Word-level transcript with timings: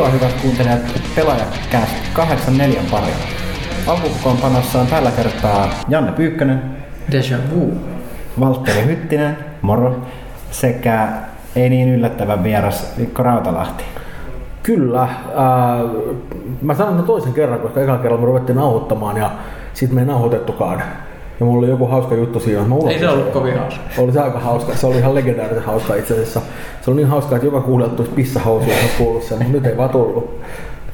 Tervetuloa 0.00 0.28
hyvät 0.28 0.42
kuuntelijat 0.42 1.02
Pelaajakäst 1.16 1.96
84 2.12 2.80
pariin. 2.90 3.14
Alkukoonpanossa 3.86 4.80
on 4.80 4.86
tällä 4.86 5.10
kertaa 5.10 5.70
Janne 5.88 6.12
Pyykkönen, 6.12 6.62
Deja 7.12 7.38
vu. 7.54 7.72
Valtteri 8.40 8.84
Hyttinen, 8.84 9.38
moro, 9.62 9.96
sekä 10.50 11.08
ei 11.56 11.68
niin 11.68 11.94
yllättävä 11.94 12.42
vieras 12.42 12.92
Mikko 12.96 13.22
Rautalahti. 13.22 13.84
Kyllä. 14.62 15.02
Äh, 15.02 15.10
mä 16.62 16.74
sanon 16.74 16.96
ne 16.96 17.02
toisen 17.02 17.32
kerran, 17.32 17.60
koska 17.60 17.80
ekalla 17.80 18.02
kerralla 18.02 18.20
me 18.20 18.26
ruvettiin 18.26 18.56
nauhoittamaan 18.56 19.16
ja 19.16 19.30
sitten 19.74 19.94
me 19.94 20.00
ei 20.00 20.06
nauhoitettukaan. 20.06 20.82
Ja 21.40 21.46
mulla 21.46 21.58
oli 21.58 21.68
joku 21.68 21.86
hauska 21.86 22.14
juttu 22.14 22.40
siinä. 22.40 22.62
Mä 22.62 22.74
Ei 22.90 22.98
se 22.98 23.08
ollut 23.08 23.32
kovin 23.32 23.58
hauska. 23.58 23.80
Oli 23.98 24.12
se 24.12 24.20
aika 24.20 24.38
hauska. 24.38 24.76
Se 24.76 24.86
oli 24.86 24.98
ihan 24.98 25.14
legendaarisen 25.14 25.64
hauska 25.64 25.94
itse 25.94 26.14
asiassa. 26.14 26.40
Se 26.80 26.90
oli 26.90 26.96
niin 26.96 27.08
hauska, 27.08 27.36
että 27.36 27.46
joka 27.46 27.60
kuulijat 27.60 27.96
tulisi 27.96 28.14
pissahousuja, 28.14 28.76
jos 28.82 28.90
kuullut 28.98 29.22
sen, 29.22 29.38
mutta 29.38 29.52
nyt 29.52 29.66
ei 29.66 29.76
vaan 29.76 29.90
tullut. 29.90 30.40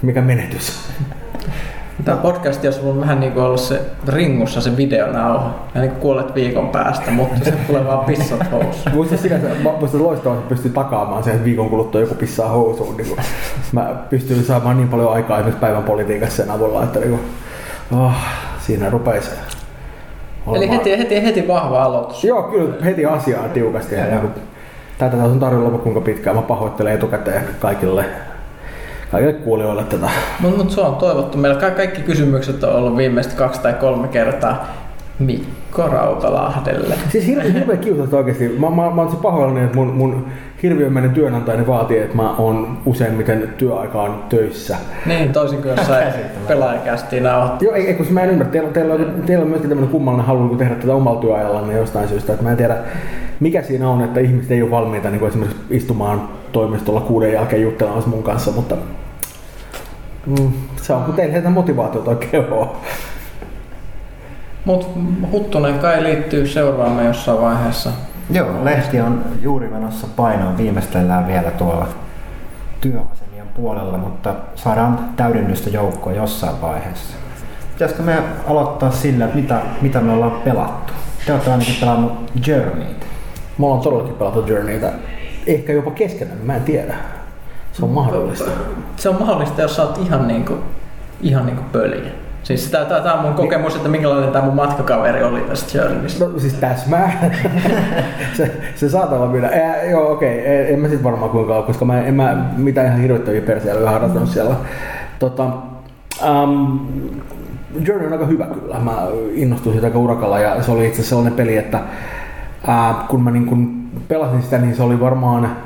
Mikä 0.02 0.20
menetys. 0.20 0.78
Tämä 2.04 2.16
podcast 2.16 2.64
olisi 2.64 2.80
ollut 2.80 3.00
vähän 3.00 3.20
niin 3.20 3.32
kuin 3.32 3.44
ollut 3.44 3.60
se 3.60 3.80
ringussa 4.08 4.60
se 4.60 4.76
videonauha. 4.76 5.54
Ja 5.74 5.80
niin 5.80 5.90
kuolet 5.90 6.34
viikon 6.34 6.68
päästä, 6.68 7.10
mutta 7.10 7.44
se 7.44 7.52
tulee 7.52 7.84
vaan 7.86 8.04
pissat 8.04 8.52
housuun. 8.52 8.94
Muista 8.94 9.16
sinänsä, 9.16 9.48
mä 9.48 9.70
muistan 9.78 10.02
loistavasti 10.02 10.42
että 10.42 10.54
pystyn 10.54 10.72
takaamaan 10.72 11.24
sen, 11.24 11.32
että 11.32 11.44
viikon 11.44 11.70
kuluttua 11.70 12.00
joku 12.00 12.14
pissaa 12.14 12.48
housuun. 12.48 12.96
Niin 12.96 13.08
kuin, 13.08 13.20
mä 13.72 13.94
pystyn 14.10 14.44
saamaan 14.44 14.76
niin 14.76 14.88
paljon 14.88 15.12
aikaa 15.12 15.36
esimerkiksi 15.36 15.60
päivän 15.60 15.82
politiikassa 15.82 16.36
sen 16.36 16.50
avulla, 16.50 16.84
että 16.84 17.00
niin 17.00 17.10
kuin, 17.10 17.22
oh, 18.00 18.12
siinä 18.66 18.90
rupeisi 18.90 19.30
Eli 20.54 20.70
heti, 20.70 20.98
heti, 20.98 21.22
heti 21.22 21.48
vahva 21.48 21.82
aloitus. 21.82 22.24
Joo, 22.24 22.42
kyllä 22.42 22.74
heti 22.84 23.06
asiaan 23.06 23.50
tiukasti. 23.50 23.94
Ja, 23.94 24.06
ja 24.06 24.20
tätä 24.98 25.16
on 25.16 25.40
tarjolla 25.40 25.78
kuinka 25.78 26.00
pitkään. 26.00 26.36
Mä 26.36 26.42
pahoittelen 26.42 26.94
etukäteen 26.94 27.44
kaikille, 27.58 28.04
kaikille 29.10 29.32
kuulijoille 29.32 29.84
tätä. 29.84 30.10
Mutta 30.40 30.56
mut 30.56 30.70
se 30.70 30.80
on 30.80 30.96
toivottu. 30.96 31.38
Meillä 31.38 31.60
ka- 31.60 31.70
kaikki 31.70 32.02
kysymykset 32.02 32.64
on 32.64 32.74
ollut 32.74 32.96
viimeiset 32.96 33.34
kaksi 33.34 33.60
tai 33.60 33.72
kolme 33.72 34.08
kertaa 34.08 34.85
Mikko 35.18 35.88
Rautalahdelle. 35.88 36.94
Siis 37.08 37.26
hirveän 37.26 37.52
hirveä 37.52 37.76
kiusasta 37.86 38.16
oikeasti. 38.16 38.48
Mä, 38.48 38.70
mä, 38.70 38.90
mä 38.90 39.02
oon 39.02 39.10
se 39.10 39.16
pahoillani, 39.16 39.64
että 39.64 39.76
mun, 39.76 39.94
mun 39.94 40.26
hirviömäinen 40.62 41.10
työnantajani 41.10 41.66
vaatii, 41.66 41.98
että 41.98 42.16
mä 42.16 42.34
oon 42.36 42.78
useimmiten 42.86 43.54
työaikaan 43.58 44.24
töissä. 44.28 44.76
Niin, 45.06 45.32
toisin 45.32 45.62
kuin 45.62 45.76
jossain 45.76 46.12
pelaajakästiin 46.48 47.22
nauhoittaa. 47.22 47.58
Joo, 47.66 47.74
ei, 47.74 47.86
ei 47.86 47.94
kun 47.94 48.06
mä 48.10 48.22
en 48.22 48.30
ymmärrä. 48.30 48.52
Teillä, 48.52 48.70
teillä, 48.70 48.94
on, 48.94 49.22
teillä 49.26 49.42
on 49.42 49.48
myöskin 49.48 49.68
tämmöinen 49.68 49.92
kummallinen 49.92 50.26
halu 50.26 50.46
niin 50.48 50.58
tehdä 50.58 50.74
tätä 50.74 50.94
omalla 50.94 51.20
työajallanne 51.20 51.76
jostain 51.76 52.08
syystä. 52.08 52.32
Että 52.32 52.44
mä 52.44 52.50
en 52.50 52.56
tiedä, 52.56 52.76
mikä 53.40 53.62
siinä 53.62 53.88
on, 53.88 54.04
että 54.04 54.20
ihmiset 54.20 54.50
ei 54.50 54.62
ole 54.62 54.70
valmiita 54.70 55.10
niin 55.10 55.20
kuin 55.20 55.28
esimerkiksi 55.28 55.62
istumaan 55.70 56.28
toimistolla 56.52 57.00
kuuden 57.00 57.32
jälkeen 57.32 57.62
juttelemaan 57.62 58.08
mun 58.08 58.22
kanssa, 58.22 58.50
mutta 58.50 58.76
mm, 60.26 60.52
se 60.82 60.92
on, 60.92 61.04
kun 61.04 61.14
teillä 61.14 61.32
heitä 61.32 61.50
motivaatiota 61.50 62.10
oikein 62.10 62.52
ole. 62.52 62.68
Mutta 64.66 64.86
Huttunen 65.32 65.78
kai 65.78 66.02
liittyy 66.02 66.46
seuraamme 66.46 67.04
jossain 67.04 67.40
vaiheessa. 67.40 67.90
Joo, 68.30 68.64
lehti 68.64 69.00
on 69.00 69.24
juuri 69.42 69.68
menossa 69.68 70.06
painoon. 70.16 70.58
Viimeistellään 70.58 71.26
vielä 71.26 71.50
tuolla 71.50 71.88
työasemien 72.80 73.48
puolella, 73.54 73.98
mutta 73.98 74.34
saadaan 74.54 74.98
täydennystä 75.16 75.70
joukkoa 75.70 76.12
jossain 76.12 76.60
vaiheessa. 76.60 77.16
Pitäisikö 77.72 78.02
me 78.02 78.22
aloittaa 78.48 78.90
sillä, 78.90 79.24
että 79.24 79.36
mitä, 79.36 79.60
mitä 79.82 80.00
me 80.00 80.12
ollaan 80.12 80.40
pelattu? 80.44 80.92
Te 81.26 81.32
olette 81.32 81.52
ainakin 81.52 81.76
pelannut 81.80 82.12
Journeyt. 82.46 83.06
Mä 83.58 83.66
oon 83.66 83.80
todellakin 83.80 84.14
pelattu 84.14 84.44
Journeytä. 84.46 84.92
Ehkä 85.46 85.72
jopa 85.72 85.90
keskenään, 85.90 86.38
mä 86.42 86.56
en 86.56 86.62
tiedä. 86.62 86.94
Se 87.72 87.84
on 87.84 87.90
mahdollista. 87.90 88.50
Se 88.96 89.08
on 89.08 89.18
mahdollista, 89.18 89.62
jos 89.62 89.76
sä 89.76 89.82
oot 89.82 89.98
ihan 89.98 90.28
niinku, 90.28 90.54
ihan 91.20 91.46
niinku 91.46 91.62
pöliä. 91.72 92.25
Siis 92.46 92.70
tää, 92.70 92.84
tää, 92.84 93.00
tää 93.00 93.14
on 93.14 93.22
mun 93.24 93.34
kokemus, 93.34 93.76
että 93.76 93.88
minkälainen 93.88 94.32
tää 94.32 94.42
mun 94.42 94.54
matkakaveri 94.54 95.24
oli 95.24 95.40
tästä 95.40 95.78
Journeystä. 95.78 96.24
No 96.24 96.38
siis 96.38 96.54
täsmää. 96.54 97.30
se, 98.36 98.56
se 98.74 98.88
saattaa 98.88 99.18
olla. 99.18 99.46
Ää, 99.46 99.84
joo, 99.84 100.12
okei. 100.12 100.40
Okay. 100.40 100.74
En 100.74 100.80
mä 100.80 100.88
sit 100.88 101.02
varmaan 101.02 101.30
kuinka 101.30 101.62
koska 101.62 101.84
mä 101.84 102.02
en 102.02 102.14
mä 102.14 102.46
mitään 102.56 102.86
ihan 102.86 103.00
hirvittäviä 103.00 103.40
persejä 103.40 103.90
harrastanut 103.90 104.28
siellä. 104.28 104.54
Tota, 105.18 105.44
um, 106.28 106.80
Journey 107.86 108.06
on 108.06 108.12
aika 108.12 108.26
hyvä 108.26 108.46
kyllä. 108.46 108.78
Mä 108.78 109.06
innostuin 109.34 109.74
siitä 109.74 109.86
aika 109.86 109.98
urakalla 109.98 110.38
ja 110.38 110.62
se 110.62 110.70
oli 110.70 110.86
itse 110.86 110.94
asiassa 110.94 111.08
sellainen 111.08 111.36
peli, 111.36 111.56
että 111.56 111.80
ää, 112.66 112.94
kun 113.08 113.22
mä 113.22 113.30
niin 113.30 113.46
kun 113.46 113.88
pelasin 114.08 114.42
sitä, 114.42 114.58
niin 114.58 114.76
se 114.76 114.82
oli 114.82 115.00
varmaan 115.00 115.56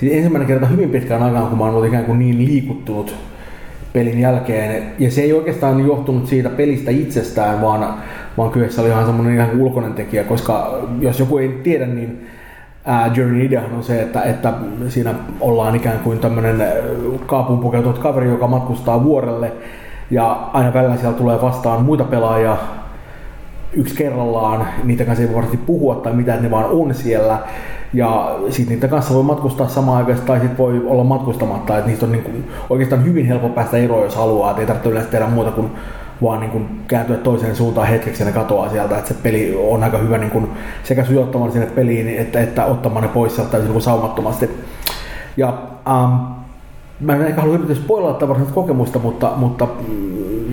siis 0.00 0.12
ensimmäinen 0.12 0.46
kerta 0.46 0.66
hyvin 0.66 0.90
pitkään 0.90 1.22
aikaan, 1.22 1.46
kun 1.46 1.58
mä 1.58 1.64
oon 1.64 1.74
ollut 1.74 1.88
ikään 1.88 2.04
kuin 2.04 2.18
niin 2.18 2.38
liikuttunut 2.38 3.14
pelin 3.96 4.20
jälkeen. 4.20 4.82
Ja 4.98 5.10
se 5.10 5.20
ei 5.22 5.32
oikeastaan 5.32 5.86
johtunut 5.86 6.26
siitä 6.26 6.48
pelistä 6.48 6.90
itsestään, 6.90 7.60
vaan, 7.60 7.94
vaan 8.36 8.50
kyllä 8.50 8.68
se 8.68 8.80
oli 8.80 8.88
ihan 8.88 9.06
semmoinen 9.06 9.34
ihan 9.34 9.60
ulkoinen 9.60 9.94
tekijä, 9.94 10.24
koska 10.24 10.82
jos 11.00 11.20
joku 11.20 11.38
ei 11.38 11.48
tiedä, 11.48 11.86
niin 11.86 12.26
Journey 13.14 13.44
ideahan 13.44 13.72
on 13.72 13.82
se, 13.82 14.02
että, 14.02 14.22
että 14.22 14.52
siinä 14.88 15.14
ollaan 15.40 15.76
ikään 15.76 15.98
kuin 15.98 16.18
tämmöinen 16.18 16.62
kaapuun 17.26 17.58
pukeutunut 17.58 17.98
kaveri, 17.98 18.28
joka 18.28 18.46
matkustaa 18.46 19.04
vuorelle 19.04 19.52
ja 20.10 20.48
aina 20.52 20.74
välillä 20.74 20.96
siellä 20.96 21.18
tulee 21.18 21.42
vastaan 21.42 21.84
muita 21.84 22.04
pelaajia 22.04 22.56
yksi 23.72 23.94
kerrallaan, 23.94 24.66
niitä 24.84 25.04
kanssa 25.04 25.22
ei 25.22 25.34
varmasti 25.34 25.56
puhua 25.56 25.94
tai 25.94 26.12
mitä, 26.12 26.36
ne 26.36 26.50
vaan 26.50 26.70
on 26.70 26.94
siellä. 26.94 27.38
Ja 27.96 28.38
sitten 28.50 28.74
niitä 28.74 28.88
kanssa 28.88 29.14
voi 29.14 29.22
matkustaa 29.22 29.68
samaan 29.68 29.96
aikaan 29.96 30.26
tai 30.26 30.40
sitten 30.40 30.58
voi 30.58 30.82
olla 30.86 31.04
matkustamatta. 31.04 31.78
että 31.78 31.90
niistä 31.90 32.06
on 32.06 32.12
niin 32.12 32.50
oikeastaan 32.70 33.04
hyvin 33.04 33.26
helppo 33.26 33.48
päästä 33.48 33.76
eroon, 33.76 34.04
jos 34.04 34.16
haluaa. 34.16 34.50
Et 34.50 34.58
ei 34.58 34.66
tarvitse 34.66 34.88
yleensä 34.88 35.10
tehdä 35.10 35.26
muuta 35.26 35.50
kuin 35.50 35.70
vaan 36.22 36.40
niin 36.40 36.50
kuin 36.50 36.80
kääntyä 36.88 37.16
toiseen 37.16 37.56
suuntaan 37.56 37.86
hetkeksi 37.86 38.22
ja 38.22 38.26
ne 38.26 38.32
katoaa 38.32 38.68
sieltä. 38.68 38.98
Että 38.98 39.08
se 39.08 39.14
peli 39.22 39.56
on 39.68 39.84
aika 39.84 39.98
hyvä 39.98 40.18
niin 40.18 40.30
kuin 40.30 40.48
sekä 40.84 41.04
sujottamaan 41.04 41.52
sinne 41.52 41.66
peliin 41.66 42.08
että, 42.08 42.40
että 42.40 42.64
ottamaan 42.64 43.02
ne 43.02 43.08
pois 43.08 43.34
sieltä 43.34 43.50
täysin 43.50 43.66
niin 43.66 43.72
kuin 43.72 43.82
saumattomasti. 43.82 44.50
Ja 45.36 45.54
um, 45.88 46.35
mä 47.00 47.14
en 47.14 47.22
ehkä 47.22 47.40
halua 47.40 47.54
yrittää 47.54 47.76
spoilata 47.76 48.28
varsinaista 48.28 48.54
kokemusta, 48.54 48.98
mutta, 48.98 49.32
mutta 49.36 49.68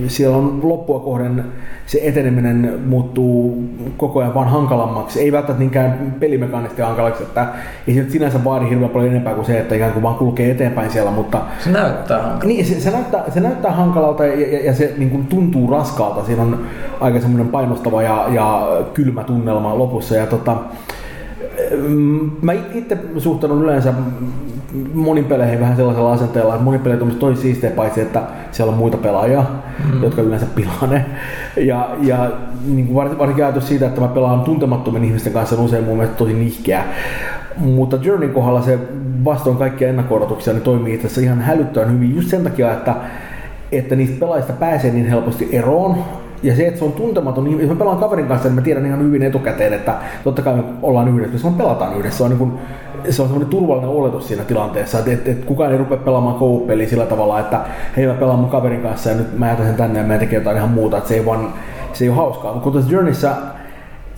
siellä 0.08 0.36
on 0.36 0.60
loppua 0.62 1.00
kohden 1.00 1.44
se 1.86 2.00
eteneminen 2.02 2.80
muuttuu 2.86 3.64
koko 3.96 4.20
ajan 4.20 4.34
vaan 4.34 4.48
hankalammaksi. 4.48 5.20
Ei 5.20 5.32
välttämättä 5.32 5.60
niinkään 5.60 6.16
pelimekaanisesti 6.20 6.82
hankalaksi, 6.82 7.22
että 7.22 7.48
ei 7.88 7.94
se 7.94 8.00
nyt 8.00 8.10
sinänsä 8.10 8.44
vaadi 8.44 8.68
hirveän 8.68 8.90
paljon 8.90 9.10
enempää 9.10 9.34
kuin 9.34 9.44
se, 9.44 9.58
että 9.58 9.74
ikään 9.74 9.92
kuin 9.92 10.02
vaan 10.02 10.14
kulkee 10.14 10.50
eteenpäin 10.50 10.90
siellä, 10.90 11.10
mutta... 11.10 11.40
Se 11.64 11.70
näyttää 11.70 12.16
hankalalta. 12.16 12.46
Niin, 12.46 12.66
se, 12.66 12.80
se, 12.80 12.90
näyttää, 12.90 13.24
se 13.34 13.40
näyttää 13.40 13.72
hankalalta 13.72 14.26
ja, 14.26 14.52
ja, 14.52 14.64
ja 14.64 14.74
se 14.74 14.94
niin 14.96 15.10
kuin 15.10 15.26
tuntuu 15.26 15.70
raskaalta. 15.70 16.24
Siinä 16.24 16.42
on 16.42 16.66
aika 17.00 17.20
semmoinen 17.20 17.48
painostava 17.48 18.02
ja, 18.02 18.26
ja 18.32 18.68
kylmä 18.94 19.24
tunnelma 19.24 19.78
lopussa. 19.78 20.16
Ja 20.16 20.26
tota, 20.26 20.56
Mä 22.42 22.52
itse 22.52 22.98
suhtaudun 23.18 23.62
yleensä 23.62 23.94
monin 24.94 25.24
peleihin 25.24 25.60
vähän 25.60 25.76
sellaisella 25.76 26.12
asenteella, 26.12 26.54
että 26.54 26.64
monin 26.64 26.80
pelit 26.80 27.02
on 27.02 27.10
tosi 27.10 27.42
siistejä 27.42 27.72
paitsi, 27.72 28.00
että 28.00 28.22
siellä 28.52 28.72
on 28.72 28.78
muita 28.78 28.96
pelaajia, 28.96 29.44
mm. 29.92 30.02
jotka 30.02 30.22
yleensä 30.22 30.46
pilaa 30.54 30.86
ne. 30.86 31.04
Ja, 31.56 31.88
ja 32.02 32.30
niin 32.66 32.86
kuin 32.86 33.18
varsinkin 33.18 33.44
ajatus 33.44 33.68
siitä, 33.68 33.86
että 33.86 34.00
mä 34.00 34.08
pelaan 34.08 34.40
tuntemattomien 34.40 35.04
ihmisten 35.04 35.32
kanssa 35.32 35.56
on 35.56 35.64
usein 35.64 35.84
mun 35.84 35.96
mielestä 35.96 36.16
tosi 36.16 36.32
nihkeä. 36.32 36.84
Mutta 37.56 37.98
Journey 38.02 38.28
kohdalla 38.28 38.62
se 38.62 38.78
vastoin 39.24 39.56
kaikkia 39.56 39.88
ennakko 39.88 40.38
niin 40.46 40.62
toimii 40.62 40.94
itse 40.94 41.06
asiassa 41.06 41.20
ihan 41.20 41.40
hälyttävän 41.40 41.92
hyvin 41.92 42.16
just 42.16 42.28
sen 42.28 42.44
takia, 42.44 42.72
että, 42.72 42.96
että 43.72 43.96
niistä 43.96 44.20
pelaajista 44.20 44.52
pääsee 44.52 44.90
niin 44.90 45.06
helposti 45.06 45.48
eroon 45.52 45.96
ja 46.44 46.56
se, 46.56 46.66
että 46.66 46.78
se 46.78 46.84
on 46.84 46.92
tuntematon, 46.92 47.44
niin 47.44 47.60
jos 47.60 47.68
mä 47.68 47.76
pelaan 47.76 47.98
kaverin 47.98 48.26
kanssa, 48.26 48.48
niin 48.48 48.54
mä 48.54 48.60
tiedän 48.60 48.86
ihan 48.86 49.02
hyvin 49.02 49.22
etukäteen, 49.22 49.72
että 49.72 49.94
totta 50.24 50.42
kai 50.42 50.56
me 50.56 50.62
ollaan 50.82 51.08
yhdessä, 51.08 51.32
koska 51.32 51.50
me 51.50 51.56
pelataan 51.56 51.98
yhdessä. 51.98 52.18
Se 52.18 52.24
on, 52.24 52.30
niin 52.30 52.38
kuin, 52.38 52.52
se 53.10 53.22
on 53.22 53.28
semmoinen 53.28 53.50
turvallinen 53.50 53.90
oletus 53.90 54.28
siinä 54.28 54.44
tilanteessa, 54.44 54.98
että, 54.98 55.12
että, 55.12 55.30
että 55.30 55.46
kukaan 55.46 55.72
ei 55.72 55.78
rupea 55.78 55.96
pelaamaan 55.96 56.36
co 56.36 56.66
sillä 56.88 57.06
tavalla, 57.06 57.40
että 57.40 57.60
hei 57.96 58.06
mä 58.06 58.14
pelaan 58.14 58.38
mun 58.38 58.50
kaverin 58.50 58.80
kanssa 58.80 59.10
ja 59.10 59.16
nyt 59.16 59.38
mä 59.38 59.48
jätän 59.48 59.66
sen 59.66 59.74
tänne 59.74 59.98
ja 59.98 60.06
mä 60.06 60.18
tekee 60.18 60.38
jotain 60.38 60.56
ihan 60.56 60.70
muuta, 60.70 60.96
että 60.96 61.08
se 61.08 61.14
ei 61.14 61.26
vaan, 61.26 61.52
se 61.92 62.04
ei 62.04 62.08
ole 62.08 62.16
hauskaa. 62.16 62.54
Mutta 62.54 62.70
tässä 62.70 62.92
Journeyssä 62.92 63.36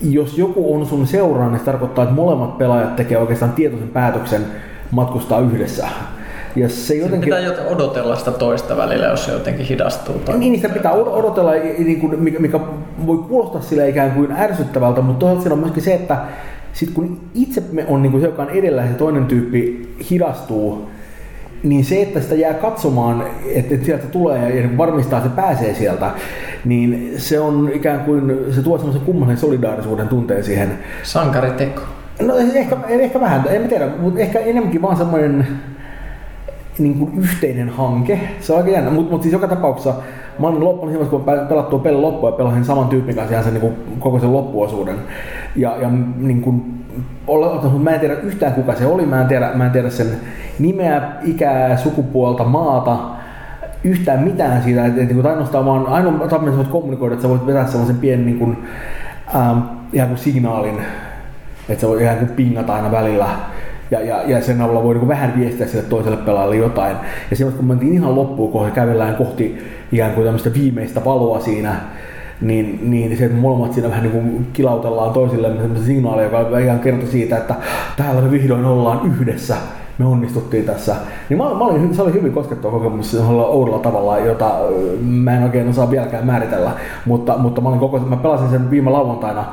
jos 0.00 0.38
joku 0.38 0.75
on 0.75 0.87
sun 0.87 1.06
seuraan, 1.06 1.52
niin 1.52 1.58
se 1.58 1.64
tarkoittaa, 1.64 2.05
että 2.05 2.14
molemmat 2.14 2.58
pelaajat 2.58 2.96
tekee 2.96 3.19
oikeastaan 3.19 3.52
tietoisen 3.52 3.88
päätöksen 3.88 4.43
matkustaa 4.90 5.40
yhdessä. 5.40 5.88
Ja 6.56 6.69
se 6.69 6.94
jotenkin... 6.94 7.35
Pitää 7.35 7.67
odotella 7.67 8.17
sitä 8.17 8.31
toista 8.31 8.76
välillä, 8.76 9.06
jos 9.06 9.25
se 9.25 9.32
jotenkin 9.32 9.67
hidastuu. 9.67 10.19
Tai 10.19 10.38
niin, 10.38 10.56
sitä 10.56 10.69
pitää 10.69 10.93
odotella, 10.93 11.53
niin 11.79 12.00
kuin, 12.00 12.23
mikä, 12.23 12.38
mikä 12.38 12.61
voi 13.06 13.19
kuulostaa 13.19 13.62
sille 13.62 13.88
ikään 13.88 14.11
kuin 14.11 14.32
ärsyttävältä, 14.32 15.00
mutta 15.00 15.20
toisaalta 15.20 15.43
siinä 15.43 15.55
on 15.55 15.61
myöskin 15.61 15.82
se, 15.82 15.94
että 15.94 16.19
sit 16.73 16.91
kun 16.91 17.20
itse 17.35 17.62
me 17.73 17.85
on 17.88 18.03
niin 18.03 18.11
kuin 18.11 18.20
se, 18.20 18.26
joka 18.26 18.43
on 18.43 18.50
edellä 18.50 18.82
ja 18.82 18.88
se 18.88 18.94
toinen 18.94 19.26
tyyppi 19.26 19.94
hidastuu, 20.11 20.88
niin 21.62 21.85
se, 21.85 22.03
että 22.03 22.20
sitä 22.20 22.35
jää 22.35 22.55
katsomaan, 22.55 23.25
että 23.55 23.75
sieltä 23.85 24.06
tulee 24.06 24.61
ja 24.61 24.69
varmistaa, 24.76 25.19
että 25.19 25.31
se 25.31 25.37
pääsee 25.37 25.75
sieltä, 25.75 26.11
niin 26.64 27.14
se 27.17 27.41
on 27.41 27.70
ikään 27.75 28.00
kuin, 28.00 28.44
se 28.50 28.62
tuo 28.62 28.79
semmoisen 28.79 29.02
kummallisen 29.06 29.41
solidaarisuuden 29.41 30.09
tunteen 30.09 30.44
siihen. 30.44 30.79
Sankariteko. 31.02 31.82
No 32.23 32.37
ehkä, 32.55 32.76
ehkä 32.88 33.20
vähän, 33.20 33.44
en 33.50 33.69
tiedä, 33.69 33.88
mutta 34.00 34.20
ehkä 34.20 34.38
enemmänkin 34.38 34.82
vaan 34.82 34.97
semmoinen, 34.97 35.47
niin 36.78 36.99
kuin 36.99 37.19
yhteinen 37.19 37.69
hanke. 37.69 38.20
Se 38.40 38.52
on 38.52 38.58
aika 38.58 38.70
jännä, 38.70 38.90
mutta 38.90 39.12
mut 39.12 39.23
siis 39.23 39.32
joka 39.32 39.49
tapauksessa 39.49 39.94
mä 40.38 40.46
olin 40.46 40.64
loppuun 40.64 40.93
siinä 40.93 41.05
kun 41.05 41.25
pelattu 41.49 41.78
pelin 41.78 42.02
loppuun 42.02 42.32
ja 42.32 42.37
pelasin 42.37 42.64
saman 42.64 42.88
tyypin 42.88 43.14
kanssa 43.14 43.32
ihan 43.32 43.44
sen 43.44 43.55
niin 43.55 43.61
kuin, 43.61 43.75
koko 43.99 44.19
sen 44.19 44.32
loppuosuuden. 44.32 44.96
Ja, 45.56 45.76
ja 45.81 45.90
niin 46.19 46.40
kuin, 46.43 46.84
mä 47.78 47.90
en 47.90 48.00
tiedä 48.00 48.14
yhtään 48.14 48.52
kuka 48.52 48.75
se 48.75 48.87
oli, 48.87 49.06
mä 49.06 49.20
en 49.20 49.26
tiedä, 49.26 49.50
mä 49.55 49.67
en 49.67 49.70
tiedä 49.70 49.90
sen 49.90 50.06
nimeä, 50.58 51.02
ikää, 51.25 51.76
sukupuolta, 51.76 52.44
maata, 52.44 52.99
yhtään 53.84 54.23
mitään 54.23 54.62
siitä, 54.62 54.87
että, 54.87 55.02
että, 55.02 55.14
että 55.14 55.28
ainoastaan 55.28 55.67
vaan, 55.67 55.87
ainoa 55.87 56.28
tapa, 56.28 56.49
että 56.49 56.70
kommunikoida, 56.70 57.14
että 57.14 57.23
sä 57.23 57.28
voit 57.28 57.46
vetää 57.46 57.67
sellaisen 57.67 57.96
pienen 57.96 58.26
niin 58.26 58.38
kuin, 58.38 58.64
ähm, 59.37 59.58
ihan 59.93 60.08
kuin 60.08 60.19
signaalin, 60.19 60.78
että 61.69 61.81
sä 61.81 61.88
voit 61.88 62.00
ihan 62.00 62.17
kuin 62.17 62.28
pingata 62.28 62.75
aina 62.75 62.90
välillä 62.90 63.26
ja, 63.91 64.00
ja, 64.00 64.23
ja 64.27 64.43
sen 64.43 64.61
avulla 64.61 64.83
voi 64.83 64.94
niin 64.94 65.09
vähän 65.09 65.35
viestiä 65.38 65.67
sille 65.67 65.85
toiselle 65.85 66.17
pelaajalle 66.17 66.56
jotain. 66.56 66.97
Ja 67.31 67.37
silloin 67.37 67.56
kun 67.56 67.67
mentiin 67.67 67.93
ihan 67.93 68.17
loppuun, 68.17 68.53
kun 68.53 68.71
kävellään 68.71 69.15
kohti 69.15 69.59
ikään 69.93 70.12
kuin 70.12 70.25
tämmöistä 70.25 70.55
viimeistä 70.55 71.05
valoa 71.05 71.41
siinä, 71.41 71.77
niin, 72.41 72.91
niin 72.91 73.17
se, 73.19 73.25
että 73.25 73.37
molemmat 73.37 73.73
siinä 73.73 73.88
vähän 73.88 74.03
niin 74.03 74.12
kuin 74.12 74.47
kilautellaan 74.53 75.12
toisille 75.12 75.49
semmoista 75.49 75.87
signaalia, 75.87 76.25
joka 76.25 76.59
ihan 76.59 76.81
kertoo 76.81 77.09
siitä, 77.09 77.37
että 77.37 77.55
täällä 77.97 78.21
me 78.21 78.31
vihdoin 78.31 78.65
ollaan 78.65 79.00
yhdessä, 79.06 79.56
me 79.99 80.05
onnistuttiin 80.05 80.65
tässä. 80.65 80.97
Niin 81.29 81.38
mä, 81.38 81.44
mä 81.44 81.65
olin, 81.65 81.94
se 81.94 82.03
oli 82.03 82.12
hyvin 82.12 82.33
koskettava 82.33 82.73
kokemus 82.73 83.11
sellaisella 83.11 83.47
oudolla 83.47 83.79
tavalla, 83.79 84.19
jota 84.19 84.55
mä 85.03 85.37
en 85.37 85.43
oikein 85.43 85.69
osaa 85.69 85.91
vieläkään 85.91 86.27
määritellä, 86.27 86.71
mutta, 87.05 87.38
mutta 87.38 87.61
mä, 87.61 87.69
olin 87.69 87.81
koko, 87.81 87.99
mä 87.99 88.17
pelasin 88.17 88.50
sen 88.50 88.71
viime 88.71 88.91
lauantaina 88.91 89.44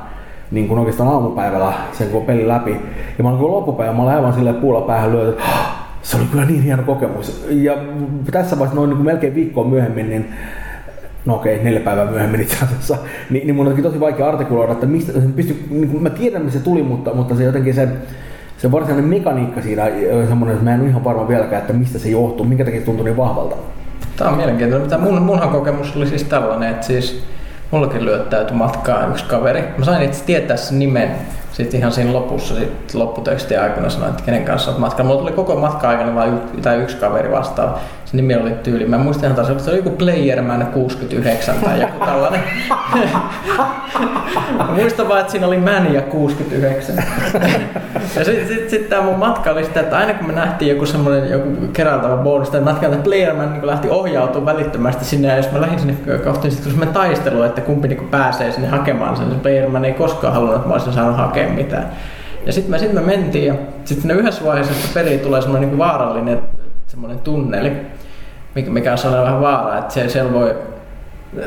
niin 0.54 0.68
kuin 0.68 0.80
oikeastaan 0.80 1.10
aamupäivällä 1.10 1.74
sen 1.92 2.10
kun 2.10 2.26
peli 2.26 2.48
läpi. 2.48 2.72
Ja 3.18 3.24
mä 3.24 3.30
olin 3.30 3.52
loppupäivä, 3.52 3.94
mä 3.94 4.04
olin 4.04 4.16
aivan 4.16 4.34
silleen 4.34 4.56
puulla 4.56 4.82
päähän 4.82 5.12
lyöty, 5.12 5.30
että 5.30 5.44
se 6.02 6.18
oli 6.18 6.26
kyllä 6.26 6.46
niin 6.46 6.64
hieno 6.64 6.84
kokemus. 6.84 7.46
Ja 7.50 7.78
tässä 8.32 8.60
vaiheessa 8.60 8.76
noin 8.76 8.90
niin 8.90 8.98
kuin 8.98 9.06
melkein 9.06 9.36
viikkoa 9.36 9.64
myöhemmin, 9.64 10.10
niin 10.10 10.34
no 11.26 11.36
okei, 11.36 11.64
neljä 11.64 11.80
päivää 11.80 12.06
myöhemmin 12.06 12.42
itse 12.42 12.66
asiassa, 12.66 12.98
niin, 13.30 13.48
niin 13.48 13.56
mun 13.56 13.68
on 13.68 13.84
tosi 13.84 14.00
vaikea 14.00 14.28
artikuloida, 14.28 14.72
että 14.72 14.86
mistä, 14.86 15.14
pysty, 15.36 15.66
niin 15.70 15.90
kuin, 15.90 16.04
mä 16.04 16.10
tiedän, 16.10 16.42
missä 16.42 16.60
se 16.60 16.66
tuli, 16.66 16.84
mutta, 16.84 17.14
mutta 17.14 17.36
se 17.36 17.44
jotenkin 17.44 17.74
se, 17.74 17.88
se 18.58 18.72
varsinainen 18.72 19.10
mekaniikka 19.10 19.62
siinä 19.62 19.84
on 20.22 20.28
semmoinen, 20.28 20.54
että 20.54 20.64
mä 20.64 20.74
en 20.74 20.82
ole 20.82 20.90
ihan 20.90 21.04
varma 21.04 21.28
vieläkään, 21.28 21.62
että 21.62 21.74
mistä 21.74 22.00
se 22.00 22.10
johtuu, 22.10 22.46
minkä 22.46 22.66
takia 22.66 22.80
se 22.80 22.86
tuntui 22.86 23.06
niin 23.06 23.18
vahvalta. 23.18 23.56
Tämä 24.18 24.30
on 24.30 24.38
mielenkiintoinen. 24.38 25.02
Mun, 25.02 25.22
munhan 25.22 25.50
kokemus 25.50 25.96
oli 25.96 26.08
siis 26.08 26.24
tällainen, 26.24 26.70
että 26.70 26.86
siis 26.86 27.24
mullakin 27.74 28.06
lyöttäytyi 28.06 28.58
matkaan 28.58 29.12
yksi 29.12 29.26
kaveri. 29.26 29.74
Mä 29.78 29.86
sain 29.86 30.04
itse 30.04 30.24
tietää 30.24 30.58
sen 30.58 30.80
nimen 30.80 31.16
sitten 31.52 31.80
ihan 31.80 31.92
siinä 31.92 32.14
lopussa, 32.14 32.56
sit 32.56 32.94
lopputekstin 32.94 33.62
aikana 33.62 33.90
sanoin, 33.90 34.12
että 34.12 34.24
kenen 34.24 34.46
kanssa 34.46 34.72
olet 34.72 34.80
matkalla. 34.80 35.08
Mulla 35.08 35.22
tuli 35.22 35.32
koko 35.32 35.56
matka 35.56 35.90
aikana 35.90 36.16
vain 36.16 36.34
y- 36.34 36.84
yksi 36.84 36.98
kaveri 36.98 37.32
vastaan. 37.32 37.76
Nimi 38.14 38.36
oli 38.36 38.52
tyyli. 38.52 38.86
Mä 38.86 38.98
muistan 38.98 39.26
ihan 39.26 39.36
taas, 39.36 39.64
se 39.64 39.70
oli 39.70 39.78
joku 39.78 39.90
Playerman 39.90 40.68
69 40.68 41.56
tai 41.56 41.82
joku 41.82 42.06
tällainen. 42.06 42.42
Muistan 44.76 45.10
vaan, 45.10 45.20
että 45.20 45.32
siinä 45.32 45.48
oli 45.48 45.58
Mania 45.58 46.02
69. 46.02 46.96
ja 48.16 48.26
sitten 48.26 48.48
sit, 48.48 48.70
sit 48.70 48.90
tämä 48.90 49.02
mun 49.02 49.20
matka 49.20 49.52
oli 49.52 49.64
sitä, 49.64 49.80
että 49.80 49.98
aina 49.98 50.14
kun 50.14 50.28
me 50.28 50.34
nähtiin 50.34 50.72
joku 50.72 50.86
semmoinen 50.86 51.32
joku 51.32 51.50
keräiltävä 51.74 52.18
bonus, 52.18 52.50
tai 52.50 52.62
matka, 52.62 52.86
että 52.86 52.98
Playerman 52.98 53.54
niin 53.54 53.68
lähti 53.68 53.90
ohjautumaan 53.90 54.56
välittömästi 54.58 55.06
sinne, 55.06 55.28
ja 55.28 55.38
jos 55.38 55.52
mä 55.52 55.62
lähdin 55.62 55.80
sinne 55.80 56.18
kohti, 56.24 56.48
niin 56.48 56.56
sitten 56.58 56.80
me 56.80 56.86
taistelu, 56.86 57.44
että 57.44 57.62
kumpi 57.62 57.88
niin 57.88 58.10
pääsee 58.12 58.52
sinne 58.52 58.68
hakemaan 58.68 59.18
sen. 59.18 59.30
Se 59.30 59.36
Playerman 59.36 59.86
ei 59.86 59.94
koskaan 59.94 60.34
halunnut, 60.34 60.56
että 60.56 60.68
mä 60.68 60.74
olisin 60.74 60.94
saanut 60.94 61.18
hakea 61.18 61.50
mitään. 61.50 61.86
Ja 62.46 62.54
sitten 62.54 62.72
me, 62.72 62.80
sit 62.80 62.94
me 62.94 63.02
mentiin, 63.02 63.48
ja 63.48 63.56
sitten 63.86 64.12
yhdessä 64.12 64.46
vaiheessa 64.46 64.74
peliin 64.94 65.20
tulee 65.20 65.42
semmoinen 65.42 65.70
niin 65.70 65.78
vaarallinen 65.78 66.40
semmoinen 66.94 67.20
tunneli, 67.20 67.72
mikä, 68.56 68.92
on 68.92 68.98
sellainen 68.98 69.26
vähän 69.26 69.42
vaara, 69.42 69.78
että 69.78 69.94
se, 69.94 70.10
siellä 70.10 70.34
voi 70.34 70.56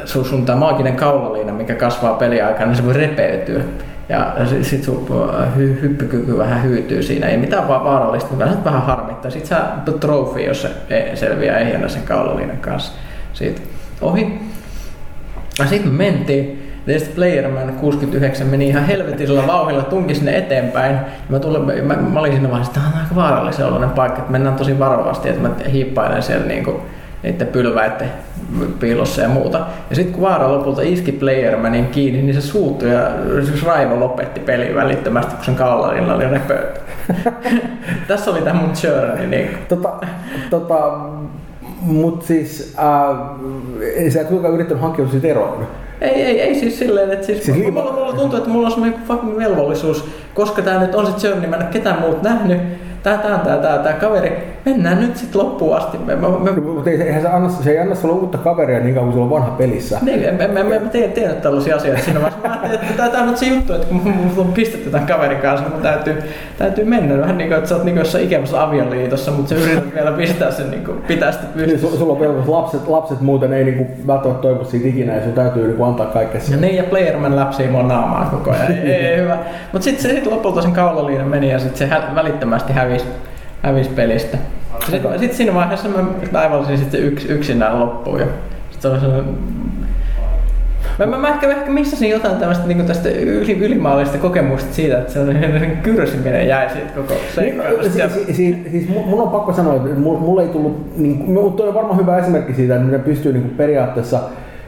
sun, 0.04 0.24
sun 0.24 0.46
tämä 0.46 0.58
maaginen 0.58 0.96
kaulaliina, 0.96 1.52
mikä 1.52 1.74
kasvaa 1.74 2.14
peliaikana, 2.14 2.66
niin 2.66 2.76
se 2.76 2.84
voi 2.84 2.94
repeytyä. 2.94 3.62
Ja 4.08 4.34
sit 4.62 4.84
sun 4.84 5.06
hy, 5.56 5.78
hyppykyky 5.82 6.38
vähän 6.38 6.62
hyytyy 6.62 7.02
siinä. 7.02 7.26
Ei 7.26 7.36
mitään 7.36 7.68
vaan 7.68 7.84
vaarallista, 7.84 8.30
mutta 8.30 8.44
vähän, 8.44 8.64
vähän 8.64 8.82
harmittaa. 8.82 9.30
Sitten 9.30 9.48
sä 9.48 9.62
trofi, 10.00 10.44
jos 10.44 10.62
se 10.62 10.70
e, 10.90 11.16
selviää 11.16 11.58
ehjänä 11.58 11.88
sen 11.88 12.02
kaulaliinan 12.02 12.56
kanssa 12.56 12.92
siitä 13.32 13.60
ohi. 14.00 14.40
Ja 15.58 15.66
sitten 15.66 15.92
me 15.92 16.04
mentiin. 16.04 16.65
Sitten 16.86 17.14
Playerman 17.14 17.72
69 17.72 18.46
meni 18.46 18.68
ihan 18.68 18.84
helvetisellä 18.84 19.46
vauhilla, 19.46 19.82
tunki 19.82 20.14
sinne 20.14 20.38
eteenpäin. 20.38 20.96
Mä, 21.28 21.38
tulin, 21.38 21.84
mä, 21.84 21.94
mä 21.94 22.20
olin 22.20 22.32
siinä 22.32 22.50
vaiheessa, 22.50 22.70
että 22.70 22.80
tämä 22.80 22.96
on 22.96 23.02
aika 23.02 23.14
vaarallisen 23.14 23.66
oloinen 23.66 23.90
paikka, 23.90 24.18
että 24.18 24.32
mennään 24.32 24.56
tosi 24.56 24.78
varovasti, 24.78 25.28
että 25.28 25.42
mä 25.42 25.54
hiippailen 25.72 26.22
siellä 26.22 26.46
niinku 26.46 26.80
niiden 27.22 27.46
pylväiden 27.46 28.10
piilossa 28.80 29.22
ja 29.22 29.28
muuta. 29.28 29.58
Ja 29.90 29.96
sitten 29.96 30.14
kun 30.14 30.22
Vaara 30.22 30.52
lopulta 30.52 30.82
iski 30.82 31.12
Playermanin 31.12 31.86
kiinni, 31.86 32.22
niin 32.22 32.34
se 32.34 32.40
suuttui 32.40 32.90
ja 32.90 33.10
siis 33.44 33.64
Raivo 33.64 34.00
lopetti 34.00 34.40
pelin 34.40 34.74
välittömästi, 34.74 35.34
kun 35.34 35.44
sen 35.44 35.54
kallarilla 35.54 36.14
oli 36.14 36.28
repöyty. 36.28 36.80
Tässä 38.08 38.30
oli 38.30 38.42
tämä 38.42 38.60
mun 38.60 38.72
journey. 38.82 39.26
Niin. 39.26 39.50
Tota, 39.68 39.92
tota, 40.50 40.98
mut 41.80 42.22
siis, 42.22 42.76
äh, 42.78 44.10
sä 44.12 44.20
et 44.20 44.28
kuinka 44.28 44.48
yrittänyt 44.48 44.82
hankkia 44.82 45.08
siitä 45.08 45.28
eroon? 45.28 45.66
Ei, 46.00 46.22
ei, 46.22 46.40
ei 46.40 46.54
siis 46.54 46.78
silleen, 46.78 47.10
että 47.10 47.26
siis, 47.26 47.44
siis 47.44 47.56
mulla, 47.56 47.92
mulla, 47.92 48.12
tuntuu, 48.12 48.38
että 48.38 48.50
mulla 48.50 48.66
on 48.66 48.72
semmoinen 48.72 49.00
fucking 49.06 49.38
velvollisuus, 49.38 50.04
koska 50.34 50.62
tää 50.62 50.80
nyt 50.80 50.94
on 50.94 51.20
se 51.20 51.34
niin 51.34 51.50
mä 51.50 51.56
en 51.56 51.62
ole 51.62 51.70
ketään 51.72 52.00
muut 52.00 52.22
nähnyt, 52.22 52.58
tää, 53.02 53.18
tää, 53.18 53.38
tää, 53.38 53.58
tää, 53.58 53.78
tää 53.78 53.92
kaveri, 53.92 54.55
mennään 54.66 55.00
nyt 55.00 55.16
sitten 55.16 55.40
loppuun 55.40 55.76
asti. 55.76 55.98
Me, 55.98 56.16
me, 56.16 56.28
me... 56.28 56.60
Mutta 56.60 56.90
ei, 56.90 57.02
eihän 57.02 57.22
se, 57.22 57.28
anna, 57.28 57.48
se 57.48 57.70
ei 57.70 57.78
anna 57.78 57.94
sulle 57.94 58.14
uutta 58.14 58.38
kaveria 58.38 58.80
niin 58.80 58.94
kauan 58.94 59.12
kuin 59.12 59.14
sulla 59.14 59.24
on 59.24 59.30
vanha 59.30 59.50
pelissä. 59.50 59.98
Niin, 60.02 60.20
me, 60.20 60.48
me, 60.48 60.62
me, 60.62 60.78
me 60.78 60.88
teen, 60.88 61.12
teen 61.12 61.36
tällaisia 61.36 61.76
asioita 61.76 62.02
siinä 62.02 62.22
vaiheessa. 62.22 62.48
Mä 62.48 62.60
että 62.72 63.08
tämä 63.08 63.22
on 63.22 63.28
nyt 63.28 63.36
se 63.36 63.46
juttu, 63.46 63.72
että 63.72 63.86
kun 63.86 63.96
mulla 63.96 64.32
on 64.36 64.52
pistetty 64.52 64.90
tämän 64.90 65.06
kaverin 65.06 65.38
kanssa, 65.38 65.68
mun 65.68 65.82
täytyy, 65.82 66.22
täytyy 66.58 66.84
mennä 66.84 67.20
vähän 67.20 67.38
niin 67.38 67.48
kuin, 67.48 67.58
että 67.58 67.68
sä 67.68 67.74
oot 67.74 67.84
niin 67.84 67.96
jossain 67.96 68.24
ikävässä 68.24 68.62
avioliitossa, 68.62 69.30
mutta 69.30 69.48
sä 69.48 69.54
yrität 69.54 69.94
vielä 69.94 70.12
pistää 70.12 70.50
sen 70.50 70.70
niin 70.70 70.84
kuin, 70.84 70.98
pitää 70.98 71.32
sitä 71.32 71.44
pystyssä. 71.54 71.86
Niin, 71.86 71.98
sulla 71.98 72.12
on 72.12 72.20
vielä 72.20 72.34
lapset, 72.46 72.88
lapset 72.88 73.20
muuten 73.20 73.52
ei 73.52 73.64
niin 73.64 73.76
kuin, 73.76 74.06
välttämättä 74.06 74.42
toivo 74.42 74.64
siitä 74.64 74.88
ikinä 74.88 75.14
ja 75.14 75.24
sun 75.24 75.32
täytyy 75.32 75.64
niin 75.66 75.76
kuin, 75.76 75.88
antaa 75.88 76.06
kaikkea 76.06 76.40
Ja 76.50 76.56
niin, 76.56 76.76
ja 76.76 76.84
Playerman 76.84 77.36
läpsii 77.36 77.68
mua 77.68 77.82
naamaa 77.82 78.28
koko 78.30 78.50
ajan. 78.50 78.72
ei, 78.72 78.90
ei, 78.90 79.20
hyvä. 79.20 79.38
Mutta 79.72 79.84
sitten 79.84 80.02
se 80.02 80.14
sit 80.14 80.26
lopulta 80.26 80.62
sen 80.62 80.72
kaulaliina 80.72 81.24
meni 81.24 81.50
ja 81.50 81.58
sitten 81.58 81.78
se 81.78 81.86
hä- 81.86 82.14
välittömästi 82.14 82.72
hävisi 82.72 83.06
hävisi 83.62 83.90
pelistä. 83.90 84.38
Sitten 84.90 85.18
sit 85.18 85.32
siinä 85.32 85.54
vaiheessa 85.54 85.88
mä 85.88 86.04
taivalsin 86.32 86.78
sitten 86.78 87.00
yks, 87.00 87.24
yksinään 87.24 87.80
loppuun. 87.80 88.20
Ja 88.20 88.26
sit 88.70 88.82
se 88.82 88.88
oli 88.88 89.00
sellainen 89.00 89.34
Mä, 90.98 91.06
mä, 91.06 91.18
mä 91.18 91.28
ehkä, 91.28 91.50
ehkä 91.50 91.70
missasin 91.70 92.10
jotain 92.10 92.36
tämmöistä 92.36 92.66
niin 92.66 92.86
tästä 92.86 93.08
yli, 93.08 93.52
ylimaallista 93.52 94.18
kokemusta 94.18 94.74
siitä, 94.74 94.98
että 94.98 95.12
sellainen 95.12 95.76
kyrsiminen 95.82 96.48
jäi 96.48 96.70
siitä 96.70 96.92
koko 96.94 97.14
seikkailasta. 97.34 97.98
Niin, 97.98 98.10
siis, 98.10 98.36
siis, 98.36 98.56
siis 98.70 98.88
mun 98.88 99.22
on 99.22 99.28
pakko 99.28 99.52
sanoa, 99.52 99.74
että 99.74 99.88
mulla 99.98 100.42
ei 100.42 100.48
tullut, 100.48 100.96
niin, 100.96 101.30
mutta 101.30 101.62
on 101.62 101.74
varmaan 101.74 102.00
hyvä 102.00 102.18
esimerkki 102.18 102.54
siitä, 102.54 102.76
että 102.76 102.86
ne 102.88 102.98
pystyy 102.98 103.32
niin 103.32 103.54
periaatteessa 103.56 104.20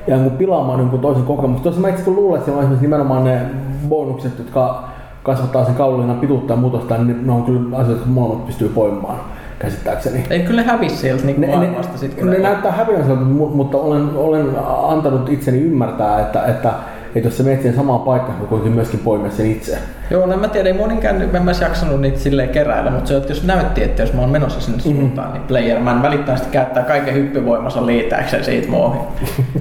ja 0.07 0.17
niin 0.17 0.31
pilaamaan 0.31 0.79
niin 0.79 1.01
toisen 1.01 1.25
kokemuksen. 1.25 1.63
Tuossa 1.63 1.81
mä 1.81 1.89
itse 1.89 2.11
luulen, 2.11 2.39
että 2.39 2.45
siellä 2.45 2.59
on 2.59 2.63
esimerkiksi 2.63 2.87
nimenomaan 2.87 3.25
ne 3.25 3.41
bonukset, 3.89 4.39
jotka 4.39 4.89
kasvattaa 5.23 5.65
sen 5.65 5.75
kaululinnan 5.75 6.21
pituutta 6.21 6.53
ja 6.53 6.57
muutosta, 6.57 6.99
niin 6.99 7.27
ne 7.27 7.33
on 7.33 7.43
kyllä 7.43 7.61
asioita, 7.77 7.93
jotka 7.93 8.07
molemmat 8.07 8.47
pystyy 8.47 8.69
poimaan 8.69 9.21
käsittääkseni. 9.59 10.25
Ei 10.31 10.41
kyllä 10.41 10.63
hävisi 10.63 10.97
sieltä 10.97 11.27
niin 11.27 11.41
ne, 11.41 11.47
maailmasta 11.47 11.93
ne, 11.93 11.99
sit, 11.99 12.23
ne, 12.23 12.31
ne 12.31 12.39
näyttää 12.39 12.73
häviänsä, 12.73 13.15
mutta 13.15 13.79
olen, 13.79 14.11
olen 14.15 14.47
antanut 14.89 15.29
itseni 15.29 15.61
ymmärtää, 15.61 16.21
että, 16.21 16.47
että 16.47 16.73
että 17.15 17.29
jos 17.29 17.37
se 17.37 17.43
menet 17.43 17.61
siihen 17.61 17.77
samaan 17.77 18.01
paikkaan, 18.01 18.39
niin 18.39 18.49
kuitenkin 18.49 18.75
myöskin 18.75 19.01
poimia 19.01 19.31
sen 19.31 19.51
itse. 19.51 19.79
Joo, 20.11 20.27
no 20.27 20.37
mä 20.37 20.49
tiedän, 20.49 20.73
ei 20.73 20.79
moninkään, 20.79 21.23
en 21.23 21.43
mä 21.43 21.53
jaksanut 21.61 22.01
niitä 22.01 22.19
silleen 22.19 22.49
keräillä, 22.49 22.91
mutta 22.91 23.09
se, 23.09 23.17
että 23.17 23.33
jos 23.33 23.45
näytti, 23.45 23.83
että 23.83 24.03
jos 24.03 24.13
mä 24.13 24.21
oon 24.21 24.31
menossa 24.31 24.61
sinne 24.61 24.79
mm-hmm. 24.79 25.01
suuntaan, 25.01 25.33
niin 25.33 25.43
player 25.43 25.81
man 25.81 26.03
välittömästi 26.03 26.49
käyttää 26.51 26.83
kaiken 26.83 27.15
hyppyvoimansa 27.15 27.87
liitääkseen 27.87 28.45
siitä 28.45 28.71
muohin. 28.71 29.01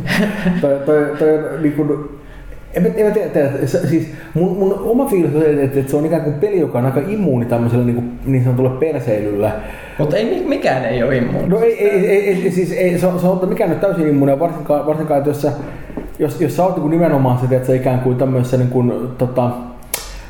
toi, 0.61 0.79
toi, 0.85 1.15
toi, 1.19 1.59
niin 1.61 1.73
kuin, 1.73 2.19
en 2.77 2.83
mä, 2.83 2.89
en 2.95 3.05
mä 3.05 3.11
tiedä, 3.11 3.29
tiedä 3.29 3.49
siis 3.67 4.07
mun, 4.33 4.57
mun 4.57 4.73
oma 4.73 5.05
fiilis 5.05 5.35
on, 5.35 5.41
että, 5.41 5.79
että 5.79 5.91
se 5.91 5.97
on 5.97 6.05
ikään 6.05 6.21
kuin 6.21 6.33
peli, 6.33 6.59
joka 6.59 6.79
on 6.79 6.85
aika 6.85 7.01
immuuni 7.07 7.45
tämmöiselle 7.45 7.85
niin, 7.85 7.95
kuin, 7.95 8.19
niin 8.25 8.43
sanotulle 8.43 8.69
perseilylle. 8.69 9.51
Mutta 9.99 10.17
ei, 10.17 10.43
mikään 10.47 10.85
ei 10.85 11.03
ole 11.03 11.17
immuuni. 11.17 11.47
No 11.47 11.59
ei, 11.59 11.89
ei, 11.89 12.07
ei, 12.07 12.43
ei 12.43 12.51
siis 12.51 12.71
ei, 12.71 12.99
se, 12.99 13.07
on, 13.07 13.19
se 13.19 13.27
on 13.27 13.49
mikään 13.49 13.69
nyt 13.69 13.81
täysin 13.81 14.07
immuuni, 14.07 14.39
varsinkaan, 14.39 14.85
varsinkaan 14.85 15.17
että 15.17 15.29
jos, 15.29 15.41
sä, 15.41 15.51
jos, 16.19 16.41
jos 16.41 16.55
sä 16.55 16.63
oot 16.63 16.77
niin 16.77 16.89
nimenomaan 16.89 17.39
se, 17.39 17.55
että 17.55 17.67
sä 17.67 17.75
ikään 17.75 17.99
kuin 17.99 18.17
tämmöisessä 18.17 18.57
niin 18.57 18.69
kuin, 18.69 18.93
tota, 19.17 19.51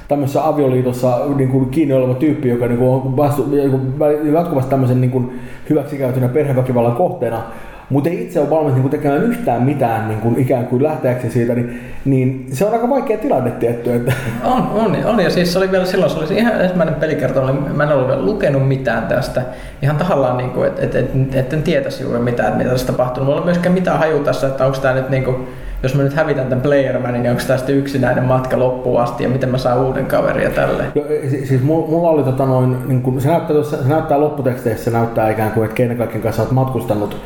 tämmöisessä 0.07 0.47
avioliitossa 0.47 1.19
niin 1.35 1.49
kuin 1.49 1.69
kiinni 1.69 1.93
oleva 1.93 2.13
tyyppi, 2.13 2.49
joka 2.49 2.67
niin 2.67 2.77
kuin 2.77 2.89
on 2.89 3.17
vastu, 3.17 3.47
niin 3.49 3.71
kuin 3.71 3.93
jatkuvasti 4.33 4.69
tämmöisen 4.69 5.01
niin 5.01 5.11
kuin 5.11 5.39
hyväksikäytön 5.69 6.23
ja 6.23 6.29
perheväkivallan 6.29 6.95
kohteena, 6.95 7.43
mutta 7.89 8.09
ei 8.09 8.23
itse 8.23 8.39
ole 8.39 8.49
valmis 8.49 8.73
niin 8.73 8.89
tekemään 8.89 9.23
yhtään 9.23 9.63
mitään 9.63 10.07
niin 10.07 10.21
kuin 10.21 10.39
ikään 10.39 10.65
kuin 10.65 10.83
lähteäkseen 10.83 11.33
siitä, 11.33 11.55
niin, 11.55 11.81
niin 12.05 12.47
se 12.53 12.65
on 12.65 12.73
aika 12.73 12.89
vaikea 12.89 13.17
tilanne 13.17 13.51
tietty. 13.51 13.93
Että. 13.93 14.13
On, 14.43 14.69
on, 14.73 14.97
on, 15.05 15.19
ja 15.19 15.29
siis 15.29 15.53
se 15.53 15.59
oli 15.59 15.71
vielä 15.71 15.85
silloin, 15.85 16.11
se 16.11 16.17
oli 16.17 16.37
ihan 16.37 16.61
ensimmäinen 16.61 16.95
pelikerta, 16.95 17.41
oli, 17.41 17.53
mä 17.53 17.83
en 17.83 17.91
ollut 17.91 18.07
vielä 18.07 18.25
lukenut 18.25 18.67
mitään 18.67 19.03
tästä, 19.03 19.41
ihan 19.81 19.97
tahallaan, 19.97 20.37
niin 20.37 20.49
kuin, 20.49 20.67
että 20.67 20.81
et, 20.81 20.95
et, 20.95 21.35
et, 21.35 21.53
en 21.53 21.63
tietäisi 21.63 22.03
juuri 22.03 22.19
mitään, 22.19 22.47
että 22.47 22.57
mitä 22.57 22.69
tässä 22.69 22.87
tapahtuu. 22.87 23.23
Mulla 23.23 23.37
ei 23.37 23.43
ole 23.43 23.45
myöskään 23.45 23.73
mitään 23.73 23.99
haju 23.99 24.19
tässä, 24.19 24.47
että 24.47 24.65
onko 24.65 24.77
tämä 24.77 24.93
nyt 24.93 25.09
niin 25.09 25.23
kuin, 25.23 25.47
jos 25.83 25.95
mä 25.95 26.03
nyt 26.03 26.13
hävitän 26.13 26.47
tämän 26.47 26.61
playermanin, 26.61 27.23
niin 27.23 27.31
onko 27.31 27.43
tämä 27.47 27.57
sitten 27.57 27.75
yksinäinen 27.75 28.23
matka 28.23 28.59
loppuun 28.59 29.01
asti 29.01 29.23
ja 29.23 29.29
miten 29.29 29.49
mä 29.49 29.57
saan 29.57 29.79
uuden 29.79 30.05
kaverin 30.05 30.43
ja 30.43 30.49
tälleen? 30.49 30.91
Jo, 30.95 31.03
siis 31.45 31.61
mulla 31.63 32.09
oli 32.09 32.23
tota 32.23 32.45
noin, 32.45 32.77
niin 32.87 33.01
kun, 33.01 33.21
se, 33.21 33.29
näyttää, 33.29 33.63
se 33.63 33.77
näyttää 33.87 34.19
lopputeksteissä, 34.19 34.83
se 34.83 34.97
näyttää 34.97 35.29
ikään 35.29 35.51
kuin, 35.51 35.65
että 35.65 35.75
keinen 35.75 35.97
kaikkien 35.97 36.23
kanssa 36.23 36.41
olet 36.41 36.51
matkustanut. 36.51 37.17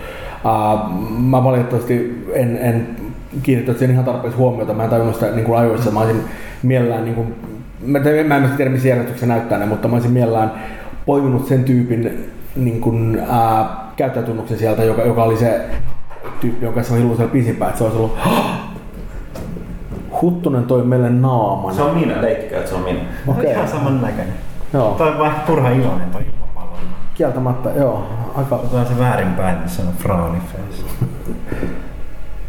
Uh, 0.45 0.99
mä 1.19 1.43
valitettavasti 1.43 2.25
en, 2.33 2.57
en 2.57 2.87
kiinnittänyt 3.43 3.79
siihen 3.79 3.93
ihan 3.93 4.05
tarpeeksi 4.05 4.37
huomiota, 4.37 4.73
mä 4.73 4.83
en 4.83 4.89
tajunnut 4.89 5.15
sitä 5.15 5.31
niin 5.31 5.45
kuin 5.45 5.59
ajoissa, 5.59 5.91
mä 5.91 5.99
olisin 5.99 6.23
mielellään, 6.63 7.03
niin 7.03 7.15
kuin, 7.15 7.35
mä, 7.85 7.99
mä 8.27 8.37
en 8.37 8.49
tiedä 8.57 8.71
missä 8.71 8.87
järjestyksessä 8.87 9.27
näyttää 9.27 9.59
ne, 9.59 9.65
mutta 9.65 9.87
mä 9.87 9.95
olisin 9.95 10.11
mielellään 10.11 10.51
poiminut 11.05 11.47
sen 11.47 11.63
tyypin 11.63 12.29
niin 12.55 12.81
kuin, 12.81 13.21
uh, 13.21 13.65
käyttäjätunnuksen 13.95 14.57
sieltä, 14.57 14.83
joka, 14.83 15.01
joka 15.01 15.23
oli 15.23 15.37
se 15.37 15.61
tyyppi, 16.41 16.65
jonka 16.65 16.75
kanssa 16.75 16.93
on 16.93 16.99
hillu 16.99 17.15
siellä 17.15 17.31
pisimpään, 17.31 17.69
että 17.69 17.77
se 17.77 17.83
olisi 17.83 17.97
ollut 17.97 18.17
Huttunen 20.21 20.63
toi 20.63 20.83
meille 20.83 21.09
naaman. 21.09 21.75
Se 21.75 21.81
on 21.81 21.97
minä, 21.97 22.21
leikkikää, 22.21 22.59
että 22.59 22.69
se 22.69 22.75
on 22.75 22.83
minä. 22.83 22.99
Okei. 23.27 23.41
Okay. 23.41 23.51
Ihan 23.51 23.67
saman 23.67 24.01
näköinen. 24.01 24.33
Joo. 24.73 24.95
Toi 24.97 25.09
on 25.09 25.19
vähän 25.19 25.41
turha 25.41 25.69
iloinen 25.69 26.09
toi. 26.09 26.21
Kieltämättä, 27.21 27.69
joo. 27.69 28.03
Aika... 28.35 28.55
Otetaan 28.55 28.85
se 28.85 28.99
väärinpäin, 28.99 29.59
niin 29.59 29.69
se 29.69 29.81
on 29.81 29.87
frowny 29.97 30.37
face. 30.39 31.05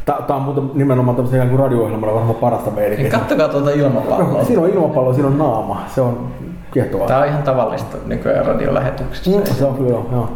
Tämä 0.04 0.36
on 0.36 0.42
muuten 0.42 0.70
nimenomaan 0.74 1.16
tämmöisen 1.16 1.48
kuin 1.48 1.58
radio-ohjelmalla 1.58 2.14
varmaan 2.14 2.34
parasta 2.34 2.70
meininkiä. 2.70 3.10
Kattokaa 3.10 3.48
tuota 3.48 3.70
ilmapalloa. 3.70 4.38
No, 4.38 4.44
siinä 4.46 4.62
on 4.62 4.68
ilmapallo, 4.68 5.14
siinä 5.14 5.28
on 5.28 5.38
naama. 5.38 5.84
Se 5.94 6.00
on 6.00 6.26
kiehtovaa. 6.70 7.06
Tämä 7.06 7.20
on 7.20 7.26
ihan 7.26 7.42
tavallista 7.42 7.96
nykyään 8.06 8.46
radiolähetyksessä. 8.46 9.30
Mm, 9.30 9.54
se 9.54 9.64
on 9.64 9.74
kyllä, 9.74 9.90
joo. 9.90 10.30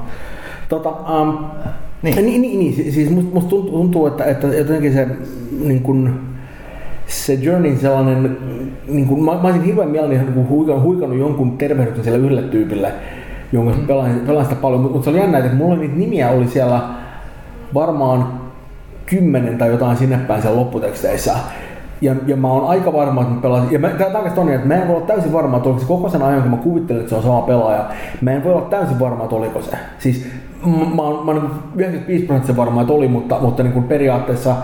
Tota, 0.69 0.91
um, 0.91 1.39
niin. 2.03 2.17
niin, 2.17 2.43
niin, 2.43 2.59
niin 2.59 2.93
siis 2.93 3.11
musta 3.11 3.35
must 3.35 3.49
tuntuu, 3.49 4.07
että, 4.07 4.25
että 4.25 4.47
jotenkin 4.47 4.93
se 4.93 5.07
niin 5.65 5.83
kun, 5.83 6.21
se 7.07 7.35
Journey 7.35 7.77
sellainen, 7.77 8.37
niin 8.89 9.07
kun, 9.07 9.25
mä, 9.25 9.33
mä 9.33 9.41
olisin 9.43 9.63
hirveän 9.63 9.91
mielelläni 9.91 10.31
niin 10.31 10.49
huikannut, 10.49 10.85
huikannut 10.85 11.19
jonkun 11.19 11.59
tervehdyksen 11.59 12.05
siellä 12.05 12.25
yhdelle 12.25 12.43
tyypille, 12.43 12.93
jonka 13.57 13.73
mm. 13.73 13.87
pelasin, 13.87 14.21
pelasin 14.27 14.49
sitä 14.49 14.63
paljon, 14.63 14.81
mutta, 14.81 14.95
mutta 14.95 15.05
se 15.05 15.11
oli 15.11 15.19
jännä, 15.19 15.39
että 15.39 15.57
mulla 15.57 15.77
niitä 15.77 15.97
nimiä 15.97 16.31
oli 16.31 16.49
siellä 16.49 16.81
varmaan 17.75 18.29
kymmenen 19.07 19.59
tai 19.59 19.71
jotain 19.71 19.97
sinne 19.97 20.19
päin 20.19 20.43
siellä 20.43 20.61
lopputeksteissä. 20.61 21.35
Ja, 22.01 22.15
ja 22.27 22.37
mä 22.37 22.49
oon 22.49 22.69
aika 22.69 22.93
varma, 22.93 23.21
että 23.23 23.35
mä 23.35 23.41
pelasin. 23.41 23.73
Ja 23.73 23.79
mä, 23.79 23.89
tää 23.89 24.07
on 24.07 24.31
on 24.37 24.53
että 24.53 24.69
mä 24.69 24.75
en 24.75 24.89
voi 24.89 24.97
olla 24.97 25.07
täysin 25.07 25.33
varma, 25.33 25.57
että 25.57 25.69
oliko 25.69 25.81
se 25.81 25.87
koko 25.87 26.09
sen 26.09 26.23
ajan, 26.23 26.43
kun 26.43 26.51
mä 26.51 26.57
kuvittelin, 26.57 27.01
että 27.01 27.11
se 27.11 27.17
on 27.17 27.23
sama 27.23 27.41
pelaaja. 27.41 27.85
Mä 28.21 28.31
en 28.31 28.45
voi 28.45 28.53
olla 28.53 28.67
täysin 28.71 28.99
varma, 28.99 29.25
että 29.25 29.37
oliko 29.37 29.63
se. 29.63 29.77
Siis 29.99 30.29
mä 30.95 31.03
oon, 31.03 31.27
mä 31.27 31.33
oon 31.33 31.51
95 31.77 32.07
niin 32.09 32.27
prosenttia 32.27 32.57
varma, 32.57 32.81
että 32.81 32.93
oli, 32.93 33.09
mutta, 33.09 33.39
mutta 33.41 33.63
niin 33.63 33.73
kuin 33.73 33.85
periaatteessa 33.85 34.57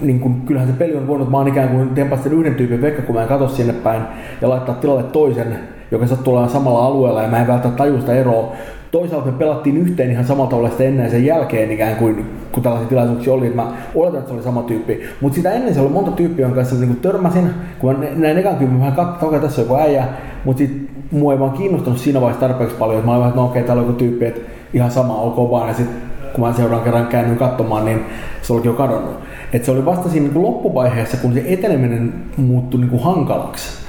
niin 0.00 0.20
kuin, 0.20 0.40
kyllähän 0.40 0.70
se 0.70 0.74
peli 0.78 0.96
on 0.96 1.06
voinut, 1.06 1.30
mä 1.30 1.36
oon 1.36 1.48
ikään 1.48 1.68
kuin 1.68 1.88
tempasta 1.88 2.24
sen 2.24 2.38
yhden 2.38 2.54
tyypin 2.54 2.82
vekka, 2.82 3.02
kun 3.02 3.14
mä 3.14 3.22
en 3.22 3.28
katso 3.28 3.48
sinne 3.48 3.72
päin 3.72 4.02
ja 4.40 4.48
laittaa 4.48 4.74
tilalle 4.74 5.02
toisen, 5.02 5.58
joka 5.90 6.06
sattuu 6.06 6.32
olemaan 6.32 6.52
samalla 6.52 6.86
alueella 6.86 7.22
ja 7.22 7.28
mä 7.28 7.40
en 7.40 7.46
välttämättä 7.46 7.78
taju 7.78 8.00
sitä 8.00 8.14
eroa. 8.14 8.52
Toisaalta 8.90 9.26
me 9.26 9.32
pelattiin 9.32 9.76
yhteen 9.76 10.10
ihan 10.10 10.24
samalla 10.24 10.50
tavalla 10.50 10.70
sitä 10.70 10.84
ennen 10.84 11.04
ja 11.04 11.10
sen 11.10 11.24
jälkeen 11.24 11.72
ikään 11.72 11.96
kuin, 11.96 12.26
kun 12.52 12.62
tällaisia 12.62 12.88
tilaisuuksia 12.88 13.32
oli, 13.32 13.46
että 13.46 13.56
mä 13.56 13.72
oletan, 13.94 14.18
että 14.18 14.28
se 14.28 14.34
oli 14.34 14.42
sama 14.42 14.62
tyyppi. 14.62 15.02
Mutta 15.20 15.36
sitä 15.36 15.52
ennen 15.52 15.74
se 15.74 15.80
oli 15.80 15.88
monta 15.88 16.10
tyyppiä, 16.10 16.44
jonka 16.44 16.56
kanssa 16.56 16.74
niin 16.74 16.88
kuin 16.88 17.00
törmäsin, 17.00 17.50
kun 17.78 17.96
mä 17.96 18.06
näin 18.14 18.38
ekan 18.38 18.56
kyllä, 18.56 18.70
mä 18.72 18.90
katsoin, 18.90 19.34
että 19.34 19.46
tässä 19.46 19.62
on 19.62 19.68
joku 19.68 19.82
äijä, 19.82 20.04
mutta 20.44 20.58
sitten 20.58 20.88
mua 21.10 21.32
ei 21.32 21.38
vaan 21.38 21.52
kiinnostanut 21.52 21.98
siinä 21.98 22.20
vaiheessa 22.20 22.48
tarpeeksi 22.48 22.76
paljon, 22.76 22.98
että 22.98 23.06
mä 23.06 23.12
olin 23.12 23.20
vähän, 23.24 23.36
no 23.36 23.44
okei, 23.44 23.60
okay, 23.60 23.66
täällä 23.66 23.80
on 23.80 23.86
joku 23.86 23.98
tyyppi, 23.98 24.26
että 24.26 24.40
ihan 24.74 24.90
sama, 24.90 25.14
ok 25.14 25.50
vaan. 25.50 25.68
Ja 25.68 25.74
sitten 25.74 25.96
kun 26.32 26.44
mä 26.44 26.52
seuraan 26.52 26.82
kerran 26.82 27.06
käännyin 27.06 27.38
katsomaan, 27.38 27.84
niin 27.84 28.00
se 28.42 28.52
olikin 28.52 28.68
jo 28.68 28.76
kadonnut. 28.76 29.14
Et 29.52 29.64
se 29.64 29.70
oli 29.70 29.84
vasta 29.84 30.08
siinä 30.08 30.28
niin 30.28 30.42
loppuvaiheessa, 30.42 31.16
kun 31.16 31.32
se 31.32 31.44
eteneminen 31.46 32.14
muuttui 32.36 32.80
niin 32.80 32.90
kuin 32.90 33.02
hankalaksi. 33.02 33.87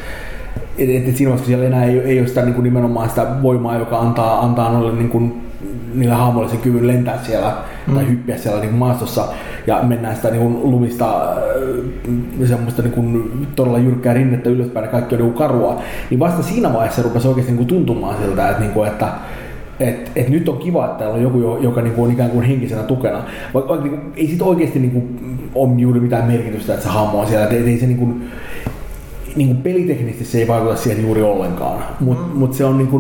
Et, 0.79 0.89
et, 0.89 1.07
et 1.09 1.17
siinä 1.17 1.29
vaiheessa, 1.29 1.47
siellä 1.47 1.65
enää 1.65 1.83
ei, 1.83 1.99
ei 1.99 2.19
ole 2.19 2.27
sitä 2.27 2.41
niin 2.41 2.53
kuin 2.53 2.63
nimenomaan 2.63 3.09
sitä 3.09 3.27
voimaa, 3.41 3.77
joka 3.77 3.99
antaa, 3.99 4.39
antaa 4.39 4.71
noille 4.71 4.93
niin 4.93 5.09
kuin, 5.09 5.41
niille 5.93 6.15
hahmoille 6.15 6.49
sen 6.49 6.59
kyvyn 6.59 6.87
lentää 6.87 7.19
siellä 7.23 7.53
mm. 7.87 7.95
tai 7.95 8.07
hyppiä 8.07 8.37
siellä 8.37 8.59
niin 8.59 8.69
kuin 8.69 8.79
maastossa 8.79 9.27
ja 9.67 9.79
mennään 9.83 10.15
sitä 10.15 10.31
niin 10.31 10.41
kuin 10.41 10.71
lumista 10.71 11.31
äh, 11.31 12.47
semmoista 12.47 12.81
niin 12.81 12.93
kuin 12.93 13.31
todella 13.55 13.77
jyrkkää 13.77 14.13
rinnettä 14.13 14.49
ylöspäin 14.49 14.83
ja 14.83 14.91
kaikki 14.91 15.15
on 15.15 15.21
niin 15.21 15.33
karua, 15.33 15.81
niin 16.09 16.19
vasta 16.19 16.43
siinä 16.43 16.73
vaiheessa 16.73 17.01
rupesi 17.01 17.27
oikeasti 17.27 17.51
niin 17.51 17.57
kuin 17.57 17.67
tuntumaan 17.67 18.17
siltä, 18.17 18.49
että, 18.49 18.61
niin 18.61 18.73
kuin, 18.73 18.87
että 18.87 19.07
et, 19.79 20.11
et 20.15 20.29
nyt 20.29 20.49
on 20.49 20.57
kiva, 20.57 20.85
että 20.85 20.97
täällä 20.97 21.15
on 21.15 21.21
joku, 21.21 21.57
joka 21.61 21.81
niinku 21.81 22.03
on 22.03 22.11
ikään 22.11 22.29
kuin 22.29 22.45
henkisenä 22.45 22.83
tukena. 22.83 23.23
Vaikka 23.53 23.69
vaikka 23.69 23.87
niinku, 23.87 24.11
ei 24.15 24.27
sit 24.27 24.41
oikeasti 24.41 24.79
niinku, 24.79 25.03
ole 25.55 25.81
juuri 25.81 25.99
mitään 25.99 26.27
merkitystä, 26.27 26.73
että 26.73 26.85
se 26.85 26.91
hahmo 26.91 27.19
on 27.19 27.27
siellä. 27.27 27.45
Et, 27.45 27.67
ei 27.67 27.79
se 27.79 27.87
niinku, 27.87 28.13
niinku 29.35 29.61
peliteknisesti 29.63 30.25
se 30.25 30.37
ei 30.37 30.47
vaikuta 30.47 30.75
siihen 30.75 31.03
juuri 31.03 31.21
ollenkaan. 31.21 31.83
Mutta 31.99 32.27
mm. 32.27 32.37
mut 32.37 32.53
se 32.53 32.65
on 32.65 32.77
niinku, 32.77 32.97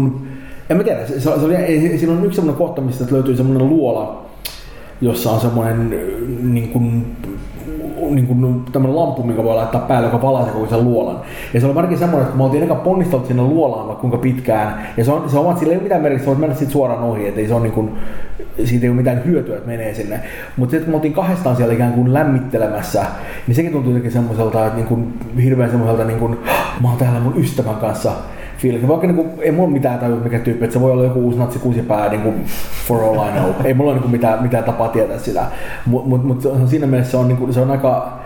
en 0.69 0.77
mä 0.77 0.83
tiedä, 0.83 1.07
se, 1.07 1.19
se 1.19 1.29
oli, 1.29 1.55
siinä 1.97 2.13
on 2.13 2.25
yksi 2.25 2.35
semmoinen 2.35 2.57
kohta, 2.57 2.81
mistä 2.81 3.05
löytyy 3.11 3.37
semmoinen 3.37 3.69
luola, 3.69 4.25
jossa 5.01 5.31
on 5.31 5.41
semmoinen 5.41 5.89
niin 6.53 6.69
kuin, 6.69 7.05
niin 8.15 8.27
kuin 8.27 8.65
tämmöinen 8.71 8.99
lamppu, 8.99 9.23
mikä 9.23 9.43
voi 9.43 9.55
laittaa 9.55 9.81
päälle, 9.81 10.07
joka 10.07 10.21
valaisee 10.21 10.53
koko 10.53 10.67
sen 10.67 10.83
luolan. 10.83 11.21
Ja 11.53 11.59
se 11.59 11.65
oli 11.65 11.75
varsinkin 11.75 11.99
semmoinen, 11.99 12.21
että 12.21 12.31
kun 12.31 12.37
me 12.37 12.43
oltiin 12.43 12.63
eka 12.63 12.75
ponnistellut 12.75 13.27
sinne 13.27 13.43
luolaan 13.43 13.87
vaikka 13.87 14.01
kuinka 14.01 14.17
pitkään, 14.17 14.87
ja 14.97 15.05
se 15.05 15.11
on, 15.11 15.29
se 15.29 15.37
on 15.37 15.57
sillä 15.57 15.71
ei 15.71 15.77
ole 15.77 15.83
mitään 15.83 16.01
merkitystä, 16.01 16.27
voit 16.27 16.39
mennä 16.39 16.55
siitä 16.55 16.71
suoraan 16.71 17.03
ohi, 17.03 17.27
että 17.27 17.41
ei 17.41 17.47
se 17.47 17.53
on 17.53 17.63
niin 17.63 17.73
kuin, 17.73 17.91
siitä 18.63 18.85
ei 18.85 18.89
ole 18.89 18.97
mitään 18.97 19.25
hyötyä, 19.25 19.55
että 19.55 19.67
menee 19.67 19.93
sinne. 19.93 20.19
Mutta 20.57 20.71
sitten 20.71 20.85
kun 20.85 20.91
me 20.91 20.95
oltiin 20.95 21.13
kahdestaan 21.13 21.55
siellä 21.55 21.73
ikään 21.73 21.93
kuin 21.93 22.13
lämmittelemässä, 22.13 23.05
niin 23.47 23.55
sekin 23.55 23.71
tuntui 23.71 23.91
jotenkin 23.91 24.11
semmoiselta, 24.11 24.65
että 24.65 24.77
niin 24.77 24.87
kuin, 24.87 25.13
hirveän 25.43 25.69
semmoiselta, 25.69 26.03
niin 26.03 26.19
kuin, 26.19 26.37
mä 26.81 26.89
oon 26.89 26.97
täällä 26.97 27.19
mun 27.19 27.37
ystävän 27.37 27.75
kanssa, 27.75 28.11
fiilis. 28.59 28.87
Vaikka 28.87 29.07
niin 29.07 29.15
kuin, 29.15 29.29
ei 29.41 29.51
mulla 29.51 29.69
mitään 29.69 29.99
tajua 29.99 30.19
mikä 30.19 30.39
tyyppi, 30.39 30.65
että 30.65 30.73
se 30.73 30.81
voi 30.81 30.91
olla 30.91 31.03
joku 31.03 31.19
uusi 31.19 31.39
natsi 31.39 31.59
kuusipää 31.59 32.09
niin 32.09 32.21
kuin, 32.21 32.35
for 32.87 33.03
all 33.03 33.27
I 33.27 33.31
know. 33.31 33.65
Ei 33.65 33.73
mulla 33.73 33.91
ole 33.91 33.99
niin 33.99 34.11
mitään, 34.11 34.43
mitään 34.43 34.63
tapaa 34.63 34.87
tietää 34.87 35.17
sitä. 35.17 35.45
Mutta 35.85 36.09
mut, 36.09 36.23
mut 36.23 36.69
siinä 36.69 36.87
mielessä 36.87 37.11
se 37.11 37.17
on, 37.17 37.27
niin 37.27 37.37
kuin, 37.37 37.53
se 37.53 37.61
on 37.61 37.71
aika 37.71 38.19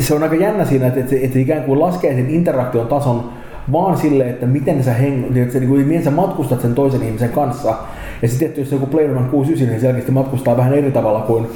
se 0.00 0.14
on 0.14 0.22
aika 0.22 0.34
jännä 0.34 0.64
siinä, 0.64 0.86
että, 0.86 1.00
että, 1.00 1.10
se, 1.10 1.16
että 1.16 1.34
se 1.34 1.40
ikään 1.40 1.62
kuin 1.62 1.80
laskee 1.80 2.14
sen 2.14 2.30
interaktion 2.30 2.86
tason 2.86 3.30
vaan 3.72 3.96
sille, 3.96 4.30
että 4.30 4.46
miten 4.46 4.84
sä, 4.84 4.92
heng, 4.92 5.36
että 5.36 5.52
sä, 5.52 5.58
niin 5.58 5.68
kuin, 5.68 5.86
miten 5.86 6.04
sä 6.04 6.10
matkustat 6.10 6.60
sen 6.60 6.74
toisen 6.74 7.02
ihmisen 7.02 7.28
kanssa. 7.28 7.74
Ja 8.22 8.28
sitten 8.28 8.52
jos 8.56 8.72
joku 8.72 8.86
Playerman 8.86 9.28
69, 9.30 9.68
niin 9.68 9.80
selkeästi 9.80 10.12
matkustaa 10.12 10.56
vähän 10.56 10.74
eri 10.74 10.90
tavalla 10.90 11.20
kuin 11.20 11.46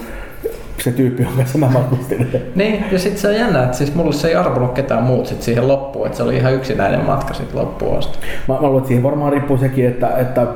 se 0.85 0.93
tyyppi, 0.93 1.23
jonka 1.23 1.39
kanssa 1.39 1.59
mä 1.59 1.69
matkustin. 1.69 2.29
niin, 2.55 2.85
ja 2.93 2.99
sitten 2.99 3.21
se 3.21 3.29
on 3.29 3.35
jännä, 3.35 3.63
että 3.63 3.77
siis 3.77 3.95
mulle 3.95 4.13
se 4.13 4.29
ei 4.29 4.35
arvonut 4.35 4.73
ketään 4.73 5.03
muut 5.03 5.27
sit 5.27 5.43
siihen 5.43 5.69
loppuun, 5.69 6.07
että 6.07 6.17
se 6.17 6.23
oli 6.23 6.37
ihan 6.37 6.55
yksinäinen 6.55 7.05
matka 7.05 7.35
sitten 7.35 7.61
loppuun 7.61 7.99
asti. 7.99 8.19
Mä, 8.49 8.55
mä 8.55 8.61
luulen, 8.61 8.79
että 8.79 8.89
siihen 8.89 9.03
varmaan 9.03 9.33
riippuu 9.33 9.59
sekin, 9.59 9.87
että, 9.87 10.09
että 10.17 10.47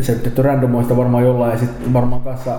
se 0.00 0.12
nyt 0.24 0.38
randomoista 0.38 0.96
varmaan 0.96 1.24
jollain 1.24 1.52
ja 1.52 1.58
sitten 1.58 1.92
varmaan 1.92 2.22
kanssa, 2.22 2.54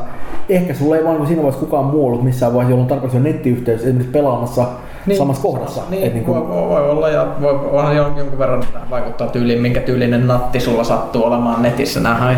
ehkä 0.50 0.74
sulla 0.74 0.98
ei 0.98 1.04
vaan 1.04 1.28
siinä 1.28 1.42
vaiheessa 1.42 1.66
kukaan 1.66 1.86
muu 1.86 2.06
ollut 2.08 2.24
missään 2.24 2.54
vaiheessa, 2.54 2.72
jolloin 2.72 2.90
tarpeeksi 2.90 3.20
nettiyhteys 3.20 3.82
esimerkiksi 3.82 4.12
pelaamassa 4.12 4.68
niin, 5.06 5.18
samassa 5.18 5.44
kohdassa. 5.44 5.82
Niin, 5.90 6.08
Et 6.08 6.14
niin 6.14 6.26
kuin... 6.26 6.50
voi, 6.50 6.70
voi, 6.70 6.90
olla 6.90 7.10
ja 7.10 7.28
voi, 7.42 7.72
voihan 7.72 7.96
jonkun 7.96 8.40
verran 8.40 8.64
vaikuttaa 8.90 9.28
tyyliin, 9.28 9.62
minkä 9.62 9.80
tyylinen 9.80 10.28
natti 10.28 10.60
sulla 10.60 10.84
sattuu 10.84 11.24
olemaan 11.24 11.62
netissä. 11.62 12.00
Nämä 12.00 12.36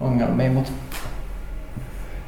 ongelmia, 0.00 0.50
mutta 0.50 0.70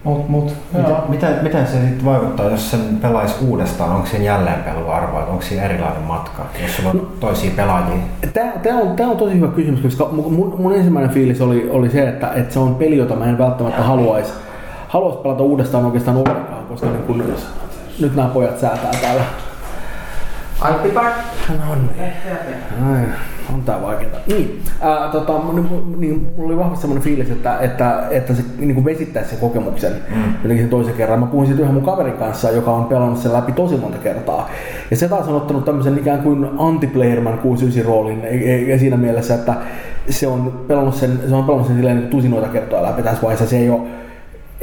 Mut, 0.05 0.29
mut, 0.29 0.55
mitä, 0.73 1.03
mitä, 1.09 1.27
miten 1.43 1.67
se 1.67 1.73
sitten 1.73 2.05
vaikuttaa, 2.05 2.51
jos 2.51 2.71
sen 2.71 2.81
pelaisi 3.03 3.35
uudestaan? 3.45 3.91
Onko 3.91 4.07
siinä 4.07 4.25
jälleenpeluarvoa, 4.25 5.27
onko 5.27 5.43
siinä 5.43 5.65
erilainen 5.65 6.03
matka, 6.03 6.47
jos 6.63 6.77
sulla 6.77 6.91
on 6.91 6.97
no, 6.97 7.05
toisia 7.21 7.51
pelaajia? 7.57 7.97
Tämä, 8.33 8.53
tämä, 8.63 8.79
on, 8.79 8.97
tämä 8.97 9.11
on 9.11 9.17
tosi 9.17 9.35
hyvä 9.35 9.49
kysymys, 9.49 9.81
koska 9.81 10.09
mun, 10.13 10.55
mun 10.59 10.75
ensimmäinen 10.75 11.11
fiilis 11.11 11.41
oli, 11.41 11.69
oli 11.71 11.91
se, 11.91 12.09
että, 12.09 12.33
että 12.35 12.53
se 12.53 12.59
on 12.59 12.75
peli, 12.75 12.97
jota 12.97 13.17
mä 13.17 13.25
en 13.25 13.39
välttämättä 13.39 13.83
haluaisi 13.83 14.33
haluais 14.95 15.17
pelata 15.17 15.43
uudestaan 15.43 15.85
oikeastaan 15.85 16.17
ollenkaan, 16.17 16.67
koska 16.67 16.87
niin 16.87 17.03
kun, 17.03 17.25
nyt 18.01 18.17
nämä 18.17 18.29
pojat 18.29 18.61
säätää 18.61 18.91
täällä. 19.01 19.23
I'll 20.63 20.83
be 20.83 20.89
back. 20.89 21.17
No 21.49 21.75
niin. 21.75 22.13
Ai, 22.93 23.03
on 23.55 23.63
tää 23.63 23.83
vaikeeta. 23.83 24.17
Niin, 24.27 24.63
ää, 24.81 25.09
tota, 25.09 25.33
niin, 25.53 26.01
niin, 26.01 26.33
mulla 26.37 26.49
oli 26.49 26.59
vahvasti 26.59 26.81
semmoinen 26.81 27.05
fiilis, 27.05 27.31
että, 27.31 27.59
että, 27.59 28.07
että 28.11 28.35
se 28.35 28.43
niin 28.59 28.75
kuin 28.75 28.85
vesittäisi 28.85 29.31
sen 29.31 29.39
kokemuksen 29.39 29.93
mm. 29.93 30.23
jotenkin 30.33 30.59
sen 30.59 30.71
toisen 30.71 30.95
kerran. 30.95 31.21
Mä 31.21 31.27
puhuin 31.27 31.47
siitä 31.47 31.63
yhden 31.63 31.75
mun 31.75 31.85
kaverin 31.85 32.13
kanssa, 32.13 32.51
joka 32.51 32.71
on 32.71 32.85
pelannut 32.85 33.19
sen 33.19 33.33
läpi 33.33 33.53
tosi 33.53 33.77
monta 33.77 33.99
kertaa. 33.99 34.51
Ja 34.91 34.97
se 34.97 35.09
taas 35.09 35.29
on 35.29 35.37
ottanut 35.37 35.65
tämmöisen 35.65 35.99
ikään 35.99 36.23
kuin 36.23 36.51
anti-playerman 36.59 37.39
69 37.39 37.85
roolin 37.85 38.23
ja 38.69 38.79
siinä 38.79 38.97
mielessä, 38.97 39.35
että 39.35 39.55
se 40.11 40.27
on 40.27 40.65
pelannut 40.69 40.95
sen, 40.95 41.21
se 41.29 41.35
on 41.35 41.45
pelannut 41.45 41.67
sen 41.67 41.77
silleen 41.77 41.97
niin 41.97 42.11
tusinoita 42.11 42.49
kertoja 42.49 42.83
läpi 42.83 43.03
tässä 43.03 43.23
vaiheessa. 43.23 43.47
Se 43.47 43.59
ei 43.59 43.71
ole 43.71 43.81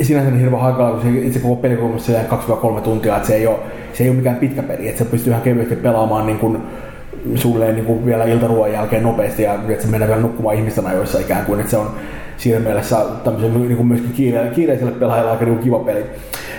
sinänsä 0.02 0.30
niin 0.30 0.40
hirveän 0.40 0.62
hankala, 0.62 0.92
kun 0.92 1.02
se 1.02 1.20
itse 1.20 1.40
koko 1.40 1.56
pelikokemus 1.56 2.10
on 2.10 2.78
2-3 2.78 2.82
tuntia, 2.82 3.16
että 3.16 3.28
se 3.28 3.36
ei 3.36 3.48
ole, 3.48 3.58
se 3.94 4.04
ei 4.04 4.10
ole 4.10 4.18
mikään 4.18 4.36
pitkä 4.36 4.64
peli, 4.64 4.88
että 4.88 5.04
se 5.04 5.10
pystyy 5.10 5.32
ihan 5.32 5.44
kevyesti 5.44 5.76
pelaamaan 5.76 6.26
niin 6.26 6.40
kuin, 6.40 6.58
suunnilleen 7.36 7.76
niin 7.76 7.86
kuin 7.86 8.06
vielä 8.06 8.26
iltaruoan 8.26 8.74
jälkeen 8.74 9.04
nopeasti 9.04 9.44
ja 9.44 9.54
että 9.54 9.86
se 9.86 9.92
menee 9.92 10.08
vielä 10.08 10.22
nukkumaan 10.22 10.56
ihmisten 10.56 10.88
ajoissa 10.88 11.20
ikään 11.20 11.46
kuin, 11.46 11.60
että 11.60 11.72
se 11.72 11.78
on 11.78 11.92
siinä 12.38 12.60
mielessä 12.60 13.06
tämmöisen 13.24 13.54
niin 13.54 13.78
kuin 13.78 13.88
myöskin 13.88 14.12
kiire, 14.12 14.52
kiireiselle 14.56 14.92
pelaajalle 14.92 15.32
aika 15.32 15.46
niin 15.46 15.60
kiva 15.60 15.80
peli. 15.80 16.06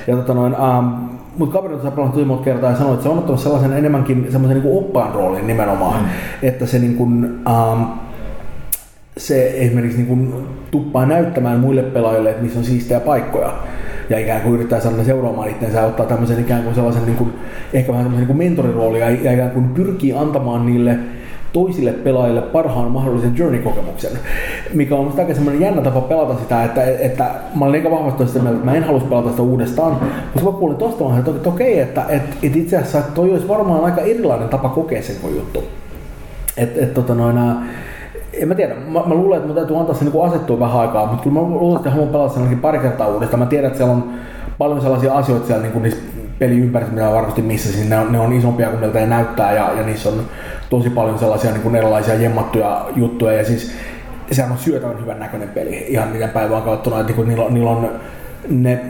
Ja 0.06 0.16
tota 0.16 0.34
noin, 0.34 0.54
um, 0.54 1.08
mutta 1.38 1.52
kaveri 1.52 1.74
on 1.74 1.80
pelannut 1.80 2.12
tosi 2.14 2.24
monta 2.24 2.44
kertaa 2.44 2.70
ja 2.70 2.76
sanoi, 2.76 2.92
että 2.92 3.02
se 3.02 3.08
on 3.08 3.18
ottanut 3.18 3.40
sellaisen 3.40 3.72
enemmänkin 3.72 4.26
semmoisen 4.30 4.62
niin 4.62 4.78
oppaan 4.78 5.14
roolin 5.14 5.46
nimenomaan, 5.46 6.02
mm. 6.02 6.08
että 6.42 6.66
se 6.66 6.78
niin 6.78 6.96
kuin, 6.96 7.24
um, 7.24 7.86
se 9.26 9.50
esimerkiksi 9.56 9.96
niin 9.96 10.06
kuin 10.06 10.34
tuppaa 10.70 11.06
näyttämään 11.06 11.60
muille 11.60 11.82
pelaajille, 11.82 12.30
että 12.30 12.42
missä 12.42 12.58
on 12.58 12.64
siistejä 12.64 13.00
paikkoja. 13.00 13.52
Ja 14.10 14.18
ikään 14.18 14.40
kuin 14.40 14.54
yrittää 14.54 14.80
saada 14.80 15.04
seuraamaan 15.04 15.48
itseensä 15.48 15.78
ja 15.78 15.86
ottaa 15.86 16.06
tämmöisen 16.06 16.40
ikään 16.40 16.62
kuin 16.62 16.74
sellaisen 16.74 17.06
niin 17.06 17.16
kuin, 17.16 17.32
ehkä 17.72 17.92
vähän 17.92 18.04
tämmöisen 18.04 18.28
niin 18.28 18.36
mentoriroolia 18.36 19.10
ja 19.10 19.32
ikään 19.32 19.50
kuin 19.50 19.68
pyrkii 19.68 20.12
antamaan 20.12 20.66
niille 20.66 20.98
toisille 21.52 21.92
pelaajille 21.92 22.40
parhaan 22.40 22.90
mahdollisen 22.90 23.36
journey-kokemuksen, 23.36 24.10
mikä 24.74 24.96
on 24.96 25.14
aika 25.18 25.34
semmoinen 25.34 25.62
jännä 25.62 25.82
tapa 25.82 26.00
pelata 26.00 26.38
sitä, 26.38 26.64
että, 26.64 26.84
että 26.84 27.30
mä 27.54 27.64
olin 27.64 27.80
aika 27.80 27.90
vahvasti 27.90 28.26
sitä 28.26 28.38
mieltä, 28.38 28.58
että 28.58 28.70
mä 28.70 28.76
en 28.76 28.84
halus 28.84 29.02
pelata 29.02 29.30
sitä 29.30 29.42
uudestaan, 29.42 29.92
mutta 30.34 30.50
mä 30.50 30.58
kuulin 30.58 30.76
tosta 30.76 31.18
että, 31.18 31.30
että 31.30 31.48
okei, 31.48 31.78
että, 31.78 32.04
että, 32.08 32.36
että 32.42 32.58
itse 32.58 32.76
asiassa 32.76 33.02
toi 33.14 33.30
olisi 33.30 33.48
varmaan 33.48 33.84
aika 33.84 34.00
erilainen 34.00 34.48
tapa 34.48 34.68
kokea 34.68 35.02
sen 35.02 35.16
juttu. 35.36 35.64
Että 36.56 36.80
et, 36.84 36.94
tota 36.94 37.14
noin, 37.14 37.36
en 38.32 38.48
mä 38.48 38.54
tiedä, 38.54 38.74
mä, 38.74 39.02
mä 39.06 39.14
luulen, 39.14 39.36
että 39.36 39.46
mun 39.46 39.56
täytyy 39.56 39.78
antaa 39.78 39.94
se 39.94 40.04
niin 40.04 40.24
asettua 40.24 40.60
vähän 40.60 40.80
aikaa, 40.80 41.06
mutta 41.06 41.22
kyllä 41.22 41.40
mä 41.40 41.40
luulen, 41.40 41.76
että 41.76 41.90
haluan 41.90 42.08
pelata 42.08 42.34
sen 42.34 42.58
pari 42.58 42.78
kertaa 42.78 43.06
uudestaan. 43.06 43.40
Mä 43.40 43.46
tiedän, 43.46 43.66
että 43.66 43.76
siellä 43.76 43.92
on 43.92 44.10
paljon 44.58 44.80
sellaisia 44.80 45.14
asioita 45.14 45.46
siellä 45.46 45.62
niin 45.62 45.82
niissä 45.82 46.00
peliympäristössä, 46.38 47.02
mitä 47.02 47.14
varmasti 47.14 47.42
missä, 47.42 47.72
siis 47.72 47.88
ne 47.88 47.98
on, 47.98 48.12
ne 48.12 48.20
on 48.20 48.32
isompia 48.32 48.68
kuin 48.68 48.80
miltä 48.80 48.98
ne 48.98 49.06
näyttää 49.06 49.52
ja, 49.52 49.72
ja 49.76 49.82
niissä 49.82 50.08
on 50.08 50.20
tosi 50.70 50.90
paljon 50.90 51.18
sellaisia 51.18 51.50
niin 51.50 51.62
kuin 51.62 51.76
erilaisia 51.76 52.14
jemmattuja 52.14 52.86
juttuja 52.96 53.32
ja 53.32 53.44
siis 53.44 53.72
sehän 54.30 54.52
on 54.52 54.58
syötävän 54.58 55.00
hyvän 55.00 55.18
näköinen 55.18 55.48
peli 55.48 55.86
ihan 55.88 56.08
miten 56.08 56.30
päivän 56.30 56.62
kautta, 56.62 57.00
että 57.00 57.12
niin 57.12 57.28
niillä, 57.28 57.50
niillä 57.50 57.70
on 57.70 57.90
ne 58.48 58.80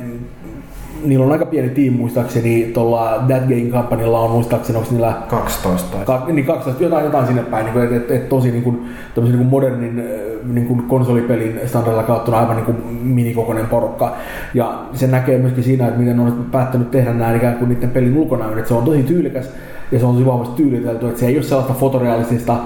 niillä 1.04 1.26
on 1.26 1.32
aika 1.32 1.46
pieni 1.46 1.68
tiimi 1.68 1.96
muistaakseni, 1.96 2.70
tuolla 2.74 3.24
That 3.26 3.42
Game 3.42 3.70
Companylla 3.70 4.20
on 4.20 4.30
muistaakseni, 4.30 4.78
onko 4.78 4.90
niillä... 4.90 5.22
12. 5.28 5.96
Ka, 6.04 6.26
niin 6.32 6.46
12, 6.46 6.82
jotain, 6.82 7.04
jotain 7.04 7.26
sinne 7.26 7.42
päin, 7.42 7.66
niin 7.66 7.84
että 7.84 7.96
et, 7.96 8.10
et, 8.10 8.28
tosi 8.28 8.50
niin 8.50 8.62
kuin, 8.62 8.88
niin 9.16 9.36
kuin 9.36 9.46
modernin 9.46 10.04
niin 10.44 10.66
kuin 10.66 10.82
konsolipelin 10.82 11.60
standardilla 11.66 12.02
kautta 12.02 12.38
aivan 12.38 12.56
niin 12.56 12.66
kuin 12.66 12.76
minikokoinen 13.02 13.66
porukka. 13.66 14.16
Ja 14.54 14.82
se 14.92 15.06
näkee 15.06 15.38
myöskin 15.38 15.64
siinä, 15.64 15.86
että 15.86 16.00
miten 16.00 16.20
on 16.20 16.46
päättänyt 16.52 16.90
tehdä 16.90 17.12
nämä 17.12 17.34
ikään 17.34 17.54
kuin 17.54 17.68
niiden 17.68 17.90
pelin 17.90 18.16
ulkonäön, 18.16 18.58
että 18.58 18.68
se 18.68 18.74
on 18.74 18.84
tosi 18.84 19.02
tyylikäs 19.02 19.50
ja 19.92 19.98
se 19.98 20.06
on 20.06 20.14
tosi 20.14 20.26
vahvasti 20.26 20.62
tyylitelty, 20.62 21.08
että 21.08 21.20
se 21.20 21.26
ei 21.26 21.36
ole 21.36 21.42
sellaista 21.42 21.74
fotorealistista 21.74 22.56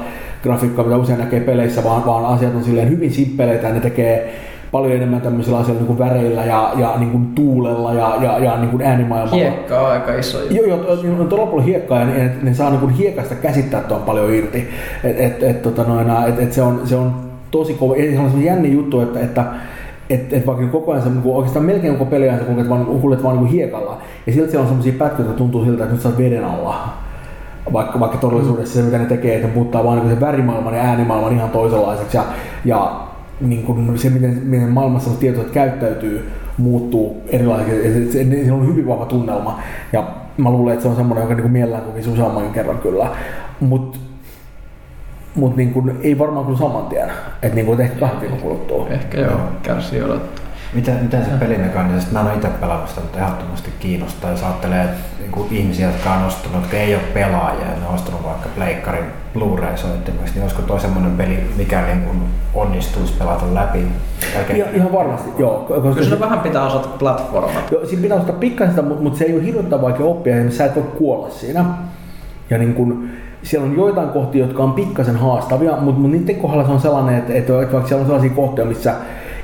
grafiikkaa, 0.43 0.85
mitä 0.85 0.97
usein 0.97 1.19
näkee 1.19 1.41
peleissä, 1.41 1.85
vaan, 1.85 2.07
vaan 2.07 2.25
asiat 2.25 2.55
on 2.55 2.65
silleen 2.65 2.91
hyvin 2.91 3.13
simppeleitä 3.13 3.69
ja 3.69 3.75
ne 3.75 3.81
tekee 3.81 4.35
paljon 4.73 4.93
enemmän 4.93 5.21
tämmöisillä 5.21 5.59
asioilla 5.59 5.81
niin 5.81 5.97
kuin 5.97 5.99
väreillä 5.99 6.45
ja, 6.45 6.73
ja 6.77 6.95
niin 6.99 7.11
kuin 7.11 7.27
tuulella 7.27 7.93
ja, 7.93 8.17
ja, 8.21 8.39
ja 8.39 8.57
niin 8.57 8.71
kuin 8.71 8.83
äänimaailmalla. 8.83 9.37
Hiekka 9.37 9.81
on 9.81 9.91
aika 9.91 10.15
iso. 10.15 10.39
Joo, 10.51 10.67
joo 10.67 10.79
on 11.21 11.29
todella 11.29 11.51
paljon 11.51 11.67
hiekkaa 11.67 12.01
ja 12.01 12.07
ne, 12.07 12.33
ne 12.43 12.55
saa 12.55 12.71
niin 12.71 12.81
kuin 12.81 12.93
hiekasta 12.93 13.35
käsittää 13.35 13.81
tuon 13.81 14.03
paljon 14.03 14.35
irti. 14.35 14.69
Et, 15.05 15.21
et, 15.21 15.43
et, 15.43 15.63
tota 15.63 15.83
noin, 15.83 16.07
et, 16.29 16.39
et 16.39 16.53
se, 16.53 16.63
on, 16.63 16.81
se 16.85 16.97
on 16.97 17.15
tosi 17.51 17.75
kova. 17.75 17.97
Ja 17.97 18.03
se 18.03 18.09
on 18.09 18.15
semmoinen 18.15 18.45
jänni 18.45 18.73
juttu, 18.73 19.01
että, 19.01 19.21
että 19.21 19.45
et, 20.11 20.33
et 20.33 20.47
vaikka 20.47 20.67
koko 20.67 20.93
ajan 20.93 21.03
se, 21.03 21.09
niin 21.09 21.23
oikeastaan 21.25 21.65
melkein 21.65 21.97
koko 21.97 22.11
peliä 22.11 22.39
sä 22.39 22.45
kuljet 22.45 22.69
vaan, 22.69 22.87
kuljet 22.87 23.23
vaan 23.23 23.37
niin 23.37 23.47
hiekalla. 23.47 23.99
Ja 24.27 24.33
silti 24.33 24.51
siellä 24.51 24.63
on 24.63 24.69
semmoisia 24.69 24.93
pätkiä, 24.99 25.25
jotka 25.25 25.39
tuntuu 25.39 25.65
siltä, 25.65 25.83
että 25.83 25.95
nyt 25.95 26.03
sä 26.03 26.09
oot 26.09 26.19
veden 26.19 26.45
alla. 26.45 26.89
Vaikka, 27.73 28.01
vaikka 28.01 28.19
todellisuudessa 28.19 28.75
se, 28.75 28.83
mitä 28.83 28.99
ne 28.99 29.05
tekee, 29.05 29.35
että 29.35 29.49
ne 29.49 29.55
muuttaa 29.55 29.85
vaan 29.85 29.99
niin 29.99 30.15
se 30.15 30.21
värimaailman 30.21 30.75
ja 30.75 30.81
äänimaailman 30.81 31.33
ihan 31.33 31.51
toisenlaiseksi. 31.51 32.17
Ja, 32.17 32.25
ja 32.65 33.06
niin 33.41 33.63
kuin 33.63 33.99
se, 33.99 34.11
miten, 34.11 34.41
miten 34.45 34.69
maailmassa 34.69 35.11
tietoja 35.11 35.49
käyttäytyy, 35.49 36.31
muuttuu 36.59 37.23
erilaisesti. 37.29 38.13
Se, 38.45 38.53
on 38.53 38.67
hyvin 38.67 38.87
vahva 38.87 39.07
tunnelma. 39.07 39.61
Ja 39.93 40.09
mä 40.37 40.51
luulen, 40.51 40.73
että 40.73 40.83
se 40.83 40.89
on 40.89 40.97
semmoinen, 40.97 41.23
joka 41.29 41.35
niin 41.35 41.51
mielellään 41.51 41.85
kokisi 41.85 42.11
useamman 42.11 42.53
kerran 42.53 42.79
kyllä. 42.79 43.11
Mutta 43.61 43.99
mut 45.35 45.57
niin 45.57 45.73
kuin, 45.73 45.99
ei 46.03 46.19
varmaan 46.19 46.47
kyllä 46.47 46.59
saman 46.59 46.87
tien. 46.87 47.11
Että 47.43 47.55
niin 47.55 47.67
kuin, 47.67 47.81
ehkä 47.81 48.01
kahden 48.01 48.21
viikon 48.21 48.39
kuluttua. 48.39 48.89
Ehkä 48.89 49.21
joo, 49.21 49.41
kärsii 49.63 50.03
odottaa. 50.03 50.46
Miten, 50.77 51.03
miten 51.03 51.25
se 51.25 51.31
pelimekaanisesti, 51.31 52.13
mä 52.13 52.21
en 52.21 52.27
ole 52.27 52.35
itse 52.35 52.49
pelannut 52.49 52.89
sitä, 52.89 53.01
mutta 53.01 53.19
ehdottomasti 53.19 53.71
kiinnostaa. 53.81 54.31
Jos 54.31 54.43
ajattelee 54.43 54.85
että 54.85 55.01
niin 55.19 55.31
kuin 55.31 55.49
ihmisiä, 55.51 55.87
jotka 55.87 56.13
on 56.13 56.25
ostanut, 56.25 56.63
jotka 56.63 56.77
ei 56.77 56.95
ole 56.95 57.03
pelaajia, 57.15 57.65
ja 57.65 57.81
ne 57.81 57.87
on 57.89 57.95
ostanut 57.95 58.25
vaikka 58.25 58.49
Pleikkarin 58.57 59.05
Blu-ray-soittimesta, 59.33 60.35
niin 60.35 60.43
olisiko 60.43 60.63
toi 60.63 60.81
semmoinen 60.81 61.13
peli, 61.13 61.51
mikä 61.57 61.83
niin 61.87 62.03
kuin 62.03 62.23
onnistuisi 62.55 63.15
pelata 63.19 63.55
läpi? 63.55 63.87
Ja, 64.57 64.67
ihan 64.75 64.93
varmasti, 64.93 65.31
joo. 65.39 65.67
Koska 65.69 65.95
Kyllä 65.95 66.09
se 66.09 66.21
vähän 66.21 66.41
pitää 66.41 66.67
osata 66.67 66.89
platformaa. 66.89 67.63
Joo, 67.71 67.87
siinä 67.87 68.03
pitää 68.03 68.17
osata 68.17 68.33
pikkasen 68.33 68.85
mutta, 68.85 69.03
mutta 69.03 69.19
se 69.19 69.25
ei 69.25 69.35
ole 69.35 69.45
hirveän 69.45 69.83
vaikea 69.83 70.07
oppia, 70.07 70.37
ja 70.37 70.51
sä 70.51 70.65
et 70.65 70.77
voi 70.77 70.85
kuolla 70.99 71.31
siinä. 71.31 71.65
Ja 72.51 72.59
niin 72.59 72.75
kuin, 72.75 73.11
siellä 73.43 73.67
on 73.67 73.77
joitain 73.77 74.09
kohtia, 74.09 74.47
jotka 74.47 74.63
on 74.63 74.73
pikkasen 74.73 75.17
haastavia, 75.17 75.77
mutta, 75.81 76.01
mutta 76.01 76.17
niiden 76.17 76.37
kohdalla 76.37 76.65
se 76.65 76.73
on 76.73 76.81
sellainen, 76.81 77.19
että, 77.19 77.35
että 77.35 77.53
vaikka 77.53 77.83
siellä 77.87 78.01
on 78.01 78.07
sellaisia 78.07 78.37
kohtia, 78.37 78.65
missä 78.65 78.95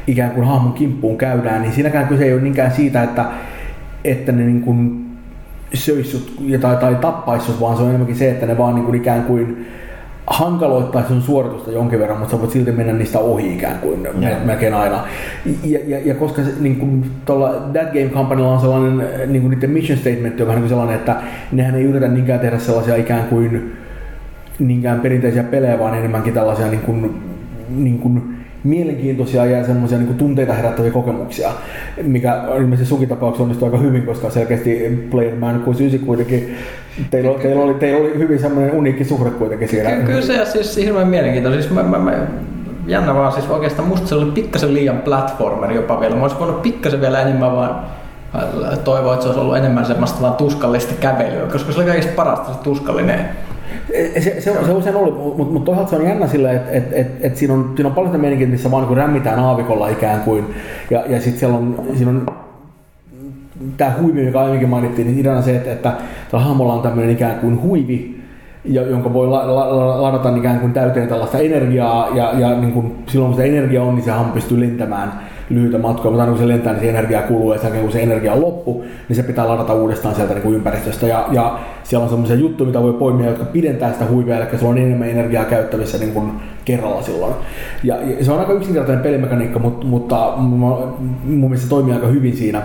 ikään 0.06 0.30
kuin 0.30 0.46
hahmon 0.46 0.72
kimppuun 0.72 1.18
käydään, 1.18 1.62
niin 1.62 1.72
siinäkään 1.72 2.08
kyse 2.08 2.24
ei 2.24 2.32
ole 2.32 2.42
niinkään 2.42 2.72
siitä, 2.72 3.02
että, 3.02 3.24
että 4.04 4.32
ne 4.32 4.44
niin 4.44 4.60
kuin 4.60 5.06
söissut 5.74 6.42
tai, 6.60 6.76
tai 6.76 6.94
tappaissut, 6.94 7.60
vaan 7.60 7.76
se 7.76 7.82
on 7.82 7.88
enemmänkin 7.88 8.16
se, 8.16 8.30
että 8.30 8.46
ne 8.46 8.58
vaan 8.58 8.74
niin 8.74 8.84
kuin 8.84 8.94
ikään 8.94 9.22
kuin 9.22 9.66
hankaloittaa 10.26 11.08
sun 11.08 11.22
suoritusta 11.22 11.70
jonkin 11.70 11.98
verran, 11.98 12.18
mutta 12.18 12.36
sä 12.36 12.40
voit 12.40 12.50
silti 12.50 12.72
mennä 12.72 12.92
niistä 12.92 13.18
ohi 13.18 13.54
ikään 13.54 13.78
kuin 13.78 14.08
yeah. 14.22 14.44
melkein 14.44 14.74
aina. 14.74 15.04
Ja, 15.64 15.78
ja, 15.86 15.98
ja 16.04 16.14
koska 16.14 16.42
se, 16.42 16.50
niin 16.60 16.76
kuin, 16.76 17.10
tuolla 17.24 17.48
That 17.48 17.92
Game 17.92 18.08
Companylla 18.08 18.52
on 18.52 18.60
sellainen 18.60 19.08
niin 19.26 19.42
kuin 19.42 19.50
niiden 19.50 19.70
mission 19.70 19.98
statement, 19.98 20.38
joka 20.38 20.52
on 20.52 20.58
niin 20.58 20.68
sellainen, 20.68 20.96
että 20.96 21.16
nehän 21.52 21.74
ei 21.74 21.82
yritä 21.84 22.08
niinkään 22.08 22.40
tehdä 22.40 22.58
sellaisia 22.58 22.96
ikään 22.96 23.24
kuin 23.24 23.72
niinkään 24.58 25.00
perinteisiä 25.00 25.42
pelejä, 25.42 25.78
vaan 25.78 25.94
enemmänkin 25.94 26.34
tällaisia 26.34 26.66
niin 26.66 26.80
kuin, 26.80 27.22
niin 27.76 27.98
kuin 27.98 28.31
mielenkiintoisia 28.64 29.46
ja 29.46 29.64
semmoisia 29.64 29.98
niin 29.98 30.14
tunteita 30.14 30.52
herättäviä 30.52 30.90
kokemuksia, 30.90 31.50
mikä 32.02 32.42
ilmeisesti 32.58 32.88
sukin 32.88 33.08
tapauksessa 33.08 33.42
onnistui 33.42 33.66
aika 33.66 33.78
hyvin, 33.78 34.06
koska 34.06 34.30
selkeästi 34.30 35.06
Playerman 35.10 35.60
69 35.60 36.06
kuitenkin, 36.06 36.56
teillä, 37.10 37.38
teillä, 37.38 37.62
oli, 37.62 37.74
teillä 37.74 38.00
oli 38.00 38.18
hyvin 38.18 38.38
semmoinen 38.38 38.74
uniikki 38.74 39.04
suhde 39.04 39.30
kuitenkin 39.30 39.68
siellä. 39.68 39.90
Ky- 39.90 40.02
kyllä 40.02 40.22
se 40.22 40.44
siis 40.44 40.76
hirveän 40.76 41.08
mielenkiintoista. 41.08 41.62
Siis 41.62 41.74
mä, 41.74 41.82
mä, 41.82 41.98
mä, 41.98 42.26
jännä 42.86 43.14
vaan, 43.14 43.32
siis 43.32 43.50
oikeastaan 43.50 43.88
musta 43.88 44.06
se 44.06 44.14
oli 44.14 44.30
pikkasen 44.30 44.74
liian 44.74 44.98
platformer 44.98 45.72
jopa 45.72 46.00
vielä. 46.00 46.16
Mä 46.16 46.22
olisin 46.22 46.40
voinut 46.40 46.62
pikkasen 46.62 47.00
vielä 47.00 47.20
enemmän 47.20 47.52
vaan 47.52 47.84
toivoa, 48.84 49.12
että 49.12 49.22
se 49.22 49.28
olisi 49.28 49.40
ollut 49.40 49.56
enemmän 49.56 49.86
semmoista 49.86 50.20
vaan 50.20 50.34
tuskallista 50.34 50.94
kävelyä, 51.00 51.46
koska 51.46 51.72
se 51.72 51.78
oli 51.78 51.88
kaikista 51.88 52.12
parasta 52.16 52.52
se 52.52 52.58
tuskallinen 52.58 53.28
se, 53.92 54.20
se, 54.20 54.40
se, 54.40 54.52
se 54.66 54.72
usein 54.72 54.96
oli, 54.96 55.10
mutta 55.10 55.52
mut 55.52 55.64
toisaalta 55.64 55.90
se 55.90 55.96
on 55.96 56.06
jännä 56.06 56.26
sillä, 56.26 56.52
että 56.52 56.70
et, 56.72 56.92
et, 56.92 57.06
et 57.20 57.36
siinä, 57.36 57.54
on, 57.54 57.72
siinä 57.76 57.88
on 57.88 57.94
paljon 57.94 58.12
sitä 58.12 58.22
meininkiä, 58.22 58.48
missä 58.48 58.70
vaan 58.70 58.88
niin 58.88 58.96
rämmitään 58.96 59.38
aavikolla 59.38 59.88
ikään 59.88 60.20
kuin, 60.20 60.44
ja, 60.90 61.04
ja 61.08 61.20
sitten 61.20 61.38
siellä 61.38 61.58
on, 61.58 61.84
siinä 61.96 62.10
on 62.10 62.26
tämä 63.76 63.94
huivi, 64.00 64.26
joka 64.26 64.40
aiemminkin 64.40 64.68
mainittiin, 64.68 65.06
niin 65.06 65.18
ideana 65.18 65.42
se, 65.42 65.56
että, 65.56 65.72
että 65.72 65.92
hahmolla 66.32 66.74
on 66.74 66.82
tämmöinen 66.82 67.10
ikään 67.10 67.40
kuin 67.40 67.62
huivi, 67.62 68.22
jonka 68.64 69.12
voi 69.12 69.28
la, 69.28 69.54
la, 69.54 69.76
la, 69.76 70.02
ladata 70.02 70.36
ikään 70.36 70.60
kuin 70.60 70.72
täyteen 70.72 71.08
tällaista 71.08 71.38
energiaa, 71.38 72.08
ja, 72.14 72.32
ja 72.38 72.60
niin 72.60 72.72
kuin, 72.72 72.94
silloin 73.06 73.32
kun 73.32 73.42
se 73.42 73.48
energia 73.48 73.82
on, 73.82 73.94
niin 73.94 74.04
se 74.04 74.10
hahmo 74.10 74.32
pystyy 74.32 74.60
lentämään 74.60 75.12
lyhyitä 75.54 75.78
matkoja, 75.78 76.10
mutta 76.10 76.22
aina 76.22 76.32
kun 76.32 76.42
se 76.42 76.48
lentää, 76.48 76.72
niin 76.72 76.82
se 76.82 76.88
energia 76.88 77.22
kuluu, 77.22 77.52
ja 77.52 77.58
sen 77.58 77.72
kun 77.72 77.92
se 77.92 78.02
energia 78.02 78.32
on 78.32 78.40
loppu, 78.40 78.84
niin 79.08 79.16
se 79.16 79.22
pitää 79.22 79.48
ladata 79.48 79.74
uudestaan 79.74 80.14
sieltä 80.14 80.34
niin 80.34 80.42
kuin 80.42 80.54
ympäristöstä. 80.54 81.06
Ja, 81.06 81.26
ja 81.32 81.58
siellä 81.82 82.04
on 82.04 82.10
sellaisia 82.10 82.36
juttuja, 82.36 82.66
mitä 82.66 82.82
voi 82.82 82.92
poimia, 82.92 83.28
jotka 83.28 83.44
pidentää 83.44 83.92
sitä 83.92 84.06
huivia, 84.06 84.36
eli 84.36 84.58
se 84.58 84.66
on 84.66 84.78
enemmän 84.78 85.08
energiaa 85.08 85.44
käyttävissä 85.44 85.98
niin 85.98 86.12
kuin 86.12 86.32
kerralla 86.64 87.02
silloin. 87.02 87.34
Ja, 87.82 87.96
ja 88.18 88.24
se 88.24 88.32
on 88.32 88.38
aika 88.38 88.52
yksinkertainen 88.52 89.02
pelimekaniikka, 89.02 89.58
mutta, 89.58 89.86
mutta 89.86 90.34
mun 90.36 91.40
mielestä 91.40 91.64
se 91.64 91.70
toimii 91.70 91.94
aika 91.94 92.06
hyvin 92.06 92.36
siinä. 92.36 92.62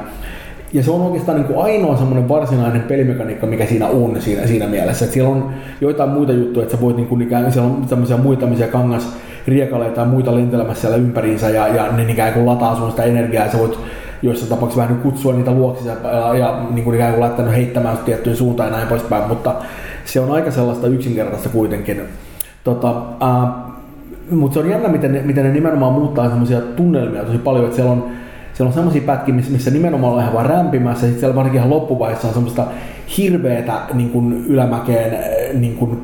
ja 0.73 0.83
se 0.83 0.91
on 0.91 1.01
oikeastaan 1.01 1.37
niin 1.37 1.47
kuin 1.47 1.63
ainoa 1.63 1.97
semmoinen 1.97 2.29
varsinainen 2.29 2.81
pelimekaniikka, 2.81 3.47
mikä 3.47 3.65
siinä 3.65 3.87
on 3.87 4.15
siinä, 4.19 4.47
siinä 4.47 4.67
mielessä. 4.67 5.05
Että 5.05 5.13
siellä 5.13 5.29
on 5.29 5.49
joitain 5.81 6.09
muita 6.09 6.31
juttuja, 6.31 6.63
että 6.63 6.75
sä 6.75 6.81
voit 6.81 6.95
niin 6.95 7.07
kuin 7.07 7.21
ikään, 7.21 7.51
siellä 7.51 7.69
on 7.69 7.85
tämmöisiä 7.89 8.17
muita 8.17 8.47
kangas 8.71 9.17
riekaleita 9.47 10.01
ja 10.01 10.07
muita 10.07 10.35
lentelemässä 10.35 10.81
siellä 10.81 10.97
ympäriinsä 10.97 11.49
ja, 11.49 11.67
ja 11.67 11.91
ne 11.91 12.11
ikään 12.11 12.33
kuin 12.33 12.45
lataa 12.45 12.75
sun 12.75 12.89
sitä 12.89 13.03
energiaa 13.03 13.45
ja 13.45 13.51
sä 13.51 13.57
voit 13.57 13.79
joissa 14.21 14.49
tapauksissa 14.49 14.81
vähän 14.81 15.01
kutsua 15.01 15.33
niitä 15.33 15.51
luoksisia 15.51 15.93
ja, 16.03 16.37
ja 16.37 16.65
niin 16.69 16.83
kuin 16.83 16.95
ikään 16.95 17.11
kuin 17.11 17.21
laittanut 17.21 17.53
heittämään 17.53 17.97
tiettyyn 17.97 18.35
suuntaan 18.35 18.69
ja 18.69 18.75
näin 18.75 18.87
poispäin, 18.87 19.27
mutta 19.27 19.55
se 20.05 20.19
on 20.19 20.31
aika 20.31 20.51
sellaista 20.51 20.87
yksinkertaista 20.87 21.49
kuitenkin. 21.49 22.01
Tota, 22.63 22.95
äh, 23.23 23.49
mutta 24.31 24.53
se 24.53 24.59
on 24.59 24.69
jännä, 24.69 24.89
miten 24.89 25.13
ne, 25.13 25.21
miten 25.21 25.43
ne 25.43 25.51
nimenomaan 25.51 25.93
muuttaa 25.93 26.29
semmoisia 26.29 26.61
tunnelmia 26.61 27.23
tosi 27.23 27.37
paljon, 27.37 27.65
että 27.65 27.75
siellä 27.75 27.91
on 27.91 28.05
siellä 28.57 28.69
on 28.69 28.73
semmoisia 28.73 29.01
pätkiä, 29.01 29.35
missä, 29.35 29.51
missä 29.51 29.71
nimenomaan 29.71 30.11
ollaan 30.11 30.23
ihan 30.23 30.35
vaan 30.35 30.45
rämpimässä, 30.45 31.05
ja 31.05 31.07
sitten 31.07 31.19
siellä 31.19 31.35
varsinkin 31.35 31.59
ihan 31.59 31.69
loppuvaiheessa 31.69 32.27
on 32.27 32.33
semmoista 32.33 32.65
hirveätä 33.17 33.73
niin 33.93 34.09
kuin 34.09 34.45
ylämäkeen 34.47 35.17
niin 35.59 35.75
kuin, 35.75 36.01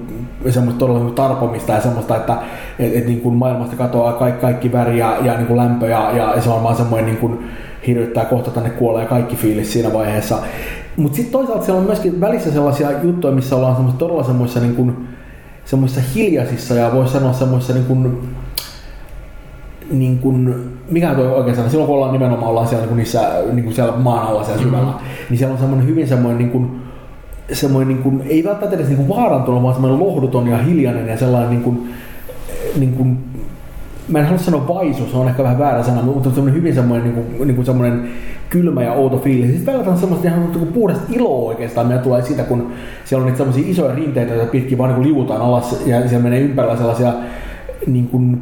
semmoista 0.49 0.79
todella 0.79 1.11
tarpomista 1.11 1.71
ja 1.71 1.81
semmoista, 1.81 2.15
että 2.15 2.37
et, 2.79 2.95
et, 2.95 3.05
niin 3.05 3.21
kuin 3.21 3.35
maailmasta 3.35 3.75
katoaa 3.75 4.13
kaikki, 4.13 4.41
kaikki 4.41 4.71
väri 4.71 4.99
ja, 4.99 5.17
ja 5.21 5.33
niin 5.33 5.47
kuin 5.47 5.57
lämpö 5.57 5.87
ja, 5.87 6.11
ja 6.11 6.41
se 6.41 6.49
on 6.49 6.63
vaan 6.63 6.75
semmoinen 6.75 7.05
niin 7.05 7.17
kuin, 7.17 7.39
hirvittää 7.87 8.25
kohta 8.25 8.51
tänne 8.51 8.69
kuolee 8.69 9.05
kaikki 9.05 9.35
fiilis 9.35 9.73
siinä 9.73 9.93
vaiheessa. 9.93 10.37
Mutta 10.97 11.15
sitten 11.15 11.31
toisaalta 11.31 11.65
siellä 11.65 11.79
on 11.79 11.85
myöskin 11.85 12.21
välissä 12.21 12.51
sellaisia 12.51 12.91
juttuja, 13.03 13.33
missä 13.33 13.55
ollaan 13.55 13.75
semmoista 13.75 13.99
todella 13.99 14.23
semmoisissa 14.23 14.59
niin 14.59 14.75
kuin, 14.75 15.07
semmoisissa 15.65 16.01
hiljaisissa 16.15 16.73
ja 16.73 16.93
voisi 16.93 17.13
sanoa 17.13 17.33
semmoisissa 17.33 17.73
niin 17.73 17.85
kuin, 17.85 18.29
niin 19.91 20.19
kuin, 20.19 20.55
mikä 20.89 21.11
on 21.11 21.19
oikein 21.19 21.55
sana, 21.55 21.69
silloin 21.69 21.87
kun 21.87 21.95
ollaan 21.95 22.11
nimenomaan 22.11 22.51
ollaan 22.51 22.67
siellä, 22.67 22.81
niin 22.81 22.89
kuin 22.89 22.97
niissä, 22.97 23.29
niin 23.51 23.63
kuin 23.63 23.75
siellä 23.75 23.97
maan 23.97 24.27
alla 24.27 24.43
siellä 24.43 24.61
syvällä, 24.61 24.85
mm-hmm. 24.85 25.07
niin 25.29 25.37
siellä 25.37 25.53
on 25.53 25.59
semmoinen 25.59 25.87
hyvin 25.87 26.07
semmoinen 26.07 26.37
niin 26.37 26.49
kuin, 26.49 26.81
semmoinen 27.51 27.87
niin 27.87 28.03
kuin, 28.03 28.23
ei 28.29 28.43
välttämättä 28.43 28.75
edes 28.75 28.87
niin 28.87 29.05
kuin 29.05 29.09
vaarantunut, 29.09 29.63
vaan 29.63 29.73
semmoinen 29.73 29.99
lohduton 29.99 30.47
ja 30.47 30.57
hiljainen 30.57 31.07
ja 31.07 31.17
sellainen 31.17 31.49
niin 31.49 31.63
kuin, 31.63 31.89
niin 32.79 32.93
kuin, 32.93 33.17
mä 34.07 34.19
en 34.19 34.25
halua 34.25 34.39
sanoa 34.39 34.67
vaisu, 34.67 35.05
se 35.05 35.17
on 35.17 35.27
ehkä 35.27 35.43
vähän 35.43 35.59
väärä 35.59 35.83
sana, 35.83 36.01
mutta 36.01 36.29
semmoinen 36.29 36.55
hyvin 36.55 36.75
semmoinen, 36.75 37.03
niin 37.03 37.25
kuin, 37.25 37.47
niin 37.47 37.55
kuin 37.55 37.65
semmoinen 37.65 38.09
kylmä 38.49 38.83
ja 38.83 38.93
outo 38.93 39.17
fiilis. 39.17 39.51
Sitten 39.51 39.73
välillä 39.73 39.91
on 39.91 39.97
semmoista 39.97 40.27
ihan 40.27 40.51
niin 40.51 40.67
puhdasta 40.67 41.03
iloa 41.09 41.47
oikeastaan, 41.47 41.87
mitä 41.87 41.99
tulee 41.99 42.21
siitä, 42.21 42.43
kun 42.43 42.71
siellä 43.05 43.21
on 43.21 43.25
niitä 43.25 43.37
semmoisia 43.37 43.63
isoja 43.67 43.95
rinteitä, 43.95 44.33
joita 44.33 44.51
pitkin 44.51 44.77
vaan 44.77 44.93
niin 44.93 45.13
liutaan 45.13 45.41
alas 45.41 45.83
ja 45.85 46.09
siellä 46.09 46.23
menee 46.23 46.39
ympärillä 46.39 46.77
sellaisia 46.77 47.13
niin 47.87 48.07
kuin, 48.07 48.41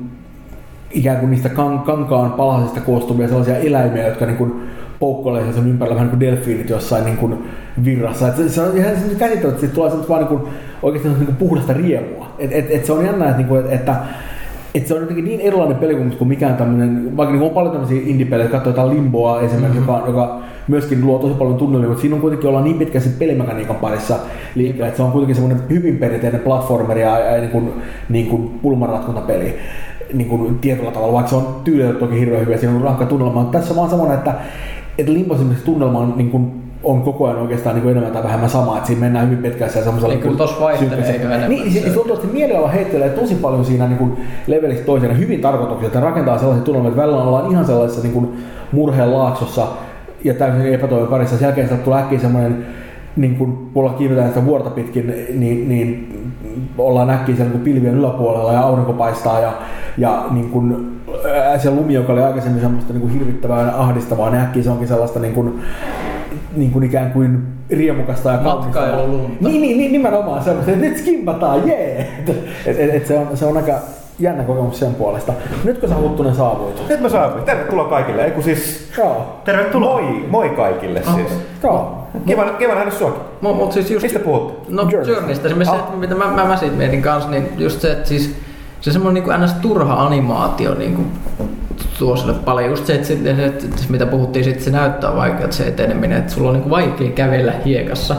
ikään 0.91 1.17
kuin 1.17 1.29
niistä 1.29 1.49
kan, 1.49 1.79
kankaan 1.79 2.31
palasista 2.31 2.81
koostuvia 2.81 3.27
sellaisia 3.27 3.57
eläimiä, 3.57 4.07
jotka 4.07 4.25
niin 4.25 4.37
kuin 4.37 4.53
poukkoilee 5.01 5.53
sen 5.53 5.67
ympärillä 5.67 5.95
vähän 5.95 6.07
niin 6.07 6.19
kuin 6.19 6.31
delfiinit 6.31 6.69
jossain 6.69 7.05
niin 7.05 7.17
kuin 7.17 7.37
virrassa. 7.85 8.27
Et 8.27 8.49
se 8.49 8.61
on 8.61 8.77
ihan 8.77 8.93
käsittämättä, 9.19 9.47
että 9.47 9.75
tulee 9.75 9.89
semmoista 9.89 10.13
vaan 10.13 10.21
niin 10.21 10.39
kuin, 10.39 10.51
oikeastaan 10.83 11.15
niin 11.15 11.25
kuin 11.25 11.35
puhdasta 11.35 11.73
riemua. 11.73 12.27
Et, 12.39 12.51
et, 12.51 12.65
et 12.69 12.85
se 12.85 12.93
on 12.93 13.05
jännä, 13.05 13.25
että, 13.25 13.37
niin 13.37 13.47
kuin, 13.47 13.65
että 13.69 13.95
että 14.75 14.87
se 14.87 14.93
on 14.93 15.01
jotenkin 15.01 15.25
niin 15.25 15.39
erilainen 15.39 15.77
peli 15.77 15.95
kuin 15.95 16.27
mikään 16.27 16.57
tämmöinen, 16.57 17.17
vaikka 17.17 17.35
niin 17.35 17.43
on 17.43 17.49
paljon 17.51 17.71
tämmöisiä 17.71 18.01
indie-pelejä, 18.05 18.49
katsotaan 18.49 18.87
jotain 18.87 18.97
Limboa 18.97 19.41
esimerkiksi, 19.41 19.79
mm-hmm. 19.79 19.93
joka, 19.93 20.07
joka 20.07 20.39
myöskin 20.67 21.05
luo 21.05 21.19
tosi 21.19 21.33
paljon 21.33 21.57
tunnelmia, 21.57 21.87
mutta 21.87 22.01
siinä 22.01 22.15
on 22.15 22.21
kuitenkin 22.21 22.49
olla 22.49 22.61
niin 22.61 22.77
pitkä 22.77 22.99
sen 22.99 23.13
pelimekaniikan 23.19 23.75
parissa 23.75 24.15
liikkeellä, 24.55 24.87
että 24.87 24.97
se 24.97 25.03
on 25.03 25.11
kuitenkin 25.11 25.35
semmoinen 25.35 25.63
hyvin 25.69 25.97
perinteinen 25.97 26.41
platformeri 26.41 27.01
ja, 27.01 27.19
ja 27.19 27.37
niin 27.37 27.49
kuin, 27.49 27.73
niin 28.09 28.27
kuin 28.27 28.59
pulmanratkontapeli 28.61 29.55
niin 30.13 30.29
kuin 30.29 30.59
tietyllä 30.59 30.91
tavalla, 30.91 31.13
vaikka 31.13 31.29
se 31.29 31.35
on 31.35 31.55
tyylillä 31.63 31.93
toki 31.93 32.19
hirveän 32.19 32.45
hyvä, 32.45 32.57
siinä 32.57 32.75
on 32.75 32.81
rankka 32.81 33.05
tunnelma, 33.05 33.41
mutta 33.41 33.57
tässä 33.57 33.73
on 33.73 33.77
vaan 33.77 33.89
semmoinen, 33.89 34.17
että, 34.17 34.35
että 35.01 35.13
Limbo 35.13 35.37
tunnelma 35.65 35.99
on 35.99 36.13
niin 36.17 36.29
kuin 36.29 36.61
on 36.83 37.01
koko 37.01 37.27
ajan 37.27 37.39
oikeastaan 37.39 37.75
niin 37.75 37.83
kuin 37.83 37.91
enemmän 37.91 38.13
tai 38.13 38.23
vähemmän 38.23 38.49
sama, 38.49 38.77
että 38.77 38.87
siinä 38.87 38.99
mennään 38.99 39.25
hyvin 39.25 39.43
pitkässä 39.43 39.79
ja 39.79 39.83
semmoisella... 39.83 40.13
Niin 40.13 40.23
kyllä 40.23 40.37
tuossa 40.37 40.59
vaihtelee 40.59 41.15
enemmän. 41.15 41.49
Niin, 41.49 41.73
se, 41.73 41.79
se 41.81 41.89
tuntuu, 41.89 42.15
että 42.15 42.27
mieliala 42.27 42.67
heittelee 42.67 43.09
tosi 43.09 43.35
paljon 43.35 43.65
siinä 43.65 43.87
niin 43.87 43.97
kuin 43.97 44.17
levelistä 44.47 44.85
toiseen 44.85 45.17
hyvin 45.17 45.41
tarkoituksia, 45.41 45.87
että 45.87 45.99
rakentaa 45.99 46.37
sellaisia 46.37 46.63
tunnelmia, 46.63 46.89
että 46.89 47.01
välillä 47.01 47.23
ollaan 47.23 47.51
ihan 47.51 47.65
sellaisessa 47.65 48.01
niin 48.01 48.13
kuin 48.13 48.33
murheen 48.71 49.13
laaksossa 49.13 49.67
ja 50.23 50.33
täysin 50.33 50.73
epätoivon 50.73 51.07
parissa. 51.07 51.37
Sen 51.37 51.45
jälkeen 51.45 51.79
tulee 51.83 51.99
äkkiä 51.99 52.19
semmoinen 52.19 52.65
niin 53.15 53.35
kun 53.35 53.69
puolella 53.73 53.97
kiivetään 53.97 54.27
sitä 54.27 54.45
vuorta 54.45 54.69
pitkin, 54.69 55.13
niin, 55.33 55.69
niin 55.69 56.07
ollaan 56.77 57.09
äkkiä 57.09 57.35
siellä 57.35 57.51
niin 57.53 57.63
pilvien 57.63 57.95
yläpuolella 57.95 58.53
ja 58.53 58.61
aurinko 58.61 58.93
paistaa 58.93 59.39
ja, 59.39 59.53
ja 59.97 60.25
niin 60.31 60.49
kun, 60.49 60.91
se 61.57 61.71
lumi, 61.71 61.93
joka 61.93 62.13
oli 62.13 62.21
aikaisemmin 62.21 62.61
semmoista 62.61 62.93
niin 62.93 63.01
kuin 63.01 63.13
hirvittävää 63.13 63.61
ja 63.61 63.77
ahdistavaa, 63.77 64.29
niin 64.29 64.41
äkkiä 64.41 64.63
se 64.63 64.69
onkin 64.69 64.87
sellaista 64.87 65.19
niin 65.19 65.33
kuin, 65.33 65.61
niin 66.55 66.71
kuin 66.71 66.83
ikään 66.83 67.11
kuin 67.11 67.43
riemukasta 67.69 68.31
ja 68.31 68.37
kaunista. 68.37 68.81
Niin, 69.39 69.61
niin, 69.61 69.77
niin, 69.77 69.91
nimenomaan 69.91 70.43
semmoista, 70.43 70.71
että 70.71 70.85
nyt 70.85 70.97
skimpataan, 70.97 71.67
jee! 71.67 71.95
Yeah! 72.27 72.39
Et, 72.65 72.79
et, 72.79 72.95
et 72.95 73.07
se, 73.07 73.19
on, 73.19 73.37
se 73.37 73.45
on 73.45 73.57
aika 73.57 73.73
jännä 74.19 74.43
kokemus 74.43 74.79
sen 74.79 74.95
puolesta. 74.95 75.33
Nytkö 75.63 75.87
sä 75.87 75.95
Huttunen 75.95 76.35
saavuit? 76.35 76.89
Nyt 76.89 77.01
mä 77.01 77.09
saavuin. 77.09 77.43
Tervetuloa 77.43 77.89
kaikille. 77.89 78.25
Eiku 78.25 78.41
siis... 78.41 78.91
Joo. 78.97 79.41
Tervetuloa. 79.45 80.01
Moi, 80.01 80.25
moi 80.29 80.49
kaikille 80.49 81.03
oh. 81.07 81.15
siis. 81.15 81.27
Joo. 81.63 82.07
Kiva, 82.25 82.43
kiva 82.43 82.75
nähdä 82.75 82.91
suakin. 82.91 83.21
Mut, 83.41 83.55
mut 83.55 83.71
siis 83.71 83.91
just... 83.91 84.03
Mistä 84.03 84.19
puhut? 84.19 84.69
No 84.69 84.87
Journeystä. 84.91 85.49
Se, 85.49 85.55
se, 85.65 85.71
oh. 85.71 85.95
mitä 85.95 86.15
mä, 86.15 86.25
mä, 86.25 86.45
mä 86.45 86.57
siitä 86.57 86.75
mietin 86.75 87.01
kanssa, 87.01 87.29
niin 87.29 87.49
just 87.57 87.81
se, 87.81 87.91
että 87.91 88.09
siis 88.09 88.35
se 88.81 88.91
semmoinen 88.91 89.23
niin 89.23 89.41
ns. 89.41 89.53
turha 89.53 89.93
animaatio 89.93 90.73
niin 90.73 90.95
kuin 90.95 91.07
tuo 91.99 92.15
sille 92.15 92.33
paljon. 92.33 92.69
Just 92.69 92.85
se, 92.85 92.95
että, 92.95 93.13
että, 93.29 93.65
että 93.65 93.81
mitä 93.89 94.05
puhuttiin, 94.05 94.49
että 94.49 94.63
se 94.63 94.71
näyttää 94.71 95.15
vaikealta 95.15 95.55
se 95.55 95.67
eteneminen, 95.67 96.17
että 96.17 96.33
sulla 96.33 96.49
on 96.49 96.53
niin 96.53 96.63
kuin 96.63 96.71
vaikea 96.71 97.11
kävellä 97.11 97.53
hiekassa. 97.65 98.15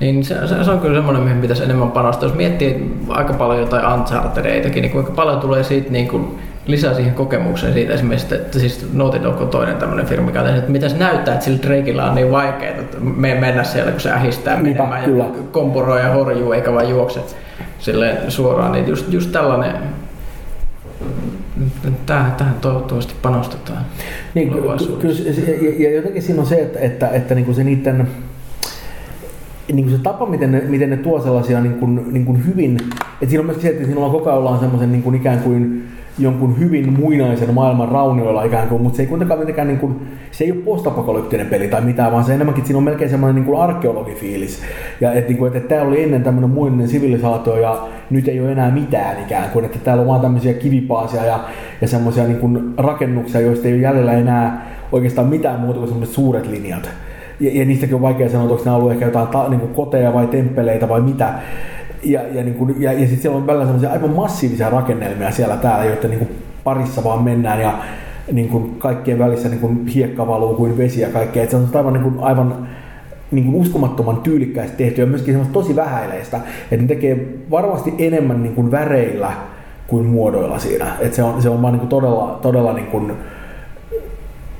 Niin 0.00 0.24
se, 0.24 0.46
se, 0.46 0.64
se 0.64 0.70
on 0.70 0.80
kyllä 0.80 0.94
semmoinen, 0.94 1.22
mihin 1.22 1.40
pitäisi 1.40 1.64
enemmän 1.64 1.90
panostaa. 1.90 2.28
Jos 2.28 2.36
miettii 2.36 2.96
aika 3.08 3.32
paljon 3.32 3.60
jotain 3.60 4.00
Unchartedeitakin, 4.00 4.82
niin 4.82 4.92
kuinka 4.92 5.12
paljon 5.12 5.40
tulee 5.40 5.64
siitä 5.64 5.90
niin 5.90 6.08
kuin 6.08 6.38
lisää 6.66 6.94
siihen 6.94 7.14
kokemukseen 7.14 7.72
siitä 7.72 7.94
esimerkiksi, 7.94 8.34
että 8.34 8.58
siis 8.58 8.86
Naughty 8.92 9.22
Dog 9.22 9.40
on 9.40 9.48
toinen 9.48 9.76
tämmöinen 9.76 10.06
firma, 10.06 10.30
on 10.40 10.46
että 10.46 10.70
mitä 10.70 10.88
se 10.88 10.96
näyttää, 10.96 11.34
että 11.34 11.44
sillä 11.44 11.62
Drakeilla 11.62 12.04
on 12.04 12.14
niin 12.14 12.30
vaikeaa, 12.30 12.74
että 12.74 12.96
me 13.00 13.34
mennä 13.34 13.64
siellä, 13.64 13.90
kun 13.90 14.00
se 14.00 14.10
ähistää 14.10 14.56
menemään 14.56 15.18
ja 15.18 15.24
kompuroi 15.52 16.00
ja 16.00 16.12
horjuu, 16.12 16.52
eikä 16.52 16.72
vaan 16.72 16.90
juokse 16.90 17.20
silleen 17.80 18.30
suoraan, 18.30 18.72
niin 18.72 18.88
just, 18.88 19.12
just 19.12 19.32
tällainen 19.32 19.74
tähän, 22.06 22.32
tähän 22.32 22.54
toivottavasti 22.60 23.14
panostetaan. 23.22 23.84
Niin, 24.34 24.50
kyllä, 24.50 24.74
ja, 25.78 25.88
ja 25.88 25.96
jotenkin 25.96 26.22
siinä 26.22 26.40
on 26.40 26.46
se, 26.46 26.60
että, 26.60 26.78
että, 26.78 27.08
että 27.08 27.34
niin 27.34 27.44
kuin 27.44 27.54
se 27.54 27.64
niiden 27.64 28.08
niin 29.72 29.84
kuin 29.86 29.96
se 29.96 30.02
tapa, 30.02 30.26
miten 30.26 30.52
ne, 30.52 30.60
miten 30.60 30.90
ne 30.90 30.96
tuo 30.96 31.20
sellaisia 31.20 31.60
niin 31.60 31.74
kuin, 31.74 32.12
niin 32.12 32.24
kuin 32.24 32.46
hyvin, 32.46 32.78
että 33.22 33.26
siinä 33.26 33.40
on 33.40 33.46
myös 33.46 33.62
se, 33.62 33.68
että 33.68 33.84
siinä 33.84 33.96
ollaan 33.96 34.12
koko 34.12 34.30
ajan 34.30 34.38
ollaan 34.38 34.60
semmoisen 34.60 34.92
niin 34.92 35.02
kuin 35.02 35.14
ikään 35.14 35.38
kuin 35.38 35.88
jonkun 36.22 36.58
hyvin 36.58 36.92
muinaisen 36.92 37.54
maailman 37.54 37.88
raunioilla 37.88 38.42
ikään 38.42 38.68
kuin, 38.68 38.82
mutta 38.82 38.96
se 38.96 39.02
ei 39.02 39.06
kuitenkaan 39.06 39.40
mitenkään, 39.40 39.68
niin 39.68 39.78
kuin, 39.78 39.96
se 40.30 40.44
ei 40.44 40.52
ole 40.52 40.60
postapokalyptinen 40.60 41.46
peli 41.46 41.68
tai 41.68 41.80
mitään, 41.80 42.12
vaan 42.12 42.24
se 42.24 42.34
enemmänkin, 42.34 42.64
siinä 42.66 42.78
on 42.78 42.84
melkein 42.84 43.10
semmoinen 43.10 43.34
niin 43.34 43.44
kuin 43.44 43.60
arkeologifiilis. 43.60 44.62
Ja 45.00 45.12
että, 45.12 45.28
niin 45.28 45.38
kuin, 45.38 45.46
että, 45.46 45.58
että 45.58 45.68
tämä 45.68 45.88
oli 45.88 46.02
ennen 46.02 46.22
tämmöinen 46.22 46.50
muinainen 46.50 46.88
sivilisaatio 46.88 47.56
ja 47.56 47.88
nyt 48.10 48.28
ei 48.28 48.40
ole 48.40 48.52
enää 48.52 48.70
mitään 48.70 49.22
ikään 49.22 49.50
kuin, 49.50 49.64
että 49.64 49.78
täällä 49.78 50.00
on 50.00 50.06
vaan 50.06 50.20
tämmöisiä 50.20 50.54
kivipaasia 50.54 51.24
ja, 51.24 51.40
ja 51.80 51.88
semmoisia 51.88 52.24
niin 52.24 52.38
kuin 52.38 52.74
rakennuksia, 52.76 53.40
joista 53.40 53.68
ei 53.68 53.74
ole 53.74 53.82
jäljellä 53.82 54.12
enää 54.12 54.66
oikeastaan 54.92 55.26
mitään 55.26 55.60
muuta 55.60 55.78
kuin 55.78 55.88
semmoiset 55.88 56.14
suuret 56.14 56.46
linjat. 56.46 56.90
Ja, 57.40 57.50
ja 57.54 57.64
niistäkin 57.64 57.94
on 57.94 58.02
vaikea 58.02 58.28
sanoa, 58.28 58.48
onko 58.50 58.64
nämä 58.64 58.76
ollut 58.76 58.92
ehkä 58.92 59.04
jotain 59.04 59.28
ta, 59.28 59.48
niin 59.48 59.60
kuin 59.60 59.74
koteja 59.74 60.14
vai 60.14 60.26
temppeleitä 60.26 60.88
vai 60.88 61.00
mitä 61.00 61.34
ja, 62.02 62.20
ja, 62.32 62.44
niin 62.44 62.54
kuin, 62.54 62.82
ja, 62.82 62.92
ja 62.92 62.98
sitten 62.98 63.18
siellä 63.18 63.38
on 63.38 63.46
välillä 63.46 63.64
sellaisia 63.64 63.90
aivan 63.90 64.10
massiivisia 64.10 64.70
rakennelmia 64.70 65.30
siellä 65.30 65.56
täällä, 65.56 65.84
joiden 65.84 66.10
niin 66.10 66.18
kuin 66.18 66.30
parissa 66.64 67.04
vaan 67.04 67.22
mennään 67.22 67.60
ja 67.60 67.78
niin 68.32 68.48
kuin 68.48 68.74
kaikkien 68.78 69.18
välissä 69.18 69.48
niin 69.48 69.60
kuin 69.60 69.86
hiekka 69.86 70.26
valuu 70.26 70.54
kuin 70.54 70.78
vesi 70.78 71.00
ja 71.00 71.08
kaikkea. 71.08 71.42
Et 71.42 71.50
se 71.50 71.56
on 71.56 71.68
aivan, 71.74 71.92
niin 71.92 72.02
kuin, 72.02 72.18
aivan 72.20 72.68
niin 73.30 73.44
kuin 73.44 73.54
uskomattoman 73.54 74.16
tyylikkäistä 74.16 74.76
tehty 74.76 75.00
ja 75.00 75.06
myöskin 75.06 75.34
semmoista 75.34 75.52
tosi 75.52 75.76
vähäileistä. 75.76 76.40
Että 76.70 76.82
ne 76.82 76.88
tekee 76.88 77.26
varmasti 77.50 77.94
enemmän 77.98 78.42
niin 78.42 78.54
kuin 78.54 78.70
väreillä 78.70 79.32
kuin 79.86 80.06
muodoilla 80.06 80.58
siinä. 80.58 80.86
Et 81.00 81.14
se 81.14 81.22
on, 81.22 81.42
se 81.42 81.48
on 81.48 81.62
vaan 81.62 81.72
niin 81.72 81.80
kuin 81.80 81.88
todella, 81.88 82.38
todella 82.42 82.72
niin 82.72 82.86
kuin, 82.86 83.12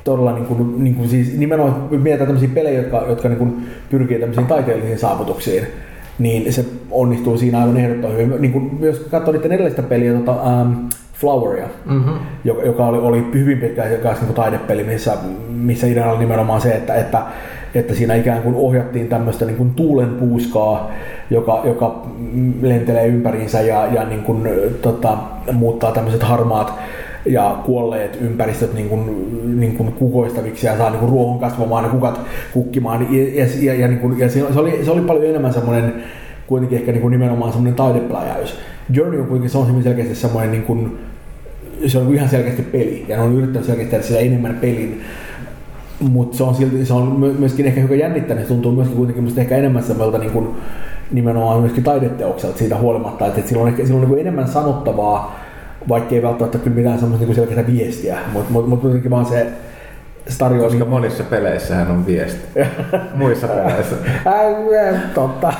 todella 0.03 0.33
niin 0.33 0.45
kuin, 0.45 0.83
niin 0.83 0.95
kuin 0.95 1.09
siis 1.09 1.37
nimenomaan 1.37 1.87
mietitään 1.89 2.27
tämmöisiä 2.27 2.49
pelejä, 2.53 2.79
jotka, 2.79 3.05
jotka 3.07 3.29
niin 3.29 3.39
kuin 3.39 3.67
pyrkii 3.89 4.19
tämmöisiin 4.19 4.47
taiteellisiin 4.47 4.99
saavutuksiin 4.99 5.67
niin 6.21 6.53
se 6.53 6.65
onnistuu 6.91 7.37
siinä 7.37 7.59
aivan 7.59 7.77
ehdottoman 7.77 8.17
hyvin. 8.17 8.41
Niin 8.41 8.51
kuin, 8.51 8.77
jos 8.81 8.99
katsoo 8.99 9.33
niiden 9.33 9.51
edellistä 9.51 9.83
peliä, 9.83 10.13
tota, 10.13 10.31
um, 10.31 10.89
Floweria, 11.13 11.67
mm-hmm. 11.85 12.13
joka, 12.43 12.61
joka 12.61 12.87
oli, 12.87 12.97
oli 12.97 13.25
hyvin 13.33 13.57
pitkä 13.57 13.83
niin 13.85 14.33
taidepeli, 14.33 14.83
missä, 14.83 15.17
missä 15.49 15.87
ideana 15.87 16.11
oli 16.11 16.19
nimenomaan 16.19 16.61
se, 16.61 16.71
että, 16.71 16.95
että, 16.95 17.21
että 17.75 17.95
siinä 17.95 18.15
ikään 18.15 18.41
kuin 18.41 18.55
ohjattiin 18.55 19.07
tämmöistä 19.07 19.45
niin 19.45 19.57
kuin 19.57 19.69
tuulenpuuskaa, 19.73 20.91
joka, 21.29 21.61
joka 21.65 22.05
lentelee 22.61 23.07
ympäriinsä 23.07 23.61
ja, 23.61 23.85
ja 23.85 24.05
niin 24.05 24.23
kuin, 24.23 24.49
tota, 24.81 25.17
muuttaa 25.51 25.91
tämmöiset 25.91 26.23
harmaat 26.23 26.73
ja 27.25 27.61
kuolleet 27.65 28.17
ympäristöt 28.21 28.73
niin 28.73 28.89
kuin, 28.89 29.59
niin 29.59 29.77
kuin 29.77 29.93
kukoistaviksi 29.93 30.67
ja 30.67 30.77
saa 30.77 30.89
niin 30.89 30.99
kuin 30.99 31.11
ruohon 31.11 31.39
kasvamaan 31.39 31.83
ja 31.83 31.89
kukat 31.89 32.21
kukkimaan. 32.53 33.07
Ja, 33.11 33.45
ja, 33.61 33.73
ja, 33.73 33.87
niin 33.87 33.99
kuin, 33.99 34.19
ja 34.19 34.29
se, 34.29 34.45
oli, 34.55 34.85
se 34.85 34.91
oli 34.91 35.01
paljon 35.01 35.25
enemmän 35.25 35.53
semmoinen 35.53 35.93
kuitenkin 36.47 36.77
ehkä 36.77 36.91
niin 36.91 37.01
kuin 37.01 37.11
nimenomaan 37.11 37.51
semmoinen 37.51 37.75
taidepläjäys. 37.75 38.55
Journey 38.89 39.19
on 39.19 39.27
kuitenkin 39.27 39.49
se 39.49 39.57
on 39.57 39.83
selkeästi 39.83 40.15
semmoinen 40.15 40.51
niin 40.51 40.63
kuin, 40.63 40.97
se 41.87 41.97
on 41.97 42.15
ihan 42.15 42.29
selkeästi 42.29 42.61
peli 42.61 43.05
ja 43.07 43.17
ne 43.17 43.23
on 43.23 43.33
yrittänyt 43.33 43.65
selkeästi 43.65 43.91
tehdä 43.91 44.03
sillä 44.03 44.19
enemmän 44.19 44.57
pelin 44.61 45.01
mutta 46.09 46.37
se 46.37 46.43
on, 46.43 46.55
silti, 46.55 46.85
se 46.85 46.93
on 46.93 47.19
myöskin 47.39 47.65
ehkä 47.65 47.81
hyvä 47.81 47.95
jännittänyt, 47.95 48.43
se 48.43 48.47
tuntuu 48.47 48.71
myöskin 48.71 48.97
kuitenkin 48.97 49.39
ehkä 49.39 49.57
enemmän 49.57 49.83
semmoilta 49.83 50.17
niin 50.17 50.31
kuin, 50.31 50.47
nimenomaan 51.11 51.59
myöskin 51.59 51.83
taideteokselta 51.83 52.57
siitä 52.57 52.77
huolimatta, 52.77 53.27
että, 53.27 53.39
että 53.39 53.49
sillä 53.49 53.61
on, 53.61 53.67
ehkä, 53.67 53.85
sillä 53.85 53.99
on 53.99 54.09
niin 54.09 54.19
enemmän 54.19 54.47
sanottavaa, 54.47 55.39
vaikka 55.89 56.15
ei 56.15 56.21
välttämättä 56.21 56.57
kyllä 56.57 56.75
mitään 56.75 56.99
semmoista 56.99 57.25
niin 57.25 57.35
selkeää 57.35 57.67
viestiä, 57.67 58.17
mutta 58.33 58.51
mut, 58.51 58.67
mut 58.67 58.81
kuitenkin 58.81 59.11
vaan 59.11 59.25
se, 59.25 59.47
se 60.27 60.37
tarjoaa... 60.37 60.63
Koska 60.63 60.79
niin... 60.79 60.89
monissa 60.89 61.23
peleissä 61.23 61.75
hän 61.75 61.91
on 61.91 62.05
viesti. 62.05 62.59
Muissa 63.15 63.47
peleissä. 63.47 63.95
Totta. 65.15 65.53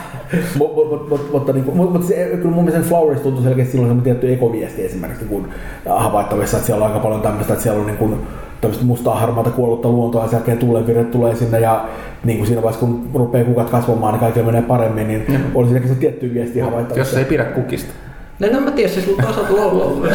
Mutta 1.31 1.53
niin 1.53 1.75
mut, 1.75 2.03
se, 2.03 2.29
kyllä 2.41 2.55
mun 2.55 2.65
mielestä 2.65 2.87
Flowers 2.87 3.21
tuntuu 3.21 3.43
selkeästi 3.43 3.71
silloin 3.71 3.89
semmoinen 3.89 4.03
tietty 4.03 4.33
ekoviesti 4.33 4.85
esimerkiksi, 4.85 5.25
kun 5.25 5.49
havaittavissa, 5.85 6.57
että 6.57 6.65
siellä 6.65 6.85
on 6.85 6.91
aika 6.91 7.03
paljon 7.03 7.21
tämmöistä, 7.21 7.53
että 7.53 7.63
siellä 7.63 7.79
on 7.79 7.85
niin 7.85 7.97
kuin, 7.97 8.17
tämmöistä 8.61 8.85
mustaa 8.85 9.19
harmaata 9.19 9.49
kuollutta 9.49 9.89
luontoa 9.89 10.23
ja 10.23 10.27
sen 10.27 10.37
jälkeen 10.37 10.57
tuulenvirret 10.57 11.11
tulee 11.11 11.35
sinne 11.35 11.59
ja 11.59 11.85
niin 12.23 12.37
kuin 12.37 12.47
siinä 12.47 12.61
vaiheessa 12.61 12.85
kun 12.85 13.09
rupeaa 13.13 13.45
kukat 13.45 13.69
kasvamaan 13.69 14.13
niin 14.13 14.19
kaikille 14.19 14.45
menee 14.45 14.61
paremmin, 14.61 15.07
niin 15.07 15.25
mm. 15.27 15.55
oli 15.55 15.67
siinäkin 15.67 15.89
se 15.89 15.95
tietty 15.95 16.33
viesti 16.33 16.59
havaittavissa. 16.59 17.15
Jos 17.15 17.17
ei 17.17 17.25
pidä 17.25 17.43
kukista. 17.43 17.93
No, 18.41 18.47
no 18.51 18.59
mä 18.59 18.71
tiedän, 18.71 18.93
siis 18.93 19.05
toisaalta 19.05 19.53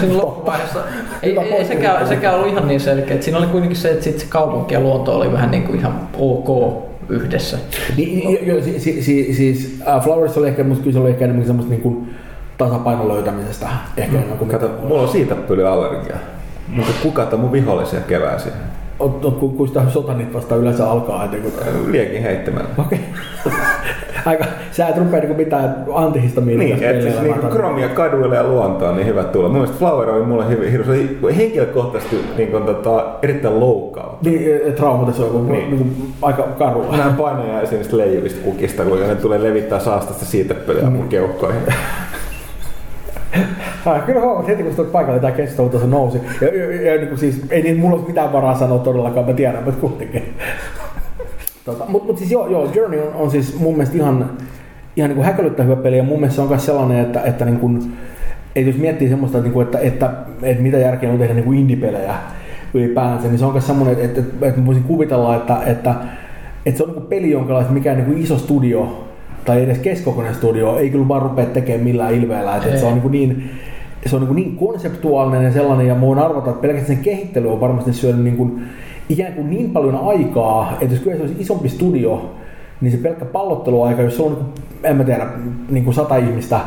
siinä 0.01 0.17
loppuvaiheessa 0.17 0.81
ei, 1.23 1.39
ei, 1.39 1.53
ei 1.53 1.65
sekään, 1.65 2.09
sekään 2.09 2.35
ollut 2.35 2.49
ihan 2.49 2.69
niin 2.69 2.81
selkeä. 2.81 3.15
Että 3.15 3.25
siinä 3.25 3.39
oli 3.39 3.47
kuitenkin 3.47 3.79
se, 3.79 3.91
että 3.91 4.05
sit 4.05 4.19
se 4.19 4.27
kaupunki 4.29 4.75
ja 4.75 4.81
luonto 4.81 5.17
oli 5.17 5.33
vähän 5.33 5.51
niin 5.51 5.63
kuin 5.63 5.79
ihan 5.79 6.09
ok 6.19 6.83
yhdessä. 7.09 7.59
Niin, 7.97 8.47
jo, 8.47 8.63
si, 8.63 8.81
si, 8.81 9.03
si, 9.03 9.35
siis 9.35 9.81
uh, 9.97 10.03
Flowers 10.03 10.39
oli 10.39 10.49
ehkä, 10.49 10.65
musta 10.65 10.83
kyllä 10.83 10.95
se 10.95 11.01
oli 11.01 11.11
ehkä 11.11 11.25
enemmän 11.25 11.47
semmoista 11.47 11.71
niin 11.71 11.83
kuin 11.83 12.15
tasapainon 12.59 13.09
löytämisestä. 13.09 13.69
Ehkä 13.97 14.17
mm. 14.17 14.39
kuin 14.39 14.51
Kato, 14.51 14.71
mulla 14.83 15.03
on 15.03 15.09
siitä 15.09 15.35
paljon 15.35 15.73
allergia. 15.73 16.17
Mutta 16.69 16.93
kuka 17.03 17.29
on 17.33 17.41
mun 17.41 17.53
vihollisia 17.53 18.01
kevääsi? 18.01 18.49
Kun, 18.99 19.57
kun 19.57 19.69
sitä 19.69 19.83
sotanit 19.89 20.35
vasta 20.35 20.57
yleensä 20.57 20.91
alkaa 20.91 21.25
ennen 21.25 21.43
kuin... 21.43 21.53
Liekin 21.93 22.23
heittämällä. 22.23 22.69
Okei. 22.79 23.01
Okay. 23.47 23.59
Aika, 24.27 24.45
sä 24.73 24.89
et 24.89 24.97
rupea 24.97 25.21
niinku 25.21 25.37
mitään 25.37 25.85
antihistamiinista 25.95 26.77
Niin, 26.77 26.97
että 26.97 27.11
siis 27.11 27.23
niinku 27.23 27.47
kromia 27.47 27.89
kaduille 27.89 28.37
ja 28.37 28.45
luontoon 28.45 28.97
niin 28.97 29.07
hyvä 29.07 29.25
tulla. 29.25 29.49
Mun 29.49 29.57
mielestä 29.57 29.79
Flower 29.79 30.11
oli 30.11 30.27
mulle 30.27 30.49
hyvin, 30.49 30.73
hirveän 30.73 31.09
henkilökohtaisesti 31.37 32.17
niin 32.37 32.51
kuin, 32.51 32.63
tota, 32.63 33.07
erittäin 33.23 33.61
loukkaava. 33.61 34.19
Niin, 34.23 34.57
e, 34.67 34.73
traumatisoiva, 34.73 35.39
niin. 35.39 35.71
niin 35.71 35.79
kuin, 35.79 36.13
aika 36.23 36.43
karua. 36.43 36.91
Mä 36.91 36.97
näen 36.97 37.15
painoja 37.15 37.61
esimerkiksi 37.61 37.97
leijuvista 37.97 38.41
kukista, 38.45 38.85
kun 38.85 39.01
ne 39.01 39.15
tulee 39.15 39.43
levittää 39.43 39.79
saastasta 39.79 40.25
siitä 40.25 40.55
pölyä 40.55 40.83
mm. 40.83 40.93
mun 40.93 41.09
keuhkoihin. 41.09 41.63
Kyllä 44.07 44.21
huomasin 44.21 44.51
heti, 44.51 44.63
kun 44.63 44.75
tulet 44.77 44.93
paikalle, 44.93 45.21
tämä 45.21 45.33
keskustelu 45.33 45.69
tuossa 45.69 45.89
nousi. 45.89 46.21
Ja, 46.41 46.49
ja, 46.49 46.73
ja, 46.73 46.95
ja 46.95 47.01
niin 47.01 47.19
siis, 47.19 47.47
ei 47.51 47.63
niin 47.63 47.79
mulla 47.79 47.97
ole 47.97 48.05
mitään 48.07 48.33
varaa 48.33 48.59
sanoa 48.59 48.79
todellakaan, 48.79 49.27
mä 49.27 49.33
tiedän, 49.33 49.65
mutta 49.65 49.81
kuitenkin. 49.81 50.23
tota, 51.65 51.85
mutta 51.89 52.07
mut 52.07 52.19
siis 52.19 52.31
joo, 52.31 52.47
joo, 52.47 52.71
Journey 52.75 53.01
on, 53.01 53.15
on, 53.15 53.31
siis 53.31 53.59
mun 53.61 53.73
mielestä 53.73 53.97
ihan, 53.97 54.31
ihan 54.97 55.11
niin 55.11 55.25
häkellyttä 55.25 55.63
hyvä 55.63 55.77
peli, 55.77 55.97
ja 55.97 56.03
mun 56.03 56.21
mielestä 56.21 56.37
se 56.37 56.43
on 56.43 56.49
myös 56.49 56.67
sellainen, 56.67 56.99
että, 56.99 57.23
että 57.23 57.45
niin 57.45 57.61
kuin, 57.61 57.93
ei 58.57 58.67
jos 58.67 58.77
miettii 58.77 59.09
semmoista, 59.09 59.39
että, 59.39 59.61
että, 59.61 59.79
että, 59.79 60.11
että 60.43 60.63
mitä 60.63 60.79
järkeä 60.79 61.11
on 61.11 61.19
tehdä 61.19 61.35
niin 61.35 61.45
kuin 61.45 61.59
indie-pelejä 61.59 62.15
ylipäänsä, 62.75 63.29
niin 63.29 63.39
se 63.39 63.45
on 63.45 63.53
myös 63.53 63.67
semmoinen, 63.67 63.95
että, 63.95 64.05
että, 64.07 64.21
että, 64.21 64.47
että 64.47 64.67
voisin 64.67 64.85
kuvitella, 64.85 65.37
että, 65.37 65.59
että, 65.67 65.95
että 66.67 66.79
se 66.79 66.83
on 66.83 66.89
niin 66.89 67.01
kuin 67.01 67.07
peli, 67.07 67.31
jonka 67.31 67.65
mikä 67.71 67.95
niin 67.95 68.07
kuin 68.07 68.19
iso 68.19 68.39
studio 68.39 69.07
tai 69.47 69.63
edes 69.63 69.79
keskokoinen 69.79 70.35
studio 70.35 70.77
ei 70.77 70.91
kyllä 70.91 71.09
vaan 71.09 71.23
rupea 71.23 71.47
tekemään 71.47 71.85
millään 71.85 72.15
ilveellä. 72.15 72.57
Että, 72.57 72.79
se 72.79 72.87
on 72.87 73.03
niin, 73.11 73.29
niin 73.29 73.51
se 74.07 74.17
on 74.17 74.25
niin, 74.25 74.37
niin 74.37 74.57
konseptuaalinen 74.57 75.45
ja 75.45 75.53
sellainen, 75.53 75.87
ja 75.87 76.01
voin 76.01 76.19
arvata, 76.19 76.51
että 76.51 76.63
pelkästään 76.63 76.97
sen 76.97 77.05
kehittely 77.05 77.53
on 77.53 77.61
varmasti 77.61 77.93
syönyt 77.93 78.25
niin 78.25 78.37
kuin, 78.37 78.63
ikään 79.09 79.33
kuin 79.33 79.51
niin 79.51 79.71
paljon 79.71 80.09
aikaa, 80.09 80.73
että 80.81 80.95
jos 80.95 81.03
kyllä 81.03 81.17
se 81.17 81.23
olisi 81.23 81.37
isompi 81.39 81.69
studio, 81.69 82.35
niin 82.81 82.93
se 82.93 82.99
pelkkä 82.99 83.25
pallotteluaika, 83.25 84.03
jos 84.03 84.17
se 84.17 84.23
on, 84.23 84.33
niin 84.33 84.45
kuin, 84.45 84.55
en 84.83 84.97
mä 84.97 85.05
tiedä, 85.05 85.27
niin 85.69 85.85
kuin 85.85 85.95
sata 85.95 86.17
ihmistä 86.17 86.61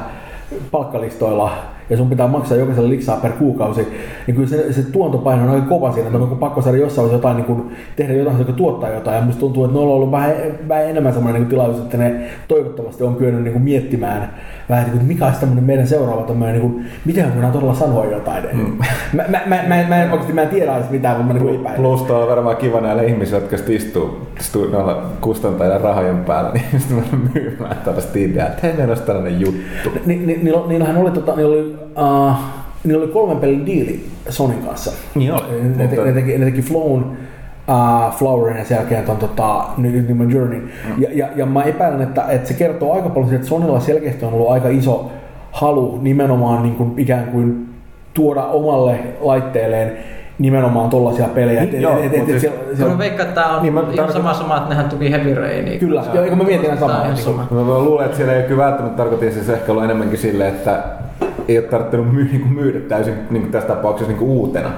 palkkalistoilla, 0.72 1.52
ja 1.90 1.98
sun 1.98 2.10
pitää 2.10 2.28
maksaa 2.28 2.58
jokaiselle 2.58 2.90
liksaa 2.90 3.18
per 3.18 3.32
kuukausi, 3.32 3.88
niin 4.28 4.36
kyllä 4.36 4.48
se, 4.48 4.74
se 4.74 4.84
tuontopaino 4.84 5.44
on 5.44 5.50
aika 5.50 5.68
kova 5.68 5.92
siinä, 5.92 6.08
että 6.08 6.20
on 6.20 6.38
pakko 6.38 6.62
saada 6.62 6.78
jossain 6.78 7.04
vaiheessa 7.08 7.28
jotain, 7.28 7.38
niin 7.38 7.46
kuin, 7.46 7.76
tehdä 7.96 8.14
jotain, 8.14 8.40
joka 8.40 8.54
tuottaa 8.54 8.90
jotain. 8.90 9.16
Ja 9.16 9.22
musta 9.22 9.40
tuntuu, 9.40 9.66
että 9.66 9.78
ne 9.78 9.84
on 9.84 9.90
ollut 9.90 10.12
vähän, 10.12 10.36
vähän 10.68 10.86
enemmän 10.86 11.14
semmoinen 11.14 11.42
niin 11.42 11.50
tilaisuus, 11.50 11.84
että 11.84 11.98
ne 11.98 12.22
toivottavasti 12.48 13.04
on 13.04 13.16
kyennyt 13.16 13.44
niin 13.44 13.54
kuin 13.54 13.64
miettimään 13.64 14.34
vähän, 14.70 14.86
niin 14.86 14.98
kuin, 14.98 15.08
mikä 15.08 15.26
olisi 15.26 15.40
tämmöinen 15.40 15.64
meidän 15.64 15.88
seuraava 15.88 16.24
tämmöinen, 16.24 16.60
niin 16.60 16.72
kuin, 16.72 16.86
miten 17.06 17.34
voidaan 17.34 17.54
todella 17.54 17.74
sanoa 17.74 18.06
jotain. 18.06 18.44
Mm. 18.54 18.78
Mä, 19.14 19.24
mä, 19.28 19.42
mä, 19.46 19.64
mä, 19.68 19.86
mä, 19.90 20.04
en, 20.04 20.12
oikeasti 20.12 20.34
mä 20.34 20.42
en 20.42 20.50
tiedä 20.50 20.78
edes 20.78 20.90
mitään, 20.90 21.18
mutta 21.18 21.34
mä 21.34 21.40
niin 21.40 21.76
Plus 21.76 22.02
tuo 22.02 22.22
on 22.22 22.30
varmaan 22.30 22.58
kiva 22.58 22.82
näille 22.82 23.06
ihmisille, 23.06 23.42
jotka 23.42 23.72
istuu, 23.74 24.28
istuu 24.40 24.68
noilla 24.68 25.06
kustantajien 25.22 25.82
rahojen 25.82 26.18
päällä, 26.18 26.52
niin 26.54 26.66
sitten 26.82 27.32
myymään 27.34 27.78
tällaista 27.86 28.20
ideaa, 28.20 28.48
että 28.48 28.60
hei, 28.64 28.74
meillä 28.74 28.92
olisi 28.92 29.04
tällainen 29.04 29.42
juttu. 29.42 29.90
Ni, 30.06 30.16
ni, 30.16 30.26
ni, 30.26 30.52
niillähän 30.68 30.98
oli, 30.98 31.12
tota, 31.12 31.36
niillä 31.36 31.54
oli 31.54 31.76
uh, 32.30 32.36
niillä 32.84 33.04
oli 33.04 33.12
kolmen 33.12 33.38
pelin 33.38 33.66
diili 33.66 34.06
Sonin 34.30 34.64
kanssa. 34.64 34.92
Niin 35.16 35.34
oli. 35.34 35.62
Ne, 35.76 35.88
te, 35.88 36.04
ne, 36.04 36.12
teki, 36.12 36.38
ne 36.38 36.46
teki 36.46 36.62
Flown, 36.62 37.18
uh, 37.70 38.14
Flowerin 38.14 38.58
ja 38.58 38.66
sen 38.66 38.76
jälkeen 38.76 39.04
ton 39.04 39.18
tota, 39.18 39.66
New 39.78 40.32
Journey. 40.32 40.60
Mm. 40.60 41.02
Ja, 41.02 41.10
ja, 41.14 41.28
ja, 41.36 41.46
mä 41.46 41.64
epäilen, 41.64 42.02
että, 42.02 42.24
että 42.30 42.48
se 42.48 42.54
kertoo 42.54 42.94
aika 42.94 43.10
paljon 43.10 43.30
siitä, 43.30 43.42
että 43.42 43.50
Sonilla 43.50 43.80
selkeästi 43.80 44.26
on 44.26 44.34
ollut 44.34 44.52
aika 44.52 44.70
iso 44.70 45.12
halu 45.52 46.00
nimenomaan 46.02 46.64
niin 46.64 46.76
kuin 46.76 46.94
ikään 46.98 47.24
kuin 47.24 47.70
tuoda 48.14 48.44
omalle 48.44 49.00
laitteelleen 49.22 49.92
nimenomaan 50.40 50.90
tollaisia 50.90 51.28
pelejä. 51.28 51.64
Niin, 51.64 51.82
joo, 51.82 52.00
et, 52.00 52.14
et, 52.14 52.26
siis, 52.26 52.42
siellä, 52.42 52.60
siellä... 52.76 52.94
Mä 52.94 53.00
veikkaan, 53.00 53.30
että 53.30 53.42
tämä 53.42 53.56
on 53.56 53.64
niin, 53.64 53.74
mä, 53.74 53.84
ihan 53.94 54.14
sama 54.14 54.34
sama, 54.34 54.58
että 54.58 54.70
nehän 54.70 54.90
tuki 54.90 55.12
Heavy 55.12 55.34
Rainia. 55.34 55.80
Kyllä, 55.80 56.04
joo, 56.14 56.26
kun 56.26 56.38
mä 56.38 56.44
mietin 56.44 56.78
samaa. 56.78 57.06
Mä, 57.52 57.62
mä 57.64 57.80
luulen, 57.80 58.06
että 58.06 58.18
siellä 58.18 58.34
ei 58.34 58.44
kyllä 58.44 58.64
välttämättä 58.64 58.98
tarkoitin 58.98 59.32
siis 59.32 59.50
ehkä 59.50 59.72
ollut 59.72 59.84
enemmänkin 59.84 60.20
silleen, 60.20 60.56
että 60.56 60.84
ei 61.48 61.58
ole 61.58 61.66
tarvinnut 61.66 62.14
myy, 62.14 62.30
niin 62.32 62.54
myydä 62.54 62.80
täysin 62.80 63.14
niin 63.30 63.42
kuin 63.42 63.52
tässä 63.52 63.68
tapauksessa 63.68 64.12
niin 64.12 64.20
kuin 64.20 64.32
uutena. 64.32 64.70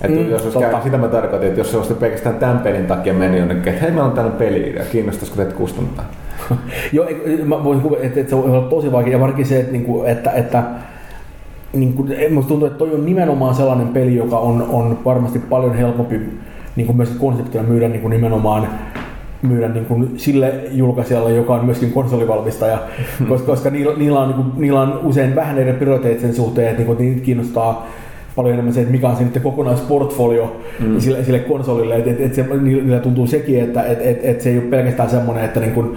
Että 0.00 0.20
mm, 0.20 0.30
jos 0.30 0.58
käy, 0.60 0.82
sitä 0.84 0.98
mä 0.98 1.08
tarkoitin, 1.08 1.48
että 1.48 1.60
jos 1.60 1.70
se 1.70 1.76
olisi 1.76 1.94
pelkästään 1.94 2.34
tämän 2.34 2.58
pelin 2.58 2.86
takia 2.86 3.14
mennyt 3.14 3.40
jonnekin, 3.40 3.68
että 3.68 3.80
hei 3.80 3.90
meillä 3.90 4.04
on 4.04 4.12
tällainen 4.12 4.38
peli 4.38 4.74
ja 4.76 4.84
kiinnostaisiko 4.92 5.36
teitä 5.36 5.52
kustantaa? 5.52 6.04
Joo, 6.92 7.08
mä 7.44 7.64
voisin 7.64 7.82
kuvata, 7.82 8.02
että, 8.02 8.20
että 8.20 8.30
se 8.30 8.36
voi 8.36 8.50
olla 8.50 8.68
tosi 8.68 8.92
vaikea 8.92 9.12
ja 9.12 9.20
varsinkin 9.20 9.46
se, 9.46 9.60
että, 9.60 9.72
niinku, 9.72 10.04
että, 10.04 10.30
että 10.30 10.62
niin 11.72 11.92
kuin, 11.92 12.14
musta 12.30 12.48
tuntuu, 12.48 12.66
että 12.66 12.78
toi 12.78 12.94
on 12.94 13.06
nimenomaan 13.06 13.54
sellainen 13.54 13.88
peli, 13.88 14.16
joka 14.16 14.38
on, 14.38 14.66
on 14.70 14.98
varmasti 15.04 15.38
paljon 15.38 15.74
helpompi 15.74 16.20
niin 16.76 16.86
kuin 16.86 16.96
myös 16.96 17.10
konseptina 17.20 17.64
myydä 17.64 17.88
niin 17.88 18.00
kuin 18.00 18.10
nimenomaan 18.10 18.68
myydä 19.42 19.68
niin 19.68 19.86
kuin 19.86 20.12
sille 20.16 20.54
julkaisijalle, 20.70 21.32
joka 21.32 21.54
on 21.54 21.64
myöskin 21.64 21.92
konsolivalmistaja, 21.92 22.78
koska, 23.28 23.46
koska 23.46 23.70
niillä, 23.70 23.94
niillä, 23.96 24.20
on, 24.20 24.28
niin 24.28 24.36
kuin, 24.36 24.52
niillä 24.56 24.80
on 24.80 25.00
usein 25.02 25.34
vähän 25.34 25.58
eri 25.58 25.72
prioriteetit 25.72 26.20
sen 26.20 26.34
suhteen, 26.34 26.68
että 26.68 26.78
niin 26.78 26.86
kuin, 26.86 26.98
niitä 26.98 27.24
kiinnostaa 27.24 27.86
paljon 28.36 28.54
enemmän 28.54 28.74
se, 28.74 28.80
että 28.80 28.92
mikä 28.92 29.08
on 29.08 29.16
se 29.16 29.24
niiden 29.24 29.42
kokonaisportfolio 29.42 30.56
mm. 30.80 31.00
sille, 31.00 31.24
sille 31.24 31.38
konsolille, 31.38 31.96
että 31.96 32.10
et, 32.10 32.20
et 32.20 32.34
se, 32.34 32.42
niillä 32.62 32.98
tuntuu 32.98 33.26
sekin, 33.26 33.62
että 33.62 33.82
et, 33.82 33.98
et, 34.02 34.18
et 34.22 34.40
se 34.40 34.50
ei 34.50 34.58
ole 34.58 34.66
pelkästään 34.66 35.10
semmoinen, 35.10 35.44
että 35.44 35.60
niin 35.60 35.72
kuin, 35.72 35.96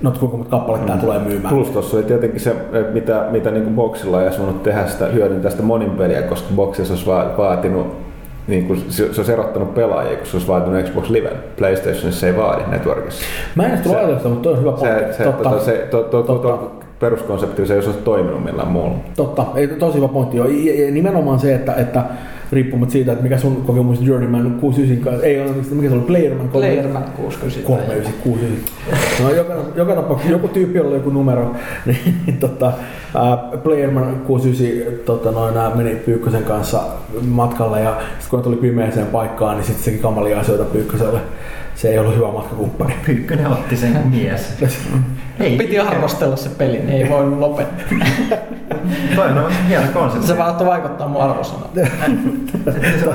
no 0.00 0.10
kuinka 0.10 0.36
monta 0.36 0.50
kappaletta 0.50 0.86
mm. 0.86 0.92
tämä 0.92 1.00
tulee 1.00 1.18
myymään. 1.18 1.54
Plus 1.54 1.70
tuossa 1.70 1.96
oli 1.96 2.04
tietenkin 2.04 2.40
se, 2.40 2.54
mitä, 2.92 3.26
mitä 3.30 3.50
niin 3.50 3.64
kuin 3.64 3.76
Boxilla 3.76 4.24
ei 4.24 4.32
suunnut 4.32 4.62
tehdä 4.62 4.86
sitä 4.86 5.06
hyödyntää 5.06 5.50
sitä 5.50 5.62
monin 5.62 5.90
peliä, 5.90 6.22
koska 6.22 6.48
Boxissa 6.54 6.94
olisi 6.94 7.06
vaatinut 7.38 8.10
niin 8.46 8.66
kuin, 8.66 8.84
se, 8.88 9.04
olisi 9.04 9.32
erottanut 9.32 9.74
pelaajia, 9.74 10.16
kun 10.16 10.26
se 10.26 10.36
olisi 10.36 10.48
vaatinut 10.48 10.84
Xbox 10.84 11.10
Live. 11.10 11.30
PlayStationissa 11.56 12.20
se 12.20 12.26
ei 12.26 12.36
vaadi 12.36 12.62
networkissa. 12.70 13.22
Mä 13.54 13.66
en 13.66 13.78
tullut 13.78 13.98
ajatella, 13.98 14.28
mutta 14.28 14.42
toi 14.42 14.52
on 14.52 14.60
hyvä 14.60 14.72
pointti. 14.72 15.12
Se, 15.12 15.16
se, 15.16 15.24
totta. 15.24 15.50
Tota, 15.50 15.64
se, 15.64 15.88
to, 15.90 16.02
to, 16.02 16.22
to, 16.22 16.38
to, 16.38 16.79
peruskonsepti 17.00 17.66
se 17.66 17.74
ei 17.74 17.80
olisi 17.86 17.98
toiminut 17.98 18.44
millään 18.44 18.68
muulla. 18.68 18.98
Totta, 19.16 19.46
ei, 19.54 19.68
tosi 19.68 19.96
hyvä 19.96 20.08
pointti. 20.08 20.36
Ja 20.36 20.44
nimenomaan 20.90 21.40
se, 21.40 21.54
että, 21.54 21.74
että 21.74 22.04
riippumatta 22.52 22.92
siitä, 22.92 23.12
että 23.12 23.22
mikä 23.22 23.38
sun 23.38 23.62
kokemus 23.66 24.02
Journeyman 24.02 24.56
69 24.60 25.04
kanssa, 25.04 25.26
ei 25.26 25.40
ole, 25.40 25.50
mikä 25.70 25.88
se 25.88 25.94
oli, 25.94 26.04
Playerman 26.04 26.48
39. 26.48 27.02
Playerman 27.02 27.12
69. 27.16 28.12
39, 28.22 28.80
No, 29.22 29.30
joka, 29.30 29.54
joka 29.76 29.94
tapauksessa 29.94 30.32
joku 30.32 30.48
tyyppi 30.48 30.80
oli 30.80 30.94
joku 30.94 31.10
numero, 31.10 31.54
niin 31.86 32.36
tota, 32.40 32.72
uh, 33.14 33.62
Playerman 33.62 34.20
69 34.26 35.04
tota, 35.04 35.30
noin, 35.30 35.54
meni 35.76 35.94
Pyykkösen 35.94 36.44
kanssa 36.44 36.82
matkalle 37.28 37.80
ja 37.80 37.90
sitten 37.90 38.30
kun 38.30 38.42
tuli 38.42 38.56
pimeäseen 38.56 39.06
paikkaan, 39.06 39.56
niin 39.56 39.66
sitten 39.66 39.84
sekin 39.84 40.00
kamalia 40.00 40.40
asioita 40.40 40.64
Pyykköselle 40.64 41.20
se 41.74 41.88
ei 41.88 41.98
ollut 41.98 42.16
hyvä 42.16 42.32
matkakumppani. 42.32 42.94
Pyykkönen 43.06 43.46
otti 43.46 43.76
sen 43.76 43.98
mies. 44.10 44.54
Ei, 45.40 45.56
Piti 45.56 45.78
arvostella 45.78 46.36
se 46.36 46.48
peli, 46.48 46.78
niin 46.78 46.90
ei 46.90 47.08
voi 47.10 47.30
lopettaa. 47.30 47.98
Toi 49.14 49.28
on 49.28 49.52
hieno 49.68 49.86
konsepti. 49.92 50.26
Se 50.26 50.38
vaan 50.38 50.66
vaikuttaa 50.66 51.08
mun 51.08 51.22
arvosanaan. 51.22 51.70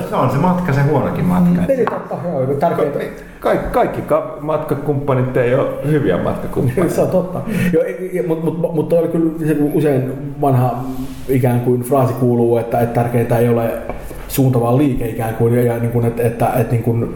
se 0.10 0.15
on 0.15 0.32
se 0.32 0.38
matka, 0.38 0.74
se 0.74 0.82
huonokin 0.82 1.26
matka. 1.26 1.62
Eli 1.70 1.86
totta, 1.86 2.15
joo, 2.24 2.46
tärkeää. 2.46 2.91
Kaikki, 3.39 3.68
kaikki 3.72 4.02
ka- 4.02 4.38
matkakumppanit 4.41 5.38
ei 5.38 5.56
ole 5.56 5.70
hyviä 5.88 6.18
matkakumppaneita. 6.18 6.96
se 6.96 7.02
on 7.02 7.08
totta. 7.08 7.41
Mutta 8.28 8.46
mut, 8.46 8.62
mut, 8.62 8.76
mut 8.76 8.94
oli 8.94 9.08
kyllä 9.08 9.48
se, 9.48 9.58
usein 9.74 10.12
vanha 10.41 10.84
ikään 11.30 11.62
kuin 11.62 11.82
fraasi 11.82 12.13
kuuluu, 12.13 12.58
että, 12.58 12.80
että 12.80 13.02
tärkeintä 13.02 13.38
ei 13.38 13.50
ole 13.50 13.74
suuntava 14.28 14.78
liike 14.78 15.08
ikään 15.08 15.36
kuin, 15.36 15.54
ja, 15.54 15.62
ja 15.62 15.80
niin 15.80 15.91
kuin, 15.91 16.06
että, 16.06 16.24
että, 16.24 16.48
että 16.48 16.72
niin 16.72 16.84
kuin, 16.84 17.15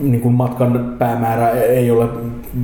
niin 0.00 0.20
kuin 0.20 0.34
matkan 0.34 0.94
päämäärä 0.98 1.50
ei 1.50 1.90
ole 1.90 2.08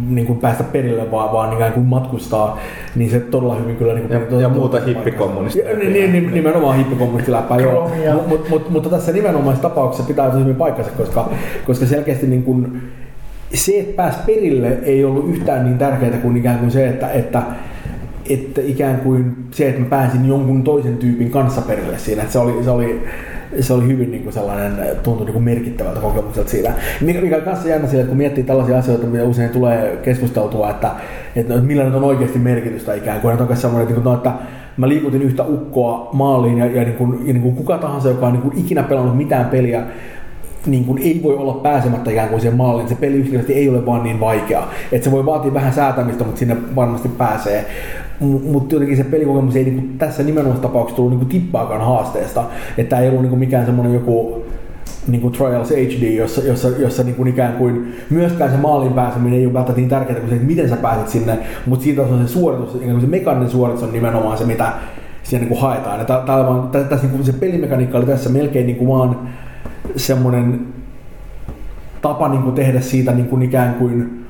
niin 0.09 0.27
kuin 0.27 0.39
päästä 0.39 0.65
perille, 0.65 1.11
vaan, 1.11 1.33
vaan 1.33 1.53
ikään 1.53 1.73
kuin 1.73 1.87
matkustaa, 1.87 2.59
niin 2.95 3.11
se 3.11 3.21
todella 3.21 3.55
hyvin 3.55 3.77
kyllä... 3.77 3.95
Niin 3.95 4.09
kuin, 4.09 4.31
ja, 4.31 4.41
ja 4.41 4.49
muuta 4.49 4.81
hippikommunistia. 4.81 5.77
Niin, 5.77 5.93
niin, 5.93 6.13
niin, 6.13 6.35
nimenomaan 6.35 6.77
hippikommunistiläppää, 6.77 7.59
joo. 7.59 7.91
Mutta 8.29 8.51
mut, 8.51 8.71
mutta 8.71 8.89
tässä 8.89 9.13
nimenomaisessa 9.13 9.69
tapauksessa 9.69 10.09
pitää 10.09 10.31
tosi 10.31 10.43
hyvin 10.43 10.57
paikkansa, 10.57 10.91
koska, 10.91 11.31
koska 11.67 11.87
selkeästi 11.87 12.27
niin 12.27 12.43
kuin, 12.43 12.83
se, 13.55 13.79
että 13.79 13.97
pääsi 13.97 14.19
perille, 14.27 14.79
ei 14.83 15.05
ollut 15.05 15.29
yhtään 15.29 15.65
niin 15.65 15.79
tärkeää 15.79 16.19
kuin 16.19 16.37
ikään 16.37 16.59
kuin 16.59 16.71
se, 16.71 16.89
että, 16.89 17.11
että 17.11 17.43
että 18.31 18.61
ikään 18.65 18.97
kuin 19.01 19.37
se, 19.51 19.69
että 19.69 19.81
mä 19.81 19.87
pääsin 19.87 20.29
jonkun 20.29 20.63
toisen 20.63 20.97
tyypin 20.97 21.31
kanssa 21.31 21.61
perille 21.61 21.99
siinä, 21.99 22.23
että 22.23 22.33
se 22.33 22.39
oli, 22.39 22.65
se 22.65 22.71
oli 22.71 23.03
se 23.61 23.73
oli 23.73 23.87
hyvin 23.87 24.11
niin 24.11 24.23
kuin 24.23 24.33
sellainen, 24.33 24.73
tuntui 25.03 25.27
niin 25.27 25.33
kuin 25.33 25.45
merkittävältä 25.45 26.01
kokemukselta 26.01 26.51
siitä. 26.51 26.73
Mikä, 27.01 27.21
mikä 27.21 27.37
on 27.37 27.43
kanssa 27.43 27.69
jännä 27.69 27.89
sille, 27.89 28.01
että 28.01 28.09
kun 28.09 28.19
miettii 28.19 28.45
tällaisia 28.45 28.79
asioita, 28.79 29.07
mitä 29.07 29.25
usein 29.25 29.51
tulee 29.51 29.99
keskusteltua, 30.03 30.71
että, 30.71 30.91
että 31.37 31.55
millä 31.55 31.85
nyt 31.85 31.95
on 31.95 32.05
oikeasti 32.05 32.39
merkitystä 32.39 32.95
ikään 32.95 33.21
kuin, 33.21 33.33
että 33.33 33.45
on 33.45 33.57
sellainen, 33.57 33.89
että, 33.89 34.05
no, 34.05 34.15
että 34.15 34.33
mä 34.77 34.89
liikutin 34.89 35.23
yhtä 35.23 35.45
ukkoa 35.45 36.09
maaliin 36.13 36.59
ja, 36.59 36.67
ja, 36.67 36.85
niin 36.85 36.95
kuin, 36.95 37.27
ja 37.27 37.33
niin 37.33 37.43
kuin 37.43 37.57
kuka 37.57 37.79
tahansa, 37.79 38.09
joka 38.09 38.27
on 38.27 38.33
niin 38.33 38.43
kuin 38.43 38.59
ikinä 38.59 38.83
pelannut 38.83 39.17
mitään 39.17 39.47
peliä, 39.47 39.83
niin 40.67 40.85
kuin 40.85 41.03
ei 41.03 41.21
voi 41.23 41.37
olla 41.37 41.55
pääsemättä 41.55 42.11
ikään 42.11 42.29
kuin 42.29 42.41
siihen 42.41 42.57
maaliin. 42.57 42.89
Se 42.89 42.95
peli 42.95 43.17
yksinkertaisesti 43.17 43.61
ei 43.61 43.69
ole 43.69 43.87
vaan 43.87 44.03
niin 44.03 44.21
vaikea. 44.21 44.69
Että 44.93 45.05
se 45.05 45.11
voi 45.11 45.27
vaatia 45.27 45.55
vähän 45.55 45.73
säätämistä, 45.73 46.25
mutta 46.25 46.39
sinne 46.39 46.57
varmasti 46.77 47.09
pääsee 47.09 47.67
mutta 48.21 48.75
jotenkin 48.75 48.97
se 48.97 49.05
pelikokemus 49.05 49.57
ei 49.57 49.65
niinku 49.65 49.83
tässä 49.99 50.23
nimenomaan 50.23 50.61
tapauksessa 50.61 50.97
tullut 50.97 51.13
niinku 51.13 51.27
tippaakaan 51.27 51.81
haasteesta. 51.81 52.45
Että 52.79 52.99
ei 52.99 53.09
ollut 53.09 53.23
niinku 53.23 53.37
mikään 53.37 53.67
semmoinen 53.67 53.95
joku 53.95 54.43
niinku 55.09 55.31
Trials 55.31 55.71
HD, 55.71 56.15
jossa, 56.15 56.41
jossa, 56.41 56.69
jossa 56.69 57.03
niinku 57.03 57.27
ikään 57.27 57.53
kuin 57.53 57.95
myöskään 58.11 58.51
se 58.51 58.57
maalin 58.57 58.93
pääseminen 58.93 59.39
ei 59.39 59.47
ole 59.47 59.55
välttämättä 59.55 59.81
niin 59.81 59.91
tärkeää 59.91 60.21
kuin 60.21 60.29
se, 60.29 60.35
että 60.35 60.47
miten 60.47 60.69
sä 60.69 60.77
pääset 60.77 61.09
sinne, 61.09 61.39
mutta 61.67 61.85
siitä 61.85 62.03
on 62.03 62.27
se 62.27 62.33
suoritus, 62.33 62.75
ikään 62.75 62.91
kuin 62.91 63.01
se 63.01 63.07
mekaninen 63.07 63.51
suoritus 63.51 63.83
on 63.83 63.93
nimenomaan 63.93 64.39
se, 64.39 64.45
mitä 64.45 64.73
siinä 65.23 65.41
niinku 65.41 65.61
haetaan. 65.61 65.99
Ja 65.99 66.05
tää, 66.05 66.23
tää 66.27 66.47
vaan, 66.47 66.69
tässä, 66.69 66.89
tässä 66.89 67.07
niinku 67.07 67.25
se 67.25 67.33
pelimekaniikka 67.33 67.99
oli 67.99 68.07
tässä 68.07 68.31
melkein 68.31 68.67
niinku 68.67 68.89
vaan 68.89 69.29
semmoinen 69.97 70.67
tapa 72.03 72.29
niinku 72.29 72.51
tehdä 72.51 72.81
siitä 72.81 73.13
niinku 73.13 73.41
ikään 73.41 73.75
kuin 73.75 74.25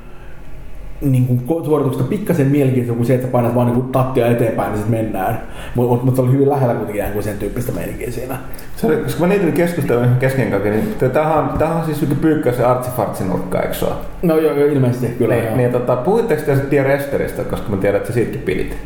niin 1.01 1.27
kuin 1.27 1.65
suorituksesta 1.65 2.09
pikkasen 2.09 2.47
mielenkiintoista 2.47 2.97
kuin 2.97 3.07
se, 3.07 3.15
että 3.15 3.27
painat 3.27 3.55
vaan 3.55 3.67
niin 3.67 3.81
kuin 3.81 3.91
tattia 3.91 4.27
eteenpäin, 4.27 4.71
niin 4.71 4.77
sitten 4.77 4.99
mennään. 4.99 5.41
Mutta 5.75 6.05
mut 6.05 6.15
se 6.15 6.21
oli 6.21 6.31
hyvin 6.31 6.49
lähellä 6.49 6.73
kuitenkin 6.73 7.01
ihan 7.01 7.13
kuin 7.13 7.23
sen 7.23 7.37
tyyppistä 7.37 7.71
meininkiä 7.71 8.11
siinä. 8.11 8.37
Se 8.75 8.87
oli, 8.87 8.97
koska 8.97 9.19
mä 9.19 9.27
niitä 9.27 9.51
keskustelua 9.51 10.05
kesken 10.19 10.51
kaiken, 10.51 10.71
niin 10.71 11.11
tämähän 11.11 11.37
on, 11.37 11.49
tämähän 11.57 11.77
on 11.77 11.85
siis 11.85 12.01
joku 12.01 12.15
pyykkäisen 12.15 12.67
artsifartsinurkka, 12.67 13.61
eikö 13.61 13.73
se 13.73 13.85
No 14.21 14.37
joo, 14.37 14.53
jo, 14.53 14.65
ilmeisesti 14.65 15.07
kyllä. 15.07 15.35
Niin, 15.35 15.57
niin 15.57 15.71
tota, 15.71 15.95
puhuitteko 15.95 16.41
te 16.41 16.55
sitten 16.55 16.85
Resteristä, 16.85 17.43
koska 17.43 17.69
mä 17.69 17.77
tiedän, 17.77 17.97
että 17.97 18.07
sä 18.07 18.13
siitäkin 18.13 18.41
pidit? 18.41 18.77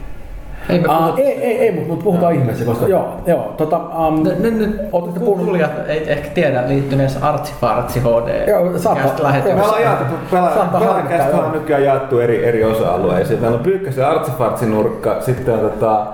Ei, 0.69 0.79
uh, 0.79 1.17
ei, 1.17 1.25
ei, 1.25 1.57
ei, 1.57 1.71
mutta 1.71 1.87
mut 1.87 2.03
puhutaan 2.03 2.33
ihmeessä, 2.35 2.65
koska 2.65 2.87
joo, 2.87 3.17
joo, 3.25 3.53
tota, 3.57 3.77
um, 3.77 4.23
nyt, 4.23 4.59
nyt 4.59 4.81
kuulijat 5.19 5.71
ei 5.87 6.11
ehkä 6.11 6.29
tiedä 6.29 6.63
liittyneessä 6.67 7.19
Artsifartsi 7.21 7.99
HD. 7.99 8.47
Joo, 8.47 8.77
saattaa. 8.77 9.31
Me 9.55 9.63
ollaan 9.63 9.81
jaettu, 9.81 10.15
pelaajakästä 10.31 11.37
on 11.37 11.51
nykyään 11.51 11.83
jaettu 11.83 12.19
eri, 12.19 12.45
eri 12.45 12.63
osa-alueisiin. 12.63 13.41
Meillä 13.41 13.57
on 13.57 13.63
Pyykkäsen 13.63 14.07
Artsifartsi 14.07 14.65
nurkka, 14.65 15.21
sitten 15.21 15.53
on 15.53 15.59
tota, 15.59 16.05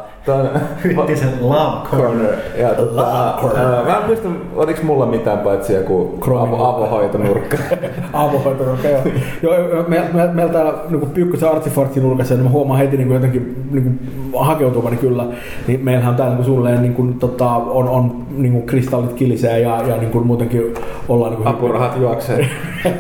Hyttisen 0.84 1.30
Love 1.42 1.88
Corner. 1.92 2.34
Ja, 2.58 2.70
tota, 2.70 2.96
love 2.96 3.42
corner. 3.42 3.86
mä 3.86 3.98
en 3.98 4.06
muista, 4.06 4.30
oliko 4.56 4.80
mulla 4.84 5.06
mitään 5.06 5.38
paitsi 5.38 5.74
joku 5.74 6.20
avo, 6.26 6.66
avohoitonurkka. 6.66 7.58
avohoitonurkka, 8.14 8.88
joo. 8.88 9.02
joo 9.42 9.84
me, 9.88 10.04
me, 10.14 10.28
meillä 10.34 10.54
täällä 10.54 10.74
niin 10.90 11.10
Pyykkösen 11.10 11.50
Artsifartsin 11.50 12.04
nurkassa, 12.04 12.34
niin 12.34 12.44
mä 12.44 12.50
huomaan 12.50 12.80
heti 12.80 12.98
niin 12.98 13.08
kuin 13.08 13.16
jotenkin 13.16 13.68
niin 13.72 13.84
kuin 13.84 14.46
hakeutuvani 14.46 14.98
kyllä, 14.98 15.26
niin 15.68 15.86
meillähän 15.86 16.12
on 16.12 16.18
täällä 16.18 16.36
niin 16.36 16.46
suunnilleen 16.46 16.82
niin 16.82 16.94
kuin, 16.94 17.20
tota, 17.20 17.50
on, 17.50 17.90
on 17.90 18.26
niin 18.38 18.54
kuin 18.54 18.66
kristallit 18.66 19.14
kilisee 19.14 19.60
ja, 19.60 19.84
ja 19.88 19.98
niin 19.98 20.12
kuin 20.12 20.28
muutenkin 20.28 20.74
ollaan... 21.10 21.32
Niin 21.32 21.44
kuin 21.44 21.56
Apurahat 21.56 21.98
juoksee. 21.98 22.50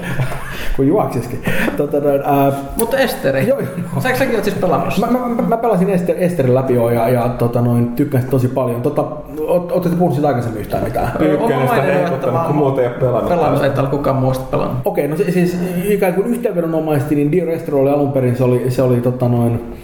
kuin 0.75 0.87
juoksiskin. 0.87 1.43
Tota, 1.77 1.97
ää... 2.23 2.51
Mutta 2.77 2.97
Esteri, 2.97 3.47
joo, 3.47 3.59
joo. 3.59 4.01
Säkö 4.01 4.17
säkin 4.17 4.35
oot 4.35 4.43
siis 4.43 4.55
pelannut? 4.55 4.97
Mä, 4.99 5.07
mä, 5.07 5.19
mä, 5.19 5.41
mä 5.41 5.57
pelasin 5.57 5.89
Ester, 5.89 6.15
Esterin 6.19 6.55
läpi 6.55 6.73
jo 6.73 6.89
ja, 6.89 7.09
ja 7.09 7.29
tota, 7.29 7.61
noin, 7.61 7.87
tykkäsin 7.87 8.29
tosi 8.29 8.47
paljon. 8.47 8.81
Tota, 8.81 9.05
Oletteko 9.47 9.95
puhunut 9.95 10.13
siitä 10.13 10.27
aikaisemmin 10.27 10.61
yhtään 10.61 10.83
mitään? 10.83 11.11
Pyykkänestä 11.17 11.81
heikottanut, 11.81 12.41
kun 12.47 12.55
muuta 12.55 12.81
ei 12.81 12.87
ole 12.87 12.95
pelannut. 12.95 13.29
Pelannut, 13.29 13.63
ei 13.63 13.69
täällä 13.69 13.89
kukaan 13.89 14.15
muusta 14.15 14.43
pelannut. 14.51 14.77
Okei, 14.85 15.05
okay, 15.05 15.25
no 15.25 15.31
siis 15.31 15.57
ikään 15.83 16.13
kuin 16.13 16.27
yhteenvedonomaisesti, 16.27 17.15
niin 17.15 17.31
Dear 17.31 17.49
Esther 17.49 17.75
oli 17.75 17.89
alun 17.89 18.11
perin, 18.11 18.35
se 18.35 18.43
oli, 18.43 18.71
se 18.71 18.81
oli 18.81 19.01
tota 19.01 19.29
noin, 19.29 19.75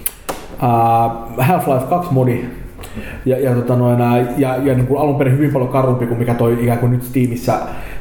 uh, 0.63 1.43
Half-Life 1.43 1.89
2 1.89 2.13
modi, 2.13 2.45
ja, 3.25 3.39
ja, 3.39 3.55
tota 3.55 3.75
noin, 3.75 3.99
ja, 4.37 4.57
ja 4.57 4.73
niin 4.73 4.87
kuin 4.87 5.01
alun 5.01 5.15
perin 5.15 5.33
hyvin 5.33 5.53
paljon 5.53 5.69
karumpi 5.69 6.05
kuin 6.05 6.19
mikä 6.19 6.33
toi 6.33 6.57
ikään 6.61 6.79
kuin 6.79 6.91
nyt 6.91 7.03
Steamissa 7.03 7.53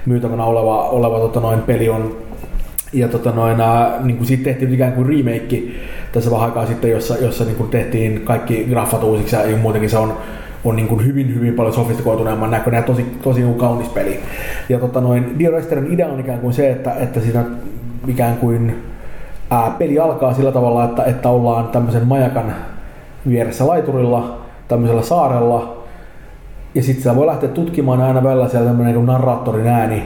myytävänä 0.07 0.45
oleva, 0.45 0.89
oleva 0.89 1.19
tota 1.19 1.41
noin, 1.41 1.61
peli 1.61 1.89
on. 1.89 2.17
Ja 2.93 3.09
tota 3.09 3.31
noin, 3.31 3.57
niin 4.03 4.17
kuin 4.17 4.27
siitä 4.27 4.45
tehtiin 4.45 4.75
ikään 4.75 4.93
kuin 4.93 5.07
remake 5.09 5.63
tässä 6.13 6.31
vähän 6.31 6.45
aikaa 6.45 6.67
sitten, 6.67 6.91
jossa, 6.91 7.17
jossa 7.17 7.45
niin 7.45 7.57
kuin 7.57 7.71
tehtiin 7.71 8.21
kaikki 8.21 8.67
graffat 8.71 9.03
uusiksi 9.03 9.37
ja 9.37 9.57
muutenkin. 9.57 9.91
Se 9.91 9.99
on, 9.99 10.17
on 10.65 10.77
niin 10.77 10.89
kuin 10.89 11.07
hyvin, 11.07 11.35
hyvin 11.35 11.55
paljon 11.55 11.75
sofistikoituneemman 11.75 12.51
näköinen 12.51 12.79
ja 12.79 12.83
tosi, 12.83 13.07
tosi 13.23 13.43
niin 13.43 13.55
kaunis 13.55 13.89
peli. 13.89 14.21
Ja 14.69 14.79
tota 14.79 15.01
noin, 15.01 15.39
Dear 15.39 15.55
Esterin 15.55 15.93
idea 15.93 16.09
on 16.09 16.21
ikään 16.21 16.39
kuin 16.39 16.53
se, 16.53 16.71
että, 16.71 16.95
että 16.95 17.21
siinä 17.21 17.45
ikään 18.09 18.37
kuin 18.37 18.83
ää, 19.51 19.75
peli 19.79 19.99
alkaa 19.99 20.35
sillä 20.35 20.53
tavalla, 20.53 20.85
että, 20.85 21.05
että 21.05 21.29
ollaan 21.29 21.69
tämmöisen 21.69 22.07
majakan 22.07 22.55
vieressä 23.29 23.67
laiturilla, 23.67 24.39
tämmöisellä 24.69 25.03
saarella, 25.03 25.77
ja 26.75 26.83
sitten 26.83 27.03
sitä 27.03 27.17
voi 27.17 27.27
lähteä 27.27 27.49
tutkimaan 27.49 28.01
aina 28.01 28.23
välillä 28.23 28.49
siellä 28.49 28.69
tämmöinen 28.69 28.95
niin 28.95 29.07
narraattorin 29.07 29.67
ääni 29.67 30.03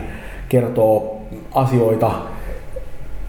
kertoo 0.49 1.21
asioita, 1.55 2.11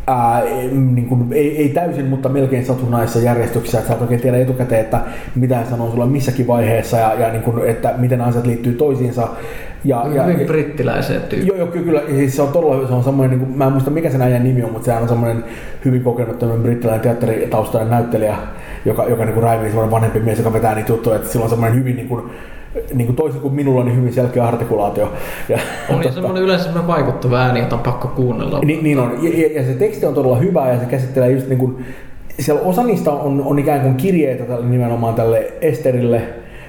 ää, 0.07 0.43
niin 0.71 1.05
kuin, 1.05 1.33
ei, 1.33 1.57
ei, 1.57 1.69
täysin, 1.69 2.05
mutta 2.05 2.29
melkein 2.29 2.65
satunnaisessa 2.65 3.19
järjestyksessä, 3.19 3.77
että 3.77 3.87
sä 3.87 3.95
et 3.95 4.01
oikein 4.01 4.21
tiedä 4.21 4.37
etukäteen, 4.37 4.81
että 4.81 5.01
mitä 5.35 5.55
hän 5.55 5.67
sanoo 5.67 5.91
sulle 5.91 6.05
missäkin 6.05 6.47
vaiheessa 6.47 6.97
ja, 6.97 7.13
ja 7.13 7.31
niin 7.31 7.43
kuin, 7.43 7.69
että 7.69 7.93
miten 7.97 8.21
asiat 8.21 8.45
liittyy 8.45 8.73
toisiinsa. 8.73 9.27
Ja, 9.83 10.05
ja, 10.13 10.23
hyvin 10.23 10.47
brittiläiseen 10.47 11.21
tyyppiin. 11.21 11.47
Joo, 11.47 11.57
joo, 11.57 11.67
kyllä. 11.67 12.01
Siis 12.07 12.35
se 12.35 12.41
on 12.41 12.47
todella, 12.47 12.87
se 12.87 12.93
on 12.93 13.03
semmoinen, 13.03 13.37
niin 13.37 13.47
kuin, 13.47 13.57
mä 13.57 13.65
en 13.65 13.71
muista 13.71 13.91
mikä 13.91 14.09
sen 14.09 14.21
äijän 14.21 14.43
nimi 14.43 14.63
on, 14.63 14.71
mutta 14.71 14.85
sehän 14.85 15.01
on 15.01 15.09
semmoinen 15.09 15.43
hyvin 15.85 16.03
kokenut 16.03 16.39
tämmöinen 16.39 16.63
brittiläinen 16.63 17.01
teatteritaustainen 17.01 17.89
näyttelijä, 17.89 18.37
joka, 18.85 19.03
joka 19.05 19.25
niin 19.25 19.33
kuin 19.33 19.43
Raimi, 19.43 19.65
semmoinen 19.65 19.91
vanhempi 19.91 20.19
mies, 20.19 20.37
joka 20.37 20.53
vetää 20.53 20.75
niitä 20.75 20.91
juttuja, 20.91 21.15
että 21.15 21.29
sillä 21.29 21.43
on 21.43 21.49
semmoinen 21.49 21.79
hyvin 21.79 21.95
niin 21.95 22.07
kuin, 22.07 22.31
niin 22.93 23.05
kuin 23.05 23.15
toisin 23.15 23.41
kuin 23.41 23.53
minulla, 23.53 23.83
niin 23.83 23.97
hyvin 23.97 24.13
selkeä 24.13 24.45
artikulaatio. 24.47 25.11
Ja, 25.49 25.59
on 25.89 25.99
niin 25.99 26.13
semmoinen 26.13 26.43
yleensä 26.43 26.63
semmoinen 26.63 26.88
vaikuttava 26.88 27.39
ääni, 27.39 27.59
jota 27.59 27.75
on 27.75 27.81
pakko 27.81 28.07
kuunnella. 28.07 28.59
Niin, 28.59 28.83
niin 28.83 28.99
on. 28.99 29.19
Ja, 29.21 29.59
ja, 29.61 29.63
se 29.63 29.73
teksti 29.73 30.05
on 30.05 30.13
todella 30.13 30.38
hyvä 30.38 30.69
ja 30.69 30.79
se 30.79 30.85
käsittelee 30.85 31.31
just 31.31 31.47
niin 31.47 31.59
kuin, 31.59 31.85
siellä 32.39 32.61
osa 32.61 32.83
niistä 32.83 33.11
on, 33.11 33.41
on 33.45 33.59
ikään 33.59 33.81
kuin 33.81 33.95
kirjeitä 33.95 34.43
tälle, 34.43 34.65
nimenomaan 34.65 35.13
tälle 35.13 35.53
Esterille. 35.61 36.21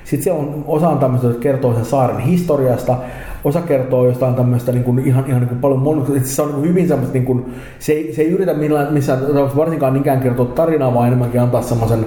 Sitten 0.05 0.23
siellä 0.23 0.41
on 0.41 0.65
osa 0.67 0.89
on 0.89 0.99
tämmöistä, 0.99 1.29
että 1.29 1.43
kertoo 1.43 1.75
sen 1.75 1.85
saaren 1.85 2.19
historiasta, 2.19 2.97
osa 3.45 3.61
kertoo 3.61 4.07
jostain 4.07 4.35
tämmöistä 4.35 4.73
niin 4.73 4.85
kuin, 4.85 4.99
ihan, 4.99 5.25
ihan 5.29 5.41
niin 5.41 5.49
kuin 5.49 5.61
paljon 5.61 5.81
monimutkaista. 5.81 6.29
Se 6.29 6.43
on 6.43 6.49
niin 6.49 6.57
kuin 6.57 6.69
hyvin 6.69 6.89
semmoista, 6.89 7.15
niin 7.15 7.25
kuin, 7.25 7.55
se, 7.79 7.93
ei, 7.93 8.13
se 8.13 8.23
ei 8.23 8.29
yritä 8.29 8.55
millään, 8.55 8.93
missään 8.93 9.21
varsinkaan 9.57 9.93
niinkään 9.93 10.21
kertoa 10.21 10.47
tarinaa, 10.47 10.95
vaan 10.95 11.07
enemmänkin 11.07 11.41
antaa 11.41 11.63
semmoisen 11.63 12.07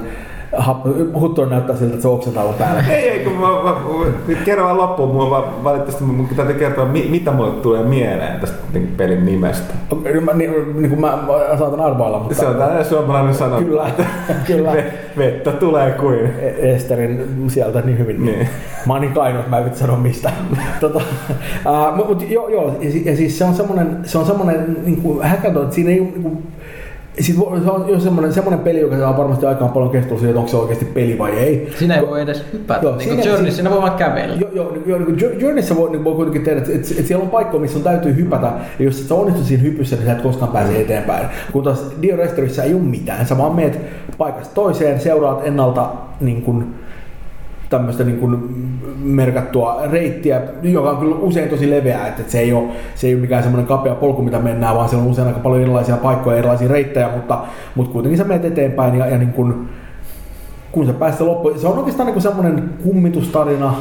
Huttu 1.20 1.46
näyttää 1.46 1.76
siltä, 1.76 1.94
että 1.94 2.02
se 2.02 2.08
oksentaa 2.08 2.44
mun 2.44 2.54
päälle. 2.54 2.84
Ei, 2.90 3.10
ei, 3.10 3.20
kun 3.20 3.34
mä, 3.34 3.48
mä, 3.48 3.76
mä 4.28 4.46
kerron 4.46 4.66
vaan 4.66 4.78
loppuun, 4.78 5.10
mua 5.10 5.30
vaan 5.30 5.64
valitettavasti 5.64 6.04
mun 6.04 6.28
täytyy 6.36 6.56
kertoa, 6.56 6.86
mi, 6.86 7.08
mitä 7.10 7.32
mulle 7.32 7.52
tulee 7.52 7.84
mieleen 7.84 8.40
tästä 8.40 8.58
niin 8.74 8.94
pelin 8.98 9.26
nimestä. 9.26 9.74
Mä, 10.22 10.34
niin, 10.34 10.52
niin 10.82 10.90
kuin 10.90 11.02
mä, 11.02 11.08
mä 11.08 11.58
saatan 11.58 11.80
arvailla, 11.80 12.20
mutta... 12.20 12.36
Se 12.36 12.46
on 12.46 12.56
tällainen 12.56 12.86
suomalainen 12.86 13.36
sana. 13.36 13.58
Kyllä, 13.58 13.92
kyllä. 14.48 14.74
Vettä 15.18 15.52
tulee 15.52 15.92
kuin. 15.92 16.20
E- 16.20 16.74
Esterin 16.76 17.46
sieltä 17.48 17.82
niin 17.82 17.98
hyvin. 17.98 18.26
Niin. 18.26 18.50
Mä 18.86 18.94
oon 18.94 19.02
niin 19.02 19.14
kaino, 19.14 19.40
että 19.40 19.50
mä 19.50 19.58
en 19.58 19.66
vitsi 19.66 19.80
sanoa 19.80 19.98
mistä. 19.98 20.32
tota, 20.80 20.98
uh, 21.00 21.96
mutta 21.96 22.14
mut, 22.14 22.32
joo, 22.32 22.50
joo, 22.50 22.78
ja, 22.82 22.90
ja, 23.06 23.16
siis 23.16 23.38
se 23.38 23.46
on 23.46 23.56
semmoinen, 23.56 23.98
se 24.04 24.18
on 24.18 24.26
semmoinen 24.26 24.78
niin 24.86 25.02
kuin 25.02 25.28
hackathon, 25.28 25.64
että 25.64 25.76
siinä 25.76 25.90
ei 25.90 26.00
niin 26.00 26.24
kuin, 26.24 26.44
sit 27.20 27.36
se 27.36 27.72
on 27.72 27.90
jo 27.90 28.00
semmoinen, 28.00 28.34
semmoinen 28.34 28.60
peli, 28.60 28.80
joka 28.80 28.98
saa 28.98 29.18
varmasti 29.18 29.46
aikaan 29.46 29.72
paljon 29.72 29.92
keskustelua 29.92 30.22
siitä, 30.22 30.40
onko 30.40 30.52
se 30.52 30.58
oikeasti 30.58 30.86
peli 30.86 31.18
vai 31.18 31.32
ei. 31.32 31.72
Siinä 31.80 31.96
ei 31.96 32.08
voi 32.08 32.22
edes 32.22 32.46
hypätä. 32.54 32.80
Joo, 32.84 32.96
niin 32.96 33.10
kuin 33.10 33.26
Journey, 33.26 33.52
siinä 33.52 33.70
voi 33.70 33.82
vaan 33.82 33.98
kävellä. 33.98 34.36
Joo, 34.36 34.52
joo, 34.54 34.78
joo 34.86 35.00
niin 35.00 35.40
Journeyssä 35.40 35.76
voi, 35.76 35.90
niin 35.90 36.04
voi 36.04 36.16
kuitenkin 36.16 36.44
tehdä, 36.44 36.58
että, 36.60 36.74
että, 36.74 36.88
että, 36.92 37.08
siellä 37.08 37.24
on 37.24 37.30
paikka, 37.30 37.60
missä 37.60 37.78
on 37.78 37.84
täytyy 37.84 38.16
hypätä, 38.16 38.52
ja 38.80 38.86
jos 38.86 39.02
et 39.02 39.08
sä 39.08 39.16
onnistu 39.16 39.44
siinä 39.44 39.64
hypyssä, 39.64 39.96
niin 39.96 40.06
sä 40.06 40.12
et 40.12 40.22
koskaan 40.22 40.52
pääse 40.52 40.82
eteenpäin. 40.82 41.28
Kun 41.52 41.64
taas 41.64 41.86
Dio 42.02 42.16
Restorissa 42.16 42.64
ei 42.64 42.74
ole 42.74 42.82
mitään, 42.82 43.26
sä 43.26 43.38
vaan 43.38 43.56
meet 43.56 43.80
paikasta 44.18 44.54
toiseen, 44.54 45.00
seuraat 45.00 45.48
ennalta 45.48 45.92
niin 46.22 46.42
kuin, 46.42 46.76
tämmöistä 47.70 48.04
niin 48.04 48.20
kuin 48.20 48.38
merkattua 49.04 49.82
reittiä, 49.92 50.42
joka 50.64 50.90
on 50.90 50.98
kyllä 50.98 51.16
usein 51.16 51.50
tosi 51.50 51.70
leveä, 51.70 52.08
että 52.08 52.24
se 52.28 52.40
ei 52.40 52.54
ole, 52.54 52.68
se 52.96 53.08
ei 53.08 53.14
ole 53.14 53.22
mikään 53.22 53.44
semmoinen 53.44 53.68
kapea 53.68 53.96
polku, 53.96 54.22
mitä 54.22 54.40
mennään, 54.40 54.76
vaan 54.76 54.90
siellä 54.90 55.04
on 55.04 55.12
usein 55.12 55.28
aika 55.28 55.40
paljon 55.40 55.62
erilaisia 55.62 55.98
paikkoja, 55.98 56.38
erilaisia 56.38 56.68
reittejä, 56.68 57.10
mutta, 57.16 57.40
mutta 57.76 57.94
kuitenkin 57.94 58.18
sä 58.18 58.24
menet 58.24 58.46
eteenpäin 58.46 58.96
ja, 58.96 59.06
ja 59.06 59.18
niin 59.18 59.34
kuin, 59.34 59.70
kun 60.72 60.86
sä 60.86 60.94
pääset 60.94 61.22
loppuun, 61.22 61.60
se 61.60 61.68
on 61.68 61.78
oikeastaan 61.78 62.08
niin 62.08 62.14
kuin 62.14 62.24
semmoinen 62.24 62.70
kummitustarina, 62.84 63.74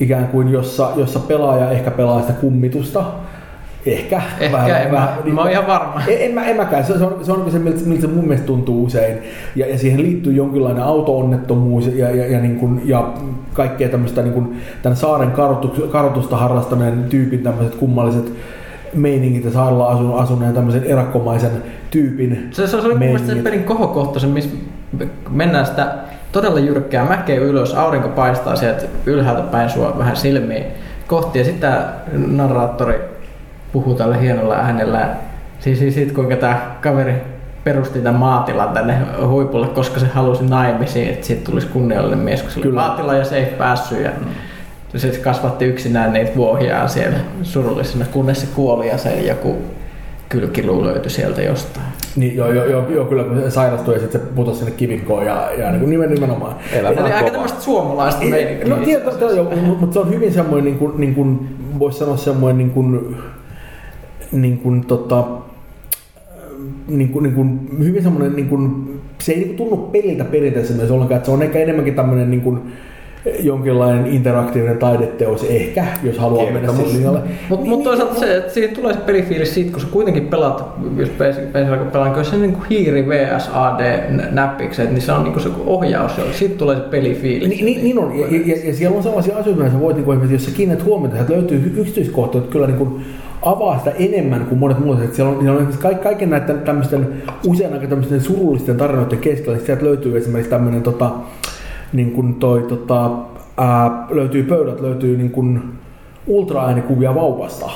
ikään 0.00 0.28
kuin 0.28 0.48
jossa, 0.48 0.90
jossa 0.96 1.18
pelaaja 1.18 1.70
ehkä 1.70 1.90
pelaa 1.90 2.20
sitä 2.20 2.32
kummitusta, 2.32 3.04
Ehkä. 3.86 4.22
Ehkä, 4.40 4.56
vähän, 4.56 4.82
en 4.82 4.92
vähän, 4.92 5.08
mä, 5.08 5.16
niin, 5.24 5.34
mä 5.34 5.40
oon 5.40 5.50
ihan 5.50 5.66
varma. 5.66 6.02
En, 6.08 6.16
en, 6.18 6.34
mä, 6.34 6.44
en 6.44 6.56
mäkään. 6.56 6.84
Se, 6.84 6.98
se, 6.98 7.04
on, 7.04 7.18
se 7.22 7.32
on 7.32 7.50
se, 7.50 7.58
miltä, 7.58 7.80
miltä 7.86 8.00
se 8.00 8.06
mun 8.06 8.24
mielestä 8.24 8.46
tuntuu 8.46 8.84
usein. 8.84 9.18
Ja, 9.56 9.66
ja 9.66 9.78
siihen 9.78 10.02
liittyy 10.02 10.32
jonkinlainen 10.32 10.82
auto-onnettomuus 10.82 11.86
ja, 11.86 12.10
ja, 12.10 12.26
ja, 12.26 12.40
niin 12.40 12.56
kuin, 12.56 12.82
ja 12.84 13.12
kaikkea 13.54 13.88
tämmöistä 13.88 14.22
niin 14.22 14.34
kuin, 14.34 14.60
tämän 14.82 14.96
saaren 14.96 15.30
karotusta, 15.90 16.36
harrastaneen 16.36 17.04
tyypin 17.04 17.42
tämmöiset 17.42 17.74
kummalliset 17.74 18.32
meiningit 18.94 19.44
ja 19.44 19.50
saarella 19.50 19.88
asun, 19.88 20.18
asuneen 20.18 20.54
tämmöisen 20.54 20.84
erakkomaisen 20.84 21.50
tyypin 21.90 22.48
Se, 22.50 22.66
se, 22.66 22.70
se 22.70 22.76
oli 22.76 22.88
mun 22.88 22.98
mielestä 22.98 23.34
se 23.34 23.42
pelin 23.42 23.64
kohokohtaisen, 23.64 24.30
missä 24.30 24.50
mennään 25.30 25.66
sitä 25.66 25.94
todella 26.32 26.58
jyrkkää 26.60 27.04
mäkeä 27.04 27.40
ylös, 27.40 27.74
aurinko 27.74 28.08
paistaa 28.08 28.56
sieltä 28.56 28.82
ylhäältä 29.06 29.42
päin 29.42 29.70
sua 29.70 29.98
vähän 29.98 30.16
silmiin 30.16 30.64
kohti 31.06 31.38
ja 31.38 31.44
sitten 31.44 31.72
narraattori 32.26 33.15
puhuu 33.76 33.94
tällä 33.94 34.16
hienolla 34.16 34.54
äänellä. 34.54 35.08
Siis, 35.60 35.78
siis 35.78 35.94
siitä, 35.94 36.14
kuinka 36.14 36.36
tämä 36.36 36.76
kaveri 36.80 37.14
perusti 37.64 37.98
tämän 37.98 38.20
maatilan 38.20 38.68
tänne 38.68 38.98
huipulle, 39.26 39.66
koska 39.66 40.00
se 40.00 40.06
halusi 40.06 40.44
naimisiin, 40.44 41.08
että 41.08 41.26
siitä 41.26 41.44
tulisi 41.44 41.66
kunniallinen 41.66 42.18
mies, 42.18 42.42
kun 42.42 42.50
se 42.50 42.60
oli 42.60 42.72
maatila 42.72 43.14
ja 43.14 43.24
se 43.24 43.36
ei 43.36 43.46
päässyt. 43.46 44.00
Ja 44.00 44.10
mm. 44.20 44.98
se 44.98 45.08
kasvatti 45.08 45.64
yksinään 45.64 46.12
niitä 46.12 46.36
vuohiaan 46.36 46.88
siellä 46.88 47.16
surullisena, 47.42 48.04
kunnes 48.12 48.40
se 48.40 48.46
kuoli 48.54 48.88
ja 48.88 48.98
se 48.98 49.20
joku 49.20 49.56
kylkiluu 50.28 50.84
löytyi 50.84 51.10
sieltä 51.10 51.42
jostain. 51.42 51.86
Niin, 52.16 52.36
joo, 52.36 52.52
joo, 52.52 52.64
joo, 52.64 52.90
joo 52.90 53.04
kyllä 53.04 53.24
kun 53.24 53.40
se 53.40 53.50
sairastui 53.50 53.94
ja 53.94 54.00
sitten 54.00 54.20
se 54.20 54.26
putosi 54.26 54.58
sinne 54.58 54.72
kivikkoon 54.72 55.26
ja, 55.26 55.50
ja 55.58 55.70
niin 55.70 55.80
kuin 55.80 55.90
nimen, 55.90 56.10
nimenomaan. 56.10 56.54
Elämä 56.72 57.00
Eli 57.00 57.12
aika 57.12 57.30
tämmöistä 57.30 57.60
suomalaista 57.60 58.24
meininkiä. 58.24 58.68
No 58.68 58.76
tiedä, 58.76 59.02
joo, 59.36 59.52
mutta 59.78 59.92
se 59.92 59.98
on 59.98 60.10
hyvin 60.10 60.32
semmoinen, 60.32 60.64
niin 60.64 60.78
kuin, 60.78 61.00
niin 61.00 61.14
kuin 61.14 61.56
voisi 61.78 61.98
sanoa 61.98 62.16
semmoinen 62.16 62.58
niin 62.58 62.70
kuin, 62.70 63.16
niin 64.32 64.58
kuin, 64.58 64.86
tota, 64.86 65.24
niin 66.88 67.08
kuin, 67.08 67.22
niin 67.22 67.34
kuin, 67.34 67.68
hyvin 67.78 68.02
semmoinen, 68.02 68.36
niin 68.36 68.48
kuin, 68.48 68.90
se 69.18 69.32
ei 69.32 69.38
niin 69.38 69.48
kuin 69.48 69.56
tunnu 69.56 69.76
peliltä 69.76 70.24
perinteisessä 70.24 70.74
mielessä 70.74 70.94
ollenkaan, 70.94 71.16
että 71.16 71.26
se 71.26 71.32
on 71.32 71.42
ehkä 71.42 71.58
enemmänkin 71.58 71.94
tämmöinen 71.94 72.30
niin 72.30 72.40
kuin, 72.40 72.62
jonkinlainen 73.40 74.06
interaktiivinen 74.06 74.78
taideteos 74.78 75.44
ehkä, 75.44 75.84
jos 76.02 76.18
haluaa 76.18 76.44
Kiinni, 76.44 76.60
mennä 76.60 76.76
sille 76.76 76.92
linjalle. 76.92 77.20
Mutta 77.48 77.62
niin, 77.62 77.70
mut 77.70 77.84
toisaalta 77.84 78.12
niin, 78.12 78.20
se, 78.20 78.36
että 78.36 78.52
siihen 78.52 78.74
tulee 78.74 78.94
se 78.94 79.00
pelifiilis 79.00 79.54
siitä, 79.54 79.72
kun 79.72 79.80
sä 79.80 79.86
kuitenkin 79.90 80.26
pelaat, 80.26 80.64
jos 80.96 81.08
PCllä 81.08 81.76
kun 81.76 81.86
pelaan, 81.86 82.24
se 82.24 82.36
niin 82.36 82.52
kuin 82.52 82.66
hiiri 82.70 83.08
vs 83.08 83.50
AD-näppikset, 83.52 84.90
niin 84.90 85.00
se 85.00 85.12
on 85.12 85.22
niin 85.22 85.32
kuin 85.32 85.42
se 85.42 85.48
ohjaus, 85.66 86.12
siitä 86.32 86.54
tulee 86.54 86.76
se 86.76 86.82
pelifiilis. 86.82 87.48
Niin, 87.48 87.64
niin, 87.64 87.84
niin 87.84 87.98
on, 87.98 88.18
ja, 88.18 88.26
ja, 88.26 88.56
ja, 88.64 88.74
siellä 88.74 88.96
on 88.96 89.02
sellaisia 89.02 89.36
asioita, 89.36 89.62
joissa 89.62 89.80
voit, 89.80 89.96
niin 89.96 90.04
kuin, 90.04 90.32
jos 90.32 90.44
sä 90.44 90.50
kiinnät 90.50 90.84
huomiota, 90.84 91.20
että 91.20 91.32
löytyy 91.32 91.72
yksityiskohtia, 91.76 92.40
että 92.40 92.52
kyllä 92.52 92.66
niin 92.66 92.78
kuin, 92.78 93.04
avaa 93.50 93.78
sitä 93.78 93.90
enemmän 93.90 94.46
kuin 94.46 94.58
monet 94.58 94.78
muut. 94.78 95.02
Että 95.02 95.16
siellä 95.16 95.32
on, 95.32 95.42
siellä 95.42 95.60
on 95.60 95.98
kaiken 96.02 96.30
näiden 96.30 96.60
tämmöisten 96.60 97.08
usein 97.46 97.72
aika 97.72 97.86
tämmöisten 97.86 98.20
surullisten 98.20 98.76
tarinoiden 98.76 99.18
keskellä. 99.18 99.58
Sieltä 99.58 99.84
löytyy 99.84 100.16
esimerkiksi 100.16 100.50
tämmöinen 100.50 100.82
tota, 100.82 101.10
niin 101.92 102.12
kuin 102.12 102.34
toi, 102.34 102.62
tota, 102.62 103.10
ää, 103.56 104.06
löytyy 104.10 104.42
pöydät, 104.42 104.80
löytyy 104.80 105.16
niin 105.16 105.30
kuin 105.30 105.62
ultraäänikuvia 106.26 107.14
vauvasta 107.14 107.70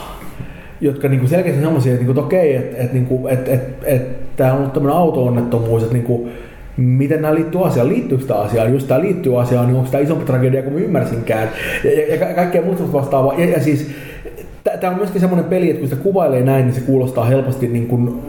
jotka 0.81 1.09
niin 1.09 1.21
kuin 1.21 1.31
selkeästi 1.31 1.63
semmoisia, 1.63 1.93
että, 1.93 2.05
niin 2.05 2.15
kuin, 2.15 2.25
että 2.25 2.37
okei, 2.37 2.57
että, 2.57 2.77
että, 2.77 2.95
niin 2.95 3.29
että, 3.29 3.51
että, 3.51 3.87
että 3.87 4.27
tämä 4.37 4.53
on 4.53 4.59
ollut 4.59 4.73
tämmöinen 4.73 4.99
auto-onnettomuus, 4.99 5.83
että 5.83 5.95
niin 5.95 6.05
kuin, 6.05 6.31
miten 6.77 7.23
nämä 7.23 7.35
liittyy 7.35 7.67
asiaan, 7.67 7.89
liittyykö 7.89 8.25
tämä 8.25 8.41
asiaan, 8.41 8.73
jos 8.73 8.85
tämä 8.85 9.01
liittyy 9.01 9.41
asiaan, 9.41 9.67
niin 9.67 9.77
onko 9.77 9.91
tämä 9.91 10.03
isompi 10.03 10.25
tragedia 10.25 10.63
kuin 10.63 10.75
mä 10.75 10.81
ymmärsinkään, 10.81 11.49
ja, 11.85 11.91
ja, 11.91 12.15
ja 12.15 12.35
kaikkea 12.35 12.63
muuta 12.63 12.93
vastaavaa. 12.93 13.35
Ja, 13.35 13.49
ja 13.49 13.61
siis 13.61 13.91
Tämä 14.81 14.91
on 14.93 14.99
myöskin 14.99 15.21
semmoinen 15.21 15.51
peli, 15.51 15.71
että 15.71 15.81
kun 15.81 15.89
sitä 15.89 16.03
kuvailee 16.03 16.43
näin, 16.43 16.65
niin 16.65 16.75
se 16.75 16.81
kuulostaa 16.81 17.25
helposti 17.25 17.69
niin 17.69 17.87
kuin, 17.87 18.23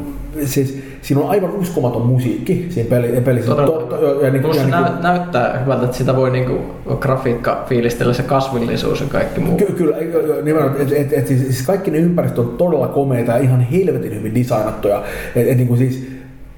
siis 0.45 0.83
siinä 1.01 1.21
on 1.21 1.29
aivan 1.29 1.51
uskomaton 1.51 2.05
musiikki 2.05 2.65
siinä 2.69 2.89
peli, 2.89 3.21
pelissä. 3.21 3.55
To, 3.55 3.71
to, 3.71 4.21
ja 4.25 4.31
niin, 4.31 4.43
Plus 4.43 4.57
ja 4.57 4.63
niin, 4.63 4.71
näyt, 4.71 5.01
näyttää 5.01 5.59
hyvältä, 5.59 5.85
että 5.85 5.97
sitä 5.97 6.15
voi 6.15 6.29
niin 6.29 6.45
kuin, 6.45 6.59
grafiikka 6.99 7.65
fiilistellä, 7.69 8.13
se 8.13 8.23
kasvillisuus 8.23 9.01
ja 9.01 9.07
kaikki 9.07 9.39
muu. 9.41 9.57
Ky- 9.57 9.73
kyllä, 9.77 9.97
nimenomaan, 10.43 10.81
että 10.81 10.95
et, 10.95 11.13
et, 11.13 11.27
siis, 11.27 11.41
siis 11.41 11.61
kaikki 11.61 11.91
ne 11.91 11.97
ympäristöt 11.97 12.39
on 12.39 12.55
todella 12.57 12.87
komeita 12.87 13.31
ja 13.31 13.37
ihan 13.37 13.61
helvetin 13.61 14.15
hyvin 14.15 14.35
designattuja. 14.35 15.03
Et, 15.35 15.47
et, 15.47 15.57
niin 15.57 15.67
kuin 15.67 15.77
siis, 15.77 16.07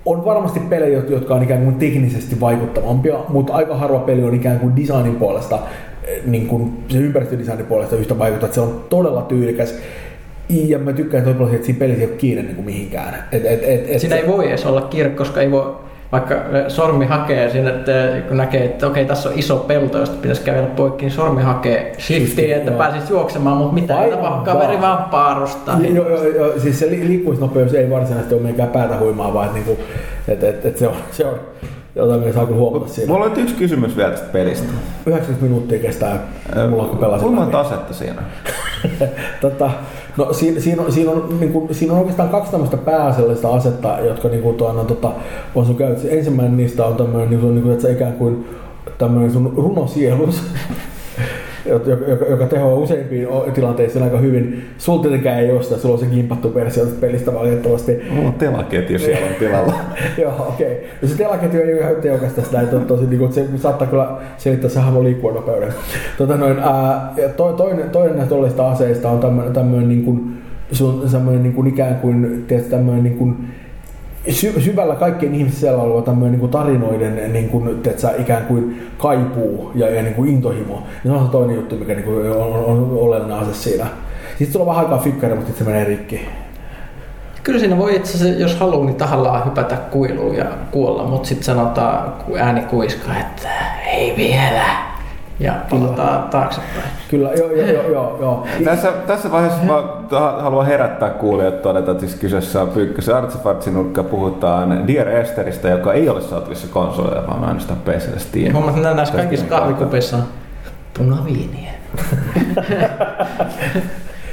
on 0.05 0.26
varmasti 0.26 0.59
pelejä, 0.59 1.01
jotka 1.09 1.36
on 1.36 1.43
ikään 1.43 1.63
kuin 1.63 1.76
teknisesti 1.76 2.39
vaikuttavampia, 2.39 3.17
mutta 3.30 3.53
aika 3.53 3.76
harva 3.76 3.99
peli 3.99 4.24
on 4.24 4.36
ikään 4.36 4.59
kuin 4.59 4.76
designin 4.76 5.15
puolesta 5.15 5.59
niin 6.25 6.47
kuin 6.47 6.83
se 6.87 6.97
ympäristödesignin 6.97 7.65
puolesta 7.65 7.95
yhtä 7.95 8.19
vaikuttaa, 8.19 8.47
että 8.47 8.55
se 8.55 8.61
on 8.61 8.85
todella 8.89 9.21
tyylikäs. 9.21 9.79
Ja 10.49 10.79
mä 10.79 10.93
tykkään 10.93 11.23
tosi 11.23 11.35
paljon, 11.35 11.55
että 11.55 11.65
siinä 11.65 11.79
pelissä 11.79 12.01
ei 12.01 12.07
ole 12.07 12.17
kiinni 12.17 12.43
niin 12.43 12.55
kuin 12.55 12.65
mihinkään. 12.65 13.15
Et, 13.31 13.45
et, 13.45 13.63
et, 13.63 13.89
et 13.89 13.99
siinä 13.99 14.15
se... 14.15 14.21
ei 14.21 14.27
voi 14.27 14.47
edes 14.47 14.65
olla 14.65 14.81
kiire, 14.81 15.09
koska 15.09 15.41
ei 15.41 15.51
voi, 15.51 15.75
vaikka 16.11 16.35
sormi 16.67 17.05
hakee 17.05 17.49
sinne, 17.49 17.69
että 17.69 18.21
kun 18.27 18.37
näkee, 18.37 18.65
että 18.65 18.87
okei, 18.87 19.05
tässä 19.05 19.29
on 19.29 19.39
iso 19.39 19.57
pelto, 19.57 19.97
josta 19.97 20.15
pitäisi 20.21 20.41
kävellä 20.41 20.67
poikki, 20.67 21.05
niin 21.05 21.13
sormi 21.13 21.41
hakee 21.41 21.95
shiftiin, 21.99 22.53
että 22.53 22.71
pääsisi 22.71 23.13
juoksemaan, 23.13 23.57
mutta 23.57 23.73
mitä 23.73 24.03
ei 24.03 24.11
tapahdu, 24.11 24.45
kaveri 24.45 24.81
vaan 24.81 25.09
paarustaa. 25.09 25.79
Joo, 25.79 26.09
joo, 26.09 26.23
joo, 26.23 26.59
siis 26.59 26.79
se 26.79 26.89
liikkumisnopeus 26.89 27.73
ei 27.73 27.89
varsinaisesti 27.89 28.35
ole 28.35 28.43
mikään 28.43 28.69
päätä 28.69 28.97
huimaa, 28.97 29.33
vaan 29.33 29.45
että, 29.45 29.57
niinku, 29.57 29.83
että, 30.27 30.49
että, 30.49 30.67
että 30.67 30.79
se, 30.79 30.87
on, 30.87 30.95
se 31.11 31.25
on 31.25 31.39
jota 31.95 32.17
me 32.17 32.33
saa 32.33 32.45
huomata 32.45 32.87
siinä. 32.87 33.13
Mulla 33.13 33.25
on 33.25 33.39
yksi 33.39 33.55
kysymys 33.55 33.97
vielä 33.97 34.11
tästä 34.11 34.27
pelistä. 34.31 34.73
90 35.05 35.45
minuuttia 35.45 35.79
kestää, 35.79 36.27
mulla 36.69 36.85
kun 36.85 36.97
pelasin. 36.97 37.27
Kuinka 37.27 37.41
monta 37.41 37.59
asetta 37.59 37.93
siinä? 37.93 38.21
tota, 39.41 39.71
no, 40.17 40.33
siinä, 40.33 40.59
siinä, 40.59 40.81
on, 40.81 40.91
siinä, 40.91 41.11
on, 41.11 41.37
niin 41.39 41.53
kuin, 41.53 41.75
siinä 41.75 41.93
on 41.93 41.99
oikeastaan 41.99 42.29
kaksi 42.29 42.51
tämmöistä 42.51 42.77
pääasiallista 42.77 43.49
asetta, 43.49 43.99
jotka 43.99 44.27
niin 44.27 44.41
kuin, 44.41 44.57
tuona, 44.57 44.83
tota, 44.83 45.11
on 45.55 45.65
sun 45.65 45.75
käytössä. 45.75 46.09
Ensimmäinen 46.09 46.57
niistä 46.57 46.85
on 46.85 46.95
tämmöinen, 46.95 47.29
niin 47.29 47.39
kuin, 47.39 47.55
niin 47.55 47.63
kuin, 47.63 47.73
että 47.73 47.87
sä 47.87 47.93
ikään 47.93 48.13
kuin 48.13 48.47
tämmöinen 48.97 49.31
sun 49.31 49.53
runosielus, 49.57 50.41
joka, 51.66 52.05
joka, 52.30 52.45
tehoaa 52.45 52.76
useimpiin 52.76 53.28
tilanteisiin 53.53 54.03
aika 54.03 54.18
hyvin. 54.18 54.66
Sulla 54.78 55.01
tietenkään 55.01 55.39
ei 55.39 55.51
ole 55.51 55.64
sitä, 55.64 55.78
sulla 55.78 55.93
on 55.93 55.99
se 55.99 56.05
kimpattu 56.05 56.55
versio 56.55 56.86
pelistä 56.99 57.34
valitettavasti. 57.34 58.01
Mulla 58.11 58.28
on 58.28 58.34
telaketju 58.34 58.99
siellä 58.99 59.28
on 59.28 59.34
tilalla. 59.39 59.74
Joo, 60.22 60.47
okei. 60.49 60.72
Okay. 60.72 60.86
No 61.01 61.07
se 61.07 61.18
telaketju 61.18 61.61
ei 61.61 61.74
ole 61.74 61.82
ihan 61.82 61.95
tehokasta 61.95 62.41
sitä, 62.41 62.61
että 62.61 62.80
tosi, 62.80 63.05
niin 63.05 63.20
kuin, 63.20 63.34
se 63.34 63.45
saattaa 63.55 63.88
kyllä 63.88 64.18
selittää 64.38 64.70
se 64.70 64.80
hahmon 64.80 65.03
liikkuvuuden 65.03 65.74
Tota, 66.18 66.38
noin, 66.38 66.59
ää, 66.59 67.14
ja 67.18 67.30
to, 67.30 67.53
toinen, 67.53 67.89
toinen 67.89 68.18
näistä 68.18 68.36
olevista 68.36 68.72
aseista 68.72 69.09
on 69.09 69.20
tämmöinen, 69.20 69.53
tämmöinen 69.53 69.89
niin 69.89 70.03
kuin, 70.03 70.38
sun, 70.72 71.09
semmoinen 71.09 71.43
niin 71.43 71.53
kuin 71.53 71.68
ikään 71.68 71.95
kuin, 71.95 72.45
tiedätkö, 72.47 72.72
tämmöinen 72.72 73.03
niin 73.03 73.18
kuin, 73.18 73.38
sy- 74.30 74.61
syvällä 74.61 74.95
kaikkien 74.95 75.36
ihmisten 75.36 75.76
oleva 75.76 76.01
tämmöinen 76.01 76.32
niin 76.32 76.39
kuin 76.39 76.51
tarinoiden 76.51 77.34
niin 77.34 77.49
kuin, 77.49 77.82
tiedätkö, 77.82 78.07
ikään 78.19 78.45
kuin 78.45 78.88
kaipuu 78.97 79.71
ja, 79.76 79.89
ja 79.89 80.01
niin 80.01 80.13
kuin 80.13 80.30
intohimo. 80.30 80.84
Ja 81.03 81.11
se 81.11 81.17
on 81.17 81.30
toinen 81.30 81.55
juttu, 81.55 81.76
mikä 81.76 81.93
niin 81.93 82.05
kuin 82.05 82.32
on, 82.32 82.41
on, 82.41 82.65
on 82.65 82.97
olennainen 82.99 83.49
ase 83.49 83.53
siinä. 83.53 83.88
Sitten 84.38 84.61
on 84.61 84.67
vähän 84.67 84.84
aikaa 84.84 84.97
fikkari, 84.97 85.36
mutta 85.36 85.53
se 85.57 85.63
menee 85.63 85.86
rikki. 85.86 86.28
Kyllä 87.43 87.59
siinä 87.59 87.78
voi 87.78 87.95
itse 87.95 88.17
asiassa, 88.17 88.41
jos 88.41 88.55
haluaa, 88.55 88.86
niin 88.86 88.95
tahallaan 88.95 89.45
hypätä 89.45 89.76
kuiluun 89.76 90.36
ja 90.36 90.45
kuolla, 90.71 91.03
mutta 91.03 91.28
sitten 91.28 91.45
sanotaan 91.45 92.13
ääni 92.39 92.61
kuiskaa, 92.61 93.19
että 93.19 93.49
ei 93.88 94.13
vielä. 94.17 94.92
Ja 95.43 95.53
palataan 95.69 96.29
taaksepäin. 96.29 96.83
Kyllä, 97.09 97.33
joo, 97.33 97.51
joo, 97.51 97.67
joo, 97.67 97.89
joo. 97.89 98.17
joo. 98.21 98.47
Tässä, 98.63 98.91
tässä 99.07 99.31
vaiheessa 99.31 99.63
mä 99.63 99.73
haluan 100.41 100.65
herättää 100.65 101.09
kuulijat 101.09 101.61
todeta, 101.61 101.91
että 101.91 102.01
siis 102.01 102.15
kyseessä 102.15 102.61
on 102.61 102.69
Pyykkösen 102.69 103.15
Artsifartsinurkka. 103.15 104.03
Puhutaan 104.03 104.87
Dear 104.87 105.07
Esteristä, 105.07 105.69
joka 105.69 105.93
ei 105.93 106.09
ole 106.09 106.21
saatavissa 106.21 106.67
konsoleilla, 106.67 107.27
vaan 107.27 107.43
ainoastaan 107.43 107.79
PClle 107.79 108.19
Steam. 108.19 108.53
Huomaat, 108.53 108.77
että 108.77 108.93
näissä 108.93 109.15
kaikissa 109.15 109.45
kahvikupeissa 109.45 110.17
on 110.17 110.23
punaviiniä. 110.97 111.71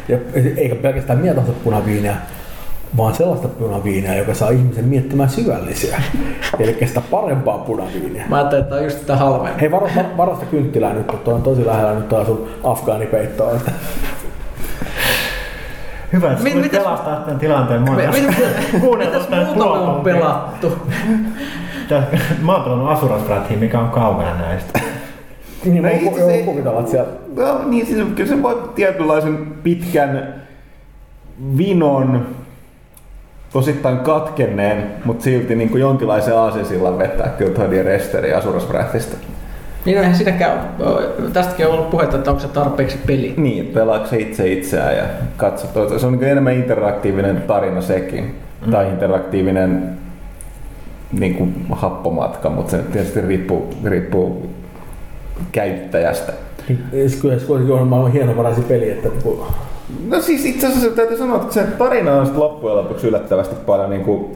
Ja 0.08 0.18
eikä 0.56 0.74
pelkästään 0.74 1.18
mietoista 1.18 1.52
punaviiniä, 1.64 2.16
vaan 2.96 3.14
sellaista 3.14 3.48
punaviiniä, 3.48 4.14
joka 4.16 4.34
saa 4.34 4.50
ihmisen 4.50 4.84
miettimään 4.84 5.30
syvällisiä. 5.30 6.02
Eli 6.58 6.76
sitä 6.86 7.00
parempaa 7.10 7.58
punaviiniä. 7.58 8.24
Mä 8.28 8.36
ajattelin, 8.36 8.62
että 8.62 8.74
on 8.74 8.84
just 8.84 8.98
sitä 8.98 9.16
halvempaa. 9.16 9.58
Hei, 9.60 9.70
varo, 9.70 9.88
var, 9.96 10.04
varasta 10.16 10.46
kynttilää 10.46 10.92
nyt, 10.92 11.06
kun 11.06 11.34
on 11.34 11.42
tosi 11.42 11.66
lähellä 11.66 11.94
nyt 11.94 12.08
tuo 12.08 12.24
sun 12.24 12.48
afgaanipeittoa. 12.64 13.52
Hyvä, 16.12 16.32
että 16.32 16.44
Mit- 16.44 16.70
pelastaa 16.70 17.16
tämän 17.16 17.38
tilanteen. 17.38 17.82
Mä 17.82 17.90
Mitäs 17.96 18.16
kuunnellut 18.80 19.30
tämän 19.30 19.46
muuta 19.46 19.70
on 19.70 20.00
pelattu? 20.00 20.72
Tää- 21.88 22.06
Mä 22.42 22.52
oon 22.54 22.62
pelannut 22.64 22.90
Asuras 22.90 23.22
Wrathiin, 23.28 23.60
mikä 23.60 23.78
on 23.80 23.88
kaukana 23.90 24.34
näistä. 24.38 24.80
Niin, 25.64 25.76
No 25.76 25.82
mä 25.82 25.90
itse 25.90 26.42
kuvitella, 26.44 26.78
että 26.80 26.90
siellä... 26.90 27.10
No, 27.36 27.68
niin 27.68 27.86
siis 27.86 28.06
kyllä 28.14 28.28
se 28.28 28.42
voi 28.42 28.62
tietynlaisen 28.74 29.46
pitkän 29.62 30.34
vinon 31.56 32.26
osittain 33.54 33.98
katkenneen, 33.98 34.86
mutta 35.04 35.24
silti 35.24 35.54
niin 35.54 35.70
kuin 35.70 35.80
jonkinlaisen 35.80 36.36
aasinsillan 36.36 36.98
vetää 36.98 37.28
kyllä 37.28 37.54
ja 38.26 38.38
Asuras 38.38 38.68
Wrathista. 38.68 39.16
Niin 39.84 39.96
no 39.96 40.02
eihän 40.02 40.16
siinäkään, 40.16 40.58
ole- 40.80 41.30
tästäkin 41.32 41.66
on 41.66 41.72
ollut 41.72 41.90
puhetta, 41.90 42.16
että 42.16 42.30
onko 42.30 42.42
se 42.42 42.48
tarpeeksi 42.48 42.98
peli. 43.06 43.34
Niin, 43.36 43.66
pelaako 43.66 44.06
se 44.06 44.18
itse 44.18 44.52
itseään 44.52 44.96
ja 44.96 45.04
katso. 45.36 45.98
Se 45.98 46.06
on 46.06 46.12
niin 46.12 46.24
enemmän 46.24 46.54
interaktiivinen 46.54 47.42
tarina 47.42 47.80
sekin. 47.80 48.34
Mm. 48.66 48.72
Tai 48.72 48.88
interaktiivinen 48.88 49.98
niin 51.12 51.34
kuin 51.34 51.66
happomatka, 51.72 52.50
mutta 52.50 52.70
se 52.70 52.78
tietysti 52.78 53.20
riippuu, 53.20 53.74
riippuu 53.84 54.50
käyttäjästä. 55.52 56.32
Niin, 56.68 56.84
Kyllä 57.20 57.38
se 57.38 57.52
on 57.72 57.88
maailman 57.88 58.12
hienovaraisin 58.12 58.64
peli, 58.64 58.90
että 58.90 59.08
kun 59.22 59.46
No 60.08 60.20
siis 60.20 60.44
itse 60.44 60.66
asiassa 60.66 60.90
täytyy 60.90 61.18
sanoa, 61.18 61.36
että 61.36 61.54
se 61.54 61.62
tarina 61.62 62.14
on 62.14 62.26
sitten 62.26 62.42
loppujen 62.42 62.76
lopuksi 62.76 63.06
yllättävästi 63.06 63.54
paljon 63.66 63.90
niin 63.90 64.02
kuin 64.04 64.26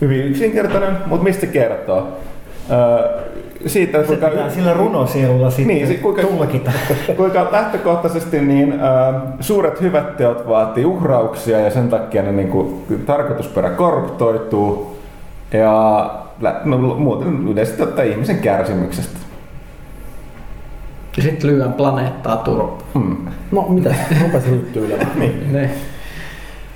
hyvin 0.00 0.24
yksinkertainen, 0.24 0.96
mutta 1.06 1.24
mistä 1.24 1.40
se 1.40 1.46
kertoo? 1.46 2.08
Öö, 2.70 3.18
siitä, 3.66 4.00
Se 4.00 4.06
kuinka, 4.06 4.28
pitää 4.28 4.50
sillä 4.50 4.74
runosielulla 4.74 5.50
sitten 5.50 5.66
Niin, 5.76 5.86
se 5.86 5.94
kuinka- 5.94 6.22
tulkita. 6.22 6.70
kuinka 7.16 7.48
lähtökohtaisesti 7.52 8.40
niin, 8.40 8.72
öö, 8.72 9.20
suuret 9.40 9.80
hyvät 9.80 10.16
teot 10.16 10.48
vaatii 10.48 10.84
uhrauksia 10.84 11.60
ja 11.60 11.70
sen 11.70 11.88
takia 11.88 12.22
ne 12.22 12.32
niin 12.32 12.48
kuin, 12.48 12.84
tarkoitusperä 13.06 13.70
korruptoituu 13.70 14.96
ja 15.52 16.10
no, 16.64 16.78
muuten 16.78 17.48
yleisesti 17.48 17.82
ottaen 17.82 18.10
ihmisen 18.10 18.38
kärsimyksestä. 18.38 19.18
Ja 21.18 21.22
sitten 21.22 21.50
lyön 21.50 21.72
planeettaa 21.72 22.36
turpaan. 22.36 22.78
Hmm. 22.94 23.16
No 23.52 23.66
mitä, 23.68 23.94
rupesin 24.22 24.50
ryttyilemään. 24.52 25.10
Niin. 25.20 25.52
Ne. 25.52 25.70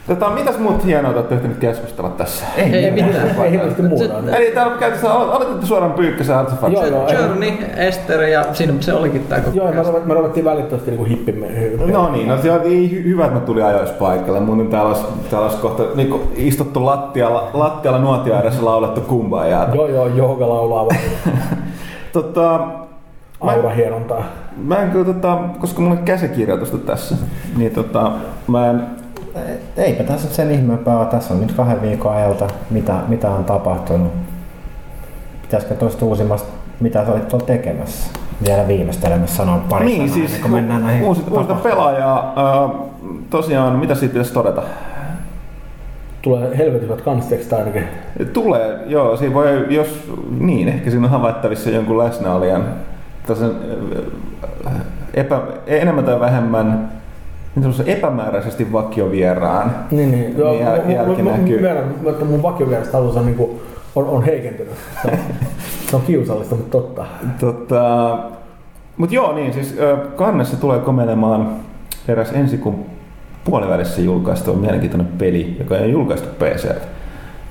Tota, 0.07 0.31
mitäs 0.31 0.59
muut 0.59 0.85
hienoa 0.87 1.13
te 1.13 1.19
olette 1.19 1.49
nyt 1.49 1.59
keskustella 1.59 2.11
tässä? 2.11 2.45
Ei 2.57 2.91
mitään. 2.91 3.41
Ei 3.45 3.51
hirveästi 3.51 3.83
muuta. 3.83 4.05
Eli 4.37 4.51
täällä 4.55 4.77
käytössä 4.77 5.13
al- 5.13 5.31
aloititte 5.31 5.67
suoraan 5.67 5.93
pyykkäsen 5.93 6.37
artefakti. 6.37 6.75
Joo, 6.75 6.87
joo. 6.87 7.09
Journey, 7.13 7.51
Esther 7.77 8.23
ja 8.23 8.45
siinä 8.53 8.73
se 8.81 8.93
olikin 8.95 9.25
tää 9.29 9.41
koko 9.41 9.57
Joo, 9.57 9.73
me, 9.73 9.83
ruvet- 9.83 10.05
me 10.05 10.15
ruvettiin 10.15 10.45
välittömästi 10.45 10.91
niinku 10.91 11.05
hippimme. 11.05 11.47
No 11.93 12.11
niin, 12.13 12.29
no 12.29 12.43
se 12.43 12.53
oli 12.53 12.89
hy- 12.91 13.05
hyvä, 13.09 13.25
että 13.25 13.39
mä 13.39 13.45
tulin 13.47 13.65
ajoissa 13.65 13.95
paikalle. 13.95 14.41
Muuten 14.41 14.67
täällä 14.67 14.89
olisi, 14.89 15.05
täällä 15.31 15.47
olisi 15.47 15.61
kohta 15.63 15.83
niin 15.95 16.15
istuttu 16.37 16.85
lattialla, 16.87 17.51
lattialla 17.53 17.99
nuotio 17.99 18.35
ääressä 18.35 18.65
laulettu 18.65 19.01
kumbaa 19.01 19.47
Joo, 19.75 19.87
joo, 19.89 20.07
Jouka 20.07 20.49
laulaa 20.49 20.87
vaan 20.87 21.01
tota, 22.13 22.61
mä, 23.43 23.51
aura 23.51 23.71
hierontaa. 23.71 24.25
mä 24.65 24.77
en 24.77 24.91
kyllä, 24.91 25.05
tota, 25.05 25.39
koska 25.59 25.81
mulla 25.81 25.95
on 25.95 26.05
käsikirjoitusta 26.05 26.79
tässä, 26.79 27.17
niin 27.57 27.73
tota, 27.73 28.13
mä 28.49 28.71
en, 28.71 28.87
Eipä 29.77 30.05
tässä 30.05 30.35
sen 30.35 30.51
ihmeempää 30.51 30.99
ole. 30.99 31.07
Tässä 31.07 31.35
on 31.35 31.41
nyt 31.41 31.53
kahden 31.53 31.83
viikon 31.83 32.13
ajalta, 32.13 32.47
mitä, 32.71 32.95
mitä 33.09 33.31
on 33.31 33.45
tapahtunut. 33.45 34.13
Pitäisikö 35.43 35.75
tuosta 35.75 36.05
uusimmasta, 36.05 36.49
mitä 36.81 37.05
sä 37.05 37.13
olit 37.13 37.29
tuolla 37.29 37.47
tekemässä? 37.47 38.07
Vielä 38.47 38.69
viimeistelemässä 38.69 39.37
sanoa 39.37 39.65
pari 39.69 39.87
niin 39.87 40.09
sanaa, 40.09 40.29
siis 40.29 40.41
kuin 40.41 40.53
mennään 40.53 40.83
näihin 40.83 41.05
uusi, 41.05 41.23
uusita 41.31 41.55
pelaajaa. 41.55 42.35
Äh, 42.37 42.71
tosiaan, 43.31 43.77
mitä 43.77 43.95
siitä 43.95 44.13
pitäisi 44.13 44.33
todeta? 44.33 44.63
Tulee 46.23 46.59
helvetin 46.59 46.89
hyvät 46.89 47.01
kansteksta 47.01 47.57
ainakin. 47.57 47.85
Tulee, 48.33 48.79
joo, 48.87 49.17
siinä 49.17 49.35
voi, 49.35 49.75
jos, 49.75 50.13
niin, 50.41 50.69
ehkä 50.69 50.91
siinä 50.91 51.07
on 51.07 51.11
havaittavissa 51.11 51.71
jonkun 51.71 51.99
läsnäolijan 51.99 52.65
epä, 55.15 55.41
enemmän 55.67 56.05
tai 56.05 56.21
vähemmän 56.21 56.89
niin 57.57 57.73
se 57.75 57.83
epämääräisesti 57.87 58.73
vakiovieraan. 58.73 59.75
Niin, 59.91 60.11
niin. 60.11 60.39
Joo, 60.39 60.53
Niin, 60.53 60.67
jäl- 60.67 60.83
mun- 60.85 60.93
jälki 60.95 61.23
että 62.11 62.25
mun 62.25 62.43
vakiovierestä 62.43 62.97
halussa 62.97 63.21
on, 63.21 63.27
niinku, 63.27 63.63
on, 63.95 64.07
on 64.07 64.25
heikentynyt. 64.25 64.73
Se 65.03 65.09
on, 65.11 65.19
se 65.91 65.97
on 65.97 66.03
kiusallista, 66.03 66.55
mutta 66.55 66.71
totta. 66.71 67.05
Tota, 67.41 68.19
Mutta 68.97 69.15
joo, 69.15 69.35
niin 69.35 69.53
siis 69.53 69.77
kannessa 70.17 70.57
tulee 70.57 70.79
komeilemaan 70.79 71.57
eräs 72.09 72.33
ensi 72.33 72.59
kuun 72.59 72.85
puolivälissä 73.45 74.01
julkaistu 74.01 74.55
mielenkiintoinen 74.55 75.07
peli, 75.19 75.57
joka 75.59 75.75
on 75.75 75.91
julkaistu 75.91 76.29
PC. 76.39 76.69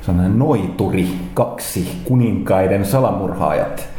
Se 0.02 0.12
on 0.12 0.40
Noituri 0.40 1.08
2, 1.34 2.02
kuninkaiden 2.06 2.86
salamurhaajat 2.86 3.90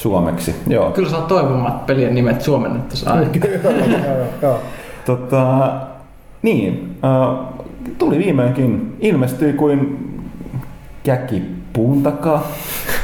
suomeksi. 0.00 0.54
Joo. 0.66 0.90
Kyllä 0.90 1.08
saa 1.08 1.22
toivomaan, 1.22 1.72
että 1.72 1.86
pelien 1.86 2.14
nimet 2.14 2.40
suomennettaisiin 2.42 3.10
aina. 3.10 3.30
joo, 3.64 4.16
joo, 4.16 4.26
joo. 4.42 4.60
Tota, 5.06 5.72
niin, 6.42 6.98
äh, 7.04 7.38
tuli 7.98 8.18
viimeinkin, 8.18 8.96
ilmestyi 9.00 9.52
kuin 9.52 10.08
käki 11.04 11.42
puun 11.72 12.02
takaa, 12.02 12.46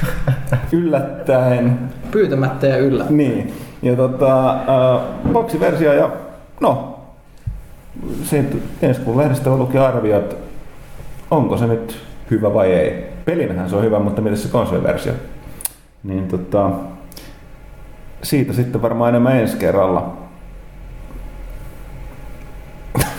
yllättäen. 0.73 1.79
Pyytämättä 2.11 2.67
ja 2.67 2.79
yllä. 2.79 3.07
Niin, 3.11 3.55
ja 3.83 3.97
tota, 3.97 4.51
äh, 4.51 5.01
boksiversio 5.33 5.93
ja 5.93 6.11
no, 6.61 7.01
siitä 8.25 8.57
ensi 8.83 9.01
kuun 9.01 9.17
lehdestä 9.17 9.51
lukea 9.51 9.87
arviot, 9.87 10.37
onko 11.31 11.57
se 11.57 11.67
nyt 11.67 11.99
hyvä 12.31 12.55
vai 12.55 12.73
ei. 12.73 13.05
Pelinähän 13.25 13.71
se 13.71 13.77
on 13.77 13.85
hyvä, 13.85 13.99
mutta 13.99 14.23
miten 14.23 14.39
se 14.39 14.49
konsoliversio? 14.49 15.13
Niin 16.07 16.29
tota, 16.29 16.71
siitä 18.23 18.53
sitten 18.53 18.83
varmaan 18.83 19.09
enemmän 19.09 19.37
ensi 19.37 19.57
kerralla. 19.57 20.13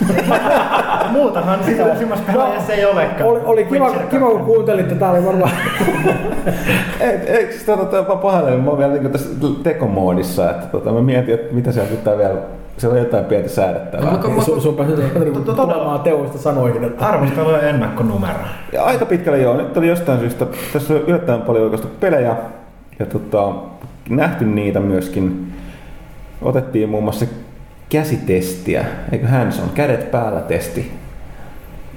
Muutahan 1.11 1.63
sitä 1.63 1.85
uusimmassa 1.85 2.23
pelaajassa 2.31 2.73
ei 2.73 2.85
olekaan. 2.85 3.29
Oli, 3.29 3.39
oli 3.45 3.65
kiva, 3.65 3.85
Witcher 3.85 4.07
kiva, 4.07 4.29
kun 4.29 4.41
kuuntelitte. 4.41 4.95
Tää 4.95 5.11
oli 5.11 5.25
varmaan... 5.25 5.51
Ei, 6.99 7.09
eikö 7.09 7.53
sitä 7.53 7.77
tota, 7.77 7.97
mä 8.09 8.15
pahoillani, 8.15 8.57
mä 8.57 8.69
oon 8.69 8.77
vielä 8.79 8.93
niin 8.93 9.11
tässä 9.11 9.29
tekomoodissa, 9.63 10.49
että 10.51 10.67
tota, 10.67 10.91
mä 10.91 11.01
mietin, 11.01 11.33
että 11.33 11.55
mitä 11.55 11.71
siellä 11.71 11.89
pitää 11.89 12.17
vielä, 12.17 12.35
siellä 12.77 12.93
on 12.93 12.99
jotain 12.99 13.25
pientä 13.25 13.49
säädettävää. 13.49 14.11
No, 14.23 14.29
mä- 14.29 14.41
Sun, 14.43 14.61
sun 14.61 14.75
pääsi 14.75 14.93
niinku 14.95 15.39
tulemaan 15.39 15.99
teoista 15.99 16.37
sanoihin, 16.37 16.83
että 16.83 17.05
Arvostelu 17.07 17.51
ja 17.51 17.61
ennakkonumero. 17.61 18.39
Ja 18.73 18.83
aika 18.83 19.05
pitkälle 19.05 19.39
joo, 19.39 19.57
nyt 19.57 19.77
oli 19.77 19.87
jostain 19.87 20.19
syystä, 20.19 20.45
tässä 20.73 20.93
on 20.93 20.99
yllättävän 21.07 21.41
paljon 21.41 21.63
julkaistu 21.63 21.87
pelejä 21.99 22.35
ja 22.99 23.05
tota, 23.05 23.53
nähty 24.09 24.45
niitä 24.45 24.79
myöskin. 24.79 25.53
Otettiin 26.41 26.89
muun 26.89 27.03
muassa 27.03 27.25
käsitestiä, 27.89 28.85
eikö 29.11 29.27
hands 29.27 29.59
on, 29.59 29.69
kädet 29.73 30.11
päällä 30.11 30.39
testi. 30.41 30.91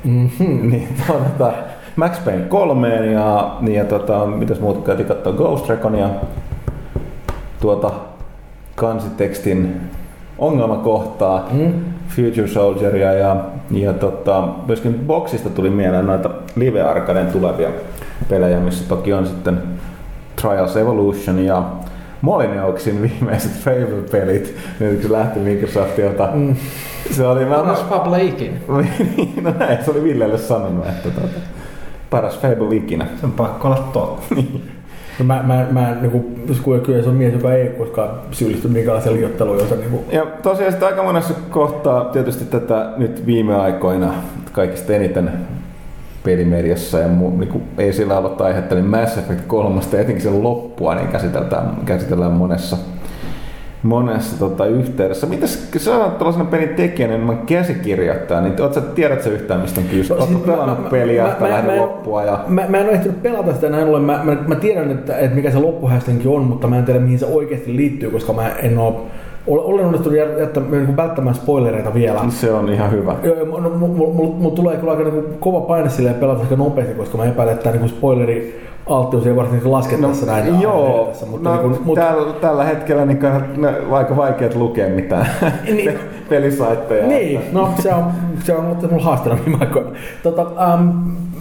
mm-hmm. 0.05 0.71
niin, 0.71 0.89
tota, 1.07 1.53
Max 1.97 2.25
Payne 2.25 2.45
3 2.45 3.07
ja, 3.07 3.57
niin, 3.61 3.75
ja 3.77 3.85
tota, 3.85 4.27
mitäs 4.27 4.61
muuta 4.61 4.81
käytiin 4.87 5.09
katsoa 5.09 5.33
Ghost 5.33 5.69
Reconia, 5.69 6.09
tuota 7.61 7.91
kansitekstin 8.75 9.81
ongelmakohtaa, 10.39 11.49
Mm. 11.53 11.73
Future 12.09 12.49
Soldieria 12.49 13.13
ja, 13.13 13.37
ja 13.71 13.93
tota, 13.93 14.49
myöskin 14.67 14.95
boksista 15.07 15.51
tuli 15.51 15.71
mieleen 15.71 16.07
noita 16.07 16.31
Live 16.57 16.83
Arcaden 16.83 17.27
tulevia 17.27 17.69
pelejä, 18.29 18.61
missä 18.61 18.89
toki 18.89 19.13
on 19.13 19.27
sitten 19.27 19.59
Trials 20.41 20.77
Evolution 20.77 21.39
ja 21.39 21.63
Molyneuxin 22.21 23.03
viimeiset 23.03 23.53
Fable-pelit, 23.53 24.57
nyt 24.81 25.03
kun 25.03 25.13
lähti 25.13 25.41
Microsoftilta. 25.41 26.29
Mm. 26.35 26.57
Se 27.11 27.27
oli 27.27 27.45
mä... 27.45 27.55
Paras 27.55 27.85
Fable 27.85 28.23
ikinä. 28.23 28.57
No 29.43 29.55
näin, 29.59 29.85
se 29.85 29.91
oli 29.91 30.05
Villelle 30.05 30.39
sanonut, 30.39 30.87
että 30.87 31.11
tota, 31.11 31.39
paras 32.11 32.39
Fable 32.39 32.77
ikinä. 32.77 33.07
Se 33.21 33.27
on 33.27 33.33
pakko 33.33 33.69
olla 33.69 33.91
totta. 33.93 34.35
No 35.19 35.25
mä, 35.25 35.43
mä, 35.47 35.67
mä 35.71 35.97
niin 36.01 36.11
kuin, 36.11 36.81
kyllä 36.81 37.03
se 37.03 37.09
on 37.09 37.15
mies, 37.15 37.33
joka 37.33 37.55
ei 37.55 37.69
koskaan 37.69 38.11
syyllisty 38.31 38.69
minkälaiseen 38.69 39.17
liotteluun, 39.17 39.59
jota 39.59 39.75
niin 39.75 39.91
kuin... 39.91 40.03
Ja 40.13 40.27
tosiaan 40.43 40.73
sitten 40.73 40.89
aika 40.89 41.03
monessa 41.03 41.35
kohtaa 41.51 42.05
tietysti 42.05 42.45
tätä 42.45 42.93
nyt 42.97 43.27
viime 43.27 43.57
aikoina 43.57 44.15
kaikista 44.53 44.93
eniten 44.93 45.33
pelimediassa 46.25 46.99
ja 46.99 47.09
muu, 47.09 47.39
niin 47.39 47.49
kuin 47.49 47.63
ei 47.79 47.93
sillä 47.93 48.19
ollut 48.19 48.41
aihetta, 48.41 48.75
niin 48.75 48.85
Mass 48.87 49.19
Effect 49.19 49.41
3 49.47 49.81
ja 49.93 50.01
etenkin 50.01 50.23
sen 50.23 50.43
loppua 50.43 50.95
niin 50.95 51.09
käsitellään, 51.09 51.77
käsitellään 51.85 52.33
monessa, 52.33 52.77
monessa 53.83 54.39
tota, 54.39 54.67
yhteydessä. 54.67 55.27
Mitäs 55.27 55.69
sä 55.77 55.97
olet 55.97 56.19
tällaisena 56.19 56.45
pelin 56.45 56.69
tekijänä 56.69 57.15
enemmän 57.15 57.39
käsikirjoittaja, 57.39 58.41
niin 58.41 58.63
oot 58.63 58.75
sä, 58.75 58.81
tiedät 58.81 59.23
sä 59.23 59.31
yhtään 59.31 59.61
mistä 59.61 59.81
on 59.81 59.87
kyse? 59.87 60.15
No, 60.15 60.21
Oletko 60.21 60.35
siis 60.35 60.47
mä- 60.47 60.53
pelannut 60.53 60.83
mä- 60.85 60.91
peliä 60.91 61.23
mä- 61.41 61.49
mä- 61.49 61.63
mä 61.63 61.77
loppua? 61.77 62.25
Ja... 62.25 62.45
Mä, 62.49 62.63
mä 62.69 62.77
en 62.79 62.85
ole 62.87 62.93
ehtinyt 62.93 63.23
pelata 63.23 63.55
sitä 63.55 63.69
näin 63.69 63.89
ollen. 63.89 64.03
Mä, 64.03 64.21
mä, 64.25 64.37
mä 64.47 64.55
tiedän, 64.55 64.91
että, 64.91 65.17
että 65.19 65.37
mikä 65.37 65.51
se 65.51 65.59
loppuhästinki 65.59 66.29
on, 66.29 66.43
mutta 66.45 66.67
mä 66.67 66.79
en 66.79 66.85
tiedä 66.85 67.01
mihin 67.01 67.19
se 67.19 67.27
oikeasti 67.27 67.77
liittyy, 67.77 68.11
koska 68.11 68.33
mä 68.33 68.49
en 68.49 68.79
ole 68.79 68.95
olen 69.47 69.87
onnistunut 69.87 70.19
jät- 70.19 70.41
jättä, 70.41 70.61
niin 70.61 70.97
välttämään 70.97 71.35
spoilereita 71.37 71.95
vielä. 71.95 72.21
Se 72.29 72.53
on 72.53 72.69
ihan 72.73 72.91
hyvä. 72.91 73.15
Joo, 73.23 73.61
no, 73.61 73.71
mulla 73.71 73.87
mul, 73.97 74.13
mul, 74.13 74.33
mul 74.33 74.51
tulee 74.51 74.77
kyllä 74.77 74.93
aika 74.93 75.05
niinku 75.05 75.23
kova 75.41 75.61
paine 75.61 75.89
silleen 75.91 76.15
pelata 76.15 76.41
aika 76.41 76.57
nopeasti, 76.57 76.95
koska 76.95 77.19
mä 77.19 77.25
epäilen, 77.25 77.55
että 77.55 77.71
niinku 77.71 77.89
spoileri 77.89 78.61
alttius 78.87 79.27
ei 79.27 79.37
varsinkin 79.37 79.73
laske 79.73 79.97
tässä 79.97 80.27
näin. 80.27 80.53
No, 80.55 80.63
joo, 80.63 80.97
edetessä, 81.03 81.27
mutta, 81.27 81.49
no, 81.57 81.63
niinku, 81.63 81.79
mutta 81.85 82.01
tällä, 82.05 82.33
tällä 82.33 82.65
hetkellä 82.65 83.05
niin 83.05 83.19
no, 83.57 83.97
aika 83.97 84.17
vaikeat 84.17 84.55
lukea 84.55 84.89
mitään 84.89 85.27
Niin. 85.65 85.93
pelisaitteja. 86.29 87.07
Niin, 87.07 87.41
no 87.53 87.69
se 87.79 87.95
on, 87.95 88.05
se 88.45 88.55
on 88.55 88.67
ollut 88.67 88.91
mulla 88.91 89.05
haasteena 89.05 89.39
viime 89.47 89.59
aikoina. 89.61 89.91
Tota, 90.23 90.43
um, 90.75 90.93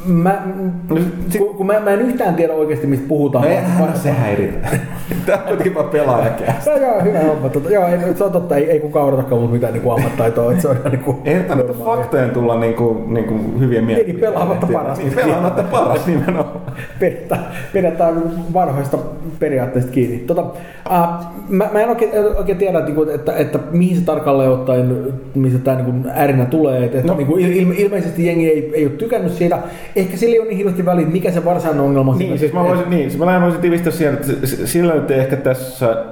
mä, 0.06 0.42
kun, 0.88 1.56
kun 1.56 1.66
mä, 1.66 1.80
mä, 1.80 1.90
en 1.90 2.02
yhtään 2.02 2.36
tiedä 2.36 2.54
oikeasti 2.54 2.88
mistä 2.88 3.08
puhutaan. 3.08 3.44
No 3.44 3.50
eihän 3.50 3.98
se 3.98 4.12
häiritä. 4.12 4.68
Tää 5.26 5.38
on 5.38 5.44
kuitenkin 5.44 5.76
vaan 5.76 5.90
pelaajakäästä. 5.90 6.64
Se 6.64 6.74
on 6.74 6.82
joo, 6.82 7.04
hyvä 7.04 7.20
homma. 7.20 7.50
Tota, 7.50 7.70
joo, 7.70 7.88
ei, 7.88 8.00
se 8.16 8.24
on 8.24 8.32
totta, 8.32 8.56
ei, 8.56 8.72
ei 8.72 8.80
kukaan 8.80 9.08
odotakaan 9.08 9.42
multa 9.42 9.54
mitään 9.54 9.74
niin 9.74 9.92
ammattaitoa. 9.98 10.52
Että 10.52 10.62
se 10.62 10.68
on 10.68 10.78
ihan 10.78 10.92
niin 10.92 11.04
kuin, 11.04 11.18
Ehdottomasti 11.26 11.72
että 11.72 11.84
faktojen 11.86 12.30
tulla 12.30 12.60
niinku, 12.60 13.04
niinku 13.08 13.60
hyviä 13.60 13.82
mielipiteitä. 13.82 14.28
pelaamatta 14.28 14.68
paras. 14.74 14.98
Niin, 14.98 15.14
pelaamatta 15.14 15.64
paras 15.64 16.08
nimenomaan. 16.08 16.62
pidetään, 17.00 17.46
pidetään 17.74 18.24
vanhoista 18.54 18.98
periaatteista 19.40 19.92
kiinni. 19.92 20.18
Tota, 20.18 20.46
ää, 20.90 21.20
mä, 21.50 21.70
mä 21.74 21.82
en 21.82 21.90
oikein, 21.90 22.12
oikein 22.38 22.58
tiedä, 22.58 22.80
että, 22.80 22.92
että, 22.92 23.14
että, 23.14 23.34
että 23.36 23.60
mihin 23.72 23.98
se 23.98 24.04
tarkalleen 24.04 24.52
ottaen, 24.52 25.14
missä 25.36 25.60
tämä 25.60 25.82
niin 25.82 26.06
ärinä 26.16 26.46
tulee. 26.46 26.86
Että, 26.86 27.00
No. 27.00 27.14
no. 27.14 27.18
niin 27.18 27.28
kuin 27.28 27.46
ilme, 27.54 27.76
ilmeisesti 27.78 28.26
jengi 28.26 28.48
ei, 28.48 28.72
ei 28.74 28.86
ole 28.86 28.94
tykännyt 28.94 29.32
siitä. 29.34 29.60
Ehkä 29.96 30.18
sillä 30.18 30.34
ei 30.34 30.40
ole 30.40 30.48
niin 30.48 30.58
hirveästi 30.58 30.86
väliä, 30.86 31.08
mikä 31.08 31.32
se 31.32 31.46
varsinainen 31.46 31.84
ongelma 31.84 32.16
siinä 32.16 32.30
Niin, 32.30 32.40
siis 32.40 32.54
mä 32.54 32.64
voisin, 32.64 32.90
niin, 32.90 33.10
siis 33.10 33.20
mä 33.20 33.26
lähden 33.26 33.42
voisin 33.42 33.62
tivistää 33.62 33.92
siellä, 33.94 34.20
että 34.20 34.48
sillä 34.48 34.94
nyt 34.96 35.12
ehkä 35.12 35.36
tässä, 35.36 36.06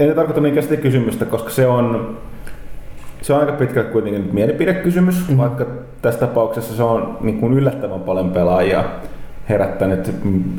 ei 0.00 0.06
ne 0.06 0.14
tarkoita 0.14 0.40
niinkään 0.40 0.64
sitä 0.64 0.76
kysymystä, 0.82 1.24
koska 1.24 1.50
se 1.50 1.66
on, 1.66 2.16
se 3.22 3.32
on 3.32 3.40
aika 3.40 3.52
pitkälti 3.52 3.92
kuitenkin 3.92 4.30
mielipidekysymys, 4.32 5.14
Mhm. 5.14 5.22
mm-hmm. 5.24 5.36
vaikka 5.42 5.66
tässä 6.02 6.20
tapauksessa 6.20 6.76
se 6.76 6.82
on 6.82 7.18
niin 7.20 7.38
kuin 7.38 7.52
yllättävän 7.54 8.00
paljon 8.00 8.30
pelaajia 8.30 8.84
herättänyt 9.48 10.12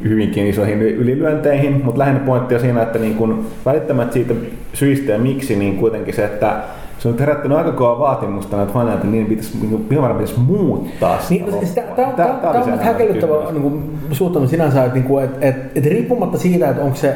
hyvinkin 0.03 0.47
isoihin 0.47 0.82
ylilyönteihin, 0.82 1.82
mutta 1.84 1.99
lähinnä 1.99 2.19
pointtia 2.19 2.59
siinä, 2.59 2.82
että 2.82 2.99
niin 2.99 3.15
kuin 3.15 3.45
välittämättä 3.65 4.13
siitä 4.13 4.34
syistä 4.74 5.11
ja 5.11 5.19
miksi, 5.19 5.55
niin 5.55 5.78
kuitenkin 5.78 6.13
se, 6.13 6.26
että 6.26 6.55
se 7.00 7.10
on 7.10 7.20
herättänyt 7.20 7.58
aika 7.58 7.72
kova 7.72 8.00
vaatimusta 8.00 8.58
näitä 8.58 8.74
faneilta, 8.74 8.96
että 8.96 9.08
niin 9.08 9.26
pitäisi, 9.26 9.58
niin 9.62 9.86
pitäisi 9.86 10.39
muuttaa 10.39 11.22
sitä 11.22 11.46
Niin, 11.46 11.52
no, 11.52 11.60
siis 11.60 11.72
tämä 11.72 12.08
on, 12.50 12.56
enemmän 12.56 12.80
häkellyttävä 12.80 13.52
niin 13.52 13.62
kuin, 13.62 14.00
suhtautuminen 14.12 14.50
sinänsä, 14.50 14.84
että, 14.84 14.96
niin 14.96 15.08
kuin, 15.08 15.24
että, 15.24 15.48
että, 15.48 15.70
että 15.76 15.89
riippumatta 15.89 16.38
siitä, 16.38 16.70
että 16.70 16.84
onko 16.84 16.96
se, 16.96 17.16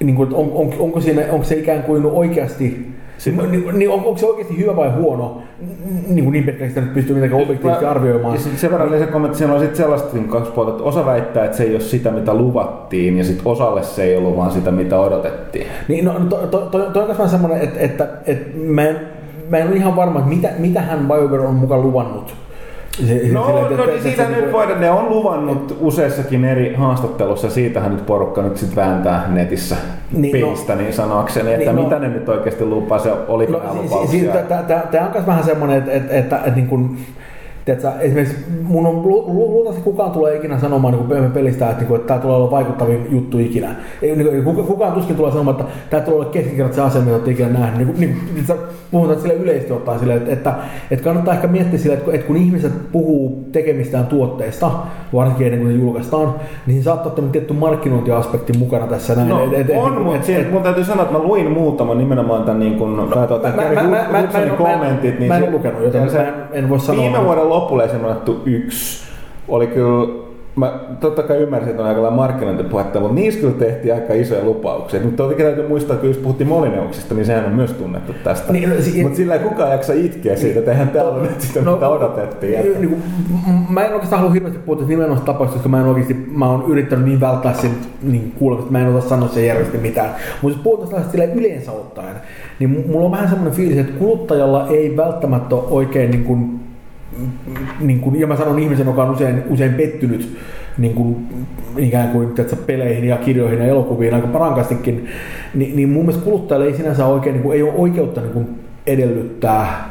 niin 0.00 0.16
kuin, 0.16 0.26
että 0.26 0.36
on, 0.36 0.50
on, 0.54 0.72
onko, 0.78 1.00
siinä, 1.00 1.22
onko 1.30 1.44
se 1.44 1.54
ikään 1.54 1.82
kuin 1.82 2.06
oikeasti 2.06 2.99
Sitten- 3.20 3.52
niin, 3.52 3.78
niin, 3.78 3.90
on, 3.90 3.98
onko 3.98 4.16
se 4.16 4.26
oikeasti 4.26 4.58
hyvä 4.58 4.76
vai 4.76 4.90
huono, 4.90 5.42
niin, 6.08 6.24
kuin 6.24 6.32
niin 6.32 6.68
sitä 6.68 6.80
nyt 6.80 6.94
pystyy 6.94 7.14
mitenkään 7.14 7.42
objektiivisesti 7.42 7.86
arvioimaan. 7.86 8.34
Ja 8.34 8.40
sen 8.40 8.70
verran 8.70 8.98
se 8.98 9.06
kommentti, 9.06 9.38
siinä 9.38 9.54
on 9.54 9.60
sitten 9.60 9.76
sellaista 9.76 10.16
niin 10.16 10.28
kaksi 10.28 10.52
puolta, 10.52 10.70
että 10.70 10.84
osa 10.84 11.06
väittää, 11.06 11.44
että 11.44 11.56
se 11.56 11.62
ei 11.62 11.74
ole 11.74 11.80
sitä, 11.80 12.10
mitä 12.10 12.34
luvattiin, 12.34 13.18
ja 13.18 13.24
sitten 13.24 13.46
osalle 13.46 13.82
se 13.82 14.04
ei 14.04 14.16
ollut 14.16 14.36
vaan 14.36 14.50
sitä, 14.50 14.70
mitä 14.70 15.00
odotettiin. 15.00 15.66
Niin, 15.88 16.04
no, 16.04 16.12
to, 16.28 16.36
to, 16.36 16.58
to, 16.58 16.78
toi 16.78 17.14
on 17.18 17.28
semmoinen, 17.28 17.60
että, 17.60 17.80
että, 17.80 18.08
että 18.26 18.58
mä, 18.58 18.88
en, 18.88 18.96
mä 19.48 19.58
en 19.58 19.68
ole 19.68 19.76
ihan 19.76 19.96
varma, 19.96 20.18
että 20.18 20.30
mitä, 20.30 20.50
mitä 20.58 20.80
hän 20.80 21.08
BioWare 21.08 21.46
on 21.46 21.54
mukaan 21.54 21.82
luvannut. 21.82 22.34
No, 23.32 23.46
sillä, 23.46 23.60
että- 23.60 23.76
no 23.76 23.82
että- 23.82 23.86
niin 23.86 24.02
siitä 24.02 24.22
että 24.22 24.36
nyt 24.36 24.52
voidaan, 24.52 24.80
ne 24.80 24.90
on 24.90 25.08
luvannut 25.08 25.76
useissakin 25.80 26.44
eri 26.44 26.74
haastattelussa, 26.74 27.50
siitähän 27.50 27.90
nyt 27.96 28.06
porukka 28.06 28.42
nyt 28.42 28.56
sitten 28.56 28.76
vääntää 28.76 29.24
netissä 29.28 29.76
Niin, 30.12 30.22
niin, 30.32 30.40
no- 30.40 30.46
peistä, 30.48 30.74
niin 30.76 30.92
sanoakseni, 30.92 31.52
että 31.54 31.64
niin, 31.72 31.76
no- 31.76 31.82
mitä 31.82 31.98
ne 31.98 32.08
nyt 32.08 32.28
oikeasti 32.28 32.64
lupaa, 32.64 32.98
se 32.98 33.12
oliko 33.28 33.52
No, 33.52 33.58
nämä 33.58 33.72
si- 33.72 33.78
si- 33.78 33.84
lupauksia. 33.84 34.32
si- 34.32 34.48
tää- 34.48 34.62
tää- 34.62 34.86
Tämä 34.90 35.04
on 35.06 35.12
myös 35.12 35.26
vähän 35.26 35.44
semmoinen, 35.44 35.78
että, 35.78 35.92
että, 35.92 36.14
että, 36.16 36.36
että 36.36 36.50
niin 36.50 36.66
kuin, 36.68 36.98
tiedätkö, 37.76 38.00
esimerkiksi 38.00 38.36
mun 38.62 38.86
on 38.86 39.02
lu- 39.02 39.24
lu- 39.26 39.50
luultavasti 39.50 39.82
kukaan 39.82 40.10
tulee 40.10 40.36
ikinä 40.36 40.58
sanomaan 40.58 40.94
niin 40.94 41.06
kuin 41.06 41.30
pelistä, 41.32 41.64
että, 41.66 41.78
niin 41.78 41.88
kuin, 41.88 41.96
että 42.00 42.08
tämä 42.08 42.20
tulee 42.20 42.36
olla 42.36 42.50
vaikuttavin 42.50 43.06
juttu 43.10 43.38
ikinä. 43.38 43.68
Ei, 44.02 44.16
niin 44.16 44.28
kuin, 44.28 44.44
kuka- 44.44 44.62
kukaan 44.66 44.92
tuskin 44.92 45.16
tulee 45.16 45.32
sanomaan, 45.32 45.60
että 45.60 45.72
tämä 45.90 46.00
tulee 46.02 46.20
olla 46.20 46.30
keskinkertaisen 46.30 46.84
asia, 46.84 47.00
mitä 47.00 47.12
olette 47.12 47.30
ikinä 47.30 47.48
nähnyt. 47.48 47.78
Niin, 47.78 47.86
kuin- 47.88 48.00
niin, 48.00 48.16
niin, 48.34 48.46
sä 48.46 48.56
puhutaan 48.90 49.20
sille 49.20 49.34
yleisesti 49.34 49.72
ottaen 49.72 49.98
sille, 49.98 50.14
että, 50.14 50.32
että, 50.32 50.54
että, 50.90 51.04
kannattaa 51.04 51.34
ehkä 51.34 51.46
miettiä 51.46 51.78
sille, 51.78 51.94
että, 51.94 52.04
kun- 52.04 52.14
että 52.14 52.26
kun 52.26 52.36
ihmiset 52.36 52.72
puhuu 52.92 53.44
tekemistään 53.52 54.06
tuotteista, 54.06 54.70
varsinkin 55.14 55.46
ennen 55.46 55.60
kuin 55.60 55.72
ne 55.74 55.80
julkaistaan, 55.84 56.34
niin 56.66 56.82
saattaa 56.82 57.12
olla 57.18 57.28
tietty 57.32 57.54
markkinointiaspekti 57.54 58.52
mukana 58.58 58.86
tässä 58.86 59.14
näin. 59.14 59.28
No, 59.28 59.44
Et- 59.44 59.70
et- 59.70 59.76
on, 59.78 59.92
et- 59.98 60.02
mutta 60.04 60.32
et- 60.32 60.52
mun 60.52 60.62
täytyy 60.62 60.84
sanoa, 60.84 61.02
että 61.02 61.18
mä 61.18 61.22
luin 61.24 61.50
muutaman 61.50 61.98
nimenomaan 61.98 62.42
tämän 62.44 62.60
niin 62.60 62.74
kuin, 62.78 62.96
no, 62.96 63.06
mä, 63.06 63.14
mä- 63.16 63.26
mä- 63.56 63.72
mä- 63.72 63.82
mä- 63.82 64.08
mä- 64.12 64.28
mä 64.32 64.38
en- 64.42 64.50
kommentit. 64.50 65.18
mä 65.28 65.34
en 65.36 65.40
se- 65.42 65.48
ole 65.48 65.50
lukenut, 65.56 65.82
joten 65.82 66.00
ja 66.06 66.12
mä 66.12 66.18
en- 66.28 66.34
en 66.52 66.68
voi 66.68 66.80
sanoa. 66.80 67.02
Viime 67.02 67.24
vuoden 67.24 67.48
lopulla 67.48 67.84
esimerkiksi 67.84 68.32
yksi 68.44 69.04
oli 69.48 69.66
kyllä 69.66 70.29
Mä 70.56 70.80
totta 71.00 71.22
kai 71.22 71.36
ymmärsin, 71.36 71.70
että 71.70 71.82
on 71.82 71.88
aika 71.88 72.02
lailla 72.02 72.16
markkinointipuhetta, 72.16 73.00
mutta 73.00 73.14
niissä 73.14 73.40
kyllä 73.40 73.54
tehtiin 73.54 73.94
aika 73.94 74.14
isoja 74.14 74.44
lupauksia. 74.44 75.00
Mutta 75.00 75.22
toki 75.22 75.42
täytyy 75.42 75.68
muistaa, 75.68 75.94
että 75.94 76.00
kun 76.00 76.10
just 76.10 76.22
puhuttiin 76.22 76.48
Molineuksista, 76.48 77.14
niin 77.14 77.26
sehän 77.26 77.44
on 77.44 77.52
myös 77.52 77.72
tunnettu 77.72 78.14
tästä. 78.24 78.52
Niin, 78.52 78.70
no, 78.70 78.74
si- 78.80 79.02
mutta 79.02 79.16
sillä 79.16 79.34
ei 79.34 79.40
kukaan 79.40 79.70
jaksa 79.70 79.92
itkeä 79.92 80.36
siitä, 80.36 80.58
että 80.58 80.70
eihän 80.70 80.88
täällä 80.88 81.12
ole 81.12 81.22
nyt 81.22 81.40
sitä, 81.40 81.60
mitä 81.60 81.88
odotettiin. 81.88 82.60
Niin, 82.62 82.80
niin 82.80 82.88
kuin, 82.88 83.02
mä 83.68 83.84
en 83.84 83.92
oikeastaan 83.92 84.20
halua 84.20 84.34
hirveästi 84.34 84.58
puhua 84.58 84.76
tästä 84.76 84.88
nimenomaisesta 84.90 85.32
tapauksesta, 85.32 85.56
koska 85.58 85.68
mä 85.68 85.80
en 85.80 85.86
oikeasti, 85.86 86.14
mä 86.14 86.50
oon 86.50 86.64
yrittänyt 86.68 87.04
niin 87.04 87.20
välttää 87.20 87.54
sen 87.54 87.70
niin 88.02 88.32
kuulemista, 88.38 88.72
mä 88.72 88.80
en 88.80 88.94
ota 88.94 89.08
sanoa 89.08 89.28
sen 89.28 89.46
järjesti 89.46 89.78
mitään. 89.78 90.10
Mutta 90.42 90.58
jos 90.58 90.62
puhutaan 90.62 91.04
sillä 91.10 91.24
yleensä 91.24 91.72
ottaen, 91.72 92.16
niin 92.58 92.84
mulla 92.88 93.04
on 93.04 93.12
vähän 93.12 93.28
semmoinen 93.28 93.56
fiilis, 93.56 93.78
että 93.78 93.98
kuluttajalla 93.98 94.68
ei 94.68 94.96
välttämättä 94.96 95.54
ole 95.54 95.64
oikein 95.70 96.10
niin 96.10 96.24
kuin, 96.24 96.59
niin 97.80 98.00
kuin, 98.00 98.20
ja 98.20 98.26
mä 98.26 98.36
sanon 98.36 98.58
ihmisen, 98.58 98.86
joka 98.86 99.02
on 99.02 99.10
usein, 99.10 99.42
usein 99.48 99.74
pettynyt 99.74 100.36
niin 100.78 100.94
kuin, 100.94 101.16
ikään 101.76 102.08
kuin 102.08 102.28
tiedätkö, 102.28 102.56
peleihin 102.56 103.04
ja 103.04 103.16
kirjoihin 103.16 103.58
ja 103.58 103.66
elokuviin 103.66 104.14
aika 104.14 104.38
rankastikin, 104.38 105.08
niin, 105.54 105.76
niin 105.76 105.88
mun 105.88 106.04
mielestä 106.04 106.24
kuluttajalle 106.24 106.66
ei 106.66 106.76
sinänsä 106.76 107.06
oikein, 107.06 107.32
niin 107.32 107.42
kuin, 107.42 107.56
ei 107.56 107.62
ole 107.62 107.72
oikeutta 107.76 108.20
niin 108.20 108.32
kuin 108.32 108.48
edellyttää 108.86 109.90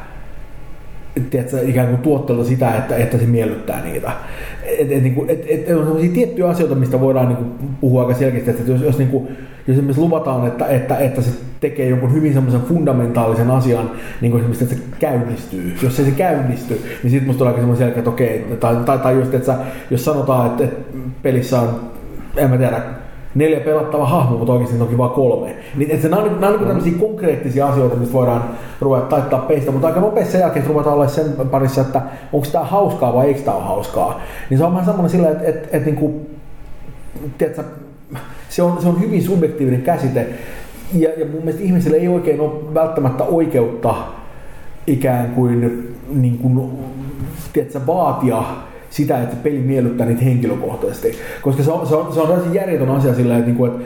tiedätkö, 1.30 1.62
ikään 1.62 1.88
kuin 1.88 2.02
tuotteelta 2.02 2.44
sitä, 2.44 2.76
että, 2.76 2.96
että 2.96 3.18
se 3.18 3.26
miellyttää 3.26 3.84
niitä. 3.84 4.12
Et, 4.64 4.92
et, 4.92 5.04
niin 5.04 5.26
et, 5.28 5.46
et, 5.48 5.76
on 5.76 5.86
sellaisia 5.86 6.12
tiettyjä 6.14 6.48
asioita, 6.50 6.76
mistä 6.76 7.00
voidaan 7.00 7.28
niin 7.28 7.38
kuin, 7.38 7.52
puhua 7.82 8.02
aika 8.02 8.14
selkeästi, 8.14 8.50
että 8.50 8.72
jos, 8.72 8.82
jos, 8.82 8.98
niin 8.98 9.10
kuin, 9.10 9.28
jos 9.70 9.78
esimerkiksi 9.78 10.02
luvataan, 10.02 10.48
että, 10.48 10.66
että, 10.66 10.98
että 10.98 11.22
se 11.22 11.32
tekee 11.60 11.90
jonkun 11.90 12.14
hyvin 12.14 12.34
semmoisen 12.34 12.62
fundamentaalisen 12.62 13.52
asian, 13.52 13.92
niin 14.22 14.32
kuin 14.32 14.42
esimerkiksi, 14.42 14.64
että 14.64 14.76
se 14.76 14.82
käynnistyy. 15.00 15.76
Jos 15.84 16.00
ei 16.00 16.06
se 16.06 16.12
käynnisty, 16.12 16.82
niin 17.04 17.12
sitten 17.12 17.28
musta 17.28 17.40
tulee 17.40 17.54
semmoinen 17.54 17.78
selkeä, 17.78 18.00
että 18.00 18.10
okei, 18.10 18.58
tai, 18.60 18.76
tai, 18.76 19.00
tai 19.00 19.16
just, 19.16 19.34
että 19.34 19.58
jos 19.92 20.06
sanotaan, 20.06 20.48
että, 20.48 20.64
että 20.64 20.98
pelissä 21.22 21.60
on, 21.60 21.80
en 22.38 22.50
mä 22.50 22.58
tiedä, 22.58 22.82
neljä 23.36 23.60
pelattavaa 23.60 24.08
hahmoa, 24.08 24.38
mutta 24.38 24.54
oikeasti 24.54 24.82
onkin 24.82 24.98
vain 24.98 25.12
kolme. 25.12 25.56
Niin, 25.76 25.92
että 25.92 26.10
nämä 26.10 26.22
on, 26.22 26.42
nämä 26.42 26.54
on 26.54 26.60
niin 26.60 26.68
tämmöisiä 26.68 27.00
konkreettisia 27.00 27.68
asioita, 27.68 27.96
mistä 27.96 28.14
voidaan 28.14 28.44
ruveta 28.82 29.06
taittaa 29.06 29.40
peistä, 29.40 29.72
mutta 29.72 29.88
aika 29.88 30.00
nopeasti 30.00 30.32
sen 30.32 30.42
jälkeen, 30.42 30.62
että 30.62 30.74
ruvetaan 30.74 30.96
olla 30.96 31.08
sen 31.08 31.26
parissa, 31.52 31.82
että 31.82 32.02
onko 32.34 32.48
tämä 32.52 32.66
hauskaa 32.66 33.14
vai 33.14 33.28
eikö 33.28 33.42
tämä 33.42 33.58
ole 33.58 33.66
hauskaa. 33.66 34.22
Niin 34.50 34.58
se 34.58 34.64
on 34.64 34.72
vähän 34.72 34.86
semmoinen 34.86 35.10
sillä, 35.10 35.30
että, 35.30 35.44
että, 35.44 35.70
että 35.72 35.86
niin 35.86 35.96
kuin, 35.96 36.30
tiedätkö, 37.38 37.64
se 38.50 38.64
on, 38.64 38.82
se 38.82 38.88
on 38.88 39.02
hyvin 39.02 39.24
subjektiivinen 39.24 39.82
käsite, 39.82 40.28
ja, 40.94 41.10
ja 41.18 41.26
mun 41.26 41.40
mielestä 41.40 41.64
ihmisille 41.64 41.98
ei 41.98 42.08
oikein 42.08 42.42
ole 42.42 42.74
välttämättä 42.74 43.24
oikeutta 43.24 43.96
ikään 44.88 45.30
kuin, 45.30 45.88
niin 46.10 46.38
kuin 46.38 46.72
tiedätkö, 47.54 47.80
vaatia 47.88 48.44
sitä, 48.90 49.22
että 49.22 49.36
peli 49.44 49.58
miellyttää 49.58 50.08
niitä 50.08 50.24
henkilökohtaisesti. 50.24 51.16
Koska 51.42 51.64
se 51.64 51.72
on, 51.72 51.88
se 51.88 51.96
on, 51.96 52.14
se 52.14 52.22
on 52.22 52.28
täysin 52.28 52.54
järjetön 52.54 52.90
asia 52.90 53.14
sillä, 53.14 53.36
että, 53.36 53.46
niinku, 53.46 53.66
että 53.66 53.84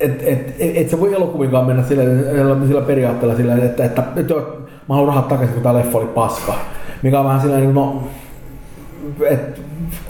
et, 0.00 0.22
et, 0.24 0.54
et, 0.58 0.76
et 0.76 0.90
se 0.90 1.00
voi 1.00 1.14
elokuvinkaan 1.14 1.66
mennä 1.66 1.82
sillä, 1.82 2.02
sillä 2.66 2.82
periaatteella 2.82 3.36
sillä, 3.36 3.54
että, 3.54 3.66
että, 3.66 3.84
että, 3.84 4.20
että 4.20 4.34
mä 4.88 4.94
haluan 4.94 5.08
rahat 5.08 5.28
takaisin, 5.28 5.54
kun 5.54 5.62
tämä 5.62 5.74
leffa 5.74 5.98
oli 5.98 6.06
paska. 6.06 6.54
Mikä 7.02 7.18
on 7.18 7.24
vähän 7.24 7.40
sellainen, 7.40 7.74
no, 7.74 8.02
et, 9.30 9.60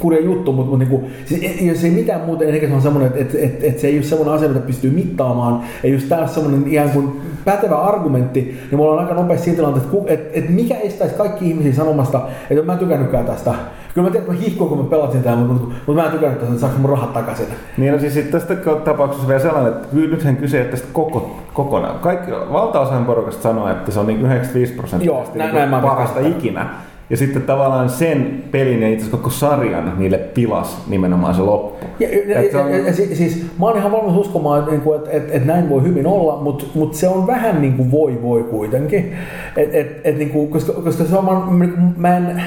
kurja 0.01 0.21
juttu, 0.21 0.53
mutta, 0.53 0.71
mutta 0.71 0.85
niinku, 0.85 1.11
siis, 1.25 1.61
jos 1.61 1.85
ei 1.85 1.91
mitään 1.91 2.21
muuta, 2.21 2.45
niin 2.45 2.69
se 2.69 2.75
on 2.75 2.83
semmoinen, 2.83 3.13
että, 3.13 3.21
että, 3.21 3.39
että, 3.39 3.67
että, 3.67 3.81
se 3.81 3.87
ei 3.87 3.97
ole 3.97 4.03
semmoinen 4.03 4.35
asia, 4.35 4.49
mitä 4.49 4.67
pystyy 4.67 4.91
mittaamaan. 4.91 5.63
Ja 5.83 5.89
just 5.89 6.09
tämä 6.09 6.23
on 6.23 6.29
semmoinen 6.29 6.69
ihan 6.69 6.91
kuin 6.91 7.21
pätevä 7.45 7.77
argumentti, 7.77 8.41
niin 8.41 8.77
mulla 8.77 8.93
on 8.93 8.99
aika 8.99 9.15
nopeasti 9.15 9.45
siitä 9.45 9.57
tilanteessa, 9.57 9.91
että, 9.99 10.13
että, 10.13 10.39
että 10.39 10.51
mikä 10.51 10.77
estäisi 10.77 11.15
kaikki 11.15 11.49
ihmisiä 11.49 11.73
sanomasta, 11.73 12.23
että 12.51 12.65
mä 12.65 12.73
en 12.73 12.79
tykännytkään 12.79 13.27
tästä. 13.27 13.55
Kyllä 13.95 14.09
mä 14.09 14.13
tiedän, 14.13 14.31
että 14.31 14.33
mä 14.33 14.47
hihkuin, 14.47 14.69
kun 14.69 14.79
mä 14.79 14.85
pelasin 14.85 15.23
tämän, 15.23 15.39
mutta, 15.39 15.75
mutta 15.87 16.03
mä 16.03 16.07
en 16.07 16.13
tykännyt 16.13 16.39
tästä, 16.39 16.55
että 16.55 16.61
saanko 16.61 16.79
mun 16.79 16.91
rahat 16.91 17.13
takaisin. 17.13 17.47
Niin 17.77 17.93
no 17.93 17.99
siis 17.99 18.15
tästä 18.15 18.57
tapauksessa 18.85 19.29
vielä 19.29 19.41
sellainen, 19.41 19.73
että 19.73 19.89
nythän 19.93 20.37
kyse 20.37 20.65
tästä 20.65 20.89
koko, 20.93 21.39
kokonaan. 21.55 21.99
Kaikki, 21.99 22.31
valtaosa 22.31 23.01
porukasta 23.07 23.43
sanoo, 23.43 23.71
että 23.71 23.93
se 23.93 24.01
on 24.01 24.07
niin 24.07 24.21
95 24.21 24.73
prosenttia 24.73 25.13
Joo, 25.13 25.31
näin, 25.35 25.55
näin 25.55 25.71
mä 25.71 25.81
parasta 25.81 26.21
ikinä. 26.21 26.67
Ja 27.11 27.17
sitten 27.17 27.43
tavallaan 27.43 27.91
sen 27.91 28.45
pelin 28.51 28.83
ja 28.83 28.89
itse 28.89 29.03
asiassa 29.03 29.17
koko 29.17 29.31
sarjan 29.31 29.93
niille 29.99 30.19
pilas 30.19 30.85
nimenomaan 30.89 31.35
se 31.35 31.43
loppu. 31.43 31.87
Ja, 32.01 32.09
ja, 32.09 32.43
ja, 32.43 32.63
on... 32.63 32.71
ja, 32.71 32.79
ja 32.79 32.93
siis 32.93 33.47
mä 33.59 33.67
oon 33.67 33.77
ihan 33.77 33.93
valmis 33.93 34.17
uskomaan, 34.17 34.59
että, 34.59 34.75
että, 34.75 34.91
että, 34.97 35.11
että, 35.11 35.33
että 35.33 35.53
näin 35.53 35.69
voi 35.69 35.83
hyvin 35.83 36.07
olla, 36.07 36.37
mutta, 36.37 36.65
mutta 36.75 36.99
se 36.99 37.09
on 37.09 37.27
vähän 37.27 37.63
niin 37.63 37.75
kuin 37.75 37.91
voi 37.91 38.23
voi 38.23 38.43
kuitenkin. 38.43 39.13
Et, 39.57 39.75
et, 39.75 40.01
et, 40.05 40.19
niin 40.19 40.31
kuin, 40.31 40.49
koska, 40.49 40.73
koska 40.73 41.05
se 41.05 41.17
on, 41.17 41.25
mä, 41.25 41.67
mä 41.97 42.17
en, 42.17 42.43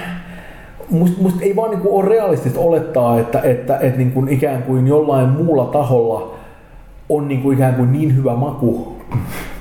musta, 0.89 1.21
musta 1.21 1.39
ei 1.41 1.55
vaan 1.55 1.69
niin 1.69 1.81
kuin 1.81 1.93
ole 1.93 2.09
realistista 2.09 2.59
olettaa, 2.59 3.19
että, 3.19 3.39
että, 3.39 3.77
että 3.77 3.97
niin 3.97 4.11
kuin 4.11 4.29
ikään 4.29 4.63
kuin 4.63 4.87
jollain 4.87 5.29
muulla 5.29 5.65
taholla 5.65 6.35
on 7.09 7.27
niin 7.27 7.41
kuin 7.41 7.57
ikään 7.57 7.75
kuin 7.75 7.91
niin 7.91 8.15
hyvä 8.15 8.35
maku, 8.35 8.92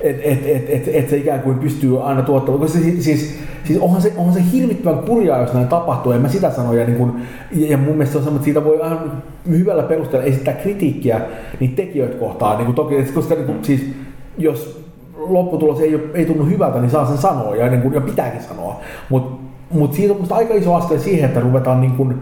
että 0.01 0.21
et, 0.23 0.45
et, 0.45 0.69
et, 0.69 0.89
et 0.93 1.09
se 1.09 1.17
ikään 1.17 1.39
kuin 1.39 1.59
pystyy 1.59 2.03
aina 2.03 2.21
tuottamaan. 2.21 2.61
Koska 2.61 2.79
se, 2.79 3.01
siis, 3.01 3.39
siis 3.63 3.79
onhan, 3.79 4.01
se, 4.01 4.13
onhan 4.17 4.33
se 4.33 4.41
hirvittävän 4.53 4.99
kurjaa, 4.99 5.41
jos 5.41 5.53
näin 5.53 5.67
tapahtuu, 5.67 6.11
en 6.11 6.21
mä 6.21 6.29
sitä 6.29 6.51
sano. 6.51 6.73
Ja, 6.73 6.85
niin 6.85 6.97
kun, 6.97 7.19
ja, 7.51 7.67
ja 7.67 7.77
mun 7.77 7.95
mielestä 7.95 8.17
on 8.17 8.23
semmoinen, 8.23 8.35
että 8.35 8.45
siitä 8.45 8.63
voi 8.63 8.81
aina 8.81 9.01
hyvällä 9.49 9.83
perusteella 9.83 10.27
esittää 10.27 10.53
kritiikkiä 10.53 11.21
niitä 11.59 11.75
tekijöitä 11.75 12.17
kohtaan. 12.17 12.57
Niin 12.57 12.75
toki, 12.75 13.03
koska 13.13 13.35
niin 13.35 13.45
kun, 13.45 13.59
siis, 13.61 13.89
jos 14.37 14.83
lopputulos 15.15 15.79
ei, 15.79 16.09
ei 16.13 16.25
tunnu 16.25 16.45
hyvältä, 16.45 16.79
niin 16.79 16.91
saa 16.91 17.05
sen 17.05 17.17
sanoa 17.17 17.55
ja, 17.55 17.69
niin 17.69 17.81
kun, 17.81 17.93
ja 17.93 18.01
pitääkin 18.01 18.41
sanoa. 18.41 18.79
Mutta 19.09 19.43
mut 19.71 19.93
siitä 19.93 20.13
on 20.13 20.19
musta 20.19 20.35
aika 20.35 20.53
iso 20.53 20.75
askel 20.75 20.99
siihen, 20.99 21.25
että 21.25 21.39
ruvetaan 21.39 21.81
niin 21.81 21.91
kun, 21.91 22.21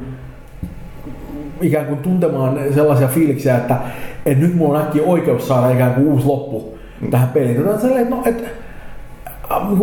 ikään 1.61 1.85
kuin 1.85 1.99
tuntemaan 1.99 2.59
sellaisia 2.73 3.07
fiiliksiä, 3.07 3.57
että, 3.57 3.77
että 4.25 4.43
nyt 4.43 4.55
mulla 4.55 4.79
on 4.79 4.85
äkkiä 4.85 5.03
oikeus 5.03 5.47
saada 5.47 5.69
ikään 5.69 5.93
kuin 5.93 6.07
uusi 6.07 6.25
loppu 6.25 6.70
tähän 7.09 7.29
peliin. 7.29 7.55
Tämä 7.55 7.73
on 7.73 7.81
sellainen, 7.81 8.03
että 8.03 8.15
no, 8.15 8.23
et, 8.25 8.43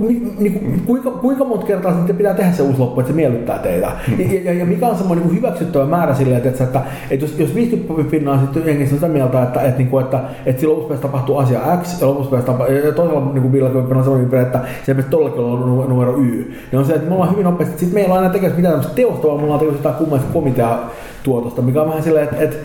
niin, 0.09 0.33
niin, 0.39 0.83
kuinka, 0.87 1.11
kuinka 1.11 1.45
monta 1.45 1.67
kertaa 1.67 1.95
sitten 1.95 2.17
pitää 2.17 2.35
tehdä 2.35 2.53
se 2.53 2.63
uusi 2.63 2.79
loppu, 2.79 3.01
että 3.01 3.13
se 3.13 3.17
miellyttää 3.17 3.59
teitä? 3.59 3.93
Ja, 4.19 4.43
ja, 4.45 4.53
ja 4.53 4.67
mikä 4.67 4.87
on 4.87 4.97
semmoinen 4.97 5.27
niin 5.27 5.37
hyväksyttävä 5.37 5.87
määrä 5.87 6.15
silleen, 6.15 6.43
että, 6.47 6.65
että, 6.65 6.83
että 7.11 7.25
jos, 7.25 7.39
jos 7.39 7.55
50 7.55 8.11
pinnaa 8.11 8.41
sitten 8.41 8.67
jengissä 8.67 8.95
sitä 8.95 9.09
mieltä, 9.09 9.43
että, 9.43 9.63
että, 9.63 9.83
että, 9.83 10.01
että, 10.01 10.21
että 10.47 10.61
silloin 10.61 10.81
lopussa 10.81 11.03
tapahtuu 11.03 11.39
asia 11.39 11.61
X 11.83 12.01
ja 12.01 12.07
lopussa 12.07 12.43
tapahtuu, 12.43 12.77
ja 12.77 12.93
toisella 12.93 13.33
niin 13.35 13.53
50 13.53 13.95
on 13.95 14.05
semmoinen 14.05 14.43
että 14.43 14.61
se 14.87 14.95
pitäisi 14.95 15.11
todellakin 15.11 15.41
olla 15.41 15.87
numero 15.87 16.17
Y, 16.17 16.53
niin 16.73 16.79
on 16.79 16.85
se, 16.85 16.95
että 16.95 17.09
me 17.09 17.15
ollaan 17.15 17.31
hyvin 17.31 17.45
nopeasti, 17.45 17.79
sitten 17.79 17.95
meillä 17.95 18.15
on 18.15 18.21
aina 18.21 18.33
tekemässä 18.33 18.57
mitään 18.57 18.75
tämmöistä 18.75 18.97
teosta, 18.97 19.29
vaan 19.29 19.39
me 19.39 19.45
ollaan 19.45 19.61
tekemässä 19.61 19.79
jotain 19.79 19.95
kummallista 19.95 20.33
komiteatuotosta, 20.33 21.63
mikä 21.63 21.83
on 21.83 21.89
vähän 21.89 22.03
silleen, 22.03 22.25
että, 22.25 22.45
että 22.45 22.57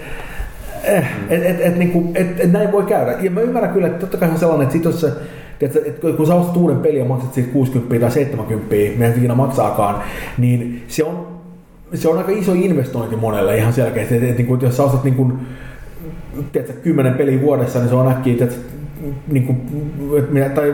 Eh, 0.84 1.06
et, 1.30 1.46
et, 1.46 1.62
et, 1.62 1.78
niinku, 1.78 2.12
et, 2.16 2.40
et, 2.40 2.52
näin 2.52 2.72
voi 2.72 2.84
käydä. 2.84 3.12
Ja 3.22 3.32
mä 3.32 3.42
ymmärrän 3.42 3.74
kyllä, 3.74 3.88
että 3.88 4.00
totta 4.00 4.18
kai 4.18 4.30
on 4.30 4.40
sellainen, 4.40 4.64
että 4.64 4.74
sit 4.74 4.86
jos 4.86 5.02
se, 5.02 5.12
että, 5.62 5.80
kun 6.18 6.28
sä 6.28 6.36
ostat 6.36 6.58
uuden 6.58 6.78
pelin 6.78 7.00
ja 7.00 7.06
maksat 7.06 7.34
siitä 7.34 7.54
60 7.54 8.00
tai 8.00 8.12
70, 8.12 8.76
mitä 8.98 9.18
ikinä 9.18 9.36
maksaakaan, 9.36 10.04
niin 10.38 10.84
se 10.88 11.04
on, 11.04 11.28
se 11.94 12.08
on 12.08 12.18
aika 12.18 12.32
iso 12.32 12.54
investointi 12.54 13.16
monelle 13.16 13.58
ihan 13.58 13.74
selkeästi. 13.74 14.16
Että, 14.16 14.28
että, 14.28 14.42
että, 14.42 14.54
että 14.54 14.66
jos 14.66 14.78
sä 14.78 14.84
ostat 14.84 15.04
niin 15.04 15.16
kuin, 15.16 15.34
tiedätkö, 16.52 16.74
10 16.74 17.14
peliä 17.14 17.42
vuodessa, 17.42 17.80
niin 17.80 17.90
se 17.90 17.96
on 17.96 18.12
äkkiä, 18.12 18.34
että 18.34 18.56
niin 19.28 19.46
kuin, 19.46 19.62
tai 20.56 20.74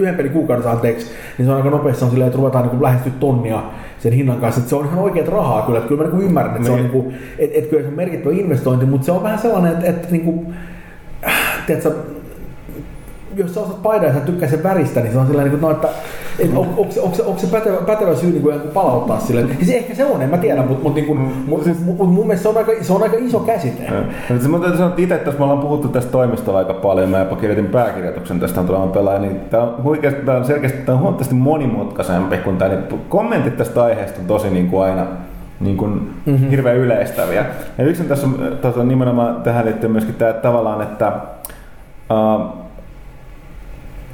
yhden 0.00 0.14
pelin 0.14 0.32
kuukaudessa 0.32 0.70
anteeksi, 0.70 1.06
niin 1.38 1.46
se 1.46 1.52
on 1.52 1.56
aika 1.56 1.70
nopeasti 1.70 2.04
on 2.04 2.10
silleen, 2.10 2.26
että 2.26 2.38
ruvetaan 2.38 2.68
niin 2.68 2.82
lähestyä 2.82 3.12
tonnia 3.20 3.62
sen 4.04 4.12
hinnan 4.12 4.40
kanssa. 4.40 4.58
Että 4.58 4.70
se 4.70 4.76
on 4.76 4.86
ihan 4.86 4.98
oikeat 4.98 5.28
rahaa 5.28 5.62
kyllä. 5.62 5.78
Että 5.78 5.88
kyllä 5.88 6.04
mä 6.04 6.10
niin 6.10 6.26
ymmärrän, 6.26 6.56
että 6.56 6.66
se 6.66 6.72
on, 6.72 6.78
niin 6.78 6.90
kuin, 6.90 7.14
että, 7.38 7.58
että 7.58 7.70
kyllä 7.70 7.82
se 7.82 7.88
on 7.88 7.94
merkittävä 7.94 8.34
investointi, 8.34 8.86
mutta 8.86 9.04
se 9.04 9.12
on 9.12 9.22
vähän 9.22 9.38
sellainen, 9.38 9.72
että, 9.72 9.86
että 9.86 10.08
niin 10.10 10.24
kuin, 10.24 10.54
tiedätkö, 11.66 11.92
jos 13.36 13.54
sä 13.54 13.60
ostat 13.60 13.82
paidan 13.82 14.08
ja 14.08 14.14
sä 14.14 14.20
tykkää 14.20 14.48
sen 14.48 14.62
väristä, 14.62 15.00
niin 15.00 15.12
se 15.12 15.18
on 15.18 15.26
sellainen, 15.26 15.60
no, 15.60 15.70
että 15.70 15.88
et 16.38 16.50
on, 16.56 16.66
onko, 16.76 16.92
se, 16.92 17.00
onko, 17.00 17.16
se, 17.16 17.22
onko 17.22 17.38
se 17.38 17.46
pätevä, 17.46 17.76
pätevä 17.76 18.14
syy 18.14 18.30
niin 18.30 18.60
palauttaa 18.74 19.20
sille? 19.20 19.40
Ja 19.40 19.66
se, 19.66 19.76
ehkä 19.76 19.94
se 19.94 20.04
on, 20.04 20.22
en 20.22 20.30
mä 20.30 20.38
tiedä, 20.38 20.62
mutta 20.62 20.82
mut, 20.82 20.94
niin 20.94 21.16
mut, 21.16 21.46
mut, 21.46 21.66
mut, 21.84 21.98
mun 21.98 22.26
mielestä 22.26 22.42
se 22.42 22.48
on 22.48 22.56
aika, 22.56 22.72
se 22.80 22.92
on 22.92 23.02
aika 23.02 23.16
iso 23.18 23.40
käsite. 23.40 23.82
Ja. 23.84 24.40
Se, 24.40 24.48
mä 24.48 24.58
täytyy 24.58 24.76
sanoa, 24.76 24.90
että 24.90 25.02
itse 25.02 25.18
tässä 25.18 25.38
me 25.38 25.44
ollaan 25.44 25.60
puhuttu 25.60 25.88
tästä 25.88 26.12
toimistolla 26.12 26.58
aika 26.58 26.74
paljon, 26.74 27.10
mä 27.10 27.18
jopa 27.18 27.36
kirjoitin 27.36 27.66
pääkirjoituksen 27.66 28.40
tästä 28.40 28.60
on 28.60 28.66
tulevan 28.66 28.90
pelaaja, 28.90 29.18
niin 29.18 29.40
tämä 29.40 29.62
on, 29.62 29.82
huikeasti, 29.82 30.20
tämä 30.26 30.38
on 30.38 30.44
selkeästi 30.44 30.78
tämä 30.78 30.96
on 30.96 31.00
huomattavasti 31.00 31.34
monimutkaisempi 31.34 32.36
kuin 32.36 32.56
tämä, 32.56 32.70
niin 32.70 33.00
kommentit 33.08 33.56
tästä 33.56 33.82
aiheesta 33.82 34.20
on 34.20 34.26
tosi 34.26 34.50
niin 34.50 34.68
kuin 34.68 34.82
aina 34.82 35.06
niin 35.60 35.76
kuin 35.76 36.10
mm-hmm. 36.26 36.50
hirveän 36.50 36.76
yleistäviä. 36.76 37.46
Ja 37.78 37.84
yksi 37.84 38.04
tässä 38.04 38.26
on 38.26 38.56
tota, 38.62 38.84
nimenomaan 38.84 39.42
tähän 39.42 39.64
liittyy 39.64 39.88
myöskin 39.88 40.14
tämä 40.14 40.30
että 40.30 40.42
tavallaan, 40.42 40.82
että 40.82 41.12
uh, 42.10 42.63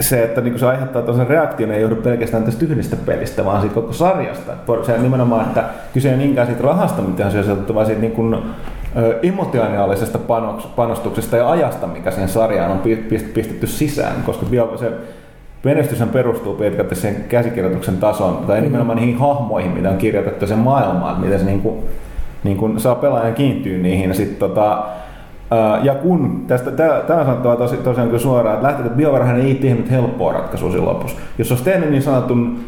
se, 0.00 0.24
että 0.24 0.40
niin 0.40 0.58
se 0.58 0.66
aiheuttaa 0.66 1.02
tosen 1.02 1.26
reaktion, 1.26 1.72
ei 1.72 1.82
johdu 1.82 1.96
pelkästään 1.96 2.42
tästä 2.42 2.64
yhdestä 2.64 2.96
pelistä, 2.96 3.44
vaan 3.44 3.60
siitä 3.60 3.74
koko 3.74 3.92
sarjasta. 3.92 4.52
Se 4.86 4.98
nimenomaan, 4.98 5.46
että 5.46 5.64
kyse 5.94 6.10
ei 6.10 6.16
niinkään 6.16 6.46
siitä 6.46 6.62
rahasta, 6.62 7.02
mitä 7.02 7.24
on 7.26 7.30
sijoitettu, 7.30 7.74
vaan 7.74 7.86
siitä 7.86 8.00
niin 8.00 8.12
kuin, 8.12 8.36
emotionaalisesta 9.22 10.18
panostuksesta 10.76 11.36
ja 11.36 11.50
ajasta, 11.50 11.86
mikä 11.86 12.10
siihen 12.10 12.28
sarjaan 12.28 12.70
on 12.70 12.80
pistetty 13.34 13.66
sisään, 13.66 14.22
koska 14.26 14.46
se 14.76 14.92
menestyshän 15.64 16.08
perustuu 16.08 16.54
pitkälti 16.54 16.94
sen 16.94 17.24
käsikirjoituksen 17.28 17.96
tason, 17.96 18.36
tai 18.36 18.56
mm-hmm. 18.56 18.62
nimenomaan 18.62 18.98
niihin 18.98 19.18
hahmoihin, 19.18 19.70
mitä 19.70 19.90
on 19.90 19.98
kirjoitettu 19.98 20.46
sen 20.46 20.58
maailmaan, 20.58 21.20
miten 21.20 21.38
se 21.38 21.44
niin 21.44 21.60
kuin, 21.60 21.76
niin 22.44 22.56
kuin 22.56 22.80
saa 22.80 22.94
pelaajan 22.94 23.34
kiintyä 23.34 23.78
niihin. 23.78 24.08
Ja 24.08 24.14
sit, 24.14 24.38
tota, 24.38 24.84
ja 25.82 25.94
kun, 25.94 26.44
tästä, 26.46 26.70
tämä 26.70 27.20
on 27.20 27.26
sanottava 27.26 27.56
tosi, 27.56 27.76
tosiaan 27.76 28.08
kyllä 28.08 28.22
suoraan, 28.22 28.54
että 28.54 28.66
lähteet, 28.66 28.86
että 28.86 28.96
BioWarehan 28.96 29.40
ei 29.40 29.54
tehnyt 29.54 29.90
helppoa 29.90 30.32
ratkaisua 30.32 30.70
siinä 30.70 30.86
lopussa. 30.86 31.18
Jos 31.38 31.50
olisi 31.50 31.64
tehnyt 31.64 31.90
niin 31.90 32.02
sanotun 32.02 32.58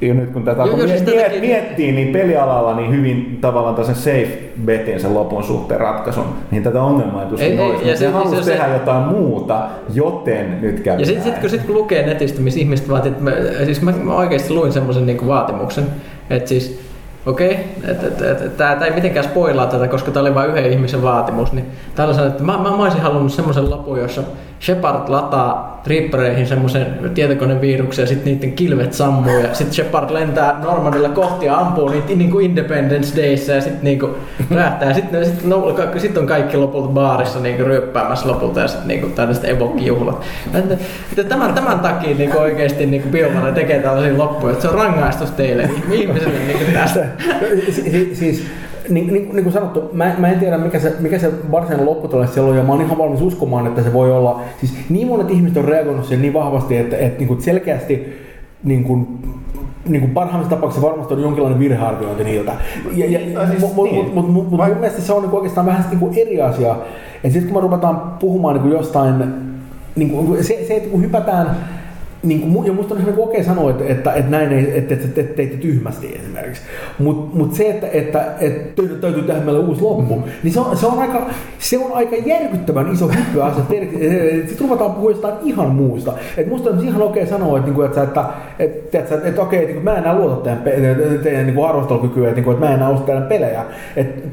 ja 0.00 0.14
nyt 0.14 0.30
kun 0.30 0.42
tätä 0.42 0.62
jo, 0.62 0.76
miet, 0.76 1.06
miet, 1.06 1.40
miettii, 1.40 1.92
niin 1.92 2.08
pelialalla 2.08 2.76
niin 2.76 2.90
hyvin 2.90 3.38
tavallaan 3.40 3.84
sen 3.84 3.94
safe 3.94 4.38
betin 4.64 5.00
sen 5.00 5.14
lopun 5.14 5.44
suhteen 5.44 5.80
ratkaisun, 5.80 6.24
niin 6.50 6.62
tätä 6.62 6.82
ongelmaa 6.82 7.22
ei 7.22 7.28
tuskin 7.28 7.60
olisi. 7.60 7.88
Ja 7.88 7.96
se, 7.96 8.08
halusi 8.08 8.44
se, 8.44 8.50
tehdä 8.50 8.66
se, 8.66 8.72
jotain 8.72 9.02
muuta, 9.02 9.68
joten 9.94 10.58
nyt 10.60 10.80
käy 10.80 10.98
Ja 10.98 11.06
sitten 11.06 11.24
sit, 11.24 11.38
kun, 11.38 11.50
sit, 11.50 11.62
kun 11.62 11.74
lukee 11.74 12.06
netistä, 12.06 12.40
missä 12.40 12.60
ihmiset 12.60 12.88
vaatii, 12.88 13.10
että 13.10 13.24
mä, 13.24 13.30
siis 13.64 13.82
mä, 13.82 13.92
mä 13.92 14.14
oikeasti 14.14 14.54
luin 14.54 14.72
semmoisen 14.72 15.06
niin 15.06 15.26
vaatimuksen, 15.26 15.84
että 16.30 16.48
siis 16.48 16.80
okei, 17.26 17.58
okay. 17.84 18.48
tämä 18.56 18.84
ei 18.84 18.94
mitenkään 18.94 19.24
spoilaa 19.24 19.66
tätä, 19.66 19.88
koska 19.88 20.10
tämä 20.10 20.20
oli 20.20 20.34
vain 20.34 20.50
yhden 20.50 20.72
ihmisen 20.72 21.02
vaatimus, 21.02 21.52
niin 21.52 21.66
täällä 21.94 22.14
sanoi, 22.14 22.28
että 22.28 22.42
mä, 22.42 22.58
mä, 22.58 22.70
mä 22.70 22.82
olisin 22.82 23.00
halunnut 23.00 23.32
semmoisen 23.32 23.70
lopun, 23.70 23.98
jossa 23.98 24.22
Shepard 24.60 25.08
lataa 25.08 25.76
Reapereihin 25.86 26.46
semmoisen 26.46 26.86
tietokoneviruksen 27.14 28.02
ja 28.02 28.06
sitten 28.06 28.32
niiden 28.32 28.52
kilvet 28.52 28.92
sammuu 28.92 29.38
ja 29.38 29.54
sitten 29.54 29.74
Shepard 29.74 30.10
lentää 30.10 30.60
Normandilla 30.62 31.08
kohti 31.08 31.46
ja 31.46 31.58
ampuu 31.58 31.88
niitä 31.88 32.12
niin 32.14 32.30
kuin 32.30 32.44
Independence 32.44 33.22
Dayssä 33.22 33.52
ja 33.52 33.60
sitten 33.60 33.84
niin 33.84 34.00
räjähtää. 34.50 34.94
Sitten 34.94 35.26
sit, 35.26 35.44
no, 35.44 35.76
sit 35.98 36.16
on 36.16 36.26
kaikki 36.26 36.56
lopulta 36.56 36.88
baarissa 36.88 37.40
niin 37.40 37.56
kuin 37.56 37.66
ryöppäämässä 37.66 38.28
lopulta 38.28 38.60
ja 38.60 38.68
sitten 38.68 38.88
niin 38.88 39.12
tällaiset 39.12 39.44
evokkijuhlat. 39.44 40.24
Tämän, 41.28 41.54
tämän 41.54 41.80
takia 41.80 42.16
niin 42.16 42.30
kuin 42.30 42.42
oikeasti 42.42 42.86
niin 42.86 43.02
kuin 43.02 43.54
tekee 43.54 43.82
tällaisia 43.82 44.18
loppuja, 44.18 44.52
että 44.52 44.62
se 44.62 44.68
on 44.68 44.74
rangaistus 44.74 45.30
teille 45.30 45.70
ihmisille 45.90 46.38
niin 46.46 46.58
kuin 46.58 46.72
tästä. 46.72 47.06
siis 48.18 48.46
niin, 48.88 49.06
niin, 49.06 49.28
niin 49.32 49.42
kuin 49.42 49.52
sanottu, 49.52 49.90
mä, 49.92 50.14
mä 50.18 50.28
en 50.28 50.38
tiedä 50.38 50.58
mikä 50.58 50.78
se, 50.78 50.94
mikä 51.00 51.18
se 51.18 51.32
varsinainen 51.50 51.86
lopputulos 51.86 52.34
siellä 52.34 52.50
on, 52.50 52.56
ja 52.56 52.62
mä 52.62 52.72
oon 52.72 52.82
ihan 52.82 52.98
valmis 52.98 53.20
uskomaan, 53.20 53.66
että 53.66 53.82
se 53.82 53.92
voi 53.92 54.12
olla, 54.12 54.40
siis 54.60 54.74
niin 54.88 55.08
monet 55.08 55.30
ihmiset 55.30 55.56
on 55.56 55.64
reagoinut 55.64 56.04
siihen 56.04 56.22
niin 56.22 56.32
vahvasti, 56.32 56.76
että, 56.76 56.96
että 56.96 57.18
niin 57.18 57.28
kuin 57.28 57.42
selkeästi 57.42 58.26
niin 58.64 58.84
kuin, 58.84 59.06
niin 59.88 60.00
kuin 60.00 60.12
parhaimmassa 60.12 60.56
tapauksessa 60.56 60.86
varmasti 60.86 61.14
on 61.14 61.22
jonkinlainen 61.22 61.60
virhearviointi 61.60 62.24
niiltä. 62.24 62.52
Ja, 62.92 63.10
ja, 63.10 63.46
siis, 63.46 63.60
mutta 63.60 63.82
niin. 63.82 64.04
mut, 64.04 64.14
mut, 64.14 64.32
mut, 64.32 64.50
mun 64.50 64.60
mielestä 64.60 65.02
se 65.02 65.12
on 65.12 65.22
niin 65.22 65.32
oikeastaan 65.32 65.66
vähän 65.66 65.84
niin 65.90 65.98
kuin 65.98 66.18
eri 66.18 66.42
asia. 66.42 66.76
Ja 67.22 67.30
sitten 67.30 67.52
kun 67.52 67.54
me 67.54 67.60
ruvetaan 67.60 68.00
puhumaan 68.20 68.54
niin 68.54 68.62
kuin 68.62 68.72
jostain, 68.72 69.24
niin 69.96 70.10
kuin, 70.10 70.44
se, 70.44 70.64
se, 70.68 70.76
että 70.76 70.90
kun 70.90 71.02
hypätään 71.02 71.56
niin 72.26 72.40
kuin, 72.40 72.66
ja 72.66 72.72
musta 72.72 72.94
on 72.94 73.00
ihan 73.00 73.14
niin 73.14 73.24
okei 73.24 73.44
sanoa, 73.44 73.70
että, 73.70 73.84
että, 73.86 74.12
että 74.12 74.30
näin 74.30 74.52
ei, 74.52 74.78
että, 74.78 74.94
että, 74.94 75.20
että 75.20 75.34
teitte 75.34 75.56
tyhmästi 75.56 76.18
esimerkiksi. 76.20 76.62
Mutta 76.98 77.36
mut 77.36 77.54
se, 77.54 77.70
että, 77.70 77.86
että, 77.92 78.24
että 78.40 78.82
täytyy 79.00 79.22
tehdä 79.22 79.40
meille 79.40 79.60
uusi 79.60 79.82
loppu, 79.82 80.22
niin 80.42 80.52
se 80.52 80.60
on, 80.60 80.76
se 80.76 80.86
on, 80.86 80.98
aika, 80.98 81.26
se 81.58 81.78
on 81.78 81.92
aika 81.92 82.16
järkyttävän 82.16 82.92
iso 82.92 83.08
hyppy 83.08 83.42
asia. 83.42 83.64
Sitten 84.48 84.68
ruvetaan 84.68 84.92
puhua 84.92 85.10
jostain 85.10 85.34
ihan 85.44 85.68
muusta. 85.68 86.12
Et 86.36 86.48
musta 86.48 86.70
on 86.70 86.84
ihan 86.84 87.02
okei 87.02 87.26
sanoa, 87.26 87.58
että, 87.58 87.70
että, 87.84 88.02
että, 88.02 88.24
että, 88.58 88.98
että, 88.98 89.14
että, 89.14 89.28
että 89.28 89.42
okei, 89.42 89.70
että 89.70 89.82
mä 89.82 89.92
en 89.92 89.98
enää 89.98 90.18
luota 90.18 90.50
teidän, 90.56 90.96
teidän 91.22 91.46
niin 91.46 91.64
arvostelukykyä, 91.64 92.28
että, 92.28 92.40
että 92.40 92.60
mä 92.60 92.68
en 92.68 92.74
enää 92.74 92.90
usko 92.90 93.06
teidän 93.06 93.22
pelejä. 93.22 93.64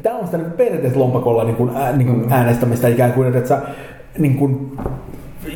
Tämä 0.02 0.18
on 0.18 0.26
sitä 0.26 0.36
niin 0.36 0.50
periaatteessa 0.50 1.00
lompakolla 1.00 1.44
niin 1.44 1.56
kuin, 1.56 1.70
ää, 1.76 1.96
niin 1.96 2.08
kuin 2.08 2.32
äänestämistä 2.32 2.88
ikään 2.88 3.12
kuin, 3.12 3.26
että, 3.26 3.38
että 3.38 3.48
sä 3.48 3.58
niin 4.18 4.36
kuin, 4.36 4.72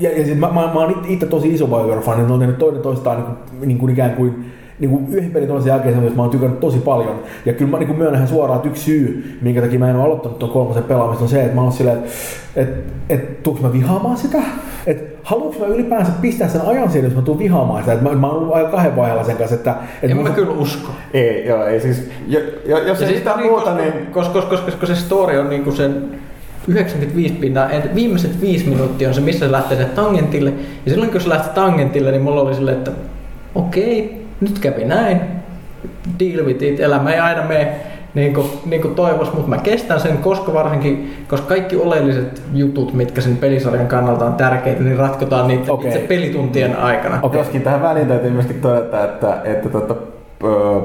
ja, 0.01 0.19
ja 0.19 0.25
siis 0.25 0.39
mä, 0.39 0.47
mä, 0.47 0.53
mä 0.55 0.81
oon 0.81 1.05
itse 1.09 1.27
tosi 1.27 1.55
iso 1.55 1.67
Bioware-fani, 1.67 2.27
ne 2.27 2.33
on 2.33 2.39
tehnyt 2.39 2.59
toinen 2.59 2.83
toistaan 2.83 3.17
niin 3.17 3.27
kuin, 3.59 3.69
niin 3.69 3.79
kuin 3.79 3.93
ikään 3.93 4.11
kuin 4.11 4.45
niin 4.79 4.91
kuin 4.91 5.07
yhden 5.13 5.31
pelin 5.31 5.49
toisen 5.49 5.71
jälkeen 5.71 5.95
semmoista, 5.95 6.17
mä 6.17 6.23
oon 6.23 6.31
tykännyt 6.31 6.61
tosi 6.61 6.79
paljon. 6.79 7.21
Ja 7.47 7.53
kyllä 7.53 7.71
mä 7.71 7.79
niin 7.79 7.87
kuin 7.87 7.99
myönnän 7.99 8.29
suoraan, 8.29 8.57
että 8.57 8.69
yksi 8.69 8.85
syy, 8.85 9.39
minkä 9.43 9.61
takia 9.61 9.79
mä 9.79 9.91
en 9.91 9.97
ole 9.97 10.05
aloittanut 10.05 10.39
tuon 10.39 10.53
kolmosen 10.53 10.85
pelaamista, 10.85 11.25
on 11.25 11.31
se, 11.31 11.43
että 11.43 11.55
mä 11.55 11.63
oon 11.63 11.73
silleen, 11.73 11.99
että 11.99 12.09
et, 12.57 12.69
et, 13.09 13.43
tuuks 13.43 13.61
mä 13.61 13.73
vihaamaan 13.73 14.17
sitä? 14.17 14.39
Että 14.87 15.19
haluanko 15.23 15.59
mä 15.61 15.67
ylipäänsä 15.67 16.13
pistää 16.21 16.49
sen 16.49 16.61
ajan 16.61 16.91
siihen, 16.91 17.09
jos 17.11 17.17
mä 17.17 17.23
tuun 17.23 17.39
vihaamaan 17.39 17.83
sitä? 17.83 17.93
Et 17.93 18.01
mä, 18.01 18.13
mä 18.13 18.27
oon 18.27 18.55
aika 18.55 18.71
kahden 18.71 18.97
vaiheella 18.97 19.25
sen 19.25 19.37
kanssa, 19.37 19.55
että... 19.55 19.75
Et 20.03 20.11
en 20.11 20.17
mä, 20.17 20.23
mä 20.23 20.31
kyllä 20.31 20.53
usko. 20.53 20.89
Ei, 21.15 21.47
joo, 21.47 21.65
ei 21.65 21.81
siis, 21.81 22.11
jo, 22.27 22.41
jo, 22.67 22.79
jos 22.79 23.01
ei 23.01 23.07
siis 23.07 23.19
sitä 23.19 23.37
niin, 23.37 23.51
muuta, 23.51 23.65
koska, 23.65 23.83
niin... 23.83 24.07
Koska, 24.07 24.33
koska, 24.33 24.51
koska, 24.51 24.65
koska 24.65 24.87
se 24.87 24.95
story 24.95 25.39
on 25.39 25.49
niinku 25.49 25.73
sen 25.73 26.21
95 26.69 27.35
pinnaa, 27.35 27.71
että 27.71 27.95
viimeiset 27.95 28.41
viisi 28.41 28.69
minuuttia 28.69 29.09
on 29.09 29.15
se, 29.15 29.21
missä 29.21 29.47
se 29.47 29.53
lähtee 29.53 29.79
se 29.79 29.85
tangentille. 29.85 30.53
Ja 30.87 30.91
silloin 30.91 31.11
kun 31.11 31.21
se 31.21 31.29
lähti 31.29 31.49
tangentille, 31.55 32.11
niin 32.11 32.23
mulla 32.23 32.41
oli 32.41 32.55
silleen, 32.55 32.79
että 32.79 32.91
okei, 33.55 34.27
nyt 34.41 34.59
kävi 34.59 34.85
näin. 34.85 35.21
Deal 36.19 36.47
with 36.47 36.63
it, 36.63 36.81
elämä 36.81 37.13
ei 37.13 37.21
aina 37.21 37.43
mene 37.43 37.73
niin 38.15 38.35
kuin, 38.35 38.47
niin 38.67 38.83
kuin 38.83 38.95
toivoisi, 38.95 39.33
mutta 39.35 39.49
mä 39.49 39.59
kestän 39.59 40.01
sen, 40.01 40.19
koska 40.19 40.53
varsinkin, 40.53 41.25
koska 41.29 41.47
kaikki 41.47 41.77
oleelliset 41.77 42.43
jutut, 42.55 42.95
mitkä 42.95 43.21
sen 43.21 43.37
pelisarjan 43.37 43.87
kannalta 43.87 44.25
on 44.25 44.35
tärkeitä, 44.35 44.83
niin 44.83 44.97
ratkotaan 44.97 45.49
niitä 45.49 45.73
Okei. 45.73 45.89
itse 45.89 45.99
pelituntien 45.99 46.77
aikana. 46.77 47.19
Okay. 47.23 47.39
Joskin 47.39 47.63
tähän 47.63 47.83
väliin 47.83 48.09
täytyy 48.09 48.31
myöskin 48.31 48.61
todeta, 48.61 49.05
että, 49.05 49.41
että 49.45 49.69
tota, 49.69 49.95
öö, 50.45 50.81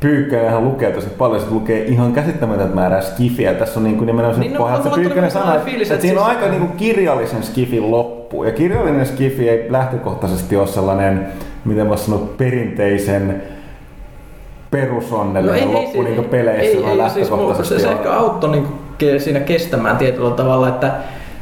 Pyykkönenhän 0.00 0.64
lukee 0.64 0.92
tosi 0.92 1.08
paljon, 1.08 1.40
se 1.40 1.50
lukee 1.50 1.84
ihan 1.84 2.12
käsittämätöntä 2.12 2.74
määrää 2.74 3.00
skifiä. 3.00 3.54
Tässä 3.54 3.80
on 3.80 3.84
niin 3.84 3.96
kuin 3.96 4.06
nimenomaan 4.06 4.34
se 4.34 4.40
Niin, 4.40 4.52
no, 4.52 4.58
pohja, 4.58 4.76
että 4.76 4.90
Pyykkönen 4.90 5.30
sanoi, 5.30 5.56
että, 5.56 5.70
siinä 5.70 5.94
on 5.94 6.00
siis- 6.00 6.36
aika 6.36 6.48
niin 6.48 6.60
kuin 6.60 6.72
kirjallisen 6.72 7.42
skifin 7.42 7.90
loppu. 7.90 8.44
Ja 8.44 8.52
kirjallinen 8.52 9.06
skifi 9.06 9.48
ei 9.48 9.66
lähtökohtaisesti 9.72 10.56
ole 10.56 10.66
sellainen, 10.66 11.26
miten 11.64 11.86
mä 11.86 11.96
sanon, 11.96 12.30
perinteisen 12.38 13.42
perusonnellinen 14.70 15.72
loppu 15.72 16.02
niin 16.02 16.14
kuin 16.14 16.28
peleissä, 16.28 16.78
ei, 16.78 16.82
vaan 16.82 17.00
ei, 17.00 17.10
siis 17.10 17.30
lähtökohtaisesti 17.30 17.74
se, 17.74 17.80
se 17.80 17.88
on. 17.88 17.92
ehkä 17.94 18.12
auttoi 18.12 18.50
niin 18.50 18.66
siinä 19.18 19.40
kestämään 19.40 19.96
tietyllä 19.96 20.30
tavalla, 20.30 20.68
että 20.68 20.92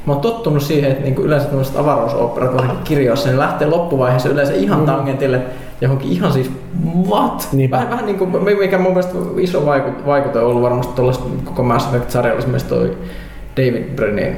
mä 0.07 0.13
oon 0.13 0.23
tottunut 0.23 0.63
siihen, 0.63 0.91
että 0.91 1.03
niin 1.05 1.19
yleensä 1.19 1.47
tämmöiset 1.49 1.77
avaruusoperat, 1.77 2.55
varsinkin 2.55 2.85
kirjoissa, 2.85 3.31
ne 3.31 3.39
lähtee 3.39 3.69
loppuvaiheessa 3.69 4.29
yleensä 4.29 4.53
ihan 4.55 4.81
Mm. 4.81 4.87
tangentille 4.87 5.41
johonkin 5.81 6.13
ihan 6.13 6.33
siis 6.33 6.51
what? 7.11 7.49
Niinpä. 7.53 7.77
Vähän, 7.77 7.91
vähän 7.91 8.07
niin 8.07 8.19
kuin, 8.19 8.45
mikä 8.61 8.79
mun 8.79 8.93
mielestä 8.93 9.15
iso 9.39 9.67
vaikut, 9.67 10.07
vaikute 10.07 10.39
on 10.39 10.47
ollut 10.47 10.63
varmasti 10.63 10.93
tuolla 10.97 11.13
koko 11.45 11.63
Mass 11.63 11.87
Effect-sarjalla 11.87 12.39
esimerkiksi 12.39 12.69
toi 12.69 12.97
David 13.57 13.83
Brennin 13.97 14.37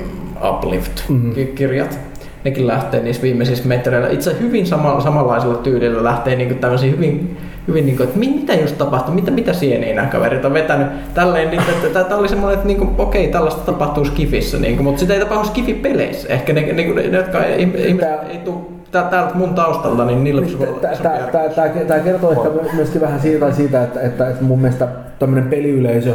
Uplift-kirjat. 0.51 1.99
Nekin 2.45 2.67
lähtee 2.67 3.03
niissä 3.03 3.23
viimeisissä 3.23 3.69
metreillä. 3.69 4.09
Itse 4.09 4.37
hyvin 4.41 4.67
sama, 4.67 5.01
samanlaisella 5.01 5.55
tyylillä 5.57 6.05
lähtee 6.05 6.37
niin 6.37 6.59
tämmöisiä 6.59 6.91
hyvin, 6.91 7.37
hyvin 7.69 7.87
niin 7.87 7.97
kuin, 7.97 8.07
että 8.07 8.19
mi- 8.19 8.35
mitä 8.41 8.55
just 8.55 8.79
tapahtui, 8.79 9.15
mitä, 9.15 9.31
mitä 9.31 9.53
sieniä 9.53 9.95
nämä 9.95 10.09
kaverit 10.09 10.45
on 10.45 10.55
vetänyt. 10.55 10.87
Tälleen, 11.15 11.51
niin, 11.51 11.63
että 11.87 12.05
tämä 12.05 12.21
oli 12.21 12.29
semmoinen, 12.29 12.55
että 12.55 12.67
niin 12.67 12.79
kuin, 12.79 12.91
okei, 12.99 13.29
tällaista 13.29 13.73
tapahtuu 13.73 14.05
Skifissä, 14.05 14.59
niin 14.59 14.77
kuin, 14.77 14.85
mutta 14.85 15.01
sitä 15.01 15.15
ei 15.15 15.21
tapahdu 15.21 15.45
Skifi-peleissä. 15.45 16.29
Ehkä 16.29 16.53
ne, 16.53 16.61
niin 16.61 16.93
kuin, 16.93 17.13
ne 17.13 17.17
jotka 17.19 17.45
ei, 17.45 17.63
ihmiset 17.63 17.99
Tää- 18.01 18.23
ei 18.23 18.39
tule 18.39 18.57
täältä 18.93 19.35
mun 19.35 19.55
taustalta, 19.55 20.05
niin 20.05 20.25
niillä 20.25 20.43
isompi 20.43 20.65
järkevyys. 20.83 21.87
Tämä 21.87 22.01
kertoo 22.01 22.33
ehkä 22.33 22.49
myöskin 22.73 23.01
vähän 23.01 23.21
siitä, 23.21 23.53
siitä 23.53 23.83
että, 23.83 24.01
että, 24.01 24.29
että 24.29 24.45
mun 24.45 24.61
mielestä 24.61 24.89
tämmöinen 25.19 25.51
peliyleisö 25.51 26.13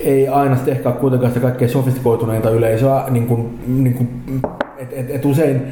ei 0.00 0.28
aina 0.28 0.56
sitten 0.56 0.74
ehkä 0.74 0.88
ole 0.88 0.96
kuitenkaan 0.96 1.32
sitä 1.32 1.42
kaikkein 1.42 1.70
sofistikoituneinta 1.70 2.50
yleisöä, 2.50 3.02
niin 3.10 3.26
kuin, 3.26 3.58
niin 3.66 3.94
kuin, 3.94 4.08
et, 4.78 4.88
et, 4.92 5.10
et 5.10 5.24
usein 5.24 5.62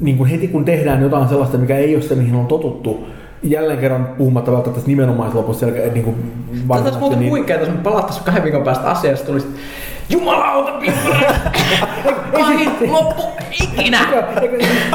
niin 0.00 0.16
kuin 0.16 0.30
heti 0.30 0.48
kun 0.48 0.64
tehdään 0.64 1.02
jotain 1.02 1.28
sellaista, 1.28 1.58
mikä 1.58 1.76
ei 1.76 1.94
ole 1.94 2.02
sitä, 2.02 2.14
mihin 2.14 2.34
on 2.34 2.46
totuttu, 2.46 3.06
jälleen 3.42 3.78
kerran 3.78 4.08
puhumatta 4.18 4.52
välttämättä 4.52 4.78
tästä 4.78 4.88
nimenomaislopusta, 4.90 5.60
selkeä, 5.60 5.92
niin 5.92 6.04
kuin 6.04 6.16
Tätä 6.68 6.82
olisi 6.82 6.98
muuten 6.98 7.18
niin- 7.18 7.30
huikeeta, 7.30 7.64
jos 7.64 7.72
me 7.72 7.82
palattaisiin 7.82 8.24
kahden 8.24 8.44
viikon 8.44 8.62
päästä 8.62 8.90
asiasta, 8.90 9.26
tulisi 9.26 9.46
Jumalauta! 10.10 10.72
Pahin 12.32 12.70
loppu 12.92 13.22
ikinä! 13.62 13.98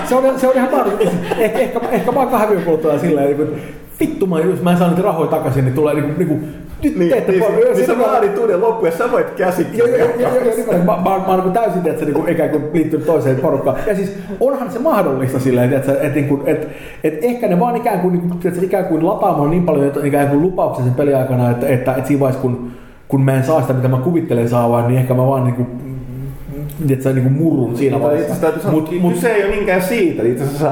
Se, 0.09 0.15
on, 0.15 0.39
se 0.39 0.47
on 0.47 0.55
ihan 0.55 0.71
mahdollista. 0.71 1.15
Ehkä, 1.37 1.59
ehkä, 1.59 1.79
ehkä 1.91 2.15
vaan 2.15 2.27
kahden 2.27 2.49
viikon 2.49 2.65
kuluttua 2.65 2.99
silleen, 2.99 3.27
niin 3.27 3.37
kuin, 3.37 3.61
vittu 3.99 4.27
mä, 4.27 4.39
jos 4.39 4.61
mä 4.61 4.71
en 4.71 4.77
saa 4.77 4.87
niitä 4.87 5.01
rahoja 5.01 5.29
takaisin, 5.29 5.65
niin 5.65 5.75
tulee 5.75 5.93
niin 5.93 6.05
kuin, 6.05 6.17
niin 6.17 6.27
kuin 6.27 6.55
nyt 6.83 6.97
Niin, 6.97 7.09
teette 7.11 7.31
niin, 7.31 7.43
paljon. 7.43 7.61
niin, 7.61 7.75
niin 7.75 7.85
sä 7.85 7.99
vaadit 7.99 8.37
uuden 8.37 8.61
loppu 8.61 8.85
ja 8.85 8.91
sä 8.91 9.11
voit 9.11 9.29
käsittää. 9.29 9.77
Joo, 9.77 9.87
joo, 9.87 9.97
joo, 10.19 10.31
nimenomaan. 10.57 11.03
mä, 11.03 11.09
mä, 11.09 11.17
mä, 11.17 11.25
mä 11.27 11.33
oon 11.33 11.39
niin 11.39 11.53
täysin 11.53 11.87
että 11.87 11.99
se 11.99 12.11
niin 12.11 12.29
ikään 12.29 12.49
kuin 12.49 12.63
liittynyt 12.73 13.05
toiseen 13.05 13.35
porukkaan. 13.35 13.77
Ja 13.87 13.95
siis 13.95 14.13
onhan 14.39 14.71
se 14.71 14.79
mahdollista 14.79 15.39
silleen, 15.39 15.73
että, 15.73 15.91
että, 15.91 16.05
että, 16.19 16.19
että, 16.51 16.67
että 17.03 17.25
ehkä 17.25 17.47
ne 17.47 17.59
vaan 17.59 17.75
ikään 17.75 17.99
kuin, 17.99 18.11
niin 18.13 18.29
kuin, 18.29 18.39
tiedätkö, 18.39 18.65
ikään 18.65 18.85
kuin 18.85 19.05
lataamaan 19.05 19.49
niin 19.51 19.63
paljon 19.63 19.87
että 19.87 19.99
ikään 20.03 20.27
kuin 20.27 20.41
lupauksen 20.41 20.85
sen 20.85 20.93
peliaikana, 20.93 21.51
että, 21.51 21.67
että, 21.67 21.93
että 21.95 22.07
siinä 22.07 22.19
vaiheessa 22.19 22.41
kun, 22.41 22.71
kun 23.07 23.21
mä 23.21 23.33
en 23.33 23.43
saa 23.43 23.61
sitä, 23.61 23.73
mitä 23.73 23.87
mä 23.87 23.97
kuvittelen 23.97 24.49
saavan, 24.49 24.87
niin 24.87 24.97
ehkä 24.99 25.13
mä 25.13 25.27
vaan 25.27 25.43
niin 25.43 25.55
kuin, 25.55 25.67
että 26.89 27.03
se 27.03 27.13
niin 27.13 27.23
kuin 27.23 27.33
murrun 27.33 27.77
siinä 27.77 27.95
Itse 27.97 28.07
vaiheessa. 28.07 28.33
asiassa 28.33 28.41
täytyy 28.41 28.61
sanoa, 28.63 28.79
Mut- 28.81 28.89
että 28.93 29.01
mut- 29.01 29.13
kyse 29.13 29.31
ei 29.33 29.43
ole 29.45 29.51
niinkään 29.55 29.81
siitä. 29.81 30.23
Itse 30.23 30.43
asiassa 30.43 30.71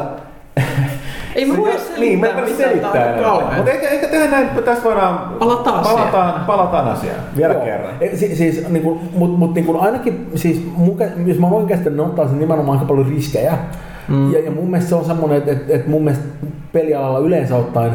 Ei 1.40 1.46
mä 1.46 1.58
voi 1.58 1.72
Niin, 2.00 2.20
mä 2.20 2.26
selittää 2.26 2.46
en 2.46 2.52
mitään, 2.52 2.82
tää 2.82 3.04
selittää 3.04 3.18
enää. 3.18 3.56
Mutta 3.56 3.72
ehkä, 3.72 3.88
ehkä 3.88 4.08
tehdään 4.08 4.32
näin, 4.32 4.64
tässä 4.66 4.84
voidaan... 4.84 5.20
Palataan 5.40 5.80
asiaan. 5.80 5.98
palataan, 6.00 6.46
palataan 6.46 6.88
asiaan. 6.88 7.20
Vielä 7.38 7.54
Joo. 7.54 7.66
kerran. 7.66 7.94
E, 8.02 8.18
Si, 8.18 8.36
siis, 8.36 8.70
niin 8.70 8.84
kuin, 8.84 9.00
mut, 9.16 9.40
mut 9.40 9.54
niin 9.54 9.66
kuin 9.66 9.80
ainakin, 9.80 10.28
siis 10.36 10.64
mun, 10.78 10.98
kä- 11.00 11.28
jos 11.30 11.40
mä 11.40 11.48
oon 11.48 11.56
oikeasti, 11.56 11.90
ne 11.90 12.02
ottaa 12.02 12.28
sen 12.28 12.40
nimenomaan 12.40 12.78
aika 12.78 12.88
paljon 12.88 13.08
riskejä. 13.08 13.54
Mm. 14.08 14.34
Ja, 14.34 14.40
ja 14.40 14.52
mun 14.52 14.70
mielestä 14.70 14.90
se 14.90 14.96
on 14.96 15.06
semmoinen, 15.06 15.38
että, 15.38 15.52
että, 15.52 15.74
että 15.74 15.90
mun 15.90 16.04
mielestä 16.04 16.26
pelialalla 16.74 17.20
yleensä 17.20 17.56
ottaen 17.56 17.92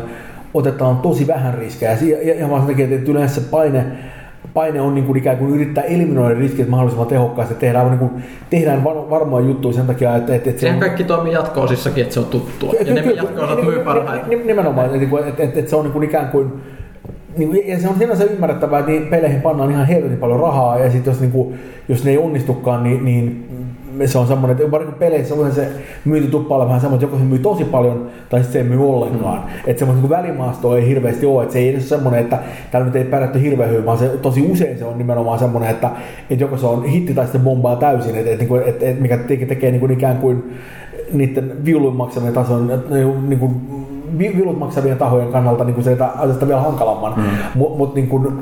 otetaan 0.54 0.96
tosi 0.96 1.26
vähän 1.26 1.54
riskejä. 1.54 1.98
Ja, 2.02 2.28
ja, 2.28 2.40
ja 2.40 2.50
vaan 2.50 2.60
sen 2.66 2.70
takia, 2.70 2.96
että 2.96 3.10
yleensä 3.10 3.34
se 3.34 3.40
paine, 3.50 3.84
paine 4.54 4.80
on 4.80 4.94
niin 4.94 5.04
kuin 5.04 5.16
ikään 5.16 5.36
kuin 5.36 5.54
yrittää 5.54 5.84
eliminoida 5.84 6.38
riskit 6.38 6.68
mahdollisimman 6.68 7.08
tehokkaasti. 7.08 7.54
Tehdään, 7.54 7.90
niin 7.90 7.98
kuin, 7.98 8.10
tehdään 8.50 8.84
var, 8.84 9.42
juttuja 9.42 9.74
sen 9.74 9.86
takia, 9.86 10.16
että, 10.16 10.34
että, 10.34 10.50
että 10.50 10.60
Sehän 10.60 10.76
on, 10.76 10.80
kaikki 10.80 11.04
toimii 11.04 11.32
jatko-osissakin, 11.32 12.02
että 12.02 12.14
se 12.14 12.20
on 12.20 12.26
tuttua. 12.26 12.72
Ja 12.86 12.94
ne 12.94 13.00
jatko-osat 13.00 13.64
myy 13.64 13.78
parhaiten. 13.78 14.28
Nim- 14.28 14.46
Nimenomaan, 14.46 14.86
että, 14.86 15.16
että, 15.16 15.42
että, 15.42 15.58
että 15.58 15.70
se 15.70 15.76
on 15.76 15.84
niin 15.84 15.92
kuin 15.92 16.04
ikään 16.04 16.28
kuin 16.28 16.52
niin 17.36 17.68
ja 17.68 17.80
se 17.80 17.88
on 17.88 17.98
sinänsä 17.98 18.24
ymmärrettävää, 18.24 18.78
että 18.78 18.90
niin 18.90 19.06
peleihin 19.06 19.42
pannaan 19.42 19.70
ihan 19.70 19.86
helvetin 19.86 20.18
paljon 20.18 20.40
rahaa, 20.40 20.78
ja 20.78 20.90
sitten 20.90 21.10
jos, 21.10 21.20
niin 21.20 21.32
kuin, 21.32 21.58
jos 21.88 22.04
ne 22.04 22.10
ei 22.10 22.18
onnistukaan, 22.18 22.84
niin, 22.84 23.04
niin 23.04 23.46
se 24.06 24.18
on 24.18 24.26
semmoinen, 24.26 24.56
että 24.56 24.70
varsinkin 24.70 24.98
peleissä 24.98 25.34
on 25.34 25.52
se 25.52 25.68
myynti 26.04 26.30
tuppaa 26.30 26.66
vähän 26.66 26.80
semmoinen, 26.80 27.04
että 27.04 27.14
joko 27.14 27.24
se 27.24 27.30
myy 27.30 27.38
tosi 27.38 27.64
paljon, 27.64 28.06
tai 28.28 28.40
sitten 28.40 28.52
se 28.52 28.58
ei 28.58 28.76
myy 28.76 28.88
ollenkaan. 28.90 29.38
Mm. 29.38 29.50
Että 29.66 29.78
semmoinen 29.78 30.02
niin 30.02 30.10
välimaastoa 30.10 30.76
ei 30.76 30.88
hirveästi 30.88 31.26
ole, 31.26 31.42
että 31.42 31.52
se 31.52 31.58
ei 31.58 31.68
edes 31.68 31.82
ole 31.82 31.88
semmoinen, 31.88 32.20
että 32.20 32.38
täällä 32.70 32.86
nyt 32.86 32.96
ei 32.96 33.04
pärjätty 33.04 33.42
hirveän 33.42 33.70
hyvin, 33.70 33.86
vaan 33.86 33.98
se, 33.98 34.08
tosi 34.08 34.42
usein 34.52 34.78
se 34.78 34.84
on 34.84 34.98
nimenomaan 34.98 35.38
semmoinen, 35.38 35.70
että, 35.70 35.90
että 36.30 36.44
joko 36.44 36.56
se 36.56 36.66
on 36.66 36.84
hitti 36.84 37.14
tai 37.14 37.24
sitten 37.24 37.40
bombaa 37.40 37.76
täysin, 37.76 38.14
että, 38.14 38.30
että, 38.30 38.44
että, 38.44 38.68
että, 38.70 38.86
että 38.86 39.02
mikä 39.02 39.16
tekee, 39.16 39.46
tekee 39.46 39.70
niin 39.70 39.80
kuin 39.80 39.92
ikään 39.92 40.16
kuin 40.16 40.54
niiden 41.12 41.52
viulun 41.64 41.96
maksamien 41.96 42.34
tason, 42.34 42.82
niin 43.28 43.38
kuin, 43.38 43.52
vi- 44.18 44.36
viulut 44.36 44.58
maksavien 44.58 44.98
tahojen 44.98 45.32
kannalta 45.32 45.64
niin 45.64 45.74
kuin 45.74 45.84
se 45.84 45.92
että 45.92 46.06
asiasta 46.06 46.48
vielä 46.48 46.60
hankalamman. 46.60 47.12
Mm. 47.16 47.22
Mutta 47.54 47.78
mut, 47.78 47.94
niin 47.94 48.08
kuin, 48.08 48.38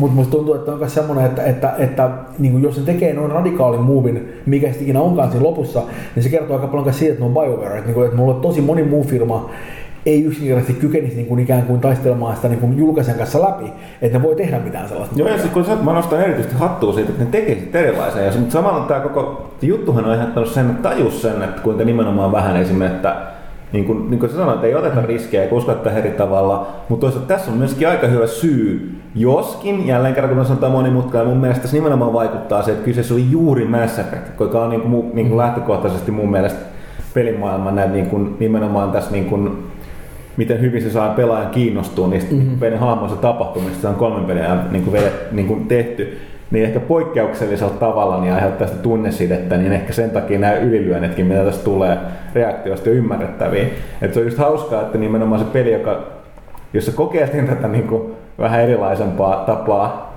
mut 0.00 0.14
musta 0.14 0.30
tuntuu, 0.30 0.54
että 0.54 0.72
on 0.72 0.78
myös 0.78 0.94
semmoinen, 0.94 1.26
että, 1.26 1.42
että, 1.42 1.74
että 1.78 2.10
niin 2.38 2.52
kuin 2.52 2.64
jos 2.64 2.74
se 2.74 2.80
tekee 2.80 3.14
noin 3.14 3.30
radikaalin 3.30 3.80
movin, 3.80 4.32
mikä 4.46 4.66
sitten 4.66 4.82
ikinä 4.82 5.00
onkaan 5.00 5.30
siinä 5.30 5.46
lopussa, 5.46 5.82
niin 6.14 6.22
se 6.22 6.28
kertoo 6.28 6.56
aika 6.56 6.66
paljon 6.66 6.94
siitä, 6.94 7.12
että 7.12 7.24
ne 7.24 7.26
on 7.26 7.32
BioWare. 7.34 7.74
Että, 7.74 7.86
niin 7.86 7.94
kuin, 7.94 8.04
että 8.04 8.16
mulla 8.16 8.34
on 8.34 8.40
tosi 8.40 8.60
moni 8.60 8.82
muu 8.82 9.04
firma, 9.04 9.50
ei 10.06 10.24
yksinkertaisesti 10.24 10.80
kykenisi 10.80 11.16
niin 11.16 11.26
kuin 11.26 11.40
ikään 11.40 11.62
kuin 11.62 11.80
taistelemaan 11.80 12.36
sitä 12.36 12.48
niin 12.48 12.60
kuin 12.60 12.78
julkaisen 12.78 13.14
kanssa 13.14 13.42
läpi, 13.42 13.72
että 14.02 14.18
ne 14.18 14.24
voi 14.24 14.36
tehdä 14.36 14.58
mitään 14.58 14.88
sellaista. 14.88 15.18
Joo, 15.18 15.28
ja 15.28 15.38
siis 15.38 15.52
kun 15.52 15.64
sä, 15.64 15.76
mä 15.76 15.92
nostan 15.92 16.20
erityisesti 16.20 16.58
hattua 16.58 16.92
siitä, 16.92 17.10
että 17.10 17.24
ne 17.24 17.30
tekee 17.30 17.54
sit 17.54 17.74
erilaisia. 17.74 18.22
Ja 18.22 18.32
mutta 18.32 18.52
samalla 18.52 18.84
tämä 18.84 19.00
koko 19.00 19.50
juttuhan 19.62 20.04
on 20.04 20.10
aiheuttanut 20.10 20.48
sen, 20.48 20.70
että 20.70 20.88
tajus 20.88 21.22
sen, 21.22 21.42
että 21.42 21.62
kuinka 21.62 21.84
nimenomaan 21.84 22.32
vähän 22.32 22.56
esimerkiksi, 22.56 22.96
että 22.96 23.16
niin 23.72 23.84
kuin, 23.84 24.10
niin 24.10 24.20
kuin 24.20 24.30
sä 24.30 24.36
sanoit, 24.36 24.64
ei 24.64 24.74
oteta 24.74 25.00
riskejä 25.00 25.44
ja 25.44 25.48
uskota 25.52 25.90
eri 25.90 26.10
tavalla, 26.10 26.66
mutta 26.88 27.00
toisaalta 27.00 27.34
tässä 27.34 27.50
on 27.50 27.58
myöskin 27.58 27.88
aika 27.88 28.06
hyvä 28.06 28.26
syy, 28.26 28.94
joskin 29.14 29.86
jälleen 29.86 30.14
kerran 30.14 30.34
kun 30.34 30.44
sanotaan 30.44 30.72
monimutkainen, 30.72 31.28
mun 31.28 31.40
mielestä 31.40 31.62
tässä 31.62 31.76
nimenomaan 31.76 32.12
vaikuttaa 32.12 32.62
se, 32.62 32.72
että 32.72 32.84
kyseessä 32.84 33.14
oli 33.14 33.30
juuri 33.30 33.64
Mass 33.64 33.98
Effect, 33.98 34.40
joka 34.40 34.62
on 34.62 34.70
niin 34.70 34.80
kuin, 34.80 35.10
niin 35.14 35.28
kuin 35.28 35.38
lähtökohtaisesti 35.38 36.10
mun 36.10 36.30
mielestä 36.30 36.60
pelimaailman 37.14 37.76
näin 37.76 37.92
niin 37.92 38.06
kuin, 38.06 38.36
nimenomaan 38.40 38.92
tässä 38.92 39.10
niin 39.10 39.24
kuin, 39.24 39.72
miten 40.36 40.60
hyvin 40.60 40.82
se 40.82 40.90
saa 40.90 41.14
pelaajan 41.14 41.50
kiinnostua 41.50 42.08
niistä 42.08 42.34
mm-hmm. 42.34 42.58
pelin 42.58 42.78
hahmoista 42.78 43.16
tapahtumista, 43.16 43.80
se 43.80 43.88
on 43.88 43.94
kolmen 43.94 44.24
pelin 44.24 44.44
niin 44.70 44.84
kuin, 44.84 45.02
niin 45.32 45.46
kuin 45.46 45.66
tehty, 45.66 46.18
niin 46.52 46.64
ehkä 46.64 46.80
poikkeuksellisella 46.80 47.74
tavalla 47.80 48.20
niin 48.20 48.34
aiheuttaa 48.34 48.66
sitä 48.66 48.82
tunnesidettä, 48.82 49.56
niin 49.56 49.72
ehkä 49.72 49.92
sen 49.92 50.10
takia 50.10 50.38
nämä 50.38 50.54
ylilyönnetkin, 50.54 51.26
mitä 51.26 51.44
tästä 51.44 51.64
tulee 51.64 51.98
reaktioista 52.34 52.90
on 52.90 52.96
ymmärrettäviä. 52.96 53.66
Että 54.02 54.14
se 54.14 54.20
on 54.20 54.26
just 54.26 54.38
hauskaa, 54.38 54.82
että 54.82 54.98
nimenomaan 54.98 55.40
se 55.40 55.46
peli, 55.52 55.72
joka, 55.72 56.00
jossa 56.72 56.92
kokeiltiin 56.92 57.48
tätä 57.48 57.68
niin 57.68 57.88
kuin 57.88 58.14
vähän 58.38 58.60
erilaisempaa 58.60 59.44
tapaa 59.46 60.12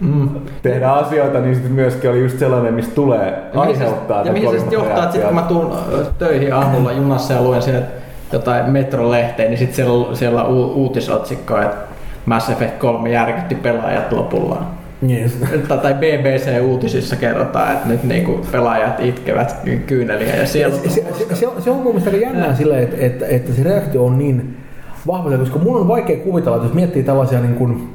mm. 0.00 0.28
tehdä 0.62 0.90
asioita, 0.90 1.40
niin 1.40 1.54
sitten 1.54 1.72
myöskin 1.72 2.10
oli 2.10 2.20
just 2.20 2.38
sellainen, 2.38 2.74
mistä 2.74 2.94
tulee 2.94 3.42
Ja 3.54 3.60
aiheuttaa 3.60 4.22
Ja 4.22 4.32
mihin 4.32 4.50
se 4.50 4.58
sitten 4.58 4.72
johtaa, 4.72 4.98
että 4.98 5.12
sitten 5.12 5.28
kun 5.28 5.40
mä 5.40 5.42
tuun 5.48 5.76
töihin 6.18 6.54
aamulla 6.54 6.92
junassa 6.92 7.34
ja 7.34 7.42
luen 7.42 7.62
sieltä 7.62 7.86
jotain 8.32 8.70
metrolehteä, 8.70 9.48
niin 9.48 9.58
sitten 9.58 9.76
siellä, 9.76 10.14
siellä 10.16 10.44
on 10.44 10.54
u- 10.54 10.72
uutisotsikko, 10.72 11.58
että 11.58 11.76
Mass 12.26 12.50
Effect 12.50 12.78
3 12.78 13.10
järkytti 13.10 13.54
pelaajat 13.54 14.12
lopullaan. 14.12 14.83
Yes. 15.10 15.38
Tai 15.68 15.94
BBC-uutisissa 15.94 17.16
kerrotaan, 17.16 17.72
että 17.72 17.88
nyt 17.88 18.04
niinku 18.04 18.40
pelaajat 18.52 19.00
itkevät 19.00 19.56
ky- 19.64 19.82
kyyneliä 19.86 20.36
ja 20.36 20.46
siellä 20.46 20.76
Se, 20.76 20.88
se, 20.88 21.34
se, 21.34 21.46
on, 21.46 21.62
se 21.62 21.70
on 21.70 21.76
mun 21.76 21.86
mielestä 21.86 22.10
aika 22.10 22.22
jännää 22.22 22.54
silleen, 22.54 22.82
että, 22.82 22.96
että, 23.06 23.26
että 23.26 23.52
se 23.52 23.62
reaktio 23.62 24.04
on 24.04 24.18
niin 24.18 24.56
vahva, 25.06 25.38
koska 25.38 25.58
mun 25.58 25.76
on 25.76 25.88
vaikea 25.88 26.16
kuvitella, 26.16 26.56
että 26.56 26.66
jos 26.66 26.74
miettii 26.74 27.02
tällaisia 27.02 27.40
niin 27.40 27.54
kuin, 27.54 27.88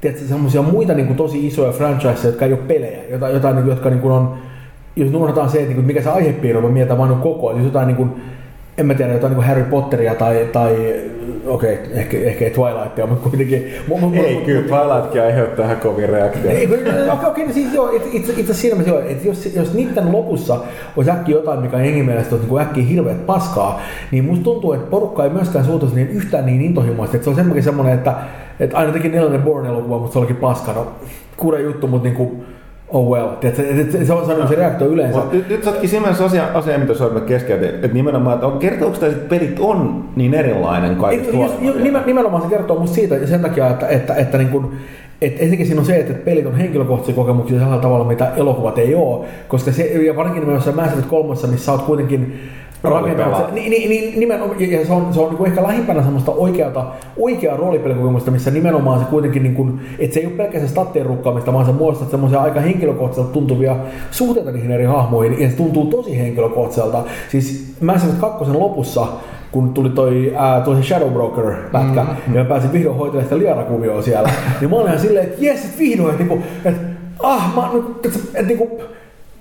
tiedätkö, 0.00 0.26
semmoisia 0.26 0.62
muita 0.62 0.94
niin 0.94 1.06
kuin 1.06 1.16
tosi 1.16 1.46
isoja 1.46 1.72
franchiseja, 1.72 2.30
jotka 2.30 2.44
ei 2.44 2.52
ole 2.52 2.60
pelejä, 2.68 2.98
jota, 3.10 3.28
jotain, 3.28 3.56
niin 3.56 3.68
jotka 3.68 3.90
niin 3.90 4.00
kuin 4.00 4.12
on, 4.12 4.38
jos 4.96 5.14
unohdetaan 5.14 5.50
se, 5.50 5.58
että 5.58 5.68
niin 5.68 5.76
kuin, 5.76 5.86
mikä 5.86 6.02
se 6.02 6.10
aihepiiri 6.10 6.58
on, 6.58 6.64
mä 6.64 6.70
mietitään 6.70 6.98
vain 6.98 7.14
koko 7.16 7.48
ajan, 7.48 7.58
jos 7.58 7.66
jotain 7.66 7.86
niin 7.86 7.96
kuin, 7.96 8.12
en 8.80 8.86
mä 8.86 8.94
tiedä, 8.94 9.12
jotain 9.12 9.30
niin 9.30 9.36
kuin 9.36 9.46
Harry 9.46 9.64
Potteria 9.64 10.14
tai, 10.14 10.48
tai 10.52 10.94
okei, 11.46 11.74
okay, 11.74 11.86
ehkä, 11.92 12.16
ehkä 12.18 12.44
ei 12.44 12.50
Twilightia, 12.50 13.06
mutta 13.06 13.28
kuitenkin. 13.28 13.72
Mu, 13.88 13.98
mu, 13.98 14.22
Ei, 14.22 14.34
mu- 14.36 14.44
kyllä 14.44 14.62
Twilightkin 14.62 15.22
aiheuttaa 15.22 15.64
ihan 15.64 15.76
kovin 15.76 16.08
reaktioita. 16.08 16.50
ei, 16.58 16.66
Okei, 17.12 17.28
okei, 17.30 17.46
no 17.46 17.52
siis 17.52 17.74
joo, 17.74 17.90
it- 17.96 18.14
itse, 18.14 18.32
itse 18.36 18.54
siinä 18.54 18.76
mielessä 18.76 18.94
joo, 19.00 19.08
että 19.10 19.28
jos, 19.28 19.54
jos 19.56 19.74
niiden 19.74 20.12
lopussa 20.12 20.60
olisi 20.96 21.10
äkkiä 21.10 21.36
jotain, 21.36 21.60
mikä 21.60 21.76
jengi 21.78 22.02
mielestä 22.02 22.34
on 22.34 22.40
niin 22.50 22.60
äkkiä 22.60 22.84
hirveät 22.84 23.26
paskaa, 23.26 23.80
niin 24.10 24.24
musta 24.24 24.44
tuntuu, 24.44 24.72
että 24.72 24.90
porukka 24.90 25.24
ei 25.24 25.30
myöskään 25.30 25.64
suutuisi 25.64 25.94
niin 25.94 26.08
yhtään 26.08 26.46
niin 26.46 26.60
intohimoisesti, 26.62 27.16
että 27.16 27.24
se 27.24 27.30
on 27.30 27.36
semmoinen 27.36 27.64
semmoinen, 27.64 27.94
että, 27.94 28.14
että 28.60 28.76
aina 28.76 28.92
teki 28.92 29.08
neljännen 29.08 29.42
Born-elokuva, 29.42 29.98
mutta 29.98 30.12
se 30.12 30.18
olikin 30.18 30.36
paska, 30.36 30.72
no 30.72 30.86
kuuden 31.36 31.64
juttu, 31.64 31.86
mutta 31.86 32.08
niinku, 32.08 32.44
oh 32.92 33.10
well, 33.10 33.28
tiedätkö, 33.28 34.04
se 34.04 34.12
on 34.12 34.42
on 34.42 34.48
se 34.48 34.54
reaktio 34.54 34.86
yleensä. 34.86 35.18
Mut 35.18 35.32
Nyt, 35.32 35.48
nyt 35.48 35.64
sä 35.64 35.70
ootkin 35.70 35.88
siinä 35.88 36.08
asia, 36.24 36.48
asia 36.54 36.78
mitä 36.78 36.94
sä 36.94 37.06
olet 37.06 37.24
keskeytin, 37.24 37.68
että 37.68 37.88
nimenomaan, 37.88 38.34
että 38.34 38.58
kertooko 38.58 39.06
että 39.06 39.28
pelit 39.28 39.56
on 39.60 40.04
niin 40.16 40.34
erilainen 40.34 40.96
kaikista 40.96 41.36
huolimatta? 41.36 41.80
nimen- 41.80 42.06
nimenomaan 42.06 42.42
se 42.42 42.48
kertoo 42.48 42.78
musta 42.78 42.94
siitä 42.94 43.26
sen 43.26 43.40
takia, 43.40 43.70
että, 43.70 43.88
että, 43.88 44.14
että 44.14 44.38
niin 44.38 44.48
kun, 44.48 44.72
et 45.22 45.32
ensinnäkin 45.32 45.66
siinä 45.66 45.80
on 45.80 45.86
se, 45.86 45.96
että 45.96 46.14
pelit 46.14 46.46
on 46.46 46.56
henkilökohtaisia 46.56 47.14
kokemuksia 47.14 47.58
sellaisella 47.58 47.82
tavalla, 47.82 48.04
mitä 48.04 48.32
elokuvat 48.36 48.78
ei 48.78 48.94
ole, 48.94 49.26
koska 49.48 49.72
se, 49.72 49.82
ja 49.84 50.16
varsinkin 50.16 50.40
nimenomaan 50.40 50.76
Mass 50.76 50.92
Effect 50.92 51.08
3, 51.08 51.28
missä 51.28 51.56
sä 51.58 51.72
oot 51.72 51.82
kuitenkin 51.82 52.40
se, 52.82 53.54
niin, 53.54 53.70
niin, 53.70 53.90
niin, 53.90 54.20
nimenomaan, 54.20 54.70
ja 54.70 54.86
se 54.86 54.92
on, 54.92 55.14
se 55.14 55.20
on 55.20 55.34
niin 55.34 55.46
ehkä 55.46 55.62
lähimpänä 55.62 56.02
semmoista 56.02 56.32
oikeata, 56.32 56.84
oikeaa 57.16 57.56
roolipelikokemusta, 57.56 58.30
missä 58.30 58.50
nimenomaan 58.50 59.00
se 59.00 59.06
kuitenkin, 59.06 59.42
niin 59.42 59.54
kuin, 59.54 59.80
että 59.98 60.14
se 60.14 60.20
ei 60.20 60.26
ole 60.26 60.34
pelkästään 60.34 60.68
stattien 60.68 61.06
rukkaamista, 61.06 61.52
vaan 61.52 61.66
sä 61.66 61.72
muodostat 61.72 62.10
semmoisia 62.10 62.40
aika 62.40 62.60
henkilökohtaiselta 62.60 63.32
tuntuvia 63.32 63.76
suhteita 64.10 64.52
niihin 64.52 64.70
eri 64.70 64.84
hahmoihin, 64.84 65.40
ja 65.40 65.50
se 65.50 65.56
tuntuu 65.56 65.86
tosi 65.86 66.18
henkilökohtaiselta. 66.18 67.04
Siis 67.28 67.74
Mass 67.80 68.04
Effect 68.04 68.20
2 68.20 68.52
lopussa, 68.52 69.06
kun 69.52 69.74
tuli 69.74 69.90
toi, 69.90 70.34
ää, 70.36 70.60
toi 70.60 70.76
se 70.76 70.82
Shadow 70.82 71.12
Broker-pätkä, 71.12 72.02
mm-hmm. 72.02 72.34
ja 72.34 72.42
mä 72.42 72.48
pääsin 72.48 72.72
vihdoin 72.72 72.96
hoitelemaan 72.96 73.24
sitä 73.24 73.38
Liara-kuvioa 73.38 74.02
siellä, 74.02 74.30
niin 74.60 74.70
mä 74.70 74.76
olin 74.76 74.86
ihan 74.86 75.00
silleen, 75.00 75.24
että 75.24 75.44
jes, 75.44 75.78
vihdoin, 75.78 76.10
että 76.10 76.24
niinku, 76.24 76.46
että 76.64 76.80
ah, 77.22 77.54
mä, 77.56 77.68
niinku, 77.72 77.90
että, 78.04 78.18
että 78.34 78.46
niinku, 78.46 78.82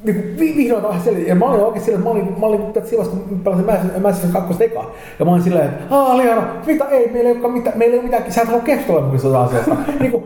niinku, 0.04 0.24
vi- 0.40 0.54
vihdoin 0.58 0.82
taas 0.84 1.04
siellä, 1.04 1.20
ja 1.20 1.36
mä 1.36 1.46
olin 1.46 1.62
oikein 1.64 1.86
silleen, 1.86 2.00
että 2.02 2.10
mä 2.14 2.16
olin, 2.20 2.40
mä 2.40 2.46
olin 2.46 2.62
että 2.62 2.90
silloin, 2.90 3.10
kun 3.10 3.24
mä 3.30 3.44
pelasin 3.44 3.66
Mass- 3.66 4.00
Mass 4.02 4.20
Effect 4.20 4.34
2 4.48 4.64
eka, 4.64 4.86
ja 5.20 5.26
mä 5.26 5.32
olin 5.32 5.44
silleen, 5.44 5.66
että 5.66 5.96
aah, 5.96 6.18
Liara, 6.18 6.44
mitä, 6.66 6.86
ei, 6.86 7.10
meillä 7.14 7.28
ei 7.30 7.34
olekaan 7.34 7.54
mitään, 7.54 7.78
meillä 7.78 7.94
ei 7.94 8.00
ole 8.00 8.06
mitään, 8.10 8.32
sä 8.34 8.42
et 8.42 8.48
halua 8.48 8.62
keskustella 8.62 9.02
mun 9.02 9.12
kanssa 9.12 9.42
asiasta, 9.42 9.76
niinku, 10.00 10.24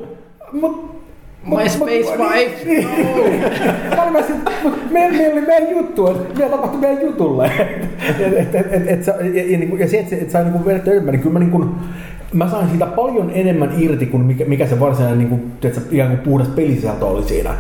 mut, 0.52 0.94
My 1.46 1.70
space 1.70 2.18
wife. 2.18 2.66
Niin. 2.66 2.88
Mä 3.96 4.02
olin 4.04 4.14
vaan 4.14 4.24
sit, 4.24 4.36
mut 4.64 4.92
meillä, 4.92 5.18
meillä 5.18 5.34
oli 5.34 5.46
meidän 5.48 5.70
juttu, 5.72 6.08
että 6.08 6.34
mitä 6.34 6.50
tapahtui 6.50 6.80
meidän 6.80 7.02
jutulle. 7.02 7.46
et, 8.10 8.22
et, 8.22 8.56
et, 8.56 8.74
et, 8.74 8.88
et, 8.88 9.04
sä- 9.04 9.16
ja, 9.34 9.44
ja, 9.52 9.60
ja 9.80 9.88
se, 9.90 10.00
että 10.00 10.16
että 10.16 10.32
sai 10.32 10.44
niinku 10.44 10.66
vedetty 10.66 10.92
enemmän, 10.92 11.12
niin 11.12 11.22
kyllä 11.22 11.34
mä, 11.34 11.40
niinku, 11.40 11.66
mä 12.34 12.50
sain 12.50 12.70
siitä 12.70 12.86
paljon 12.86 13.32
enemmän 13.34 13.74
irti 13.78 14.06
kuin 14.06 14.24
mikä, 14.24 14.46
mikä 14.46 14.68
se 14.68 14.80
varsinainen 14.80 15.20
niinku, 15.20 15.40
tiedätkö, 15.62 15.86
ikään 15.92 16.10
kuin 16.10 16.20
puhdas 16.20 16.48
pelisisältö 16.48 17.06
oli 17.06 17.24
siinä. 17.24 17.56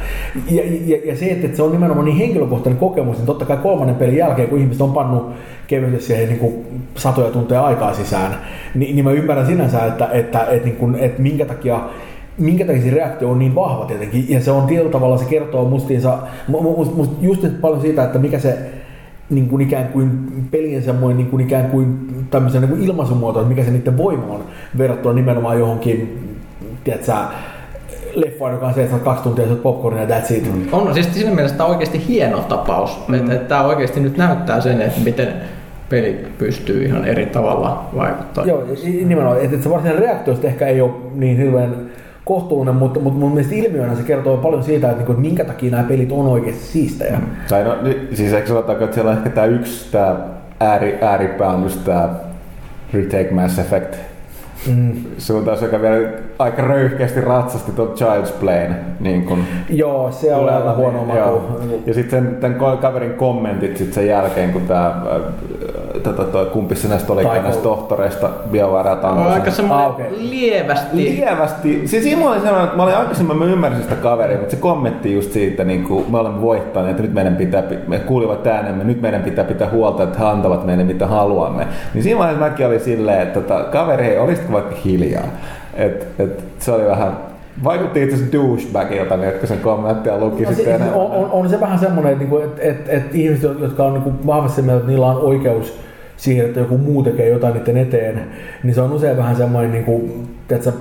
Ja, 0.52 0.64
ja, 0.86 0.98
ja 1.06 1.18
se, 1.18 1.26
että, 1.26 1.46
että 1.46 1.58
se 1.58 1.64
on 1.64 1.72
nimenomaan 1.72 2.06
niin 2.06 2.18
henkilökohtainen 2.18 2.80
kokemus, 2.80 3.18
niin 3.18 3.26
totta 3.26 3.46
kai 3.46 3.58
kolmannen 3.58 3.96
pelin 3.96 4.18
jälkeen, 4.18 4.48
kun 4.48 4.60
ihmiset 4.60 4.82
on 4.82 4.94
pannut 4.94 5.32
kevyesti 5.68 6.04
siihen 6.04 6.30
niin 6.30 6.40
kuin 6.40 6.54
satoja 6.96 7.32
tunteja 7.32 7.66
aikaa 7.66 7.94
sisään, 7.94 8.36
niin, 8.76 8.96
niin 8.96 9.06
mä 9.06 9.12
ymmärrän 9.12 9.48
sinänsä, 9.48 9.86
että, 9.86 10.10
että, 10.12 10.46
että, 10.46 10.68
niin 10.68 10.76
kuin, 10.76 10.96
että 10.96 11.22
minkä 11.22 11.46
takia 11.46 11.80
minkä 12.38 12.66
takia 12.66 12.82
se 12.82 12.90
reaktio 12.90 13.30
on 13.30 13.40
niin 13.40 13.56
vahva 13.56 13.86
tietenkin, 13.86 14.26
ja 14.30 14.42
se 14.42 14.52
on 14.52 14.68
tietyllä 14.68 14.92
tavalla, 14.92 15.18
se 15.18 15.26
kertoo 15.26 15.70
mustiinsa, 15.70 16.18
mu- 16.52 16.62
mu- 16.62 16.96
must 16.96 17.12
just 17.22 17.48
paljon 17.62 17.82
siitä, 17.82 18.04
että 18.04 18.20
mikä 18.20 18.40
se 18.40 18.58
niin 19.36 19.50
kuin 19.50 19.62
ikään 19.62 19.88
kuin 19.88 20.28
pelien 20.52 20.84
semmoinen 20.84 21.18
niin 21.18 21.30
kuin 21.30 21.42
ikään 21.42 21.66
kuin 21.66 22.08
tämmöisen 22.32 22.62
niin 22.62 22.70
kuin 22.70 22.84
ilmaisumuoto, 22.84 23.40
että 23.40 23.50
mikä 23.50 23.64
se 23.64 23.72
niiden 23.72 23.98
voima 23.98 24.34
on 24.34 24.44
verrattuna 24.78 25.16
nimenomaan 25.16 25.60
johonkin, 25.60 26.30
tiedätkö, 26.84 27.06
sä, 27.06 27.18
leffaan, 28.16 28.54
joka 28.54 28.68
on 28.68 28.74
se, 28.74 28.84
että 28.84 28.98
kaksi 28.98 29.24
tuntia 29.24 29.48
syöt 29.48 29.64
popcornia 29.64 30.04
ja 30.04 30.20
that's 30.20 30.34
it. 30.34 30.54
Mm. 30.54 30.68
On 30.72 30.94
siis 30.94 31.14
siinä 31.14 31.32
mielessä 31.32 31.58
tämä 31.58 31.68
on 31.68 31.72
oikeasti 31.72 32.08
hieno 32.08 32.40
tapaus. 32.40 33.08
Mm. 33.08 33.14
Että, 33.14 33.34
että 33.34 33.48
tämä 33.48 33.64
oikeasti 33.64 34.00
nyt 34.00 34.18
näyttää 34.18 34.62
sen, 34.62 34.82
että 34.82 35.00
miten 35.04 35.34
peli 35.90 36.26
pystyy 36.38 36.86
ihan 36.86 37.06
eri 37.06 37.26
tavalla 37.26 37.90
vaikuttaa. 37.96 38.46
Joo, 38.46 38.64
nimenomaan, 39.06 39.42
että 39.42 39.58
se 39.62 39.70
varsinainen 39.70 40.04
reaktio 40.04 40.38
ehkä 40.44 40.68
ei 40.68 40.82
ole 40.82 40.92
niin 41.16 41.38
hirveän 41.38 41.76
kohtuullinen, 42.26 42.76
mutta, 42.76 43.00
mutta 43.00 43.20
mun 43.20 43.32
mielestä 43.34 43.56
ilmiönä 43.56 43.96
se 43.96 44.04
kertoo 44.04 44.38
paljon 44.38 44.64
siitä, 44.64 44.88
että, 44.88 44.98
niin 44.98 45.06
kuin, 45.06 45.14
että 45.16 45.22
minkä 45.28 45.46
takia 45.46 45.72
nämä 45.72 45.84
pelit 45.84 46.12
on 46.12 46.28
oikeasti 46.28 46.64
siistejä. 46.64 47.18
Tai 47.50 47.64
no, 47.64 47.82
nyt- 47.82 48.10
siis 48.14 48.34
eikö 48.34 48.48
sanotaanko, 48.48 48.84
että 48.84 48.94
siellä 48.94 49.12
on 49.12 49.18
ehkä 49.18 49.30
tämä 49.30 49.48
yksi 49.48 49.92
tämä 49.92 50.16
ääri, 50.60 50.98
ääripää 51.02 51.48
on 51.50 51.64
just 51.64 51.84
tämä 51.86 52.10
Retake 52.94 53.30
Mass 53.32 53.60
Effect 53.60 53.96
Mm. 54.68 54.92
suuntaus, 55.18 55.62
joka 55.62 55.82
vielä 55.82 55.98
aika 56.40 56.62
röyhkeästi 56.62 57.22
ratsasti 57.22 57.72
tuon 57.72 57.94
Child's 57.96 58.32
Playn. 58.40 58.76
Niin 59.00 59.26
kun 59.26 59.44
Joo, 59.70 60.12
se 60.12 60.36
on 60.36 60.50
aika 60.50 60.74
huono 60.74 61.06
maku. 61.06 61.18
Joo. 61.18 61.60
Ja 61.86 61.94
sitten 61.94 62.24
sen, 62.24 62.36
tämän 62.36 62.78
kaverin 62.82 63.14
kommentit 63.14 63.78
sit 63.78 63.94
sen 63.94 64.08
jälkeen, 64.08 64.54
kun 64.54 64.62
tämä, 64.62 65.02
tota, 66.04 66.24
toi, 66.24 66.46
kumpi 66.46 66.76
se 66.76 66.88
näistä 66.88 67.14
oli 67.14 67.24
näistä 67.24 67.64
tohtoreista, 67.64 68.30
BioWare 68.52 68.96
Tango. 68.96 69.22
aika 69.30 69.52
semmoinen 69.52 69.86
Ah, 69.88 69.92
okei. 69.92 70.08
lievästi. 70.20 70.98
Lievästi. 70.98 71.88
Siis 71.88 72.04
siinä 72.04 72.30
oli 72.30 72.36
sellainen, 72.40 72.64
että 72.64 72.78
mä 72.78 72.84
olin 72.84 72.96
aikaisemmin, 72.98 73.38
mä 73.38 73.46
ymmärsin 73.46 73.84
sitä 73.84 73.96
kaveria, 73.96 74.38
mutta 74.38 74.52
se 74.56 74.62
kommentti 74.62 75.14
just 75.14 75.32
siitä, 75.32 75.64
niin 75.64 75.84
kuin 75.84 76.12
me 76.12 76.18
olemme 76.18 76.42
voittaneet, 76.42 76.92
että 76.92 77.02
nyt 77.04 77.14
meidän 77.14 77.36
pitää, 77.36 77.64
me 77.88 78.00
kuulivat 78.00 78.48
äänemme, 78.48 78.84
nyt 78.84 79.02
meidän 79.02 79.24
pitää 79.24 79.46
pitää 79.46 79.70
huolta, 79.70 80.04
että 80.04 80.20
he 80.20 80.26
antavat 80.26 80.66
meille 80.66 80.84
mitä 80.84 81.08
haluamme. 81.08 81.68
Niin 81.94 82.04
siinä 82.04 82.20
vaiheessa 82.20 82.46
mäkin 82.46 82.66
oli 82.68 82.80
silleen, 82.80 83.22
että 83.22 83.42
tota, 83.42 83.64
kaveri, 83.64 84.06
hei, 84.06 84.18
olisitko 84.20 84.54
vaikka 84.54 84.76
hiljaa? 84.86 85.24
Et, 85.76 86.08
et, 86.20 86.44
se 86.60 86.72
oli 86.72 86.86
vähän, 86.86 87.18
vaikutti 87.64 88.04
itse 88.04 88.16
asiassa 88.16 88.34
douchebagilta, 88.34 89.18
niin 89.18 89.30
jotka 89.30 89.48
sen 89.48 89.60
kommenttia 89.60 90.18
luki 90.18 90.44
No, 90.44 90.50
sitten 90.50 90.66
se, 90.66 90.76
enemmän. 90.76 90.94
on, 90.94 91.12
on, 91.12 91.32
on, 91.32 91.50
se 91.50 91.60
vähän 91.60 91.80
semmoinen, 91.80 92.14
että, 92.14 92.36
että, 92.44 92.62
että, 92.62 92.92
että 92.92 93.18
ihmiset, 93.18 93.60
jotka 93.60 93.84
on 93.84 93.94
niin 93.94 94.28
vahvasti 94.28 94.62
mieltä, 94.62 94.78
että 94.78 94.92
niillä 94.92 95.08
on 95.08 95.22
oikeus 95.22 95.80
siihen, 96.18 96.46
että 96.46 96.60
joku 96.60 96.78
muu 96.78 97.04
tekee 97.04 97.30
jotain 97.30 97.54
niiden 97.54 97.78
eteen, 97.78 98.22
niin 98.64 98.76
se 98.76 98.82
on 98.82 98.92
usein 98.92 99.18
vähän 99.18 99.36
semmoinen, 99.36 99.72
niin 99.72 99.84
kuin, 99.84 100.28
että 100.50 100.74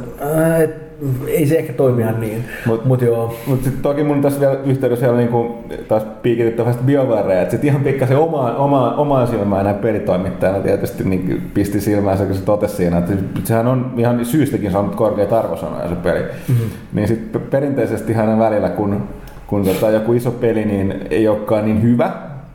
et, 0.63 0.92
ei 1.27 1.47
se 1.47 1.57
ehkä 1.57 1.73
toimi 1.73 2.03
ihan 2.03 2.21
niin. 2.21 2.45
Mut- 2.67 2.67
Mutta 2.67 2.89
mut 2.89 3.03
joo. 3.03 3.35
Mutta 3.47 3.65
sitten 3.65 3.83
toki 3.83 4.05
mun 4.05 4.23
tässä 4.23 4.41
vielä 4.41 4.57
yhteydessä 4.67 5.07
vielä 5.07 5.19
niinku, 5.19 5.55
taas 5.89 6.03
piikityttävästi 6.23 6.83
BioWarea, 6.85 7.43
että 7.43 7.51
sitten 7.51 7.71
ihan 7.71 7.83
pikkasen 7.83 8.17
omaan, 8.19 8.57
omaan, 8.57 8.95
omaan 8.95 9.27
silmään 9.27 9.65
näin 9.65 9.77
pelitoimittajana 9.77 10.61
tietysti 10.61 11.05
niin 11.05 11.51
pisti 11.55 11.81
silmäänsä, 11.81 12.25
kun 12.25 12.35
se 12.35 12.43
totesi 12.45 12.77
siinä, 12.77 12.99
että 12.99 13.13
sehän 13.45 13.67
on 13.67 13.95
ihan 13.97 14.25
syystäkin 14.25 14.71
saanut 14.71 14.95
korkeita 14.95 15.39
arvosanoja 15.39 15.89
se 15.89 15.95
peli. 15.95 16.21
Mm-hmm. 16.21 16.65
Niin 16.93 17.09
sitten 17.09 17.41
perinteisesti 17.43 18.13
hänen 18.13 18.39
välillä, 18.39 18.69
kun, 18.69 19.03
kun 19.47 19.65
tota, 19.65 19.91
joku 19.91 20.13
iso 20.13 20.31
peli 20.31 20.65
niin 20.65 20.95
ei 21.11 21.29
olekaan 21.29 21.65
niin 21.65 21.83
hyvä, 21.83 22.11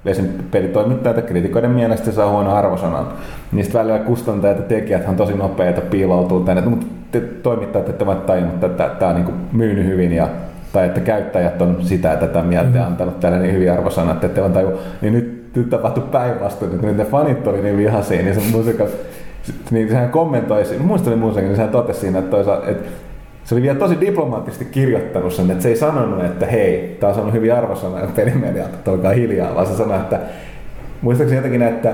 esim. 0.05 0.25
pelitoimittajat 0.51 1.17
ja 1.17 1.23
kritikoiden 1.23 1.71
mielestä 1.71 2.11
saa 2.11 2.29
huono 2.29 2.55
arvosanan. 2.55 3.07
Niistä 3.51 3.79
välillä 3.79 3.99
kustantajat 3.99 4.57
ja 4.57 4.63
tekijät 4.63 5.07
on 5.07 5.15
tosi 5.15 5.33
nopeita 5.33 5.81
piiloutuu 5.81 6.39
tänne, 6.39 6.61
mutta 6.61 6.85
te 7.11 7.19
toimittajat 7.19 7.89
ette 7.89 8.05
vaan 8.05 8.21
tajunnut, 8.21 8.63
että 8.63 8.89
tämä 8.99 9.11
on 9.11 9.15
niin 9.15 9.35
myynyt 9.51 9.85
hyvin 9.85 10.13
ja 10.13 10.27
tai 10.73 10.85
että 10.85 10.99
käyttäjät 10.99 11.61
on 11.61 11.77
sitä 11.81 12.07
ja 12.07 12.15
tätä 12.15 12.41
mieltä 12.41 12.77
ja 12.77 12.85
antanut 12.85 13.19
tälle 13.19 13.39
niin 13.39 13.53
hyviä 13.53 13.73
arvosanat, 13.73 14.15
että 14.15 14.27
ette 14.27 14.41
vaan 14.41 14.53
taju. 14.53 14.79
Niin 15.01 15.13
nyt 15.13 15.37
nyt 15.57 15.69
tapahtui 15.69 16.03
päinvastoin, 16.11 16.73
että 16.73 16.87
niiden 16.87 17.05
fanit 17.05 17.47
oli 17.47 17.61
niin 17.61 17.77
vihaisia, 17.77 18.21
niin 18.21 18.35
se 18.35 18.41
musiikka, 18.51 18.85
niin 19.71 19.89
sehän 19.89 20.09
kommentoi, 20.09 20.63
muistan 20.79 21.13
oli 21.13 21.19
musiikin, 21.19 21.47
niin 21.47 21.55
sehän 21.55 21.71
totesi 21.71 21.99
siinä, 21.99 22.19
että, 22.19 22.31
toisaalta, 22.31 22.67
että 22.67 22.89
se 23.47 23.55
oli 23.55 23.61
vielä 23.61 23.79
tosi 23.79 23.97
diplomaattisesti 24.01 24.65
kirjoittanut 24.65 25.33
sen, 25.33 25.51
että 25.51 25.63
se 25.63 25.69
ei 25.69 25.75
sanonut, 25.75 26.25
että 26.25 26.45
hei, 26.45 26.97
tämä 26.99 27.09
on 27.09 27.15
saanut 27.15 27.33
hyvin 27.33 27.53
arvosanoja 27.53 28.07
pelimedialta, 28.15 28.73
että 28.73 28.91
olkaa 28.91 29.11
hiljaa, 29.11 29.55
vaan 29.55 29.67
se 29.67 29.75
sanoi, 29.75 29.97
että 29.97 30.19
muistaakseni 31.01 31.37
jotenkin, 31.37 31.61
että 31.61 31.93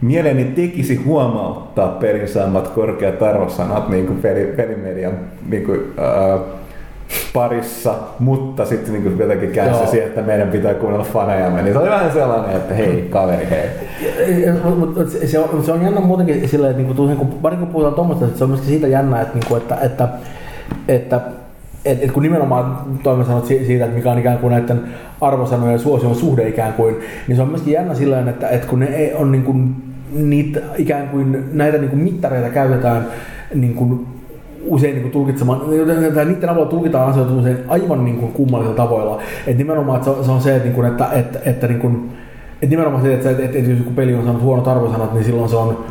mieleeni 0.00 0.44
tekisi 0.44 0.96
huomauttaa 0.96 1.88
pelin 1.88 2.28
saamat 2.28 2.68
korkeat 2.68 3.22
arvosanat 3.22 3.88
niin 3.88 4.06
kuin 4.06 4.18
peli, 4.18 4.52
pelimedian 4.56 5.12
niin 5.48 5.64
kuin, 5.64 5.80
äh, 5.98 6.40
parissa, 7.32 7.94
mutta 8.18 8.64
sitten 8.64 8.92
niin 8.92 9.18
jotenkin 9.18 9.50
käänsi 9.50 9.90
siihen, 9.90 10.08
että 10.08 10.22
meidän 10.22 10.48
pitää 10.48 10.74
kuunnella 10.74 11.04
fanejamme. 11.04 11.62
Niin 11.62 11.72
se 11.72 11.78
oli 11.78 11.90
vähän 11.90 12.12
sellainen, 12.12 12.56
että 12.56 12.74
hei 12.74 13.08
kaveri, 13.10 13.48
hei. 13.50 13.68
Se 15.26 15.38
on, 15.38 15.62
se 15.62 15.72
on 15.72 15.82
jännä 15.82 16.00
muutenkin 16.00 16.48
silleen, 16.48 16.70
että 16.70 16.82
niin 16.82 16.96
kuin, 16.96 17.16
kun, 17.18 17.58
kun 17.58 17.66
puhutaan 17.66 17.94
tuommoista, 17.94 18.24
että 18.24 18.38
se 18.38 18.44
on 18.44 18.50
myöskin 18.50 18.70
siitä 18.70 18.86
jännä, 18.86 19.20
että, 19.20 19.34
niin 19.34 19.46
kuin, 19.48 19.62
että, 19.62 19.76
että, 19.82 20.08
että 20.88 21.20
et, 21.84 22.04
et 22.04 22.12
kun 22.12 22.22
nimenomaan 22.22 22.78
toimen 23.02 23.26
sanot 23.26 23.46
siitä, 23.46 23.84
että 23.84 23.96
mikä 23.96 24.12
on 24.12 24.18
ikään 24.18 24.38
kuin 24.38 24.50
näiden 24.50 24.80
arvosanojen 25.20 25.78
suosion 25.78 26.14
suhde 26.14 26.48
ikään 26.48 26.72
kuin, 26.72 26.96
niin 27.28 27.36
se 27.36 27.42
on 27.42 27.48
myöskin 27.48 27.72
jännä 27.72 27.94
sillä 27.94 28.30
että, 28.30 28.48
että 28.48 28.66
kun 28.66 28.80
ne 28.80 29.12
on 29.14 29.32
niin 29.32 29.44
kuin, 29.44 29.74
niitä, 30.12 30.60
ikään 30.76 31.08
kuin 31.08 31.44
näitä 31.52 31.78
niin 31.78 31.90
kuin 31.90 32.02
mittareita 32.02 32.48
käytetään 32.48 33.06
niin 33.54 33.74
kuin 33.74 34.06
usein 34.64 34.92
niin 34.92 35.02
kuin 35.02 35.12
tulkitsemaan, 35.12 35.60
tai 36.14 36.24
niiden 36.24 36.48
avulla 36.48 36.68
tulkitaan 36.68 37.10
asioita 37.10 37.34
usein 37.34 37.58
aivan 37.68 38.04
niin 38.04 38.16
kuin 38.16 38.32
kummallisilla 38.32 38.76
tavoilla. 38.76 39.22
Et 39.46 39.58
nimenomaan 39.58 39.96
että 39.96 40.10
se, 40.12 40.18
on, 40.18 40.24
se 40.24 40.30
on 40.30 40.40
se, 40.40 40.56
että, 40.56 40.68
niin 40.68 40.84
että, 40.84 41.08
että, 41.12 41.38
että, 41.44 41.66
niin 41.68 41.80
kuin, 41.80 42.10
että 42.54 42.66
nimenomaan 42.66 43.02
se, 43.02 43.14
että, 43.14 43.30
että, 43.30 43.44
että, 43.44 43.58
että 43.58 43.70
jos 43.70 43.78
joku 43.78 43.90
peli 43.90 44.14
on 44.14 44.24
saanut 44.24 44.42
huonot 44.42 44.68
arvosanat, 44.68 45.14
niin 45.14 45.24
silloin 45.24 45.48
se 45.48 45.56
on 45.56 45.84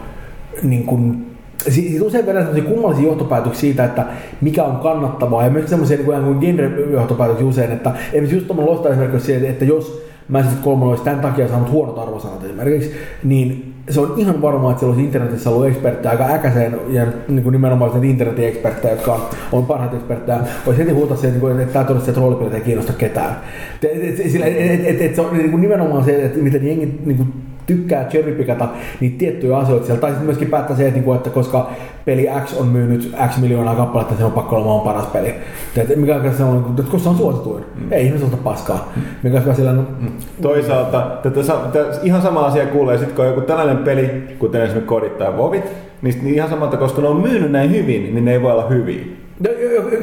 niin 0.63 0.85
kuin, 0.85 1.30
Siitä 1.69 2.05
usein 2.05 2.25
vedän 2.25 2.43
sellaisia 2.43 2.69
kummallisia 2.69 3.05
johtopäätöksiä 3.05 3.61
siitä, 3.61 3.85
että 3.85 4.05
mikä 4.41 4.63
on 4.63 4.75
kannattavaa 4.75 5.43
ja 5.43 5.49
myös 5.49 5.69
semmoisia 5.69 5.97
niin 5.97 6.23
kuin 6.23 6.39
genre-johtopäätöksiä 6.39 7.47
usein, 7.47 7.71
että 7.71 7.91
esimerkiksi 8.07 8.35
just 8.35 8.47
tuommoinen 8.47 8.73
loistava 8.73 8.93
esimerkiksi 8.93 9.39
se, 9.39 9.49
että 9.49 9.65
jos 9.65 10.11
Mass 10.27 10.47
Effect 10.47 10.63
3 10.63 10.85
olisi 10.85 11.03
tämän 11.03 11.19
takia 11.19 11.47
saanut 11.47 11.71
huonot 11.71 11.97
arvosanat 11.99 12.43
esimerkiksi, 12.43 12.91
niin 13.23 13.73
se 13.89 13.99
on 13.99 14.13
ihan 14.17 14.41
varmaa, 14.41 14.71
että 14.71 14.79
siellä 14.79 14.93
olisi 14.93 15.05
internetissä 15.05 15.49
ollut 15.49 15.67
eksperttejä 15.67 16.11
aika 16.11 16.25
äkäiseen 16.25 16.77
ja 16.89 17.05
niin 17.27 17.43
kuin 17.43 17.51
nimenomaan 17.51 17.91
näitä 17.91 18.07
internetin 18.07 18.47
eksperttejä, 18.47 18.93
jotka 18.93 19.13
on, 19.13 19.21
on 19.51 19.65
parhaita 19.65 19.95
eksperttejä, 19.95 20.39
olisi 20.65 20.81
heti 20.81 20.91
huutaa 20.91 21.17
siihen, 21.17 21.35
että, 21.35 21.61
että 21.61 21.73
tämä 21.73 21.85
todennäköisesti 21.85 22.21
roolipelit 22.21 22.53
ei 22.53 22.61
kiinnosta 22.61 22.93
ketään. 22.93 23.37
Et, 23.83 23.91
et, 23.93 24.19
et, 24.19 24.35
et, 24.45 24.85
et, 24.85 25.01
et, 25.01 25.15
se 25.15 25.21
on 25.21 25.37
niin 25.37 25.51
kuin 25.51 25.61
nimenomaan 25.61 26.05
se, 26.05 26.25
että 26.25 26.39
miten 26.39 26.67
jengi 26.67 26.99
niin 27.05 27.17
kuin 27.17 27.33
tykkää 27.71 28.03
cherrypikata 28.03 28.67
niitä 28.99 29.17
tiettyjä 29.17 29.57
asioita 29.57 29.85
sieltä. 29.85 30.01
Tai 30.01 30.09
sitten 30.09 30.25
myöskin 30.25 30.47
päättää 30.47 30.75
se, 30.75 30.83
että, 30.83 30.93
niinku, 30.93 31.13
että 31.13 31.29
koska 31.29 31.69
peli 32.05 32.29
X 32.45 32.53
on 32.53 32.67
myynyt 32.67 33.15
X 33.29 33.37
miljoonaa 33.37 33.75
kappaletta, 33.75 34.15
se 34.17 34.23
on 34.23 34.31
pakko 34.31 34.55
olla 34.55 34.65
maan 34.65 34.81
paras 34.81 35.05
peli. 35.05 35.33
Et 35.77 35.95
mikä 35.95 36.19
se 36.37 36.43
on, 36.43 36.65
että 36.69 36.83
koska 36.83 36.99
se 36.99 37.09
on 37.09 37.15
suosituin. 37.15 37.63
Mm. 37.75 37.91
Ei 37.91 38.05
ihmiset 38.05 38.27
ota 38.27 38.37
paskaa. 38.43 38.93
Mikä 39.23 39.41
on 39.47 39.55
sillä, 39.55 39.73
no, 39.73 39.81
mm. 39.99 40.07
Toisaalta 40.41 41.17
tätä, 41.23 41.41
tätä, 41.73 41.99
ihan 42.03 42.21
sama 42.21 42.45
asia 42.45 42.65
kuulee, 42.65 42.97
sit 42.97 43.11
kun 43.11 43.25
on 43.25 43.31
joku 43.31 43.41
tällainen 43.41 43.77
peli, 43.77 44.23
kuten 44.39 44.61
esimerkiksi 44.61 44.87
kodit 44.87 45.17
tai 45.17 45.37
vovit, 45.37 45.65
niin, 46.01 46.15
niin 46.21 46.35
ihan 46.35 46.49
samalta, 46.49 46.77
koska 46.77 47.01
ne 47.01 47.07
on 47.07 47.21
myynyt 47.21 47.51
näin 47.51 47.71
hyvin, 47.71 48.15
niin 48.15 48.25
ne 48.25 48.31
ei 48.31 48.41
voi 48.41 48.51
olla 48.51 48.67
hyviä. 48.67 49.01
No, 49.39 49.49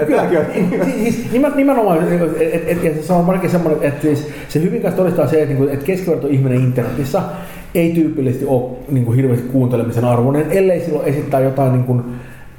kyllä, 0.07 0.25
siis 0.85 1.33
nimenomaan, 1.57 2.12
että 2.12 2.27
et, 2.66 2.85
et, 2.85 3.05
se 3.05 3.12
on 3.12 3.27
varsinkin 3.27 3.51
semmoinen, 3.51 3.83
että 3.83 4.03
siis 4.03 4.29
se 4.49 4.62
hyvin 4.62 4.83
kanssa 4.83 4.97
todistaa 4.97 5.27
se, 5.27 5.43
että, 5.43 5.55
niinku, 5.55 5.73
että 5.73 5.85
keskiverto 5.85 6.27
ihminen 6.27 6.61
internetissä 6.61 7.23
ei 7.75 7.93
tyypillisesti 7.93 8.47
ole 8.47 8.71
niin 8.89 9.05
kuin 9.05 9.16
hirveästi 9.16 9.49
kuuntelemisen 9.49 10.05
arvoinen, 10.05 10.47
ellei 10.51 10.81
silloin 10.81 11.09
esittää 11.09 11.41
jotain 11.41 11.73
niin 11.73 11.85
kuin, 11.85 12.03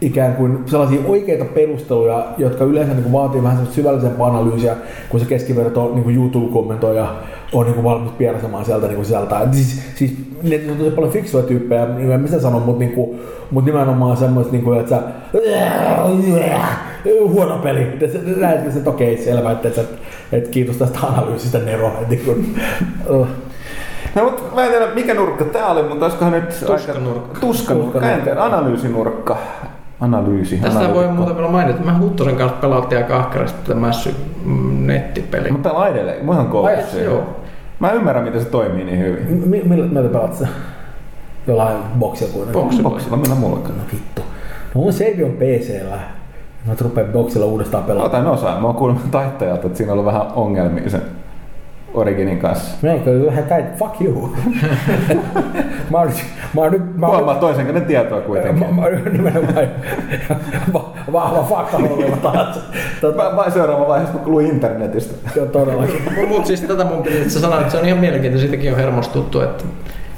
ikään 0.01 0.33
kuin 0.33 0.59
sellaisia 0.65 0.99
oikeita 1.05 1.45
perusteluja, 1.45 2.27
jotka 2.37 2.63
yleensä 2.63 2.93
niin 2.93 3.03
kuin 3.03 3.13
vaatii 3.13 3.43
vähän 3.43 3.67
syvällisempää 3.67 4.27
analyysiä, 4.27 4.75
kun 5.09 5.19
se 5.19 5.25
keskiverto 5.25 5.91
niin 5.93 6.03
kuin 6.03 6.15
YouTube-kommentoija 6.15 7.15
on 7.53 7.65
niin 7.65 7.73
kuin 7.73 7.83
valmis 7.83 8.11
pierasemaan 8.11 8.65
sieltä 8.65 8.87
niin 8.87 8.95
kuin 8.95 9.05
sisältä. 9.05 9.47
Siis, 9.51 9.81
siis 9.95 10.13
ne 10.43 10.71
on 10.71 10.77
tosi 10.77 10.91
paljon 10.91 11.13
fiksuja 11.13 11.43
tyyppejä, 11.43 11.85
niin 11.85 12.11
en 12.11 12.21
mä 12.21 12.27
sitä 12.27 12.41
sano, 12.41 12.59
mutta, 12.59 12.79
niin 12.79 12.91
kuin, 12.91 13.19
mutta 13.51 13.71
nimenomaan 13.71 14.17
semmoista, 14.17 14.51
niin 14.51 14.63
kuin, 14.63 14.79
että 14.79 14.95
sä, 14.95 15.01
huono 17.29 17.57
peli. 17.57 17.87
Se, 17.99 18.21
että 18.77 18.89
okei, 18.89 19.17
selvä, 19.17 19.51
että, 19.51 19.67
että, 19.67 19.81
että 20.31 20.49
kiitos 20.49 20.77
tästä 20.77 20.99
analyysistä 21.07 21.59
Nero. 21.59 21.87
Että, 21.87 22.09
niin 22.09 22.21
kuin. 22.25 22.55
No, 24.15 24.23
mutta 24.23 24.55
mä 24.55 24.63
en 24.63 24.69
tiedä 24.69 24.87
mikä 24.95 25.13
nurkka 25.13 25.45
tää 25.45 25.67
oli, 25.67 25.83
mutta 25.83 26.05
olisikohan 26.05 26.33
nyt 26.33 26.65
tuskanurkka. 26.65 27.39
Tuskanurkka, 27.39 27.99
käänteen 27.99 28.41
analyysinurkka. 28.41 29.37
Analyysi. 29.99 30.57
Tästä 30.57 30.93
voi 30.93 31.07
muuta 31.07 31.35
vielä 31.35 31.49
mainita, 31.49 31.79
että 31.79 31.91
mä 31.91 31.99
Huttosen 31.99 32.35
kanssa 32.35 32.57
pelattiin 32.57 33.01
aika 33.01 33.17
ahkerasti 33.17 33.57
tätä 33.67 33.79
Mässy 33.79 34.15
mm, 34.45 34.87
nettipeli. 34.87 35.51
Mä 35.51 35.57
pelaan 35.57 35.91
edelleen, 35.91 36.25
mä 36.25 36.31
oon 36.31 36.47
koulussa. 36.47 36.99
Joo. 36.99 37.23
Mä 37.79 37.91
ymmärrän, 37.91 38.23
miten 38.23 38.41
se 38.41 38.49
toimii 38.49 38.83
niin 38.83 38.99
hyvin. 38.99 39.23
M- 39.23 39.69
millä 39.69 39.85
mieltä 39.85 40.09
pelaat 40.09 40.33
sitä? 40.33 40.47
Jollain 41.47 41.77
boksilla 41.99 42.33
kuitenkin? 42.33 42.61
Boksilla. 42.63 42.89
Boksilla, 42.89 43.17
millä 43.17 43.35
mulla 43.35 43.57
No 43.57 43.83
vittu. 43.93 44.21
No 44.75 44.81
mun 44.81 44.93
save 44.93 45.25
on 45.25 45.31
PC-llä. 45.31 45.99
Mä 46.65 46.73
rupean 46.81 47.07
boksilla 47.07 47.45
uudestaan 47.45 47.83
pelaamaan. 47.83 48.11
Otan 48.11 48.27
osaa. 48.27 48.59
Mä 48.59 48.67
oon 48.67 48.75
kuullut 48.75 49.11
taittajalta, 49.11 49.67
että 49.67 49.77
siinä 49.77 49.93
on 49.93 49.99
ollut 49.99 50.13
vähän 50.13 50.27
ongelmia 50.35 50.89
sen 50.89 51.01
Originin 51.93 52.39
kanssa. 52.39 52.77
Meikö 52.81 53.25
vähän 53.25 53.43
täit, 53.43 53.65
fuck 53.77 54.01
you. 54.01 54.35
mä 55.91 55.97
oon, 55.99 56.11
mä 56.53 56.61
oon 56.61 56.71
nyt... 56.71 56.97
Mä 56.97 57.07
oon 57.07 57.15
Huomaa 57.15 57.35
toisen 57.35 57.65
käden 57.65 57.85
tietoa 57.85 58.21
kuitenkin. 58.21 58.59
Mä, 58.59 58.71
mä 58.71 58.81
oon 58.81 59.03
nimenomaan 59.13 59.67
vahva 61.11 61.43
faktahollilla 61.43 62.17
taas. 62.17 62.59
Tota, 63.01 63.35
Vai 63.35 63.51
seuraava 63.51 63.87
vaiheessa, 63.87 64.17
kun 64.17 64.31
luin 64.31 64.47
internetistä. 64.47 65.29
Joo, 65.35 65.45
todellakin. 65.45 66.01
Mutta 66.27 66.47
siis 66.47 66.61
tätä 66.61 66.83
mun 66.83 67.03
piti, 67.03 67.29
sä 67.29 67.39
sanoit, 67.39 67.61
että 67.61 67.71
se 67.71 67.77
on 67.77 67.85
ihan 67.85 67.99
mielenkiintoista, 67.99 68.47
siitäkin 68.47 68.71
on 68.71 68.77
hermostuttu, 68.77 69.41
että 69.41 69.63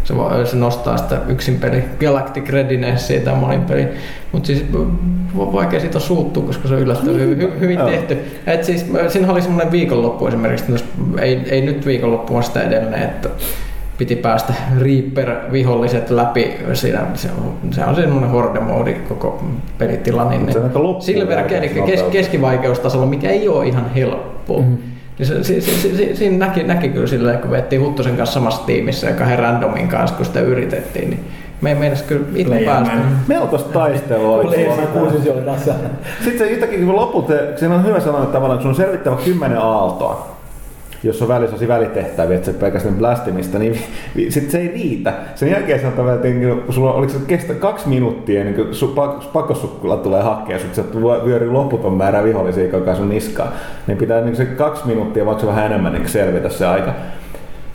se, 0.03 0.13
se 0.45 0.57
nostaa 0.57 0.97
sitä 0.97 1.17
yksin 1.27 1.59
peli, 1.59 1.83
Galactic 1.99 2.49
Readiness 2.49 3.07
siitä 3.07 3.33
monin 3.33 3.61
peli. 3.61 3.87
Mutta 4.31 4.47
siis 4.47 4.65
vaikea 5.35 5.79
siitä 5.79 5.99
suuttua, 5.99 6.43
koska 6.43 6.67
se 6.67 6.73
on 6.73 6.81
yllättävän 6.81 7.19
hyvin, 7.19 7.37
hy, 7.37 7.59
hyvin 7.59 7.79
tehty. 7.79 8.17
Et 8.47 8.63
siis, 8.63 8.85
siinä 9.07 9.31
oli 9.31 9.41
semmoinen 9.41 9.71
viikonloppu 9.71 10.27
esimerkiksi, 10.27 10.83
ei, 11.21 11.41
ei 11.49 11.61
nyt 11.61 11.85
viikonloppu, 11.85 12.33
vaan 12.33 12.43
sitä 12.43 12.61
edelleen, 12.61 13.03
että 13.03 13.29
piti 13.97 14.15
päästä 14.15 14.53
Reaper-viholliset 14.79 16.09
läpi. 16.09 16.53
Siinä, 16.73 16.99
se, 17.13 17.29
on, 17.37 17.73
se 17.73 17.85
on 17.85 17.95
semmoinen 17.95 18.29
horde 18.29 18.93
koko 18.93 19.43
pelitila. 19.77 20.29
Niin 20.29 20.47
Silver 20.99 21.43
kes, 21.85 22.03
keskivaikeustasolla, 22.03 23.05
mikä 23.05 23.29
ei 23.29 23.47
ole 23.47 23.67
ihan 23.67 23.93
helppoa. 23.93 24.59
Mm-hmm. 24.59 24.90
Niin 25.21 25.27
se, 25.27 25.43
se, 25.43 25.61
se, 25.61 25.95
se, 25.97 26.15
siinä 26.15 26.45
näki, 26.45 26.63
näki 26.63 26.89
kyllä 26.89 27.07
silleen, 27.07 27.39
kun 27.39 27.51
vettiin 27.51 27.81
Huttosen 27.81 28.17
kanssa 28.17 28.33
samassa 28.33 28.65
tiimissä 28.65 29.07
ja 29.07 29.15
kahden 29.15 29.39
randomin 29.39 29.87
kanssa, 29.87 30.15
kun 30.15 30.25
sitä 30.25 30.39
yritettiin, 30.39 31.09
niin 31.09 31.25
me 31.61 31.69
ei 31.69 31.75
meinasi 31.75 32.03
kyllä 32.03 32.25
itse 32.35 32.61
päästä. 32.65 32.93
Melkoista 33.27 33.69
taistelua 33.69 34.35
oli. 34.37 34.55
Sitten 36.23 36.47
se 36.47 36.53
yhtäkkiä 36.53 36.79
kun 36.79 36.95
loput, 36.95 37.27
siinä 37.55 37.75
on 37.75 37.85
hyvä 37.85 37.99
sanoa 37.99 38.23
että 38.23 38.33
tavallaan, 38.33 38.57
kun 38.57 38.61
sun 38.61 38.69
on 38.69 38.75
selvittävä 38.75 39.15
kymmenen 39.25 39.57
aaltoa, 39.57 40.37
jos 41.03 41.21
on 41.21 41.27
välissä 41.27 41.55
osi 41.55 41.67
välitehtäviä, 41.67 42.35
että 42.35 42.51
se 42.51 42.57
pelkästään 42.57 42.95
blastimista, 42.95 43.59
niin 43.59 43.79
sit 44.29 44.51
se 44.51 44.57
ei 44.57 44.67
riitä. 44.67 45.13
Sen 45.35 45.51
jälkeen 45.51 45.81
sanotaan 45.81 46.15
että 46.15 46.27
kun 46.65 46.73
sulla 46.73 46.93
oliko 46.93 47.13
se 47.13 47.19
kestä 47.27 47.53
kaksi 47.53 47.87
minuuttia, 47.87 48.43
niin 48.43 48.55
kun 48.55 48.75
su, 48.75 48.87
pakkosukkula 49.33 49.97
tulee 49.97 50.21
hakea, 50.21 50.59
sut 50.59 50.75
se 50.75 50.83
vyöryy 51.25 51.51
loputon 51.51 51.93
määrä 51.93 52.23
vihollisia 52.23 52.71
koko 52.71 52.95
sun 52.95 53.09
niskaa, 53.09 53.51
niin 53.87 53.97
pitää 53.97 54.21
niin 54.21 54.35
se 54.35 54.45
kaksi 54.45 54.87
minuuttia, 54.87 55.25
vaikka 55.25 55.47
vähän 55.47 55.65
enemmän 55.65 55.93
niin 55.93 56.09
selvitä 56.09 56.49
se 56.49 56.65
aika. 56.65 56.93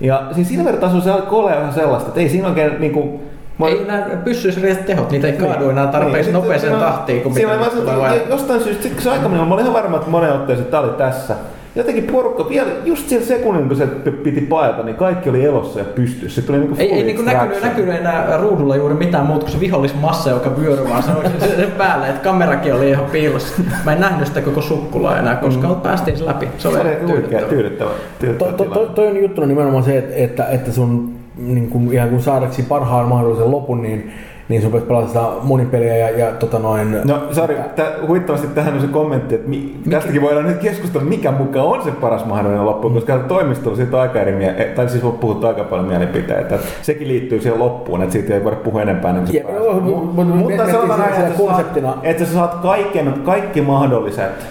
Ja 0.00 0.22
siis 0.34 0.48
Silver-taso 0.48 1.00
se 1.00 1.12
on 1.12 1.44
vähän 1.44 1.72
sellaista, 1.72 2.08
että 2.08 2.20
ei 2.20 2.28
siinä 2.28 2.48
oikein 2.48 2.72
niin 2.78 2.92
kuin, 2.92 3.20
Mä... 3.58 3.68
Ei 3.68 4.16
pystyisi 4.24 4.60
riittää 4.60 4.86
tehot, 4.86 5.10
niitä 5.10 5.26
ei 5.26 5.32
niin. 5.32 5.50
kaadu 5.50 5.70
enää 5.70 5.86
tarpeeksi 5.86 6.30
niin, 6.30 6.42
nopeeseen 6.42 6.78
tahtiin 6.78 7.22
kuin 7.22 7.34
mitä 7.34 8.20
Jostain 8.28 8.60
syystä, 8.60 8.88
kun 8.88 9.02
se 9.02 9.10
aika 9.10 9.28
mä 9.28 9.42
olin 9.42 9.62
ihan 9.62 9.74
varma, 9.74 9.96
että 9.96 10.10
monen 10.10 10.32
otteeseen, 10.32 10.64
että 10.64 10.70
tämä 10.70 10.82
oli 10.82 10.92
tässä 10.98 11.34
jotenkin 11.76 12.04
porukka, 12.04 12.48
vielä 12.48 12.70
just 12.84 13.08
sillä 13.08 13.26
sekunnin, 13.26 13.68
kun 13.68 13.76
se 13.76 13.86
piti 14.10 14.40
paeta, 14.40 14.82
niin 14.82 14.96
kaikki 14.96 15.30
oli 15.30 15.44
elossa 15.44 15.78
ja 15.78 15.84
pystyssä. 15.84 16.40
Se 16.40 16.46
tuli 16.46 16.58
niinku 16.58 16.74
ei, 16.78 16.92
ei 16.92 17.02
niinku 17.02 17.22
näkynyt, 17.22 17.62
näkynyt, 17.62 17.94
enää 17.94 18.36
ruudulla 18.36 18.76
juuri 18.76 18.94
mitään 18.94 19.26
muuta 19.26 19.44
kuin 19.44 19.52
se 19.52 19.60
vihollismassa, 19.60 20.30
joka 20.30 20.56
vyöry 20.60 20.88
vaan 20.88 21.02
sen, 21.02 21.14
sen 21.56 21.70
päälle, 21.78 22.08
että 22.08 22.20
kamerakin 22.20 22.74
oli 22.74 22.90
ihan 22.90 23.04
piilossa. 23.04 23.62
Mä 23.84 23.92
en 23.92 24.00
nähnyt 24.00 24.26
sitä 24.26 24.40
koko 24.40 24.62
sukkulaa 24.62 25.18
enää, 25.18 25.36
koska 25.36 25.68
mm. 25.68 25.80
päästiin 25.80 26.16
se 26.16 26.26
läpi. 26.26 26.48
Se 26.58 26.68
oli 26.68 26.78
tyydyttävä. 27.06 27.48
tyydyttävä, 27.48 27.90
tyydyttävä 28.18 28.52
to, 28.52 28.64
to, 28.64 28.74
to, 28.74 28.86
toi 28.86 29.06
on 29.06 29.16
juttuna 29.16 29.46
nimenomaan 29.46 29.84
se, 29.84 29.98
että, 29.98 30.14
että, 30.14 30.44
että 30.44 30.72
sun 30.72 31.16
niin 31.36 31.70
kuin, 31.70 31.92
ihan 31.92 32.08
kuin 32.08 32.22
saadaksi 32.22 32.62
parhaan 32.62 33.08
mahdollisen 33.08 33.50
lopun, 33.50 33.82
niin 33.82 34.12
niin 34.48 34.62
sun 34.62 34.70
pitäisi 34.70 34.86
pelata 34.88 35.06
sitä 35.06 35.20
monin 35.42 35.70
peliä 35.70 35.96
ja, 35.96 36.10
ja 36.18 36.30
tota 36.32 36.58
noin... 36.58 36.96
No, 37.04 37.22
sori, 37.32 37.56
tä, 37.76 37.92
huittavasti 38.06 38.46
tähän 38.46 38.74
on 38.74 38.80
se 38.80 38.86
kommentti, 38.86 39.34
että 39.34 39.48
mi, 39.48 39.74
tästäkin 39.90 40.22
voidaan 40.22 40.46
nyt 40.46 40.58
keskustella, 40.58 41.06
mikä 41.06 41.32
mukaan 41.32 41.66
on 41.66 41.82
se 41.84 41.90
paras 41.90 42.24
mahdollinen 42.26 42.66
loppu, 42.66 42.90
koska 42.90 43.18
toimistolla 43.18 43.76
siitä 43.76 43.96
on 43.96 44.02
aika 44.02 44.20
eri, 44.20 44.32
mie- 44.32 44.72
tai 44.76 44.88
siis 44.88 45.04
on 45.04 45.12
puhuttu 45.12 45.46
aika 45.46 45.64
paljon 45.64 45.88
mielipiteitä. 45.88 46.54
Että 46.54 46.66
sekin 46.82 47.08
liittyy 47.08 47.40
siihen 47.40 47.58
loppuun, 47.60 48.02
että 48.02 48.12
siitä 48.12 48.34
ei 48.34 48.44
voida 48.44 48.56
puhua 48.56 48.82
enempää. 48.82 49.12
Niin 49.12 49.34
Ja, 49.34 49.42
joo, 49.54 49.72
mu- 49.74 50.16
mu- 50.16 50.20
mu- 50.20 50.24
mutta 50.34 50.66
sanotaan 50.70 51.00
näin, 51.00 51.14
että, 51.14 51.28
sä 51.28 51.34
konseptina- 51.38 51.92
saat, 51.92 52.04
että 52.06 52.24
sä 52.24 52.32
saat 52.32 52.54
kaiken, 52.54 53.14
kaikki 53.24 53.60
mahdolliset 53.62 54.46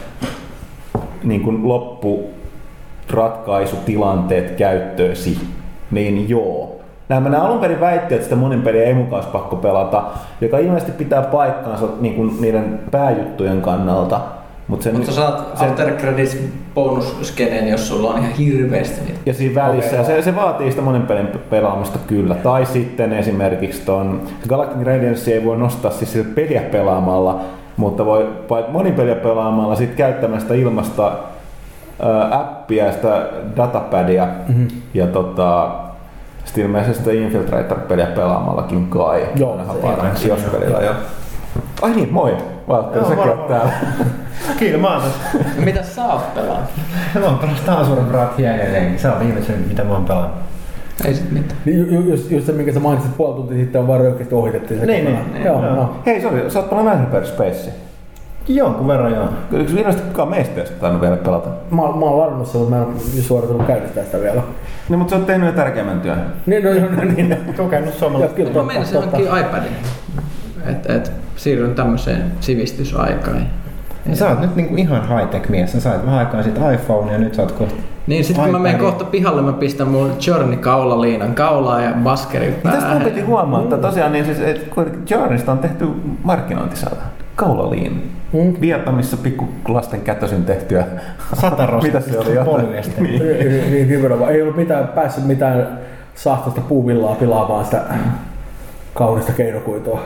niin 1.24 1.42
kuin 1.42 1.68
loppuratkaisutilanteet 1.68 4.52
käyttöösi, 4.52 5.38
niin 5.92 6.30
joo. 6.30 6.75
Nämä 7.10 7.30
nämä 7.30 7.44
alun 7.44 7.60
perin 7.60 7.80
väitti, 7.80 8.14
että 8.14 8.24
sitä 8.24 8.36
monin 8.36 8.62
peliä 8.62 8.84
ei 8.84 8.94
mukaan 8.94 9.14
olisi 9.14 9.30
pakko 9.30 9.56
pelata, 9.56 10.04
joka 10.42 10.58
ilmeisesti 10.58 10.92
pitää 10.92 11.22
paikkaansa 11.22 11.86
niin 12.02 12.14
kuin 12.14 12.42
niiden 12.42 12.80
pääjuttujen 12.92 13.62
kannalta. 13.62 14.20
Mutta 14.68 14.84
sen, 14.84 14.96
Mutta 14.96 15.12
sä 15.12 15.16
saat 15.16 15.58
sen, 15.58 15.70
After 15.70 15.92
Credits 15.92 16.38
bonusskeneen, 16.76 17.68
jos 17.68 17.88
sulla 17.88 18.10
on 18.10 18.20
ihan 18.20 18.32
hirveästi 18.32 19.02
niitä. 19.02 19.20
ja 19.26 19.34
siinä 19.34 19.56
välissä, 19.56 20.02
Okei. 20.02 20.16
ja 20.16 20.22
se, 20.22 20.22
se 20.22 20.36
vaatii 20.36 20.70
sitä 20.72 20.82
monin 20.82 21.02
pelin 21.02 21.28
pelaamista 21.50 22.00
kyllä. 22.08 22.36
Tai 22.36 22.66
sitten 22.66 23.14
esimerkiksi 23.14 23.82
ton 23.86 24.22
Galactic 24.50 24.88
Radiance 24.88 25.32
ei 25.32 25.46
voi 25.46 25.58
nostaa 25.58 25.92
siis 25.92 26.14
sitä 26.14 26.30
peliä 26.36 26.62
pelaamalla, 26.62 27.42
mutta 27.78 28.06
voi 28.06 28.30
monin 28.72 28.94
peliä 28.94 29.16
pelaamalla 29.16 29.76
sit 29.76 29.96
käyttämään 29.96 30.42
sitä 30.42 30.54
ilmasta 30.54 31.12
ää, 32.00 32.40
appia 32.40 32.86
ja 32.86 32.92
sitä 32.92 33.28
datapadia 33.58 34.28
mm-hmm. 34.48 34.68
ja 34.94 35.08
tota, 35.08 35.72
sitten 36.46 36.64
ilmeisesti 36.66 36.98
sitä 36.98 37.12
Infiltrator-peliä 37.12 38.06
pelaamallakin 38.06 38.88
kai. 38.88 39.28
Joo, 39.36 39.52
Ainahan 39.52 39.76
se- 39.76 39.82
parhaiksi, 39.82 40.28
jos 40.30 40.40
pelillä 40.40 40.80
joo. 40.80 40.94
Ai 41.82 41.92
niin, 41.96 42.14
moi. 42.14 42.38
Valtteri, 42.68 43.00
Joo, 43.06 43.10
säkin 43.10 43.30
oot 43.30 43.48
täällä. 43.48 43.72
Kyllä 44.60 44.78
mä 44.78 44.94
oon. 44.94 45.04
Mitä 45.66 45.84
sä 45.84 46.06
oot 46.06 46.34
pelannut? 46.36 46.70
Mä 47.20 47.26
oon 47.26 47.38
pelannut 47.38 47.66
Tansurin 47.66 48.06
Bratia 48.06 48.56
edelleen. 48.56 49.00
Se 49.00 49.10
on 49.10 49.20
viimeisen, 49.20 49.66
mitä 49.68 49.84
mä 49.84 49.94
oon 49.94 50.06
pelannut. 50.06 50.32
Ei 51.06 51.14
sit 51.14 51.32
mitään. 51.32 51.60
Niin 51.66 51.78
ju- 51.80 51.86
ju- 51.86 52.10
just, 52.10 52.32
just 52.32 52.46
se, 52.46 52.52
minkä 52.52 52.72
sä 52.74 52.80
mainitsit 52.80 53.18
puoli 53.18 53.36
tuntia 53.36 53.58
sitten, 53.58 53.82
on 53.82 53.88
vaan 53.88 54.00
röyhkeästi 54.00 54.36
ohitettiin. 54.36 54.80
se 54.80 54.86
Niin, 54.86 55.06
kokonaan. 55.06 55.34
niin, 55.34 55.46
Joo, 55.46 55.66
joo. 55.66 55.76
no. 55.76 55.96
Hei, 56.06 56.22
sori, 56.22 56.52
sä 56.52 56.60
oot 56.60 56.70
pelannut 56.70 57.00
Hyperspace. 57.00 57.72
Jonkun 58.48 58.88
verran 58.88 59.12
joo. 59.14 59.26
Eikö 59.60 59.74
virallisesti 59.76 60.08
kukaan 60.10 60.30
meistä 60.30 60.54
edes 60.62 60.70
tainnut 60.72 61.02
vielä 61.02 61.18
pelata? 61.18 61.50
Mä, 61.50 61.82
mä 61.82 61.82
oon 62.06 62.20
ladannut 62.20 62.48
sen, 62.48 62.62
mutta 62.62 62.76
mä 62.76 62.82
en 62.82 62.88
ole 62.88 63.22
suoritunut 63.22 63.68
käynnistää 63.68 64.04
sitä 64.04 64.22
vielä. 64.22 64.42
No, 64.90 64.98
mutta 64.98 65.12
sä 65.12 65.16
oot 65.18 65.26
tehnyt 65.26 65.46
jo 65.48 65.54
tärkeimmän 65.54 66.02
työn. 66.02 66.26
Niin, 66.46 66.64
no, 66.64 66.70
no, 66.74 66.96
no 66.96 67.12
niin. 67.16 67.38
Kokenut 67.58 67.90
Joo, 67.90 68.00
suomalaista. 68.00 68.36
kyllä, 68.36 68.50
Mä 68.50 68.54
totta, 68.54 68.68
meinasin 68.74 69.02
totta. 69.02 69.18
iPadin. 69.40 69.72
Et, 70.66 70.90
et 70.90 71.12
siirryn 71.36 71.76
tämmöiseen 71.76 72.32
sivistysaikaan. 72.40 73.48
Ja 74.10 74.16
sä 74.16 74.30
oot 74.30 74.42
nyt 74.42 74.56
niinku 74.56 74.76
ihan 74.76 75.02
high-tech 75.10 75.50
mies. 75.50 75.72
Sä 75.72 75.80
sait 75.80 76.06
vähän 76.06 76.20
aikaa 76.20 76.44
sitten 76.44 76.74
iPhone 76.74 77.12
ja 77.12 77.18
nyt 77.18 77.34
sä 77.36 77.42
oot 77.42 77.52
kohta. 77.52 77.76
Niin 78.08 78.24
sit 78.24 78.38
kun 78.38 78.50
mä 78.50 78.60
menen 78.60 78.80
kohta 78.80 79.06
pihalle, 79.06 79.42
mä 79.42 79.54
pistän 79.54 79.88
mun 79.88 80.12
Journey 80.28 80.58
kaulaliinan 80.58 81.36
kaulaa 81.36 81.82
ja 81.82 81.92
mun 81.96 82.14
päähän. 82.64 83.02
piti 83.02 83.22
huomaa, 83.22 83.64
että 83.64 83.78
tosiaan 83.78 84.12
niin 84.12 84.26
siis, 84.26 84.38
Jornista 85.10 85.52
on 85.52 85.58
tehty 85.60 85.88
markkinointisala. 86.24 87.02
Kaulaliin. 87.36 88.12
Mm. 88.44 88.54
Vietnamissa 88.62 89.18
pikku 89.18 89.48
lasten 89.68 90.02
kätösin 90.02 90.46
tehtyä. 90.46 90.86
Satarosta 91.34 91.88
Mitä 91.88 92.00
se 92.00 92.20
oli? 92.20 92.46
polyester. 92.46 93.04
Niin. 93.04 93.22
Niin, 93.72 93.90
nimenomaan. 93.90 94.32
Ei 94.32 94.42
ollut 94.42 94.56
mitään, 94.56 94.88
päässyt 94.88 95.26
mitään 95.26 95.80
sahtasta 96.16 96.62
puuvillaa 96.62 97.16
pilaamaan 97.16 97.66
sitä 97.66 97.82
kaunista 98.94 99.32
keinokuitua. 99.32 100.02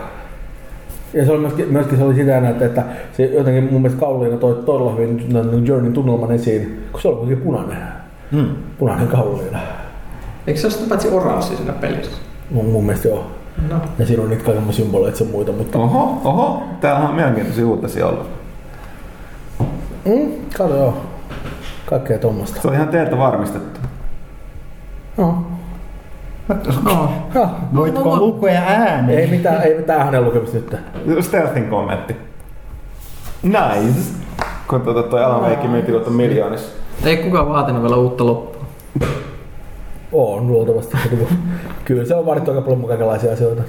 Ja 1.14 1.26
se 1.26 1.31
oli 1.31 1.39
myöskin, 1.39 1.73
myöskin 1.73 1.97
se 1.97 2.03
oli 2.03 2.15
sitä, 2.15 2.49
että, 2.49 2.65
että 2.65 2.84
se 3.18 3.26
jotenkin 3.26 3.64
mun 3.72 3.81
mielestä 3.81 3.99
Kauliina 3.99 4.38
toi 4.38 4.64
todella 4.65 4.91
hyvin 4.91 5.68
Journeyn 5.68 5.93
tunnelman 5.93 6.31
esiin, 6.31 6.84
kun 6.91 7.01
se 7.01 7.07
oli 7.07 7.18
kuitenkin 7.18 7.45
punainen. 7.45 7.77
Hmm. 8.31 8.49
Punainen 8.80 9.07
Kauliina. 9.07 9.60
Eikö 10.47 10.60
se 10.60 10.68
ole 10.68 10.73
sitä 10.73 10.89
paitsi 10.89 11.07
oranssi 11.07 11.56
siinä 11.56 11.73
pelissä? 11.73 12.18
Mun, 12.51 12.65
mun 12.65 12.85
mielestä 12.85 13.07
joo. 13.07 13.39
No. 13.68 13.76
Ja 13.99 14.06
siinä 14.06 14.23
on 14.23 14.30
niitä 14.30 14.44
kaikenlaisia 14.44 14.84
symboleita 14.84 15.18
sen 15.18 15.27
muita, 15.27 15.52
mutta... 15.52 15.80
Oho, 15.80 16.22
oho. 16.23 16.64
Täällä 16.81 17.10
on 17.10 17.15
mielenkiintoisia 17.15 17.65
uutisia 17.68 18.07
ollut. 18.07 18.27
Mm, 20.06 20.31
kato 20.57 20.76
joo. 20.77 20.98
Kaikkea 21.86 22.18
tuommoista. 22.18 22.61
Se 22.61 22.68
on 22.68 22.73
ihan 22.73 22.88
teiltä 22.88 23.18
varmistettu. 23.18 23.80
No. 25.18 25.44
No. 26.84 27.11
Ja, 27.36 27.49
Voitko 27.76 28.18
lukuja 28.18 28.61
ääneen? 28.61 29.19
ei 29.19 29.27
mitään, 29.27 29.61
ei 29.64 29.77
mitään 29.77 30.06
hänen 30.06 30.23
lukemista 30.26 30.57
nyt. 31.06 31.26
Stealthin 31.26 31.69
kommentti. 31.69 32.15
Nice. 33.44 33.99
Kun 34.68 34.81
tuota 34.81 35.03
toi 35.03 35.23
Alan 35.23 35.41
Wake 35.41 35.68
myytiin 35.68 35.94
tuota 35.95 36.10
miljoonissa. 36.10 36.72
Ei 37.06 37.18
kukaan 37.18 37.49
vaatinut 37.49 37.81
vielä 37.84 37.95
uutta 37.95 38.26
loppua. 38.26 38.65
On 40.11 40.48
luultavasti. 40.48 40.98
Kyllä 41.86 42.06
se 42.06 42.15
on 42.15 42.26
vaadittu 42.26 42.52
aika 42.52 42.61
paljon 42.61 42.88
kaikenlaisia 42.88 43.34
asioita. 43.34 43.64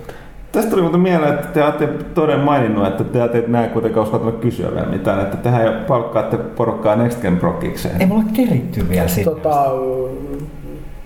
Tästä 0.53 0.71
tuli 0.71 0.83
muuten 0.83 1.01
mieleen, 1.01 1.35
että 1.35 1.47
te 1.47 1.65
olette 1.65 1.87
toden 1.87 2.41
maininnut, 2.41 2.87
että 2.87 3.05
te 3.05 3.25
ette 3.25 3.45
näin 3.47 3.71
kuitenkaan 3.71 4.05
uskaltanut 4.05 4.41
kysyä 4.41 4.75
vielä 4.75 4.87
mitään, 4.87 5.21
että 5.21 5.37
tehän 5.37 5.65
jo 5.65 5.73
palkkaatte 5.89 6.37
porukkaa 6.37 6.97
Next 6.97 7.23
Gen 7.23 7.37
Prokikseen. 7.37 8.01
Ei 8.01 8.07
mulla 8.07 8.25
keritty 8.33 8.89
vielä 8.89 9.09
sinne. 9.09 9.25
Tota, 9.25 9.65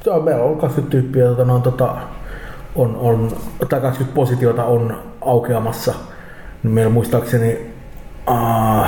joo, 0.07 0.21
meillä 0.21 0.45
on 0.45 0.59
20 0.59 0.91
tyyppiä, 0.91 1.25
tota, 1.25 1.45
no, 1.45 1.59
tota, 1.59 1.97
on, 2.75 2.97
on, 2.97 3.29
tai 3.69 3.81
20 3.81 4.15
positiota 4.15 4.65
on 4.65 4.97
aukeamassa. 5.21 5.95
Meillä 6.63 6.91
muistaakseni 6.91 7.59
uh, 8.31 8.87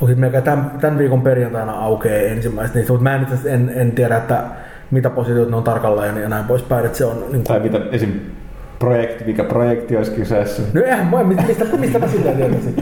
onko 0.00 0.14
meillä 0.16 0.40
tämän, 0.40 0.70
tämän, 0.80 0.98
viikon 0.98 1.22
perjantaina 1.22 1.72
aukeaa 1.72 2.22
ensimmäiset 2.22 2.74
niistä, 2.74 2.92
mutta 2.92 3.02
mä 3.02 3.14
en, 3.14 3.26
en, 3.46 3.72
en 3.74 3.92
tiedä, 3.92 4.16
että 4.16 4.44
mitä 4.90 5.10
positioita 5.10 5.50
ne 5.50 5.56
on 5.56 5.62
tarkalleen 5.62 6.16
ja 6.22 6.28
näin 6.28 6.44
poispäin. 6.44 6.86
Että 6.86 6.98
se 6.98 7.04
on, 7.04 7.24
niin 7.32 7.44
Tai 7.44 7.60
mitä 7.60 7.80
esim. 7.92 8.10
projekti, 8.78 9.24
mikä 9.24 9.44
projekti 9.44 9.96
olisi 9.96 10.10
kyseessä. 10.10 10.62
No 10.74 10.82
eihän 10.82 11.06
mä, 11.06 11.24
mistä, 11.24 11.64
mistä 11.78 11.98
mä 11.98 12.08
sitä 12.08 12.30
tietäisin. 12.32 12.76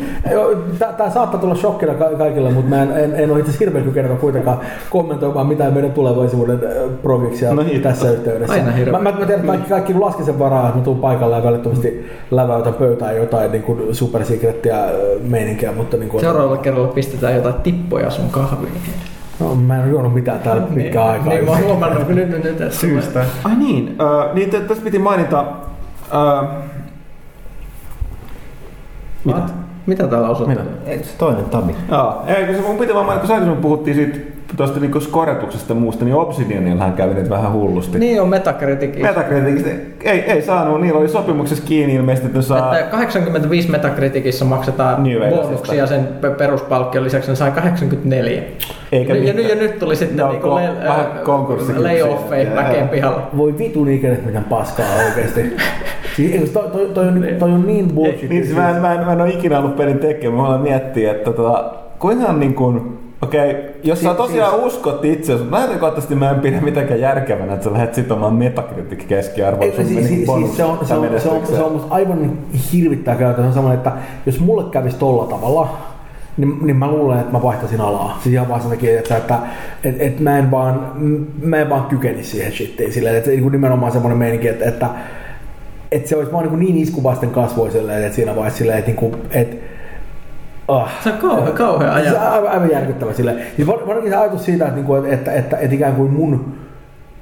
Tää 0.78 1.10
saattaa 1.10 1.40
tulla 1.40 1.54
shokkina 1.54 1.94
ka- 1.94 2.10
kaikille, 2.18 2.50
mutta 2.50 2.70
mä 2.70 2.82
en, 2.82 2.90
en, 2.90 3.14
en 3.16 3.30
ole 3.30 3.38
itse 3.38 3.50
asiassa 3.50 3.64
hirveän 3.64 3.84
kykenevä 3.84 4.16
kuitenkaan 4.16 4.60
kommentoimaan 4.90 5.46
mitään 5.46 5.72
meidän 5.72 5.92
tulevaisuuden 5.92 6.60
projektia 7.02 7.54
No 7.54 7.62
niin. 7.62 7.82
tässä 7.82 8.10
yhteydessä. 8.10 8.52
Aina 8.54 8.70
hirveä. 8.72 8.92
Mä, 8.92 8.98
mä, 8.98 9.10
mä 9.10 9.16
tiedän, 9.26 9.34
että 9.34 9.46
kaikki, 9.46 9.68
kaikki 9.68 9.94
lasken 9.94 10.24
sen 10.26 10.38
varaa, 10.38 10.66
että 10.66 10.78
mä 10.78 10.84
tuun 10.84 10.98
paikalle 11.00 11.36
ja 11.36 11.44
välittömästi 11.44 12.10
läväytän 12.30 12.74
pöytään 12.74 13.16
jotain 13.16 13.52
niin 13.52 13.62
kuin 13.62 13.94
supersecrettiä 13.94 14.84
äh, 14.84 14.90
meininkiä, 15.28 15.72
mutta 15.72 15.96
niin 15.96 16.08
kuin, 16.08 16.20
Seuraavalla 16.20 16.56
kerralla 16.56 16.88
pistetään 16.88 17.34
jotain 17.36 17.54
tippoja 17.54 18.10
sun 18.10 18.30
kahviin. 18.30 18.72
No, 19.40 19.54
mä 19.54 19.76
en 19.76 19.82
ole 19.82 19.90
juonut 19.90 20.14
mitään 20.14 20.40
täällä 20.40 20.62
pitkään 20.62 21.08
aikaa. 21.08 21.28
Niin, 21.28 21.44
mä 21.44 21.50
oon 21.50 21.64
huomannut, 21.64 22.04
kun 22.04 22.14
nyt, 22.14 22.28
nyt, 22.28 22.44
nyt 22.44 22.56
tässä 22.58 22.80
Syystä. 22.80 23.24
Ai 23.44 23.56
niin, 23.56 23.96
äh, 24.00 24.34
niin 24.34 24.50
t- 24.50 24.66
tässä 24.68 24.84
piti 24.84 24.98
mainita, 24.98 25.44
äh, 26.14 26.48
Mitä? 29.24 29.42
Mitä 29.86 30.06
täällä 30.08 30.28
osoittaa? 30.28 30.64
Mitä? 30.64 30.90
Ei, 30.90 31.04
se 31.04 31.16
toinen 31.18 31.44
tabi. 31.44 31.74
Jaa, 31.90 32.24
ei, 32.26 32.46
kun 32.46 32.54
se 32.54 32.60
mun 32.60 32.78
piti 32.78 32.94
vaan 32.94 33.06
mainita, 33.06 33.26
kun 33.26 33.34
aikaisemmin 33.34 33.62
puhuttiin 33.62 33.96
siitä 33.96 34.33
tuosta 34.56 34.80
niinku 34.80 35.00
skoretuksesta 35.00 35.74
muusta, 35.74 36.04
niin 36.04 36.14
Obsidianillähän 36.14 36.92
kävi 36.92 37.14
nyt 37.14 37.30
vähän 37.30 37.52
hullusti. 37.52 37.98
Niin 37.98 38.22
on 38.22 38.28
Metacriticissa. 38.28 39.08
Metacriticista 39.08 39.70
ei, 40.04 40.20
ei 40.20 40.42
saanut, 40.42 40.80
niillä 40.80 41.00
oli 41.00 41.08
sopimuksessa 41.08 41.64
kiinni 41.66 41.94
ilmeisesti, 41.94 42.26
että 42.26 42.42
saa... 42.42 42.78
Että 42.78 42.90
85 42.90 43.70
Metacriticissa 43.70 44.44
maksetaan 44.44 45.06
bonuksia 45.30 45.86
sen 45.86 46.08
pe- 46.20 46.30
peruspalkkion 46.30 47.04
lisäksi, 47.04 47.30
ne 47.30 47.36
sai 47.36 47.50
84. 47.50 48.42
Eikä 48.92 49.14
ja, 49.14 49.32
ja, 49.32 49.48
ja 49.48 49.54
nyt 49.54 49.78
tuli 49.78 49.96
sitten 49.96 50.18
Joo, 50.18 50.30
niinku 50.30 50.48
ko- 50.48 50.54
le, 50.54 51.22
konkurssikypsiä. 51.24 51.88
layoffeja 51.88 52.54
väkeen 52.54 52.88
pihalle. 52.88 53.22
Voi 53.36 53.58
vitun 53.58 53.88
ikänet 53.88 54.26
miten 54.26 54.44
paskaa 54.44 54.86
oikeesti. 55.06 55.56
siis, 56.16 56.50
toi, 56.50 56.70
toi, 56.72 56.90
toi, 56.94 57.08
on, 57.08 57.24
toi 57.38 57.52
on 57.52 57.66
niin 57.66 57.88
bullshit. 57.94 58.30
Niin, 58.30 58.44
siis 58.44 58.56
mä, 58.56 58.70
en, 58.70 58.76
mä, 58.76 58.94
en, 58.94 59.06
mä 59.06 59.12
en 59.12 59.20
ole 59.20 59.30
ikinä 59.30 59.58
ollut 59.58 59.76
pelin 59.76 59.98
tekijä, 59.98 60.30
mä 60.30 60.36
vaan 60.36 60.60
miettiä, 60.60 61.10
että 61.10 61.32
tota, 61.32 61.72
kuinka 61.98 62.32
niin 62.32 62.54
kuin, 62.54 62.98
okei, 63.24 63.50
okay, 63.50 63.62
jos 63.82 64.00
sä 64.00 64.10
Si- 64.10 64.16
tosiaan 64.16 64.54
siis- 64.54 64.66
uskot 64.66 65.04
itse, 65.04 65.38
lähtökohtaisesti 65.50 66.14
mä 66.14 66.30
en 66.30 66.40
pidä 66.40 66.60
mitenkään 66.60 67.00
järkevänä, 67.00 67.54
että 67.54 67.64
sä 67.64 67.72
lähdet 67.72 67.94
sitomaan 67.94 68.34
metakritik 68.34 69.08
keskiarvoa 69.08 69.64
Ei, 69.64 69.72
siis, 69.76 69.88
siis, 69.88 70.08
siis, 70.08 70.26
se, 70.56 70.64
on, 70.64 70.78
se, 70.86 70.94
on, 70.94 71.20
se, 71.20 71.28
on, 71.28 71.46
se 71.46 71.62
on 71.62 71.86
aivan 71.90 72.38
hirvittää 72.72 73.16
käytössä. 73.16 73.42
Se 73.42 73.46
on 73.48 73.52
semmoinen, 73.52 73.78
että 73.78 73.92
jos 74.26 74.40
mulle 74.40 74.70
kävisi 74.70 74.96
tolla 74.96 75.26
tavalla, 75.26 75.76
niin, 76.36 76.66
niin 76.66 76.76
mä 76.76 76.90
luulen, 76.90 77.20
että 77.20 77.32
mä 77.32 77.42
vaihtaisin 77.42 77.80
alaa. 77.80 78.18
Siis 78.22 78.32
ihan 78.32 78.48
vaan 78.48 78.60
sen 78.60 78.70
takia, 78.70 78.98
että, 78.98 79.16
että 79.16 79.38
et, 79.84 79.96
et 79.98 80.20
mä, 80.20 80.38
en 80.38 80.50
vaan, 80.50 80.92
mä 81.42 81.56
en 81.56 81.70
vaan 81.70 81.84
kykenisi 81.84 82.30
siihen 82.30 82.52
shittiin. 82.52 82.92
Silleen, 82.92 83.16
että 83.16 83.30
niin 83.30 83.52
nimenomaan 83.52 83.92
semmoinen 83.92 84.18
meininki, 84.18 84.48
että, 84.48 84.64
että, 84.64 84.86
että 85.92 86.08
se 86.08 86.16
olisi 86.16 86.32
vaan 86.32 86.46
niin, 86.48 86.60
niin 86.60 86.76
iskuvasten 86.76 87.30
kasvoiselle, 87.30 88.06
että 88.06 88.16
siinä 88.16 88.36
vaiheessa 88.36 88.58
silleen, 88.58 88.78
että, 88.78 88.90
niin 88.90 88.96
kuin, 88.96 89.14
että 89.30 89.56
Ah. 90.68 91.02
Se 91.04 91.10
on 91.10 91.18
kauhea, 91.18 91.52
kauhea 91.52 92.04
Se 92.04 92.16
on 92.16 92.32
aivan, 92.32 92.50
aivan 92.50 92.70
järkyttävä 92.70 93.12
sille. 93.12 93.36
Siis 93.56 93.68
var- 93.68 93.86
varsinkin 93.86 94.12
se 94.12 94.16
ajatus 94.16 94.44
siitä, 94.44 94.64
että, 94.64 94.76
niinku, 94.76 94.94
että, 94.94 95.12
että, 95.12 95.32
että, 95.32 95.56
että 95.56 95.74
ikään 95.74 95.94
kuin 95.94 96.12
mun 96.12 96.54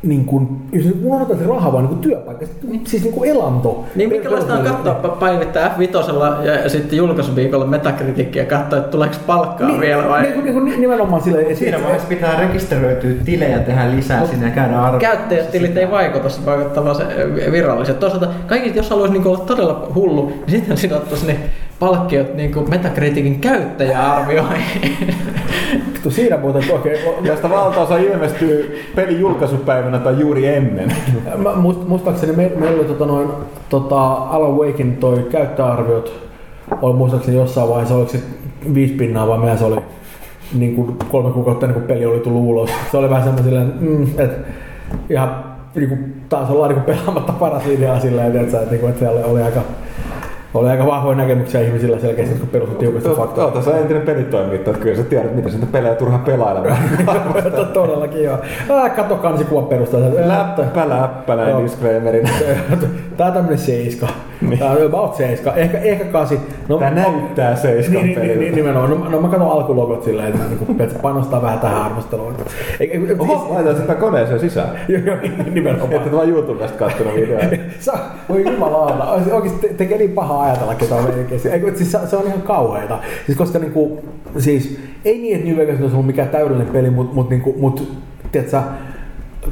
niin 0.02 0.24
kuin, 0.24 0.48
jos 0.72 0.84
unohdetaan 1.04 1.38
se 1.38 1.46
raha 1.46 1.72
vaan 1.72 1.84
niin 1.84 1.88
kuin 1.88 2.00
työpaikka, 2.00 2.46
siis 2.84 3.02
niin 3.02 3.14
kuin 3.14 3.30
elanto. 3.30 3.84
Niin 3.94 4.08
minkälaista 4.08 4.54
on 4.54 4.64
katsoa 4.64 4.94
päivittää 4.94 5.76
F5 5.78 6.44
ja, 6.44 6.54
ja 6.54 6.68
sitten 6.68 6.96
julkaisuviikolla 6.96 7.66
metakritiikkiä 7.66 8.42
ja 8.42 8.48
katsoa, 8.48 8.78
että 8.78 8.90
tuleeko 8.90 9.14
palkkaa 9.26 9.68
Niin, 9.68 9.80
vielä 9.80 10.08
vai... 10.08 10.22
Niin, 10.22 10.44
niin, 10.44 10.64
niin, 10.64 10.80
nimenomaan 10.80 11.22
silleen, 11.22 11.46
että 11.46 11.58
Siinä 11.58 11.82
vaiheessa 11.82 12.08
pitää 12.08 12.40
rekisteröityä 12.40 13.14
tilejä 13.24 13.58
tehdä 13.58 13.90
lisää 13.90 14.26
sinne 14.26 14.46
ja 14.46 14.52
käydä 14.52 14.82
arvioimassa 14.82 15.16
Käyttäjätilit 15.16 15.76
ei 15.76 15.90
vaikuta, 15.90 16.28
se 16.28 16.46
vaikuttaa 16.46 16.84
vaan 16.84 16.96
se 16.96 17.04
viralliset. 17.52 18.00
Toisaalta 18.00 18.28
kaikki, 18.46 18.72
jos 18.76 18.90
haluaisi 18.90 19.14
niin 19.14 19.26
olla 19.26 19.38
todella 19.38 19.88
hullu, 19.94 20.26
niin 20.26 20.50
sitten 20.50 20.76
sidottaisiin 20.76 21.28
ne 21.28 21.40
palkkiot 21.82 22.34
niin 22.34 22.70
Metacriticin 22.70 23.40
käyttäjäarvioihin. 23.40 25.16
vittu, 26.02 26.10
siinä 26.10 26.36
muuten 26.36 26.62
oikein, 26.72 26.98
Josta 27.22 27.50
valtaosa 27.50 27.96
ilmestyy 27.96 28.82
pelin 28.94 29.20
julkaisupäivänä 29.20 29.98
tai 29.98 30.20
juuri 30.20 30.46
ennen. 30.46 30.92
Mä, 31.36 31.54
muist, 31.54 31.88
muistaakseni 31.88 32.32
me, 32.32 32.52
meillä 32.56 32.78
oli 32.78 32.88
tota 32.88 33.06
noin, 33.06 33.28
tota 33.68 34.12
Alan 34.12 34.56
Wakein 34.56 34.96
toi 34.96 35.26
käyttöarviot 35.30 36.12
oli 36.82 36.94
muistaakseni 36.94 37.36
jossain 37.36 37.68
vaiheessa, 37.68 37.94
oliko 37.94 38.10
se 38.10 38.20
viisi 38.74 38.94
pinnaa 38.94 39.28
vai 39.28 39.38
mitä 39.38 39.56
se 39.56 39.64
oli 39.64 39.76
niin 40.54 40.74
kuin 40.74 40.96
kolme 41.10 41.30
kuukautta 41.30 41.66
ennen 41.66 41.80
kuin 41.80 41.88
peli 41.88 42.06
oli 42.06 42.20
tullut 42.20 42.42
ulos. 42.42 42.70
Se 42.90 42.96
oli 42.96 43.10
vähän 43.10 43.24
semmoinen, 43.24 43.72
mm, 43.80 44.06
että 44.18 44.48
ihan 45.10 45.44
niin 45.74 45.88
kuin, 45.88 46.14
taas 46.28 46.50
ollaan 46.50 46.74
niin 46.74 46.82
kuin 46.82 46.96
pelaamatta 46.96 47.32
paras 47.32 47.66
idea 47.66 48.00
silleen, 48.00 48.26
että, 48.36 48.40
että, 48.40 48.74
että, 48.76 48.88
että 48.88 48.98
siellä 48.98 49.20
oli, 49.20 49.30
oli 49.30 49.42
aika 49.42 49.60
oli 50.54 50.68
aika 50.68 50.86
vahvoja 50.86 51.16
näkemyksiä 51.16 51.60
ihmisillä 51.60 51.98
selkeästi, 51.98 52.38
kun 52.38 52.48
perustut 52.48 52.78
tiukasti 52.78 53.08
faktoja. 53.08 53.44
Oota, 53.44 53.62
sä 53.62 53.78
entinen 53.78 54.02
pelitoimittaja, 54.02 54.74
että 54.74 54.82
kyllä 54.82 54.96
sä 54.96 55.02
tiedät, 55.02 55.36
miten 55.36 55.52
sitä 55.52 55.66
pelejä 55.72 55.94
turha 55.94 56.18
pelailemaan. 56.18 56.76
Todellakin 57.72 58.24
joo. 58.24 58.38
Äh, 58.70 58.94
kato 58.96 59.16
kansikuvan 59.16 59.64
perusteella. 59.64 60.28
Läppä, 60.28 60.88
läppä, 60.88 61.36
näin 61.36 61.64
disclaimerin. 61.64 62.30
Tää 63.16 63.26
on 63.26 63.32
tämmönen 63.32 63.58
seiska. 63.58 64.08
Tää 64.58 64.70
on 64.70 64.86
about 64.86 65.14
seiska. 65.14 65.54
Ehkä, 65.54 65.78
ehkä 65.78 66.04
kasi. 66.04 66.40
No, 66.68 66.78
Tää 66.78 66.90
näyttää 66.90 67.56
seiskan 67.56 68.02
niin, 68.02 68.06
niin, 68.06 68.20
niin, 68.20 68.36
peliltä. 68.38 68.56
nimenomaan. 68.56 68.90
No, 68.90 69.10
no 69.10 69.20
mä 69.20 69.28
katson 69.28 69.50
alkulogot 69.50 70.04
silleen, 70.04 70.28
että 70.28 70.44
niinku, 70.48 70.66
että 70.78 70.98
panostaa 70.98 71.42
vähän 71.42 71.60
tähän 71.60 71.82
arvosteluun. 71.82 72.34
Oho, 73.18 73.54
laitan 73.54 73.76
sitä 73.76 73.94
koneeseen 73.94 74.40
sisään. 74.40 74.70
Joo, 74.88 75.02
joo, 75.04 75.16
nimenomaan. 75.50 75.92
Ette 75.92 76.12
vaan 76.12 76.28
YouTubesta 76.28 76.78
kattonut 76.78 77.14
videoa. 77.14 77.42
Voi 78.28 78.44
jumalauta, 78.52 79.04
oikeesti 79.32 79.68
te, 79.68 79.74
tekee 79.74 79.98
niin 79.98 80.12
paha 80.42 80.50
ajatella, 80.50 80.74
ketä 80.74 80.94
on 80.94 81.04
meininkiä. 81.04 81.52
Eikö, 81.52 81.76
siis 81.76 81.92
se, 81.92 81.98
se, 82.06 82.16
on 82.16 82.26
ihan 82.26 82.42
kauheeta. 82.42 82.98
Siis 83.26 83.38
koska 83.38 83.58
niinku, 83.58 84.04
siis 84.38 84.78
ei 85.04 85.18
niin, 85.18 85.36
että 85.36 85.48
New 85.48 85.56
Vegas 85.56 85.80
olisi 85.80 85.94
ollut 85.94 86.06
mikään 86.06 86.28
täydellinen 86.28 86.66
peli, 86.66 86.90
mutta 86.90 87.14
mut, 87.14 87.30
niinku, 87.30 87.54
mut, 87.58 87.92
tiedätkö, 88.32 88.60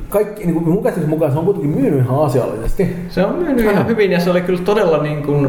kaikki, 0.09 0.45
niinku, 0.45 0.61
mun 0.61 0.83
käsityksen 0.83 1.11
mukaan 1.11 1.33
se 1.33 1.39
on 1.39 1.45
kuitenkin 1.45 1.81
myynyt 1.81 2.01
ihan 2.01 2.23
asiallisesti. 2.23 2.97
Se 3.09 3.25
on 3.25 3.35
myynyt 3.35 3.65
ihan 3.65 3.87
hyvin 3.87 4.13
ja 4.13 4.21
se 4.21 4.31
oli 4.31 4.41
kyllä 4.41 4.63
todella 4.65 5.03
niin 5.03 5.23
kuin 5.23 5.49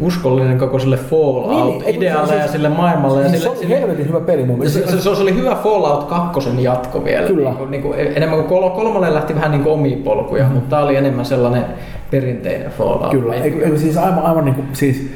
uskollinen 0.00 0.58
koko 0.58 0.78
sille 0.78 0.96
Niin, 0.96 1.04
niin, 1.04 1.10
Fallout-idealle 1.10 2.28
se- 2.28 2.36
ja 2.38 2.48
sille 2.48 2.68
maailmalle. 2.68 3.22
Ja 3.22 3.28
Siis 3.28 3.42
se 3.42 3.44
sille, 3.44 3.50
on 3.50 3.62
sille, 3.62 3.80
helvetin 3.80 4.08
hyvä 4.08 4.20
peli 4.20 4.44
mun 4.44 4.56
se, 4.56 4.58
mielestä. 4.58 4.96
se, 4.96 5.02
se, 5.02 5.14
se, 5.16 5.22
oli 5.22 5.34
hyvä 5.34 5.54
Fallout 5.54 6.04
2 6.04 6.62
jatko 6.62 7.04
vielä. 7.04 7.26
Kyllä. 7.26 7.48
Niin 7.48 7.58
kuin, 7.58 7.70
niin 7.70 7.82
kuin, 7.82 7.98
enemmän 7.98 8.38
kuin 8.38 8.48
kol- 8.48 8.70
kolmonen 8.70 9.14
lähti 9.14 9.34
vähän 9.34 9.50
niin 9.50 9.62
kuin 9.62 9.72
omiin 9.72 10.02
polkuja, 10.02 10.44
mm. 10.44 10.52
mutta 10.52 10.70
tämä 10.70 10.82
oli 10.82 10.96
enemmän 10.96 11.24
sellainen 11.24 11.64
perinteinen 12.10 12.70
Fallout. 12.70 13.10
Kyllä, 13.10 13.34
eikö, 13.34 13.64
eikö 13.64 13.78
siis 13.78 13.96
aivan, 13.96 14.22
aivan 14.22 14.44
niin 14.44 14.54
kuin, 14.54 14.66
siis 14.72 15.10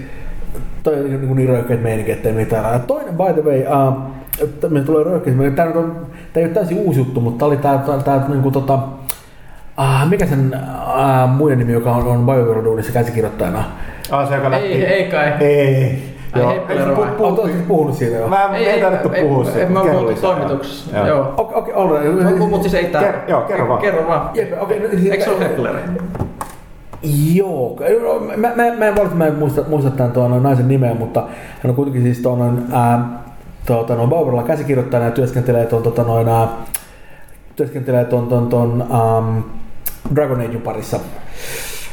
toi 0.82 0.94
on 0.94 1.10
niin, 1.10 1.36
niin 1.36 1.48
röyhkeät 1.48 1.82
meininki, 1.82 2.12
ettei 2.12 2.32
mitään. 2.32 2.72
Ja 2.72 2.78
toinen, 2.78 3.14
by 3.14 3.40
the 3.42 3.50
way, 3.50 3.88
uh, 3.88 3.94
että 4.42 4.68
me 4.68 4.80
tulee 4.80 5.04
röyhkeät, 5.04 5.36
tämä 5.56 5.70
on, 5.74 5.96
tää 6.32 6.40
ei 6.40 6.44
ole 6.44 6.54
täysin 6.54 6.78
uusi 6.78 6.98
juttu, 7.00 7.20
mutta 7.20 7.38
tämä 7.38 7.46
oli 7.46 7.56
tää, 7.56 7.78
tää, 7.78 7.98
tää 7.98 8.24
niin 8.28 8.42
kuin, 8.42 8.52
tota, 8.52 8.74
uh, 9.78 10.08
mikä 10.08 10.26
sen 10.26 10.56
uh, 11.24 11.30
muiden 11.36 11.58
nimi, 11.58 11.72
joka 11.72 11.92
on, 11.92 12.06
on 12.06 12.26
BioWare-duunissa 12.26 12.92
käsikirjoittajana? 12.92 13.64
Ah, 14.12 14.28
se 14.28 14.34
joka 14.34 14.50
lähti. 14.50 14.66
Ei, 14.66 14.84
ei 14.84 15.04
kai. 15.10 15.32
Ei. 15.40 16.02
Ai, 16.32 16.40
Joo. 16.42 16.50
Ei, 16.52 16.78
vai? 16.78 16.86
pu- 16.86 17.18
pu- 17.18 17.22
Oletko 17.24 17.62
puhunut 17.68 17.96
siitä 17.96 18.16
jo? 18.16 18.28
Mä 18.28 18.50
Ei, 18.56 18.64
ei 18.66 18.70
ei, 18.74 18.80
tarvittu 18.80 19.10
ei, 19.12 19.22
puhua 19.24 19.44
ei, 19.44 19.52
siitä. 19.52 19.70
mä 19.70 19.80
oon 19.80 20.06
lisää. 20.06 20.22
toimituksessa. 20.30 20.96
Joo. 20.98 21.06
Joo. 21.06 21.34
Okei, 21.36 21.56
okei, 21.56 21.74
all 21.74 21.96
right. 21.98 22.38
Mutta 22.38 22.62
siis 22.62 22.74
ei 22.74 22.84
tää. 22.84 23.02
Ker- 23.02 23.30
joo, 23.30 23.40
kerro 23.40 23.68
vaan. 23.68 23.80
Kerro 23.80 24.08
vaan. 24.08 24.30
Jep, 24.34 24.62
okei, 24.62 24.80
no, 24.80 24.88
siis- 24.90 25.10
Eikö 25.10 25.24
se 25.24 25.30
ole 25.30 25.40
Heckler? 25.40 25.74
Joo, 27.34 27.76
mä, 28.36 28.48
mä, 28.56 28.64
mä 28.78 28.86
en 28.86 28.96
valita, 28.96 29.14
mä 29.14 29.26
en 29.26 29.34
muista, 29.34 29.62
muista 29.68 29.90
tämän 29.90 30.12
tuon 30.12 30.42
naisen 30.42 30.68
nimeä, 30.68 30.94
mutta 30.94 31.20
hän 31.62 31.70
on 31.70 31.74
kuitenkin 31.76 32.02
siis 32.02 32.18
tuon 32.18 32.64
tuota, 33.66 33.94
noin 33.94 34.10
Bauerilla 34.10 34.42
käsikirjoittajana 34.42 35.04
ja 35.06 35.10
työskentelee 35.12 35.66
tuon, 35.66 35.82
tuota, 35.82 36.02
noin, 36.02 36.28
ää, 36.28 36.48
työskentelee 37.56 38.04
tuon, 38.04 38.26
tuon, 38.26 38.46
tuon 38.46 38.84
ähm, 38.90 39.38
Dragon 40.14 40.40
Age 40.40 40.58
parissa. 40.58 41.00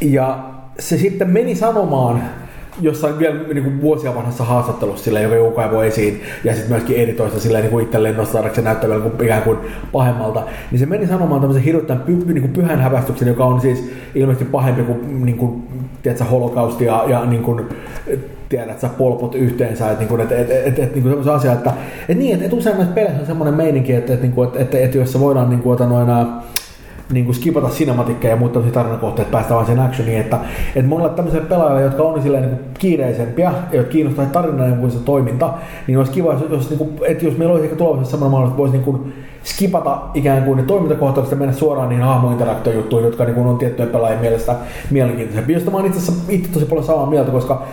Ja 0.02 0.40
se 0.80 0.98
sitten 0.98 1.30
meni 1.30 1.56
sanomaan 1.56 2.24
jossain 2.82 3.20
vielä 3.20 3.36
niin 3.54 3.64
kuin 3.64 3.82
vuosia 3.82 4.16
vanhassa 4.16 4.44
haastattelussa 4.44 5.04
sillä, 5.04 5.20
joka 5.20 5.36
joku 5.36 5.52
kaivoi 5.52 5.88
esiin, 5.88 6.22
ja 6.44 6.54
sitten 6.54 6.72
myöskin 6.72 6.96
editoista 6.96 7.40
sillä 7.40 7.60
niin 7.60 7.72
kuin 7.72 7.86
itselleen 7.86 8.18
nostadakseen 8.18 8.66
näyttävällä 8.66 9.10
kuin 9.10 9.24
ikään 9.24 9.42
kuin 9.42 9.58
pahemmalta, 9.92 10.44
niin 10.72 10.80
se 10.80 10.86
meni 10.86 11.08
sanomaan 11.08 11.42
tämmöisen 11.42 11.64
hirveän 11.64 12.00
py, 12.00 12.16
niin 12.16 12.42
kuin 12.42 12.54
pyhän 12.54 12.80
hävästyksen, 12.80 13.28
joka 13.28 13.46
on 13.46 13.62
siis 13.62 13.92
ilmeisesti 14.16 14.46
pahempi 14.52 14.84
kuin, 14.84 15.26
niin 15.26 15.38
kuin 15.38 15.64
tiedätkö, 16.04 16.26
holokausti 16.26 16.86
ja, 16.86 17.04
ja 17.08 17.26
niin 17.26 17.44
kuin, 17.44 17.66
tiedät, 18.50 18.80
sä 18.80 18.90
polpot 18.98 19.36
yhteensä, 19.36 19.92
että, 19.92 20.00
niinku, 20.00 20.16
et, 20.22 20.32
et, 20.32 20.52
et, 20.52 20.80
et, 20.80 20.94
niinku 20.94 21.10
semmoisen 21.10 21.34
asia, 21.34 21.52
että 21.54 21.74
et 22.10 22.18
niin, 22.18 22.34
että 22.34 22.46
et 22.46 22.54
usein 22.54 22.76
näissä 22.76 22.96
peleissä 22.96 23.20
on 23.20 23.26
semmoinen 23.26 23.54
meininki, 23.54 23.94
että, 23.94 24.14
et, 24.14 24.22
niinku, 24.22 24.44
et, 24.44 24.56
et, 24.56 24.76
et, 24.76 24.96
jos 24.96 25.12
se 25.12 25.20
voidaan 25.20 25.50
niinku, 25.50 25.72
ota 25.72 25.86
noin, 25.86 26.10
ää, 26.10 26.26
niin 27.12 27.26
kuin 27.26 27.36
skipata 27.36 27.70
cinematikkeja 27.70 28.34
ja 28.34 28.38
muut 28.38 28.54
tämmöisiä 28.54 28.74
tarinakohteita, 28.74 29.22
että 29.22 29.32
päästään 29.32 29.56
vaan 29.56 29.66
siihen 29.66 29.84
actioniin, 29.84 30.20
että, 30.20 30.40
että 30.76 30.90
monelle 30.90 31.14
tämmöiselle 31.14 31.48
pelaajalle, 31.48 31.82
jotka 31.82 32.04
on 32.04 32.22
silleen 32.22 32.44
niin 32.44 32.60
kiireisempiä, 32.80 33.54
jotka 33.72 33.92
kiinnostaa 33.92 34.26
tarina 34.26 34.76
kuin 34.76 34.92
se 34.92 35.00
toiminta, 35.00 35.54
niin 35.88 35.98
olisi 35.98 36.12
kiva, 36.12 36.34
jos, 36.34 36.44
jos, 36.50 36.70
niin 36.70 36.78
kuin, 36.78 36.90
että 37.08 37.26
jos 37.26 37.38
meillä 37.38 37.52
olisi 37.52 37.66
ehkä 37.66 37.78
tulevaisuudessa 37.78 38.12
semmoinen 38.12 38.32
mahdollisuus, 38.32 38.54
että 38.54 38.62
voisi 38.62 38.74
niin 38.74 38.84
kuin 38.84 39.14
skipata 39.44 40.02
ikään 40.14 40.44
kuin 40.44 40.58
ne 40.58 40.64
toimintakohtaukset 40.64 41.32
ja 41.32 41.38
mennä 41.38 41.54
suoraan 41.54 41.90
niihin 41.90 42.06
hahmointeraktio-juttuihin, 42.06 43.06
jotka 43.06 43.26
niin 43.26 43.36
kuin 43.36 43.48
on 43.48 43.58
tiettyjen 43.58 43.92
pelaajien 43.92 44.22
mielestä 44.22 44.56
mielenkiintoisia. 44.92 45.44
Josta 45.48 45.72
mä 45.72 45.78
oon 45.78 45.86
itse 45.86 46.00
asiassa 46.00 46.24
itse 46.30 46.52
tosi 46.52 46.66
paljon 46.66 46.86
samaa 46.86 47.06
mieltä, 47.06 47.32
koska 47.32 47.64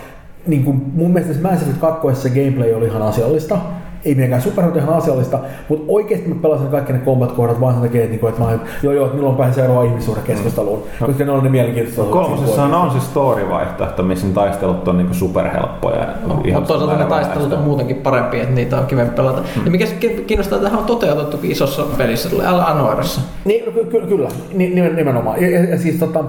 niin 0.47 0.63
kuin 0.63 0.81
mun 0.93 1.11
mielestä 1.11 1.49
Mass 1.49 1.61
Effect 1.61 1.79
2 1.79 2.21
se 2.21 2.29
gameplay 2.29 2.73
oli 2.73 2.85
ihan 2.85 3.01
asiallista. 3.01 3.57
Ei 4.05 4.15
mitenkään 4.15 4.41
superhyvä 4.41 4.79
ihan 4.79 4.95
asiallista, 4.95 5.39
mutta 5.69 5.85
oikeasti 5.87 6.29
mä 6.29 6.35
pelasin 6.41 6.67
kaikki 6.67 6.93
ne 6.93 6.99
combat-kohdat 6.99 7.61
vaan 7.61 7.73
sen 7.73 7.83
takia, 7.83 8.01
että, 8.01 8.11
niinku, 8.11 8.27
että 8.27 8.41
mä 8.41 8.59
joo 8.83 8.93
joo, 8.93 9.05
että 9.05 9.15
milloin 9.17 9.35
pääsen 9.35 9.53
seuraavaan 9.55 9.87
ihmissuhdekeskusteluun, 9.87 10.83
mm. 10.99 11.05
koska 11.05 11.25
ne 11.25 11.31
on 11.31 11.43
ne 11.43 11.49
mielenkiintoista. 11.49 12.03
Kolmosessa 12.03 12.63
on 12.63 12.91
se 12.91 12.99
story-vaihtoehto, 12.99 14.03
missä 14.03 14.27
ne 14.27 14.33
taistelut 14.33 14.87
on 14.87 14.97
niinku 14.97 15.13
superhelppoja. 15.13 16.07
No, 16.27 16.35
mutta 16.35 16.61
toisaalta 16.61 16.97
ne 16.97 17.05
taistelut 17.05 17.53
on 17.53 17.59
muutenkin 17.59 17.95
parempia, 17.95 18.41
että 18.43 18.55
niitä 18.55 18.77
on 18.77 18.85
kivempi 18.85 19.15
pelata. 19.15 19.41
Mm. 19.55 19.65
Ja 19.65 19.71
mikä 19.71 19.85
kiinnostaa, 20.27 20.55
että 20.57 20.67
tähän 20.69 20.79
on 20.79 20.85
toteutettu 20.85 21.39
isossa 21.43 21.83
pelissä, 21.97 22.29
tulee 22.29 22.47
Anoirassa. 22.47 23.21
Niin, 23.45 23.65
no, 23.65 23.71
ky- 23.71 23.85
ky- 23.85 24.07
kyllä, 24.07 24.29
Ni- 24.53 24.69
nimen- 24.75 24.95
nimenomaan. 24.95 25.41
Ja, 25.41 25.49
ja, 25.49 25.63
ja 25.63 25.77
siis 25.77 25.95
tota, 25.95 26.23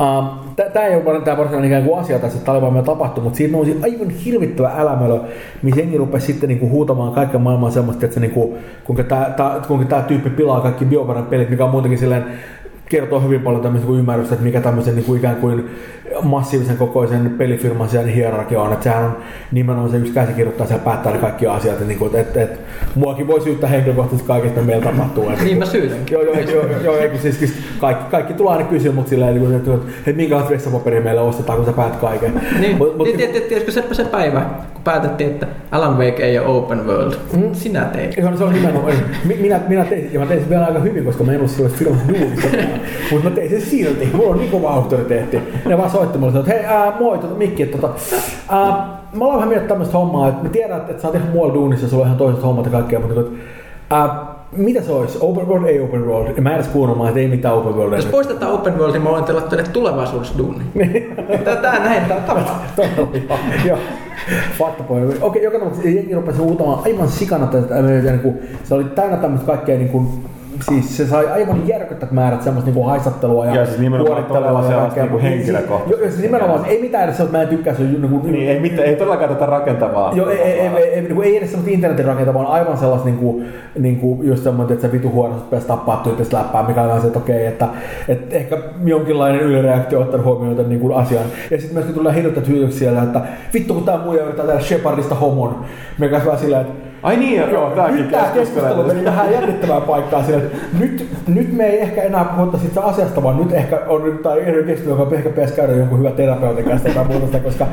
um, 0.00 0.28
tämä 0.72 0.86
ei 0.86 0.96
ole 0.96 1.20
tämä 1.20 1.36
varsinainen 1.36 1.70
ikään 1.70 1.84
kuin 1.84 2.00
asia 2.00 2.18
tässä, 2.18 2.38
että 2.38 2.52
meillä 2.52 2.82
tapahtunut, 2.82 3.24
mutta 3.24 3.36
siinä 3.36 3.52
nousi 3.52 3.78
aivan 3.82 4.10
hirvittävä 4.10 4.72
älämölö, 4.76 5.20
missä 5.62 5.80
jengi 5.80 5.96
rupesi 5.96 6.26
sitten 6.26 6.48
niinku 6.48 6.68
huutamaan 6.68 7.12
kaiken 7.12 7.40
maailman 7.40 7.72
semmoista, 7.72 8.04
että 8.04 8.14
se 8.14 8.20
niinku, 8.20 8.58
kuinka 8.84 9.04
tämä 9.88 10.02
tyyppi 10.02 10.30
pilaa 10.30 10.60
kaikki 10.60 10.84
bioparan 10.84 11.26
pelit, 11.26 11.50
mikä 11.50 11.64
on 11.64 11.70
muutenkin 11.70 11.98
silleen 11.98 12.24
kertoo 12.90 13.20
hyvin 13.20 13.40
paljon 13.40 13.62
tämmöistä 13.62 13.88
niin 13.88 13.98
ymmärrystä, 13.98 14.34
että 14.34 14.44
mikä 14.44 14.60
tämmöisen 14.60 14.94
niin 14.96 15.04
kuin 15.04 15.18
ikään 15.18 15.36
kuin 15.36 15.70
massiivisen 16.22 16.76
kokoisen 16.76 17.34
pelifirman 17.38 17.88
siellä 17.88 18.10
hierarkia 18.10 18.62
on, 18.62 18.72
että 18.72 18.84
sehän 18.84 19.04
on 19.04 19.16
nimenomaan 19.52 19.90
se 19.90 19.96
yksi 19.96 20.12
käsikirjoittaa 20.12 20.66
siellä 20.66 20.84
päättää 20.84 21.12
ne 21.12 21.18
kaikki 21.18 21.46
asiat, 21.46 21.86
niin 21.86 21.98
kuin, 21.98 22.16
että, 22.16 22.42
että, 22.42 22.58
muakin 22.94 23.26
voi 23.26 23.40
syyttää 23.40 23.70
henkilökohtaisesti 23.70 24.28
kaikesta, 24.28 24.60
meillä 24.60 24.84
tapahtuu. 24.84 25.28
Että, 25.30 25.44
Niin 25.44 25.58
mä 25.58 25.66
syytänkin. 25.66 26.14
Joo, 26.14 26.22
joo, 26.22 26.34
joo, 26.38 26.66
joo, 26.84 26.96
joo 26.96 27.18
siis, 27.22 27.38
siis 27.38 27.54
kaikki, 27.80 28.04
kaikki 28.10 28.34
tulee 28.34 28.52
aina 28.52 28.68
kysyä 28.68 28.92
mut 28.92 29.08
silleen, 29.08 29.36
että, 29.36 29.56
että, 29.56 29.74
että, 29.74 29.88
että 29.98 30.12
minkälaista 30.12 30.50
vessapaperia 30.50 31.00
meille 31.00 31.20
ostetaan, 31.20 31.56
kun 31.56 31.66
sä 31.66 31.72
päät 31.72 31.96
kaiken. 31.96 32.40
Niin, 32.60 32.76
Mut- 32.78 32.96
mut- 32.96 33.06
niin 33.06 33.16
tiedätkö, 33.16 33.40
tiedätkö 33.40 33.72
se, 33.72 33.84
se 33.92 34.04
päivä, 34.04 34.40
kun 34.74 34.82
päätettiin, 34.82 35.30
että 35.30 35.46
Alan 35.70 35.98
Wake 35.98 36.22
ei 36.22 36.38
ole 36.38 36.46
open 36.46 36.86
world. 36.86 37.12
Mm. 37.36 37.54
Sinä 37.54 37.80
teit. 37.80 38.12
Se 38.14 38.24
on, 38.26 38.38
se 38.38 38.44
on 38.44 38.52
nimenomaan, 38.52 38.92
Mi- 39.24 39.36
minä, 39.40 39.60
minä 39.68 39.84
tein, 39.84 40.10
ja 40.12 40.20
mä 40.20 40.26
tein 40.26 40.40
sen 40.40 40.50
vielä 40.50 40.66
aika 40.66 40.78
hyvin, 40.78 41.04
koska 41.04 41.24
mä 41.24 41.32
en 41.32 41.38
ollut 41.38 41.50
silloin 41.50 41.74
firmassa 41.74 42.08
duunissa, 42.08 42.48
mutta 43.10 43.28
mä 43.28 43.34
tein 43.34 43.50
sen 43.50 43.60
silti, 43.60 44.08
mulla 44.12 44.30
on 44.30 44.38
niin 44.38 44.50
kova 44.50 44.70
auktoriteetti. 44.70 45.38
Ne 45.66 45.78
vaan 45.78 45.90
soitti 46.00 46.18
mulle, 46.18 46.38
että 46.38 46.52
hei, 46.52 46.64
ää, 46.64 46.92
moi, 47.00 47.18
tota, 47.18 47.34
Mikki, 47.34 47.62
että 47.62 47.78
tota, 47.78 47.94
ää, 48.48 49.00
mä 49.12 49.24
aloin 49.24 49.36
vähän 49.36 49.48
miettiä 49.48 49.68
tämmöistä 49.68 49.98
hommaa, 49.98 50.28
että 50.28 50.42
mä 50.42 50.48
tiedän, 50.48 50.76
että, 50.76 50.90
että 50.90 51.02
sä 51.02 51.08
oot 51.08 51.16
ihan 51.16 51.28
muualla 51.28 51.54
duunissa, 51.54 51.88
sulla 51.88 52.02
on 52.02 52.06
ihan 52.06 52.18
toiset 52.18 52.42
hommat 52.42 52.64
ja 52.64 52.70
kaikkea, 52.70 53.00
mutta 53.00 53.20
että, 53.20 53.32
ää, 53.90 54.24
mitä 54.52 54.82
se 54.82 54.92
olisi? 54.92 55.18
Open 55.20 55.48
world, 55.48 55.66
ei 55.66 55.80
open 55.80 56.06
world. 56.06 56.36
Ja 56.36 56.42
mä 56.42 56.50
en 56.50 56.54
edes 56.54 56.68
kuunnelmaan, 56.68 57.08
että 57.08 57.20
ei 57.20 57.28
mitään 57.28 57.54
open 57.54 57.76
world. 57.76 57.96
Jos 57.96 58.06
poistetaan 58.06 58.52
open 58.52 58.78
world, 58.78 58.92
niin 58.92 59.02
mä 59.02 59.10
voin 59.10 59.24
teillä 59.24 59.40
teille 59.40 59.68
tulevaisuudessa 59.72 60.38
duuni. 60.38 60.64
Tää 61.62 61.78
näin, 61.78 62.04
tää 62.04 62.20
tapahtuu. 62.20 62.84
Todella, 62.96 63.38
joo. 63.64 63.78
Faktapohja. 64.58 65.04
Okei, 65.20 65.42
joka 65.42 65.58
tapauksessa 65.58 65.90
jengi 65.90 66.14
rupesi 66.14 66.38
huutamaan 66.38 66.78
aivan 66.84 67.08
sikana 67.08 67.46
tästä. 67.46 67.82
Niin 67.82 68.38
se 68.64 68.74
oli 68.74 68.84
täynnä 68.84 69.16
tämmöistä 69.16 69.46
kaikkea 69.46 69.78
niin 69.78 69.88
kuin, 69.88 70.24
siis 70.68 70.96
se 70.96 71.06
sai 71.06 71.26
aivan 71.26 71.68
järkyttävät 71.68 72.12
määrät 72.12 72.42
semmoista 72.42 72.70
niinku 72.70 72.82
haistattelua 72.82 73.46
ja, 73.46 73.54
Ja 73.54 73.66
siis 73.66 73.78
nimenomaan 73.78 74.24
todella 74.24 74.68
sellaista 74.68 75.00
niinku 75.00 75.18
henkilökohtaista. 75.18 76.00
Joo, 76.00 76.10
siis 76.10 76.22
nimenomaan, 76.22 76.64
ei 76.64 76.80
mitään 76.80 77.04
edes 77.04 77.16
sellaista, 77.16 77.38
mä 77.38 77.42
en 77.42 77.48
tykkää 77.48 77.74
se 77.74 77.82
niinku, 77.82 78.20
Niin, 78.26 78.48
ei, 78.48 78.60
mitään, 78.60 78.88
ei 78.88 78.96
todellakaan 78.96 79.30
tätä 79.30 79.46
rakentavaa. 79.46 80.12
Joo, 80.14 80.28
ei, 80.28 80.38
ei, 80.38 80.60
ei, 80.60 80.68
ei, 80.68 80.84
ei, 80.84 81.02
niin 81.02 81.22
ei 81.22 81.36
edes 81.36 81.50
semmoista 81.50 81.74
internetin 81.74 82.04
rakentaa, 82.04 82.34
vaan 82.34 82.46
aivan 82.46 82.78
sellaista 82.78 83.08
niinku, 83.08 83.42
niinku 83.78 84.20
just 84.22 84.42
semmoinen, 84.42 84.74
että 84.74 84.86
se 84.86 84.92
vitu 84.92 85.10
huonosti 85.10 85.50
pääsi 85.50 85.66
tappaa 85.66 86.00
tyyppistä 86.04 86.36
läppää, 86.36 86.68
mikä 86.68 86.82
on 86.82 87.00
se, 87.00 87.06
että 87.06 87.18
okei, 87.18 87.46
että, 87.46 87.68
että 88.08 88.36
ehkä 88.36 88.58
jonkinlainen 88.84 89.40
ylireaktio 89.40 90.00
ottanut 90.00 90.26
huomioon 90.26 90.56
tämän 90.56 90.68
niinku 90.68 90.94
asian. 90.94 91.24
Ja 91.50 91.58
sitten 91.58 91.74
myöskin 91.74 91.94
tulee 91.94 92.14
hirveitä 92.14 92.40
tyydyksi 92.40 92.78
siellä, 92.78 93.02
että 93.02 93.20
vittu 93.54 93.74
kun 93.74 93.84
tää 93.84 93.98
muija 93.98 94.24
yrittää 94.24 94.46
tehdä 94.46 94.60
Shepardista 94.60 95.14
homon, 95.14 95.64
mikä 95.98 96.20
on 96.26 96.38
silleen, 96.38 96.60
että 96.60 96.89
Ai 97.02 97.16
niin, 97.16 97.36
joo, 97.40 97.48
joo 97.48 97.70
tämäkin 97.70 97.96
nyt 97.96 98.10
tämä 98.10 98.30
keskustelu 98.34 98.86
meni 98.86 99.04
vähän 99.04 99.32
jännittävään 99.32 99.82
paikkaan 99.82 100.24
sille, 100.24 100.38
että 100.38 100.58
nyt, 100.78 101.08
nyt 101.26 101.52
me 101.52 101.66
ei 101.66 101.80
ehkä 101.80 102.02
enää 102.02 102.24
puhuta 102.24 102.58
siitä 102.58 102.80
asiasta, 102.80 103.22
vaan 103.22 103.36
nyt 103.36 103.52
ehkä 103.52 103.80
on 103.86 104.04
nyt 104.04 104.22
tämä 104.22 104.34
eri 104.34 104.64
keskustelu, 104.64 105.00
joka 105.00 105.16
ehkä 105.16 105.28
pitäisi 105.28 105.54
käydä 105.54 105.72
jonkun 105.72 105.98
hyvän 105.98 106.12
terapeutin 106.12 106.64
kanssa 106.64 106.88
tai 106.94 107.04
muuta 107.04 107.40
koska 107.40 107.66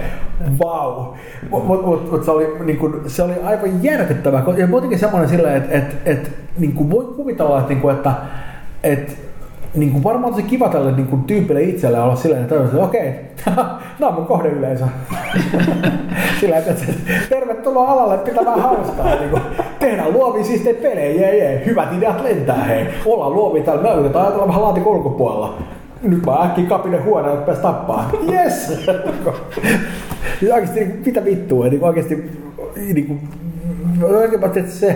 vau. 0.60 1.14
Mutta 1.50 1.68
mut, 1.68 1.86
mut, 1.86 2.12
mut 2.12 2.26
se, 2.26 2.32
oli, 2.32 2.48
niin 2.64 2.78
kun, 2.78 3.02
se 3.08 3.24
oli 3.24 3.34
aivan 3.44 3.84
järkyttävää. 3.84 4.44
Ja 4.58 4.68
muutenkin 4.68 5.00
semmoinen 5.00 5.30
silleen, 5.30 5.58
että 5.58 5.78
et, 5.78 5.98
et, 6.06 6.32
niin 6.58 6.90
voi 6.90 7.06
kuvitella, 7.06 7.60
että, 7.60 7.74
niin 7.74 7.90
että 7.90 8.14
et, 8.84 9.27
niin 9.78 9.92
kuin 9.92 10.04
varmaan 10.04 10.34
tosi 10.34 10.44
kiva 10.44 10.70
tälle 10.70 10.92
niin 10.92 11.08
kuin 11.08 11.24
tyypille 11.24 11.62
itselleen 11.62 12.04
olla 12.04 12.16
silleen, 12.16 12.42
että, 12.42 12.56
että 12.56 12.78
okei, 12.78 13.14
nämä 14.00 14.08
on 14.08 14.14
mun 14.14 14.26
kohdeyleisö. 14.26 14.86
Sillä 16.40 16.58
että 16.58 16.74
tervetuloa 17.30 17.92
alalle 17.92 18.18
pitämään 18.18 18.60
hauskaa. 18.60 19.16
Niin 19.16 19.30
kuin, 19.30 19.42
tehdään 19.80 20.14
luovia 20.14 20.44
siistejä 20.44 20.82
pelejä, 20.82 21.22
jee, 21.22 21.38
jee. 21.38 21.66
Hyvät 21.66 21.94
ideat 21.94 22.24
lentää, 22.24 22.64
hei. 22.64 22.88
Ollaan 23.06 23.34
luovia 23.34 23.64
täällä, 23.64 23.84
me 23.84 23.94
yritetään 23.94 24.26
ajatella 24.26 24.48
vähän 24.48 24.62
laatikon 24.62 24.96
ulkopuolella. 24.96 25.58
Nyt 26.04 26.26
mä 26.26 26.44
äkkiä 26.44 26.66
kapinen 26.66 27.04
huoneen, 27.04 27.34
että 27.34 27.46
pääs 27.46 27.60
tappaa. 27.60 28.10
Yes! 28.32 28.68
Siis 30.40 30.52
oikeasti, 30.54 30.80
niin, 30.80 31.02
mitä 31.06 31.26
vittua, 31.26 31.68
niin 31.68 31.84
oikeasti, 31.84 32.32
niin 32.76 33.08
kuin, 33.08 33.20
että 34.44 34.72
se, 34.72 34.96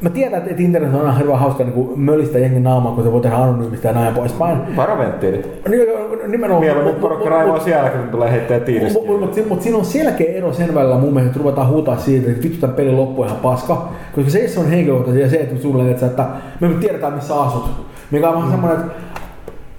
Mä 0.00 0.10
tiedän, 0.10 0.42
että 0.42 0.62
internet 0.62 0.94
on 0.94 1.00
aina 1.00 1.12
hirveän 1.12 1.38
hauska 1.38 1.64
niin 1.64 2.00
mölistä 2.00 2.38
jengen 2.38 2.62
naamaa, 2.62 2.92
kun 2.92 3.04
se 3.04 3.12
voi 3.12 3.20
tehdä 3.20 3.36
anonyymistä 3.36 3.88
ja 3.88 3.94
näin 3.94 4.14
poispäin. 4.14 4.76
Varoventtiilit. 4.76 5.68
Niin, 5.68 5.82
Nimenomaan. 6.26 6.64
Mieluummin 6.64 6.94
porukka 6.94 7.28
raivaa 7.28 7.60
siellä, 7.60 7.90
kun 7.90 8.08
tulee 8.10 8.30
heittää 8.30 8.60
tiilistä. 8.60 8.98
Mutta 8.98 9.12
mut, 9.12 9.36
mut, 9.36 9.48
mut 9.48 9.62
siinä 9.62 9.78
on 9.78 9.84
selkeä 9.84 10.32
ero 10.32 10.52
sen 10.52 10.74
välillä 10.74 10.98
mun 10.98 11.14
mielestä, 11.14 11.28
että 11.28 11.38
ruvetaan 11.38 11.68
huutaa 11.68 11.96
siitä, 11.96 12.30
että 12.30 12.42
vittu 12.42 12.60
tämän 12.60 12.76
pelin 12.76 12.96
loppu 12.96 13.24
ihan 13.24 13.36
paska. 13.36 13.88
Koska 14.14 14.30
se, 14.30 14.48
se 14.48 14.60
on 14.60 14.68
henkilökohtaisia 14.68 15.22
ja 15.22 15.30
se, 15.30 15.36
että 15.36 15.62
sulle, 15.62 15.90
että, 15.90 16.06
että 16.06 16.26
me 16.60 16.68
tiedetään 16.80 17.12
missä 17.12 17.40
asut. 17.40 17.70
Mikä 18.10 18.28
on 18.28 18.34
vähän 18.34 18.50
semmoinen, 18.50 18.80
että 18.80 18.92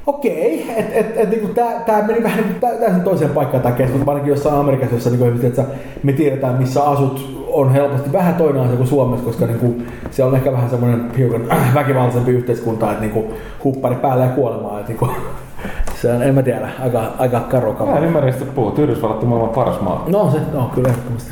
okei, 0.10 0.72
että 0.78 1.00
et, 1.00 1.18
et, 1.18 1.30
niinku 1.30 1.48
tää, 1.48 1.72
tää 1.86 2.08
meni 2.08 2.24
vähän 2.24 2.44
niinku 2.44 2.68
tä- 2.68 2.80
täysin 2.80 3.02
toiseen 3.04 3.32
paikkaan 3.32 3.64
tää 3.64 3.72
keskustelu, 3.72 4.06
varsinkin 4.06 4.32
jossain 4.32 4.56
Amerikassa, 4.56 4.96
jossa 4.96 5.10
niinku, 5.10 5.26
ihmiset, 5.26 5.48
että 5.48 5.64
me 6.04 6.14
tiedetään 6.14 6.56
missä 6.56 6.84
asut, 6.84 7.46
on 7.48 7.72
helposti 7.72 8.12
vähän 8.14 8.36
toinen 8.36 8.62
asia 8.64 8.76
kuin 8.78 8.88
Suomessa, 8.88 9.26
koska 9.26 9.46
niinku, 9.46 9.76
se 10.12 10.24
on 10.24 10.36
ehkä 10.36 10.52
vähän 10.52 10.70
semmoinen 10.70 11.12
hiukan 11.18 11.52
äh, 11.52 11.74
väkivaltaisempi 11.80 12.32
yhteiskunta, 12.32 12.92
että 12.92 13.02
niinku, 13.02 13.34
huppari 13.64 13.96
päälle 13.96 14.24
ja 14.24 14.30
kuolemaan. 14.30 14.80
Että, 14.80 14.92
niinku, 14.92 15.08
se 16.02 16.14
on, 16.14 16.24
en 16.24 16.36
mä 16.36 16.42
tiedä, 16.42 16.70
aika, 16.84 17.04
aika 17.18 17.40
karo 17.40 17.72
Mä 17.72 17.78
kaveri. 17.78 17.98
en 17.98 18.04
ymmärrä 18.04 18.32
sitä 18.32 18.46
puhut. 18.46 18.80
Yhdysvallat 18.80 19.24
on 19.24 19.30
maailman 19.30 19.54
paras 19.54 19.82
maa. 19.82 20.04
No 20.08 20.32
se, 20.32 20.38
no 20.54 20.72
kyllä 20.76 20.90
ehdottomasti. 20.90 21.32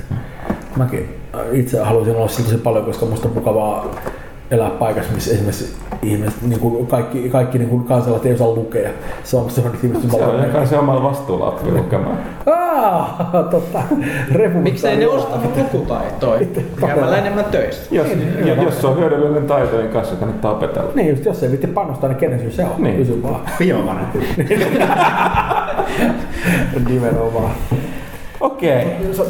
Mäkin 0.75 1.15
itse 1.51 1.79
haluaisin 1.79 2.15
olla 2.15 2.27
sillä 2.27 2.49
tosi 2.49 2.61
paljon, 2.61 2.85
koska 2.85 3.05
musta 3.05 3.27
on 3.27 3.33
mukavaa 3.33 3.85
elää 4.51 4.69
paikassa, 4.69 5.13
missä 5.13 5.31
esimerkiksi 5.31 5.75
ihmiset, 6.03 6.41
niin 6.41 6.59
kuin 6.59 6.87
kaikki, 6.87 7.29
kaikki 7.29 7.57
niin 7.57 7.69
kuin 7.69 7.83
kansalaiset 7.83 8.25
ei 8.25 8.33
osaa 8.33 8.47
lukea. 8.47 8.89
Se 9.23 9.37
on 9.37 9.49
semmoinen 9.49 9.81
ihmiset, 9.83 10.11
Se 10.11 10.23
on 10.23 10.51
kai 10.51 10.67
se 10.67 10.77
omalla 10.77 11.03
vastuulla 11.03 11.47
oppii 11.47 11.71
lukemaan. 11.71 12.17
Ah, 12.45 13.27
totta. 13.51 13.81
Repu. 14.31 14.59
Miksei 14.59 14.97
ne 14.97 15.07
ostanut 15.07 15.57
lukutaitoa 15.57 16.37
käymällä 16.79 17.17
enemmän 17.17 17.45
töissä? 17.45 17.95
Jos, 17.95 18.07
ja, 18.45 18.63
jos 18.63 18.81
se 18.81 18.87
on 18.87 18.99
hyödyllinen 18.99 19.47
taito, 19.47 19.77
niin 19.77 19.89
kanssa 19.89 20.15
kannattaa 20.15 20.51
opetella. 20.51 20.91
Niin 20.95 21.09
just, 21.09 21.25
jos 21.25 21.43
ei 21.43 21.51
vitti 21.51 21.67
panostaa, 21.67 22.09
niin 22.09 22.19
kenen 22.19 22.39
syy 22.39 22.51
se 22.51 22.63
on? 22.63 22.83
Niin. 22.83 22.97
Kysy 22.97 23.23
vaan. 23.23 23.41
Biomanen. 23.59 24.05
Nimenomaan. 26.89 27.51
Okei. 28.41 28.85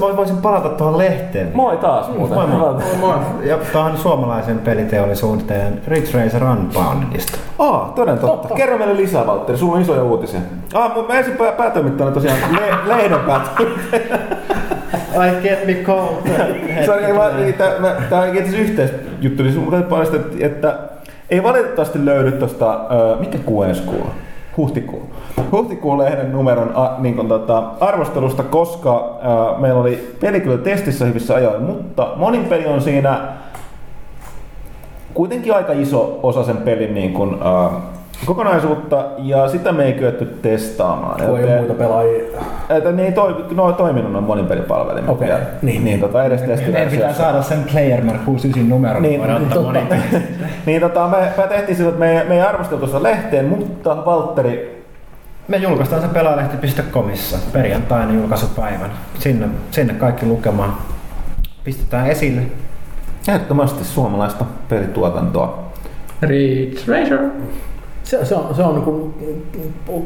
Mä 0.09 0.17
voisin 0.17 0.38
palata 0.38 0.69
tuohon 0.69 0.97
lehteen. 0.97 1.51
Moi 1.53 1.77
taas 1.77 2.09
muuten. 2.17 2.38
Moi, 2.38 2.47
moi. 2.47 2.73
Moi. 2.99 3.15
Ja 3.43 3.57
tuohon 3.71 3.97
suomalaisen 3.97 4.59
peliteollisuuteen 4.59 5.81
Ridge 5.88 6.23
Racer 6.23 6.43
Unboundedista. 6.43 7.38
Aa, 7.59 7.91
toden 7.95 8.17
totta. 8.19 8.38
Totta. 8.38 8.55
Kerro 8.55 8.77
meille 8.77 8.95
lisää, 8.97 9.27
Valtteri. 9.27 9.57
Sulla 9.57 9.75
on 9.75 9.81
isoja 9.81 10.03
uutisia. 10.03 10.39
Ah, 10.73 10.93
mutta 10.95 11.13
mä 11.13 11.19
ensin 11.19 11.38
pää- 11.38 11.51
päätoimittajana 11.51 12.13
tosiaan 12.13 12.38
le- 12.51 12.95
lehden 12.95 13.19
päätoimittajana. 13.19 14.17
I 15.27 15.41
get 15.43 15.65
me 15.67 15.73
cold. 15.73 16.15
Se 16.85 16.91
on, 16.91 16.99
ei 17.03 17.15
vaan- 17.15 17.43
ei, 17.43 17.53
tää- 17.53 17.79
mä- 17.79 17.95
Tää 18.09 18.21
on 18.21 18.35
itse 18.38 18.57
yhteisjuttu, 18.57 19.43
niin 19.43 19.71
täytyy 19.71 19.89
paljastaa, 19.89 20.19
että, 20.39 20.75
ei 21.29 21.43
valitettavasti 21.43 22.05
löydy 22.05 22.31
tosta, 22.31 22.73
ö, 22.73 23.15
mikä 23.19 23.38
kuu? 23.45 23.61
on? 23.61 23.67
Huhtikuu. 24.57 25.01
Huhtikuun 25.51 25.97
lehden 25.97 26.31
numeron 26.31 26.71
a, 26.75 26.89
niin 26.97 27.15
kuin, 27.15 27.27
tota, 27.27 27.63
arvostelusta, 27.79 28.43
koska 28.43 29.19
ö, 29.55 29.59
meillä 29.59 29.79
oli 29.79 30.15
peli 30.19 30.39
kyllä 30.41 30.57
testissä 30.57 31.05
hyvissä 31.05 31.35
ajoin, 31.35 31.63
mutta 31.63 32.13
monin 32.15 32.45
peli 32.45 32.65
on 32.67 32.81
siinä 32.81 33.19
kuitenkin 35.13 35.55
aika 35.55 35.73
iso 35.73 36.19
osa 36.23 36.43
sen 36.43 36.57
pelin 36.57 36.93
niin 36.93 37.13
kuin, 37.13 37.34
ö, 37.34 37.69
kokonaisuutta, 38.26 39.06
ja 39.18 39.48
sitä 39.49 39.72
me 39.72 39.84
ei 39.85 39.94
kyetty 39.94 40.26
testaamaan. 40.26 41.22
Kun 41.26 41.39
ei 41.39 41.57
muita 41.57 41.73
pelaajia. 41.73 42.23
että 42.69 42.91
ne 42.91 43.06
ei 43.06 43.11
toi, 43.11 43.45
ne 43.56 43.61
on 43.61 43.76
toiminut 43.76 44.11
noin 44.11 44.23
monipelipalvelimet. 44.23 45.10
Okei, 45.10 45.30
Ja- 45.30 45.38
niin. 45.61 45.84
niin 45.85 45.99
tota, 45.99 46.23
edes 46.23 46.41
Meidän 46.72 46.89
pitää 46.91 47.14
saada 47.14 47.41
sen 47.41 47.64
Player 47.72 48.03
Mark 48.03 48.26
69 48.26 48.69
numero, 48.69 48.99
Niin, 48.99 49.10
niin, 49.10 49.19
voidaan 49.22 49.41
niin, 49.41 49.57
ottaa 49.57 49.73
totta. 49.73 49.95
niin 50.65 50.81
tota, 50.81 51.07
me, 51.07 51.18
me 51.38 51.48
tehtiin 51.49 51.76
sillä, 51.77 51.89
että 51.89 51.99
me, 51.99 52.26
me 52.27 52.35
ei 52.35 52.41
arvosteltu 52.41 52.80
tuossa 52.88 53.03
lehteen, 53.03 53.45
mutta 53.45 54.06
Valtteri, 54.06 54.84
Me 55.48 55.57
julkaistaan 55.57 56.02
se 56.02 56.07
pelaalehti.comissa 56.07 57.38
perjantaina 57.53 58.14
julkaisupäivän. 58.14 58.89
Sinne, 59.19 59.48
sinne 59.72 59.94
kaikki 59.94 60.26
lukemaan. 60.26 60.73
Pistetään 61.64 62.07
esille. 62.07 62.41
ehdottomasti 63.27 63.84
suomalaista 63.84 64.45
pelituotantoa. 64.69 65.64
Ridge 66.22 66.80
Racer. 66.88 67.19
Se, 68.07 68.25
se 68.25 68.35
on, 68.35 68.55
se 68.55 68.63
on 68.63 68.75
niin 68.75 68.84
kuin, 68.84 69.13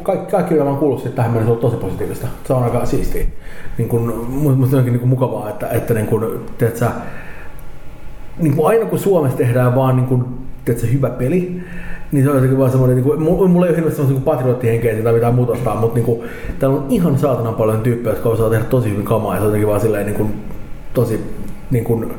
kaikki, 0.02 0.30
kaikki 0.30 0.54
mitä 0.54 0.64
mä 0.64 0.70
oon 0.70 0.78
kuullut 0.78 1.00
siitä 1.00 1.16
tähän 1.16 1.30
mennessä 1.30 1.52
on 1.52 1.58
tosi 1.58 1.76
positiivista. 1.76 2.26
Se 2.44 2.52
on 2.52 2.62
aika 2.62 2.86
siistiä. 2.86 3.26
Niin 3.78 3.88
kuin, 3.88 4.08
mu- 4.10 4.54
musta 4.54 4.76
onkin 4.76 4.92
niin 4.92 5.00
kuin 5.00 5.08
mukavaa, 5.08 5.50
että, 5.50 5.68
että 5.68 5.94
niin 5.94 6.06
kuin, 6.06 6.24
sä, 6.74 6.90
niin 8.38 8.56
kuin 8.56 8.68
aina 8.68 8.86
kun 8.86 8.98
Suomessa 8.98 9.38
tehdään 9.38 9.74
vaan 9.74 9.96
niin 9.96 10.06
kuin, 10.06 10.24
sä, 10.76 10.86
hyvä 10.86 11.10
peli, 11.10 11.62
niin 12.12 12.24
se 12.24 12.30
on 12.30 12.36
jotenkin 12.36 12.58
vaan 12.58 12.70
semmoinen, 12.70 12.96
niin 12.96 13.04
kuin, 13.04 13.22
mulla 13.22 13.66
ei 13.66 13.70
ole 13.70 13.76
hirveästi 13.76 13.96
semmoista 13.96 14.12
niin 14.12 14.36
patrioottihenkeä 14.36 15.02
tai 15.02 15.12
mitään 15.12 15.34
muuta 15.34 15.52
vastaan, 15.52 15.78
mutta 15.78 15.94
niin 15.94 16.06
kuin, 16.06 16.20
täällä 16.58 16.76
on 16.76 16.86
ihan 16.88 17.18
saatanan 17.18 17.54
paljon 17.54 17.80
tyyppejä, 17.80 18.14
jotka 18.14 18.28
osaa 18.28 18.50
tehdä 18.50 18.64
tosi 18.64 18.90
hyvin 18.90 19.04
kamaa 19.04 19.34
ja 19.34 19.40
se 19.40 19.44
on 19.44 19.48
jotenkin 19.48 19.68
vaan 19.68 19.80
silleen 19.80 20.06
niin 20.06 20.16
kuin, 20.16 20.34
tosi 20.94 21.20
niin 21.70 21.84
kuin, 21.84 22.14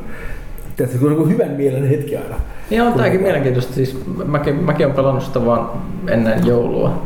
tiedätkö, 0.76 1.06
niin 1.06 1.16
kuin 1.16 1.30
hyvän 1.30 1.50
mielen 1.50 1.88
hetki 1.88 2.16
aina. 2.16 2.36
Niin 2.70 2.82
on 2.82 2.92
tääkin 2.92 3.22
mielenkiintoista. 3.22 3.74
Siis 3.74 3.98
mäkin, 4.26 4.54
mäkin 4.64 4.86
olen 4.86 4.96
pelannut 4.96 5.22
sitä 5.24 5.46
vaan 5.46 5.68
ennen 6.08 6.46
joulua. 6.46 7.02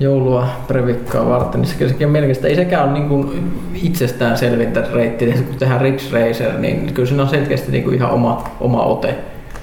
Joulua 0.00 0.46
previkkaa 0.68 1.28
varten, 1.28 1.60
niin 1.60 1.68
se- 1.70 1.88
sekin 1.88 2.06
on 2.06 2.12
mielenkiintoista. 2.12 2.48
Ei 2.48 2.54
sekään 2.56 2.84
ole 2.84 2.92
niin 2.92 3.08
kuin 3.08 3.52
itsestään 3.82 4.38
selvintä 4.38 4.84
reittiä, 4.94 5.34
kun 5.34 5.56
tehdään 5.58 5.80
Ridge 5.80 6.02
Racer, 6.12 6.58
niin 6.58 6.94
kyllä 6.94 7.08
siinä 7.08 7.22
on 7.22 7.28
selkeästi 7.28 7.72
niin 7.72 7.84
kuin 7.84 7.94
ihan 7.96 8.10
oma, 8.10 8.44
oma 8.60 8.82
ote. 8.82 9.14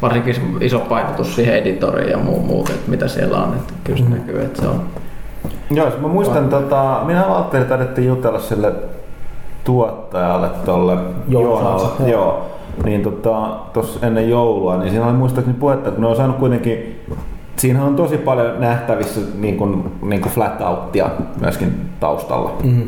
Varsinkin 0.02 0.35
iso 0.61 0.80
painotus 0.80 1.35
siihen 1.35 1.56
editoriin 1.56 2.10
ja 2.11 2.18
muu, 2.18 2.40
muut, 2.40 2.69
että 2.69 2.91
mitä 2.91 3.07
siellä 3.07 3.38
on. 3.38 3.53
Että 3.53 3.73
kyllä 3.84 3.99
se 3.99 4.10
näkyy, 4.10 4.41
että 4.41 4.61
se 4.61 4.68
on 4.68 4.81
Joo, 5.72 5.91
mä 6.02 6.07
muistan, 6.07 6.49
tota, 6.49 7.02
minä 7.06 7.26
Valtteri 7.30 7.65
taidettiin 7.65 8.07
jutella 8.07 8.40
sille 8.40 8.72
tuottajalle 9.64 10.49
tolle 10.65 10.98
Joonalalle, 11.27 11.81
Joonalle. 11.81 12.11
joo. 12.11 12.22
Joo. 12.22 12.49
Niin 12.86 13.04
tota, 13.04 13.50
tossa 13.74 14.08
ennen 14.08 14.30
joulua, 14.30 14.78
niin 14.78 14.91
siinä 14.91 15.06
oli 15.06 15.14
muistaakseni 15.14 15.58
puhetta, 15.60 15.90
että 15.90 16.02
ne 16.02 16.08
on 16.08 16.16
saanut 16.16 16.38
kuitenkin 16.38 17.04
Siinä 17.56 17.84
on 17.84 17.95
tosi 17.95 18.18
paljon 18.18 18.60
nähtävissä 18.60 19.22
niin 19.40 19.58
kuin, 19.58 19.84
niin 20.02 20.22
kuin 20.22 20.34
flat 20.34 20.62
outtia 20.62 21.10
myöskin 21.41 21.82
taustalla. 22.00 22.52
Mm. 22.64 22.84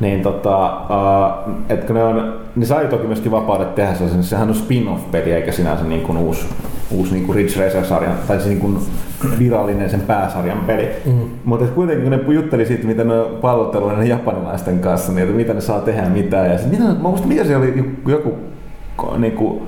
Niin 0.00 0.22
tota, 0.22 0.66
uh, 0.66 1.52
että 1.68 1.86
kun 1.86 1.96
ne 1.96 2.02
on, 2.02 2.34
ne 2.56 2.66
sai 2.66 2.86
toki 2.86 3.06
myöskin 3.06 3.32
vapaudet 3.32 3.74
tehdä 3.74 3.94
sen, 3.94 4.24
sehän 4.24 4.48
on 4.48 4.54
spin-off-peli 4.54 5.32
eikä 5.32 5.52
sinänsä 5.52 5.84
niin 5.84 6.00
kuin 6.00 6.18
uusi, 6.18 6.46
uusi 6.90 7.12
niin 7.12 7.26
kuin 7.26 7.36
Ridge 7.36 7.64
Racer-sarjan, 7.64 8.14
tai 8.28 8.40
se 8.40 8.48
niin 8.48 8.60
kuin 8.60 8.78
virallinen 9.38 9.90
sen 9.90 10.00
pääsarjan 10.00 10.58
peli. 10.66 10.88
Mm. 11.06 11.12
Mutta 11.44 11.66
kuitenkin 11.66 12.10
kun 12.10 12.18
ne 12.18 12.34
jutteli 12.34 12.66
siitä, 12.66 12.86
mitä 12.86 13.04
ne 13.04 13.20
on 13.20 13.38
pallotellut 13.40 13.98
ne 13.98 14.06
japanilaisten 14.06 14.78
kanssa, 14.78 15.12
niin 15.12 15.22
että 15.22 15.36
mitä 15.36 15.54
ne 15.54 15.60
saa 15.60 15.80
tehdä 15.80 16.02
ja 16.02 16.10
mitä. 16.10 16.36
Ja 16.36 16.58
sit, 16.58 16.70
mitä, 16.70 16.84
mä 16.84 16.94
muistan, 16.94 17.28
mikä 17.28 17.44
se 17.44 17.56
oli 17.56 17.94
joku, 18.06 18.34
niin 19.18 19.32
kuin, 19.32 19.62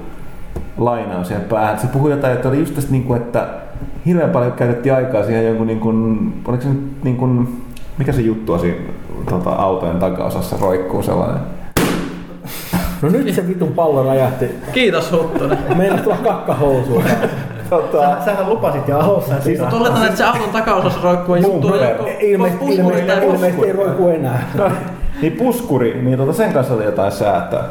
lainaus 0.79 1.29
siihen 1.29 1.45
päähän. 1.45 1.79
Se 1.79 1.87
puhui 1.87 2.11
jotain, 2.11 2.33
että 2.33 2.49
oli 2.49 2.59
just 2.59 2.75
tästä, 2.75 2.93
niin 2.93 3.05
kuin, 3.05 3.21
että 3.23 3.47
hirveän 4.07 4.31
paljon 4.31 4.53
käytettiin 4.53 4.95
aikaa 4.95 5.25
siihen 5.25 5.47
jonkun, 5.47 5.67
niin 5.67 5.81
kuin, 5.81 6.33
oliko 6.49 6.63
se 6.63 6.69
nyt 6.69 7.05
niin 7.05 7.17
kuin, 7.17 7.63
mikä 7.99 8.13
se 8.13 8.21
juttu 8.21 8.53
on 8.53 8.61
siinä 8.61 8.77
tota, 9.31 9.51
autojen 9.51 9.99
takaosassa 9.99 10.57
roikkuu 10.61 11.03
sellainen? 11.03 11.41
No 13.03 13.09
nyt 13.09 13.35
se 13.35 13.49
vitun 13.49 13.73
pallo 13.73 14.03
räjähti. 14.03 14.47
Kiitos 14.73 15.13
Huttunen. 15.13 15.59
Meillä 15.77 15.99
tulla 15.99 16.17
kakkahousuun. 16.17 17.05
Tota, 17.71 18.01
Sä, 18.01 18.25
sähän 18.25 18.49
lupasit 18.49 18.89
jo 18.89 18.99
alussa, 18.99 19.41
Siis 19.41 19.61
oletan, 19.61 20.05
että 20.05 20.17
se 20.17 20.25
auton 20.25 20.51
takaosassa 20.53 21.01
roikkuu 21.03 21.35
ja 21.35 21.43
juttu 21.43 21.69
on 21.69 21.81
joku 21.81 22.05
Ilmeisesti, 22.21 22.65
puskuri 22.67 23.01
ilmeisesti, 23.01 23.27
ilmeisesti 23.27 23.67
ei 23.67 23.73
roiku 23.73 24.09
enää. 24.09 24.51
no, 24.55 24.71
niin 25.23 25.33
puskuri, 25.33 26.03
niin 26.03 26.19
tota, 26.19 26.33
sen 26.33 26.53
kanssa 26.53 26.75
oli 26.75 26.85
jotain 26.85 27.13
säätöä. 27.13 27.65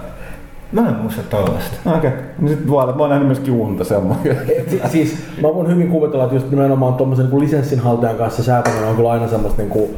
Mä 0.72 0.89
en 0.89 0.95
muista 0.95 1.22
tollasta. 1.30 1.77
No, 1.85 1.95
Okei, 1.95 2.10
okay. 2.10 2.48
sitten 2.48 2.68
voi 2.68 2.81
olla, 2.81 2.84
että 2.84 2.98
mä 2.98 3.03
oon 3.03 3.10
nähnyt 3.10 3.27
myöskin 3.27 3.53
unta 3.53 3.84
semmoinen. 3.84 4.38
Si- 4.69 4.81
siis 4.88 5.18
mä 5.41 5.48
voin 5.53 5.68
hyvin 5.68 5.88
kuvitella, 5.88 6.23
että 6.23 6.35
just 6.35 6.49
nimenomaan 6.52 6.94
tuommoisen 6.94 7.30
niin 7.30 7.39
lisenssinhaltijan 7.39 8.15
kanssa 8.15 8.44
säätäminen 8.44 8.89
on 8.89 8.95
kyllä 8.95 9.11
aina 9.11 9.27
semmoista 9.27 9.61
niin 9.61 9.69
kuin, 9.69 9.89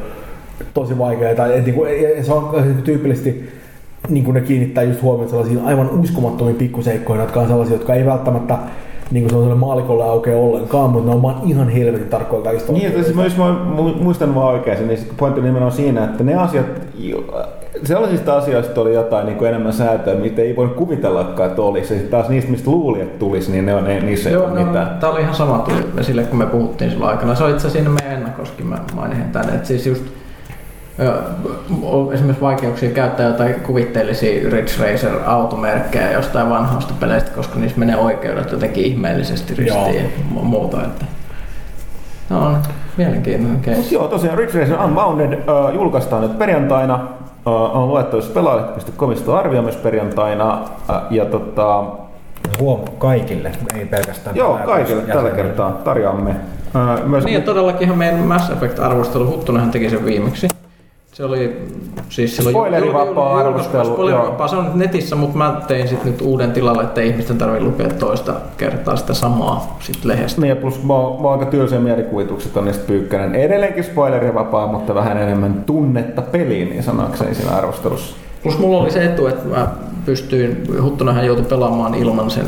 tosi 0.73 0.97
vaikeaa. 0.97 1.35
Tai, 1.35 1.57
et, 1.57 1.65
niin 1.65 1.75
kuin, 1.75 1.89
se 2.21 2.33
on 2.33 2.63
tyypillisesti 2.83 3.49
niin 4.09 4.23
kuin 4.23 4.35
ne 4.35 4.41
kiinnittää 4.41 4.83
just 4.83 5.01
huomioon 5.01 5.29
sellaisiin 5.29 5.65
aivan 5.65 5.89
uskomattomiin 5.99 6.55
pikkuseikkoihin, 6.55 7.21
jotka 7.21 7.39
on 7.39 7.47
sellaisia, 7.47 7.75
jotka 7.75 7.93
ei 7.93 8.05
välttämättä 8.05 8.57
niin 9.11 9.23
kuin 9.23 9.29
sellaiselle 9.29 9.59
maalikolle 9.59 10.03
aukea 10.03 10.37
ollenkaan, 10.37 10.89
mutta 10.89 11.09
ne 11.09 11.15
on 11.15 11.21
vaan 11.21 11.41
ihan 11.45 11.69
helvetin 11.69 12.09
tarkkoja 12.09 12.43
kaikista. 12.43 12.71
Niin, 12.71 12.87
että 12.87 13.03
siis 13.03 13.15
mä, 13.15 13.23
jos 13.23 13.37
mä 13.37 13.55
mu- 13.77 14.03
muistan 14.03 14.35
vaan 14.35 14.53
oikein, 14.53 14.87
niin 14.87 14.99
pointti 15.17 15.41
nimenomaan 15.41 15.71
siinä, 15.71 16.03
että 16.03 16.23
ne 16.23 16.35
asiat, 16.35 16.65
sellaisista 17.83 18.37
asioista 18.37 18.81
oli 18.81 18.93
jotain 18.93 19.25
niin 19.25 19.37
kuin 19.37 19.49
enemmän 19.49 19.73
säätöä, 19.73 20.15
mitä 20.15 20.41
ei 20.41 20.55
voi 20.55 20.67
kuvitellakaan, 20.67 21.49
että 21.49 21.61
olisi. 21.61 21.93
Ja 21.93 21.99
sit 21.99 22.09
taas 22.09 22.29
niistä, 22.29 22.51
mistä 22.51 22.71
luuli, 22.71 23.01
että 23.01 23.19
tulisi, 23.19 23.51
niin 23.51 23.65
ne 23.65 23.75
on, 23.75 23.83
ne, 23.83 23.99
niissä 23.99 24.29
ei 24.29 24.35
Joo, 24.35 24.45
ole 24.45 24.59
no, 24.59 24.65
mitään. 24.65 24.97
tää 24.99 25.09
oli 25.09 25.21
ihan 25.21 25.35
sama 25.35 25.57
tuli 25.59 25.85
esille, 25.97 26.23
kun 26.23 26.37
me 26.39 26.45
puhuttiin 26.45 26.91
silloin 26.91 27.11
aikana. 27.11 27.35
Se 27.35 27.43
oli 27.43 27.51
itse 27.53 27.67
asiassa 27.67 27.89
meidän 27.89 28.13
ennakoskin, 28.13 28.67
mä 28.67 28.77
mainin 28.95 29.23
tänne. 29.31 29.55
Että 29.55 29.67
siis 29.67 29.87
just 29.87 30.03
on 31.83 32.13
esimerkiksi 32.13 32.41
vaikeuksia 32.41 32.89
käyttää 32.89 33.27
jotain 33.27 33.55
kuvitteellisia 33.55 34.49
Ridge 34.49 34.71
Racer 34.79 35.13
automerkkejä 35.25 36.11
jostain 36.11 36.49
vanhasta 36.49 36.93
peleistä, 36.99 37.31
koska 37.31 37.59
niissä 37.59 37.79
menee 37.79 37.95
oikeudet 37.95 38.51
jotenkin 38.51 38.83
ihmeellisesti 38.85 39.53
ristiin 39.55 39.95
ja 39.95 40.01
mu- 40.35 40.43
muuta. 40.43 40.81
Että. 40.81 41.05
No 42.29 42.45
on 42.45 42.57
mielenkiintoinen 42.97 43.57
Mut 43.57 43.65
case. 43.81 43.95
joo, 43.95 44.07
tosiaan 44.07 44.37
Ridge 44.37 44.59
Racer 44.59 44.81
Unbounded 44.83 45.33
äh, 45.33 45.73
julkaistaan 45.75 46.21
nyt 46.21 46.37
perjantaina. 46.39 46.99
On 47.45 47.87
luettavissa 47.87 48.33
pelaajalle.comista 48.33 49.37
arvio 49.37 49.61
myös 49.61 49.75
perjantaina. 49.75 50.61
Ja 51.09 51.25
tota, 51.25 51.83
Huom 52.59 52.79
kaikille, 52.97 53.51
ei 53.75 53.85
pelkästään 53.85 54.35
joo, 54.35 54.59
kaikille 54.65 55.01
tällä 55.01 55.29
kertaa 55.29 55.71
tarjoamme. 55.71 56.35
Myös 57.05 57.25
Niin 57.25 57.33
ja 57.33 57.41
todellakin 57.41 57.97
meidän 57.97 58.19
Mass 58.19 58.49
Effect-arvostelu, 58.49 59.25
Huttunenhan 59.25 59.71
teki 59.71 59.89
sen 59.89 60.05
viimeksi. 60.05 60.47
Se 61.19 61.25
oli 61.25 61.67
siis 62.09 62.35
silloin 62.35 62.53
Spoilerivapaa 62.53 63.37
arvostelu, 63.37 63.85
Spoilerivapaa, 63.85 64.47
se 64.47 64.55
on 64.55 64.65
nyt 64.65 64.75
netissä, 64.75 65.15
mutta 65.15 65.37
mä 65.37 65.61
tein 65.67 65.87
sitten 65.87 66.11
nyt 66.11 66.21
uuden 66.21 66.51
tilalle, 66.51 66.83
että 66.83 67.01
ihmisten 67.01 67.37
tarvitse 67.37 67.65
lukea 67.65 67.89
toista 67.89 68.33
kertaa 68.57 68.95
sitä 68.95 69.13
samaa 69.13 69.77
sit 69.79 70.05
lehdestä. 70.05 70.41
Niin 70.41 70.49
ja 70.49 70.55
plus 70.55 70.83
mä 70.83 70.93
oon, 70.93 71.21
mä 71.21 71.27
oon 71.27 71.39
aika 71.39 71.51
tylsiä 71.51 71.79
mielikuvitukset 71.79 72.57
on 72.57 72.65
niistä 72.65 72.87
pyykkänen. 72.87 73.35
Edelleenkin 73.35 73.83
spoilerivapaa, 73.83 74.67
mutta 74.67 74.95
vähän 74.95 75.17
enemmän 75.17 75.63
tunnetta 75.65 76.21
peliin, 76.21 76.69
niin 76.69 76.83
sanakseni 76.83 77.35
siinä 77.35 77.51
arvostelussa. 77.51 78.15
Plus 78.43 78.59
mulla 78.59 78.77
oli 78.77 78.91
se 78.91 79.05
etu, 79.05 79.27
että 79.27 79.47
mä 79.47 79.67
pystyin, 80.05 80.63
Huttunenhan 80.83 81.25
joutui 81.25 81.45
pelaamaan 81.45 81.95
ilman 81.95 82.31
sen 82.31 82.45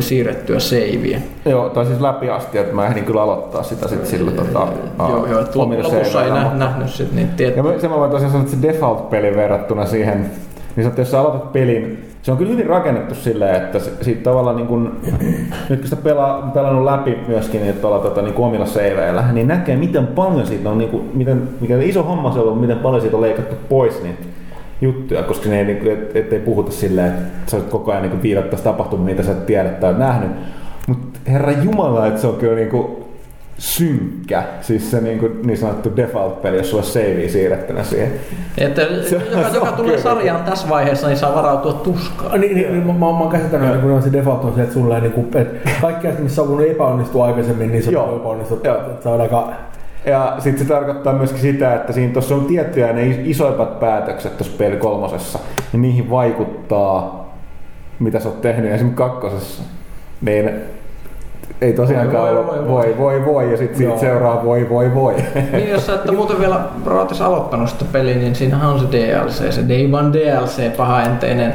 siirrettyä 0.00 0.58
seiviä. 0.58 1.20
Joo, 1.44 1.68
tai 1.68 1.86
siis 1.86 2.00
läpi 2.00 2.30
asti, 2.30 2.58
että 2.58 2.74
mä 2.74 2.86
ehdin 2.86 3.04
kyllä 3.04 3.22
aloittaa 3.22 3.62
sitä 3.62 3.88
sitten 3.88 4.06
sillä 4.06 4.30
tota, 4.30 4.66
joo, 4.98 5.26
joo, 5.26 5.40
että 5.40 5.58
lopussa 5.58 6.24
ei 6.24 6.30
nä, 6.30 6.40
mutta- 6.42 6.56
nähnyt 6.58 6.90
sit 6.90 7.12
niitä 7.12 7.30
Ja 7.30 7.36
tiettyjä. 7.36 7.62
mä- 7.62 7.78
se 7.78 7.88
mä 7.88 7.96
voin 7.96 8.10
tosiaan 8.10 8.32
sanoa, 8.32 8.46
että 8.46 8.56
se 8.56 8.62
default-peli 8.68 9.36
verrattuna 9.36 9.86
siihen, 9.86 10.30
niin 10.76 10.86
että 10.86 11.00
jos 11.00 11.10
sä 11.10 11.20
aloitat 11.20 11.52
pelin, 11.52 12.02
se 12.22 12.32
on 12.32 12.38
kyllä 12.38 12.50
hyvin 12.52 12.66
rakennettu 12.66 13.14
silleen, 13.14 13.54
että 13.56 13.78
siitä 14.00 14.22
tavallaan 14.22 14.56
niin 14.56 14.66
kun, 14.66 14.96
nyt 15.68 15.80
kun 15.80 15.88
sitä 15.88 16.02
pelaa, 16.02 16.50
pelannut 16.54 16.84
läpi 16.84 17.18
myöskin 17.28 17.62
niin 17.62 17.74
tuolla 17.74 17.98
tota, 17.98 18.22
niin 18.22 18.34
omilla 18.36 18.66
seiveillä, 18.66 19.24
niin 19.32 19.48
näkee 19.48 19.76
miten 19.76 20.06
paljon 20.06 20.46
siitä 20.46 20.70
on, 20.70 20.78
niin 20.78 20.90
kuin, 20.90 21.10
miten, 21.14 21.48
mikä 21.60 21.78
iso 21.78 22.02
homma 22.02 22.32
se 22.32 22.40
on 22.40 22.58
miten 22.58 22.78
paljon 22.78 23.00
siitä 23.00 23.16
on 23.16 23.22
leikattu 23.22 23.54
pois 23.68 24.02
niitä 24.02 24.22
juttuja, 24.80 25.22
koska 25.22 25.48
ne 25.48 25.58
ei, 25.58 25.64
niin 25.64 25.78
kuin, 25.78 25.92
et, 25.92 26.16
ettei 26.16 26.38
puhuta 26.38 26.72
silleen, 26.72 27.08
että 27.08 27.50
sä 27.50 27.60
koko 27.70 27.90
ajan 27.90 28.02
niin 28.02 28.22
viitattaisi 28.22 28.64
tapahtumia, 28.64 29.04
mitä 29.04 29.22
sä 29.22 29.32
et 29.32 29.46
tiedä 29.46 29.68
tai 29.68 29.90
oot 29.90 29.98
nähnyt. 29.98 30.30
Mutta 30.86 31.18
herra 31.26 31.52
Jumala, 31.52 32.06
että 32.06 32.20
se 32.20 32.26
on 32.26 32.36
kyllä 32.36 32.54
niin 32.54 32.68
kuin, 32.68 32.86
synkkä, 33.58 34.42
siis 34.60 34.90
se 34.90 35.00
niin, 35.00 35.18
kuin, 35.18 35.42
niin 35.46 35.58
sanottu 35.58 35.92
default-peli, 35.96 36.56
jos 36.56 36.70
sulla 36.70 36.82
on 36.82 36.88
savea 36.88 37.28
siirrettynä 37.28 37.82
siihen. 37.82 38.12
Että 38.58 38.82
Se- 38.82 39.22
joka, 39.30 39.48
se 39.50 39.54
joka 39.56 39.72
tulee 39.72 39.90
kyllä. 39.90 40.02
sarjaan 40.02 40.44
tässä 40.44 40.68
vaiheessa, 40.68 41.06
niin 41.08 41.18
saa 41.18 41.34
varautua 41.34 41.72
tuskaan. 41.72 42.40
Niin, 42.40 42.54
niin, 42.54 42.72
niin, 42.72 42.86
mä, 42.86 42.92
mä, 42.92 42.98
mä 42.98 43.06
oon 43.06 43.28
käsittänyt, 43.28 43.68
että 43.68 43.80
kun 43.80 44.02
se 44.02 44.12
default 44.12 44.44
on 44.44 44.54
se, 44.54 44.62
että 44.62 44.74
sulle 44.74 45.00
niin 45.00 45.12
kuin, 45.12 45.26
että 45.34 45.70
kaikki 45.80 46.06
asiat, 46.06 46.22
missä 46.22 46.42
on 46.42 46.48
voinut 46.48 46.70
epäonnistua 46.70 47.26
aikaisemmin, 47.26 47.72
niin 47.72 47.82
se 47.82 47.98
on 47.98 48.16
epäonnistunut. 48.16 48.64
Joo. 48.64 48.76
Että 48.76 49.02
Se 49.02 49.08
on 49.08 49.20
aika... 49.20 49.52
Ja 50.06 50.36
sitten 50.38 50.66
se 50.66 50.72
tarkoittaa 50.74 51.12
myöskin 51.12 51.40
sitä, 51.40 51.74
että 51.74 51.92
siinä 51.92 52.12
tuossa 52.12 52.34
on 52.34 52.44
tiettyjä 52.44 52.92
ne 52.92 53.06
isoimpat 53.24 53.80
päätökset 53.80 54.36
tuossa 54.38 54.56
peli 54.58 54.76
kolmosessa, 54.76 55.38
ja 55.72 55.78
niihin 55.78 56.10
vaikuttaa, 56.10 57.26
mitä 57.98 58.20
sä 58.20 58.28
oot 58.28 58.40
tehnyt 58.40 58.72
esimerkiksi 58.72 58.96
kakkosessa. 59.02 59.62
Niin 60.20 60.50
ei 61.60 61.72
tosiaankaan 61.72 62.34
Voi, 62.36 62.46
voi, 62.46 62.68
voi, 62.68 62.68
voi, 62.68 62.98
voi, 62.98 63.24
voi, 63.24 63.50
ja 63.50 63.56
sitten 63.56 63.78
siitä 63.78 63.98
seuraa 63.98 64.44
voi, 64.44 64.68
voi, 64.70 64.94
voi. 64.94 65.14
Niin 65.52 65.70
jos 65.70 65.86
sä 65.86 65.94
ette 65.94 66.12
muuten 66.16 66.40
vielä 66.40 66.60
Rootis 66.86 67.20
aloittanut 67.22 67.68
sitä 67.70 67.84
peliä, 67.92 68.14
niin 68.14 68.34
siinähän 68.34 68.70
on 68.70 68.80
se 68.80 68.86
DLC, 68.92 69.52
se 69.52 69.68
Day 69.68 69.92
One 69.92 70.12
DLC, 70.12 70.76
pahaenteinen 70.76 71.54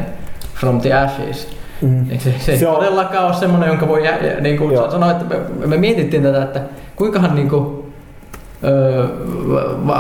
From 0.60 0.82
the 0.82 0.94
Ashes. 0.94 1.48
Mm. 1.82 2.06
Niin 2.08 2.20
se, 2.20 2.34
se, 2.40 2.52
ei 2.52 2.58
Se 2.58 2.68
on- 2.68 2.76
todellakaan 2.76 3.26
ole 3.26 3.34
semmoinen, 3.34 3.68
jonka 3.70 3.88
voi 3.88 4.06
jä, 4.06 4.18
jä- 4.18 4.40
niin 4.42 4.58
kuin 4.58 4.78
sanoa, 4.92 5.12
että 5.12 5.26
me, 5.60 5.68
me, 5.68 5.78
mietittiin 5.78 6.24
tätä, 6.24 6.44
että 6.44 6.62
kuinkahan 6.96 7.36
niin 7.36 7.50
kuin, 7.50 7.91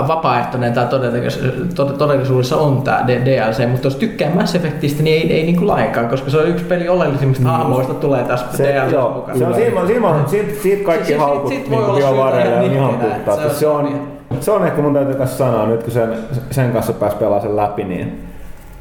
vapaaehtoinen 0.07 0.73
tämä 0.73 0.85
todellisuudessa, 0.85 1.85
todellisuudessa 1.97 2.57
on 2.57 2.81
tämä 2.81 3.03
DLC, 3.07 3.67
mutta 3.69 3.88
jos 3.88 3.95
tykkää 3.95 4.29
Mass 4.35 4.55
Effectistä, 4.55 5.03
niin 5.03 5.21
ei, 5.21 5.33
ei 5.33 5.43
niin 5.43 5.55
kuin 5.55 5.67
lainkaan, 5.67 6.07
koska 6.09 6.29
se 6.29 6.38
on 6.38 6.47
yksi 6.47 6.65
peli 6.65 6.89
oleellisimmista 6.89 7.49
hahmoista 7.49 7.93
tulee 7.93 8.23
tässä 8.23 8.45
Se, 8.57 8.63
DLC 8.63 8.91
joo, 8.91 9.11
mukana. 9.13 9.38
se 9.38 9.45
on, 9.45 9.53
siinä, 9.53 9.85
siinä 9.88 10.07
on, 10.07 10.23
siitä, 10.29 10.61
siitä 10.61 10.83
kaikki 10.83 11.13
haukut 11.13 11.47
siitä 11.47 11.69
niin 11.69 11.79
olla 11.79 11.93
syytä 11.93 12.07
biovareille 12.11 12.65
ihan 12.65 12.65
on 12.65 12.71
ihan 12.75 12.89
nitkeä, 12.91 13.09
puhtaat. 13.15 13.39
että 13.39 13.53
se 13.53 13.59
Se 13.59 13.67
on- 13.67 13.85
on, 14.29 14.38
se 14.39 14.51
on 14.51 14.65
ehkä 14.67 14.81
mun 14.81 14.93
täytyy 14.93 15.15
kanssa 15.15 15.38
sanoa, 15.38 15.65
nyt 15.65 15.83
kun 15.83 15.91
sen, 15.93 16.13
sen 16.51 16.71
kanssa 16.71 16.93
pääsi 16.93 17.15
pelaamaan 17.15 17.41
sen 17.41 17.55
läpi, 17.55 17.83
niin 17.83 18.21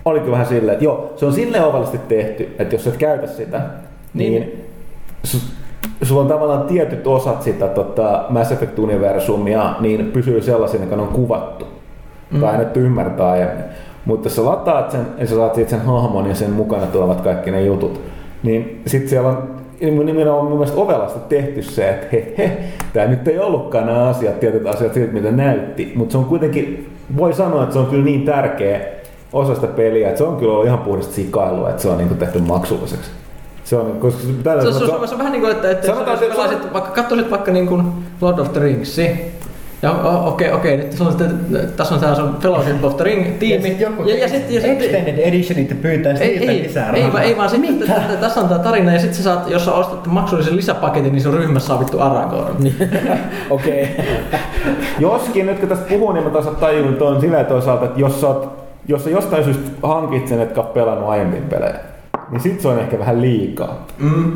oli 0.04 0.18
kyllä 0.20 0.32
vähän 0.32 0.46
silleen, 0.46 0.72
että 0.72 0.84
joo, 0.84 1.12
se 1.16 1.26
on 1.26 1.32
silleen 1.32 1.64
ovallisesti 1.64 1.98
tehty, 2.08 2.54
että 2.58 2.74
jos 2.74 2.86
et 2.86 2.96
käytä 2.96 3.26
sitä, 3.26 3.60
niin, 4.14 4.32
Niin. 4.32 4.64
Niin 6.00 6.08
su, 6.08 6.14
sulla 6.14 6.20
on 6.20 6.28
tavallaan 6.28 6.62
tietyt 6.62 7.06
osat 7.06 7.42
sitä 7.42 7.68
tota, 7.68 8.24
Mass 8.28 8.52
Effect-universumia, 8.52 9.74
niin 9.80 10.10
pysyy 10.12 10.42
sellaisena, 10.42 10.84
joka 10.84 10.96
on 10.96 11.08
kuvattu. 11.08 11.64
Mm. 12.30 12.40
Tai 12.40 12.50
annettu 12.50 12.80
ymmärtää. 12.80 13.36
Ja, 13.36 13.46
mutta 14.04 14.26
jos 14.26 14.36
sä 14.36 14.44
lataat 14.44 14.90
sen, 14.90 15.06
ja 15.18 15.26
sä 15.26 15.34
saat 15.34 15.54
siitä 15.54 15.70
sen 15.70 15.80
hahmon 15.80 16.28
ja 16.28 16.34
sen 16.34 16.50
mukana 16.50 16.86
tulevat 16.86 17.20
kaikki 17.20 17.50
ne 17.50 17.62
jutut, 17.62 18.00
niin 18.42 18.82
sitten 18.86 19.08
siellä 19.08 19.28
on 19.28 19.60
nimenomaan 19.80 20.44
mun 20.44 20.58
mielestä 20.58 20.80
ovelasti 20.80 21.18
tehty 21.28 21.62
se, 21.62 21.88
että 21.88 22.06
he, 22.12 22.34
he, 22.38 22.58
tämä 22.92 23.06
nyt 23.06 23.28
ei 23.28 23.38
ollutkaan 23.38 23.86
nämä 23.86 24.08
asiat, 24.08 24.40
tietyt 24.40 24.66
asiat 24.66 24.94
siltä, 24.94 25.12
mitä 25.12 25.30
näytti, 25.30 25.92
mutta 25.94 26.12
se 26.12 26.18
on 26.18 26.24
kuitenkin, 26.24 26.92
voi 27.16 27.32
sanoa, 27.32 27.62
että 27.62 27.72
se 27.72 27.78
on 27.78 27.86
kyllä 27.86 28.04
niin 28.04 28.24
tärkeä 28.24 28.80
osa 29.32 29.54
sitä 29.54 29.66
peliä, 29.66 30.08
että 30.08 30.18
se 30.18 30.24
on 30.24 30.36
kyllä 30.36 30.52
ollut 30.52 30.66
ihan 30.66 30.78
puhdasta 30.78 31.14
sikailua, 31.14 31.70
että 31.70 31.82
se 31.82 31.88
on 31.88 31.98
niin 31.98 32.16
tehty 32.18 32.38
maksulliseksi. 32.38 33.10
Se 33.70 33.76
on, 33.76 33.96
koska 34.00 34.20
tällä 34.42 34.62
Se, 34.62 34.68
on- 34.68 34.74
se, 34.74 34.84
on, 34.84 35.08
se 35.08 35.14
on 35.14 35.18
vähän 35.18 35.32
niin 35.32 35.42
kuin, 35.42 35.52
että, 35.52 35.70
että 35.70 35.86
Sanotaan, 35.86 36.12
jos 36.12 36.22
että- 36.22 36.34
pelaisit, 36.34 36.72
vaikka 36.72 36.90
katsoisit 36.90 37.30
vaikka 37.30 37.52
niin 37.52 37.66
kuin 37.66 37.82
Lord 38.20 38.38
of 38.38 38.52
the 38.52 38.60
Ringsi, 38.60 39.10
ja 39.82 39.90
o- 39.92 40.28
okei, 40.28 40.52
okei, 40.52 40.76
nyt 40.76 40.92
se 40.92 41.02
on 41.02 41.08
sitten, 41.10 41.40
tässä 41.76 41.94
on 41.94 42.00
tämä 42.00 42.14
sun 42.14 42.36
Fellowship 42.40 42.84
of 42.84 42.96
the 42.96 43.04
Ring-tiimi, 43.04 43.68
Ja 43.80 43.88
sit 43.88 44.06
ja, 44.06 44.18
ja 44.18 44.28
sitten 44.28 44.54
ja 44.54 44.60
sit, 44.60 44.70
Extended 44.70 45.18
Editionit 45.18 45.70
ja 45.70 45.76
pyytää 45.82 46.12
ei, 46.12 46.38
siitä 46.38 46.52
ei, 46.52 46.62
lisää 46.62 46.86
ei, 46.90 46.92
rahaa. 47.00 47.12
vaan, 47.12 47.24
ei 47.24 47.36
vaan 47.36 47.50
sitten, 47.50 47.80
että, 47.82 47.96
että, 47.96 48.16
tässä 48.16 48.40
on 48.40 48.48
tämä 48.48 48.60
tarina, 48.60 48.92
ja 48.92 48.98
sitten 48.98 49.16
sä 49.16 49.22
saat, 49.22 49.50
jos 49.50 49.64
sä 49.64 49.72
ostat 49.72 50.06
maksullisen 50.06 50.56
lisäpaketin, 50.56 51.12
niin 51.12 51.22
sun 51.22 51.34
ryhmässä 51.34 51.66
saa 51.68 51.80
vittu 51.80 52.00
Aragorn. 52.00 52.54
Okei. 53.50 53.88
Joskin 54.98 55.46
nyt 55.46 55.58
kun 55.58 55.68
tästä 55.68 55.86
puhuu, 55.88 56.12
niin 56.12 56.24
mä 56.24 56.30
taas 56.30 56.46
tajun 56.46 56.94
tuon 56.96 57.20
silleen 57.20 57.46
toisaalta, 57.46 57.84
että 57.84 58.00
jos 58.00 58.20
sä, 58.20 58.26
oot, 58.26 58.48
jos 58.88 59.04
sä 59.04 59.10
jostain 59.10 59.44
syystä 59.44 59.70
hankit 59.82 60.28
sen, 60.28 60.40
etkä 60.40 60.62
pelannut 60.62 61.08
aiemmin 61.08 61.42
pelejä, 61.42 61.74
niin 62.30 62.40
sit 62.40 62.60
se 62.60 62.68
on 62.68 62.78
ehkä 62.78 62.98
vähän 62.98 63.20
liikaa. 63.20 63.86
Mm. 63.98 64.32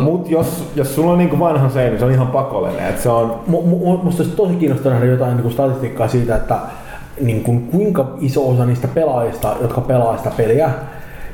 Mut 0.00 0.30
jos, 0.30 0.72
jos 0.76 0.94
sulla 0.94 1.12
on 1.12 1.18
niinku 1.18 1.38
vanhan 1.38 1.70
se, 1.70 1.88
niin 1.88 1.98
se 1.98 2.04
on 2.04 2.12
ihan 2.12 2.26
pakollinen. 2.26 2.88
Että 2.88 3.02
se 3.02 3.08
on, 3.08 3.40
Mu- 3.50 3.52
mu- 3.52 4.04
musta 4.04 4.22
olisi 4.22 4.36
tosi 4.36 4.54
kiinnostavaa 4.54 4.98
nähdä 4.98 5.12
jotain 5.12 5.32
niin 5.32 5.42
kuin 5.42 5.52
statistiikkaa 5.52 6.08
siitä, 6.08 6.36
että 6.36 6.58
niin 7.20 7.42
kuin, 7.42 7.62
kuinka 7.62 8.06
iso 8.20 8.50
osa 8.50 8.66
niistä 8.66 8.88
pelaajista, 8.88 9.56
jotka 9.60 9.80
pelaa 9.80 10.16
sitä 10.16 10.30
peliä, 10.36 10.70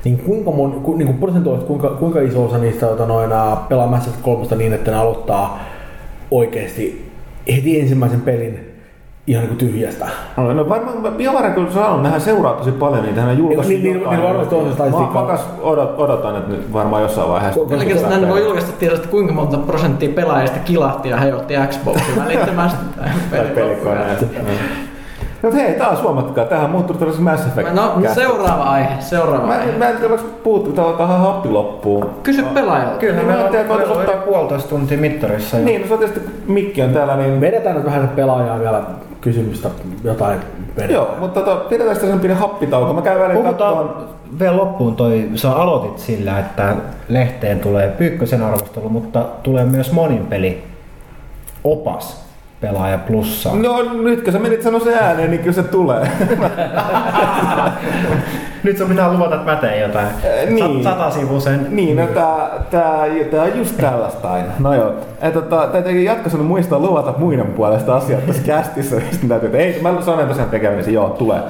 niin 0.05 0.19
kuinka, 0.19 0.51
mon, 0.51 0.73
ku, 0.73 0.97
niin 0.97 1.07
kuin 1.07 1.19
prosentuaalisesti 1.19 1.67
kuinka, 1.69 1.89
kuinka 1.89 2.21
iso 2.21 2.45
osa 2.45 2.59
niistä 2.59 2.87
tota, 2.87 3.07
noin, 3.07 3.31
pelaa 3.69 3.87
Mass 3.87 4.07
Effect 4.07 4.23
3 4.23 4.57
niin, 4.57 4.73
että 4.73 4.91
ne 4.91 4.97
aloittaa 4.97 5.61
oikeasti 6.31 7.11
heti 7.49 7.81
ensimmäisen 7.81 8.21
pelin 8.21 8.74
ihan 9.27 9.41
niin 9.43 9.49
kuin 9.49 9.59
tyhjästä. 9.59 10.07
No, 10.37 10.53
no 10.53 10.69
varmaan 10.69 11.15
BioWare 11.17 11.51
kyllä 11.51 11.71
sanonut, 11.71 12.03
nehän 12.03 12.21
seuraa 12.21 12.53
tosi 12.55 12.73
paljon 12.73 13.03
niitä, 13.03 13.21
hän 13.21 13.39
julkaisi 13.39 13.79
Niin, 13.79 13.83
niin, 13.99 14.11
niin 14.11 14.23
varmasti 14.23 14.55
on 14.55 14.63
se 14.63 14.69
Mä, 14.69 14.75
statistiikka. 14.75 15.21
mä 15.21 15.27
kas 15.27 15.41
odot, 15.63 15.95
odotan, 15.99 16.37
että 16.37 16.51
nyt 16.53 16.73
varmaan 16.73 17.03
jossain 17.03 17.29
vaiheessa. 17.29 17.61
Että 17.95 18.17
ne 18.19 18.29
voi 18.29 18.41
julkaista 18.45 18.73
tietoa, 18.73 19.07
kuinka 19.11 19.33
monta 19.35 19.59
prosenttia 19.59 20.09
pelaajista 20.15 20.59
kilahti 20.59 21.09
ja 21.09 21.17
hajotti 21.17 21.55
Xboxin 21.69 22.17
välittömästi. 22.25 22.79
Tai 23.31 23.41
pelikoneesta. 23.55 24.27
No 25.43 25.51
mutta 25.51 25.63
hei, 25.63 25.75
taas 25.79 26.03
huomatkaa, 26.03 26.45
tähän 26.45 26.71
muuttuu 26.71 26.97
tällaisen 26.97 27.25
Mass 27.25 27.47
Effect. 27.47 27.73
No, 27.73 27.93
kästä. 28.03 28.15
seuraava 28.15 28.63
aihe, 28.65 28.89
seuraava 29.01 29.47
Mä, 29.47 29.53
aihe. 29.55 29.73
mä 29.79 29.89
en 29.89 29.97
tiedä, 29.97 30.15
puhuttu, 30.43 30.73
tää 30.73 30.85
on 30.85 30.97
tähän 30.97 31.21
happi 31.21 31.49
loppuun. 31.49 32.11
Kysy 32.23 32.43
pelaajalta. 32.43 32.97
Kyllä 32.99 33.15
Niin, 33.15 33.27
meillä 33.27 33.43
mä 33.43 33.49
on, 33.49 33.55
että 33.57 33.75
meillä 33.77 33.93
on 33.95 34.01
ottaa- 34.01 34.17
puolitoista 34.17 34.69
tuntia 34.69 34.99
mittarissa. 34.99 35.57
Niin, 35.57 35.81
no 35.81 35.87
se 35.87 35.93
on 35.93 35.99
tietysti, 35.99 36.31
mikki 36.47 36.83
on 36.83 36.91
täällä, 36.91 37.17
niin... 37.17 37.41
Vedetään 37.41 37.77
nyt 37.77 37.85
vähän 37.85 38.09
pelaajaa 38.09 38.61
vielä 38.61 38.81
kysymystä 39.25 39.71
jotain 40.05 40.41
vedetään. 40.77 40.91
Joo, 40.91 41.17
mutta 41.21 41.41
tota, 41.41 41.57
pidetään 41.57 41.97
sitä 41.97 42.07
sen 42.09 42.21
pieni 42.21 42.35
happitauko. 42.35 42.93
Mä 42.93 43.03
käyn 43.03 43.21
välillä 43.21 43.43
Puhutaan 43.43 43.77
katsomaan. 43.77 44.09
vielä 44.39 44.57
loppuun 44.57 44.97
toi, 44.97 45.29
sä 45.35 45.53
aloitit 45.53 45.99
sillä, 45.99 46.39
että 46.39 46.77
lehteen 47.09 47.61
tulee 47.61 47.89
Pyykkösen 47.89 48.43
arvostelu, 48.43 48.89
mutta 48.89 49.25
tulee 49.43 49.65
myös 49.65 49.93
monin 49.93 50.27
peli 50.27 50.65
opas 51.65 52.25
pelaaja 52.61 52.99
plussa. 52.99 53.51
No 53.55 53.83
nyt 54.03 54.25
kun 54.25 54.33
sä 54.33 54.39
menit 54.39 54.63
sanoa 54.63 54.81
se 54.81 54.95
ääneen, 54.95 55.31
niin 55.31 55.41
kyllä 55.41 55.55
se 55.55 55.63
tulee. 55.63 56.11
Nyt 58.65 58.79
sun 58.79 58.89
pitää 58.89 59.13
luvata, 59.13 59.35
että 59.35 59.51
mä 59.51 59.57
teen 59.57 59.81
jotain. 59.81 60.07
Äh, 60.07 60.49
niin. 60.49 60.85
Sata 60.85 61.11
sivuisen. 61.11 61.67
niin, 61.71 61.97
no 61.97 62.07
tää, 62.07 62.51
tää, 62.71 63.07
tää 63.31 63.43
on 63.43 63.59
just 63.59 63.77
tällaista 63.77 64.33
aina. 64.33 64.49
No 64.59 64.75
joo. 64.75 64.93
Et, 65.23 65.33
tota, 65.33 65.67
täytyy 65.67 66.03
jatkossa 66.03 66.39
muistaa 66.39 66.79
luvata 66.79 67.15
muiden 67.19 67.47
puolesta 67.47 67.97
asiat 67.97 68.27
tässä 68.27 68.43
kästissä. 68.43 69.01
Sitten 69.11 69.29
täytyy, 69.29 69.47
että 69.47 69.59
ei, 69.59 69.83
mä 69.83 70.03
sanon 70.03 70.29
tosiaan 70.29 70.51
tekemisen, 70.51 70.95
joo, 70.95 71.09
tulee. 71.09 71.41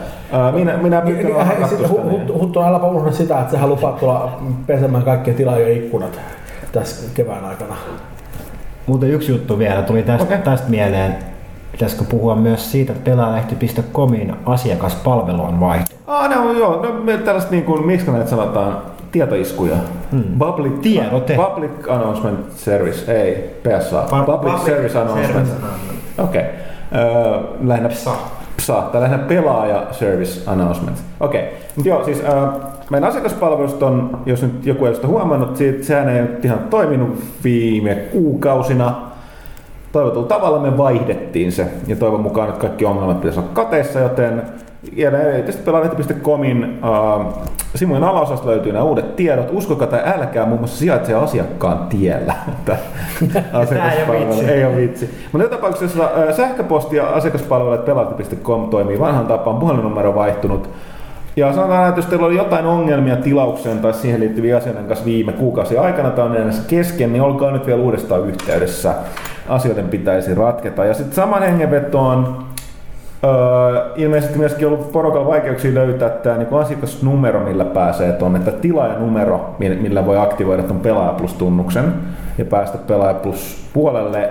Minä, 0.55 0.77
minä 0.77 1.01
pyytän 1.01 1.24
niin, 1.24 1.35
olla 1.35 1.45
hei, 1.45 1.55
hakattu 1.55 1.77
sit 1.77 1.86
sitä, 1.86 2.01
hu- 2.01 2.11
hu- 2.11 2.39
Huttu, 2.39 2.62
äläpä 2.62 2.86
unohda 2.86 3.12
sitä, 3.12 3.41
että 3.41 3.53
sähän 3.53 3.69
lupaat 3.69 3.99
tulla 3.99 4.41
pesemään 4.66 5.05
kaikkia 5.05 5.35
tilaajien 5.35 5.77
ikkunat 5.77 6.20
tässä 6.73 7.11
kevään 7.15 7.45
aikana. 7.45 7.74
Muuten 8.86 9.11
yksi 9.11 9.32
juttu 9.32 9.59
vielä 9.59 9.82
tuli 9.82 10.03
tästä, 10.03 10.24
okay. 10.24 10.39
tästä 10.39 10.70
mieleen. 10.70 11.34
Pitäisikö 11.75 12.05
puhua 12.05 12.35
myös 12.35 12.73
siitä, 12.73 12.93
että 12.93 13.11
pelaajalehti.comin 13.11 14.37
asiakaspalvelu 14.47 15.43
on 15.43 15.61
vaihtunut? 15.61 16.03
Ah, 16.07 16.31
no 16.31 16.53
joo, 16.53 16.83
no 16.83 16.93
me 17.05 17.17
tällaista 17.17 17.51
niin 17.51 17.65
kuin, 17.65 17.87
miksi 17.87 18.11
näitä 18.11 18.31
sanotaan, 18.31 18.79
tietoiskuja. 19.13 19.77
Hmm. 20.11 20.39
Public, 20.39 20.81
Tiedote. 20.81 21.35
Public 21.35 21.89
Announcement 21.89 22.53
Service, 22.53 23.13
ei 23.13 23.61
PSA. 23.63 24.07
Pa- 24.07 24.25
public, 24.25 24.53
public 24.53 24.65
Service 24.65 24.99
Announcement. 24.99 25.49
Okei. 26.19 26.43
Okay. 26.43 27.69
lähinnä 27.69 27.89
PSA. 27.89 28.17
PSA, 28.57 28.83
tai 28.93 29.01
lähinnä 29.01 29.25
pelaaja 29.25 29.87
Service 29.93 30.51
Announcement. 30.51 30.99
Okei. 31.21 31.41
Okay. 31.41 31.53
Mutta 31.77 31.89
joo, 31.89 32.05
siis 32.05 32.23
äh, 32.25 32.49
meidän 32.91 33.09
asiakaspalvelusta 33.09 33.87
on, 33.87 34.19
jos 34.27 34.43
nyt 34.43 34.67
joku 34.67 34.85
ei 34.85 34.89
ole 34.89 34.95
sitä 34.95 35.09
huomannut, 35.09 35.57
siitä, 35.57 35.85
sehän 35.85 36.09
ei 36.09 36.23
nyt 36.23 36.45
ihan 36.45 36.59
toiminut 36.71 37.19
viime 37.45 37.95
kuukausina. 37.95 39.14
Toivotulla 39.95 40.27
tavalla 40.27 40.59
me 40.59 40.79
vaihdettiin 40.79 41.53
se, 41.53 41.66
ja 41.87 41.97
toivon 41.97 42.21
mukaan 42.21 42.49
nyt 42.49 42.59
kaikki 42.59 42.85
ongelmat 42.85 43.21
pitäisi 43.21 43.41
olla 43.41 43.51
kateissa, 43.53 44.01
joten 44.01 44.43
ja 44.93 45.11
erityisesti 45.11 45.65
pelaajalehti.comin 45.65 46.79
äh, 46.85 47.27
sivujen 47.75 48.05
alaosasta 48.05 48.47
löytyy 48.47 48.73
nämä 48.73 48.85
uudet 48.85 49.16
tiedot. 49.16 49.49
Uskokaa 49.53 49.87
tai 49.87 50.01
älkää, 50.05 50.47
muun 50.47 50.61
muassa 50.61 50.79
sijaitsee 50.79 51.15
asiakkaan 51.15 51.87
tiellä. 51.87 52.35
Että 52.59 52.77
asiakaspalvelu 53.53 54.29
vitsi. 54.29 54.51
ei 54.51 54.65
ole 54.65 54.77
vitsi. 54.77 55.11
Mutta 55.33 55.49
tapauksessa 55.49 56.05
äh, 56.05 56.35
sähköposti 56.35 56.97
ja 56.97 57.07
asiakaspalvelut 57.07 57.85
pelaajalehti.com 57.85 58.69
toimii 58.69 59.01
vanhan 59.01 59.27
tapaan, 59.27 59.57
puhelinnumero 59.57 60.09
on 60.09 60.15
vaihtunut. 60.15 60.71
Ja 61.37 61.53
sanotaan, 61.53 61.89
että 61.89 61.99
jos 61.99 62.07
teillä 62.07 62.27
oli 62.27 62.37
jotain 62.37 62.66
ongelmia 62.66 63.16
tilaukseen 63.16 63.79
tai 63.79 63.95
siihen 63.95 64.21
liittyviä 64.21 64.57
asioiden 64.57 64.85
kanssa 64.85 65.05
viime 65.05 65.33
kuukausi 65.33 65.79
aikana 65.79 66.11
tai 66.11 66.25
on 66.27 66.53
kesken, 66.66 67.12
niin 67.12 67.23
olkaa 67.23 67.51
nyt 67.51 67.66
vielä 67.66 67.83
uudestaan 67.83 68.29
yhteydessä. 68.29 68.95
Asioiden 69.49 69.89
pitäisi 69.89 70.35
ratketa. 70.35 70.85
Ja 70.85 70.95
sitten 70.95 71.15
saman 71.15 71.43
hengenvetoon 71.43 72.45
Öö, 73.25 73.93
ilmeisesti 73.97 74.39
myöskin 74.39 74.66
ollut 74.66 74.93
porukalla 74.93 75.27
vaikeuksia 75.27 75.75
löytää 75.75 76.09
tämä 76.09 76.37
niin 76.37 76.55
asiakasnumero, 76.61 77.41
millä 77.41 77.65
pääsee 77.65 78.12
tuonne, 78.12 78.39
että 78.39 78.51
tilaajanumero, 78.51 79.55
mi- 79.59 79.77
millä 79.77 80.07
voi 80.07 80.19
aktivoida 80.19 80.62
tuon 80.62 80.81
Pelaaja 80.81 81.12
Plus-tunnuksen 81.12 81.95
ja 82.39 82.45
päästä 82.45 82.79
Pelaaja 82.79 83.15
Plus 83.15 83.69
puolelle. 83.73 84.31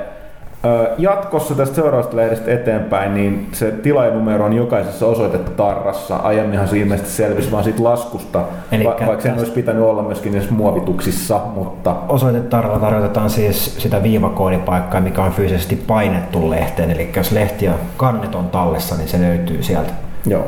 Jatkossa 0.98 1.56
tästä 1.56 1.76
seuraavasta 1.76 2.18
lehdestä 2.18 2.52
eteenpäin, 2.52 3.14
niin 3.14 3.48
se 3.52 3.72
tilaajanumero 3.72 4.45
on 4.45 4.53
jokaisessa 4.53 5.06
osoitetarrassa. 5.07 6.15
Aiemminhan 6.15 6.68
se 6.68 6.77
ilmeisesti 6.77 7.11
selvisi 7.11 7.52
vaan 7.52 7.64
siitä 7.64 7.84
laskusta, 7.84 8.44
Elikkä 8.72 9.02
va- 9.02 9.07
vaikka 9.07 9.23
sen 9.23 9.38
olisi 9.38 9.52
pitänyt 9.52 9.84
olla 9.84 10.03
myöskin 10.03 10.31
niissä 10.31 10.53
muovituksissa, 10.53 11.41
mutta 11.56 11.95
Osoitetarvalla 12.10 12.80
tarkoitetaan 12.80 13.30
siis 13.30 13.80
sitä 13.80 14.03
viivakoodipaikkaa, 14.03 15.02
mikä 15.02 15.23
on 15.23 15.31
fyysisesti 15.31 15.76
painettu 15.76 16.49
lehteen. 16.49 16.91
Eli 16.91 17.11
jos 17.15 17.31
lehti 17.31 17.65
ja 17.65 17.73
kannet 17.98 18.35
on 18.35 18.49
tallessa, 18.49 18.95
niin 18.95 19.07
se 19.07 19.22
löytyy 19.22 19.64
sieltä. 19.64 19.91
Joo. 20.26 20.48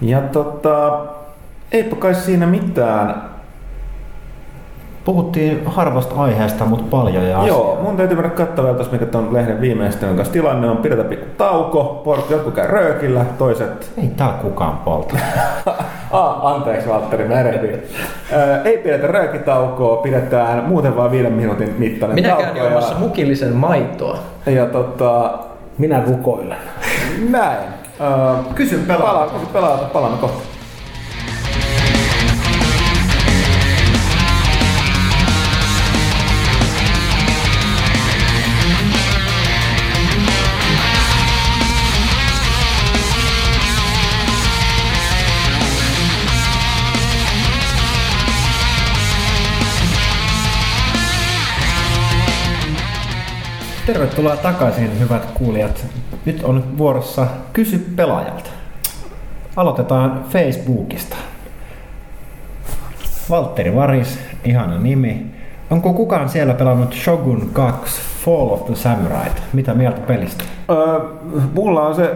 Ja 0.00 0.20
tota, 0.20 1.00
eipä 1.72 1.96
kai 1.96 2.14
siinä 2.14 2.46
mitään. 2.46 3.31
Puhuttiin 5.04 5.62
harvasta 5.66 6.14
aiheesta, 6.22 6.64
mutta 6.64 6.84
paljon. 6.90 7.24
Ja 7.24 7.46
Joo, 7.46 7.78
mun 7.82 7.96
täytyy 7.96 8.16
mennä 8.16 8.30
katsoa 8.30 8.64
vielä 8.64 8.74
tuossa, 8.76 8.92
mikä 8.92 9.06
tuon 9.06 9.34
lehden 9.34 9.60
viimeisten 9.60 10.16
kanssa 10.16 10.32
tilanne 10.32 10.70
on. 10.70 10.76
Pidetään 10.76 11.08
pikku 11.08 11.26
tauko, 11.38 12.00
porukka 12.04 12.34
jotkut 12.34 12.54
käy 12.54 12.66
röökillä, 12.66 13.24
toiset... 13.38 13.92
Ei 14.02 14.08
täällä 14.16 14.34
kukaan 14.42 14.76
polta. 14.76 15.16
Ah, 16.12 16.46
anteeksi 16.46 16.88
Valtteri, 16.88 17.24
mä 17.28 17.40
erehdyin. 17.40 17.82
Ö, 18.32 18.62
ei 18.64 18.78
pidetä 18.78 19.06
röökitaukoa, 19.06 19.96
pidetään 19.96 20.64
muuten 20.64 20.96
vain 20.96 21.10
viiden 21.10 21.32
minuutin 21.32 21.74
mittainen 21.78 22.14
Minä 22.14 22.28
tauko. 22.28 22.42
käyn 22.42 22.56
juomassa 22.56 22.94
mukillisen 22.98 23.56
maitoa. 23.56 24.18
ja, 24.46 24.52
ja 24.52 24.66
tota, 24.66 25.38
Minä 25.78 26.02
rukoilen. 26.06 26.56
näin. 27.30 27.58
Ö, 28.00 28.04
Kysy 28.54 28.78
Palaa, 28.88 29.26
kysy 29.26 29.46
pelaajalta, 29.52 29.84
palaamme 29.84 30.18
kohta. 30.18 30.38
Tervetuloa 53.92 54.36
takaisin, 54.36 55.00
hyvät 55.00 55.26
kuulijat. 55.34 55.86
Nyt 56.24 56.42
on 56.44 56.78
vuorossa 56.78 57.26
Kysy 57.52 57.78
pelaajalta. 57.96 58.50
Aloitetaan 59.56 60.24
Facebookista. 60.30 61.16
Valtteri 63.30 63.74
Varis, 63.74 64.18
ihana 64.44 64.78
nimi. 64.78 65.26
Onko 65.70 65.92
kukaan 65.92 66.28
siellä 66.28 66.54
pelannut 66.54 66.94
Shogun 66.94 67.50
2 67.52 68.02
Fall 68.24 68.50
of 68.50 68.66
the 68.66 68.74
Samurai? 68.74 69.26
Mitä 69.52 69.74
mieltä 69.74 70.00
pelistä? 70.00 70.44
Öö, 70.70 71.00
mulla 71.54 71.86
on 71.86 71.94
se 71.94 72.14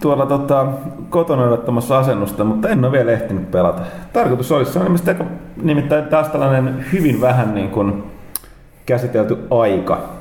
tuolla 0.00 0.26
tota, 0.26 0.66
kotona 1.10 1.42
odottamassa 1.42 1.98
asennusta, 1.98 2.44
mutta 2.44 2.68
en 2.68 2.84
ole 2.84 2.92
vielä 2.92 3.12
ehtinyt 3.12 3.50
pelata. 3.50 3.82
Tarkoitus 4.12 4.52
olisi, 4.52 4.72
se 4.72 4.78
on 4.78 4.84
nimittäin, 4.84 5.18
nimittäin 5.62 6.04
taas 6.04 6.28
tällainen 6.28 6.84
hyvin 6.92 7.20
vähän 7.20 7.54
niin 7.54 7.70
kuin 7.70 8.04
käsitelty 8.86 9.46
aika. 9.50 10.17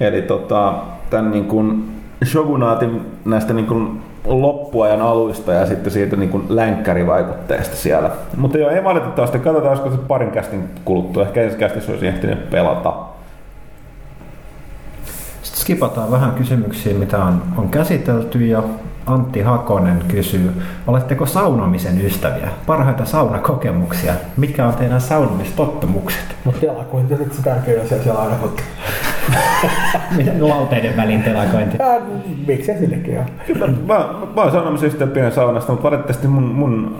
Eli 0.00 0.22
tota, 0.22 0.74
tämän 1.10 1.30
niin 1.30 1.44
kuin 1.44 1.94
Shogunaatin 2.24 3.00
näistä 3.24 3.52
niin 3.52 3.66
kuin 3.66 4.00
loppuajan 4.24 5.02
aluista 5.02 5.52
ja 5.52 5.66
sitten 5.66 5.92
siitä 5.92 6.16
niin 6.16 6.30
kuin 6.30 6.44
länkkärivaikutteesta 6.48 7.76
siellä. 7.76 8.10
Mutta 8.36 8.58
joo, 8.58 8.70
ei 8.70 8.84
valitettavasti. 8.84 9.38
Katsotaan, 9.38 9.68
olisiko 9.68 9.90
se 9.90 10.06
parin 10.08 10.30
kästin 10.30 10.68
kuluttua. 10.84 11.22
Ehkä 11.22 11.42
ensi 11.42 11.56
kästissä 11.56 11.92
olisi 11.92 12.06
ehtinyt 12.06 12.50
pelata. 12.50 12.94
Sitten 15.42 15.60
skipataan 15.60 16.10
vähän 16.10 16.32
kysymyksiä, 16.32 16.94
mitä 16.94 17.24
on, 17.24 17.42
on 17.56 17.68
käsitelty 17.68 18.46
ja 18.46 18.62
Antti 19.06 19.40
Hakonen 19.40 20.04
kysyy, 20.08 20.62
oletteko 20.86 21.26
saunomisen 21.26 22.06
ystäviä? 22.06 22.48
Parhaita 22.66 23.04
saunakokemuksia. 23.04 24.14
Mitkä 24.36 24.66
on 24.66 24.74
teidän 24.74 25.00
saunomistottumukset? 25.00 26.36
Mutta 26.44 26.60
telakoin 26.60 27.06
tietysti 27.06 27.36
se 27.36 27.42
tärkein 27.42 27.82
asia 27.82 28.02
siellä 28.02 28.20
aina, 28.20 28.36
mutta 28.42 28.62
Lauteiden 30.40 30.96
välin 30.96 31.22
telakointi. 31.22 31.76
Ja, 31.78 32.00
miksei 32.46 32.78
sinnekin 32.78 33.14
joo. 33.14 33.24
Kyllä, 33.46 33.66
mä, 33.66 34.08
mä 34.34 34.42
oon 34.42 34.84
yhtään 34.84 35.10
pienen 35.10 35.32
saunasta, 35.32 35.72
mutta 35.72 35.84
valitettavasti 35.84 36.28
mun, 36.28 36.42
mun 36.42 36.96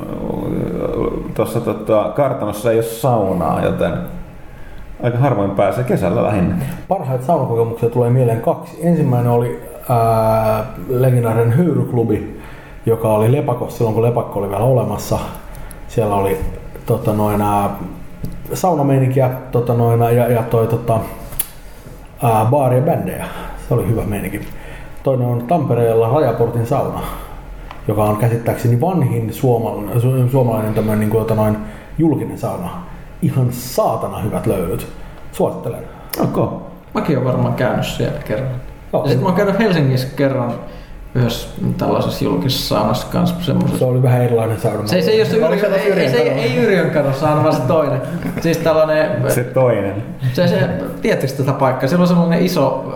tuossa 1.35 1.60
tota, 1.60 2.12
kartanossa 2.16 2.70
ei 2.70 2.76
ole 2.76 2.85
saunaa, 2.85 3.64
joten 3.64 3.93
aika 5.02 5.18
harvoin 5.18 5.51
pääsee 5.51 5.85
kesällä 5.85 6.22
lähinnä. 6.22 6.56
Parhaita 6.89 7.26
saunakokemuksia 7.26 7.90
tulee 7.90 8.10
mieleen 8.10 8.40
kaksi. 8.40 8.78
Ensimmäinen 8.82 9.32
oli 9.32 9.73
ää, 9.89 10.65
legendaarinen 10.89 11.52
höyryklubi, 11.52 12.40
joka 12.86 13.09
oli 13.09 13.32
Lepakossa 13.32 13.78
silloin, 13.78 13.94
kun 13.94 14.02
Lepakko 14.02 14.39
oli 14.39 14.51
vielä 14.51 14.65
olemassa. 14.65 15.19
Siellä 15.89 16.15
oli 16.15 16.40
tota, 16.86 17.12
noin, 17.12 17.43
saunameininkiä 18.52 19.31
tota, 19.52 19.74
noin, 19.74 20.01
ja, 20.01 20.28
ja 20.28 20.43
toi, 20.43 20.66
tota, 20.66 20.98
ää, 22.23 22.44
baari 22.44 22.77
ja 22.77 22.82
bändejä. 22.82 23.24
Se 23.69 23.74
oli 23.74 23.89
hyvä 23.89 24.02
meininki. 24.02 24.40
Toinen 25.02 25.27
on 25.27 25.43
Tampereella 25.47 26.09
Rajaportin 26.09 26.66
sauna, 26.66 27.01
joka 27.89 28.05
on 28.05 28.16
käsittääkseni 28.16 28.81
vanhin 28.81 29.32
suomalainen, 29.32 29.97
su- 29.97 30.31
suomalainen 30.31 30.74
tämmöinen 30.74 31.01
niin 31.01 31.11
kuin, 31.11 31.20
tota, 31.20 31.35
noin, 31.35 31.56
julkinen 31.98 32.39
sauna. 32.39 32.70
Ihan 33.23 33.52
saatana 33.52 34.19
hyvät 34.19 34.47
löylyt. 34.47 34.86
Suosittelen. 35.32 35.85
Okay. 36.23 36.48
Mäkin 36.94 37.19
olen 37.19 37.28
varmaan 37.28 37.55
käynyt 37.55 37.86
siellä 37.86 38.19
kerran. 38.19 38.51
Joo. 38.95 39.03
Ja 39.03 39.09
sitten 39.09 39.23
mä 39.23 39.29
oon 39.29 39.37
käynyt 39.37 39.59
Helsingissä 39.59 40.09
kerran 40.16 40.55
yhdessä 41.15 41.49
tällaisessa 41.79 42.25
julkisessa 42.25 42.75
saunassa 42.75 43.07
kanssa 43.12 43.37
semmoisessa. 43.41 43.79
Se 43.79 43.85
oli 43.85 44.03
vähän 44.03 44.23
erilainen 44.23 44.61
sauna. 44.61 44.87
Se, 44.87 45.03
se 45.03 45.11
ei 45.11 45.21
ole 45.21 45.29
se 45.31 45.47
Oliko 45.47 45.66
se 45.66 45.75
ei, 45.75 45.93
ei, 45.93 46.11
se 46.11 46.16
ei, 46.16 46.29
Yrjön 46.29 46.39
ei 46.39 46.57
Yrjön 46.57 46.91
kadon 46.91 47.15
sauna, 47.15 47.43
vaan 47.43 47.55
se 47.57 47.62
toinen. 47.62 48.03
Siis 48.41 48.59
tällainen, 48.59 49.33
Se 49.33 49.45
toinen. 49.45 50.03
se, 50.33 50.49
se 50.49 50.69
tiedättekö 51.03 51.33
tätä 51.33 51.53
paikkaa? 51.53 51.89
Siellä 51.89 52.03
on 52.03 52.09
sellainen 52.09 52.43
iso, 52.45 52.95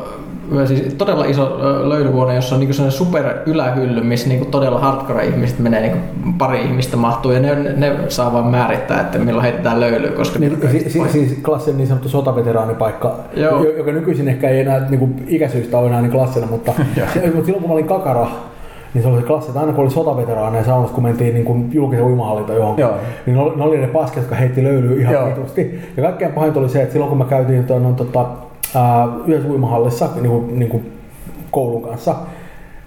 siis 0.66 0.94
todella 0.94 1.24
iso 1.24 1.58
löylyhuone, 1.88 2.34
jossa 2.34 2.54
on 2.54 2.60
niinku 2.60 2.72
sellainen 2.74 2.98
super 2.98 3.24
ylähylly, 3.46 4.00
missä 4.00 4.28
niinku 4.28 4.44
todella 4.44 4.78
hardcore-ihmiset 4.78 5.58
menee, 5.58 5.80
niinku 5.80 5.98
pari 6.38 6.62
ihmistä 6.62 6.96
mahtuu 6.96 7.32
ja 7.32 7.40
ne, 7.40 7.54
ne 7.76 7.96
saa 8.08 8.32
vaan 8.32 8.46
määrittää, 8.46 9.00
että 9.00 9.18
milloin 9.18 9.44
heitetään 9.44 9.80
löylyä, 9.80 10.10
koska 10.10 10.38
Niin, 10.38 10.58
si, 10.72 10.90
si, 10.90 11.08
siis 11.10 11.38
klassinen 11.44 11.76
niin 11.76 11.88
sanottu 11.88 12.08
sotaveteraanipaikka, 12.08 13.16
Joo. 13.36 13.64
jo- 13.64 13.76
joka 13.76 13.92
nykyisin 13.92 14.28
ehkä 14.28 14.48
ei 14.48 14.60
enää 14.60 14.86
niin 14.90 14.98
kuin 14.98 15.24
ikäsyystä 15.28 15.78
ole 15.78 15.86
enää 15.86 16.00
niin 16.00 16.12
klassina, 16.12 16.46
mutta, 16.46 16.72
se, 17.14 17.22
mutta 17.26 17.44
silloin 17.44 17.62
kun 17.62 17.70
mä 17.70 17.74
olin 17.74 17.86
kakara, 17.86 18.26
niin 18.94 19.02
se 19.02 19.08
oli 19.08 19.20
se 19.20 19.26
klassi, 19.26 19.50
että 19.50 19.60
aina 19.60 19.72
kun 19.72 19.84
oli 19.84 19.90
sotaveteraaneja 19.90 20.64
saunassa, 20.64 20.94
kun 20.94 21.02
mentiin 21.04 21.34
niin 21.34 21.44
kuin 21.44 21.68
julkisen 21.72 22.04
uimahallinta 22.04 22.52
johonkin, 22.52 22.82
Joo. 22.82 22.94
niin 23.26 23.36
ne 23.36 23.42
oli, 23.42 23.56
ne 23.56 23.62
oli 23.64 23.78
ne 23.78 23.86
pasket, 23.86 24.22
jotka 24.22 24.34
heitti 24.34 24.62
löylyä 24.64 25.10
ihan 25.10 25.28
vitusti. 25.28 25.80
Ja 25.96 26.02
kaikkein 26.02 26.32
pahinta 26.32 26.60
oli 26.60 26.68
se, 26.68 26.82
että 26.82 26.92
silloin 26.92 27.08
kun 27.08 27.18
mä 27.18 27.24
käytiin 27.24 27.64
tuon, 27.64 27.94
tota, 27.94 28.26
yhdessä 29.26 29.48
uimahallissa 29.48 30.08
niin 30.14 30.30
kuin, 30.30 30.58
niin 30.58 30.70
kuin 30.70 30.92
koulun 31.50 31.82
kanssa, 31.82 32.14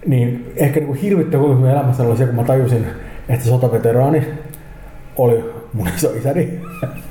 niin 0.06 0.54
ehkä 0.56 0.80
niin 0.80 0.96
hirvittävä 0.96 1.42
koko 1.42 1.54
minun 1.54 1.70
elämässäni 1.70 2.10
oli 2.10 2.18
se, 2.18 2.26
kun 2.26 2.36
mä 2.36 2.44
tajusin, 2.44 2.86
että 3.30 3.46
sotaveteraani 3.46 4.28
oli 5.18 5.54
mun 5.74 5.88
isoisäni, 5.96 6.60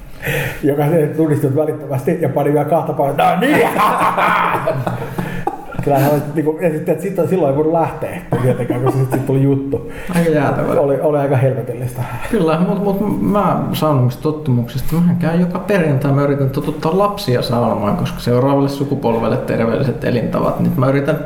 joka 0.62 0.88
se 0.88 1.06
tunnistui 1.06 1.56
välittömästi 1.56 2.18
ja 2.20 2.28
pani 2.28 2.52
vielä 2.52 2.64
kahta 2.64 2.92
painoa. 2.92 3.34
No 3.34 3.40
niin! 3.40 3.68
Kyllä 5.84 5.98
hän 5.98 6.12
oli, 6.12 6.20
niin 6.34 6.44
kuin, 6.44 6.62
ja 6.62 6.70
sitten, 6.70 6.92
että 6.92 7.02
sitten 7.02 7.28
silloin 7.28 7.50
ei 7.50 7.56
voinut 7.56 7.72
lähteä 7.72 8.22
tietenkään, 8.42 8.82
koska 8.82 8.98
sitten 8.98 9.18
sit 9.18 9.26
tuli 9.26 9.42
juttu. 9.42 9.90
aika 10.14 10.30
jäätävää. 10.30 10.80
Oli, 10.80 11.00
oli 11.00 11.18
aika 11.18 11.36
helvetillistä. 11.36 12.02
Kyllä, 12.30 12.60
mutta 12.60 12.84
mut 12.84 13.22
mä 13.22 13.62
saunomista 13.72 14.22
tottumuksesta, 14.22 14.96
mä 14.96 15.14
käyn 15.18 15.40
joka 15.40 15.58
perjantai, 15.58 16.12
mä 16.12 16.22
yritän 16.22 16.50
totuttaa 16.50 16.98
lapsia 16.98 17.42
saunomaan, 17.42 17.96
koska 17.96 18.20
seuraavalle 18.20 18.68
sukupolvelle 18.68 19.36
terveelliset 19.36 20.04
elintavat. 20.04 20.60
Nyt 20.60 20.76
mä 20.76 20.88
yritän, 20.88 21.16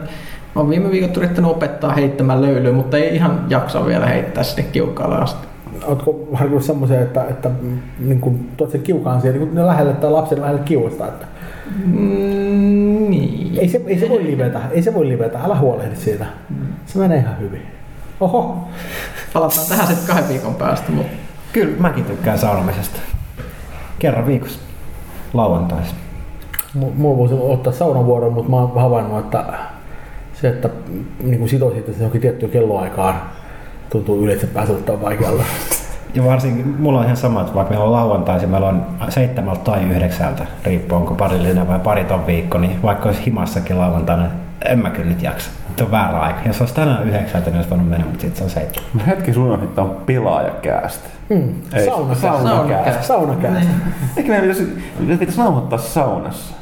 mä 0.54 0.60
oon 0.60 0.70
viime 0.70 0.90
viikot 0.90 1.16
yrittänyt 1.16 1.50
opettaa 1.50 1.92
heittämään 1.92 2.42
löylyä, 2.42 2.72
mutta 2.72 2.96
ei 2.96 3.14
ihan 3.14 3.44
jaksa 3.48 3.86
vielä 3.86 4.06
heittää 4.06 4.44
sinne 4.44 4.70
kiukkaalle 4.72 5.16
asti. 5.16 5.46
Oletko 5.84 6.28
harkinnut 6.32 6.64
semmoisen, 6.64 7.02
että, 7.02 7.24
että 7.24 7.50
niin 7.98 8.20
kuin, 8.20 8.50
tuot 8.56 8.70
sen 8.70 8.82
kiukaan 8.82 9.20
siihen 9.20 9.40
niin 9.40 9.66
lähelle 9.66 9.92
tai 9.92 10.10
lapsen 10.10 10.40
lähelle 10.40 10.60
kiuasta, 10.64 11.06
että 11.06 11.26
Mm, 11.86 13.10
niin. 13.10 13.58
ei 13.58 13.68
se, 13.68 13.80
ei 13.86 13.98
se 14.00 14.08
voi 14.08 14.24
livetä, 14.24 14.60
ei 14.70 14.82
se 14.82 14.94
voi 14.94 15.08
livetä, 15.08 15.38
älä 15.44 15.56
huolehdi 15.56 15.96
siitä. 15.96 16.26
Se 16.86 16.98
menee 16.98 17.18
ihan 17.18 17.40
hyvin. 17.40 17.62
Oho, 18.20 18.68
Palataan 19.32 19.66
tähän 19.68 19.86
sitten 19.86 20.06
kahden 20.06 20.28
viikon 20.28 20.54
päästä, 20.54 20.92
mutta 20.92 21.12
Kyllä 21.52 21.76
mäkin 21.78 22.04
tykkään 22.04 22.38
saunomisesta. 22.38 23.00
Kerran 23.98 24.26
viikossa. 24.26 24.58
Lauantaisin. 25.34 25.94
Mu- 26.78 26.94
Mulla 26.94 27.18
voisi 27.18 27.34
ottaa 27.34 27.72
saunavuoron, 27.72 28.32
mutta 28.32 28.50
mä 28.50 28.56
oon 28.56 28.74
havainnut, 28.74 29.18
että 29.18 29.44
se, 30.40 30.48
että 30.48 30.68
niin 31.22 31.38
kuin 31.38 31.48
sitoisit 31.48 31.78
että 31.88 32.00
johonkin 32.00 32.20
tiettyyn 32.20 32.52
kelloaikaan, 32.52 33.22
tuntuu 33.90 34.24
yleensä 34.24 34.46
pääsellä 34.46 35.00
vaikealta. 35.00 35.44
Ja 36.14 36.24
varsinkin, 36.24 36.76
mulla 36.78 36.98
on 36.98 37.04
ihan 37.04 37.16
sama, 37.16 37.40
että 37.40 37.54
vaikka 37.54 37.70
meillä 37.70 37.86
on 37.86 37.92
lauantaisin, 37.92 38.48
meillä 38.48 38.68
on 38.68 38.86
seitsemältä 39.08 39.60
tai 39.60 39.84
yhdeksältä, 39.84 40.46
riippuu 40.64 40.98
onko 40.98 41.14
parillinen 41.14 41.68
vai 41.68 41.78
pariton 41.78 42.26
viikko, 42.26 42.58
niin 42.58 42.82
vaikka 42.82 43.08
olisi 43.08 43.26
himassakin 43.26 43.78
lauantaina, 43.78 44.26
en 44.64 44.78
mä 44.78 44.90
kyllä 44.90 45.08
nyt 45.08 45.22
jaksa. 45.22 45.50
Nyt 45.68 45.80
on 45.80 45.90
väärä 45.90 46.20
aika. 46.20 46.40
Jos 46.46 46.60
olisi 46.60 46.74
tänään 46.74 47.08
yhdeksältä, 47.08 47.50
niin 47.50 47.56
olisi 47.56 47.70
voinut 47.70 47.88
mennä, 47.88 48.06
mutta 48.06 48.20
sitten 48.20 48.38
se 48.38 48.44
on 48.44 48.50
seitsemän. 48.50 49.06
Hetki 49.06 49.32
sun 49.32 49.44
unohdin, 49.44 49.68
että 49.68 49.82
on 49.82 49.96
pelaajakäästä. 50.06 51.08
Mm. 51.28 51.54
Ei, 51.72 51.84
Saunakäästä. 51.84 52.42
Saunakäästä. 52.42 53.02
Saunakäästä. 53.02 53.70
Eikö 54.16 54.28
meidän 54.28 54.48
pitäisi, 54.48 54.82
meidän 54.98 55.18
pitäisi 55.18 55.40
nauhoittaa 55.40 55.78
saunassa? 55.78 56.54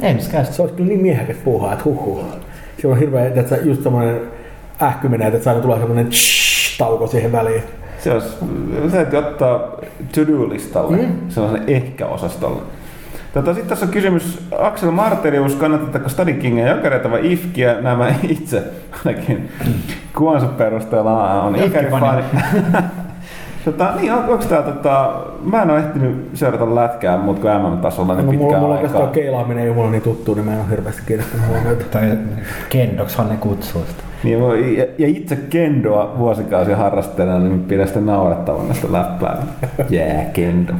Ei 0.00 0.14
miskään. 0.14 0.46
Se 0.46 0.62
olisi 0.62 0.74
kyllä 0.74 0.88
niin 0.88 1.00
miehekäs 1.00 1.36
puuhaa, 1.44 1.72
että 1.72 1.84
huhhuh. 1.84 2.24
Se 2.82 2.88
on 2.88 2.98
hirveä, 2.98 3.26
että 3.26 3.56
just 3.56 3.82
semmoinen 3.82 4.20
ähkyminen, 4.82 5.34
että 5.34 5.50
aina 5.50 5.62
tulee 5.62 5.78
semmoinen 5.78 6.08
tauko 6.78 7.06
siihen 7.06 7.32
väliin. 7.32 7.62
Se 8.06 8.12
olisi, 8.12 8.36
täytyy 8.92 9.18
ottaa 9.18 9.58
to-do-listalle, 10.14 10.96
mm. 10.96 11.12
sellaisen 11.28 11.62
ehkä-osastolle. 11.66 12.62
Tota, 13.34 13.54
Sitten 13.54 13.68
tässä 13.68 13.86
on 13.86 13.92
kysymys 13.92 14.48
Axel 14.58 14.90
Marterius, 14.90 15.54
kannatatteko 15.54 16.08
Study 16.08 16.32
Kingia 16.32 16.68
jokereita 16.68 17.10
vai 17.10 17.32
Ifkiä? 17.32 17.80
Nämä 17.80 18.14
itse 18.22 18.62
ainakin 19.06 19.48
kuvansa 20.16 20.46
perusteella 20.46 21.42
on 21.42 21.56
Ifki-fani. 21.56 22.20
Ifki-fani. 22.20 22.84
tota, 23.64 23.92
niin, 24.00 24.12
on, 24.12 24.18
onko 24.18 24.44
tää, 24.44 24.62
tota, 24.62 25.14
mä 25.44 25.62
en 25.62 25.70
ole 25.70 25.78
ehtinyt 25.78 26.30
seurata 26.34 26.74
lätkää 26.74 27.18
muut 27.18 27.38
kuin 27.38 27.52
MM-tasolla 27.52 28.14
niin 28.14 28.26
No, 28.26 28.32
mulla, 28.32 28.38
pitkään 28.44 28.62
mulla 28.62 28.74
aikaa. 28.74 28.88
oikeastaan 28.88 29.12
keilaaminen 29.12 29.64
ei 29.64 29.68
ole 29.68 29.76
mulla 29.76 29.90
niin 29.90 30.02
tuttu, 30.02 30.34
niin 30.34 30.44
mä 30.44 30.52
en 30.52 30.60
ole 30.60 30.70
hirveästi 30.70 31.02
kiinnittänyt 31.06 31.48
huomiota. 31.48 31.84
Tai 31.90 32.18
kendokshan 32.68 33.28
ne 33.28 33.36
kutsuu 33.36 33.84
sitä. 33.88 34.02
Niin, 34.24 34.40
voi- 34.40 34.78
ja, 34.78 34.84
ja 34.98 35.06
itse 35.08 35.36
kendoa 35.36 36.14
vuosikausia 36.18 36.76
harrastelijana, 36.76 37.38
niin 37.44 37.60
pidän 37.60 37.88
sitä 37.88 38.00
naurettavana 38.00 38.74
sitä 38.74 38.92
läppää. 38.92 39.42
Jää, 39.90 40.06
yeah, 40.06 40.32
kendo. 40.32 40.72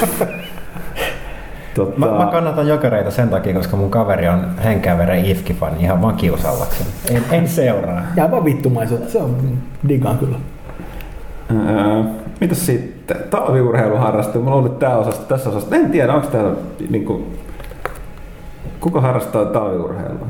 Tota, 1.74 1.98
Mä, 1.98 2.06
mä 2.06 2.28
kannatan 2.32 2.68
jokereita 2.68 3.10
sen 3.10 3.28
takia, 3.28 3.54
koska 3.54 3.76
mun 3.76 3.90
kaveri 3.90 4.28
on 4.28 4.44
henkää 4.64 4.98
veren 4.98 5.24
Ifki-fani 5.24 5.80
ihan 5.80 6.02
vaan 6.02 6.14
kiusallakseni. 6.14 6.90
En, 7.10 7.22
en 7.30 7.48
seuraa. 7.48 8.02
Jää 8.16 8.30
vaan 8.30 8.44
vittumaisuutta, 8.44 9.10
se 9.10 9.18
on 9.18 9.36
digaan 9.88 10.18
kyllä. 10.18 10.36
Öö, 11.50 12.02
mitäs 12.40 12.66
sitten? 12.66 13.16
Talviurheiluharrastelu. 13.30 14.44
Mulla 14.44 14.56
on 14.56 14.62
ollut 14.64 14.78
tää 14.78 14.96
osasta, 14.98 15.24
tässä 15.24 15.50
osasta. 15.50 15.76
En 15.76 15.90
tiedä, 15.90 16.14
onko 16.14 16.26
täällä 16.26 16.54
niinku... 16.90 17.26
Kuka 18.80 19.00
harrastaa 19.00 19.44
talviurheilua? 19.44 20.26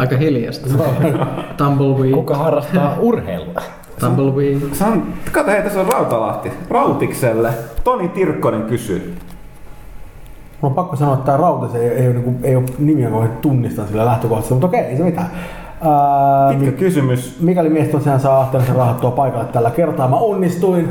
Aika 0.00 0.16
hiljasta. 0.16 0.68
Tumbleweed. 1.56 2.12
Kuka 2.14 2.34
harrastaa 2.36 2.96
urheilua? 2.98 3.60
Tumbleweed. 4.00 4.58
Se 4.72 4.84
on, 4.84 5.02
kato, 5.32 5.50
hei, 5.50 5.62
tässä 5.62 5.80
on 5.80 5.86
Rautalahti. 5.92 6.52
Rautikselle. 6.70 7.50
Toni 7.84 8.08
Tirkkonen 8.08 8.62
kysyy. 8.62 9.14
Mun 10.60 10.70
on 10.70 10.74
pakko 10.74 10.96
sanoa, 10.96 11.14
että 11.14 11.26
tämä 11.26 11.38
Rautes 11.38 11.74
ei, 11.74 11.88
ei, 11.88 12.06
ole, 12.06 12.12
niin 12.14 12.22
kuin, 12.24 12.38
ei 12.42 12.56
ole 12.56 12.64
nimiä, 12.78 13.10
kun 13.10 13.28
tunnistan 13.42 13.88
sillä 13.88 14.04
lähtökohtaisesti, 14.04 14.54
mutta 14.54 14.66
okei, 14.66 14.80
ei 14.80 14.96
se 14.96 15.02
mitään. 15.02 15.30
Ää, 15.82 16.48
Pitkä 16.50 16.64
Mi- 16.70 16.72
kysymys. 16.72 17.40
mikäli 17.40 17.68
mies 17.68 17.88
tosiaan 17.88 18.20
saa 18.20 18.40
Ahtenisen 18.40 18.76
rahattua 18.76 19.10
paikalle 19.10 19.44
tällä 19.44 19.70
kertaa, 19.70 20.08
mä 20.08 20.16
onnistuin. 20.16 20.88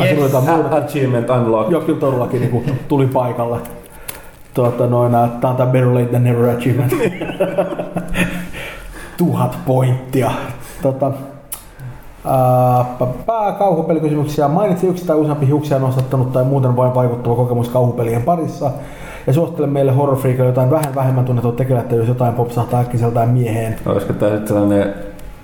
Yes. 0.00 0.18
muuta. 0.18 0.42
Achievement 0.76 1.30
unlocked. 1.30 1.72
Joo, 1.72 1.80
kyllä 1.80 2.00
todellakin 2.00 2.40
niin 2.40 2.50
kuin, 2.50 2.64
tuli 2.88 3.06
paikalle. 3.06 3.58
Tuota, 4.54 4.86
noin, 4.86 5.12
tää 5.40 5.50
on 5.50 5.56
tää 5.56 5.66
better 5.66 5.94
late 5.94 6.06
than 6.06 6.24
never 6.24 6.48
achievement. 6.48 6.92
Tuhat 9.16 9.58
pointtia. 9.66 10.30
Tota, 10.82 11.12
ää, 12.24 12.84
pää 13.26 13.52
kauhupelikysymyksiä. 13.52 14.48
Mainitsi 14.48 14.86
yksi 14.86 15.06
tai 15.06 15.16
useampi 15.16 15.46
hiuksia 15.46 15.78
nostattanut 15.78 16.32
tai 16.32 16.44
muuten 16.44 16.76
vain 16.76 16.94
vaikuttava 16.94 17.34
kokemus 17.34 17.68
kauhupelien 17.68 18.22
parissa. 18.22 18.70
Ja 19.26 19.32
suosittelen 19.32 19.70
meille 19.70 19.92
horrorfreakille 19.92 20.48
jotain 20.48 20.70
vähän 20.70 20.94
vähemmän 20.94 21.24
tunnettua 21.24 21.52
tekelättä, 21.52 21.94
jos 21.94 22.08
jotain 22.08 22.34
popsahtaa 22.34 22.80
äkkiseltään 22.80 23.28
mieheen. 23.28 23.76
Olisiko 23.86 24.12
tää 24.12 24.30
sitten 24.30 24.48
sellainen 24.48 24.94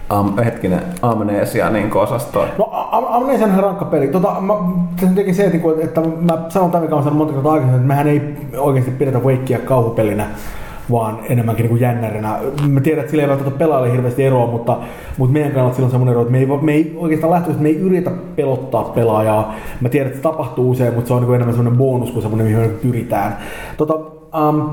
am, 0.08 0.38
hetkinen 0.38 0.82
amnesia 1.02 1.70
niin 1.70 1.96
osasto? 1.96 2.46
No 2.58 2.79
On 2.92 3.30
ihan 3.30 3.62
rankka 3.62 3.84
peli. 3.84 4.08
Tota, 4.08 4.40
mä, 4.40 4.54
tietenkin 4.98 5.34
se, 5.34 5.44
että, 5.44 5.58
että 5.84 6.00
mä 6.00 6.38
sanon 6.48 6.70
tämän, 6.70 6.84
mikä 6.84 6.96
on 6.96 7.16
monta 7.16 7.32
kertaa 7.32 7.52
aikaisemmin, 7.52 7.80
että 7.80 7.88
mehän 7.88 8.08
ei 8.08 8.36
oikeasti 8.58 8.90
pidetä 8.90 9.18
Wakea 9.18 9.58
kauhupelinä. 9.58 10.26
vaan 10.90 11.18
enemmänkin 11.28 11.66
niin 11.66 11.80
jännärinä. 11.80 12.38
Mä 12.68 12.80
tiedän, 12.80 13.00
että 13.00 13.10
sillä 13.10 13.22
ei 13.22 13.28
välttämättä 13.28 13.58
pelaajalle 13.58 13.92
hirveästi 13.92 14.24
eroa, 14.24 14.46
mutta, 14.46 14.78
mutta 15.18 15.32
meidän 15.32 15.52
kannalta 15.52 15.76
sillä 15.76 15.86
on 15.86 15.90
semmoinen 15.90 16.12
ero, 16.12 16.22
että 16.22 16.32
me 16.32 16.38
ei, 16.38 16.46
me 16.46 16.72
ei 16.72 16.96
oikeastaan 16.96 17.30
lähtöisesti 17.30 17.62
me 17.62 17.68
ei 17.68 17.76
yritä 17.76 18.10
pelottaa 18.36 18.84
pelaajaa. 18.84 19.54
Mä 19.80 19.88
tiedän, 19.88 20.06
että 20.06 20.18
se 20.18 20.22
tapahtuu 20.22 20.70
usein, 20.70 20.94
mutta 20.94 21.08
se 21.08 21.14
on 21.14 21.22
niin 21.22 21.34
enemmän 21.34 21.54
semmoinen 21.54 21.78
bonus 21.78 22.10
kuin 22.10 22.22
semmoinen, 22.22 22.46
mihin 22.46 22.60
me 22.60 22.68
pyritään. 22.68 23.36
Tota, 23.76 23.94
um, 24.48 24.70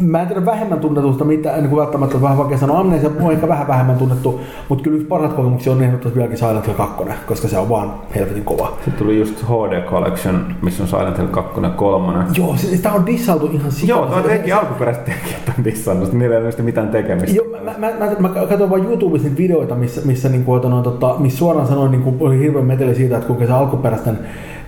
mä 0.00 0.20
en 0.20 0.26
tiedä 0.26 0.46
vähemmän 0.46 0.80
tunnetusta 0.80 1.24
mitä, 1.24 1.52
niin 1.52 1.68
kuin 1.68 1.80
välttämättä 1.80 2.22
vähän 2.22 2.38
vaikea 2.38 2.58
sanoa. 2.58 2.80
Amnesia 2.80 3.10
on 3.20 3.32
ehkä 3.32 3.48
vähän 3.48 3.68
vähemmän 3.68 3.96
tunnettu, 3.96 4.40
mutta 4.68 4.84
kyllä 4.84 4.96
yksi 4.96 5.08
parhaat 5.08 5.32
kokemuksia 5.32 5.72
on 5.72 5.82
ehdottomasti 5.82 6.18
vieläkin 6.18 6.38
Silent 6.38 6.66
Hill 6.66 6.76
2, 6.76 7.04
koska 7.26 7.48
se 7.48 7.58
on 7.58 7.68
vaan 7.68 7.94
helvetin 8.14 8.44
kova. 8.44 8.68
Sitten 8.68 8.94
tuli 8.94 9.18
just 9.18 9.44
HD 9.44 9.82
Collection, 9.90 10.46
missä 10.62 10.82
on 10.82 10.88
Silent 10.88 11.18
Hill 11.18 11.26
2 11.26 11.60
ja 11.60 11.70
3. 11.70 12.24
Joo, 12.36 12.56
se, 12.56 12.66
sitä 12.66 12.92
on 12.92 13.06
dissaltu 13.06 13.46
ihan 13.52 13.72
sikana. 13.72 14.00
Joo, 14.00 14.06
tämä 14.06 14.22
teki 14.22 14.52
alkuperäiset 14.52 15.04
tekijät 15.04 15.58
on 15.58 15.64
dissannut, 15.64 16.12
niillä 16.12 16.36
ei 16.36 16.42
ole 16.42 16.62
mitään 16.62 16.88
tekemistä. 16.88 17.36
Joo, 17.36 17.46
mä, 17.64 17.74
mä, 17.78 17.90
mä, 17.98 18.10
mä 18.18 18.28
katsoin 18.28 18.70
vaan 18.70 18.84
YouTubesta 18.84 19.28
niitä 19.28 19.38
videoita, 19.38 19.74
missä, 19.74 20.00
missä, 20.04 20.28
niin 20.28 20.44
kuin, 20.44 20.62
no, 20.62 20.82
tota, 20.82 21.14
missä 21.18 21.38
suoraan 21.38 21.66
sanoin 21.66 21.90
niin 21.90 22.02
kuin, 22.02 22.16
oli 22.20 22.38
hirveän 22.38 22.66
meteli 22.66 22.94
siitä, 22.94 23.16
että 23.16 23.26
kuinka 23.26 23.46
se 23.46 23.52
alkuperäisten, 23.52 24.18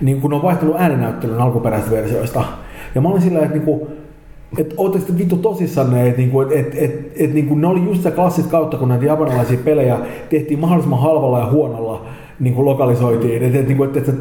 niin 0.01 0.21
kuin 0.21 0.33
on 0.33 0.43
vaihtanut 0.43 0.75
ääninäyttelyn 0.77 1.41
alkuperäisistä 1.41 1.95
versioista. 1.95 2.43
Ja 2.95 3.01
mä 3.01 3.09
olin 3.09 3.21
sillä 3.21 3.39
että 3.39 3.53
niin 3.53 3.65
kuin, 3.65 3.81
että 4.57 4.75
ootteko 4.77 5.05
te 5.05 5.17
vittu 5.17 5.37
tosissanne, 5.37 6.07
että 6.07 6.17
niinku, 6.17 6.41
et, 6.41 6.51
et, 6.51 6.75
et, 6.75 7.11
et, 7.15 7.33
niinku, 7.33 7.55
ne 7.55 7.67
oli 7.67 7.83
just 7.83 7.97
sitä 7.97 8.11
klassit 8.11 8.47
kautta, 8.47 8.77
kun 8.77 8.89
näitä 8.89 9.05
japanilaisia 9.05 9.59
pelejä 9.65 9.97
tehtiin 10.29 10.59
mahdollisimman 10.59 11.01
halvalla 11.01 11.39
ja 11.39 11.49
huonolla 11.51 12.05
niinku 12.39 12.65
lokalisoitiin. 12.65 13.43
Että 13.43 13.59
et, 13.59 13.67
niinku, 13.67 13.83
et, 13.83 13.97
et, 13.97 14.09
et, 14.09 14.15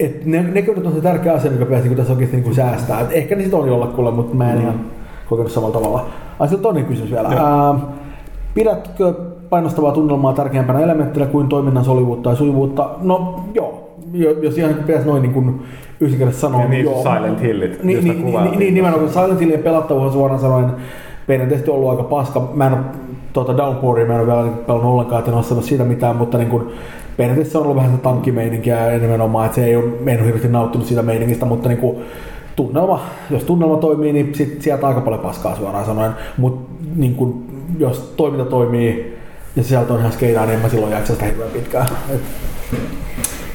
et 0.00 0.26
ne, 0.26 0.42
ne 0.42 0.62
kyllä 0.62 0.88
on 0.88 0.94
se 0.94 1.00
tärkeä 1.00 1.32
asia, 1.32 1.50
mikä 1.50 1.64
pitäisi 1.64 1.88
niinku 1.88 1.96
tässä 1.96 2.12
oikeasti 2.12 2.36
niinku 2.36 2.54
säästää. 2.54 3.00
Et 3.00 3.12
ehkä 3.12 3.36
ne 3.36 3.42
sit 3.42 3.54
on 3.54 3.68
jollakulla, 3.68 4.10
mutta 4.10 4.34
mä 4.34 4.50
en 4.50 4.56
mm. 4.56 4.62
ihan 4.62 4.80
kokenut 5.28 5.52
samalla 5.52 5.74
tavalla. 5.74 6.06
Ai 6.38 6.48
se 6.48 6.56
toinen 6.56 6.84
kysymys 6.84 7.10
vielä. 7.10 7.28
Ää, 7.28 7.74
pidätkö 8.54 9.14
painostavaa 9.50 9.92
tunnelmaa 9.92 10.32
tärkeämpänä 10.32 10.80
elementtinä 10.80 11.26
kuin 11.26 11.48
toiminnan 11.48 11.84
solivuutta 11.84 12.30
ja 12.30 12.36
sujuvuutta? 12.36 12.90
No 13.02 13.44
joo, 13.54 13.98
jos 14.42 14.58
ihan 14.58 14.74
pitäisi 14.74 15.08
noin 15.08 15.22
niin 15.22 15.32
kuin 15.32 15.60
yksinkertaisesti 16.00 16.40
sanoa. 16.40 16.62
Ja 16.62 16.68
niin 16.68 16.84
joo. 16.84 17.02
Silent 17.02 17.42
Hillit, 17.42 17.82
niin, 17.82 18.04
niin, 18.04 18.26
niin, 18.26 18.58
niin, 18.58 18.74
nimenomaan 18.74 19.12
Silent 19.12 19.40
Hillin 19.40 19.62
pelattavuus 19.62 20.12
suoraan 20.12 20.40
sanoen 20.40 20.70
perinteisesti 21.26 21.70
ollut 21.70 21.90
aika 21.90 22.02
paska. 22.02 22.50
Mä 22.54 22.66
en 22.66 22.72
ole 22.72 22.80
tuota 23.32 23.56
Downpouria, 23.56 24.06
mä 24.06 24.14
en 24.14 24.20
ole 24.20 24.26
vielä 24.26 24.42
niin 24.42 24.56
pelannut 24.56 24.92
ollenkaan, 24.92 25.18
että 25.18 25.30
en 25.30 25.36
ole 25.36 25.62
siitä 25.62 25.84
mitään, 25.84 26.16
mutta 26.16 26.38
niin 26.38 26.50
kuin, 26.50 26.66
perinteisesti 27.16 27.52
se 27.52 27.58
on 27.58 27.64
ollut 27.64 27.76
vähän 27.76 27.90
sitä 27.90 28.02
tankkimeininkiä 28.02 28.98
nimenomaan, 28.98 29.46
että 29.46 29.54
se 29.54 29.64
ei 29.64 29.76
ole, 29.76 29.84
mä 29.84 30.10
en 30.10 30.18
ole 30.18 30.26
hirveästi 30.26 30.48
nauttinut 30.48 30.86
siitä 30.86 31.02
meiningistä, 31.02 31.46
mutta 31.46 31.68
niin 31.68 31.78
kuin, 31.78 31.96
tunnelma, 32.56 33.00
jos 33.30 33.44
tunnelma 33.44 33.76
toimii, 33.76 34.12
niin 34.12 34.34
sit 34.34 34.62
sieltä 34.62 34.86
aika 34.86 35.00
paljon 35.00 35.22
paskaa 35.22 35.56
suoraan 35.56 35.84
sanoen, 35.84 36.12
mutta 36.36 36.70
niin 36.96 37.14
kuin, 37.14 37.44
jos 37.78 38.14
toiminta 38.16 38.50
toimii 38.50 39.16
ja 39.56 39.62
sieltä 39.62 39.92
on 39.92 40.00
ihan 40.00 40.12
skeidaa, 40.12 40.46
niin 40.46 40.54
en 40.54 40.62
mä 40.62 40.68
silloin 40.68 40.92
jaksa 40.92 41.12
sitä 41.12 41.24
hirveän 41.24 41.50
pitkään. 41.50 41.86
Et, 42.14 42.20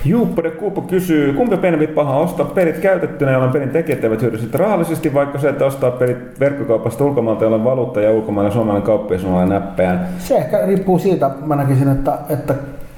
Juuppo 0.05 0.43
de 0.43 0.51
Kuupo 0.51 0.81
kysyy, 0.81 1.33
kumpi 1.33 1.57
pienempi 1.57 1.87
paha 1.87 2.17
ostaa 2.17 2.45
pelit 2.45 2.77
käytettynä, 2.77 3.31
jolloin 3.31 3.51
pelin 3.51 3.69
tekijät 3.69 4.03
eivät 4.03 4.21
hyödy 4.21 4.37
sitä 4.37 4.57
rahallisesti, 4.57 5.13
vaikka 5.13 5.39
se, 5.39 5.49
että 5.49 5.65
ostaa 5.65 5.91
pelit 5.91 6.39
verkkokaupasta 6.39 7.05
ulkomailta, 7.05 7.43
jolla 7.43 7.55
on 7.55 7.63
valuutta 7.63 8.01
ja 8.01 8.11
ulkomailla 8.11 8.51
suomalainen 8.51 8.83
kauppi 8.83 9.13
ja 9.13 9.19
suomalainen 9.19 9.61
näppejä. 9.61 9.99
Se 10.17 10.37
ehkä 10.37 10.65
riippuu 10.65 10.99
siitä, 10.99 11.29
mä 11.45 11.55
näkisin, 11.55 11.91
että, 11.91 12.17
että 12.29 12.53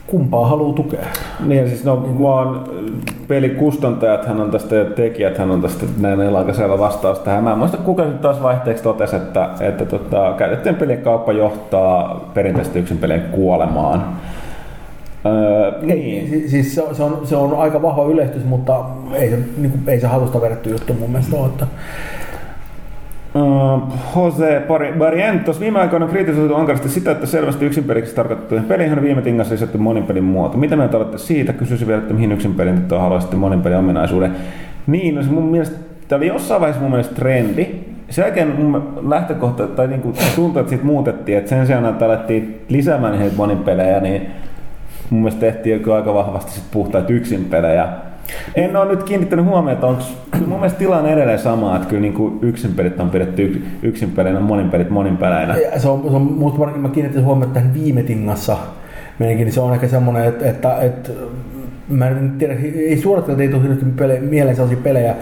kumpaa 0.08 0.48
haluaa 0.48 0.74
tukea. 0.74 1.06
Niin 1.46 1.68
siis 1.68 1.84
no 1.84 2.06
vaan 2.22 2.64
pelikustantajathan 3.28 4.42
on 4.42 4.52
tästä 4.52 4.76
ja 4.76 4.86
tekijäthän 4.86 5.52
on 5.52 5.62
tästä 5.62 5.86
näin 6.00 6.36
aika 6.36 6.54
selvä 6.54 6.80
vastaus 6.80 7.20
tähän. 7.20 7.44
Mä 7.44 7.52
en 7.52 7.58
muista 7.58 7.78
kuka 7.78 8.04
nyt 8.04 8.22
taas 8.22 8.44
vaihteeksi 8.44 8.84
totesi, 8.84 9.16
että, 9.16 9.50
että 9.60 9.86
tota, 9.86 10.34
käytettyjen 10.38 10.76
pelien 10.76 11.02
kauppa 11.02 11.32
johtaa 11.32 12.30
perinteisesti 12.34 12.80
yksin 12.80 12.98
pelien 12.98 13.24
kuolemaan. 13.32 14.04
Öö, 15.26 15.82
niin. 15.82 16.50
Siis 16.50 16.76
se, 16.76 16.84
se, 16.94 17.04
on, 17.04 17.22
se 17.24 17.36
on 17.36 17.58
aika 17.58 17.82
vahva 17.82 18.06
yleistys, 18.06 18.46
mutta 18.46 18.86
ei 19.14 19.30
se, 19.30 19.40
niin 19.58 19.72
kuin, 19.72 19.84
ei 19.88 20.00
se 20.00 20.08
hatusta 20.08 20.42
vedetty 20.42 20.70
juttu 20.70 20.94
mun 20.94 21.10
mielestä 21.10 21.36
ole. 21.36 21.46
Että... 21.46 21.68
Uh, 23.36 23.82
Jose 24.16 24.62
Barrientos 24.98 25.60
viime 25.60 25.80
aikoina 25.80 26.06
on 26.06 26.12
kritisoitu 26.12 26.56
ankarasti 26.56 26.90
sitä, 26.90 27.12
että 27.12 27.26
selvästi 27.26 27.66
yksinpeliksi 27.66 28.16
tarkoitettujen 28.16 28.64
peliin 28.64 28.94
on 28.94 29.04
viime 29.04 29.22
tingassa 29.22 29.54
lisätty 29.54 29.78
moninpelin 29.78 30.24
muoto. 30.24 30.58
Mitä 30.58 30.76
mieltä 30.76 30.98
olette 30.98 31.18
siitä? 31.18 31.54
Kysyisin 31.54 31.88
vielä, 31.88 32.02
että 32.02 32.14
mihin 32.14 32.32
yksinpelin 32.32 32.76
nyt 32.76 32.92
haluaisitte 32.92 33.36
moninpelin 33.36 33.78
ominaisuuden. 33.78 34.32
Niin, 34.88 35.16
no 35.16 35.24
se 35.24 35.30
mun 35.30 35.44
mielestä, 35.44 35.78
tämä 36.08 36.18
oli 36.18 36.28
jossain 36.28 36.62
vaiheessa 36.62 36.82
mun 36.82 36.92
mielestä 36.92 37.16
trendi. 37.16 37.68
Sen 38.10 38.24
jälkeen 38.24 38.48
mun 38.48 38.84
lähtökohta, 39.10 39.68
tai 39.68 39.88
niin 39.88 40.02
kuin 40.02 40.16
tuntuu, 40.36 40.60
että 40.60 40.70
siitä 40.70 40.86
muutettiin, 40.86 41.38
että 41.38 41.50
sen 41.50 41.66
sijaan, 41.66 41.86
että 41.86 42.06
alettiin 42.06 42.62
lisäämään 42.70 43.20
niitä 43.20 43.36
moninpelejä, 43.36 44.00
niin 44.00 44.28
mun 45.12 45.22
mielestä 45.22 45.40
tehtiin 45.40 45.94
aika 45.94 46.14
vahvasti 46.14 46.52
sit 46.52 46.64
puhtaat 46.72 47.10
yksin 47.10 47.46
pelejä. 47.46 47.88
En 48.56 48.76
ole 48.76 48.92
nyt 48.92 49.04
kiinnittänyt 49.04 49.46
huomioon, 49.46 49.74
että 49.74 49.88
onko 49.88 50.04
mun 50.48 50.60
mielestä 50.60 50.80
tilanne 50.80 51.14
edelleen 51.14 51.40
sama, 51.40 51.76
että 51.76 51.88
kyllä 51.88 52.02
niin 52.02 52.40
yksin 52.42 52.74
pelit 52.74 53.00
on 53.00 53.10
pidetty 53.10 53.66
yksin 53.84 54.12
peleinä, 54.12 54.40
monin 54.40 54.70
pelit 54.70 54.90
monin 54.90 55.18
peleinä. 55.18 55.56
Se 55.78 55.90
on, 55.90 56.02
se 56.10 56.16
on 56.16 56.22
musta 56.22 56.66
mä 56.66 56.90
kiinnittänyt 56.90 57.26
huomioon 57.26 57.54
tähän 57.54 57.74
viime 57.74 58.04
tingassa 58.04 58.58
meidänkin, 59.20 59.46
niin 59.46 59.54
se 59.54 59.62
on 59.62 59.74
ehkä 59.74 59.88
semmoinen, 59.88 60.26
että, 60.26 60.50
että, 60.50 60.82
että 60.82 61.10
mä 61.90 62.08
en 62.08 62.34
tiedä, 62.38 62.54
ei 62.76 62.98
suorattelta 62.98 63.42
ei 63.42 63.50
tule 63.50 64.20
mieleen 64.20 64.56
sellaisia 64.56 64.84
pelejä, 64.84 65.16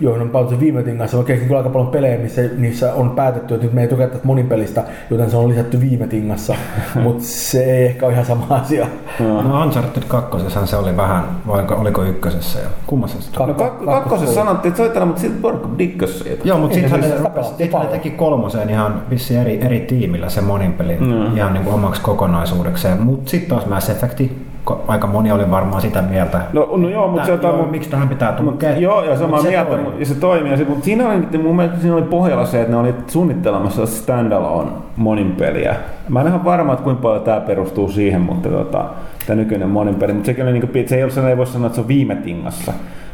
joihin 0.00 0.22
on 0.22 0.30
paljon 0.30 0.60
viime 0.60 0.82
tingassa. 0.82 1.18
Okei, 1.18 1.36
kyllä 1.36 1.56
aika 1.56 1.70
paljon 1.70 1.90
pelejä, 1.90 2.18
missä 2.18 2.42
niissä 2.56 2.94
on 2.94 3.10
päätetty, 3.10 3.54
että 3.54 3.66
nyt 3.66 3.74
me 3.74 3.80
ei 3.82 3.88
tykätä 3.88 4.12
tästä 4.12 4.26
monipelistä, 4.26 4.84
joten 5.10 5.30
se 5.30 5.36
on 5.36 5.48
lisätty 5.48 5.80
viime 5.80 6.06
tingassa. 6.06 6.54
Mutta 7.02 7.24
se 7.24 7.64
ei 7.64 7.84
ehkä 7.84 8.06
ole 8.06 8.12
ihan 8.12 8.24
sama 8.24 8.46
asia. 8.50 8.86
No, 9.20 9.42
no 9.42 9.62
Uncharted 9.62 10.02
2 10.08 10.38
se 10.64 10.76
oli 10.76 10.96
vähän, 10.96 11.24
vai 11.46 11.64
oliko 11.70 12.04
ykkösessä 12.04 12.58
jo? 12.58 12.68
Kummassa 12.86 13.22
se 13.22 13.30
no, 13.38 13.46
kak- 13.46 13.84
kakkosessa 13.84 14.34
sanottiin, 14.34 14.70
että 14.70 14.82
soitella, 14.82 15.06
mutta 15.06 15.20
sitten 15.20 15.42
porukka 15.42 15.68
dikkasi 15.78 16.18
siitä. 16.18 16.48
Joo, 16.48 16.58
mutta 16.58 16.74
sitten 16.74 17.00
ne 17.00 17.86
teki 17.90 18.10
kolmoseen 18.10 18.70
ihan 18.70 19.02
vissi 19.10 19.36
eri, 19.36 19.60
eri 19.60 19.80
tiimillä 19.80 20.28
se 20.28 20.40
monipeli 20.40 20.96
mm. 21.00 21.36
ihan 21.36 21.52
niin 21.52 21.64
kuin 21.64 21.74
omaksi 21.74 22.00
kokonaisuudekseen. 22.00 23.00
Mutta 23.00 23.30
sitten 23.30 23.50
taas 23.50 23.66
Mass 23.66 23.90
Effecti 23.90 24.51
aika 24.86 25.06
moni 25.06 25.32
oli 25.32 25.50
varmaan 25.50 25.82
sitä 25.82 26.02
mieltä. 26.02 26.40
No, 26.52 26.68
no 26.76 26.88
joo, 26.88 27.08
mutta 27.08 27.26
se 27.26 27.46
on... 27.46 27.68
Miksi 27.70 27.90
tähän 27.90 28.08
pitää 28.08 28.32
tukea? 28.32 28.76
Joo, 28.76 29.04
ja 29.04 29.18
samaa 29.18 29.42
mieltä, 29.42 29.78
ja 29.98 30.06
se 30.06 30.14
toimii. 30.14 30.52
Ja 30.52 30.58
mutta 30.68 30.84
siinä 30.84 31.08
oli, 31.08 31.38
mun 31.38 31.56
mielestä 31.56 31.80
siinä 31.80 31.96
oli 31.96 32.02
pohjalla 32.02 32.46
se, 32.46 32.60
että 32.60 32.72
ne 32.72 32.78
oli 32.78 32.94
suunnittelemassa 33.06 33.86
standalone 33.86 34.70
monin 34.96 35.32
peliä. 35.32 35.76
Mä 36.08 36.20
en 36.20 36.26
ihan 36.26 36.44
varma, 36.44 36.72
että 36.72 36.84
kuinka 36.84 37.02
paljon 37.02 37.22
tämä 37.22 37.40
perustuu 37.40 37.88
siihen, 37.88 38.20
mutta 38.20 38.48
tota, 38.48 38.84
tämä 39.26 39.36
nykyinen 39.36 39.68
monin 39.68 39.94
peli. 39.94 40.12
Mutta 40.12 40.26
sekin 40.26 40.44
oli 40.44 40.52
niin 40.52 40.68
kuin, 40.68 40.88
se 40.88 40.96
ei, 40.96 41.04
ole, 41.04 41.30
ei 41.30 41.36
voi 41.36 41.46
sanoa, 41.46 41.66
että 41.66 41.74
se 41.74 41.80
on 41.80 41.88
viime 41.88 42.14
tingassa 42.14 42.72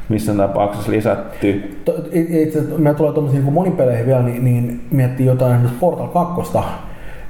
missä 0.09 0.35
tapauksessa 0.35 0.91
lisätty. 0.91 1.81
Itse 2.13 2.59
asiassa, 2.59 2.79
mä 2.79 2.95
tulee 2.95 3.13
tuommoisiin 3.13 3.45
niin 3.45 3.55
monipeleihin 3.55 4.07
vielä, 4.07 4.23
niin, 4.23 4.45
niin 4.45 4.81
miettii 4.91 5.27
jotain 5.27 5.53
esimerkiksi 5.53 5.81
Portal 5.81 6.09
2, 6.09 6.53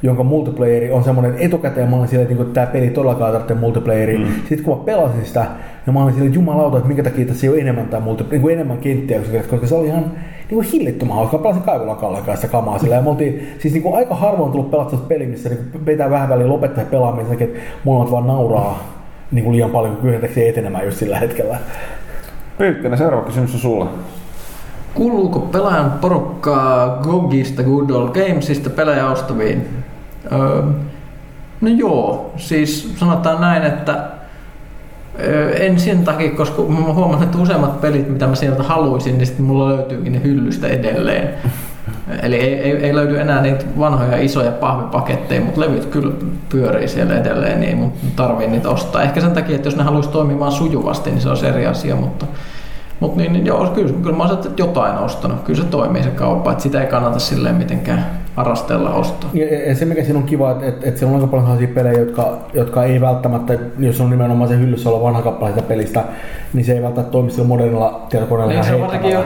jonka 0.02 0.22
multiplayeri 0.22 0.90
on 0.90 1.04
semmoinen, 1.04 1.32
että 1.32 1.44
etukäteen 1.44 1.90
mä 1.90 1.96
olin 1.96 2.08
silleen, 2.08 2.32
että 2.32 2.44
tämä 2.44 2.66
peli 2.66 2.90
todellakaan 2.90 3.32
tarvitsee 3.32 3.56
multiplayeri. 3.56 4.18
Mm. 4.18 4.26
Sitten 4.48 4.64
kun 4.64 4.78
mä 4.78 4.84
pelasin 4.84 5.24
sitä, 5.24 5.46
niin 5.86 5.94
mä 5.94 6.02
olin 6.02 6.14
silleen, 6.14 6.34
jumalauta, 6.34 6.76
että 6.76 6.88
minkä 6.88 7.02
takia 7.02 7.26
tässä 7.26 7.46
ei 7.46 7.50
ole 7.50 7.60
enemmän, 7.60 7.88
tämä 7.88 8.04
multi, 8.04 8.24
niin 8.30 8.40
kuin 8.40 8.54
enemmän 8.54 8.78
kenttiä, 8.78 9.20
koska 9.50 9.66
se 9.66 9.74
oli 9.74 9.86
ihan 9.86 10.04
niin 10.50 10.54
kuin 10.54 10.66
hillittömän 10.72 11.16
hauska. 11.16 11.36
Mä 11.36 11.42
pelasin 11.42 11.62
Kaivolan 11.62 12.22
kanssa 12.26 12.48
kamaa 12.48 12.78
sillä. 12.78 12.94
Ja 12.94 13.02
me 13.02 13.10
oltiin, 13.10 13.48
siis 13.58 13.74
niin 13.74 13.82
kuin 13.82 13.96
aika 13.96 14.14
harvoin 14.14 14.52
tullut 14.52 14.70
pelattua 14.70 15.04
peli, 15.08 15.26
missä 15.26 15.48
niin 15.48 15.84
pitää 15.84 16.10
vähän 16.10 16.28
väliin 16.28 16.48
lopettaa 16.48 16.84
pelaamisen, 16.84 17.42
että 17.42 17.60
molemmat 17.84 18.10
vaan 18.10 18.26
nauraa 18.26 18.82
niin 19.32 19.44
kuin 19.44 19.56
liian 19.56 19.70
paljon, 19.70 19.96
kun 19.96 20.10
etenemään 20.48 20.84
just 20.84 20.96
sillä 20.96 21.18
hetkellä. 21.18 21.58
Pyykkönen, 22.58 22.98
seuraava 22.98 23.26
kysymys 23.26 23.54
on 23.54 23.60
sulla. 23.60 23.90
Kuuluuko 24.94 25.38
pelaajan 25.38 25.90
porukkaa 26.00 27.00
Gogista, 27.02 27.62
Good 27.62 27.90
Old 27.90 28.08
Gamesista 28.08 28.70
pelejä 28.70 29.10
ostaviin? 29.10 29.68
Öö, 30.32 30.62
no 31.60 31.68
joo, 31.68 32.32
siis 32.36 32.94
sanotaan 32.96 33.40
näin, 33.40 33.62
että 33.62 34.04
öö, 35.20 35.52
en 35.52 35.80
sen 35.80 36.04
takia, 36.04 36.30
koska 36.30 36.62
mä 36.62 36.92
huomasin, 36.92 37.24
että 37.24 37.38
useimmat 37.38 37.80
pelit, 37.80 38.08
mitä 38.08 38.26
mä 38.26 38.34
sieltä 38.34 38.62
haluaisin, 38.62 39.18
niin 39.18 39.26
sitten 39.26 39.46
mulla 39.46 39.68
löytyykin 39.68 40.12
ne 40.12 40.22
hyllystä 40.22 40.68
edelleen. 40.68 41.34
Eli 42.22 42.36
ei, 42.36 42.54
ei, 42.54 42.76
ei 42.76 42.94
löydy 42.94 43.20
enää 43.20 43.42
niitä 43.42 43.64
vanhoja 43.78 44.18
isoja 44.18 44.50
pahvipaketteja, 44.50 45.40
mutta 45.40 45.60
levyt 45.60 45.84
kyllä 45.84 46.12
pyörii 46.48 46.88
siellä 46.88 47.14
edelleen, 47.14 47.60
niin 47.60 47.76
mun 47.76 47.92
tarvii 48.16 48.46
niitä 48.46 48.68
ostaa. 48.68 49.02
Ehkä 49.02 49.20
sen 49.20 49.32
takia, 49.32 49.56
että 49.56 49.66
jos 49.68 49.76
ne 49.76 49.82
haluaisi 49.82 50.08
toimimaan 50.08 50.52
sujuvasti, 50.52 51.10
niin 51.10 51.20
se 51.20 51.28
olisi 51.28 51.46
eri 51.46 51.66
asia, 51.66 51.96
mutta 51.96 52.26
Mutta 53.00 53.20
niin, 53.20 53.32
niin 53.32 53.46
joo, 53.46 53.66
kyllä, 53.66 53.92
kyllä 54.02 54.16
mä 54.16 54.24
oon 54.24 54.38
jotain 54.56 54.98
ostanut. 54.98 55.42
Kyllä 55.42 55.62
se 55.62 55.68
toimii 55.68 56.02
se 56.02 56.10
kauppa, 56.10 56.52
että 56.52 56.62
sitä 56.62 56.80
ei 56.80 56.86
kannata 56.86 57.18
silleen 57.18 57.54
mitenkään 57.54 58.06
arastella 58.38 58.94
ostaa. 58.94 59.30
Ja, 59.34 59.68
ja 59.68 59.74
se 59.74 59.84
mikä 59.84 60.04
siinä 60.04 60.18
on 60.18 60.24
kiva, 60.24 60.50
että, 60.50 60.66
että, 60.66 60.88
että 60.88 60.98
siellä 60.98 61.14
on 61.14 61.20
aika 61.20 61.30
paljon 61.30 61.46
sellaisia 61.46 61.74
pelejä, 61.74 61.98
jotka, 61.98 62.38
jotka 62.54 62.84
ei 62.84 63.00
välttämättä, 63.00 63.58
jos 63.78 64.00
on 64.00 64.10
nimenomaan 64.10 64.48
se 64.48 64.58
hyllyssä 64.58 64.88
olla 64.88 65.02
vanha 65.02 65.22
kappale 65.22 65.50
sitä 65.50 65.62
pelistä, 65.62 66.04
niin 66.52 66.64
se 66.64 66.72
ei 66.72 66.82
välttämättä 66.82 67.12
toimi 67.12 67.30
sillä 67.30 67.46
modernilla 67.46 68.06
tietokoneella 68.08 68.52
Niin 68.52 68.64
se 68.64 68.74
on 68.74 68.80
varsinkin 68.80 69.10
jo, 69.10 69.24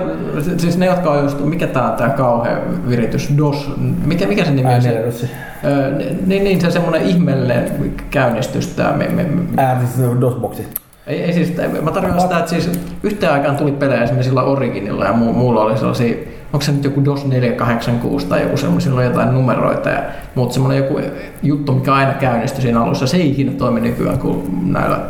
siis 0.56 0.78
ne, 0.78 0.86
jotka 0.86 1.10
on 1.10 1.22
just, 1.22 1.44
mikä 1.44 1.66
tää 1.66 1.90
on 1.90 1.96
tää 1.96 2.08
kauhea 2.08 2.58
viritys, 2.88 3.32
DOS, 3.38 3.72
mikä, 4.04 4.26
mikä 4.26 4.44
se 4.44 4.50
nimi 4.50 4.68
on? 4.68 4.72
Ää, 4.72 4.80
se? 5.10 5.28
Öö, 5.64 5.90
niin, 6.26 6.44
niin, 6.44 6.60
se 6.60 6.70
semmoinen 6.70 7.02
ihmeellinen 7.02 7.72
käynnistys 8.10 8.66
tää. 8.66 8.96
Me, 8.96 9.08
me, 9.08 9.24
me, 9.24 9.62
Ää, 9.62 9.80
siis 9.80 10.10
DOS-boksi. 10.20 10.81
Ei, 11.06 11.22
ei 11.22 11.32
siis, 11.32 11.52
mä 11.82 11.90
tarkoitan 11.90 12.20
sitä, 12.20 12.38
että 12.38 12.50
siis 12.50 12.70
yhteen 13.02 13.32
aikaan 13.32 13.56
tuli 13.56 13.72
pelejä 13.72 14.02
esimerkiksi 14.02 14.28
sillä 14.28 14.42
Originilla 14.42 15.04
ja 15.04 15.12
muu, 15.12 15.32
muulla 15.32 15.60
oli 15.60 15.78
sellaisia, 15.78 16.16
onko 16.52 16.60
se 16.60 16.72
nyt 16.72 16.84
joku 16.84 17.04
DOS 17.04 17.26
486 17.26 18.26
tai 18.26 18.42
joku 18.42 18.56
semmoinen, 18.56 18.80
sillä 18.80 18.98
on 18.98 19.04
jotain 19.04 19.34
numeroita 19.34 19.88
ja 19.88 20.02
muut 20.34 20.52
semmoinen 20.52 20.84
joku 20.84 21.00
juttu, 21.42 21.72
mikä 21.72 21.94
aina 21.94 22.12
käynnistyi 22.12 22.62
siinä 22.62 22.82
alussa, 22.82 23.06
se 23.06 23.16
ei 23.16 23.30
ikinä 23.30 23.52
toimi 23.52 23.80
nykyään 23.80 24.18
kuin 24.18 24.72
näillä 24.72 25.00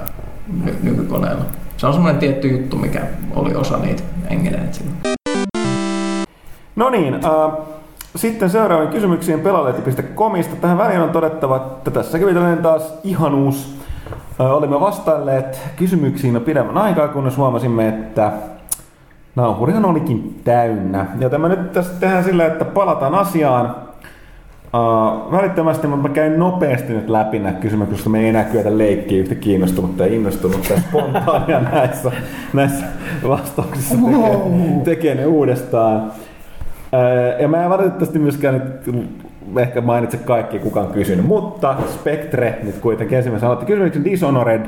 ny- 0.65 0.77
nykykoneilla. 0.83 1.45
Se 1.77 1.87
on 1.87 1.93
semmoinen 1.93 2.21
tietty 2.21 2.49
juttu, 2.49 2.77
mikä 2.77 3.01
oli 3.35 3.55
osa 3.55 3.77
niitä 3.77 4.03
engineitä. 4.31 4.79
No 6.77 6.91
niin, 6.91 7.15
äh, 7.15 7.53
sitten 8.17 8.51
seuraaviin 8.51 8.91
kysymyksiin 8.91 9.41
pelalehti.comista. 9.41 10.57
Tähän 10.57 10.79
väliin 10.79 11.01
on 11.01 11.11
todettava, 11.11 11.57
että 11.57 11.91
tässä 11.91 12.19
kävi 12.19 12.35
tällainen 12.35 12.63
taas 12.63 12.95
ihanuus. 13.05 13.82
Olimme 14.39 14.81
vastailleet 14.81 15.61
kysymyksiin 15.77 16.35
jo 16.35 16.41
pidemmän 16.41 16.79
aikaa, 16.79 17.09
kunnes 17.09 17.37
huomasimme, 17.37 17.89
että 17.89 18.33
nauhurihan 19.37 19.85
olikin 19.85 20.41
täynnä. 20.45 21.07
Joten 21.21 21.41
me 21.41 21.49
nyt 21.49 21.73
tässä 21.73 22.01
tehdään 22.01 22.25
sillä, 22.25 22.47
että 22.47 22.65
palataan 22.65 23.15
asiaan. 23.15 23.77
Uh, 24.75 25.33
välittömästi 25.33 25.87
mä 25.87 26.09
käyn 26.09 26.39
nopeasti 26.39 26.93
nyt 26.93 27.09
läpi 27.09 27.39
nämä 27.39 27.55
kysymykset, 27.55 27.97
koska 27.97 28.11
me 28.11 28.21
ei 28.21 28.29
enää 28.29 28.45
kyetä 28.45 28.79
leikkiä 28.79 29.21
yhtä 29.21 29.35
kiinnostunutta 29.35 30.07
ja 30.07 30.15
innostunutta 30.15 30.73
ja 30.73 30.81
spontaania 30.81 31.61
näissä, 31.73 32.13
näissä 32.53 32.87
vastauksissa 33.29 33.95
tekee, 33.95 34.81
tekee 34.85 35.15
ne 35.15 35.27
uudestaan. 35.27 35.97
Uh, 36.07 37.41
ja 37.41 37.49
mä 37.49 37.65
en 37.65 37.71
valitettavasti 37.71 38.19
myöskään 38.19 38.55
nyt 38.55 39.22
ehkä 39.61 39.81
mainitse 39.81 40.17
kaikki, 40.17 40.59
kuka 40.59 40.81
on 40.81 40.93
kysynyt, 40.93 41.27
mutta 41.27 41.77
Spectre 41.89 42.59
nyt 42.63 42.79
kuitenkin 42.79 43.19
ensimmäisenä 43.19 43.49
aloitti 43.49 43.67
kysymyksen 43.67 44.05
Dishonored, 44.05 44.67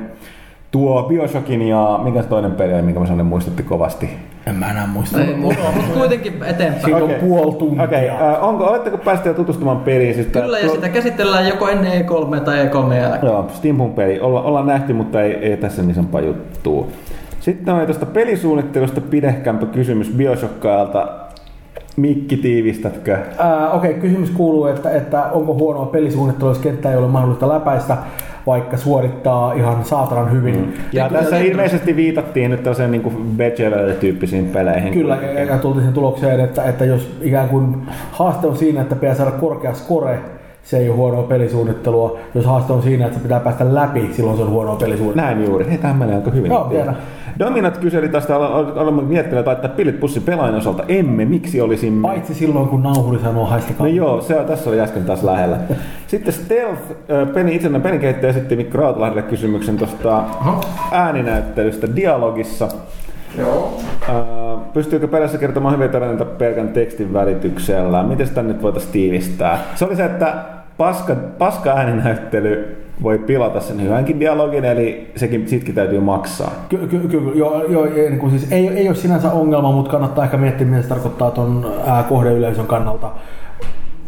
tuo 0.71 1.03
Bioshockin 1.03 1.63
ja 1.63 2.01
mikä 2.05 2.23
se 2.23 2.29
toinen 2.29 2.53
peli 2.53 2.75
oli, 2.75 2.83
minkä 2.83 3.01
mä 3.01 3.07
sanoin, 3.07 3.27
muistutti 3.27 3.63
kovasti. 3.63 4.11
En 4.47 4.55
mä 4.55 4.71
enää 4.71 4.87
muista. 4.87 5.21
Ei, 5.21 5.35
mutta 5.35 5.65
kuitenkin 5.95 6.33
eteenpäin. 6.45 6.85
Siitä 6.85 6.97
on 6.97 7.03
Okei. 7.03 7.19
puoli 7.19 7.55
tuntia. 7.55 7.85
Okei, 7.85 8.11
okay, 8.11 8.33
uh, 8.33 8.45
onko, 8.45 8.65
oletteko 8.65 8.99
päässeet 8.99 9.27
jo 9.27 9.35
tutustumaan 9.35 9.77
peliin? 9.77 10.15
Siis 10.15 10.27
Kyllä, 10.27 10.59
ja 10.59 10.69
sitä 10.69 10.89
käsitellään 10.89 11.49
joko 11.49 11.69
ennen 11.69 12.05
E3 12.05 12.41
tai 12.41 12.67
E3 12.67 12.95
jälkeen. 12.95 13.33
Joo, 13.33 13.49
Steampunk-peli. 13.53 14.21
Olla, 14.21 14.43
ollaan 14.43 14.67
nähty, 14.67 14.93
mutta 14.93 15.23
ei, 15.23 15.33
ei 15.33 15.57
tässä 15.57 15.83
niin 15.83 15.91
isompaa 15.91 16.21
juttua. 16.21 16.87
Sitten 17.41 17.75
oli 17.75 17.87
tuosta 17.87 18.07
pelisuunnittelusta 18.07 19.01
pidehkämpä 19.01 19.67
kysymys 19.67 20.11
Bioshockailta. 20.11 21.24
Mikki, 21.97 22.37
tiivistätkö? 22.37 23.19
Ää, 23.39 23.71
Okei, 23.71 23.91
okay, 23.91 24.01
kysymys 24.01 24.31
kuuluu, 24.31 24.67
että, 24.67 24.91
että 24.91 25.23
onko 25.23 25.55
huonoa 25.55 25.87
pelisuunnittelua, 25.87 26.51
jos 26.51 26.59
kenttää 26.59 26.93
ei 26.93 26.99
ole 26.99 27.09
mahdollista 27.09 27.49
läpäistä, 27.49 27.97
vaikka 28.47 28.77
suorittaa 28.77 29.53
ihan 29.53 29.85
saatanan 29.85 30.33
hyvin. 30.33 30.57
Mm. 30.57 30.73
Ja 30.93 31.09
tässä 31.09 31.39
ilmeisesti 31.39 31.97
viitattiin 31.97 32.51
nyt 32.51 32.63
tällaiseen 32.63 32.91
niin 32.91 33.37
Bachelor-tyyppisiin 33.37 34.47
peleihin. 34.53 34.93
Kyllä, 34.93 35.17
ja, 35.17 35.45
ja 35.45 35.59
tultiin 35.59 35.81
siihen 35.81 35.95
tulokseen, 35.95 36.41
että, 36.41 36.65
että 36.65 36.85
jos 36.85 37.19
ikään 37.23 37.49
kuin 37.49 37.77
haaste 38.11 38.47
on 38.47 38.57
siinä, 38.57 38.81
että 38.81 38.95
pitää 38.95 39.15
saada 39.15 39.31
korkea 39.31 39.75
score, 39.75 40.19
se 40.63 40.79
ei 40.79 40.89
ole 40.89 40.97
huonoa 40.97 41.23
pelisuunnittelua. 41.23 42.19
Jos 42.35 42.47
haaste 42.47 42.73
on 42.73 42.83
siinä, 42.83 43.07
että 43.07 43.19
pitää 43.19 43.41
päästä 43.41 43.75
läpi, 43.75 44.11
silloin 44.13 44.37
se 44.37 44.43
on 44.43 44.51
huonoa 44.51 44.77
pelisuunnittelua. 44.77 45.31
Näin 45.31 45.45
juuri. 45.45 45.67
Hei, 45.69 45.79
tähän 45.79 45.97
menee 45.97 46.15
aika 46.15 46.31
hyvin. 46.31 46.51
Joo, 46.51 46.65
tiedän. 46.65 46.97
Dominat 47.39 47.79
kyseli 47.79 48.09
tästä, 48.09 48.37
aloimme 48.37 49.03
miettimään 49.03 49.47
laittaa 49.47 49.71
pillit 49.71 50.01
pussi 50.01 50.21
pelaajan 50.21 50.55
osalta. 50.55 50.85
Emme, 50.89 51.25
miksi 51.25 51.61
olisimme... 51.61 52.09
Paitsi 52.09 52.35
silloin, 52.35 52.69
kun 52.69 52.83
nauhuri 52.83 53.19
sanoo 53.19 53.47
haistakaa. 53.47 53.87
No 53.87 53.93
joo, 53.93 54.21
se 54.21 54.37
on, 54.37 54.47
tässä 54.47 54.71
oli 54.71 54.81
äsken 54.81 55.05
taas 55.05 55.23
lähellä. 55.23 55.59
Sitten 56.07 56.33
Stealth, 56.33 56.83
ö, 57.11 57.27
peli, 57.27 57.55
itsenäinen 57.55 57.83
pelikehittäjä 57.83 58.31
esitti 58.31 58.57
Mikko 58.57 58.79
Rautalahdelle 58.79 59.23
kysymyksen 59.23 59.77
tuosta 59.77 60.25
ääninäyttelystä 60.93 61.97
dialogissa. 61.97 62.69
Joo. 63.39 63.81
Ö, 64.09 64.13
pystyykö 64.73 65.09
perässä 65.09 65.39
kertomaan 65.39 65.75
hyviä 65.75 65.89
tarinoita 65.89 66.25
pelkän 66.25 66.69
tekstin 66.69 67.13
välityksellä? 67.13 68.03
Miten 68.03 68.27
sitä 68.27 68.43
nyt 68.43 68.63
voitaisiin 68.63 68.93
tiivistää? 68.93 69.59
Se 69.75 69.85
oli 69.85 69.97
se, 69.97 70.05
että 70.05 70.35
paska, 70.77 71.15
paska 71.39 71.71
ääninäyttely 71.71 72.84
voi 73.03 73.19
pilata 73.19 73.61
sen 73.61 73.83
hyvänkin 73.83 74.21
dialogin, 74.21 74.65
eli 74.65 75.11
sekin 75.17 75.49
sitkin 75.49 75.75
täytyy 75.75 76.01
maksaa. 76.01 76.51
Kyllä, 76.69 76.87
ky- 76.87 77.09
ky- 77.09 77.33
joo, 77.35 77.85
ei, 77.85 78.11
niin 78.11 78.31
siis 78.31 78.53
ei, 78.53 78.69
ei 78.69 78.89
ole 78.89 78.97
sinänsä 78.97 79.33
ongelma, 79.33 79.73
mutta 79.73 79.91
kannattaa 79.91 80.25
ehkä 80.25 80.37
miettiä, 80.37 80.67
mitä 80.67 80.83
se 80.83 80.89
tarkoittaa 80.89 81.31
tuon 81.31 81.73
kohdeyleisön 82.09 82.67
kannalta. 82.67 83.11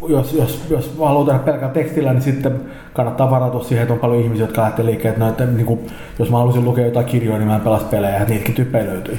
Jos, 0.07 0.33
jos, 0.33 0.65
jos 0.69 0.95
haluaa 0.99 1.25
tehdä 1.25 1.39
pelkällä 1.39 1.73
tekstillä, 1.73 2.13
niin 2.13 2.21
sitten 2.21 2.55
kannattaa 2.93 3.31
varautua 3.31 3.63
siihen, 3.63 3.81
että 3.81 3.93
on 3.93 3.99
paljon 3.99 4.21
ihmisiä, 4.21 4.43
jotka 4.43 4.61
lähtee 4.61 4.85
liikkeelle. 4.85 5.27
Että, 5.27 5.45
niin 5.45 5.65
kuin, 5.65 5.79
jos 6.19 6.31
mä 6.31 6.37
haluaisin 6.37 6.65
lukea 6.65 6.85
jotain 6.85 7.05
kirjoja, 7.05 7.37
niin 7.37 7.47
mä 7.47 7.55
en 7.55 7.61
pelasta 7.61 7.89
pelejä, 7.89 8.17
että 8.17 8.29
niitäkin 8.29 8.55
tyyppejä 8.55 8.85
löytyy. 8.85 9.17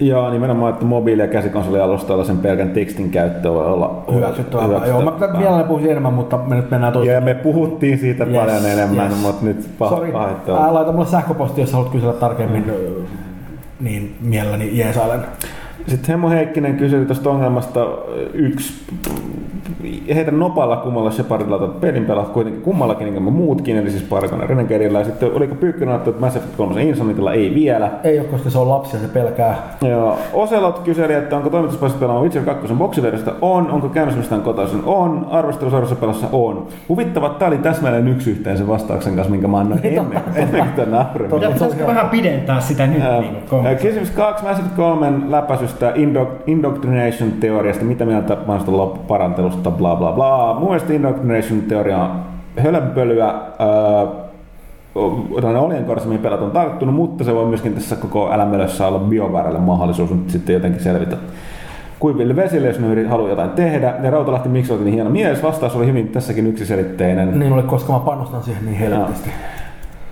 Joo, 0.00 0.30
nimenomaan, 0.30 0.72
että 0.72 0.84
mobiili- 0.84 1.22
ja 1.22 1.28
käsikonsolialustalla 1.28 2.24
sen 2.24 2.38
pelkän 2.38 2.70
tekstin 2.70 3.10
käyttö 3.10 3.50
voi 3.50 3.66
olla 3.66 4.04
Hyväksyttävää. 4.14 4.86
Joo, 4.86 5.02
mä 5.02 5.12
mielelläni 5.38 5.64
puhuisin 5.68 5.90
enemmän, 5.90 6.12
mutta 6.12 6.36
me 6.36 6.56
nyt 6.56 6.70
mennään 6.70 6.92
toiseen. 6.92 7.14
Ja 7.14 7.20
me 7.20 7.34
puhuttiin 7.34 7.98
siitä 7.98 8.24
Yes, 8.24 8.36
paljon 8.36 8.66
enemmän, 8.66 9.10
yes. 9.10 9.22
mutta 9.22 9.44
nyt 9.44 9.68
Sori, 9.88 10.12
pahoittelut. 10.12 10.60
ää, 10.60 10.74
laita 10.74 10.92
mulle 10.92 11.06
sähköposti, 11.06 11.60
jos 11.60 11.72
haluat 11.72 11.92
kysellä 11.92 12.12
tarkemmin, 12.12 12.64
mm. 12.66 13.06
niin 13.80 14.16
mielelläni 14.20 14.78
jeesailen. 14.78 15.20
Sitten 15.90 16.08
Hemmo 16.08 16.30
Heikkinen 16.30 16.76
kyseli 16.76 17.06
tuosta 17.06 17.30
ongelmasta 17.30 17.86
yksi, 18.34 18.74
heitä 20.14 20.30
nopalla 20.30 20.76
kummalla 20.76 21.10
Shepardilla 21.10 21.58
tuota 21.58 21.80
pelin 21.80 22.04
pelat 22.04 22.28
kuitenkin 22.28 22.62
kummallakin, 22.62 23.04
niin 23.04 23.22
kuin 23.22 23.34
muutkin, 23.34 23.76
eli 23.76 23.90
siis 23.90 24.02
Parkon 24.02 24.40
ja 24.40 24.46
Renegadilla. 24.46 24.98
Ja 24.98 25.04
sitten 25.04 25.32
oliko 25.34 25.54
Pyykkönen 25.54 25.94
että 25.94 26.10
Mass 26.18 26.36
Effect 26.36 26.56
3 26.56 26.82
Insomnitilla 26.82 27.32
ei 27.32 27.54
vielä. 27.54 27.90
Ei 28.04 28.18
ole, 28.18 28.28
koska 28.28 28.50
se 28.50 28.58
on 28.58 28.68
lapsi 28.68 28.96
ja 28.96 29.02
se 29.02 29.08
pelkää. 29.08 29.56
Joo. 29.82 30.18
Oselot 30.32 30.78
kyseli, 30.78 31.14
että 31.14 31.36
onko 31.36 31.50
toimituspaiset 31.50 32.00
pelaamaan 32.00 32.22
Witcher 32.22 32.44
2 32.44 32.74
boksiversiosta? 32.74 33.32
On. 33.40 33.70
Onko 33.70 33.88
käännösmistään 33.88 34.42
kotoisin? 34.42 34.82
On. 34.86 35.26
Arvostelusarvossa 35.30 35.96
pelassa? 35.96 36.26
On. 36.32 36.66
Huvittava, 36.88 37.26
että 37.26 37.38
tämä 37.38 37.48
oli 37.48 37.58
täsmälleen 37.58 38.08
yksi 38.08 38.30
yhteen 38.30 38.58
sen 38.58 38.68
vastauksen 38.68 39.16
kanssa, 39.16 39.30
minkä 39.30 39.48
mä 39.48 39.58
annoin 39.58 39.80
ennen, 39.82 40.20
ennen 40.34 40.62
kuin 40.62 40.88
tämän 40.88 41.06
vähän 41.86 42.08
pidentää 42.08 42.60
sitä 42.60 42.86
nyt? 42.86 43.02
Niin 43.62 43.78
Kysymys 43.82 44.10
kaksi 44.10 44.44
Mass 44.44 44.58
Effect 44.58 44.76
3 44.76 45.12
läpäisystä, 45.28 45.79
indo- 45.86 46.42
indoctrination 46.46 47.32
teoriasta, 47.40 47.84
mitä 47.84 48.04
mieltä 48.04 48.36
vanhasta 48.46 48.76
loppuparantelusta, 48.76 49.70
bla 49.70 49.96
bla 49.96 50.12
bla. 50.12 50.54
Mun 50.58 50.68
mielestä 50.68 50.92
indoctrination 50.92 51.62
teoria 51.62 51.98
on 51.98 52.10
hölänpölyä, 52.62 53.26
ää, 53.26 54.06
tällainen 55.34 55.62
oljenkorsi, 55.62 56.06
mihin 56.06 56.22
pelat 56.22 56.42
on 56.42 56.50
tarttunut, 56.50 56.94
mutta 56.94 57.24
se 57.24 57.34
voi 57.34 57.46
myöskin 57.46 57.74
tässä 57.74 57.96
koko 57.96 58.32
älämölössä 58.32 58.86
olla 58.86 58.98
biovärälle 58.98 59.58
mahdollisuus 59.58 60.10
nyt 60.10 60.30
sitten 60.30 60.52
jotenkin 60.54 60.82
selvitä 60.82 61.16
kuiville 61.98 62.36
vesille, 62.36 62.68
jos 62.68 62.78
ne 62.78 63.08
haluaa 63.08 63.30
jotain 63.30 63.50
tehdä. 63.50 63.94
Ja 64.02 64.10
Rautalahti, 64.10 64.48
miksi 64.48 64.72
olet 64.72 64.84
niin 64.84 64.94
hieno 64.94 65.10
mies? 65.10 65.42
Vastaus 65.42 65.76
oli 65.76 65.86
hyvin 65.86 66.08
tässäkin 66.08 66.46
yksiselitteinen. 66.46 67.38
Niin 67.38 67.52
oli, 67.52 67.62
koska 67.62 67.92
mä 67.92 67.98
panostan 67.98 68.42
siihen 68.42 68.64
niin 68.64 68.76
helvetisti. 68.76 69.30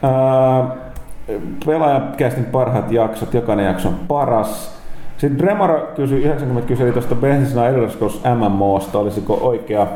Ää, 0.02 0.64
pelaajakästin 1.66 2.44
parhaat 2.44 2.92
jaksot, 2.92 3.34
jokainen 3.34 3.66
jakso 3.66 3.88
on 3.88 3.94
paras. 4.08 4.77
Sitten 5.18 5.38
Dremaro 5.38 5.88
kysyi, 5.96 6.22
90 6.22 6.68
kyseli 6.68 6.92
tuosta 6.92 7.14
Bethesda 7.14 7.68
Elder 7.68 7.90
Scrolls 7.90 8.20
MMOsta, 8.34 8.98
olisiko 8.98 9.38
oikea 9.42 9.86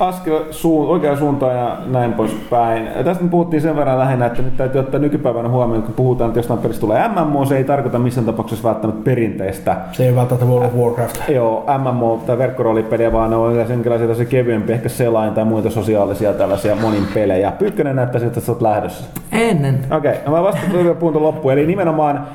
askel 0.00 0.38
suun, 0.50 0.88
oikea 0.88 1.16
suuntaan 1.16 1.56
ja 1.56 1.78
näin 1.86 2.12
poispäin. 2.12 2.88
Ja 2.96 3.04
tästä 3.04 3.24
me 3.24 3.30
puhuttiin 3.30 3.62
sen 3.62 3.76
verran 3.76 3.98
lähinnä, 3.98 4.26
että 4.26 4.42
nyt 4.42 4.56
täytyy 4.56 4.78
ottaa 4.78 5.00
nykypäivänä 5.00 5.48
huomioon, 5.48 5.82
kun 5.82 5.94
puhutaan, 5.94 6.28
että 6.28 6.38
jostain 6.38 6.60
pelistä 6.60 6.80
tulee 6.80 7.08
MMO, 7.08 7.44
se 7.44 7.56
ei 7.56 7.64
tarkoita 7.64 7.98
missään 7.98 8.26
tapauksessa 8.26 8.68
välttämättä 8.68 9.04
perinteistä 9.04 9.76
Se 9.92 10.06
ei 10.06 10.16
välttämättä 10.16 10.46
World 10.46 10.66
of 10.66 10.74
Warcraft. 10.74 11.28
Joo, 11.28 11.64
MMO 11.78 12.22
tai 12.26 12.38
verkkoroolipeliä, 12.38 13.12
vaan 13.12 13.30
ne 13.30 13.36
on 13.36 13.56
jonkinlaisia 13.68 14.08
tosi 14.08 14.26
kevyempi, 14.26 14.72
ehkä 14.72 14.88
selain 14.88 15.34
tai 15.34 15.44
muita 15.44 15.70
sosiaalisia 15.70 16.32
tällaisia 16.32 16.76
monin 16.76 17.06
pelejä. 17.14 17.50
Pyykkönen 17.50 17.96
näyttää 17.96 18.20
siltä, 18.20 18.32
että 18.32 18.46
sä 18.46 18.52
oot 18.52 18.62
lähdössä. 18.62 19.04
Ennen. 19.32 19.78
Okei, 19.90 20.12
okay, 20.12 20.32
mä 20.34 20.42
vasta 20.42 20.60
vielä 20.72 20.94
puhun 20.94 21.22
loppuun. 21.22 21.52
Eli 21.52 21.66
nimenomaan 21.66 22.26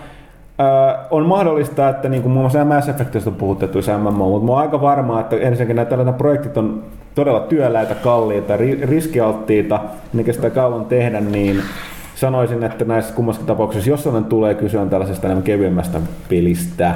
äh, 0.60 1.00
on 1.12 1.26
mahdollista, 1.26 1.90
että 1.90 2.10
niin 2.10 2.22
kuin 2.22 2.32
muun 2.32 2.44
muassa 2.44 2.66
Mass 2.66 2.90
Effectista 2.90 3.30
on 3.30 3.36
puhuttu 3.36 3.82
se 3.82 3.98
MMO, 3.98 4.30
mutta 4.30 4.46
mä 4.46 4.52
oon 4.52 4.62
aika 4.62 4.82
varma, 4.82 5.20
että 5.20 5.36
ensinnäkin 5.36 5.76
nämä 5.76 5.86
tällaiset 5.86 6.18
projektit 6.18 6.58
on 6.58 6.84
todella 7.16 7.40
työläitä, 7.40 7.96
kalliita, 7.96 8.58
ri- 8.58 8.90
riskialttiita, 8.90 9.80
ne 10.14 10.24
kestää 10.24 10.50
kauan 10.50 10.86
tehdä, 10.86 11.22
niin 11.22 11.62
sanoisin, 12.16 12.64
että 12.64 12.86
näissä 12.86 13.14
kummassakin 13.14 13.48
tapauksissa, 13.48 13.90
jos 13.90 14.04
sellainen 14.04 14.30
tulee, 14.30 14.54
kyse 14.54 14.80
on 14.80 14.90
tällaisesta 14.90 15.28
enemmän 15.28 15.44
kevyemmästä 15.44 16.00
pelistä. 16.30 16.96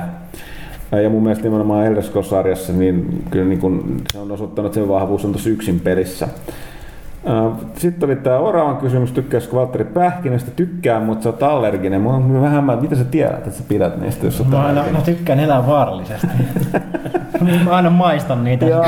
Ja 1.04 1.10
mun 1.10 1.24
mielestä 1.24 1.44
nimenomaan 1.44 1.86
Elder 1.86 2.04
Scrolls-sarjassa, 2.04 2.74
niin 2.74 3.24
kyllä 3.30 3.46
niin 3.46 3.60
kun 3.60 4.02
se 4.14 4.20
on 4.20 4.32
osoittanut, 4.32 4.70
että 4.70 4.80
sen 4.80 4.90
vahvuus 4.90 5.26
on 5.26 5.32
tuossa 5.32 5.50
yksin 5.50 5.80
pelissä. 5.80 6.28
Sitten 7.78 8.10
oli 8.10 8.16
tämä 8.16 8.38
Oravan 8.38 8.78
kysymys, 8.78 9.12
tykkääkö 9.12 9.48
Valtteri 9.54 9.86
Pähkinästä? 9.86 10.52
Tykkää, 10.52 11.00
mutta 11.00 11.24
sä 11.24 11.30
oot 11.30 11.44
allerginen. 11.44 12.02
Mä 12.02 12.10
oon 12.10 12.42
vähän 12.42 12.64
mä, 12.64 12.76
mitä 12.76 12.96
sä 12.96 13.04
tiedät, 13.04 13.38
että 13.38 13.52
sä 13.52 13.64
pidät 13.68 14.02
niistä, 14.02 14.26
jos 14.26 14.38
sä 14.38 14.44
Mä, 14.44 14.66
aina, 14.66 14.84
mä 14.92 15.02
tykkään 15.02 15.40
elää 15.40 15.68
vaarallisesti. 15.68 16.28
mä 17.66 17.72
aina 17.72 17.90
maistan 17.90 18.44
niitä. 18.44 18.66
Joo. 18.66 18.86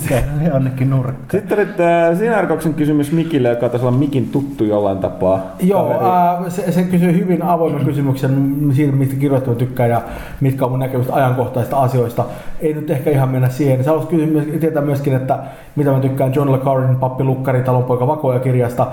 Tukee 0.00 0.24
jonnekin 0.52 0.90
nurkkaan. 0.90 1.30
Sitten 1.30 1.58
oli 1.58 1.66
tämä 1.66 2.14
Sinarkoksen 2.14 2.74
kysymys 2.74 3.12
Mikille, 3.12 3.48
joka 3.48 3.68
taisi 3.68 3.86
olla 3.86 3.98
Mikin 3.98 4.28
tuttu 4.28 4.64
jollain 4.64 4.98
tapaa. 4.98 5.56
Joo, 5.62 6.00
ää, 6.02 6.50
se, 6.50 6.72
se 6.72 6.82
kysyy 6.82 7.12
hyvin 7.12 7.42
avoimen 7.42 7.84
kysymyksen 7.84 8.56
siitä, 8.72 8.92
mistä 8.92 9.16
kirjoittaja 9.16 9.56
tykkää 9.56 9.86
ja 9.86 10.02
mitkä 10.40 10.64
on 10.64 10.70
mun 10.70 10.80
näkemystä 10.80 11.14
ajankohtaisista 11.14 11.76
asioista. 11.76 12.24
Ei 12.60 12.74
nyt 12.74 12.90
ehkä 12.90 13.10
ihan 13.10 13.28
mennä 13.28 13.48
siihen. 13.48 13.84
Sä 13.84 13.90
haluaisit 13.90 14.10
kysyä, 14.10 14.58
tietää 14.60 14.82
myöskin, 14.82 15.14
että 15.14 15.38
mitä 15.76 15.90
mä 15.90 16.00
tykkään 16.00 16.34
John 16.34 16.52
Le 16.52 16.58
Carrin 16.58 16.96
Pappi 16.96 17.24
Lukkari, 17.24 17.62
Talonpoika 17.62 18.06
Vakoja 18.06 18.38
kirjasta. 18.38 18.86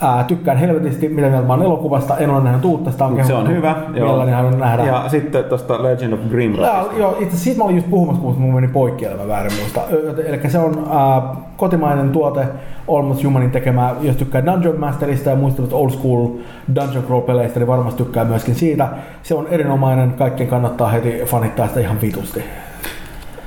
Ää, 0.00 0.24
tykkään 0.24 0.56
helvetisti, 0.56 1.08
mitä 1.08 1.28
mieltä 1.28 1.46
mä 1.46 1.52
oon 1.52 1.62
elokuvasta. 1.62 2.16
En 2.16 2.30
ole 2.30 2.42
nähnyt 2.42 2.64
uutta, 2.64 2.90
sitä 2.90 3.04
on 3.04 3.24
se 3.24 3.34
on 3.34 3.48
hyvä. 3.48 3.76
Mielelläni 3.88 4.32
haluan 4.32 4.58
nähdä. 4.58 4.84
Ja 4.84 5.04
sitten 5.08 5.44
tuosta 5.44 5.82
Legend 5.82 6.12
of 6.12 6.20
Grim 6.30 6.54
Joo, 6.54 6.92
joo, 6.96 7.16
itse 7.20 7.36
siitä 7.36 7.58
mä 7.58 7.64
olin 7.64 7.76
just 7.76 7.90
puhumassa, 7.90 8.22
kun 8.22 8.40
mun 8.40 8.54
meni 8.54 8.68
poikki, 8.68 9.06
mä 9.08 9.28
väärin 9.28 9.52
muista. 9.60 9.80
Eli 10.26 10.50
se 10.50 10.58
on 10.58 10.88
ää, 10.90 11.22
kotimainen 11.56 12.10
tuote, 12.10 12.46
Almost 12.88 13.24
Humanin 13.24 13.50
tekemä, 13.50 13.94
jos 14.00 14.16
tykkää 14.16 14.46
Dungeon 14.46 14.80
Masterista 14.80 15.30
ja 15.30 15.36
muistelut 15.36 15.72
old 15.72 15.90
school 15.90 16.28
Dungeon 16.74 17.04
Crawl-peleistä, 17.04 17.58
niin 17.58 17.66
varmasti 17.66 18.02
tykkää 18.02 18.24
myöskin 18.24 18.54
siitä. 18.54 18.88
Se 19.22 19.34
on 19.34 19.46
erinomainen, 19.50 20.12
kaikkien 20.12 20.48
kannattaa 20.48 20.88
heti 20.88 21.22
fanittaa 21.24 21.68
sitä 21.68 21.80
ihan 21.80 22.00
vitusti. 22.00 22.44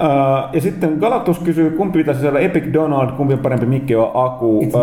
Uh, 0.01 0.49
ja 0.53 0.61
sitten 0.61 0.97
Galatus 0.99 1.39
kysyy, 1.39 1.69
kumpi 1.69 1.99
pitäisi 1.99 2.27
olla 2.27 2.39
Epic 2.39 2.73
Donald, 2.73 3.11
kumpi 3.11 3.33
on 3.33 3.39
parempi 3.39 3.65
mikki 3.65 3.95
on 3.95 4.11
Aku. 4.13 4.61
Itse 4.63 4.77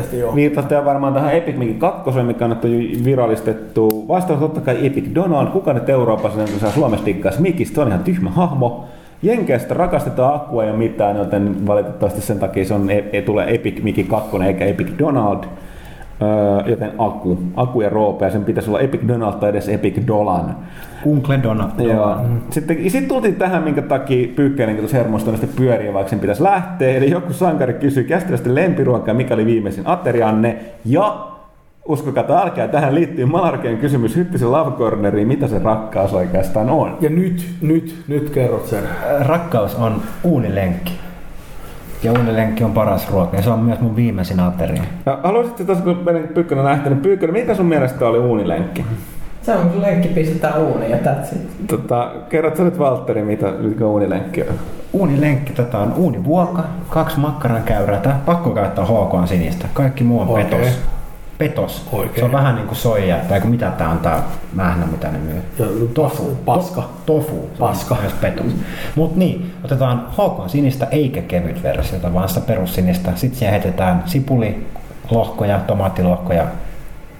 asti, 0.00 0.18
joo. 0.18 0.34
Viittasitte 0.34 0.84
varmaan 0.84 1.14
tähän 1.14 1.36
Epic 1.36 1.56
Mickey 1.56 1.74
2, 1.74 2.10
mikä 2.22 2.44
on 2.44 2.50
nyt 2.50 2.64
jo 2.64 3.04
virallistettu. 3.04 4.04
Vastaus 4.08 4.40
totta 4.40 4.60
kai 4.60 4.86
Epic 4.86 5.04
Donald. 5.14 5.48
Kuka 5.48 5.72
nyt 5.72 5.88
Euroopassa 5.88 6.38
niin 6.38 6.60
saa 6.60 6.70
Suomessa 6.70 7.04
tikkaisi 7.04 7.42
Mikistä? 7.42 7.74
Se 7.74 7.80
on 7.80 7.88
ihan 7.88 8.04
tyhmä 8.04 8.30
hahmo. 8.30 8.84
Jenkeistä 9.22 9.74
rakastetaan 9.74 10.34
Akua 10.34 10.64
ja 10.64 10.72
mitään, 10.72 11.16
joten 11.16 11.66
valitettavasti 11.66 12.20
sen 12.20 12.38
takia 12.38 12.64
se 12.64 12.74
on, 12.74 12.90
ei, 12.90 13.04
ei 13.12 13.22
tule 13.22 13.44
Epic 13.48 13.82
Mickey 13.82 14.04
2 14.04 14.36
eikä 14.46 14.64
Epic 14.64 14.88
Donald. 14.98 15.44
Öö, 16.22 16.70
joten 16.70 16.92
Aku, 16.98 17.38
Aku 17.56 17.80
ja 17.80 17.88
Roope, 17.88 18.24
ja 18.24 18.30
sen 18.30 18.44
pitäisi 18.44 18.70
olla 18.70 18.80
Epic 18.80 19.08
Donald 19.08 19.32
tai 19.32 19.50
edes 19.50 19.68
Epic 19.68 20.06
Dolan. 20.06 20.56
Uncle 21.04 21.40
Donna. 21.42 21.70
Joo. 21.78 22.16
Sitten, 22.50 22.90
sitten 22.90 23.08
tultiin 23.08 23.34
tähän, 23.34 23.62
minkä 23.62 23.82
takia 23.82 24.28
Pyykkäinen 24.36 24.76
tuossa 24.76 24.96
hermostuneesti 24.96 25.46
pyörii, 25.46 25.94
vaikka 25.94 26.10
sen 26.10 26.20
pitäisi 26.20 26.42
lähteä. 26.42 26.96
Eli 26.96 27.10
joku 27.10 27.32
sankari 27.32 27.74
kysyi 27.74 28.04
käsittelystä 28.04 28.54
lempiruokaa, 28.54 29.14
mikä 29.14 29.34
oli 29.34 29.46
viimeisin 29.46 29.86
aterianne. 29.86 30.56
Ja 30.84 31.26
uskokaa, 31.88 32.20
että 32.20 32.38
älkää 32.38 32.68
tähän 32.68 32.94
liittyy 32.94 33.24
Malarkeen 33.24 33.78
kysymys 33.78 34.16
Hyttisen 34.16 34.52
Love 34.52 34.70
Corneriin, 34.70 35.28
mitä 35.28 35.48
se 35.48 35.58
rakkaus 35.58 36.14
oikeastaan 36.14 36.70
on. 36.70 36.96
Ja 37.00 37.10
nyt, 37.10 37.48
nyt, 37.60 38.04
nyt 38.08 38.30
kerrot 38.30 38.66
sen. 38.66 38.84
Rakkaus 39.20 39.74
on 39.74 40.02
uunilenkki. 40.24 40.92
Ja 42.02 42.12
uunilenkki 42.12 42.64
on 42.64 42.72
paras 42.72 43.10
ruoka 43.10 43.36
ja 43.36 43.42
se 43.42 43.50
on 43.50 43.58
myös 43.58 43.80
mun 43.80 43.96
viimeisin 43.96 44.40
ateria. 44.40 44.82
Ja 45.06 45.18
haluaisitte 45.22 45.64
tässä, 45.64 45.84
kun 45.84 45.98
meidän 46.04 46.28
Pyykkönen 46.34 46.64
on 46.64 46.70
lähtenyt, 46.70 47.02
Pyykkönen, 47.02 47.32
mikä 47.36 47.54
sun 47.54 47.66
mielestä 47.66 48.06
oli 48.08 48.18
uunilenkki? 48.18 48.84
Se 49.42 49.54
on 49.54 49.70
kun 49.70 49.82
lenkki 49.82 50.08
pistetään 50.08 50.58
uuniin 50.62 50.90
ja 50.90 50.96
that's 50.96 51.36
it. 51.36 51.66
Tota, 51.66 52.10
kerrot 52.28 52.56
sä 52.56 52.64
nyt 52.64 52.78
Valtteri, 52.78 53.22
mitä 53.22 53.46
mikä 53.50 53.86
uunilenkki 53.86 54.42
on? 54.42 54.54
Uunilenkki, 54.92 55.52
tätä 55.52 55.78
on 55.78 55.92
uunivuoka, 55.96 56.64
kaksi 56.90 57.20
makkaran 57.20 57.62
käyrää. 57.62 58.00
Tää 58.00 58.20
pakko 58.26 58.50
käyttää 58.50 58.84
HK 58.84 59.28
sinistä. 59.28 59.66
Kaikki 59.74 60.04
muu 60.04 60.20
on 60.20 60.28
Oikein. 60.28 60.60
petos. 60.62 60.78
Petos. 61.38 61.88
Oikein. 61.92 62.18
Se 62.18 62.24
on 62.24 62.32
vähän 62.32 62.54
niinku 62.54 62.74
soija, 62.74 63.16
tai 63.16 63.40
kun 63.40 63.50
mitä 63.50 63.70
tää 63.70 63.88
on 63.88 63.98
tää 63.98 64.22
mähnä, 64.54 64.86
mitä 64.86 65.08
ne 65.08 65.18
myy. 65.18 65.42
Ja 65.58 65.66
tofu, 65.94 66.38
paska. 66.44 66.88
Tofu. 67.06 67.50
Paska. 67.58 67.96
Myös 68.00 68.12
petos. 68.12 68.46
Mut 68.96 69.16
niin, 69.16 69.54
otetaan 69.64 70.06
HK 70.12 70.50
sinistä 70.50 70.86
eikä 70.90 71.22
kevyt 71.22 71.62
versiota, 71.62 72.14
vaan 72.14 72.28
sitä 72.28 72.40
perussinistä. 72.40 73.10
Sitten 73.14 73.38
siihen 73.38 73.52
heitetään 73.52 74.02
sipuli, 74.06 74.66
lohkoja, 75.10 75.58
tomaattilohkoja, 75.58 76.46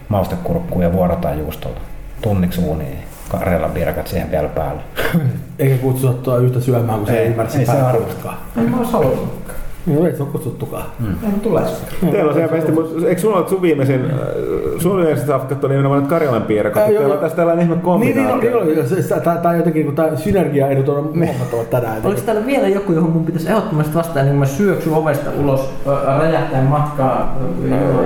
maustekurkkuu 0.08 0.82
ja 0.82 0.92
vuorotaan 0.92 1.38
juustolla. 1.38 1.80
Tunniksi 2.22 2.60
uuniin. 2.60 2.98
Karjala 3.28 3.68
pirkat 3.68 4.06
siihen 4.06 4.30
vielä 4.30 4.48
päälle. 4.48 4.82
Eikä 5.58 5.78
kutsuttua 5.78 6.38
yhtä 6.38 6.60
syömään, 6.60 6.98
kun 6.98 7.06
se 7.06 7.12
Ei, 7.12 7.18
ei 7.18 7.26
ymmärsi 7.26 7.58
ei 7.58 7.66
se 7.66 7.72
päätöstäkaan. 7.72 8.36
En 8.56 8.70
mä. 8.70 8.76
Joo, 9.86 10.06
ei 10.06 10.16
se 10.16 10.22
ole 10.22 10.30
kutsuttukaan. 10.32 10.84
En 11.24 11.40
tules. 11.40 11.84
Teillä 12.10 12.28
on 12.28 12.34
selvästi, 12.34 12.72
mutta 12.72 13.08
eikö 13.08 13.20
sulla 13.20 13.36
ole 13.36 13.48
sun 13.48 13.62
viimeisin, 13.62 14.04
äh, 14.04 14.18
sun 14.78 14.96
viimeisin 14.96 15.26
safkat 15.26 15.64
oli 15.64 15.72
nimenomaan 15.72 16.00
nyt 16.00 16.10
Karjalan 16.10 16.42
piirakat, 16.42 16.88
joo, 16.88 16.98
teillä 16.98 17.14
on 17.14 17.20
tässä 17.20 17.36
tällainen 17.36 17.62
ihme 17.62 17.74
Niin, 17.74 17.84
niin, 17.84 17.84
kombinaatio. 17.84 18.64
niin, 18.64 18.76
niin, 18.78 19.10
niin, 19.10 19.40
tämä, 19.42 19.56
jotenkin, 19.56 19.84
kun 19.84 19.94
tämä 19.94 20.16
synergiaedut 20.16 20.88
on 20.88 21.12
huomattavat 21.26 21.70
tänään. 21.70 22.00
Oliko 22.04 22.20
täällä 22.20 22.46
vielä 22.46 22.68
joku, 22.68 22.92
johon 22.92 23.10
mun 23.10 23.24
pitäisi 23.24 23.48
ehdottomasti 23.48 23.94
vastata, 23.94 24.22
niin 24.22 24.36
mä 24.36 24.46
syöksyn 24.46 24.92
ovesta 24.92 25.30
ulos 25.40 25.70
räjähtäen 26.18 26.64
matkaa, 26.64 27.38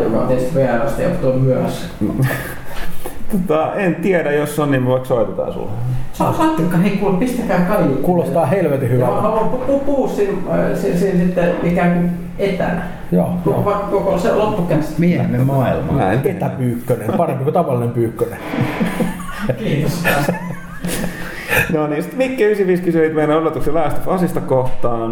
joka 0.05 0.19
on 0.21 0.29
tietysti 0.29 0.55
VRstä 0.55 1.03
ja 1.03 1.09
tuon 1.11 1.41
myöhässä. 1.41 1.87
Tota, 3.33 3.75
en 3.75 3.95
tiedä, 3.95 4.33
jos 4.33 4.59
on, 4.59 4.71
niin 4.71 4.87
vaikka 4.87 5.09
soitetaan 5.09 5.53
sulle. 5.53 5.71
Saa 6.13 6.33
saattelikka, 6.33 6.77
hei 6.77 6.91
kuule, 6.97 7.19
pistäkää 7.19 7.59
kalju. 7.61 7.95
Kuulostaa 7.97 8.47
helvetin 8.47 8.89
mä 8.89 8.95
hyvältä. 8.95 9.13
haluan 9.21 9.51
pu- 9.51 9.71
pu- 9.71 9.79
puhua 9.85 10.09
siinä, 10.09 10.33
siinä, 10.75 10.99
siinä 10.99 11.19
sitten 11.25 11.53
ikään 11.63 11.93
kuin 11.93 12.11
etänä. 12.39 12.83
Joo, 13.13 13.31
Koko, 13.45 13.71
joo. 13.71 13.79
koko 13.91 14.19
se 14.19 14.35
loppukästi. 14.35 14.95
Miehemme 14.99 15.39
maailma. 15.39 15.93
Mä 15.93 16.13
en. 16.13 16.21
Etäpyykkönen, 16.25 17.13
parempi 17.17 17.45
kuin 17.45 17.55
tavallinen 17.55 17.91
pyykkönen. 17.95 18.39
Kiitos. 19.59 20.05
No 21.73 21.87
niin, 21.87 22.03
sitten 22.03 22.19
Mikke 22.19 22.45
95 22.45 22.83
kysyi 22.83 23.15
meidän 23.15 23.37
odotuksen 23.39 23.75
Last 23.75 24.07
of 24.07 24.15
Usista 24.15 24.41
kohtaan. 24.41 25.11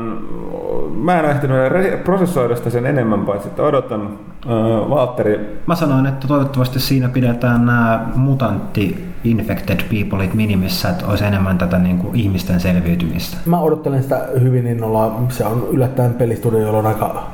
Mä 0.94 1.20
en 1.20 1.24
ehtinyt 1.30 2.04
prosessoida 2.04 2.56
sitä 2.56 2.70
sen 2.70 2.86
enemmän, 2.86 3.26
paitsi 3.26 3.48
että 3.48 3.62
odotan 3.62 4.02
äh, 4.02 4.29
Valtteri. 4.90 5.62
Mä 5.66 5.74
sanoin, 5.74 6.06
että 6.06 6.28
toivottavasti 6.28 6.80
siinä 6.80 7.08
pidetään 7.08 7.66
nämä 7.66 8.06
mutantti 8.14 9.10
infected 9.24 9.80
peopleit 9.90 10.34
minimissä, 10.34 10.88
että 10.88 11.06
olisi 11.06 11.24
enemmän 11.24 11.58
tätä 11.58 11.78
niin 11.78 11.98
kuin 11.98 12.16
ihmisten 12.16 12.60
selviytymistä. 12.60 13.36
Mä 13.46 13.60
odottelen 13.60 14.02
sitä 14.02 14.28
hyvin 14.40 14.66
innolla. 14.66 15.22
Se 15.28 15.46
on 15.46 15.68
yllättäen 15.70 16.14
pelistudio, 16.14 16.60
jolla 16.60 16.78
on 16.78 16.86
aika 16.86 17.26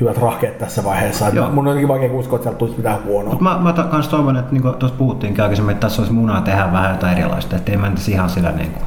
hyvät 0.00 0.18
rahkeet 0.18 0.58
tässä 0.58 0.84
vaiheessa. 0.84 1.28
Joo. 1.28 1.50
Mun 1.50 1.58
on 1.58 1.66
jotenkin 1.66 1.88
vaikea 1.88 2.12
uskoa, 2.12 2.36
että 2.36 2.44
sieltä 2.44 2.58
tulisi 2.58 2.76
mitään 2.76 3.04
huonoa. 3.04 3.30
Mutta 3.30 3.44
mä, 3.44 3.58
mä 3.62 3.72
ta- 3.72 3.82
kans 3.84 4.08
toivon, 4.08 4.36
että 4.36 4.52
niin 4.52 4.62
tuossa 4.62 4.98
puhuttiinkin 4.98 5.42
aikaisemmin, 5.42 5.72
että 5.72 5.86
tässä 5.86 6.02
olisi 6.02 6.14
munaa 6.14 6.40
tehdä 6.40 6.72
vähän 6.72 6.90
jotain 6.90 7.18
erilaista, 7.18 7.56
että 7.56 7.72
ei 7.72 7.78
mentäisi 7.78 8.12
ihan 8.12 8.30
sillä 8.30 8.52
niin 8.52 8.70
kuin 8.70 8.84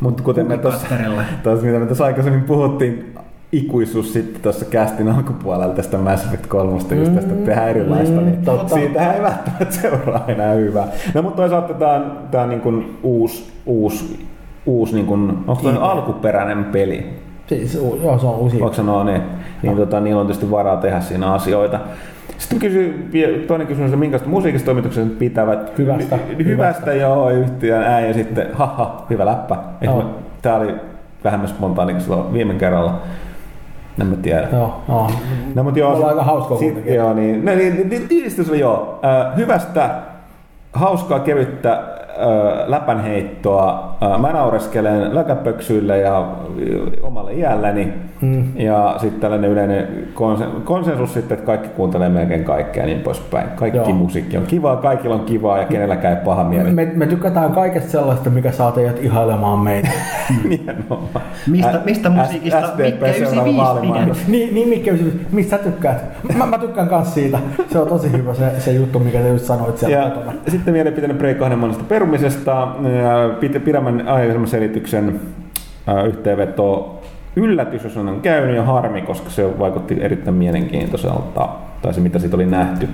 Mutta 0.00 0.22
kuten 0.22 0.46
me 0.46 0.58
tuossa, 0.58 0.86
mitä 1.62 1.78
me 1.78 1.86
tuossa 1.86 2.04
aikaisemmin 2.04 2.42
puhuttiin, 2.42 3.14
ikuisuus 3.52 4.12
sitten 4.12 4.42
tuossa 4.42 4.64
kästin 4.64 5.08
alkupuolella 5.08 5.74
tästä 5.74 5.98
Mass 5.98 6.24
Effect 6.24 6.46
3, 6.46 6.72
just 6.72 6.88
tästä 6.88 7.20
että 7.20 7.34
tehdään 7.34 7.68
erilaista, 7.68 8.20
mm, 8.20 8.26
niin 8.26 8.44
totta. 8.44 8.74
siitähän 8.74 9.14
ei 9.14 9.22
välttämättä 9.22 9.74
seuraa 9.74 10.24
enää 10.28 10.54
hyvää. 10.54 10.88
No 11.14 11.22
mutta 11.22 11.36
toisaalta 11.36 11.74
tämä 11.74 11.94
on, 11.94 12.18
tää 12.30 12.42
on 12.42 12.48
niin 12.48 12.60
kuin 12.60 12.98
uusi, 13.02 13.52
uusi, 13.66 14.26
uusi 14.66 14.94
niin 14.94 15.06
kuin, 15.06 15.30
onko 15.46 15.62
tämä 15.62 15.78
alkuperäinen 15.78 16.64
peli? 16.64 17.06
Siis, 17.46 17.74
joo, 17.74 18.18
se 18.18 18.26
on 18.26 18.34
uusi. 18.34 18.60
Voiko 18.60 18.76
sanoa 18.76 19.04
niin? 19.04 19.22
Niin 19.62 19.76
tota, 19.76 20.00
niillä 20.00 20.20
on 20.20 20.26
tietysti 20.26 20.50
varaa 20.50 20.76
tehdä 20.76 21.00
siinä 21.00 21.32
asioita. 21.32 21.80
Sitten 22.38 22.58
kysy, 22.58 23.08
toinen 23.46 23.66
kysymys, 23.66 23.88
että 23.88 23.96
minkälaista 23.96 24.28
musiikista 24.28 24.66
toimitukset 24.66 25.18
pitävät? 25.18 25.78
Hyvästä. 25.78 26.18
Hy- 26.38 26.44
hyvästä, 26.44 26.92
joo, 26.92 27.30
yhtiön 27.30 27.82
ääni 27.82 28.08
ja 28.08 28.14
sitten 28.14 28.46
haha, 28.52 29.06
hyvä 29.10 29.26
läppä. 29.26 29.56
Tämä 30.42 30.56
oli 30.56 30.74
vähemmän 31.24 31.48
spontaani 31.48 31.92
kuin 31.92 32.02
silloin 32.02 32.32
viime 32.32 32.54
kerralla. 32.54 33.00
En 34.00 34.06
mä 34.06 34.16
tiedä. 34.16 34.48
Joo, 34.52 34.74
joo. 34.88 35.10
No, 35.54 35.62
mutta 35.62 35.78
joo, 35.78 35.88
ollaan 35.92 36.02
sit- 36.12 36.18
aika 36.18 36.22
hauskaa 36.24 36.58
sit- 36.58 36.66
kuitenkin. 36.68 36.94
Joo, 36.94 37.14
niin. 37.14 37.44
No, 37.44 37.52
niin, 37.54 37.88
niin 37.88 38.08
tiivistys 38.08 38.48
oli 38.48 38.60
joo. 38.60 39.00
Äh, 39.04 39.36
hyvästä, 39.36 39.90
hauskaa, 40.72 41.20
kevyttä 41.20 41.72
äh, 41.72 41.78
läpänheittoa 42.66 43.89
Mä 44.18 44.32
naureskelen 44.32 45.14
läkäpöksyille 45.14 45.98
ja 45.98 46.28
omalle 47.02 47.32
iälleni. 47.32 47.92
Mm. 48.20 48.44
Ja 48.56 48.94
sitten 48.98 49.20
tällainen 49.20 49.50
yleinen 49.50 49.88
konsen- 50.14 50.60
konsensus 50.64 51.14
sitten, 51.14 51.34
että 51.34 51.46
kaikki 51.46 51.68
kuuntelee 51.68 52.08
melkein 52.08 52.44
kaikkea 52.44 52.82
ja 52.82 52.86
niin 52.86 53.00
poispäin. 53.00 53.48
Kaikki 53.56 53.78
Joo. 53.78 53.92
musiikki 53.92 54.36
on 54.36 54.46
kivaa, 54.46 54.76
kaikilla 54.76 55.14
on 55.14 55.20
kivaa 55.24 55.58
ja 55.58 55.64
kenelläkään 55.64 56.16
ei 56.18 56.24
paha 56.24 56.44
mieli. 56.44 56.70
Me, 56.70 56.92
me 56.94 57.06
tykätään 57.06 57.52
kaikesta 57.52 57.90
sellaista, 57.90 58.30
mikä 58.30 58.52
saa 58.52 58.72
teidät 58.72 59.02
ihailemaan 59.02 59.58
meitä. 59.58 59.88
Nimenomaan. 60.48 61.22
Mistä- 61.46 61.70
Ä- 61.70 61.80
mistä 61.84 62.10
musiikista 62.10 62.60
SDP 62.66 63.00
seuraava 63.00 63.06
95 63.16 63.56
vaalimainos. 63.58 64.28
niin, 64.28 64.54
niin 64.54 64.68
Mikke, 64.68 64.94
mistä 65.32 65.56
sä 65.56 65.62
tykkäät? 65.62 66.04
Mä, 66.38 66.46
mä 66.46 66.58
tykkään 66.58 66.88
kans 66.88 67.14
siitä. 67.14 67.38
Se 67.72 67.78
on 67.78 67.88
tosi 67.88 68.12
hyvä 68.12 68.34
se, 68.34 68.60
se 68.60 68.72
juttu, 68.72 68.98
mikä 68.98 69.22
sä 69.22 69.28
just 69.28 69.44
sanoit 69.44 69.78
siellä 69.78 69.96
Ja 69.96 70.10
sitten 70.48 70.74
mielipiteinen 70.74 71.18
break 71.18 71.38
kahden 71.38 71.58
monesta 71.58 71.84
perumisesta. 71.88 72.50
Ja 73.02 73.28
Pidemmän 73.92 74.14
aikaisemman 74.14 74.48
selityksen 74.48 75.20
yhteenveto. 76.06 76.96
Yllätys, 77.36 77.84
jos 77.84 77.96
on 77.96 78.20
käynyt 78.22 78.56
ja 78.56 78.62
harmi, 78.62 79.02
koska 79.02 79.30
se 79.30 79.58
vaikutti 79.58 79.96
erittäin 80.00 80.36
mielenkiintoiselta, 80.36 81.48
tai 81.82 81.94
se 81.94 82.00
mitä 82.00 82.18
siitä 82.18 82.36
oli 82.36 82.46
nähty. 82.46 82.88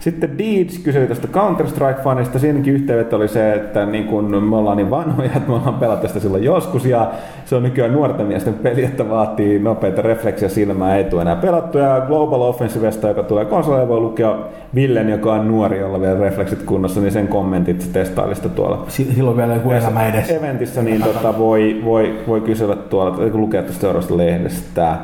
Sitten 0.00 0.38
Deeds 0.38 0.78
kysyi 0.78 1.06
tästä 1.06 1.28
Counter-Strike-fanista. 1.32 2.38
Siinäkin 2.38 2.74
yhteenveto 2.74 3.16
oli 3.16 3.28
se, 3.28 3.52
että 3.52 3.86
niin 3.86 4.04
kun 4.04 4.44
me 4.44 4.56
ollaan 4.56 4.76
niin 4.76 4.90
vanhoja, 4.90 5.30
että 5.36 5.48
me 5.48 5.54
ollaan 5.54 5.74
pelattu 5.74 6.08
sitä 6.08 6.20
silloin 6.20 6.44
joskus, 6.44 6.86
ja 6.86 7.10
se 7.44 7.56
on 7.56 7.62
nykyään 7.62 7.92
nuorten 7.92 8.26
miesten 8.26 8.54
peli, 8.54 8.84
että 8.84 9.08
vaatii 9.10 9.58
nopeita 9.58 10.02
refleksiä 10.02 10.48
silmää, 10.48 10.96
ei 10.96 11.04
tule 11.04 11.22
enää 11.22 11.36
pelattu. 11.36 11.78
Ja 11.78 12.00
Global 12.06 12.40
Offensivesta, 12.40 13.08
joka 13.08 13.22
tulee 13.22 13.44
konsoleille, 13.44 13.88
voi 13.88 14.00
lukea 14.00 14.36
Villen, 14.74 15.08
joka 15.08 15.32
on 15.34 15.48
nuori, 15.48 15.78
jolla 15.78 16.00
vielä 16.00 16.20
refleksit 16.20 16.62
kunnossa, 16.62 17.00
niin 17.00 17.12
sen 17.12 17.28
kommentit 17.28 17.90
testailista 17.92 18.48
tuolla 18.48 18.84
Si- 18.88 19.12
Silloin 19.14 19.36
vielä 19.36 19.54
joku 19.54 19.70
elämä 19.70 20.06
edessä. 20.06 20.34
eventissä, 20.34 20.82
niin 20.82 21.02
tota, 21.02 21.38
voi, 21.38 21.80
voi, 21.84 22.18
voi 22.28 22.40
kysellä 22.40 22.76
tuolla, 22.76 23.16
lukea 23.32 23.62
tästä 23.62 23.80
seuraavasta 23.80 24.16
lehdestä. 24.16 24.96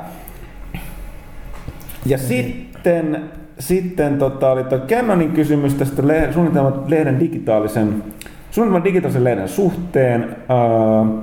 Ja 2.06 2.18
sitten, 2.18 3.20
sitten 3.58 4.18
tota, 4.18 4.50
oli 4.50 4.64
tuo 4.64 4.78
Canonin 4.78 5.32
kysymys 5.32 5.74
tästä 5.74 6.06
le- 6.06 6.32
suunnitelman 6.32 6.74
lehden 6.86 7.20
digitaalisen, 7.20 8.02
suunnitelman 8.50 8.84
digitaalisen 8.84 9.24
lehden 9.24 9.48
suhteen. 9.48 10.36
Ää, 10.48 10.58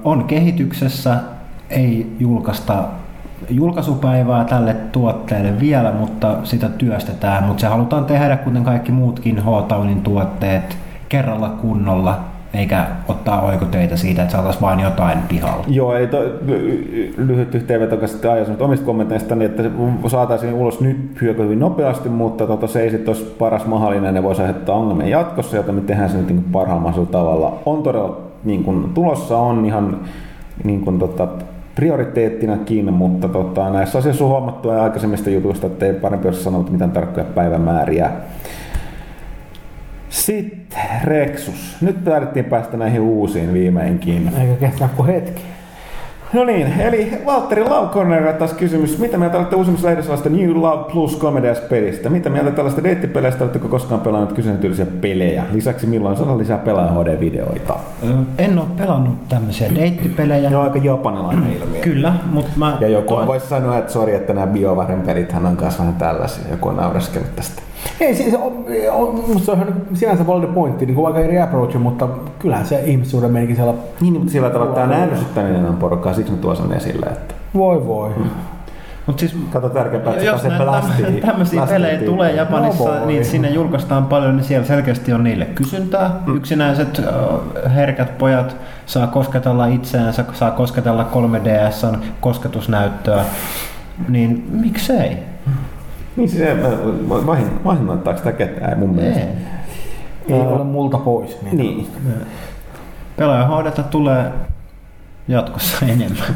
On 0.04 0.24
kehityksessä, 0.24 1.16
ei 1.70 2.16
julkaista 2.20 2.84
julkaisupäivää 3.50 4.46
tälle 4.46 4.74
tuotteelle 4.74 5.60
vielä, 5.60 5.92
mutta 5.92 6.38
sitä 6.44 6.70
työstetään. 6.70 7.44
Mutta 7.44 7.62
se 7.62 7.68
halutaan 7.68 8.06
tehdä, 8.06 8.38
kuten 8.38 8.64
kaikki 8.64 8.92
muutkin 8.92 9.38
H-Townin 9.40 10.02
tuotteet, 10.02 10.78
kerralla 11.10 11.50
kunnolla, 11.50 12.20
eikä 12.54 12.86
ottaa 13.08 13.42
oikoteitä 13.42 13.98
siitä, 13.98 14.22
että 14.22 14.32
saataisiin 14.32 14.62
vain 14.62 14.80
jotain 14.80 15.20
pihalla. 15.30 15.64
Joo, 15.68 15.96
eli 15.96 16.08
to, 16.08 16.18
ly- 16.24 17.14
lyhyt 17.18 17.56
yhteenveto 17.56 18.08
sitten 18.08 18.32
ajassa 18.32 18.54
omista 18.60 18.86
kommenteista, 18.86 19.36
niin 19.36 19.52
että 19.52 19.64
saataisiin 20.08 20.54
ulos 20.54 20.82
nyt 20.82 21.22
hyökö 21.22 21.44
hyvin 21.44 21.60
nopeasti, 21.60 22.10
mutta 22.10 22.48
tota, 22.48 22.68
se 22.68 22.82
ei 22.82 22.92
sitten 22.92 23.10
olisi 23.10 23.36
paras 23.40 23.66
mahdollinen, 23.66 24.14
ne 24.14 24.24
voisi 24.24 24.42
aiheuttaa 24.42 24.76
ongelmia 24.76 25.08
jatkossa, 25.08 25.58
joten 25.58 25.76
me 25.76 25.82
tehdään 25.82 26.10
se 26.10 26.18
nyt 26.18 26.28
niin 26.28 26.46
parhaalla 26.52 27.06
tavalla. 27.12 27.60
On 27.66 27.84
todella 27.84 28.18
niin 28.44 28.64
kuin, 28.64 28.94
tulossa 28.94 29.38
on 29.38 29.66
ihan 29.66 30.00
niin 30.64 30.82
kuin, 30.82 31.00
tota, 31.00 31.28
prioriteettinakin, 31.76 32.94
mutta 32.94 33.28
tota, 33.28 33.70
näissä 33.70 33.98
asioissa 33.98 34.24
on 34.24 34.30
huomattu 34.30 34.70
aikaisemmista 34.70 35.30
jutuista, 35.30 35.68
että 35.68 35.86
ei 35.86 35.94
parempi 35.94 36.28
olisi 36.28 36.44
sanoa 36.44 36.66
mitään 36.70 36.92
tarkkoja 36.92 37.26
päivämääriä. 37.26 38.12
Sitten 40.12 40.80
Rexus. 41.04 41.78
Nyt 41.82 42.04
taidettiin 42.04 42.46
päästä 42.46 42.78
näihin 42.78 43.02
uusiin 43.02 43.54
viimeinkin. 43.54 44.32
Eikä 44.40 44.68
kestää 44.68 44.90
kuin 44.98 45.08
hetki. 45.08 45.42
No 46.34 46.44
niin, 46.44 46.74
eli 46.80 47.12
Valtteri 47.26 47.64
Laukonen 47.64 48.36
taas 48.36 48.54
kysymys. 48.54 49.00
Mitä 49.00 49.18
mieltä 49.18 49.38
olette 49.38 49.56
uusimmassa 49.56 49.88
lehdessä 49.88 50.30
New 50.30 50.56
Love 50.56 50.92
Plus 50.92 51.20
Comedias-pelistä? 51.20 52.10
Mitä 52.10 52.30
mieltä 52.30 52.52
tällaista 52.52 52.84
deittipeleistä? 52.84 53.44
Oletteko 53.44 53.68
koskaan 53.68 54.02
pelannut 54.02 54.34
kyseisen 54.34 54.62
tyylisiä 54.62 54.86
pelejä? 54.86 55.44
Lisäksi 55.52 55.88
milloin 55.88 56.18
saadaan 56.18 56.38
lisää 56.38 56.58
pelaaja 56.58 56.92
HD-videoita? 56.92 57.76
En 58.38 58.60
ole 58.60 58.68
pelannut 58.78 59.30
tämmöisiä 59.30 59.76
deittipelejä. 59.76 60.50
Ne 60.50 60.58
on 60.58 60.64
aika 60.64 60.80
japanilainen 60.80 61.54
ilmiö. 61.54 61.82
Kyllä, 61.82 62.14
mutta 62.32 62.52
mä... 62.56 62.78
Ja 62.80 62.88
joku 62.88 63.16
voisi 63.28 63.48
sanoa, 63.48 63.78
että 63.78 63.94
sori, 63.94 64.16
että 64.16 64.34
nämä 64.34 64.48
BioVaren 64.48 65.02
pelithän 65.02 65.46
on 65.46 65.58
kanssa 65.58 65.80
vähän 65.80 65.96
tällaisia. 65.96 66.44
Joku 66.52 66.70
on 66.70 66.78
naureskellut 66.78 67.36
tästä. 67.36 67.62
Ei, 68.00 68.16
siis 68.16 68.34
on, 68.34 68.66
on, 68.92 69.24
musta 69.28 69.46
se 69.46 69.52
on 69.52 69.58
ihan 69.58 69.74
sinänsä 69.94 70.28
valid 70.28 70.48
pointti, 70.48 70.86
niin 70.86 70.96
kuin 70.96 71.08
aika 71.08 71.20
eri 71.20 71.42
approach, 71.42 71.78
mutta 71.78 72.08
kyllähän 72.40 72.66
se 72.66 72.82
ihmissuuden 72.86 73.32
meikin 73.32 73.56
siellä 73.56 73.74
Niin, 74.02 74.14
mutta 74.14 74.32
sillä 74.32 74.50
tavalla 74.50 74.76
tämä 74.76 75.04
ärsyttäminen 75.04 75.66
on 75.66 75.78
porukkaa, 75.78 76.14
siksi 76.14 76.32
mä 76.32 76.38
tuon 76.38 76.56
sen 76.56 76.74
esille. 76.74 77.06
Että 77.06 77.36
voi 77.54 77.88
voi. 77.88 78.10
Mut 79.06 79.20
siis 79.20 79.38
kato 79.50 79.70
tärkeämpää, 79.70 80.14
että 80.14 80.24
se 80.24 80.30
jos 80.32 80.58
blastiin. 80.58 81.06
tämmö- 81.06 81.22
tämmöisiä 81.22 81.66
pelejä 81.66 82.00
tulee 82.00 82.32
Japanissa, 82.32 83.00
No 83.00 83.06
niin 83.06 83.26
sinne 83.26 83.50
julkaistaan 83.50 84.06
paljon, 84.06 84.38
niin 84.38 84.44
siellä 84.44 84.68
selkeästi 84.68 85.14
on 85.14 85.24
niille 85.24 85.46
kysyntää. 85.46 86.12
Mm. 86.28 86.38
Yksinäiset 86.38 87.02
herkät 87.76 88.18
pojat 88.18 88.56
saa 88.86 89.08
kosketella 89.08 89.66
itseänsä, 89.66 90.26
saa 90.34 90.52
kosketella 90.52 91.08
3DSn 91.14 91.98
kosketusnäyttöä, 92.22 93.26
niin 94.10 94.48
miksei? 94.52 95.31
Niin 96.16 96.30
se 96.30 96.58
vahin- 97.26 97.64
vahingoittaako 97.66 98.18
sitä 98.18 98.32
ketään 98.32 98.80
mun 98.80 98.90
mielestä? 98.96 99.22
Ei. 100.30 100.36
Ei 100.36 100.42
ole 100.42 100.64
multa 100.64 100.98
pois. 100.98 101.42
Niin. 101.42 101.58
Niin. 101.58 101.88
Pelaajahoidetta 103.18 103.84
tulee 103.84 104.32
jatkossa 105.28 105.86
enemmän. 105.94 106.36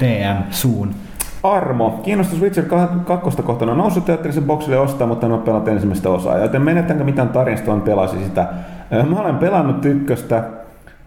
DM 0.00 0.42
suun. 0.50 0.90
Armo, 1.42 1.90
kiinnostus 2.02 2.40
Witcher 2.40 2.64
2 3.04 3.42
kohtaan 3.42 3.70
on 3.70 3.78
noussut 3.78 4.04
teatterisen 4.04 4.44
boksille 4.44 4.78
ostaa, 4.78 5.06
mutta 5.06 5.26
en 5.26 5.32
ole 5.32 5.40
pelannut 5.40 5.68
ensimmäistä 5.68 6.08
osaa. 6.10 6.38
Joten 6.38 6.62
menettänkö 6.62 7.04
mitään 7.04 7.28
tarinasta, 7.28 7.66
vaan 7.66 7.80
pelasin 7.82 8.24
sitä. 8.24 8.46
Mä 9.10 9.20
olen 9.20 9.36
pelannut 9.36 9.84
ykköstä, 9.84 10.44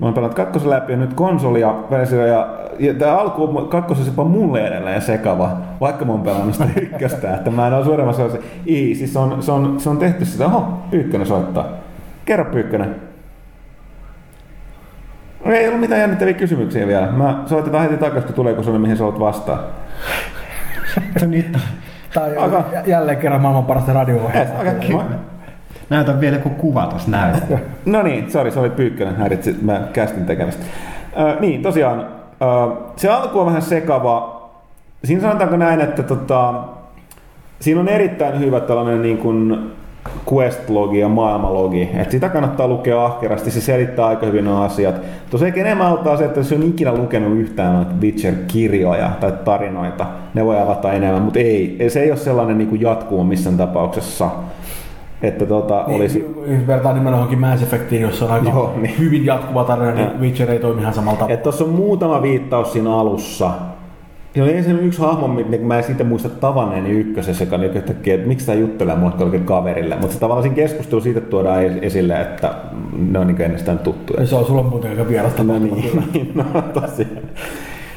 mä 0.02 0.06
olen 0.06 0.14
pelannut 0.14 0.36
kakkosen 0.36 0.70
läpi 0.70 0.92
ja 0.92 0.98
nyt 0.98 1.14
konsolia 1.14 1.76
versio 1.92 2.26
ja, 2.26 2.48
ja 2.80 2.94
tämä 2.94 3.18
alku 3.18 3.44
on 3.58 3.68
kakkosessa 3.68 4.12
jopa 4.12 4.24
mulle 4.24 4.68
edelleen 4.68 5.02
sekava, 5.02 5.58
vaikka 5.82 6.06
mä 6.06 6.12
oon 6.12 6.22
pelannut 6.22 6.54
sitä 6.56 6.70
ykköstä, 6.82 7.36
että 7.36 7.50
mä 7.50 7.68
en 7.68 7.74
ole 7.74 7.86
suuremmassa 7.86 8.24
osassa. 8.24 8.48
Ei, 8.68 8.96
siis 8.96 9.14
se 9.14 9.20
on, 9.20 9.44
se 9.44 9.52
on, 9.52 9.80
se 9.80 9.90
on 9.90 9.98
tehty 9.98 10.26
sitä, 10.26 10.46
oho, 10.46 10.80
Pyykkönen 10.92 11.28
soittaa. 11.28 11.66
Kerro 12.26 12.46
Pyykkönen. 12.46 12.96
Ei 15.46 15.68
ollut 15.68 15.80
mitään 15.80 16.02
jännittäviä 16.02 16.34
kysymyksiä 16.34 16.88
vielä. 16.88 17.12
Mä 17.12 17.44
soitetaan 17.46 17.84
heti 17.84 17.98
takaisin, 17.98 18.26
kun 18.28 18.36
tulee, 18.36 18.54
kun 18.54 18.64
se 18.64 18.70
on, 18.70 18.82
mihin 18.82 18.98
sä 18.98 19.06
olet 19.06 19.20
vastaan. 19.20 19.60
Nyt 21.28 21.58
Tai 22.14 22.38
Aika. 22.38 22.64
j- 22.72 22.90
jälleen 22.90 23.18
kerran 23.18 23.42
maailman 23.42 23.66
parasta 23.66 23.94
radio 23.94 24.16
Okay. 24.16 25.06
Näytän 25.92 26.22
vielä 26.22 26.36
joku 26.38 26.50
kuva 26.50 26.88
tuossa 26.88 27.12
näytä. 27.12 27.40
No 27.86 28.04
niin, 28.04 28.32
sori, 28.32 28.52
se 28.52 28.60
oli 28.60 28.70
Pyykkönen, 28.70 29.16
häiritsi 29.16 29.56
mä 29.62 29.82
kästin 29.94 30.26
tekemistä. 30.26 30.64
Ö, 31.20 31.40
niin, 31.40 31.62
tosiaan, 31.62 32.00
ö, 32.00 32.76
se 32.96 33.10
alku 33.10 33.40
on 33.40 33.46
vähän 33.46 33.62
sekava. 33.62 34.42
Siinä 35.04 35.22
sanotaanko 35.22 35.58
näin, 35.58 35.82
että 35.82 36.04
tota, 36.04 36.54
siinä 37.60 37.80
on 37.80 37.88
erittäin 37.88 38.40
hyvä 38.40 38.60
tällainen 38.60 39.02
niin 39.02 39.18
kuin 39.18 39.72
quest-logi 40.34 41.00
ja 41.00 41.10
maailmalogi. 41.10 41.90
Et 41.94 42.12
sitä 42.12 42.30
kannattaa 42.30 42.68
lukea 42.68 43.06
ahkerasti, 43.06 43.52
se 43.52 43.62
selittää 43.62 44.06
aika 44.06 44.26
hyvin 44.26 44.46
nuo 44.46 44.62
asiat. 44.62 44.96
Tosiaan 45.30 45.58
enemmän 45.58 45.88
auttaa 45.88 46.18
se, 46.18 46.26
että 46.26 46.40
jos 46.40 46.52
on 46.52 46.64
ikinä 46.64 46.94
lukenut 46.94 47.38
yhtään 47.38 47.74
noita 47.74 47.92
Witcher-kirjoja 48.02 49.10
tai 49.20 49.32
tarinoita, 49.46 50.06
ne 50.34 50.46
voi 50.46 50.62
avata 50.62 50.94
enemmän, 50.94 51.22
mutta 51.22 51.40
ei, 51.40 51.78
se 51.88 52.02
ei 52.02 52.12
ole 52.12 52.20
sellainen 52.20 52.58
niin 52.58 52.68
kuin 52.68 52.82
jatkumo 52.82 53.24
missään 53.24 53.58
tapauksessa. 53.58 54.30
Että 55.22 55.46
tota, 55.46 55.86
olisi 55.86 56.34
Niin, 56.48 56.68
vertaan 56.68 56.96
nimenomaan 56.96 57.20
johonkin 57.20 57.40
Mass 57.40 57.64
Effectiin, 57.64 58.02
jossa 58.02 58.26
on 58.26 58.32
aika 58.32 58.50
Joo, 58.50 58.74
niin. 58.82 58.96
hyvin 59.00 59.26
jatkuva 59.26 59.64
tarina, 59.64 59.92
niin 59.92 60.06
Ja. 60.08 60.12
Witcher 60.22 60.52
ei 60.52 60.60
toimi 60.60 60.82
ihan 60.82 60.94
samalla 60.94 61.18
tavalla. 61.18 61.34
Että 61.34 61.44
tuossa 61.44 61.64
on 61.64 61.70
muutama 61.70 62.22
viittaus 62.22 62.74
siinä 62.74 62.96
alussa. 62.96 63.52
Siinä 64.34 64.46
oli 64.46 64.58
ensin 64.58 64.80
yksi 64.80 65.02
hahmo, 65.02 65.28
mitä 65.28 65.58
mä 65.58 65.78
en 65.78 65.84
siitä 65.84 66.04
muista 66.04 66.30
tavanneeni 66.30 66.90
ykkösessä, 66.90 67.44
joka 67.44 67.56
oli 67.56 67.66
yhtäkkiä, 67.66 68.16
että 68.16 68.28
miksi 68.28 68.46
tämä 68.46 68.58
juttelee 68.58 68.96
mulle 68.96 69.14
jollekin 69.20 69.44
kaverille. 69.46 69.96
Mutta 70.02 70.20
tavallaan 70.20 70.44
siinä 70.44 70.56
keskustelu 70.56 71.02
siitä 71.02 71.22
tuodaan 71.22 71.64
es- 71.64 71.80
esille, 71.86 72.22
että 72.22 72.54
ne 73.12 73.20
on 73.20 73.28
niin 73.28 73.42
ennestään 73.42 73.80
tuttuja. 73.80 74.22
Ja 74.22 74.28
se 74.28 74.36
on 74.36 74.46
sulla 74.46 74.64
muuten 74.64 74.92
aika 74.92 75.08
vierasta. 75.08 75.44
No 75.44 75.60
niin, 75.60 76.04
niin, 76.14 76.32
no 76.36 76.44
tosiaan. 76.74 77.12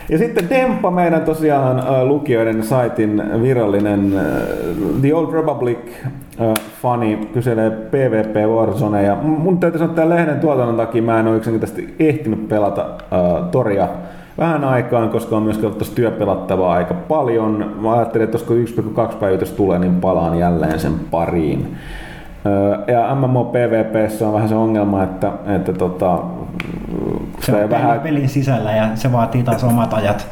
Ja 0.09 0.19
sitten 0.19 0.51
Demppa, 0.51 0.91
meidän 0.91 1.23
tosiaan 1.23 1.79
äh, 1.79 2.03
lukijoiden 2.03 2.63
saitin 2.63 3.23
virallinen 3.43 4.13
äh, 4.17 4.23
The 5.01 5.15
Old 5.15 5.33
Republic 5.33 5.79
äh, 6.41 6.55
fani, 6.83 7.29
kyselee 7.33 7.71
PvP 7.71 8.37
Warzone. 8.49 9.03
Ja 9.03 9.15
mun 9.15 9.59
täytyy 9.59 9.79
sanoa, 9.79 9.91
että 9.91 10.03
tämän 10.03 10.19
lehden 10.19 10.41
tuotannon 10.41 10.77
takia 10.77 11.03
mä 11.03 11.21
en 11.21 11.29
ole 11.29 11.37
yksinkertaisesti 11.37 11.95
ehtinyt 11.99 12.49
pelata 12.49 12.83
äh, 12.83 13.51
Toria 13.51 13.89
vähän 14.39 14.65
aikaan, 14.65 15.11
koska 15.11 15.37
on 15.37 15.43
myös 15.43 15.59
tuossa 15.59 15.95
työpelattavaa 15.95 16.75
aika 16.75 16.95
paljon. 16.95 17.75
Mä 17.81 17.93
ajattelin, 17.93 18.25
että 18.25 18.39
koska 18.39 18.55
1,2 19.09 19.15
päivitys 19.15 19.53
tulee, 19.53 19.79
niin 19.79 20.01
palaan 20.01 20.39
jälleen 20.39 20.81
sen 20.81 20.93
pariin. 21.11 21.77
Öö, 22.47 22.95
Ja 22.95 23.15
MMO 23.15 23.45
PvPssä 23.45 24.27
on 24.27 24.35
vähän 24.35 24.49
se 24.49 24.55
ongelma, 24.55 25.03
että, 25.03 25.33
että 25.57 25.73
tota, 25.73 26.19
Se 27.41 27.65
on 27.65 27.71
vähän... 27.71 28.01
pelin 28.01 28.29
sisällä 28.29 28.73
ja 28.73 28.89
se 28.95 29.13
vaatii 29.13 29.43
taas 29.43 29.65
omat 29.65 29.95
ajat. 29.95 30.29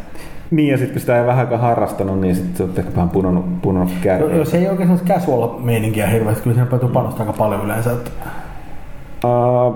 Niin, 0.51 0.71
ja 0.71 0.77
sitten 0.77 0.93
kun 0.93 1.01
sitä 1.01 1.19
ei 1.21 1.27
vähänkään 1.27 1.61
harrastanut, 1.61 2.21
niin 2.21 2.35
sitten 2.35 2.57
se 2.57 2.63
on 2.63 2.71
ehkä 2.77 2.97
vähän 2.97 3.09
punonut, 3.11 3.63
punonut 3.63 3.93
kärkeä. 4.03 4.29
No, 4.29 4.35
jos 4.35 4.55
ei 4.55 4.69
oikein 4.69 4.89
sellaista 4.89 5.15
casual 5.15 5.49
meininkiä 5.59 6.07
hirveästi, 6.07 6.43
kyllä 6.43 6.55
siinä 6.55 6.71
täytyy 6.71 6.89
panostaa 6.89 7.27
aika 7.27 7.39
paljon 7.39 7.65
yleensä. 7.65 7.93
Että... 7.93 8.11
Uh, 9.25 9.75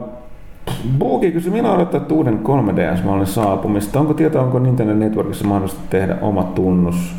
Boogie 0.98 1.30
kysyi, 1.30 1.52
milloin 1.52 1.74
odottaa 1.76 2.00
uuden 2.12 2.40
3DS-mallin 2.42 3.26
saapumista? 3.26 4.00
Onko 4.00 4.14
tietoa, 4.14 4.42
onko 4.42 4.58
Nintendo 4.58 4.94
Networkissa 4.94 5.46
mahdollista 5.46 5.80
tehdä 5.90 6.16
oma 6.20 6.42
tunnus? 6.42 7.14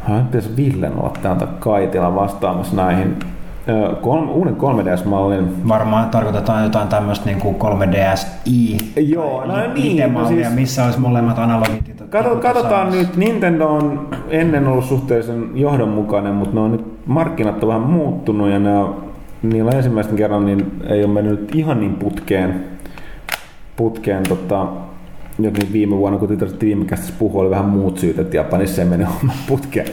Hän 0.00 0.26
pitäisi 0.26 0.56
Villen 0.56 0.92
olla 0.98 1.12
täältä 1.22 1.46
Kaitila 1.58 2.14
vastaamassa 2.14 2.76
näihin 2.76 3.16
kolme, 4.00 4.32
uuden 4.32 4.56
3DS-mallin. 4.56 5.68
Varmaan 5.68 6.10
tarkoitetaan 6.10 6.64
jotain 6.64 6.88
tämmöistä 6.88 7.26
niin 7.26 7.40
kuin 7.40 7.56
3DSi. 7.56 9.00
Joo, 9.00 9.44
no 9.44 9.54
niin. 9.74 10.14
No 10.14 10.28
siis, 10.28 10.54
missä 10.54 10.84
olisi 10.84 11.00
molemmat 11.00 11.38
analogit. 11.38 12.00
Kato, 12.10 12.36
katsotaan 12.36 12.90
nyt, 12.90 13.16
Nintendo 13.16 13.68
on 13.68 14.08
ennen 14.28 14.68
ollut 14.68 14.84
suhteellisen 14.84 15.50
johdonmukainen, 15.54 16.34
mutta 16.34 16.54
ne 16.54 16.60
on 16.60 16.72
nyt 16.72 17.06
markkinat 17.06 17.62
on 17.62 17.68
vähän 17.68 17.82
muuttunut 17.82 18.50
ja 18.50 18.58
ne 18.58 18.78
on, 18.78 19.04
niillä 19.42 19.70
ensimmäisen 19.70 20.16
kerran 20.16 20.46
niin 20.46 20.72
ei 20.88 21.04
ole 21.04 21.12
mennyt 21.12 21.54
ihan 21.54 21.80
niin 21.80 21.94
putkeen, 21.94 22.64
putkeen 23.76 24.22
tota, 24.28 24.66
jokin 25.44 25.72
viime 25.72 25.96
vuonna, 25.96 26.18
kun 26.18 26.28
tytöstä 26.28 26.60
viime 26.60 26.84
käsissä 26.84 27.14
puhui, 27.18 27.40
oli 27.40 27.50
vähän 27.50 27.64
muut 27.64 27.98
syyt, 27.98 28.18
että 28.18 28.36
Japanissa 28.36 28.82
ei 28.82 28.88
mene 28.88 29.04
homma 29.14 29.32
putkeen. 29.48 29.86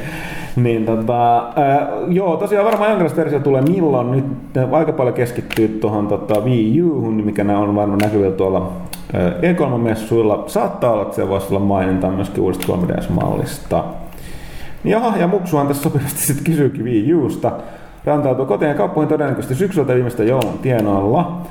Niin 0.56 0.86
tota, 0.86 1.38
ää, 1.38 1.88
joo, 2.08 2.38
tosiaan 2.38 2.66
varmaan 2.66 2.90
jonkinlaista 2.90 3.22
versio 3.22 3.40
tulee 3.40 3.62
milloin. 3.62 4.12
Nyt 4.12 4.26
aika 4.72 4.92
paljon 4.92 5.16
keskittyy 5.16 5.68
tuohon 5.68 6.08
tota, 6.08 6.42
Wii 6.42 6.82
Uhun, 6.82 7.14
mikä 7.14 7.44
ne 7.44 7.56
on 7.56 7.76
varmaan 7.76 8.00
näkyvillä 8.00 8.36
tuolla 8.36 8.72
E3-messuilla. 9.14 10.44
Saattaa 10.48 10.92
olla, 10.92 11.02
että 11.02 11.16
se 11.16 11.30
voisi 11.30 11.48
olla 11.50 11.60
maininta 11.60 12.10
myöskin 12.10 12.44
uudesta 12.44 12.74
3DS-mallista. 12.74 13.84
Jaha, 14.84 15.18
ja 15.18 15.28
Muksuhan 15.28 15.68
tässä 15.68 15.84
sopivasti 15.84 16.20
sitten 16.20 16.44
kysyykin 16.44 16.86
Wii 16.86 17.14
Usta. 17.14 17.52
Rantautuu 18.06 18.46
kotiin 18.46 18.70
ja 18.70 18.76
kauppoihin 18.76 19.10
todennäköisesti 19.10 19.56
syksyltä 19.56 19.94
viimeistä 19.94 20.24
joulun 20.24 20.60
tienoilla. 20.62 21.42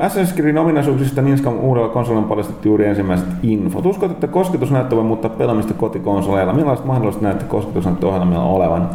Assassin's 0.00 0.36
Creed 0.36 0.56
ominaisuuksista 0.56 1.22
Ninskan 1.22 1.58
uudella 1.58 1.88
konsolilla 1.88 2.22
on 2.22 2.28
paljastettu 2.28 2.68
juuri 2.68 2.86
ensimmäiset 2.86 3.28
infot. 3.42 3.86
Uskot, 3.86 4.10
että 4.10 4.26
kosketusnäyttö 4.26 4.96
voi 4.96 5.04
muuttaa 5.04 5.30
pelaamista 5.30 5.74
kotikonsoleilla? 5.74 6.52
Millaiset 6.52 6.86
mahdolliset 6.86 7.22
näette 7.22 7.44
kosketusnäyttöohjelmilla 7.44 8.44
olevan? 8.44 8.90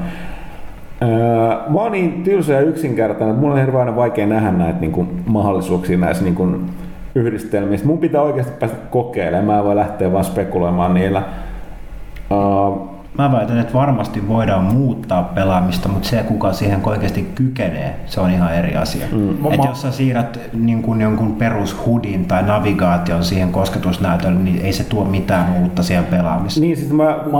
Öö, 1.01 1.09
mä 1.69 1.79
oon 1.79 1.91
niin 1.91 2.23
tylsä 2.23 2.53
ja 2.53 2.61
yksinkertainen, 2.61 3.29
että 3.29 3.41
mulla 3.41 3.53
on 3.53 3.59
hirveän 3.59 3.95
vaikea 3.95 4.27
nähdä 4.27 4.51
näitä 4.51 4.79
niin 4.79 4.91
kuin, 4.91 5.23
mahdollisuuksia 5.25 5.97
näissä 5.97 6.23
niin 6.23 6.35
kuin, 6.35 6.69
yhdistelmissä. 7.15 7.87
Mun 7.87 7.97
pitää 7.97 8.21
oikeasti 8.21 8.53
päästä 8.59 8.77
kokeilemaan, 8.89 9.45
mä 9.45 9.59
en 9.59 9.65
voi 9.65 9.75
lähteä 9.75 10.13
vaan 10.13 10.25
spekuloimaan 10.25 10.93
niillä. 10.93 11.23
Uh, 12.31 12.90
Mä 13.17 13.31
väitän, 13.31 13.57
että 13.57 13.73
varmasti 13.73 14.27
voidaan 14.27 14.63
muuttaa 14.63 15.23
pelaamista, 15.23 15.89
mutta 15.89 16.07
se, 16.07 16.23
kuka 16.23 16.53
siihen 16.53 16.79
oikeasti 16.85 17.31
kykenee, 17.35 17.95
se 18.05 18.21
on 18.21 18.31
ihan 18.31 18.55
eri 18.55 18.75
asia. 18.75 19.05
Mm. 19.11 19.51
Et 19.51 19.63
jos 19.65 19.81
sä 19.81 19.91
siirrät 19.91 20.39
niin 20.53 20.81
kuin 20.81 21.01
jonkun 21.01 21.35
perushudin 21.35 22.25
tai 22.25 22.43
navigaation 22.43 23.23
siihen 23.23 23.51
kosketusnäytölle, 23.51 24.39
niin 24.39 24.61
ei 24.61 24.73
se 24.73 24.83
tuo 24.83 25.05
mitään 25.05 25.61
uutta 25.61 25.83
siihen 25.83 26.05
pelaamiseen. 26.05 26.61
Niin, 26.61 26.77
siis 26.77 26.91
mä, 26.91 27.03
mä, 27.03 27.39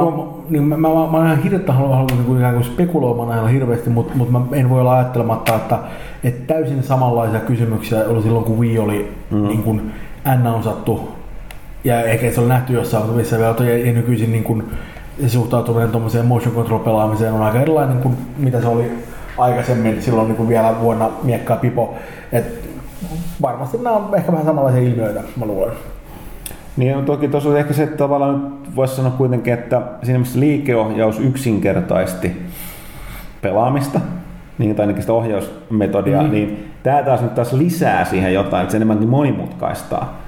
niin 0.49 0.64
mä, 0.64 0.77
mä, 0.77 0.88
mä, 0.88 1.11
mä 1.11 1.26
ihan 1.26 1.43
hirveästi 1.43 1.72
haluan, 1.72 1.98
haluan 1.98 2.18
niin 2.18 2.26
kuin, 2.26 2.53
kuin 2.53 2.64
spekuloimaan 2.64 3.30
näillä 3.30 3.49
hirveästi, 3.49 3.89
mutta, 3.89 4.15
mutta 4.15 4.39
mä 4.39 4.45
en 4.53 4.69
voi 4.69 4.81
olla 4.81 4.95
ajattelematta, 4.95 5.56
että, 5.56 5.80
että 6.23 6.53
täysin 6.53 6.84
samanlaisia 6.84 7.39
kysymyksiä 7.39 7.99
oli 8.07 8.22
silloin, 8.22 8.45
kun 8.45 8.60
Wii 8.60 8.80
oli 8.80 9.18
mm. 9.31 9.48
niin 9.48 9.64
kuin 9.64 9.91
N-sattu 10.26 11.22
ja 11.84 12.03
ehkä 12.03 12.31
se 12.31 12.41
oli 12.41 12.49
nähty 12.49 12.73
jossain, 12.73 13.10
missä 13.10 13.38
vielä 13.38 13.56
ja 13.85 13.93
nykyisin 13.93 14.31
niin 14.31 14.43
kuin, 14.43 14.64
se 15.22 15.30
suhtautuminen 15.30 15.90
tuommoiseen 15.90 16.26
motion 16.26 16.56
control 16.56 16.80
pelaamiseen 16.80 17.34
on 17.34 17.42
aika 17.42 17.60
erilainen 17.60 17.98
kuin 17.98 18.18
mitä 18.38 18.62
se 18.62 18.68
oli 18.68 18.92
aikaisemmin 19.38 20.02
silloin 20.02 20.28
niin 20.28 20.38
kuin 20.38 20.50
vielä 20.50 20.76
vuonna 20.82 21.10
Miekkaa 21.24 21.58
Pipo. 21.58 21.96
Et 22.32 22.70
varmasti 23.42 23.78
nämä 23.78 23.96
on 23.96 24.16
ehkä 24.16 24.32
vähän 24.32 24.46
samanlaisia 24.46 24.82
ilmiöitä, 24.82 25.24
mä 25.36 25.46
luulen. 25.46 25.74
Niin 26.78 26.98
on 26.98 27.06
toki 27.06 27.28
tuossa 27.28 27.60
ehkä 27.60 27.74
se, 27.74 27.84
että 27.84 27.98
tavallaan 27.98 28.44
nyt 28.44 28.76
voisi 28.76 28.96
sanoa 28.96 29.12
kuitenkin, 29.12 29.54
että 29.54 29.82
siinä 30.04 30.20
missä 30.20 30.40
liikeohjaus 30.40 31.20
yksinkertaisti 31.20 32.42
pelaamista, 33.42 34.00
niin, 34.58 34.76
tai 34.76 34.84
ainakin 34.84 35.04
sitä 35.04 35.14
ohjausmetodia, 35.14 36.22
mm. 36.22 36.32
niin 36.32 36.74
tämä 36.84 37.04
taas 37.04 37.22
nyt 37.22 37.36
taas 37.36 37.54
lisää 37.54 38.06
siihen 38.06 38.34
jotain, 38.34 38.62
että 38.62 38.72
se 38.72 38.78
enemmänkin 38.78 39.10
monimutkaistaa 39.10 40.22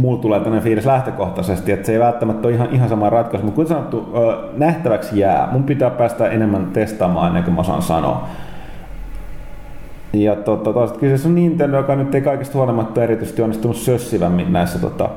mulla 0.00 0.22
tulee 0.22 0.40
tämmöinen 0.40 0.64
fiilis 0.64 0.86
lähtökohtaisesti, 0.86 1.72
että 1.72 1.86
se 1.86 1.92
ei 1.92 2.00
välttämättä 2.00 2.48
ole 2.48 2.54
ihan, 2.54 2.68
ihan 2.72 2.88
sama 2.88 3.10
ratkaisu, 3.10 3.46
mutta 3.46 3.56
kuten 3.56 3.76
sanottu, 3.76 4.12
nähtäväksi 4.56 5.18
jää. 5.18 5.48
Mun 5.52 5.64
pitää 5.64 5.90
päästä 5.90 6.28
enemmän 6.28 6.66
testaamaan 6.66 7.28
ennen 7.28 7.44
kuin 7.44 7.54
mä 7.54 7.60
osaan 7.60 7.82
sanoa. 7.82 8.28
Ja 10.12 10.36
tota, 10.36 10.72
toisaalta 10.72 11.00
kyseessä 11.00 11.28
on 11.28 11.34
Nintendo, 11.34 11.76
joka 11.76 11.96
nyt 11.96 12.14
ei 12.14 12.20
kaikista 12.20 12.58
huolimatta 12.58 13.02
erityisesti 13.02 13.42
onnistunut 13.42 13.76
sössivämmin 13.76 14.52
näissä, 14.52 14.78
tota, 14.78 15.08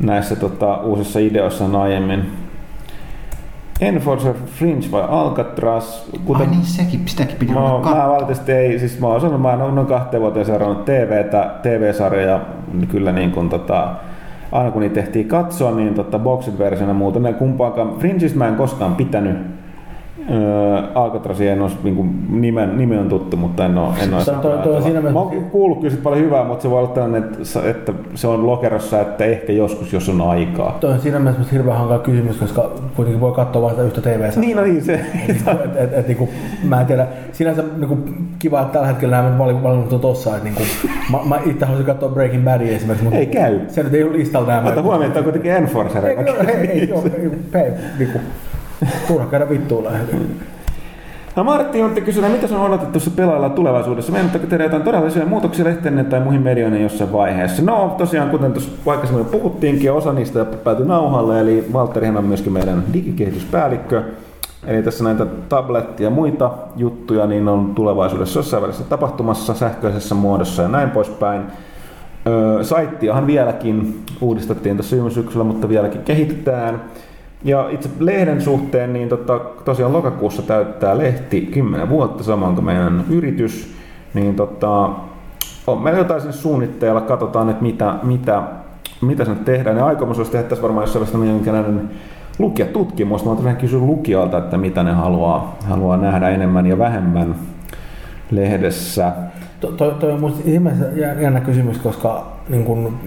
näissä 0.00 0.36
tota, 0.36 0.76
uusissa 0.76 1.18
ideoissa 1.18 1.80
aiemmin. 1.80 2.47
Enforcer 3.80 4.34
Fringe 4.46 4.90
vai 4.90 5.04
Alcatraz? 5.08 6.02
Kuten, 6.24 6.48
Ai 6.48 6.54
niin, 6.54 6.64
sekin, 6.64 7.02
sitäkin 7.06 7.36
piti 7.36 7.52
mä, 7.52 7.60
olla 7.60 7.94
Mä 7.94 8.08
valitettavasti 8.08 8.52
ei, 8.52 8.78
siis 8.78 9.00
mä 9.00 9.06
oon 9.06 9.20
sanonut, 9.20 9.42
mä 9.42 9.48
oon 9.52 9.74
noin 9.74 9.86
kahteen 9.86 10.20
vuoteen 10.20 10.46
seurannut 10.46 10.84
TVtä, 10.84 11.54
TV-sarjoja 11.62 12.40
kyllä 12.88 13.12
niin 13.12 13.32
kuin 13.32 13.48
tota, 13.48 13.94
aina 14.52 14.70
kun 14.70 14.82
niitä 14.82 14.94
tehtiin 14.94 15.28
katsoa, 15.28 15.70
niin 15.70 15.94
tota, 15.94 16.18
boxit 16.18 16.58
versiona 16.58 16.94
muuta. 16.94 17.20
Ne 17.20 17.32
kumpaakaan, 17.32 17.94
Fringeista 17.98 18.38
mä 18.38 18.48
en 18.48 18.56
koskaan 18.56 18.94
pitänyt, 18.94 19.57
Öö, 20.30 20.82
Alcatrazin 20.94 21.48
en 21.48 21.62
ole, 21.62 21.70
niin 21.82 21.96
kuin, 21.96 22.26
nimen, 22.40 22.78
nimi 22.78 22.98
on 22.98 23.08
tuttu, 23.08 23.36
mutta 23.36 23.64
en 23.64 23.78
ole, 23.78 23.94
en 24.02 24.14
ole 24.14 24.24
toi, 24.24 24.34
toi, 24.34 24.58
toi 24.58 24.82
siinä 24.82 25.00
Mä 25.00 25.18
oon 25.18 25.44
kuullut 25.44 25.80
kyllä 25.80 25.96
paljon 26.02 26.24
hyvää, 26.24 26.44
mutta 26.44 26.62
se 26.62 26.70
voi 26.70 26.78
olla 26.78 26.90
tällainen, 26.90 27.24
että, 27.24 27.70
että 27.70 27.92
se 28.14 28.26
on 28.26 28.46
lokerossa, 28.46 29.00
että 29.00 29.24
ehkä 29.24 29.52
joskus, 29.52 29.92
jos 29.92 30.08
on 30.08 30.20
aikaa. 30.20 30.76
Toi 30.80 30.92
on 30.92 31.00
siinä 31.00 31.18
mielessä 31.18 31.52
hirveän 31.52 31.76
hankala 31.76 31.98
kysymys, 31.98 32.36
koska 32.36 32.70
kuitenkin 32.96 33.20
voi 33.20 33.32
katsoa 33.32 33.62
vain 33.62 33.74
sitä 33.74 33.86
yhtä 33.86 34.00
tv 34.00 34.30
Niin, 34.36 34.56
no 34.56 34.62
niin 34.62 34.84
se. 34.84 34.94
et, 35.28 35.36
et, 35.48 35.76
et, 35.76 35.92
et, 35.92 36.08
niin 36.08 36.18
kuin, 36.18 36.30
mä 36.64 36.80
en 36.80 36.86
tiedä, 36.86 37.06
sinänsä 37.32 37.64
niin 37.76 37.88
kuin, 37.88 38.28
kiva, 38.38 38.60
että 38.60 38.72
tällä 38.72 38.86
hetkellä 38.86 39.22
nämä 39.22 39.38
valinnut 39.38 39.92
on 39.92 40.00
tossa, 40.00 40.30
että 40.30 40.44
niin 40.44 40.54
kuin, 40.54 40.68
mä, 41.12 41.18
mä 41.28 41.40
itse 41.46 41.64
haluaisin 41.64 41.86
katsoa 41.86 42.08
Breaking 42.08 42.44
Badia 42.44 42.76
esimerkiksi, 42.76 43.04
mutta 43.04 43.18
ei 43.18 43.26
käy. 43.26 43.60
Se 43.68 43.82
nyt 43.82 43.94
ei 43.94 44.02
ole 44.02 44.12
listalla 44.12 44.46
nämä. 44.46 44.68
Ota 44.68 44.82
huomioon, 44.82 45.06
että 45.06 45.18
on 45.18 45.24
kuitenkin 45.24 45.52
Enforcer. 45.52 46.06
Ei, 46.06 46.16
ei, 46.16 46.24
ei, 46.26 46.68
ei, 46.68 46.92
ei, 47.54 47.60
ei, 47.62 47.70
niin 47.98 48.10
kuin, 48.12 48.22
Turha 49.08 49.26
käydä 49.26 49.48
vittuun 49.48 49.84
No 51.36 51.44
Martti 51.44 51.78
Jontti 51.78 52.00
kysyy, 52.00 52.28
mitä 52.28 52.56
on 52.56 52.66
odotettu 52.66 53.00
se 53.00 53.10
pelailla 53.10 53.48
tulevaisuudessa? 53.48 54.12
Meinatteko 54.12 54.46
tehdä 54.46 54.64
jotain 54.64 54.82
todellisia 54.82 55.26
muutoksia 55.26 55.64
lehtenne 55.64 56.04
tai 56.04 56.20
muihin 56.20 56.42
medioihin 56.42 56.82
jossain 56.82 57.12
vaiheessa? 57.12 57.62
No 57.62 57.94
tosiaan, 57.98 58.30
kuten 58.30 58.52
tuossa 58.52 58.70
aikaisemmin 58.86 59.26
puhuttiinkin, 59.26 59.92
osa 59.92 60.12
niistä 60.12 60.44
päätyi 60.44 60.86
nauhalle, 60.86 61.40
eli 61.40 61.68
Valtterihan 61.72 62.16
on 62.16 62.24
myöskin 62.24 62.52
meidän 62.52 62.84
digikehityspäällikkö. 62.92 64.02
Eli 64.66 64.82
tässä 64.82 65.04
näitä 65.04 65.26
tablettia 65.48 66.06
ja 66.06 66.10
muita 66.10 66.50
juttuja 66.76 67.26
niin 67.26 67.48
on 67.48 67.74
tulevaisuudessa 67.74 68.38
jossain 68.38 68.62
välissä 68.62 68.84
tapahtumassa 68.84 69.54
sähköisessä 69.54 70.14
muodossa 70.14 70.62
ja 70.62 70.68
näin 70.68 70.90
poispäin. 70.90 71.42
Öö, 72.26 72.64
saittiahan 72.64 73.26
vieläkin 73.26 74.04
uudistettiin 74.20 74.76
tässä 74.76 74.96
syksyllä, 75.10 75.44
mutta 75.44 75.68
vieläkin 75.68 76.02
kehitetään. 76.02 76.82
Ja 77.44 77.68
itse 77.70 77.90
lehden 77.98 78.40
suhteen, 78.40 78.92
niin 78.92 79.08
tota, 79.08 79.38
tosiaan 79.38 79.92
lokakuussa 79.92 80.42
täyttää 80.42 80.98
lehti 80.98 81.40
10 81.40 81.88
vuotta, 81.88 82.24
samoin 82.24 82.54
kuin 82.54 82.64
meidän 82.64 83.04
yritys. 83.10 83.74
Niin 84.14 84.34
tota, 84.34 84.90
on 85.66 85.82
meillä 85.82 85.98
jotain 85.98 86.20
sinne 86.20 86.32
suunnitteilla, 86.32 87.00
katsotaan, 87.00 87.50
että 87.50 87.62
mitä, 87.62 87.94
mitä, 88.02 88.42
mitä 89.00 89.24
sen 89.24 89.36
tehdään. 89.36 89.76
Ja 89.76 89.86
aikomus 89.86 90.18
olisi 90.18 90.32
tehdä 90.32 90.48
tässä 90.48 90.62
varmaan 90.62 90.82
jos 90.82 90.92
sellaista 90.92 91.18
jonkinlainen 91.18 91.90
lukijatutkimus. 92.38 93.24
Mä 93.24 93.30
oon 93.30 93.56
kysyä 93.56 93.80
lukijalta, 93.80 94.38
että 94.38 94.58
mitä 94.58 94.82
ne 94.82 94.92
haluaa, 94.92 95.56
haluaa 95.68 95.96
nähdä 95.96 96.28
enemmän 96.28 96.66
ja 96.66 96.78
vähemmän 96.78 97.34
lehdessä. 98.30 99.12
Toi, 99.60 99.72
toi, 99.72 99.94
toi 99.94 100.12
on 100.12 100.20
musta 100.20 100.40
jännä 101.20 101.40
kysymys, 101.40 101.78
koska 101.78 102.32
niin 102.48 102.64
kun, 102.64 102.98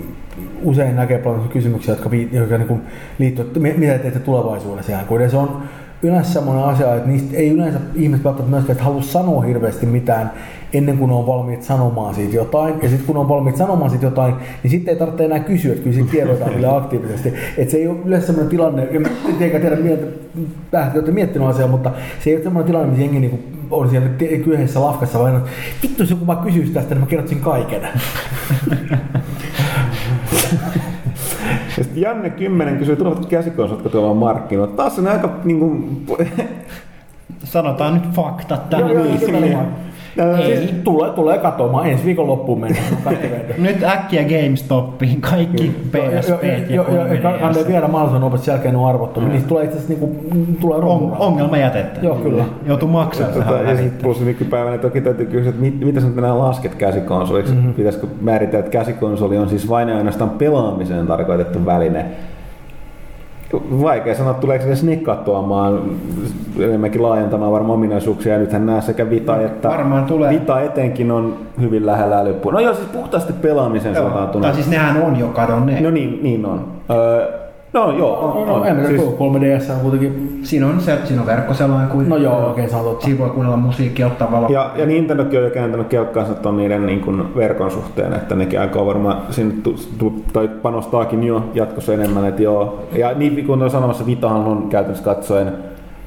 usein 0.64 0.96
näkee 0.96 1.18
paljon 1.18 1.50
kysymyksiä, 1.50 1.94
jotka, 1.94 2.10
jotka 2.32 2.58
niin 2.58 2.82
liittyvät, 3.20 3.78
mitä 3.78 3.98
teette 3.98 4.20
tulevaisuudessa. 4.20 4.92
Kun 5.08 5.30
se 5.30 5.38
on 5.38 5.64
yleensä 6.04 6.34
sellainen 6.34 6.64
asia, 6.64 6.96
että 6.96 7.10
niistä 7.10 7.38
ei 7.38 7.50
yleensä 7.50 7.80
ihmiset 7.96 8.24
välttämättä 8.24 8.56
myöskään 8.56 8.72
että 8.72 8.84
halua 8.84 9.02
sanoa 9.02 9.42
hirveästi 9.42 9.86
mitään 9.86 10.32
ennen 10.74 10.98
kuin 10.98 11.12
on 11.12 11.28
valmiit 11.28 11.64
sanomaan 11.64 12.16
siitä 12.16 12.36
jotain. 12.36 12.76
Ja 12.82 12.90
sitten 12.90 13.08
kun 13.08 13.18
on 13.18 13.30
valmiit 13.30 13.58
sanomaan 13.58 13.90
siitä 13.90 14.06
jotain, 14.06 14.36
niin 14.64 14.72
sitten 14.72 14.94
ei 14.94 15.00
tarvitse 15.00 15.26
enää 15.26 15.40
kysyä, 15.40 15.72
että 15.72 15.84
kyllä 15.84 15.96
siitä 15.96 16.12
tiedotaan 16.12 16.54
kyllä 16.54 16.76
aktiivisesti. 16.76 17.34
Että 17.58 17.72
se 17.72 17.78
ei 17.78 17.88
ole 17.88 17.98
yleensä 18.06 18.28
sellainen 18.28 18.50
tilanne, 18.50 18.88
en 18.92 19.06
tiedä, 19.38 19.60
tiedä 19.60 19.76
mieltä, 19.76 20.06
olette 20.94 21.12
miettinyt 21.12 21.48
asiaa, 21.48 21.68
mutta 21.68 21.92
se 22.24 22.30
ei 22.30 22.36
ole 22.36 22.44
sellainen 22.44 22.68
tilanne, 22.68 22.90
missä 22.90 23.04
jengi 23.04 23.20
niin 23.20 23.66
on 23.72 23.90
siellä 23.90 24.10
kyseessä 24.44 24.82
lafkassa 24.82 25.20
vain, 25.20 25.36
että 25.36 25.50
vittu, 25.84 26.04
jos 26.04 26.10
joku 26.10 26.28
vaan 26.28 26.44
kysyisi 26.44 26.74
tästä, 26.74 26.96
niin 26.96 27.02
mä 27.02 27.08
kerrotsin 27.08 27.40
kaiken. 27.40 27.82
Janne 31.96 32.30
10 32.30 32.78
kysyy, 32.78 32.96
tulevatko 32.96 33.28
käsikonsolit 33.28 33.92
tuolla 33.92 34.14
markkinoilla. 34.14 34.76
Taas 34.76 35.00
on 35.00 35.08
aika 35.08 35.30
niin 35.44 35.60
kuin, 35.60 36.06
Sanotaan 37.44 37.94
nyt 37.94 38.04
faktat 38.14 38.72
Joo, 38.72 38.80
tähän. 38.90 38.96
joo, 39.10 39.18
silleen. 39.20 39.68
Siis 40.46 40.72
tulee, 40.84 41.12
tulee 41.12 41.38
katoamaan 41.38 41.90
ensi 41.90 42.06
viikon 42.06 42.28
loppuun 42.28 42.60
mennessä. 42.60 42.96
ready. 43.06 43.54
Nyt 43.68 43.84
äkkiä 43.84 44.24
GameStopiin 44.24 45.22
kaikki 45.22 45.76
PSP 45.92 46.44
Joo, 46.70 46.96
joo, 46.96 47.06
ja 47.06 47.22
kannattaa 47.22 47.68
viedä 47.68 47.88
mahdollisimman 47.88 48.22
nopeasti 48.22 48.46
sen 48.46 48.54
jälkeen 48.54 48.76
on 48.76 48.90
arvottomia. 48.90 49.30
Niistä 49.30 49.50
tulee 49.50 49.64
itse 49.64 49.78
asiassa 49.78 49.94
niinku, 49.94 50.26
tulee 50.62 50.78
On, 50.78 51.16
ongelma 51.20 51.58
jätettä. 51.58 52.00
Joo, 52.02 52.16
kyllä. 52.16 52.46
Joutuu 52.66 52.90
maksamaan 52.90 53.34
Tota, 53.34 53.58
ja 53.58 53.78
sit 53.78 54.00
plus 54.00 54.22
nykypäivänä 54.22 54.78
toki 54.78 55.02
täytyy 55.02 55.26
kysyä, 55.26 55.50
että 55.50 55.62
mit, 55.62 55.80
mitä 55.80 56.02
sä 56.02 56.08
enää 56.18 56.40
lasket 56.40 56.76
käsikonsoliksi? 56.76 57.54
Mm-hmm. 57.54 57.74
Pitäisikö 57.74 58.08
määritellä, 58.22 58.60
että 58.60 58.72
käsikonsoli 58.72 59.38
on 59.38 59.50
siis 59.50 59.70
vain 59.70 59.90
ja 59.90 59.98
ainoastaan 59.98 60.30
pelaamiseen 60.30 61.08
tarkoitettu 61.08 61.66
väline? 61.66 62.06
Vaikea 63.54 64.16
sanoa, 64.16 64.34
tuleeko 64.34 64.66
se 64.66 64.76
snikkatoamaan 64.76 65.82
enemmänkin 66.60 67.04
laajentamaan 67.04 67.52
varmaan 67.52 67.78
ominaisuuksia. 67.78 68.34
Ja 68.34 68.40
nythän 68.40 68.66
nämä 68.66 68.82
sekä 68.82 69.10
Vita 69.10 69.42
että 69.42 69.70
Varmaan 69.70 70.06
tulee. 70.06 70.30
Vita 70.34 70.62
etenkin 70.62 71.12
on 71.12 71.38
hyvin 71.62 71.86
lähellä 71.86 72.20
älypuolella. 72.20 72.62
No 72.62 72.66
joo, 72.66 72.74
siis 72.76 72.88
puhtaasti 72.88 73.34
pelaamiseen 73.34 73.96
Joo, 73.96 74.04
suuntautunut. 74.04 74.42
Tai 74.48 74.56
siis 74.56 74.70
nehän 74.70 75.02
on 75.02 75.20
jo 75.20 75.28
kadonneet. 75.28 75.84
No 75.84 75.92
niin, 75.92 76.20
niin 76.24 76.46
on. 76.46 76.68
Öö, 76.92 77.41
no 77.74 77.92
joo, 77.98 78.20
on. 78.20 78.48
No, 78.48 78.54
on. 78.56 78.68
en 78.68 78.76
mä 78.76 78.88
Siis- 78.88 79.02
tiedä, 79.02 79.16
3DS 79.18 79.70
on 79.74 79.80
kuitenkin... 79.80 80.40
Siinä 80.44 80.68
on, 80.68 80.82
se, 80.82 80.98
siinä 81.04 81.22
on 81.22 81.28
verkkoselain 81.28 81.88
kuin. 81.88 82.10
No 82.10 82.18
joo, 82.18 82.48
oikein 82.48 82.70
se 82.70 82.76
on 82.76 82.84
totta. 82.84 83.06
Siinä 83.06 83.20
voi 83.20 83.30
kuunnella 83.30 83.58
musiikkia, 83.58 84.08
ottaa 84.08 84.32
valo. 84.32 84.48
Ja, 84.50 84.72
ja 84.76 84.86
Nintendokin 84.86 85.40
on 85.40 85.46
jo 85.46 85.52
kääntänyt 85.52 85.88
kelkkaansa 85.88 86.34
ton 86.34 86.58
niiden 86.58 86.86
niin 86.86 87.02
kuin 87.02 87.36
verkon 87.36 87.72
suhteen, 87.72 88.14
että 88.14 88.36
nekin 88.36 88.60
aikoo 88.62 88.86
varmaan 88.86 89.22
sinne 89.30 89.56
tu, 89.64 89.76
tu, 89.98 90.24
tai 90.34 90.48
panostaakin 90.48 91.24
jo 91.24 91.44
jatkossa 91.54 91.94
enemmän, 91.94 92.26
että 92.26 92.42
joo. 92.44 92.80
Ja 92.96 93.14
niin 93.14 93.46
kuin 93.46 93.62
on 93.64 93.72
sanomassa, 93.72 94.06
Vitahan 94.06 94.46
on 94.46 94.70
käytännössä 94.70 95.04
katsoen 95.06 95.54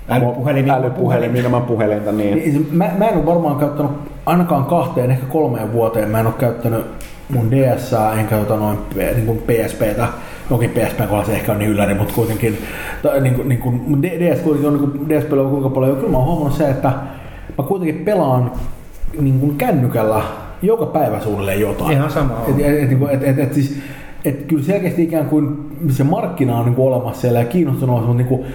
Älypuhelin, 0.09 0.70
älypuhelin, 0.70 1.32
nimenomaan 1.32 1.62
puhelinta, 1.62 2.12
niin. 2.12 2.35
Niin, 2.39 2.69
Mä, 2.73 2.91
mä 2.99 3.09
en 3.09 3.16
ole 3.16 3.27
varmaan 3.27 3.57
käyttänyt 3.57 3.93
ainakaan 4.27 4.65
kahteen, 4.65 5.11
ehkä 5.11 5.27
kolmeen 5.27 5.73
vuoteen. 5.73 6.09
Mä 6.09 6.20
en 6.20 6.27
ole 6.27 6.35
käyttänyt 6.39 6.86
mun 7.28 7.51
DS, 7.51 7.95
enkä 8.19 8.36
tota 8.36 8.57
noin 8.57 8.78
niin 8.95 9.27
kuin 9.27 9.39
PSPtä. 9.39 10.09
Jokin 10.50 10.70
PSP 10.70 10.98
kohdalla 10.98 11.24
se 11.24 11.32
ehkä 11.32 11.52
on 11.52 11.58
niin 11.58 11.70
ylläri, 11.70 11.94
mutta 11.94 12.14
kuitenkin 12.14 12.58
tai, 13.02 13.20
niin 13.20 13.34
kuin, 13.34 13.48
niin 13.48 13.60
kuin, 13.60 14.02
DS 14.02 14.40
kuitenkin 14.40 14.68
on 14.68 14.92
niin 14.94 15.08
DS 15.08 15.32
on 15.32 15.50
kuinka 15.50 15.70
paljon. 15.70 15.90
Ja 15.90 15.96
kyllä 15.96 16.12
mä 16.12 16.18
oon 16.18 16.26
huomannut 16.26 16.58
se, 16.58 16.70
että 16.70 16.92
mä 17.58 17.64
kuitenkin 17.64 18.04
pelaan 18.04 18.52
niin 19.20 19.40
kuin 19.40 19.56
kännykällä 19.56 20.22
joka 20.62 20.86
päivä 20.86 21.20
suunnilleen 21.20 21.60
jotain. 21.60 21.92
Ihan 21.92 22.10
sama 22.10 22.34
on. 22.34 22.60
Et, 22.60 22.66
et, 22.66 22.82
et, 22.82 22.88
niinku, 22.88 23.06
et, 23.06 23.22
et, 23.22 23.38
et, 23.38 23.54
siis, 23.54 23.78
et 24.24 24.42
kyllä 24.42 24.64
selkeästi 24.64 25.02
ikään 25.02 25.26
kuin 25.26 25.70
se 25.88 26.04
markkina 26.04 26.58
on 26.58 26.64
niin 26.64 26.74
kuin 26.74 26.94
olemassa 26.94 27.20
siellä 27.20 27.38
ja 27.38 27.44
kiinnostunut, 27.44 28.00
mutta 28.00 28.14
niin 28.14 28.28
kuin, 28.28 28.46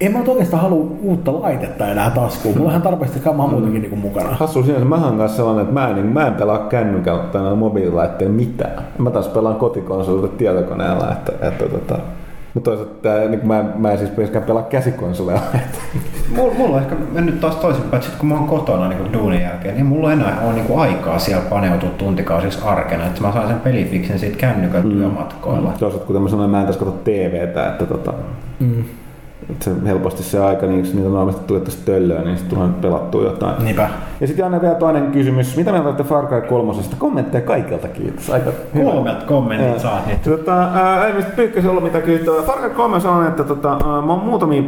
en 0.00 0.12
mä 0.12 0.18
oikeastaan 0.28 0.62
halua 0.62 0.86
uutta 1.02 1.42
laitetta 1.42 1.86
enää 1.86 2.10
taskuun. 2.10 2.58
Mulla 2.58 2.72
on 2.72 2.82
tarpeeksi 2.82 3.20
kamaa 3.20 3.46
muutenkin 3.46 3.82
niin 3.82 3.90
kuin 3.90 4.00
mukana. 4.00 4.30
Hassu 4.30 4.62
sinänsä, 4.62 4.84
mähän 4.84 5.08
on 5.08 5.18
kanssa 5.18 5.36
sellainen, 5.36 5.62
että 5.62 5.74
mä 5.74 5.88
en, 5.88 5.94
niin, 5.94 6.06
mä 6.06 6.26
en 6.26 6.34
pelaa 6.34 6.58
kännykällä 6.58 7.22
tai 7.22 7.40
noilla 7.40 7.56
mobiililaitteilla 7.56 8.34
mitään. 8.34 8.84
Mä 8.98 9.10
taas 9.10 9.28
pelaan 9.28 9.56
kotikonsolilla 9.56 10.28
tietokoneella, 10.28 11.12
että, 11.12 11.48
että 11.48 11.64
tota, 11.68 11.98
mutta 12.54 12.70
toisaalta 12.70 13.28
niin 13.28 13.46
mä, 13.46 13.64
mä 13.76 13.92
en 13.92 13.98
siis 13.98 14.16
myöskään 14.16 14.44
pelaa 14.44 14.62
käsikonsoleilla. 14.62 15.42
Mulla, 16.36 16.54
mulla 16.54 16.76
on 16.76 16.82
ehkä 16.82 16.94
mennyt 17.12 17.40
taas 17.40 17.56
toisinpäin, 17.56 17.94
että 17.94 18.08
sit 18.10 18.18
kun 18.18 18.28
mä 18.28 18.34
oon 18.34 18.46
kotona 18.46 18.88
niin 18.88 19.12
duunin 19.12 19.42
jälkeen, 19.42 19.74
niin 19.74 19.86
mulla 19.86 20.12
enää 20.12 20.40
ole 20.44 20.52
niin 20.52 20.78
aikaa 20.78 21.18
siellä 21.18 21.44
paneutua 21.50 21.90
tuntikausiksi 21.90 22.60
arkena, 22.64 23.06
että 23.06 23.20
mä 23.20 23.32
saan 23.32 23.48
sen 23.48 23.60
pelifiksen 23.60 24.18
siitä 24.18 24.36
kännykän 24.36 24.84
mm. 24.84 24.90
työmatkoilla. 24.90 25.72
Toisaalta 25.78 26.06
kuten 26.06 26.22
mä 26.22 26.28
sanoin, 26.28 26.50
mä 26.50 26.60
en 26.60 26.66
tässä 26.66 26.84
katso 26.84 27.00
TVtä, 27.04 27.68
että 27.68 27.86
tota, 27.86 28.12
Mm. 28.60 28.84
Että 29.50 29.64
se 29.64 29.70
helposti 29.84 30.22
se 30.22 30.40
aika, 30.40 30.66
niin 30.66 30.78
jos 30.78 30.94
niitä 30.94 31.38
tulee 31.46 31.62
tästä 31.62 31.84
töllöä, 31.84 32.22
niin 32.22 32.38
sitten 32.38 32.58
tulee 32.58 32.72
pelattua 32.80 33.24
jotain. 33.24 33.64
Niinpä. 33.64 33.88
Ja 34.20 34.26
sitten 34.26 34.42
Janne 34.42 34.60
vielä 34.60 34.74
toinen 34.74 35.12
kysymys. 35.12 35.56
Mitä 35.56 35.70
mieltä 35.70 35.88
olette 35.88 36.04
Far 36.04 36.26
Cry 36.26 36.40
3? 36.40 36.72
Kommentteja 36.98 37.44
kaikilta, 37.44 37.88
kiitos. 37.88 38.30
Aika 38.30 38.50
hyvä. 38.74 38.90
Kolmelta 38.90 39.26
kommentit 39.26 39.80
saat 39.80 40.06
nyt. 40.06 40.22
Tota, 40.22 40.62
ää, 40.74 41.06
ei 41.06 41.12
mistä 41.12 41.30
Pyykkäsen 41.36 41.70
ollut 41.70 41.84
mitään 41.84 42.04
kysyttävää. 42.04 42.42
Far 42.42 42.58
Cry 42.58 42.70
3 42.70 43.00
sanon, 43.00 43.26
että 43.26 43.44
tota, 43.44 43.70
ää, 43.70 44.02
mä 44.02 44.12
oon 44.12 44.24
muutamia 44.24 44.62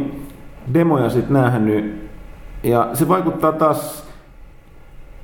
demoja 0.73 1.09
sit 1.09 1.29
nähnyt. 1.29 2.09
Ja 2.63 2.89
se 2.93 3.07
vaikuttaa 3.07 3.51
taas 3.51 4.08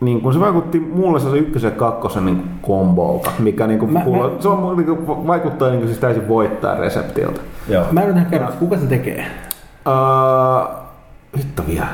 niin 0.06 0.22
kun 0.22 0.34
se 0.34 0.40
vaikutti 0.40 0.80
mulle 0.80 1.20
se 1.20 1.38
ykkösen 1.38 1.68
ja 1.72 1.76
kakkosen 1.78 2.26
niin 2.26 2.44
kombolta, 2.62 3.30
mikä 3.40 3.68
niin 3.68 3.80
Mä- 3.86 3.92
mä, 3.92 4.00
mä- 4.00 4.06
kuulo, 4.06 4.36
se 4.40 4.48
on, 4.50 4.78
niin 4.78 5.08
vaikuttaa 5.08 5.70
niin 5.70 5.88
siis 5.88 6.00
täysin 6.00 6.28
voittajan 6.28 6.80
reseptiltä. 6.80 7.42
Joo. 7.70 7.86
Mä 7.92 8.02
en 8.02 8.08
nyt 8.08 8.16
ihan 8.18 8.30
kerro, 8.30 8.48
kuka 8.60 8.78
sen 8.78 8.88
tekee. 8.88 9.26
Uh, 9.88 10.76
hitto 11.38 11.64
vielä. 11.68 11.88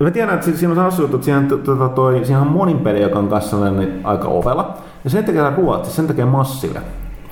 Mä 0.00 0.10
tiedän, 0.10 0.34
että 0.34 0.46
si- 0.46 0.56
siinä 0.56 0.70
on 0.70 0.76
se 0.76 0.82
hassu 0.82 1.02
juttu, 1.02 1.16
että 1.16 1.24
siihen, 1.24 1.46
t- 1.46 1.62
tota, 1.64 1.88
toi, 1.88 2.20
siihen 2.24 2.42
on 2.42 2.46
monin 2.52 2.78
peli, 2.78 3.02
joka 3.02 3.18
on 3.18 3.28
kanssa 3.28 3.50
sellainen 3.50 4.00
aika 4.04 4.28
ovela. 4.28 4.74
Ja 5.04 5.10
sen 5.10 5.24
tekee 5.24 5.52
Ruotsi, 5.56 5.90
sen 5.90 6.06
tekee 6.06 6.24
Massive. 6.24 6.80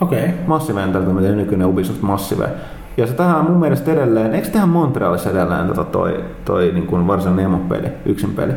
Okei. 0.00 0.18
Okay. 0.24 0.30
Massive 0.46 0.82
on 0.82 0.92
täältä 0.92 1.10
miten 1.10 1.36
nykyinen 1.36 1.66
Ubisoft 1.66 2.02
Massive. 2.02 2.48
Ja 2.96 3.06
se 3.06 3.12
tähän 3.12 3.44
mun 3.44 3.60
mielestä 3.60 3.92
edelleen, 3.92 4.34
eikö 4.34 4.48
tähän 4.48 4.68
Montrealissa 4.68 5.30
edelleen 5.30 5.66
tota 5.66 5.84
toi, 5.84 6.24
toi 6.44 6.70
niin 6.74 6.86
kuin 6.86 7.06
varsinainen 7.06 7.44
emopeli, 7.44 7.88
yksin 8.06 8.30
peli? 8.30 8.52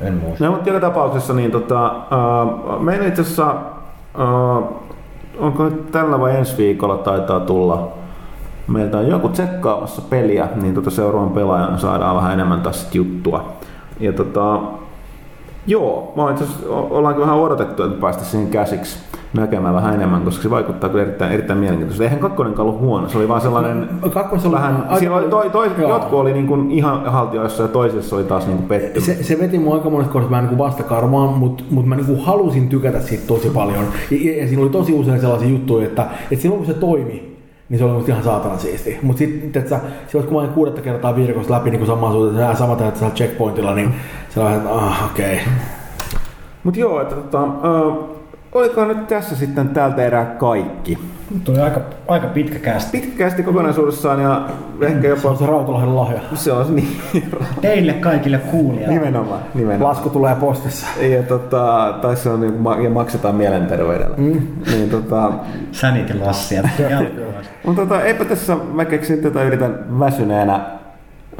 En 0.00 0.14
muista. 0.14 0.44
No, 0.44 0.50
mutta 0.50 0.68
joka 0.68 0.80
tapauksessa 0.80 1.32
niin 1.34 1.50
tota, 1.50 1.92
uh, 1.92 2.80
meillä 2.80 3.06
itse 3.06 3.22
asiassa, 3.22 3.54
uh, 4.18 4.64
onko 5.38 5.64
nyt 5.64 5.90
tällä 5.90 6.20
vai 6.20 6.36
ensi 6.36 6.56
viikolla 6.56 6.96
taitaa 6.96 7.40
tulla, 7.40 7.88
meiltä 8.68 8.98
on 8.98 9.08
joku 9.08 9.28
tsekkaamassa 9.28 10.02
peliä, 10.02 10.48
niin 10.62 10.74
tota 10.74 10.90
seuraavan 10.90 11.30
pelaajan 11.30 11.78
saadaan 11.78 12.16
vähän 12.16 12.32
enemmän 12.32 12.60
taas 12.60 12.94
juttua. 12.94 13.52
Ja 14.00 14.12
tota, 14.12 14.60
joo, 15.66 16.12
mä 16.16 16.30
itse 16.30 16.44
asiassa, 16.44 16.68
o- 16.68 16.88
ollaan 16.90 17.14
kyllä 17.14 17.26
vähän 17.26 17.40
odotettu, 17.40 17.82
että 17.82 18.00
päästä 18.00 18.24
siihen 18.24 18.48
käsiksi 18.48 18.98
näkemään 19.34 19.74
vähän 19.74 19.94
enemmän, 19.94 20.22
koska 20.22 20.42
se 20.42 20.50
vaikuttaa 20.50 20.90
kyllä 20.90 21.02
erittäin, 21.04 21.32
erittäin 21.32 21.58
mielenkiintoista. 21.58 22.04
Eihän 22.04 22.18
kakkonenkaan 22.18 22.68
ollut 22.68 22.80
huono, 22.80 23.08
se 23.08 23.18
oli 23.18 23.28
vaan 23.28 23.40
sellainen 23.40 23.88
Kakkosessa 24.14 24.48
oli 24.48 24.56
vähän, 24.56 24.76
aika- 24.82 24.98
siellä 24.98 25.16
oli 25.16 25.28
toi, 25.28 25.50
toi, 25.50 25.70
Joo. 25.78 25.90
jotkut 25.90 26.18
oli 26.18 26.32
niin 26.32 26.46
kuin 26.46 26.70
ihan 26.70 27.04
haltioissa 27.04 27.62
ja 27.62 27.68
toisessa 27.68 28.16
oli 28.16 28.24
taas 28.24 28.46
niin 28.46 28.56
kuin 28.56 28.68
pettymys. 28.68 29.06
Se, 29.06 29.22
se 29.22 29.38
veti 29.38 29.58
mua 29.58 29.74
aika 29.74 29.90
monesta 29.90 30.12
kohdasta 30.12 30.30
vähän 30.30 30.46
niin 30.46 30.58
vastakarmaan, 30.58 31.38
mutta 31.38 31.64
mut 31.70 31.86
mä 31.86 31.96
niin 31.96 32.20
halusin 32.24 32.68
tykätä 32.68 33.00
siitä 33.00 33.26
tosi 33.26 33.50
paljon. 33.50 33.84
Ja, 34.10 34.16
ja, 34.20 34.42
ja 34.42 34.48
siinä 34.48 34.62
oli 34.62 34.70
tosi 34.70 34.92
usein 34.92 35.20
sellaisia 35.20 35.48
juttuja, 35.48 35.86
että, 35.86 36.06
että 36.30 36.42
silloin 36.42 36.58
kun 36.58 36.74
se 36.74 36.80
toimi, 36.80 37.36
niin 37.68 37.78
se 37.78 37.84
oli 37.84 37.92
musta 37.92 38.10
ihan 38.10 38.24
saatana 38.24 38.58
siisti. 38.58 38.98
Mutta 39.02 39.18
sitten, 39.18 39.62
että 39.62 39.80
silloin 40.06 40.28
kun 40.28 40.42
mä 40.42 40.48
kuudetta 40.48 40.80
kertaa 40.80 41.16
viikossa 41.16 41.54
läpi 41.54 41.70
niin 41.70 41.86
samaan 41.86 42.12
suuntaan, 42.12 42.56
sama 42.56 42.76
tehdä 42.76 42.92
siellä 42.94 43.14
checkpointilla, 43.14 43.74
niin 43.74 43.94
se 44.28 44.40
oli 44.40 44.48
vähän, 44.48 44.60
että 44.60 44.74
ah, 44.74 45.10
okei. 45.10 45.34
Okay. 45.34 45.46
Mutta 46.64 46.80
joo, 46.80 47.00
että 47.00 47.14
tota, 47.14 47.42
ö, 47.42 47.92
oliko 48.52 48.84
nyt 48.84 49.06
tässä 49.06 49.36
sitten 49.36 49.68
tältä 49.68 50.04
erää 50.04 50.24
kaikki? 50.24 50.98
Tuli 51.44 51.60
aika, 51.60 51.80
aika 52.08 52.26
pitkä 52.26 52.58
kästi. 52.58 52.98
Pitkä 52.98 53.18
kästi 53.18 53.42
kokonaisuudessaan 53.42 54.22
ja 54.22 54.48
ehkä 54.80 55.00
Se 55.00 55.08
jopa 55.08 55.30
on 55.30 55.36
se 55.38 55.46
Rautalahden 55.46 55.96
lahja. 55.96 56.20
se 56.34 56.52
on 56.52 56.76
niin 56.76 56.96
Teille 57.60 57.92
kaikille 57.92 58.38
kuulijoille. 58.38 58.94
nimenomaan. 58.94 59.40
nimenomaan. 59.54 59.88
Lasku 59.90 60.10
tulee 60.10 60.34
postissa. 60.34 60.86
Ja, 61.00 61.22
tota, 61.22 61.94
tai 62.02 62.16
se 62.16 62.28
on 62.30 62.40
niin, 62.40 62.84
ja 62.84 62.90
maksetaan 62.90 63.34
mielenterveydellä. 63.34 64.16
Mm. 64.16 64.40
Niin, 64.70 64.90
tota, 64.90 65.32
Sanity 65.72 66.18
Lassia. 66.18 66.62
mutta 67.66 67.82
tota, 67.82 68.02
eipä 68.02 68.24
tässä, 68.24 68.56
mä 68.72 68.84
keksin 68.84 69.22
tätä, 69.22 69.42
yritän 69.42 69.98
väsyneenä, 69.98 70.60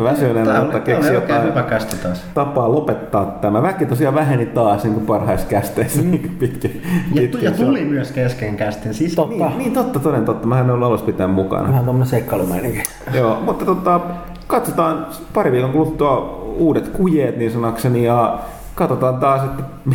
väsyneenä 0.04 0.60
mutta 0.60 0.76
oikein 0.76 1.14
jotain 1.14 1.42
hyvä 1.42 1.62
kästi 1.62 1.96
taas. 2.02 2.24
tapaa 2.34 2.72
lopettaa 2.72 3.24
tämä. 3.40 3.62
Väki 3.62 3.86
tosiaan 3.86 4.14
väheni 4.14 4.46
taas 4.46 4.84
niin 4.84 5.00
parhaissa 5.06 5.46
kästeissä 5.46 6.02
mm. 6.02 6.10
niin 6.10 6.36
pitkin. 6.38 6.82
Ja, 7.14 7.20
pitkin 7.22 7.42
ja 7.42 7.50
tuli 7.50 7.84
myös 7.84 8.12
kesken 8.12 8.56
kästin. 8.56 8.94
Siis 8.94 9.14
Totta. 9.14 9.46
Niin, 9.48 9.58
niin, 9.58 9.72
totta, 9.72 9.98
toden 9.98 10.24
totta. 10.24 10.46
Mä 10.46 10.60
en 10.60 10.70
ollut 10.70 10.86
alussa 10.86 11.06
pitää 11.06 11.26
mukana. 11.26 11.68
Vähän 11.68 11.84
tommonen 11.84 12.08
seikkailumeininki. 12.08 12.82
Joo, 13.14 13.40
mutta 13.40 13.64
tota, 13.64 14.00
katsotaan 14.46 15.06
pari 15.34 15.52
viikon 15.52 15.72
kuluttua 15.72 16.40
uudet 16.56 16.88
kujeet 16.88 17.36
niin 17.36 17.50
sanakseni 17.52 18.04
ja 18.04 18.38
katsotaan 18.74 19.16
taas, 19.16 19.42
että 19.44 19.62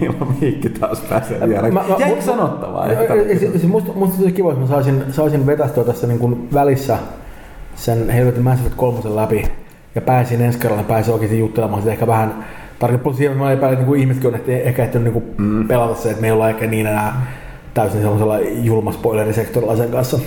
milloin 0.00 0.36
Miikki 0.40 0.68
taas 0.68 1.00
pääsee 1.00 1.48
vielä. 1.48 1.70
Mä- 1.70 1.84
mä- 1.88 1.96
Jäikö 1.98 2.22
sanottavaa? 2.22 2.86
Se- 3.38 3.58
se 3.58 3.66
Musta, 3.66 3.92
musta 3.94 4.16
olisi 4.18 4.32
kiva, 4.32 4.50
jos 4.50 4.58
mä 4.58 4.66
saisin, 4.66 5.04
saisin 5.10 5.46
vetästyä 5.46 5.84
tässä 5.84 6.06
niin 6.06 6.18
kuin 6.18 6.48
välissä 6.54 6.98
sen 7.74 8.10
helvetin 8.10 8.42
Mass 8.42 8.60
Effect 8.60 8.76
3 8.76 9.00
läpi 9.04 9.44
ja 9.94 10.00
pääsin 10.00 10.42
ensi 10.42 10.58
kerralla, 10.58 10.82
pääsin 10.82 11.14
oikeasti 11.14 11.38
juttelemaan 11.38 11.82
sitä 11.82 11.92
ehkä 11.92 12.06
vähän 12.06 12.44
tarkemmin. 12.78 13.14
Siihen 13.14 13.36
mä 13.36 13.52
epäilen, 13.52 13.78
että 13.78 13.90
niin 13.90 14.00
ihmisetkin 14.00 14.28
on 14.28 14.34
ehti- 14.34 14.52
ehkä 14.52 14.82
ehtinyt 14.84 15.14
niin 15.14 15.34
mm. 15.38 15.68
pelata 15.68 15.94
se, 15.94 16.10
että 16.10 16.20
me 16.20 16.26
ei 16.26 16.32
olla 16.32 16.48
ehkä 16.48 16.66
niin 16.66 16.86
enää 16.86 17.26
täysin 17.74 18.00
sellaisella 18.00 18.38
julma 18.38 18.92
spoilerisektorilla 18.92 19.76
sen 19.76 19.90
kanssa. 19.90 20.18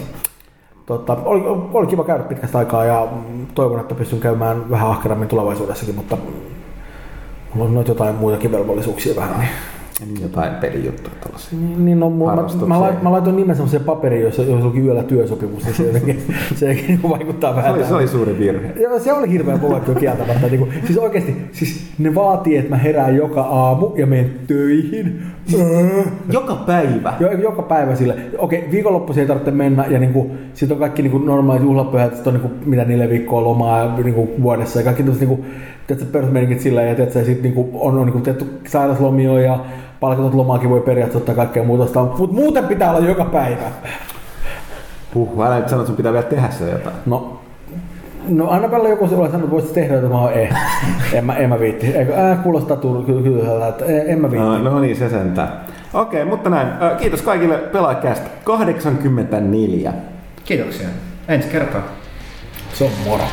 Tota, 0.86 1.18
oli, 1.26 1.44
oli, 1.74 1.88
kiva 1.88 2.04
käydä 2.04 2.24
pitkästä 2.24 2.58
aikaa 2.58 2.86
ja 2.86 3.08
toivon, 3.56 3.80
että 3.80 3.96
pystyn 3.96 4.20
käymään 4.20 4.70
vähän 4.70 4.90
ahkerammin 4.90 5.28
tulevaisuudessakin, 5.28 5.96
mutta 5.96 6.18
mulla 7.54 7.70
on 7.70 7.76
noita 7.76 7.92
jotain 7.92 8.16
muitakin 8.16 8.52
velvollisuuksia 8.52 9.16
vähän. 9.16 9.40
Niin. 9.40 9.50
Jotain 10.22 10.56
pelijuttuja 10.56 11.16
tällaisia. 11.24 11.60
Niin, 11.60 11.86
niin 11.86 12.00
no, 12.00 12.10
mä, 12.10 12.26
mä, 12.26 12.26
Harrastuksia. 12.26 12.68
mä, 12.68 12.80
lait- 12.80 13.04
mä 13.04 13.12
laitoin 13.12 13.36
nimen 13.36 13.56
semmoiseen 13.56 13.84
paperiin, 13.84 14.24
jossa, 14.24 14.42
jossa 14.44 14.68
oli 14.68 14.80
yöllä 14.80 15.04
työsopimus, 15.04 15.64
niin 15.66 15.76
se 15.76 15.84
jotenkin, 15.84 16.24
se 16.56 16.66
jotenkin 16.66 16.88
niinku 16.88 17.10
vaikuttaa 17.10 17.52
Se 17.52 17.56
vähän 17.56 17.74
oli, 17.74 17.84
se 17.86 17.94
oli 17.94 18.08
suuri 18.08 18.40
virhe. 18.40 18.74
Joo, 18.82 19.00
se 19.00 19.14
oli 19.14 19.32
hirveän 19.32 19.60
mulle 19.60 19.80
kyllä 19.80 20.00
kieltämättä. 20.00 20.48
Niin 20.48 20.60
kuin, 20.60 20.74
siis 20.86 20.98
oikeasti, 20.98 21.36
siis 21.52 21.88
ne 21.98 22.16
vaatii, 22.16 22.58
että 22.58 22.70
mä 22.70 22.78
herään 22.78 23.16
joka 23.16 23.42
aamu 23.42 23.92
ja 23.96 24.08
menen 24.08 24.32
töihin. 24.48 25.22
Öö. 25.54 26.04
Joka 26.32 26.56
päivä. 26.56 27.14
Jo, 27.20 27.32
joka 27.32 27.62
päivä 27.62 27.96
sille. 27.96 28.16
Okei, 28.38 28.68
viikonloppuisin 28.72 29.22
ei 29.22 29.28
tarvitse 29.28 29.52
mennä 29.52 29.86
ja 29.86 30.00
niinku, 30.00 30.32
sit 30.54 30.72
on 30.72 30.78
kaikki 30.78 31.02
niinku 31.02 31.18
normaalit 31.18 31.64
juhlapyhät, 31.64 32.16
sit 32.16 32.28
on 32.28 32.34
niinku, 32.34 32.52
mitä 32.66 32.86
neljä 32.86 33.10
viikkoa 33.10 33.44
lomaa 33.44 33.80
ja 33.80 33.98
niinku, 34.04 34.30
vuodessa 34.42 34.80
ja 34.80 34.84
kaikki 34.84 35.04
tämmöiset 35.04 35.30
niinku, 35.30 35.46
tiedätkö, 35.88 36.12
perusmeninkit 36.12 36.62
sillä 36.62 36.82
ja 36.82 36.96
tiedätkö, 36.96 37.20
ja 37.20 37.26
sit 37.26 37.44
niinku, 37.44 37.70
on, 37.74 37.98
on 37.98 38.06
niinku, 38.06 38.20
tehty 38.20 38.46
sairaslomia 38.68 39.42
ja 39.42 39.60
palkatot 40.00 40.34
lomaakin 40.34 40.70
voi 40.70 40.82
periaatteessa 40.82 41.18
ottaa 41.18 41.36
kaikkea 41.36 41.64
muuta, 41.64 42.02
mutta 42.02 42.34
muuten 42.36 42.64
pitää 42.64 42.92
olla 42.92 43.08
joka 43.08 43.26
päivä. 43.26 43.72
Huh, 45.16 45.46
älä 45.46 45.60
nyt 45.60 45.70
sano, 45.70 45.82
että 45.82 45.88
sun 45.88 45.98
pitää 45.98 46.14
vielä 46.14 46.26
tehdä 46.26 46.50
se 46.50 46.72
jotain. 46.72 46.96
No, 47.06 47.40
no 48.30 48.50
aina 48.50 48.72
välillä 48.72 48.90
joku 48.90 49.08
sellainen 49.08 49.32
sanoo, 49.32 49.46
että 49.46 49.52
voisit 49.52 49.74
tehdä 49.74 49.94
jotain, 49.94 50.12
mä 50.12 50.22
oon 50.22 50.34
eh. 50.34 50.50
en, 51.14 51.26
mä, 51.26 51.36
en 51.36 51.50
mä 51.50 51.60
viitti. 51.60 51.88
Eikö, 51.88 52.32
äh, 52.32 52.44
kuulostaa 52.44 52.78
kyllä, 52.78 53.68
että 53.68 53.86
en, 53.86 54.22
mä 54.22 54.32
viitti. 54.32 54.48
No, 54.48 54.58
no 54.58 54.80
niin, 54.80 54.96
se 54.96 55.10
sentään. 55.10 55.50
Okei, 55.94 56.26
mutta 56.26 56.50
näin. 56.50 56.68
Kiitos 56.98 57.22
kaikille 57.22 57.58
pelaajakästä. 57.58 58.30
84. 58.44 59.94
Kiitoksia. 60.46 60.88
Ensi 61.28 61.48
kertaa. 61.48 61.82
Se 62.74 62.84
on 62.84 62.92
moro. 63.06 63.24